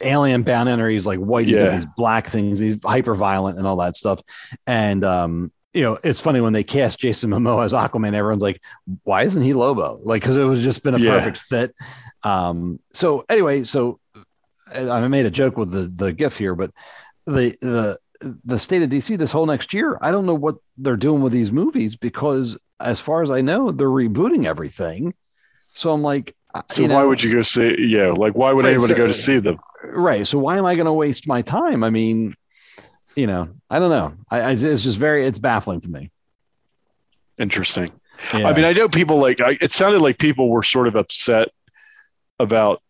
alien 0.01 0.43
bound. 0.43 0.69
He's 0.91 1.07
like 1.07 1.19
white, 1.19 1.47
Yeah. 1.47 1.69
these 1.71 1.87
black 1.97 2.27
things. 2.27 2.59
He's 2.59 2.83
hyper 2.83 3.15
violent 3.15 3.59
and 3.59 3.67
all 3.67 3.77
that 3.77 3.97
stuff. 3.97 4.21
And 4.67 5.05
um, 5.05 5.53
you 5.73 5.83
know, 5.83 5.99
it's 6.05 6.21
funny 6.21 6.41
when 6.41 6.53
they 6.53 6.63
cast 6.63 7.01
Jason 7.01 7.31
Momoa 7.31 7.65
as 7.65 7.73
Aquaman, 7.73 8.15
everyone's 8.15 8.43
like, 8.43 8.61
why 9.03 9.25
isn't 9.25 9.43
he 9.43 9.55
Lobo? 9.55 9.99
Like, 10.05 10.23
because 10.23 10.37
it 10.37 10.45
was 10.45 10.63
just 10.63 10.83
been 10.83 10.95
a 10.95 10.99
Yeah. 10.99 11.15
perfect 11.17 11.39
fit. 11.39 11.75
Um, 12.23 12.79
so 12.93 13.25
anyway, 13.29 13.65
so 13.65 13.99
I 14.73 15.07
made 15.09 15.27
a 15.27 15.31
joke 15.31 15.57
with 15.57 15.71
the 15.73 15.83
the 15.83 16.13
GIF 16.13 16.39
here, 16.39 16.55
but 16.55 16.71
the 17.27 17.57
the 17.61 17.99
the 18.45 18.59
state 18.59 18.83
of 18.83 18.89
DC 18.89 19.19
this 19.19 19.33
whole 19.33 19.45
next 19.47 19.75
year, 19.75 19.99
I 20.01 20.11
don't 20.11 20.25
know 20.27 20.35
what 20.35 20.57
they're 20.79 20.97
doing 20.97 21.21
with 21.23 21.33
these 21.33 21.53
movies 21.53 21.97
because, 21.97 22.57
as 22.81 22.99
far 23.01 23.23
as 23.23 23.31
I 23.31 23.41
know, 23.43 23.71
they're 23.71 23.89
rebooting 23.89 24.47
everything. 24.47 25.13
So 25.75 25.93
I'm 25.93 26.03
like, 26.03 26.35
So 26.71 26.83
you 26.83 26.89
why 26.89 27.05
would 27.05 27.23
you 27.23 27.33
go 27.33 27.43
see? 27.43 27.75
Yeah, 27.79 28.13
like 28.13 28.35
why 28.35 28.53
would 28.53 28.65
Right, 28.65 28.73
anybody 28.75 28.95
so- 28.95 28.99
go 28.99 29.07
to 29.07 29.13
see 29.13 29.39
them? 29.39 29.59
right 29.87 30.27
so 30.27 30.39
why 30.39 30.57
am 30.57 30.65
i 30.65 30.75
going 30.75 30.87
to 30.87 30.93
waste 30.95 31.29
my 31.29 31.43
time 31.43 31.85
i 31.85 31.91
mean 31.91 32.35
you 33.17 33.27
know 33.27 33.51
i 33.69 33.79
don't 33.79 33.91
know 33.91 34.15
I, 34.31 34.41
I 34.41 34.51
it's 34.53 34.83
just 34.83 34.97
very 34.97 35.27
it's 35.27 35.39
baffling 35.39 35.81
to 35.83 35.91
me 35.91 36.11
Interesting. 37.39 37.91
Yeah. 38.33 38.47
I 38.49 38.55
mean, 38.55 38.65
I 38.65 38.71
know 38.71 38.89
people 38.89 39.19
like. 39.19 39.41
I, 39.41 39.59
it 39.61 39.73
sounded 39.73 39.99
like 40.01 40.19
people 40.19 40.49
were 40.49 40.63
sort 40.63 40.87
of 40.87 40.95
upset 40.95 41.49
about 42.39 42.81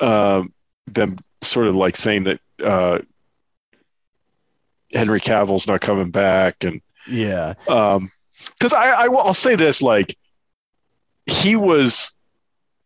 um, 0.00 0.52
them 0.88 1.14
sort 1.42 1.68
of 1.68 1.76
like 1.76 1.94
saying 1.96 2.24
that 2.24 2.40
uh, 2.62 2.98
Henry 4.92 5.20
Cavill's 5.20 5.66
not 5.68 5.80
coming 5.80 6.10
back, 6.10 6.64
and 6.64 6.80
Yeah. 7.08 7.54
um, 7.68 8.10
because 8.58 8.72
I, 8.74 8.90
I 8.90 9.04
I'll 9.06 9.32
say 9.32 9.54
this 9.54 9.80
like 9.80 10.16
he 11.26 11.54
was 11.56 12.12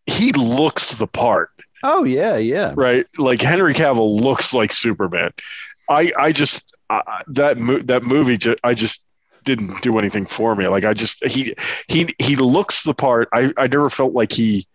he 0.06 0.32
looks 0.32 0.94
the 0.94 1.06
part 1.06 1.50
Oh 1.82 2.04
yeah, 2.04 2.36
yeah. 2.36 2.72
right? 2.76 3.06
Like 3.18 3.40
Henry 3.40 3.74
Cavill 3.74 4.20
looks 4.20 4.54
like 4.54 4.72
Superman. 4.72 5.30
I 5.88 6.12
I 6.18 6.32
just 6.32 6.74
I 6.90 7.22
that 7.28 7.58
mo- 7.58 7.82
that 7.82 8.02
movie 8.02 8.36
ju- 8.36 8.56
I 8.64 8.74
just 8.74 9.04
didn't 9.44 9.82
do 9.82 9.98
anything 9.98 10.26
for 10.26 10.56
me. 10.56 10.66
Like 10.68 10.84
I 10.84 10.94
just 10.94 11.24
he 11.24 11.54
he 11.88 12.14
he 12.18 12.36
looks 12.36 12.82
the 12.82 12.94
part. 12.94 13.28
I 13.32 13.52
I 13.56 13.66
never 13.66 13.90
felt 13.90 14.14
like 14.14 14.32
he 14.32 14.66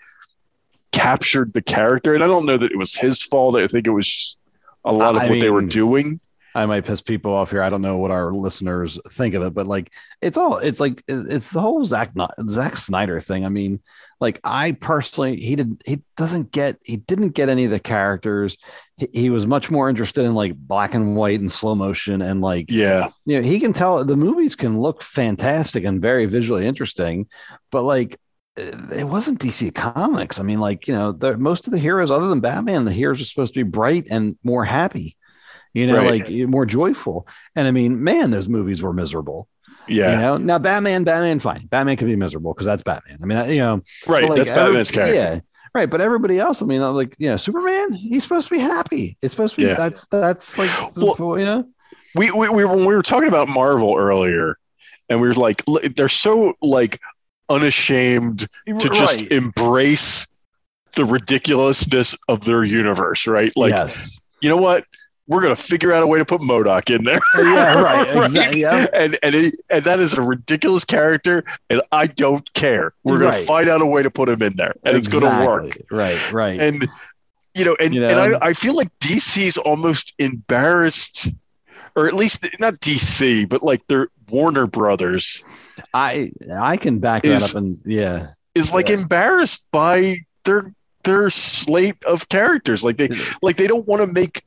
captured 0.91 1.53
the 1.53 1.62
character, 1.62 2.14
and 2.14 2.24
I 2.24 2.28
don't 2.28 2.45
know 2.45 2.58
that 2.58 2.72
it 2.72 2.78
was 2.78 2.95
his 2.95 3.22
fault. 3.22 3.56
I 3.56 3.68
think 3.68 3.88
it 3.88 3.91
was 3.91 4.38
a 4.86 4.91
lot 4.91 5.16
of 5.16 5.24
I 5.24 5.30
what 5.30 5.40
they 5.40 5.49
were 5.49 5.62
doing. 5.62 6.20
I 6.53 6.65
might 6.65 6.86
piss 6.86 7.02
people 7.02 7.34
off 7.34 7.52
here. 7.52 7.61
I 7.61 7.69
don't 7.69 7.82
know 7.82 7.98
what 7.98 8.11
our 8.11 8.34
listeners 8.34 8.99
think 9.10 9.34
of 9.36 9.44
it, 9.44 9.53
but 9.53 9.68
like 9.68 9.94
it's 10.22 10.38
all 10.38 10.57
it's 10.57 10.80
like 10.80 11.03
it's 11.07 11.52
the 11.52 11.61
whole 11.61 11.84
Zach 11.84 12.11
Zack 12.48 12.78
Snyder 12.78 13.19
thing. 13.19 13.45
I 13.45 13.49
mean, 13.49 13.80
like 14.19 14.40
I 14.44 14.73
personally 14.73 15.38
he 15.38 15.56
did 15.56 15.82
he 15.86 16.03
doesn't 16.18 16.52
get 16.52 16.78
he 16.84 16.98
didn't 16.98 17.30
get 17.30 17.49
any 17.49 17.65
of 17.65 17.72
the 17.72 17.80
characters. 17.80 18.57
He, 18.98 19.07
he 19.14 19.30
was 19.30 19.48
much 19.48 19.72
more 19.72 19.90
interested 19.90 20.26
in 20.26 20.34
like 20.34 20.56
black 20.56 20.94
and 20.94 21.15
white 21.15 21.40
and 21.40 21.52
slow 21.52 21.76
motion 21.76 22.22
and 22.22 22.41
like 22.41 22.69
Yeah, 22.69 23.10
you 23.26 23.38
know 23.38 23.44
he 23.44 23.60
can 23.60 23.73
tell 23.73 24.03
the 24.03 24.18
movies 24.18 24.56
can 24.56 24.80
look 24.80 25.02
fantastic 25.02 25.86
and 25.86 26.02
very 26.02 26.26
visually 26.26 26.65
interesting, 26.65 27.28
but 27.72 27.84
like 27.84 28.18
it 28.57 29.07
wasn't 29.07 29.40
DC 29.40 29.73
Comics. 29.73 30.40
I 30.40 30.44
mean, 30.44 30.60
like 30.60 30.88
you 30.88 30.94
know, 30.94 31.14
the, 31.14 31.38
most 31.38 31.68
of 31.68 31.72
the 31.72 31.80
heroes 31.80 32.11
other 32.11 32.28
than 32.28 32.41
Batman, 32.41 32.84
the 32.84 32.91
heroes 32.91 33.22
are 33.22 33.26
supposed 33.26 33.53
to 33.53 33.64
be 33.64 33.69
bright 33.69 34.07
and 34.11 34.38
more 34.44 34.65
happy 34.65 35.15
you 35.73 35.88
know, 35.88 35.98
Right. 35.98 36.22
like 36.22 36.30
eh, 36.31 36.45
more 36.45 36.65
joyful. 36.65 37.27
And 37.56 37.68
I 37.68 37.72
mean, 37.72 38.03
man, 38.03 38.31
those 38.31 38.49
movies 38.49 38.81
were 38.81 38.93
miserable. 38.93 39.48
yeah, 39.88 40.11
You 40.11 40.18
know, 40.18 40.38
now 40.38 40.60
Batman, 40.60 41.03
Batman, 41.03 41.39
fine. 41.39 41.65
Batman 41.68 41.98
can 41.98 42.07
be 42.07 42.15
miserable 42.15 42.53
because 42.53 42.65
that's 42.65 42.84
Batman. 42.84 43.18
I 43.22 43.26
mean, 43.26 43.49
you 43.52 43.60
know, 43.60 43.81
right. 44.07 44.23
like, 44.23 44.38
That's 44.38 44.49
Batman's 44.52 44.91
character. 44.91 45.15
Yeah. 45.15 45.39
Right. 45.73 45.89
But 45.89 46.02
everybody 46.02 46.38
else, 46.39 46.61
I 46.61 46.65
mean, 46.65 46.81
like, 46.81 47.15
you 47.18 47.30
know, 47.30 47.38
Superman, 47.38 47.93
he's 47.93 48.23
supposed 48.23 48.48
to 48.49 48.53
be 48.53 48.60
happy. 48.60 49.18
It's 49.22 49.34
supposed 49.34 49.56
to 49.56 49.61
be, 49.61 49.68
Yeah. 49.68 49.76
that's, 49.76 50.06
that's 50.07 50.57
like, 50.60 50.69
Well, 50.98 51.39
you 51.39 51.45
know, 51.45 51.68
we, 52.15 52.30
we, 52.31 52.49
we 52.49 52.65
when 52.65 52.80
we 52.85 52.93
were 52.93 53.02
talking 53.02 53.30
about 53.30 53.48
Marvel 53.48 53.95
earlier, 53.98 54.57
and 55.10 55.22
we 55.22 55.27
were 55.30 55.34
like, 55.34 55.64
they're 55.95 56.10
so 56.10 56.53
like 56.61 56.99
unashamed 57.49 58.48
to 58.68 58.89
just 58.89 59.22
Right. 59.22 59.31
embrace 59.31 60.27
the 60.95 61.06
ridiculousness 61.06 62.15
of 62.27 62.43
their 62.43 62.64
universe, 62.64 63.27
right? 63.27 63.52
Like, 63.56 63.72
yes. 63.72 64.19
you 64.41 64.49
know 64.49 64.57
what? 64.57 64.85
We're 65.27 65.41
gonna 65.41 65.56
figure 65.56 65.93
out 65.93 66.03
a 66.03 66.07
way 66.07 66.19
to 66.19 66.26
put 66.26 66.41
MODOK 66.41 66.95
in 66.95 67.03
there. 67.06 67.19
Yeah, 67.38 67.81
right, 67.81 68.26
exactly, 68.26 68.61
yeah. 68.61 68.88
And 68.93 69.18
and 69.23 69.52
and 69.69 69.84
that 69.85 69.99
is 69.99 70.14
a 70.14 70.22
ridiculous 70.22 70.84
character, 70.84 71.43
and 71.69 71.81
I 71.91 72.07
don't 72.07 72.52
care. 72.53 72.93
We're 73.03 73.19
gonna 73.19 73.43
find 73.45 73.69
out 73.69 73.81
a 73.81 73.85
way 73.85 74.02
to 74.03 74.10
put 74.11 74.27
him 74.30 74.41
in 74.41 74.53
there, 74.57 74.76
and 74.84 74.98
it's 74.98 75.07
gonna 75.07 75.45
work. 75.45 75.77
Right. 75.89 76.31
Right. 76.34 76.60
And 76.60 76.88
you 77.56 77.65
know, 77.65 77.76
and, 77.80 77.93
You 77.93 78.06
and? 78.06 78.35
I, 78.35 78.48
I 78.48 78.53
feel 78.53 78.76
like 78.76 78.88
DC's 78.99 79.57
almost 79.57 80.14
embarrassed, 80.19 81.30
or 81.95 82.07
at 82.07 82.14
least 82.14 82.48
not 82.60 82.76
DC, 82.76 83.48
but 83.48 83.61
like 83.64 83.85
their 83.88 84.07
Warner 84.30 84.68
Brothers 84.68 85.43
I, 85.93 86.31
I 86.57 86.77
can 86.77 86.99
back 86.99 87.26
Is- 87.26 87.41
that 87.41 87.49
up 87.52 87.56
and 87.64 87.76
yeah. 87.85 88.27
is 88.56 88.72
like 88.72 88.88
Yeah. 88.89 88.99
embarrassed 89.02 89.68
by 89.72 90.15
their 90.45 90.73
their 91.03 91.30
slate 91.30 92.02
of 92.06 92.30
characters. 92.30 92.84
Like 92.84 92.98
they 92.98 93.10
like 93.41 93.57
they 93.57 93.68
don't 93.68 93.88
want 93.88 94.07
to 94.07 94.14
make 94.14 94.43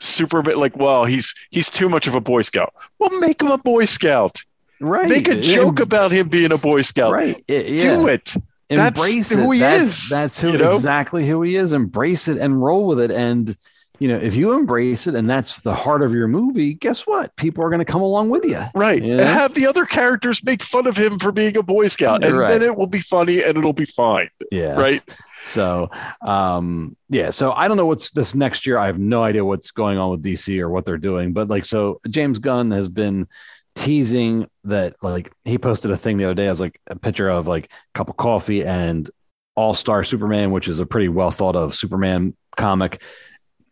Superman 0.00 0.56
like, 0.56 0.76
well, 0.76 1.04
he's 1.04 1.34
he's 1.50 1.70
too 1.70 1.88
much 1.88 2.06
of 2.06 2.14
a 2.14 2.20
Boy 2.20 2.42
Scout. 2.42 2.72
Well, 2.98 3.18
make 3.20 3.40
him 3.40 3.48
a 3.50 3.58
Boy 3.58 3.84
Scout. 3.86 4.36
Right. 4.80 5.08
Make 5.08 5.28
a 5.28 5.40
joke 5.40 5.80
Em- 5.80 5.84
about 5.84 6.10
him 6.10 6.28
being 6.28 6.52
a 6.52 6.58
Boy 6.58 6.82
Scout. 6.82 7.12
Right. 7.12 7.40
Yeah. 7.48 7.60
Do 7.62 8.08
it. 8.08 8.34
That's 8.68 8.98
embrace 8.98 9.30
who 9.32 9.52
he 9.52 9.60
that's, 9.60 9.80
is, 10.04 10.08
That's 10.10 10.40
who 10.40 10.50
you 10.52 10.58
know? 10.58 10.72
exactly 10.74 11.26
who 11.26 11.40
he 11.42 11.54
is. 11.56 11.72
Embrace 11.72 12.26
it 12.28 12.36
and 12.38 12.60
roll 12.60 12.86
with 12.86 12.98
it. 13.00 13.10
And 13.12 13.56
you 14.00 14.08
know, 14.08 14.16
if 14.18 14.34
you 14.34 14.52
embrace 14.52 15.06
it 15.06 15.14
and 15.14 15.30
that's 15.30 15.60
the 15.62 15.74
heart 15.74 16.02
of 16.02 16.12
your 16.12 16.26
movie, 16.28 16.74
guess 16.74 17.06
what? 17.06 17.34
People 17.36 17.64
are 17.64 17.70
going 17.70 17.78
to 17.78 17.84
come 17.90 18.02
along 18.02 18.28
with 18.28 18.44
you. 18.44 18.60
Right. 18.74 19.02
Yeah. 19.02 19.12
And 19.12 19.20
have 19.22 19.54
the 19.54 19.66
other 19.66 19.86
characters 19.86 20.44
make 20.44 20.62
fun 20.62 20.86
of 20.86 20.96
him 20.96 21.18
for 21.18 21.32
being 21.32 21.56
a 21.56 21.62
Boy 21.62 21.86
Scout. 21.86 22.22
And 22.22 22.36
Right. 22.36 22.48
then 22.50 22.62
it 22.62 22.76
will 22.76 22.88
be 22.88 23.00
funny 23.00 23.42
and 23.42 23.56
it'll 23.56 23.72
be 23.72 23.86
fine. 23.86 24.28
Yeah. 24.50 24.74
Right. 24.74 25.02
So, 25.46 25.90
um, 26.22 26.96
yeah. 27.08 27.30
So 27.30 27.52
I 27.52 27.68
don't 27.68 27.76
know 27.76 27.86
what's 27.86 28.10
this 28.10 28.34
next 28.34 28.66
year. 28.66 28.78
I 28.78 28.86
have 28.86 28.98
no 28.98 29.22
idea 29.22 29.44
what's 29.44 29.70
going 29.70 29.96
on 29.96 30.10
with 30.10 30.22
DC 30.22 30.60
or 30.60 30.68
what 30.68 30.84
they're 30.84 30.98
doing. 30.98 31.32
But 31.32 31.48
like, 31.48 31.64
so 31.64 31.98
James 32.10 32.38
Gunn 32.38 32.72
has 32.72 32.88
been 32.88 33.28
teasing 33.74 34.48
that 34.64 34.94
like 35.02 35.30
he 35.44 35.58
posted 35.58 35.90
a 35.90 35.96
thing 35.96 36.16
the 36.16 36.24
other 36.24 36.34
day 36.34 36.48
as 36.48 36.60
like 36.60 36.80
a 36.88 36.96
picture 36.96 37.28
of 37.28 37.46
like 37.46 37.66
a 37.66 37.68
cup 37.94 38.08
of 38.08 38.16
coffee 38.16 38.64
and 38.64 39.08
All 39.54 39.74
Star 39.74 40.02
Superman, 40.02 40.50
which 40.50 40.66
is 40.66 40.80
a 40.80 40.86
pretty 40.86 41.08
well 41.08 41.30
thought 41.30 41.56
of 41.56 41.74
Superman 41.74 42.36
comic. 42.56 43.02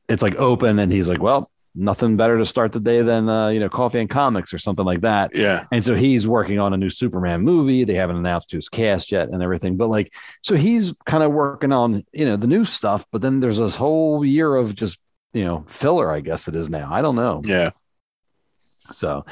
It's 0.08 0.22
like 0.22 0.36
open, 0.36 0.78
and 0.78 0.92
he's 0.92 1.08
like, 1.08 1.20
well. 1.20 1.50
Nothing 1.76 2.16
better 2.16 2.38
to 2.38 2.46
start 2.46 2.70
the 2.70 2.78
day 2.78 3.02
than 3.02 3.28
uh, 3.28 3.48
you 3.48 3.58
know 3.58 3.68
coffee 3.68 3.98
and 3.98 4.08
comics 4.08 4.54
or 4.54 4.58
something 4.58 4.84
like 4.86 5.00
that. 5.00 5.32
Yeah. 5.34 5.64
And 5.72 5.84
so 5.84 5.94
he's 5.94 6.24
working 6.26 6.60
on 6.60 6.72
a 6.72 6.76
new 6.76 6.88
Superman 6.90 7.40
movie. 7.42 7.82
They 7.82 7.94
haven't 7.94 8.16
announced 8.16 8.52
who's 8.52 8.68
cast 8.68 9.10
yet 9.10 9.30
and 9.30 9.42
everything. 9.42 9.76
But 9.76 9.88
like, 9.88 10.12
so 10.40 10.54
he's 10.54 10.94
kind 11.04 11.24
of 11.24 11.32
working 11.32 11.72
on, 11.72 12.04
you 12.12 12.24
know, 12.26 12.36
the 12.36 12.46
new 12.46 12.64
stuff. 12.64 13.04
But 13.10 13.22
then 13.22 13.40
there's 13.40 13.58
this 13.58 13.74
whole 13.74 14.24
year 14.24 14.54
of 14.54 14.76
just, 14.76 15.00
you 15.32 15.44
know, 15.44 15.64
filler, 15.66 16.12
I 16.12 16.20
guess 16.20 16.46
it 16.46 16.54
is 16.54 16.70
now. 16.70 16.88
I 16.92 17.02
don't 17.02 17.16
know. 17.16 17.42
Yeah. 17.44 17.70
So 18.92 19.24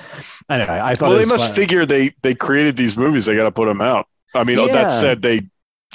anyway, 0.48 0.80
I 0.82 0.94
thought 0.94 1.10
Well, 1.10 1.18
they 1.18 1.24
must 1.26 1.46
fun. 1.48 1.54
figure 1.54 1.86
they 1.86 2.10
they 2.22 2.34
created 2.34 2.76
these 2.76 2.96
movies. 2.96 3.26
They 3.26 3.36
got 3.36 3.44
to 3.44 3.52
put 3.52 3.66
them 3.66 3.80
out. 3.80 4.06
I 4.34 4.44
mean, 4.44 4.58
Yeah. 4.58 4.66
that 4.66 4.88
said, 4.90 5.22
they 5.22 5.42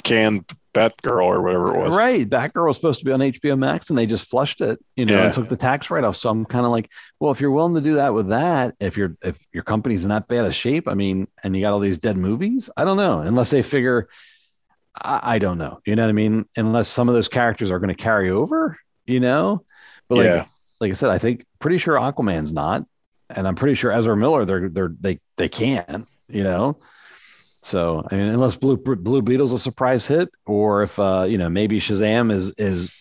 canned 0.04 0.44
Batgirl 0.78 1.22
or 1.24 1.42
whatever 1.42 1.74
it 1.74 1.78
was. 1.80 1.96
Right. 1.96 2.28
Batgirl 2.28 2.66
was 2.66 2.76
supposed 2.76 2.98
to 3.00 3.04
be 3.04 3.12
on 3.12 3.20
HBO 3.20 3.58
Max 3.58 3.88
and 3.90 3.98
they 3.98 4.06
just 4.06 4.26
flushed 4.26 4.60
it, 4.60 4.78
you 4.96 5.04
know, 5.06 5.14
Yeah. 5.14 5.24
and 5.26 5.34
took 5.34 5.48
the 5.48 5.56
tax 5.56 5.90
write 5.90 6.04
off. 6.04 6.16
So 6.16 6.28
I'm 6.30 6.44
kind 6.44 6.64
of 6.64 6.70
like, 6.72 6.90
well, 7.20 7.32
if 7.32 7.40
you're 7.40 7.50
willing 7.50 7.74
to 7.74 7.80
do 7.80 7.94
that 7.94 8.14
with 8.14 8.28
that, 8.28 8.74
if 8.80 8.96
you're 8.96 9.16
if 9.22 9.38
your 9.52 9.62
company's 9.64 10.04
in 10.04 10.10
that 10.10 10.28
bad 10.28 10.44
a 10.44 10.52
shape, 10.52 10.86
I 10.88 10.94
mean, 10.94 11.28
and 11.42 11.54
you 11.56 11.62
got 11.62 11.72
all 11.72 11.80
these 11.80 11.98
dead 11.98 12.16
movies, 12.16 12.70
I 12.76 12.84
don't 12.84 12.96
know. 12.96 13.20
Unless 13.20 13.50
they 13.50 13.62
figure 13.62 14.08
I, 15.00 15.34
I 15.34 15.38
don't 15.38 15.58
know. 15.58 15.80
You 15.86 15.96
know 15.96 16.02
what 16.04 16.08
I 16.10 16.12
mean? 16.12 16.44
Unless 16.56 16.88
some 16.88 17.08
of 17.08 17.14
those 17.14 17.28
characters 17.28 17.70
are 17.70 17.78
going 17.78 17.94
to 17.94 17.94
carry 18.02 18.30
over, 18.30 18.78
you 19.06 19.20
know? 19.20 19.64
But 20.08 20.18
like 20.18 20.26
Yeah. 20.26 20.44
like 20.80 20.90
I 20.90 20.94
said, 20.94 21.10
I 21.10 21.18
think 21.18 21.44
pretty 21.58 21.78
sure 21.78 21.96
Aquaman's 21.96 22.52
not. 22.52 22.84
And 23.30 23.46
I'm 23.46 23.54
pretty 23.56 23.74
sure 23.74 23.92
Ezra 23.92 24.16
Miller, 24.16 24.44
they're 24.44 24.68
they're 24.68 24.94
they 25.00 25.20
they 25.36 25.48
can, 25.48 26.06
you 26.28 26.42
know. 26.44 26.78
So 27.62 28.04
I 28.10 28.14
mean, 28.16 28.26
unless 28.26 28.54
Blue 28.54 28.76
Blue 28.76 29.22
Beetle's 29.22 29.52
a 29.52 29.58
surprise 29.58 30.06
hit, 30.06 30.30
or 30.46 30.82
if 30.82 30.98
uh, 30.98 31.26
you 31.28 31.38
know, 31.38 31.48
maybe 31.48 31.80
Shazam 31.80 32.32
is 32.32 32.50
is 32.58 32.92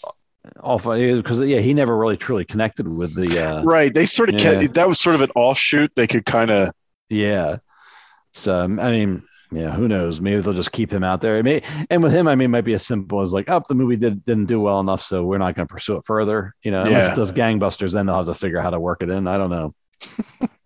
off 0.61 0.85
because 0.85 1.39
yeah, 1.41 1.59
he 1.59 1.73
never 1.73 1.95
really 1.97 2.17
truly 2.17 2.45
connected 2.45 2.87
with 2.87 3.13
the 3.15 3.39
uh 3.45 3.63
Right. 3.63 3.93
They 3.93 4.05
sort 4.05 4.29
of 4.29 4.41
Yeah. 4.41 4.65
that 4.67 4.87
was 4.87 4.99
sort 4.99 5.15
of 5.15 5.21
an 5.21 5.29
offshoot. 5.35 5.91
They 5.95 6.07
could 6.07 6.25
kind 6.25 6.49
of 6.51 6.71
yeah. 7.09 7.57
So 8.33 8.61
I 8.63 8.67
mean, 8.91 9.23
yeah, 9.51 9.71
who 9.71 9.87
knows? 9.87 10.19
Maybe 10.21 10.41
they'll 10.41 10.53
just 10.53 10.71
keep 10.71 10.91
him 10.91 11.03
out 11.03 11.21
there. 11.21 11.37
It 11.37 11.43
may, 11.43 11.61
and 11.89 12.01
with 12.03 12.11
him, 12.13 12.27
I 12.27 12.35
mean, 12.35 12.45
it 12.45 12.49
might 12.49 12.65
be 12.65 12.73
as 12.73 12.85
simple 12.85 13.21
as 13.21 13.31
like, 13.33 13.49
oh, 13.49 13.61
the 13.67 13.75
movie 13.75 13.95
did 13.95 14.25
didn't 14.25 14.45
do 14.45 14.59
well 14.59 14.79
enough, 14.79 15.01
so 15.01 15.23
we're 15.23 15.37
not 15.37 15.55
going 15.55 15.67
to 15.67 15.73
pursue 15.73 15.95
it 15.97 16.03
further. 16.05 16.53
You 16.63 16.71
know, 16.71 16.81
unless 16.81 17.05
Yeah. 17.05 17.11
it 17.13 17.15
does 17.15 17.31
gangbusters, 17.31 17.93
then 17.93 18.05
they'll 18.07 18.17
have 18.17 18.25
to 18.25 18.33
figure 18.33 18.57
out 18.59 18.63
how 18.63 18.69
to 18.71 18.79
work 18.79 19.01
it 19.03 19.09
in. 19.09 19.27
I 19.27 19.37
don't 19.37 19.49
know. 19.49 19.73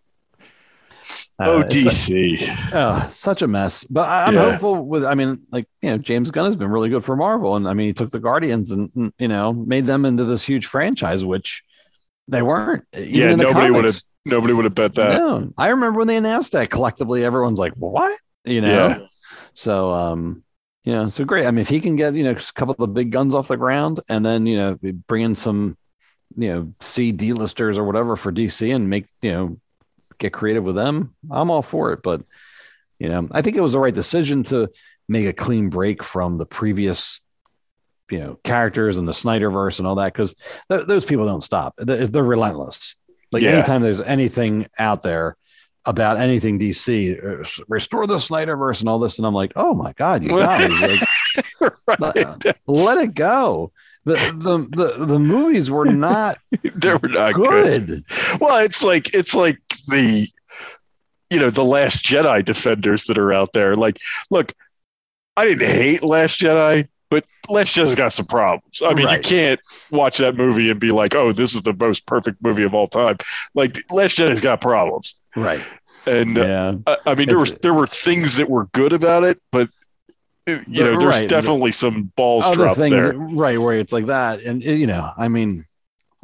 oh 1.46 1.60
Uh, 1.60 1.64
DC. 1.64 2.72
Oh, 2.74 3.10
such 3.12 3.42
a 3.42 3.48
mess. 3.48 3.84
But 3.86 4.08
I, 4.08 4.28
I'm 4.28 4.36
Yeah. 4.36 4.42
hopeful 4.52 4.86
with, 4.86 5.04
I 5.06 5.14
mean, 5.16 5.46
like, 5.52 5.66
you 5.82 5.90
know, 5.92 5.98
James 5.98 6.32
Gunn 6.32 6.46
has 6.46 6.56
been 6.56 6.70
really 6.70 6.90
good 6.90 7.04
for 7.04 7.16
Marvel. 7.16 7.56
And 7.56 7.68
I 7.68 7.74
mean, 7.74 7.88
he 7.88 7.94
took 7.94 8.12
the 8.12 8.20
Guardians 8.20 8.72
and, 8.72 8.90
and, 8.96 9.14
you 9.20 9.28
know, 9.28 9.54
made 9.54 9.86
them 9.86 10.06
into 10.06 10.24
this 10.24 10.44
huge 10.44 10.66
franchise, 10.68 11.26
which 11.26 11.64
they 12.28 12.42
weren't. 12.42 12.86
Even 12.98 13.20
Yeah, 13.20 13.36
nobody 13.36 13.72
would 13.72 13.86
have 13.86 14.02
nobody 14.26 14.54
would 14.54 14.66
have 14.66 14.76
bet 14.76 14.96
that. 14.96 15.18
No, 15.18 15.52
I 15.58 15.70
remember 15.70 16.00
when 16.00 16.08
they 16.08 16.18
announced 16.18 16.54
that 16.54 16.70
collectively, 16.70 17.26
everyone's 17.26 17.60
like, 17.60 17.74
what? 17.74 18.18
You 18.46 18.62
know? 18.62 18.90
Yeah. 18.90 19.00
So, 19.54 19.92
um, 19.92 20.44
you 20.84 20.94
know, 20.94 21.10
so 21.10 21.26
great. 21.26 21.46
I 21.46 21.52
mean, 21.52 21.60
if 21.60 21.70
he 21.70 21.80
can 21.80 21.96
get, 21.96 22.14
you 22.16 22.24
know, 22.24 22.32
a 22.32 22.54
couple 22.56 22.72
of 22.72 22.78
the 22.80 22.88
big 22.88 23.12
guns 23.12 23.36
off 23.36 23.50
the 23.50 23.58
ground 23.58 24.00
and 24.10 24.26
then, 24.26 24.46
you 24.46 24.58
know, 24.58 24.78
bring 25.08 25.24
in 25.24 25.36
some, 25.36 25.78
you 26.38 26.54
know, 26.54 26.74
C 26.80 27.12
D 27.12 27.34
listers 27.34 27.78
or 27.78 27.84
whatever 27.84 28.16
for 28.16 28.32
DC 28.32 28.74
and 28.74 28.90
make, 28.90 29.06
you 29.22 29.32
know, 29.32 29.58
get 30.22 30.34
creative 30.34 30.64
with 30.64 30.76
them, 30.76 31.14
I'm 31.30 31.52
all 31.52 31.62
for 31.62 31.92
it. 31.94 32.02
But, 32.04 32.22
you 33.00 33.10
know, 33.10 33.28
I 33.32 33.42
think 33.42 33.58
it 33.58 33.62
was 33.62 33.74
the 33.74 33.80
right 33.80 33.94
decision 33.94 34.44
to 34.44 34.70
make 35.10 35.26
a 35.26 35.34
clean 35.34 35.70
break 35.70 36.04
from 36.04 36.38
the 36.38 36.46
previous, 36.46 37.20
you 38.10 38.20
know, 38.20 38.40
characters 38.44 38.98
and 38.98 39.08
the 39.08 39.12
Snyderverse 39.14 39.80
and 39.80 39.88
all 39.88 39.96
that 39.96 40.14
because 40.14 40.34
th- 40.70 40.86
those 40.86 41.04
people 41.06 41.26
don't 41.26 41.44
stop. 41.44 41.74
They're, 41.78 42.08
they're 42.08 42.24
relentless. 42.24 42.96
Like 43.32 43.44
Yeah. 43.44 43.52
anytime 43.52 43.82
there's 43.82 44.02
anything 44.02 44.68
out 44.80 45.02
there, 45.02 45.36
about 45.84 46.18
anything 46.18 46.60
DC, 46.60 47.64
restore 47.68 48.06
the 48.06 48.18
Snyderverse 48.18 48.82
and 48.82 48.88
all 48.90 49.00
this, 49.00 49.18
and 49.18 49.26
I'm 49.26 49.34
like, 49.34 49.54
oh 49.56 49.74
my 49.74 49.94
god, 49.94 50.22
you 50.24 50.30
guys, 50.38 50.80
like, 51.60 51.74
right. 51.88 52.56
let 52.68 52.98
it 53.00 53.16
go. 53.16 53.72
The, 54.04 54.14
the 54.16 54.98
the 54.98 55.06
the 55.06 55.20
movies 55.20 55.70
were 55.70 55.86
not 55.86 56.38
they 56.76 56.94
were 56.96 57.08
not 57.10 57.34
good. 57.34 57.88
good. 57.88 58.04
Well, 58.42 58.58
it's 58.58 58.84
like 58.84 59.14
it's 59.14 59.36
like 59.36 59.60
the 59.88 60.28
you 61.30 61.40
know 61.40 61.50
the 61.52 61.64
Last 61.64 62.04
Jedi 62.04 62.44
defenders 62.44 63.06
that 63.06 63.18
are 63.18 63.32
out 63.32 63.54
there. 63.54 63.76
Like, 63.76 63.98
look, 64.32 64.54
I 65.38 65.46
didn't 65.46 65.68
hate 65.68 66.02
Last 66.04 66.40
Jedi, 66.42 66.88
but 67.10 67.26
Last 67.48 67.76
Jedi's 67.78 67.94
got 67.96 68.12
some 68.12 68.26
problems. 68.26 68.82
I 68.86 68.94
mean, 68.96 69.08
you 69.08 69.20
can't 69.22 69.60
watch 69.92 70.18
that 70.18 70.36
movie 70.36 70.70
and 70.72 70.80
be 70.80 70.90
like, 70.90 71.16
"Oh, 71.16 71.32
this 71.32 71.54
is 71.54 71.62
the 71.62 71.74
most 71.74 72.08
perfect 72.08 72.42
movie 72.42 72.64
of 72.64 72.74
all 72.74 72.88
time." 72.88 73.18
Like, 73.54 73.78
Last 73.92 74.18
Jedi's 74.18 74.42
got 74.42 74.62
problems, 74.62 75.16
Right. 75.36 75.62
and 76.08 76.38
uh, 76.40 76.42
Yeah. 76.42 76.74
I, 76.88 77.12
I 77.12 77.16
mean, 77.16 77.28
there 77.28 77.38
were 77.38 77.44
It's- 77.44 77.60
there 77.62 77.74
were 77.76 77.88
things 77.88 78.36
that 78.38 78.50
were 78.50 78.66
good 78.74 78.94
about 78.94 79.24
it, 79.24 79.40
but 79.52 79.68
uh, 79.68 79.70
you 80.48 80.84
know, 80.84 81.00
there's 81.00 81.22
Right. 81.22 81.30
definitely 81.30 81.72
some 81.72 82.12
balls 82.16 82.46
Other 82.46 82.56
dropped 82.56 82.78
things, 82.78 82.96
there. 82.96 83.14
right, 83.14 83.60
where 83.60 83.78
it's 83.80 83.94
like 83.94 84.06
that, 84.08 84.44
and 84.44 84.62
you 84.64 84.88
know, 84.88 85.12
I 85.18 85.28
mean, 85.28 85.66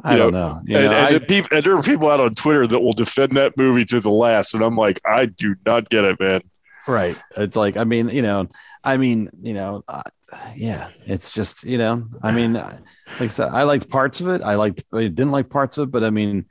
I 0.02 0.12
You 0.14 0.18
don't 0.22 0.32
know. 0.32 0.60
You 0.64 0.76
and, 0.76 0.84
know, 0.86 0.92
and, 0.92 1.06
I- 1.06 1.12
the 1.12 1.20
peop- 1.20 1.50
and 1.52 1.62
there 1.64 1.76
are 1.76 1.82
people 1.82 2.08
out 2.10 2.20
on 2.20 2.34
Twitter 2.34 2.66
that 2.66 2.80
will 2.80 2.92
defend 2.92 3.32
that 3.32 3.56
movie 3.56 3.84
to 3.86 4.00
the 4.00 4.10
last, 4.10 4.54
and 4.54 4.62
I'm 4.62 4.76
like, 4.76 5.00
I 5.06 5.26
do 5.26 5.56
not 5.66 5.88
get 5.88 6.04
it, 6.04 6.18
man. 6.20 6.42
Right. 6.86 7.16
It's 7.36 7.56
like, 7.56 7.76
I 7.76 7.84
mean, 7.84 8.08
you 8.08 8.22
know, 8.22 8.48
I 8.84 8.96
mean, 8.96 9.28
you 9.42 9.54
know, 9.54 9.82
uh, 9.88 10.02
yeah, 10.56 10.88
it's 11.04 11.32
just, 11.32 11.62
you 11.64 11.78
know, 11.78 12.06
I 12.22 12.30
mean, 12.32 12.54
like 12.54 12.72
I 13.20 13.26
said, 13.28 13.48
I 13.50 13.64
liked 13.64 13.88
parts 13.90 14.20
of 14.20 14.28
it. 14.28 14.40
I 14.42 14.54
liked, 14.54 14.84
I 14.94 15.02
didn't 15.08 15.30
like 15.32 15.50
parts 15.50 15.76
of 15.78 15.88
it, 15.88 15.90
but 15.90 16.02
I 16.04 16.10
mean, 16.10 16.46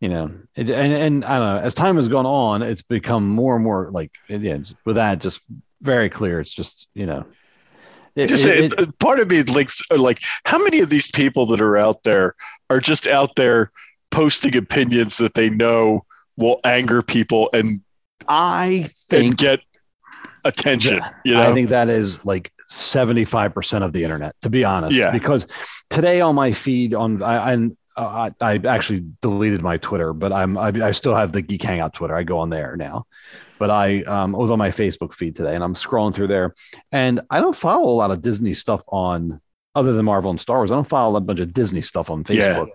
you 0.00 0.08
know, 0.08 0.30
it, 0.56 0.70
and, 0.70 0.92
and 0.92 1.24
I 1.24 1.38
don't 1.38 1.56
know, 1.56 1.60
as 1.62 1.74
time 1.74 1.96
has 1.96 2.08
gone 2.08 2.24
on, 2.26 2.62
it's 2.62 2.82
become 2.82 3.28
more 3.28 3.54
and 3.56 3.64
more 3.64 3.90
like, 3.90 4.12
yeah, 4.28 4.58
with 4.84 4.96
that, 4.96 5.20
just 5.20 5.40
very 5.82 6.08
clear. 6.08 6.40
It's 6.40 6.52
just, 6.54 6.88
you 6.94 7.04
know, 7.06 7.26
it, 8.14 8.28
Just 8.28 8.46
it- 8.46 8.72
it- 8.72 8.78
uh, 8.78 8.86
part 8.98 9.20
of 9.20 9.30
me 9.30 9.42
like 9.42 9.68
like 9.96 10.20
how 10.44 10.58
many 10.62 10.80
of 10.80 10.88
these 10.90 11.10
people 11.10 11.46
that 11.46 11.60
are 11.60 11.76
out 11.76 12.02
there 12.02 12.34
are 12.70 12.80
just 12.80 13.06
out 13.06 13.34
there 13.36 13.70
posting 14.10 14.56
opinions 14.56 15.16
that 15.18 15.34
they 15.34 15.48
know 15.50 16.04
will 16.36 16.60
anger 16.64 17.02
people 17.02 17.48
and 17.52 17.80
I 18.28 18.82
and 18.84 18.90
think, 18.90 19.36
get 19.38 19.60
attention. 20.44 21.00
You 21.24 21.34
know, 21.34 21.50
I 21.50 21.54
think 21.54 21.70
that 21.70 21.88
is 21.88 22.24
like 22.24 22.52
75% 22.70 23.82
of 23.82 23.92
the 23.92 24.04
internet, 24.04 24.34
to 24.42 24.50
be 24.50 24.64
honest. 24.64 24.98
Yeah. 24.98 25.10
Because 25.10 25.46
today 25.90 26.20
on 26.20 26.34
my 26.34 26.52
feed 26.52 26.94
on 26.94 27.22
I 27.22 27.52
I, 27.54 27.70
uh, 27.96 28.30
I 28.40 28.56
actually 28.66 29.04
deleted 29.20 29.62
my 29.62 29.76
Twitter, 29.78 30.12
but 30.12 30.32
I'm 30.32 30.56
I, 30.56 30.68
I 30.68 30.90
still 30.92 31.14
have 31.14 31.32
the 31.32 31.42
Geek 31.42 31.62
Hangout 31.62 31.94
Twitter. 31.94 32.14
I 32.16 32.22
go 32.22 32.38
on 32.38 32.50
there 32.50 32.76
now. 32.76 33.06
But 33.58 33.70
I 33.70 34.02
um, 34.02 34.32
was 34.32 34.50
on 34.50 34.58
my 34.58 34.70
Facebook 34.70 35.14
feed 35.14 35.36
today 35.36 35.54
and 35.54 35.62
I'm 35.62 35.74
scrolling 35.74 36.14
through 36.14 36.26
there 36.26 36.54
and 36.90 37.20
I 37.30 37.40
don't 37.40 37.54
follow 37.54 37.88
a 37.88 37.94
lot 37.94 38.10
of 38.10 38.20
Disney 38.20 38.54
stuff 38.54 38.82
on 38.88 39.40
other 39.74 39.92
than 39.92 40.04
Marvel 40.04 40.30
and 40.30 40.40
Star 40.40 40.58
Wars. 40.58 40.70
I 40.70 40.74
don't 40.74 40.86
follow 40.86 41.16
a 41.16 41.20
bunch 41.20 41.38
of 41.40 41.52
Disney 41.54 41.80
stuff 41.80 42.10
on 42.10 42.24
Yeah. 42.28 42.58
Facebook. 42.58 42.68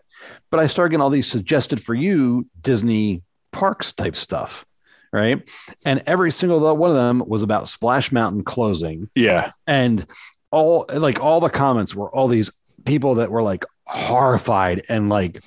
But 0.50 0.62
I 0.62 0.68
started 0.68 0.92
getting 0.92 1.02
all 1.02 1.10
these 1.10 1.28
suggested 1.28 1.84
for 1.84 1.94
you 1.94 2.48
Disney 2.62 3.22
parks 3.52 3.92
type 3.94 4.16
stuff. 4.16 4.66
Right. 5.12 5.50
And 5.86 6.04
every 6.06 6.32
single 6.32 6.76
one 6.76 6.90
of 6.90 6.96
them 6.96 7.24
was 7.26 7.42
about 7.42 7.70
Splash 7.70 8.12
Mountain 8.12 8.44
closing 8.44 9.10
yeah, 9.16 9.52
and 9.66 10.06
all 10.52 10.86
like 10.94 11.22
all 11.24 11.40
the 11.40 11.50
comments 11.50 11.96
were 11.96 12.10
all 12.14 12.28
these 12.28 12.52
people 12.86 13.16
that 13.16 13.32
were 13.32 13.42
like 13.42 13.66
horrified 13.88 14.84
and 14.90 15.10
like 15.10 15.42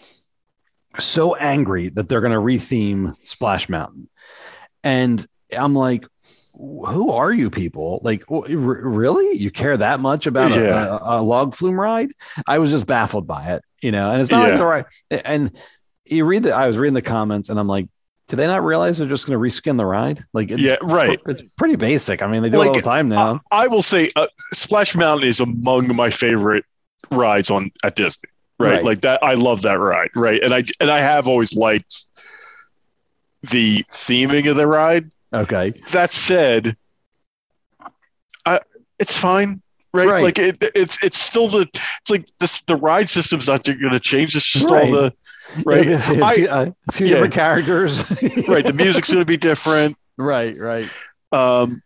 so 0.98 1.34
angry 1.36 1.88
that 1.90 2.08
they're 2.08 2.20
going 2.20 2.32
to 2.32 2.38
retheme 2.38 3.14
Splash 3.24 3.68
Mountain. 3.68 4.08
And 4.82 5.24
I'm 5.56 5.74
like, 5.74 6.06
who 6.54 7.12
are 7.12 7.32
you 7.32 7.48
people? 7.50 8.00
Like, 8.02 8.24
r- 8.30 8.42
really? 8.48 9.36
You 9.38 9.50
care 9.50 9.76
that 9.76 10.00
much 10.00 10.26
about 10.26 10.52
a- 10.56 10.60
Yeah. 10.62 10.98
a, 11.00 11.20
a 11.20 11.22
log 11.22 11.54
flume 11.54 11.78
ride? 11.80 12.10
I 12.46 12.58
was 12.58 12.70
just 12.70 12.86
baffled 12.86 13.26
by 13.26 13.52
it, 13.52 13.62
you 13.82 13.92
know. 13.92 14.10
And 14.10 14.20
it's 14.20 14.30
not 14.30 14.48
like 14.48 14.58
the 14.58 14.66
right. 14.66 14.84
And 15.24 15.56
you 16.04 16.24
read 16.24 16.42
the. 16.42 16.54
I 16.54 16.66
was 16.66 16.76
reading 16.76 16.94
the 16.94 17.02
comments, 17.02 17.48
and 17.50 17.58
I'm 17.60 17.68
like, 17.68 17.88
do 18.28 18.36
they 18.36 18.46
not 18.46 18.64
realize 18.64 18.98
they're 18.98 19.08
just 19.08 19.26
going 19.26 19.38
to 19.40 19.42
reskin 19.42 19.76
the 19.76 19.86
ride? 19.86 20.20
Like, 20.32 20.50
it's, 20.50 20.60
yeah, 20.60 20.76
right. 20.82 21.18
it's 21.26 21.42
pretty 21.50 21.76
basic. 21.76 22.20
I 22.22 22.26
mean, 22.26 22.42
they 22.42 22.50
do 22.50 22.56
it 22.60 22.66
all 22.66 22.72
Like, 22.72 22.82
the 22.82 22.88
time 22.88 23.08
now. 23.08 23.40
I 23.50 23.66
will 23.68 23.82
say 23.82 24.10
uh, 24.16 24.26
Splash 24.52 24.94
Mountain 24.96 25.28
is 25.28 25.40
among 25.40 25.94
my 25.94 26.10
favorite 26.10 26.64
rides 27.10 27.50
on 27.50 27.70
at 27.84 27.96
Disney. 27.96 28.28
Right? 28.58 28.72
Right. 28.72 28.84
like 28.84 29.00
that. 29.02 29.22
I 29.22 29.34
love 29.34 29.62
that 29.62 29.78
ride. 29.78 30.10
Right, 30.14 30.42
and 30.42 30.52
I 30.52 30.62
and 30.80 30.90
I 30.90 30.98
have 30.98 31.26
always 31.28 31.54
liked 31.54 32.04
the 33.42 33.84
theming 33.90 34.50
of 34.50 34.56
the 34.56 34.66
ride. 34.66 35.10
Okay. 35.32 35.70
That 35.92 36.12
said, 36.12 36.76
I, 38.44 38.60
it's 38.98 39.16
fine. 39.16 39.62
Right? 39.92 40.06
Right. 40.06 40.22
like 40.22 40.38
it, 40.38 40.62
it's 40.74 41.02
it's 41.02 41.18
still 41.18 41.48
the 41.48 41.66
it's 41.72 42.10
like 42.10 42.28
this 42.38 42.62
the 42.62 42.76
ride 42.76 43.08
system's 43.08 43.48
not 43.48 43.64
going 43.64 43.90
to 43.90 43.98
change. 43.98 44.36
It's 44.36 44.46
just 44.46 44.70
Right. 44.70 44.84
all 44.84 44.90
the 44.92 45.14
right. 45.64 45.88
A, 45.88 45.98
few- 45.98 46.22
I- 46.48 46.72
a 46.88 46.92
few 46.92 47.06
yeah. 47.06 47.14
different 47.14 47.34
characters. 47.34 48.08
right, 48.48 48.64
the 48.64 48.72
music's 48.72 49.08
going 49.08 49.20
to 49.22 49.26
be 49.26 49.36
different. 49.36 49.96
right, 50.16 50.56
right. 50.56 50.88
Um, 51.32 51.82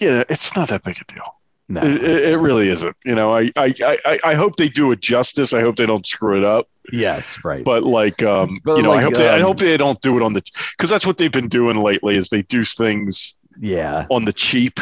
yeah, 0.00 0.24
it's 0.28 0.54
not 0.54 0.68
that 0.68 0.82
big 0.82 0.98
a 1.00 1.12
deal. 1.12 1.33
No. 1.68 1.80
It, 1.82 2.04
it, 2.04 2.38
really 2.38 2.68
isn't. 2.68 2.94
You 3.04 3.14
know, 3.14 3.32
I, 3.32 3.50
I, 3.56 3.74
I, 4.04 4.18
I 4.22 4.34
hope 4.34 4.56
they 4.56 4.68
do 4.68 4.92
it 4.92 5.00
justice. 5.00 5.54
I 5.54 5.62
hope 5.62 5.76
they 5.76 5.86
don't 5.86 6.06
screw 6.06 6.36
it 6.36 6.44
up. 6.44 6.68
yes, 6.92 7.42
right. 7.42 7.64
But 7.64 7.84
like, 7.84 8.22
um, 8.22 8.60
But 8.64 8.76
you 8.76 8.82
know, 8.82 8.92
I 8.92 8.96
like, 8.96 9.04
hope 9.04 9.14
they, 9.14 9.28
I 9.28 9.36
um, 9.36 9.42
hope 9.42 9.56
they 9.56 9.76
don't 9.78 10.00
do 10.02 10.16
it 10.16 10.22
on 10.22 10.34
the 10.34 10.42
because 10.72 10.90
that's 10.90 11.06
what 11.06 11.16
they've 11.16 11.32
been 11.32 11.48
doing 11.48 11.78
lately. 11.78 12.16
Is 12.16 12.28
they 12.28 12.42
do 12.42 12.64
things 12.64 13.34
yeah, 13.58 14.06
on 14.10 14.26
the 14.26 14.32
cheap, 14.32 14.78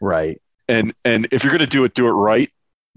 right. 0.00 0.40
and 0.68 0.92
and 1.06 1.26
if 1.32 1.42
you're 1.42 1.52
going 1.52 1.60
to 1.60 1.66
do 1.66 1.84
it, 1.84 1.94
do 1.94 2.06
it 2.06 2.12
right. 2.12 2.50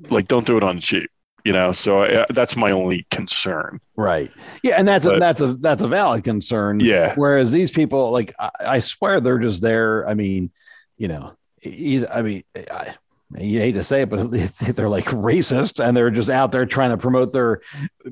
Like, 0.09 0.27
don't 0.27 0.45
do 0.45 0.57
it 0.57 0.63
on 0.63 0.75
the 0.77 0.81
cheap. 0.81 1.09
You 1.45 1.53
know, 1.53 1.71
so 1.71 2.03
I, 2.03 2.25
that's 2.29 2.55
my 2.57 2.71
only 2.71 3.05
concern. 3.09 3.79
Right. 3.95 4.31
Yeah, 4.63 4.75
and 4.77 4.87
that's 4.87 5.05
a 5.05 5.17
that's 5.17 5.41
a 5.41 5.53
that's 5.53 5.81
a 5.81 5.87
valid 5.87 6.25
concern. 6.25 6.81
Yeah. 6.81 7.15
Whereas 7.15 7.51
these 7.51 7.71
people, 7.71 8.11
like, 8.11 8.33
I, 8.37 8.49
I 8.67 8.79
swear 8.79 9.21
they're 9.21 9.39
just 9.39 9.61
there. 9.61 10.07
I 10.07 10.13
mean, 10.13 10.51
you 10.97 11.07
know, 11.07 11.35
I 11.65 12.21
mean, 12.21 12.43
I, 12.55 12.95
you 13.37 13.59
hate 13.59 13.73
to 13.73 13.83
say 13.83 14.01
it, 14.03 14.09
but 14.09 14.29
they're 14.75 14.89
like 14.89 15.05
racist, 15.05 15.83
and 15.83 15.95
they're 15.95 16.11
just 16.11 16.29
out 16.29 16.51
there 16.51 16.65
trying 16.65 16.91
to 16.91 16.97
promote 16.97 17.33
their 17.33 17.61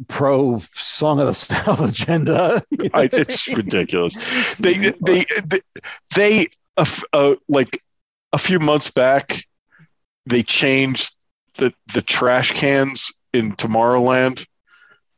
pro 0.07 0.60
Song 0.73 1.19
of 1.19 1.27
the 1.27 1.34
South 1.34 1.81
agenda. 1.81 2.61
I, 2.93 3.10
it's 3.11 3.48
ridiculous. 3.56 4.15
They 4.56 4.93
they 5.02 5.26
they, 5.45 5.60
they 6.15 6.48
f- 6.77 7.03
uh, 7.14 7.35
like 7.48 7.81
a 8.34 8.38
few 8.38 8.60
months 8.60 8.89
back, 8.91 9.45
they 10.26 10.43
changed 10.43 11.14
the 11.57 11.73
the 11.93 12.02
trash 12.02 12.52
cans 12.52 13.11
in 13.34 13.52
Tomorrowland, 13.53 14.45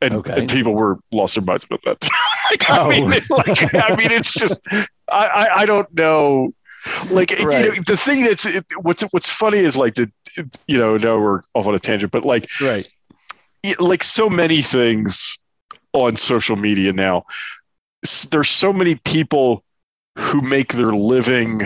and, 0.02 0.14
Okay. 0.16 0.40
and 0.40 0.50
people 0.50 0.74
were 0.74 1.00
lost 1.12 1.36
their 1.36 1.44
minds 1.44 1.66
about 1.66 1.82
that. 1.84 2.10
like, 2.52 2.64
Oh. 2.70 2.74
I 2.74 2.90
mean, 2.90 3.10
like, 3.10 3.74
I 3.76 3.96
mean, 3.96 4.12
it's 4.12 4.34
just 4.34 4.62
I 5.12 5.28
I, 5.28 5.56
I 5.62 5.66
don't 5.66 5.92
know. 5.94 6.54
Like 7.10 7.32
you 7.32 7.46
know, 7.46 7.72
the 7.88 7.98
thing 7.98 8.24
that's 8.24 8.46
it, 8.46 8.66
what's 8.82 9.04
what's 9.12 9.30
funny 9.30 9.60
is 9.60 9.78
like 9.78 9.96
the 9.96 10.12
you 10.68 10.78
know 10.78 10.98
now 10.98 11.18
we're 11.18 11.42
off 11.54 11.68
on 11.68 11.76
a 11.76 11.80
tangent, 11.80 12.12
but 12.12 12.26
like 12.26 12.50
right. 12.60 12.90
yeah, 13.64 13.76
like 13.80 14.04
so 14.04 14.30
many 14.30 14.62
things 14.62 15.38
on 15.94 16.16
social 16.16 16.56
media 16.56 16.92
now 16.92 17.24
there's 18.32 18.50
so 18.50 18.74
many 18.74 18.96
people 18.96 19.64
who 20.18 20.42
make 20.42 20.74
their 20.74 20.92
living 20.92 21.62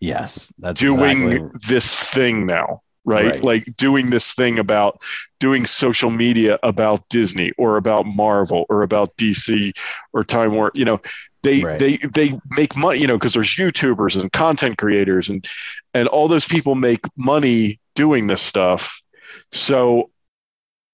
Yes, 0.00 0.52
that's 0.58 0.80
doing 0.80 1.22
exactly- 1.30 1.60
this 1.68 2.00
thing 2.10 2.46
now 2.46 2.82
right? 3.04 3.26
Right. 3.26 3.44
like 3.44 3.76
doing 3.76 4.10
this 4.10 4.32
thing 4.32 4.58
about 4.60 5.00
doing 5.40 5.66
social 5.66 6.08
media 6.10 6.58
about 6.62 7.08
disney 7.08 7.50
or 7.58 7.76
about 7.76 8.06
marvel 8.06 8.64
or 8.68 8.82
about 8.82 9.16
dc 9.16 9.72
or 10.12 10.22
time 10.22 10.54
warner 10.54 10.70
you 10.74 10.84
know 10.84 11.00
they 11.42 11.62
Right. 11.62 11.78
they 11.78 11.96
they 11.96 12.38
make 12.56 12.76
money 12.76 13.00
you 13.00 13.06
know 13.06 13.18
because 13.18 13.34
there's 13.34 13.54
youtubers 13.54 14.20
and 14.20 14.32
content 14.32 14.78
creators 14.78 15.28
and 15.28 15.46
and 15.94 16.08
all 16.08 16.28
those 16.28 16.46
people 16.46 16.74
make 16.74 17.00
money 17.16 17.80
doing 17.94 18.26
this 18.26 18.40
stuff 18.40 19.02
so 19.50 20.10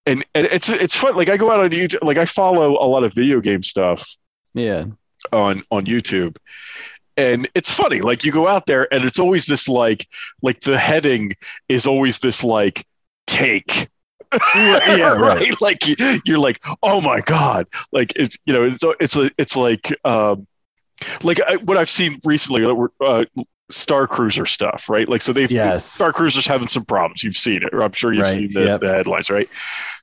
and, 0.06 0.24
and 0.34 0.46
it's 0.46 0.68
it's 0.68 0.96
fun 0.96 1.16
like 1.16 1.28
i 1.28 1.36
go 1.36 1.50
out 1.50 1.60
on 1.60 1.70
youtube 1.70 2.02
like 2.02 2.16
i 2.16 2.24
follow 2.24 2.82
a 2.82 2.88
lot 2.88 3.04
of 3.04 3.14
video 3.14 3.40
game 3.40 3.62
stuff 3.62 4.16
yeah. 4.54 4.84
on 5.32 5.62
on 5.70 5.84
YouTube. 5.84 6.36
And 7.16 7.48
it's 7.54 7.70
funny, 7.70 8.00
like 8.00 8.24
you 8.24 8.30
go 8.30 8.46
out 8.46 8.66
there 8.66 8.92
and 8.94 9.04
it's 9.04 9.18
always 9.18 9.46
this 9.46 9.68
like 9.68 10.06
like 10.42 10.60
the 10.60 10.78
heading 10.78 11.34
is 11.68 11.86
always 11.86 12.20
this 12.20 12.44
like 12.44 12.86
take. 13.26 13.88
yeah, 14.54 15.12
right. 15.14 15.58
Like 15.60 15.86
you- 15.86 15.96
you're 16.24 16.38
like, 16.38 16.60
oh 16.82 17.00
my 17.00 17.20
god! 17.20 17.66
Like 17.92 18.12
it's 18.16 18.36
you 18.46 18.52
know 18.52 18.64
it's 18.64 18.84
it's 19.00 19.16
it's 19.38 19.56
like 19.56 19.92
um 20.04 20.46
like 21.22 21.40
I, 21.46 21.56
what 21.56 21.76
I've 21.76 21.88
seen 21.88 22.12
recently, 22.24 22.62
like, 22.62 22.76
we're, 22.76 23.06
uh, 23.06 23.24
Star 23.70 24.06
Cruiser 24.06 24.46
stuff, 24.46 24.88
right? 24.88 25.08
Like 25.08 25.22
so 25.22 25.32
they've 25.32 25.50
Yes. 25.50 25.84
Star 25.84 26.12
Cruiser's 26.12 26.46
having 26.46 26.68
some 26.68 26.84
problems. 26.84 27.22
You've 27.22 27.36
seen 27.36 27.62
it, 27.62 27.70
I'm 27.72 27.92
sure 27.92 28.12
you've 28.12 28.24
Right, 28.24 28.34
seen 28.34 28.52
the, 28.52 28.64
yep. 28.64 28.80
the 28.80 28.88
headlines, 28.88 29.28
right? 29.30 29.48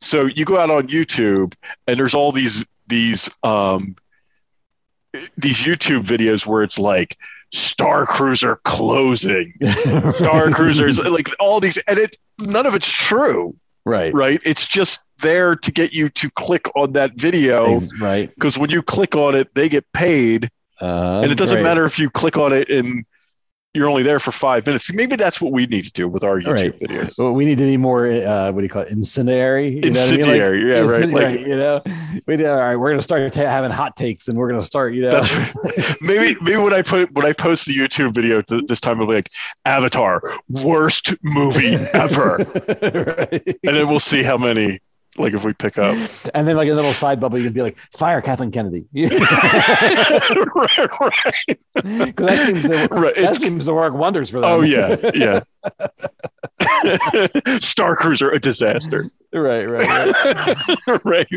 So 0.01 0.25
you 0.25 0.45
go 0.45 0.57
out 0.57 0.69
on 0.69 0.87
YouTube 0.87 1.53
and 1.87 1.97
there's 1.97 2.13
all 2.15 2.31
these 2.31 2.63
these 2.87 3.29
um 3.43 3.95
these 5.37 5.59
YouTube 5.63 6.03
videos 6.03 6.45
where 6.45 6.61
it's 6.63 6.77
like 6.77 7.17
Star 7.51 8.05
Cruiser 8.05 8.57
closing, 8.65 9.53
Star 10.13 10.51
Cruisers, 10.51 10.99
like 10.99 11.29
all 11.39 11.59
these, 11.59 11.77
and 11.87 11.97
it 11.97 12.17
none 12.39 12.65
of 12.65 12.75
it's 12.75 12.91
true, 12.91 13.55
right. 13.85 14.13
right? 14.13 14.41
It's 14.45 14.67
just 14.67 15.05
there 15.19 15.55
to 15.55 15.71
get 15.71 15.93
you 15.93 16.09
to 16.09 16.29
click 16.31 16.69
on 16.75 16.93
that 16.93 17.13
video 17.15 17.79
Right. 18.01 18.29
because 18.35 18.57
when 18.57 18.69
you 18.69 18.81
click 18.81 19.15
on 19.15 19.35
it, 19.35 19.53
they 19.55 19.69
get 19.69 19.85
paid, 19.93 20.49
Uh, 20.81 21.21
and 21.23 21.31
it 21.31 21.37
doesn't 21.37 21.57
right. 21.57 21.63
matter 21.63 21.85
if 21.85 21.97
you 21.97 22.09
click 22.09 22.37
on 22.37 22.51
it 22.51 22.69
and 22.69 23.05
you're 23.75 23.87
only 23.89 24.01
there 24.03 24.19
for 24.19 24.31
five 24.31 24.65
minutes. 24.65 24.91
Maybe 24.93 25.15
that's 25.15 25.39
what 25.41 25.51
we 25.51 25.65
need 25.67 25.85
to 25.85 25.91
do 25.91 26.07
with 26.07 26.23
our 26.23 26.39
YouTube 26.39 26.51
Right. 26.53 26.79
videos. 26.79 27.17
Well, 27.19 27.33
we 27.33 27.45
need 27.45 27.57
to 27.59 27.65
be 27.65 27.77
more. 27.77 28.07
Uh, 28.07 28.51
what 28.51 28.61
do 28.61 28.63
you 28.63 28.69
call 28.69 28.83
it? 28.83 28.91
Incendiary. 28.91 29.67
You 29.67 29.81
know 29.81 29.89
what 29.91 30.13
I 30.13 30.17
mean? 30.17 30.19
Like, 30.19 30.19
Incendiary, 30.19 30.71
yeah, 30.73 30.79
right. 30.81 31.09
Like- 31.09 31.39
you 31.41 31.55
know, 31.57 31.81
we 32.25 32.37
do, 32.37 32.47
all 32.47 32.57
right. 32.57 32.75
We're 32.75 32.89
gonna 32.89 33.01
start 33.01 33.31
ta- 33.33 33.41
having 33.41 33.71
hot 33.71 33.95
takes, 33.97 34.27
and 34.29 34.37
we're 34.37 34.47
gonna 34.49 34.61
start. 34.61 34.93
You 34.95 35.01
know, 35.03 35.11
That's 35.11 36.01
maybe 36.01 36.35
maybe 36.41 36.57
when 36.57 36.73
I 36.73 36.81
put 36.81 37.11
when 37.11 37.25
I 37.25 37.33
post 37.33 37.65
the 37.67 37.75
YouTube 37.75 38.13
video 38.13 38.41
th- 38.41 38.63
this 38.67 38.79
time 38.79 38.93
it'll 38.95 39.07
be 39.07 39.15
like 39.15 39.29
Avatar 39.65 40.21
worst 40.49 41.13
movie 41.23 41.73
ever, 41.93 42.37
Right. 42.37 43.57
and 43.63 43.75
then 43.75 43.87
we'll 43.89 43.99
see 43.99 44.23
how 44.23 44.37
many 44.37 44.79
like 45.17 45.33
if 45.33 45.45
we 45.45 45.53
pick 45.53 45.77
up. 45.77 45.95
And 46.33 46.47
then 46.47 46.55
like 46.57 46.67
a 46.67 46.73
little 46.73 46.93
side 46.93 47.19
bubble, 47.19 47.37
you 47.37 47.43
can 47.45 47.53
be 47.53 47.61
like, 47.61 47.77
fire 47.77 48.21
Kathleen 48.21 48.51
Kennedy. 48.51 48.87
Right, 48.95 50.77
right, 51.01 52.15
that 52.17 52.43
seems 52.45 52.61
to, 52.63 52.87
right. 52.91 53.15
that 53.15 53.17
It's- 53.17 53.37
seems 53.37 53.65
to 53.65 53.73
work 53.73 53.93
wonders 53.93 54.29
for 54.29 54.39
them. 54.41 54.49
oh 54.49 54.61
yeah, 54.61 54.95
yeah. 55.13 55.41
Star 57.59 57.95
Cruiser 57.95 58.31
a 58.31 58.39
disaster. 58.39 59.09
right, 59.33 59.65
right, 59.65 59.87
right. 59.87 60.99
right. 61.05 61.27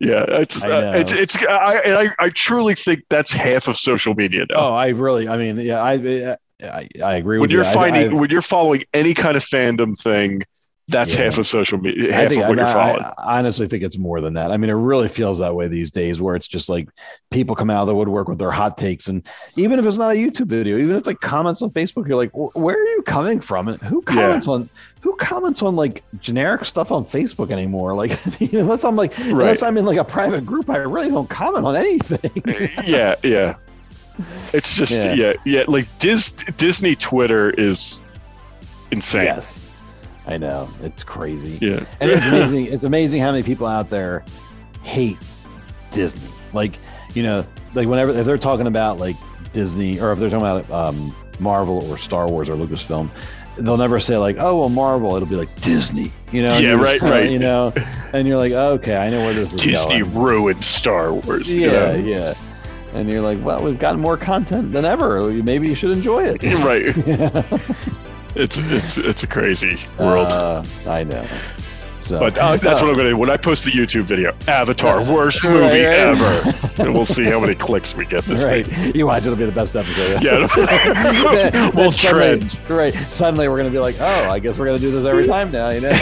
Yeah, 0.00 0.24
it's 0.28 0.62
I 0.64 0.70
uh, 0.70 0.92
it's 0.96 1.12
it's 1.12 1.36
I, 1.44 1.82
I 1.84 2.10
I 2.18 2.28
truly 2.30 2.74
think 2.74 3.04
that's 3.10 3.32
half 3.32 3.68
of 3.68 3.76
social 3.76 4.14
media 4.14 4.44
now. 4.50 4.56
Oh, 4.56 4.74
I 4.74 4.88
really, 4.88 5.28
I 5.28 5.36
mean, 5.38 5.58
yeah, 5.58 5.82
I, 5.82 6.36
I, 6.62 6.88
I 7.04 7.16
agree 7.16 7.38
when 7.38 7.42
with 7.42 7.50
you're 7.50 7.64
you. 7.64 7.70
I- 7.70 7.74
finding 7.74 8.10
I, 8.10 8.14
when 8.14 8.30
you're 8.30 8.42
following 8.42 8.84
any 8.94 9.14
kind 9.14 9.36
of 9.36 9.44
fandom 9.44 9.98
thing, 10.00 10.42
that's 10.88 11.14
Yeah. 11.14 11.24
half 11.24 11.38
of 11.38 11.46
social 11.46 11.78
media. 11.78 12.18
I 12.18 12.26
think 12.28 12.42
of 12.42 12.48
what 12.48 12.58
I, 12.58 12.62
you're 12.62 12.72
following. 12.72 13.02
I, 13.02 13.38
honestly 13.38 13.66
think 13.66 13.82
it's 13.82 13.98
more 13.98 14.20
than 14.20 14.34
that. 14.34 14.50
I 14.50 14.56
mean, 14.56 14.70
it 14.70 14.74
really 14.74 15.08
feels 15.08 15.38
that 15.38 15.54
way 15.54 15.68
these 15.68 15.90
days, 15.90 16.20
where 16.20 16.34
it's 16.34 16.48
just 16.48 16.68
like 16.68 16.88
people 17.30 17.54
come 17.54 17.68
out 17.70 17.82
of 17.82 17.86
the 17.88 17.94
woodwork 17.94 18.26
with 18.28 18.38
their 18.38 18.50
hot 18.50 18.78
takes, 18.78 19.08
and 19.08 19.26
even 19.56 19.78
if 19.78 19.84
it's 19.84 19.98
not 19.98 20.12
a 20.12 20.14
YouTube 20.14 20.46
video, 20.46 20.78
even 20.78 20.92
if 20.92 20.98
it's 20.98 21.06
like 21.06 21.20
comments 21.20 21.60
on 21.62 21.70
Facebook, 21.70 22.08
you're 22.08 22.16
like, 22.16 22.30
where 22.56 22.74
are 22.76 22.86
you 22.86 23.02
coming 23.02 23.40
from? 23.40 23.68
And 23.68 23.80
who 23.82 24.00
comments 24.02 24.48
on 24.48 24.68
who 25.02 25.14
comments 25.16 25.62
on 25.62 25.76
like 25.76 26.02
generic 26.20 26.64
stuff 26.64 26.90
on 26.90 27.04
Facebook 27.04 27.50
anymore? 27.50 27.94
Like, 27.94 28.12
unless 28.52 28.84
I'm 28.84 28.96
like, 28.96 29.16
unless 29.18 29.62
I'm 29.62 29.76
in 29.76 29.84
like 29.84 29.98
a 29.98 30.04
private 30.04 30.46
group, 30.46 30.70
I 30.70 30.78
really 30.78 31.08
don't 31.10 31.28
comment 31.28 31.66
on 31.66 31.76
anything. 31.76 32.42
Eh, 32.48 32.82
yeah, 32.86 33.14
yeah. 33.22 33.56
It's 34.52 34.74
just 34.74 34.90
Yeah. 34.90 35.12
yeah, 35.12 35.32
yeah. 35.44 35.64
like 35.68 35.86
Dis- 35.98 36.30
Disney 36.56 36.96
Twitter 36.96 37.50
is 37.50 38.00
insane. 38.90 39.24
yes, 39.24 39.62
I 40.28 40.36
know 40.36 40.68
it's 40.82 41.02
crazy. 41.04 41.58
Yeah. 41.60 41.84
and 42.00 42.10
it's 42.10 42.26
amazing. 42.26 42.66
It's 42.66 42.84
amazing 42.84 43.20
how 43.22 43.30
many 43.32 43.42
people 43.42 43.66
out 43.66 43.88
there 43.90 44.24
hate 44.82 45.18
Disney. 45.90 46.30
Like, 46.52 46.78
you 47.14 47.22
know, 47.22 47.46
like 47.74 47.88
whenever 47.88 48.12
if 48.12 48.26
they're 48.26 48.38
talking 48.38 48.66
about 48.66 48.98
like 48.98 49.16
Disney 49.52 49.98
or 49.98 50.12
if 50.12 50.18
they're 50.18 50.30
talking 50.30 50.46
about 50.46 50.70
um, 50.70 51.14
Marvel 51.38 51.90
or 51.90 51.96
Star 51.98 52.28
Wars 52.28 52.48
or 52.50 52.54
Lucasfilm, 52.54 53.10
they'll 53.56 53.76
never 53.78 53.98
say 53.98 54.16
like, 54.18 54.36
"Oh, 54.38 54.60
well, 54.60 54.68
Marvel." 54.68 55.16
It'll 55.16 55.26
be 55.28 55.36
like 55.36 55.54
Disney. 55.62 56.12
You 56.30 56.42
know? 56.42 56.54
Yeah, 56.58 56.70
you're 56.70 56.78
right, 56.78 57.00
kinda, 57.00 57.14
right. 57.14 57.30
You 57.30 57.38
know, 57.38 57.72
and 58.12 58.28
you're 58.28 58.36
like, 58.38 58.52
"Okay, 58.52 58.96
I 58.96 59.08
know 59.10 59.20
where 59.20 59.32
this 59.34 59.54
is 59.54 59.60
Disney 59.62 60.00
going." 60.02 60.14
ruined 60.14 60.62
Star 60.62 61.12
Wars. 61.14 61.50
you 61.50 61.62
Yeah, 61.70 61.70
know? 61.70 61.94
yeah. 61.96 62.34
And 62.94 63.08
you're 63.08 63.22
like, 63.22 63.42
"Well, 63.42 63.62
we've 63.62 63.78
gotten 63.78 64.00
more 64.00 64.16
content 64.18 64.72
than 64.72 64.84
ever. 64.84 65.30
Maybe 65.30 65.68
you 65.68 65.74
should 65.74 65.90
enjoy 65.90 66.24
it." 66.24 66.42
right. 66.64 66.94
It's 68.38 68.58
it's 68.58 68.96
it's 68.98 69.22
a 69.24 69.26
crazy 69.26 69.76
world. 69.98 70.28
Uh, 70.28 70.62
I 70.86 71.02
know. 71.04 71.26
So, 72.00 72.18
but 72.20 72.38
uh, 72.38 72.56
that's 72.56 72.80
what 72.80 72.88
I'm 72.90 72.96
gonna 72.96 73.10
do. 73.10 73.16
When 73.18 73.28
I 73.28 73.36
post 73.36 73.64
the 73.66 73.70
YouTube 73.70 74.04
video, 74.04 74.34
Avatar, 74.46 75.02
worst 75.02 75.44
movie 75.44 75.58
Right, 75.60 75.72
right. 75.72 75.82
ever. 75.84 76.52
and 76.82 76.94
we'll 76.94 77.04
see 77.04 77.24
how 77.24 77.38
many 77.40 77.54
clicks 77.54 77.94
we 77.94 78.06
get 78.06 78.24
this 78.24 78.44
right. 78.44 78.66
week. 78.78 78.94
You 78.96 79.06
watch, 79.06 79.26
it'll 79.26 79.36
be 79.36 79.44
the 79.44 79.52
best 79.52 79.76
episode. 79.76 80.22
Yeah. 80.22 80.46
Then- 80.46 81.52
we'll 81.74 81.90
then 81.90 81.90
suddenly- 81.90 82.48
trend. 82.48 82.70
Right. 82.70 82.94
Suddenly 82.94 83.48
we're 83.48 83.56
going 83.58 83.68
to 83.68 83.72
be 83.74 83.78
like, 83.80 83.96
oh, 84.00 84.30
I 84.30 84.38
guess 84.38 84.56
we're 84.58 84.64
going 84.66 84.78
to 84.78 84.84
do 84.84 84.90
this 84.90 85.04
every 85.04 85.26
time 85.26 85.50
now, 85.50 85.68
you 85.68 85.80
know? 85.82 85.98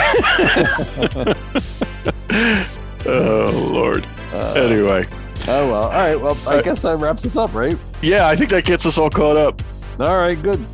Oh 3.05 3.69
Lord. 3.73 4.05
Uh, 4.31 4.53
anyway, 4.53 5.05
Oh, 5.47 5.69
well. 5.71 5.83
All 5.85 5.89
right. 5.91 6.15
Well, 6.15 6.37
I 6.47 6.57
Uh, 6.57 6.61
guess 6.61 6.81
that 6.83 6.97
wraps 6.99 7.23
this 7.23 7.35
up, 7.37 7.53
right? 7.53 7.77
yeah, 8.01 8.27
I 8.27 8.35
think 8.35 8.49
that 8.51 8.63
gets 8.65 8.85
us 8.85 8.97
all 8.97 9.09
caught 9.09 9.37
up. 9.37 9.61
All 9.99 10.17
right. 10.19 10.41
Good. 10.41 10.65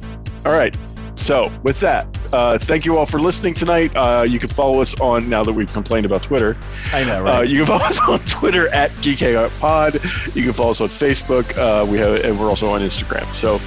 All 0.45 0.52
right. 0.53 0.76
So, 1.15 1.52
with 1.64 1.80
that, 1.80 2.07
uh, 2.34 2.57
thank 2.57 2.85
you 2.85 2.98
all 2.98 3.06
for 3.06 3.19
listening 3.19 3.53
tonight. 3.53 3.95
Uh, 3.95 4.26
you 4.27 4.40
can 4.40 4.49
follow 4.49 4.81
us 4.81 4.99
on, 4.99 5.30
now 5.30 5.44
that 5.44 5.53
we've 5.53 5.72
complained 5.72 6.06
about 6.06 6.23
Twitter, 6.23 6.57
I 6.91 7.03
know, 7.03 7.26
uh, 7.27 7.41
you 7.41 7.57
can 7.57 7.65
follow 7.68 7.85
us 7.85 7.99
on 8.02 8.19
Twitter 8.22 8.68
at 8.69 8.91
Geek 9.02 9.19
Hangout 9.19 9.52
Pod. 9.60 9.94
You 10.35 10.44
can 10.44 10.53
follow 10.53 10.72
us 10.72 10.81
on 10.81 10.88
Facebook. 10.88 11.56
Uh, 11.57 11.90
we 11.90 11.98
have, 11.99 12.26
and 12.26 12.40
we're 12.40 12.49
also 12.49 12.69
on 12.69 12.81
Instagram. 12.81 13.31
So, 13.34 13.60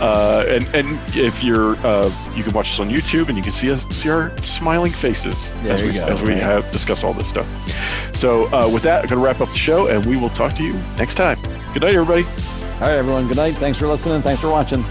uh, 0.00 0.44
and 0.48 0.66
and 0.74 0.98
if 1.14 1.44
you're, 1.44 1.76
uh, 1.86 2.10
you 2.34 2.42
can 2.42 2.52
watch 2.52 2.70
us 2.70 2.80
on 2.80 2.88
YouTube, 2.88 3.28
and 3.28 3.36
you 3.36 3.42
can 3.42 3.52
see 3.52 3.70
us 3.70 3.84
see 3.90 4.08
our 4.08 4.36
smiling 4.42 4.92
faces 4.92 5.52
There 5.62 5.74
as 5.74 5.82
we 5.82 5.92
go, 5.92 6.06
as 6.06 6.22
we 6.22 6.34
have 6.34 6.70
discuss 6.72 7.04
all 7.04 7.12
this 7.12 7.28
stuff. 7.28 7.46
So, 8.16 8.46
uh, 8.46 8.68
with 8.68 8.82
that, 8.84 9.02
I'm 9.02 9.08
going 9.08 9.20
to 9.20 9.24
wrap 9.24 9.40
up 9.40 9.50
the 9.50 9.58
show, 9.58 9.88
and 9.88 10.04
we 10.06 10.16
will 10.16 10.30
talk 10.30 10.54
to 10.54 10.64
you 10.64 10.72
next 10.96 11.14
time. 11.14 11.40
Good 11.74 11.82
night, 11.82 11.94
everybody. 11.94 12.24
All 12.24 12.88
right, 12.88 12.96
everyone. 12.96 13.28
Good 13.28 13.36
night. 13.36 13.54
Thanks 13.54 13.78
for 13.78 13.86
listening. 13.86 14.22
Thanks 14.22 14.40
for 14.40 14.50
watching. 14.50 14.82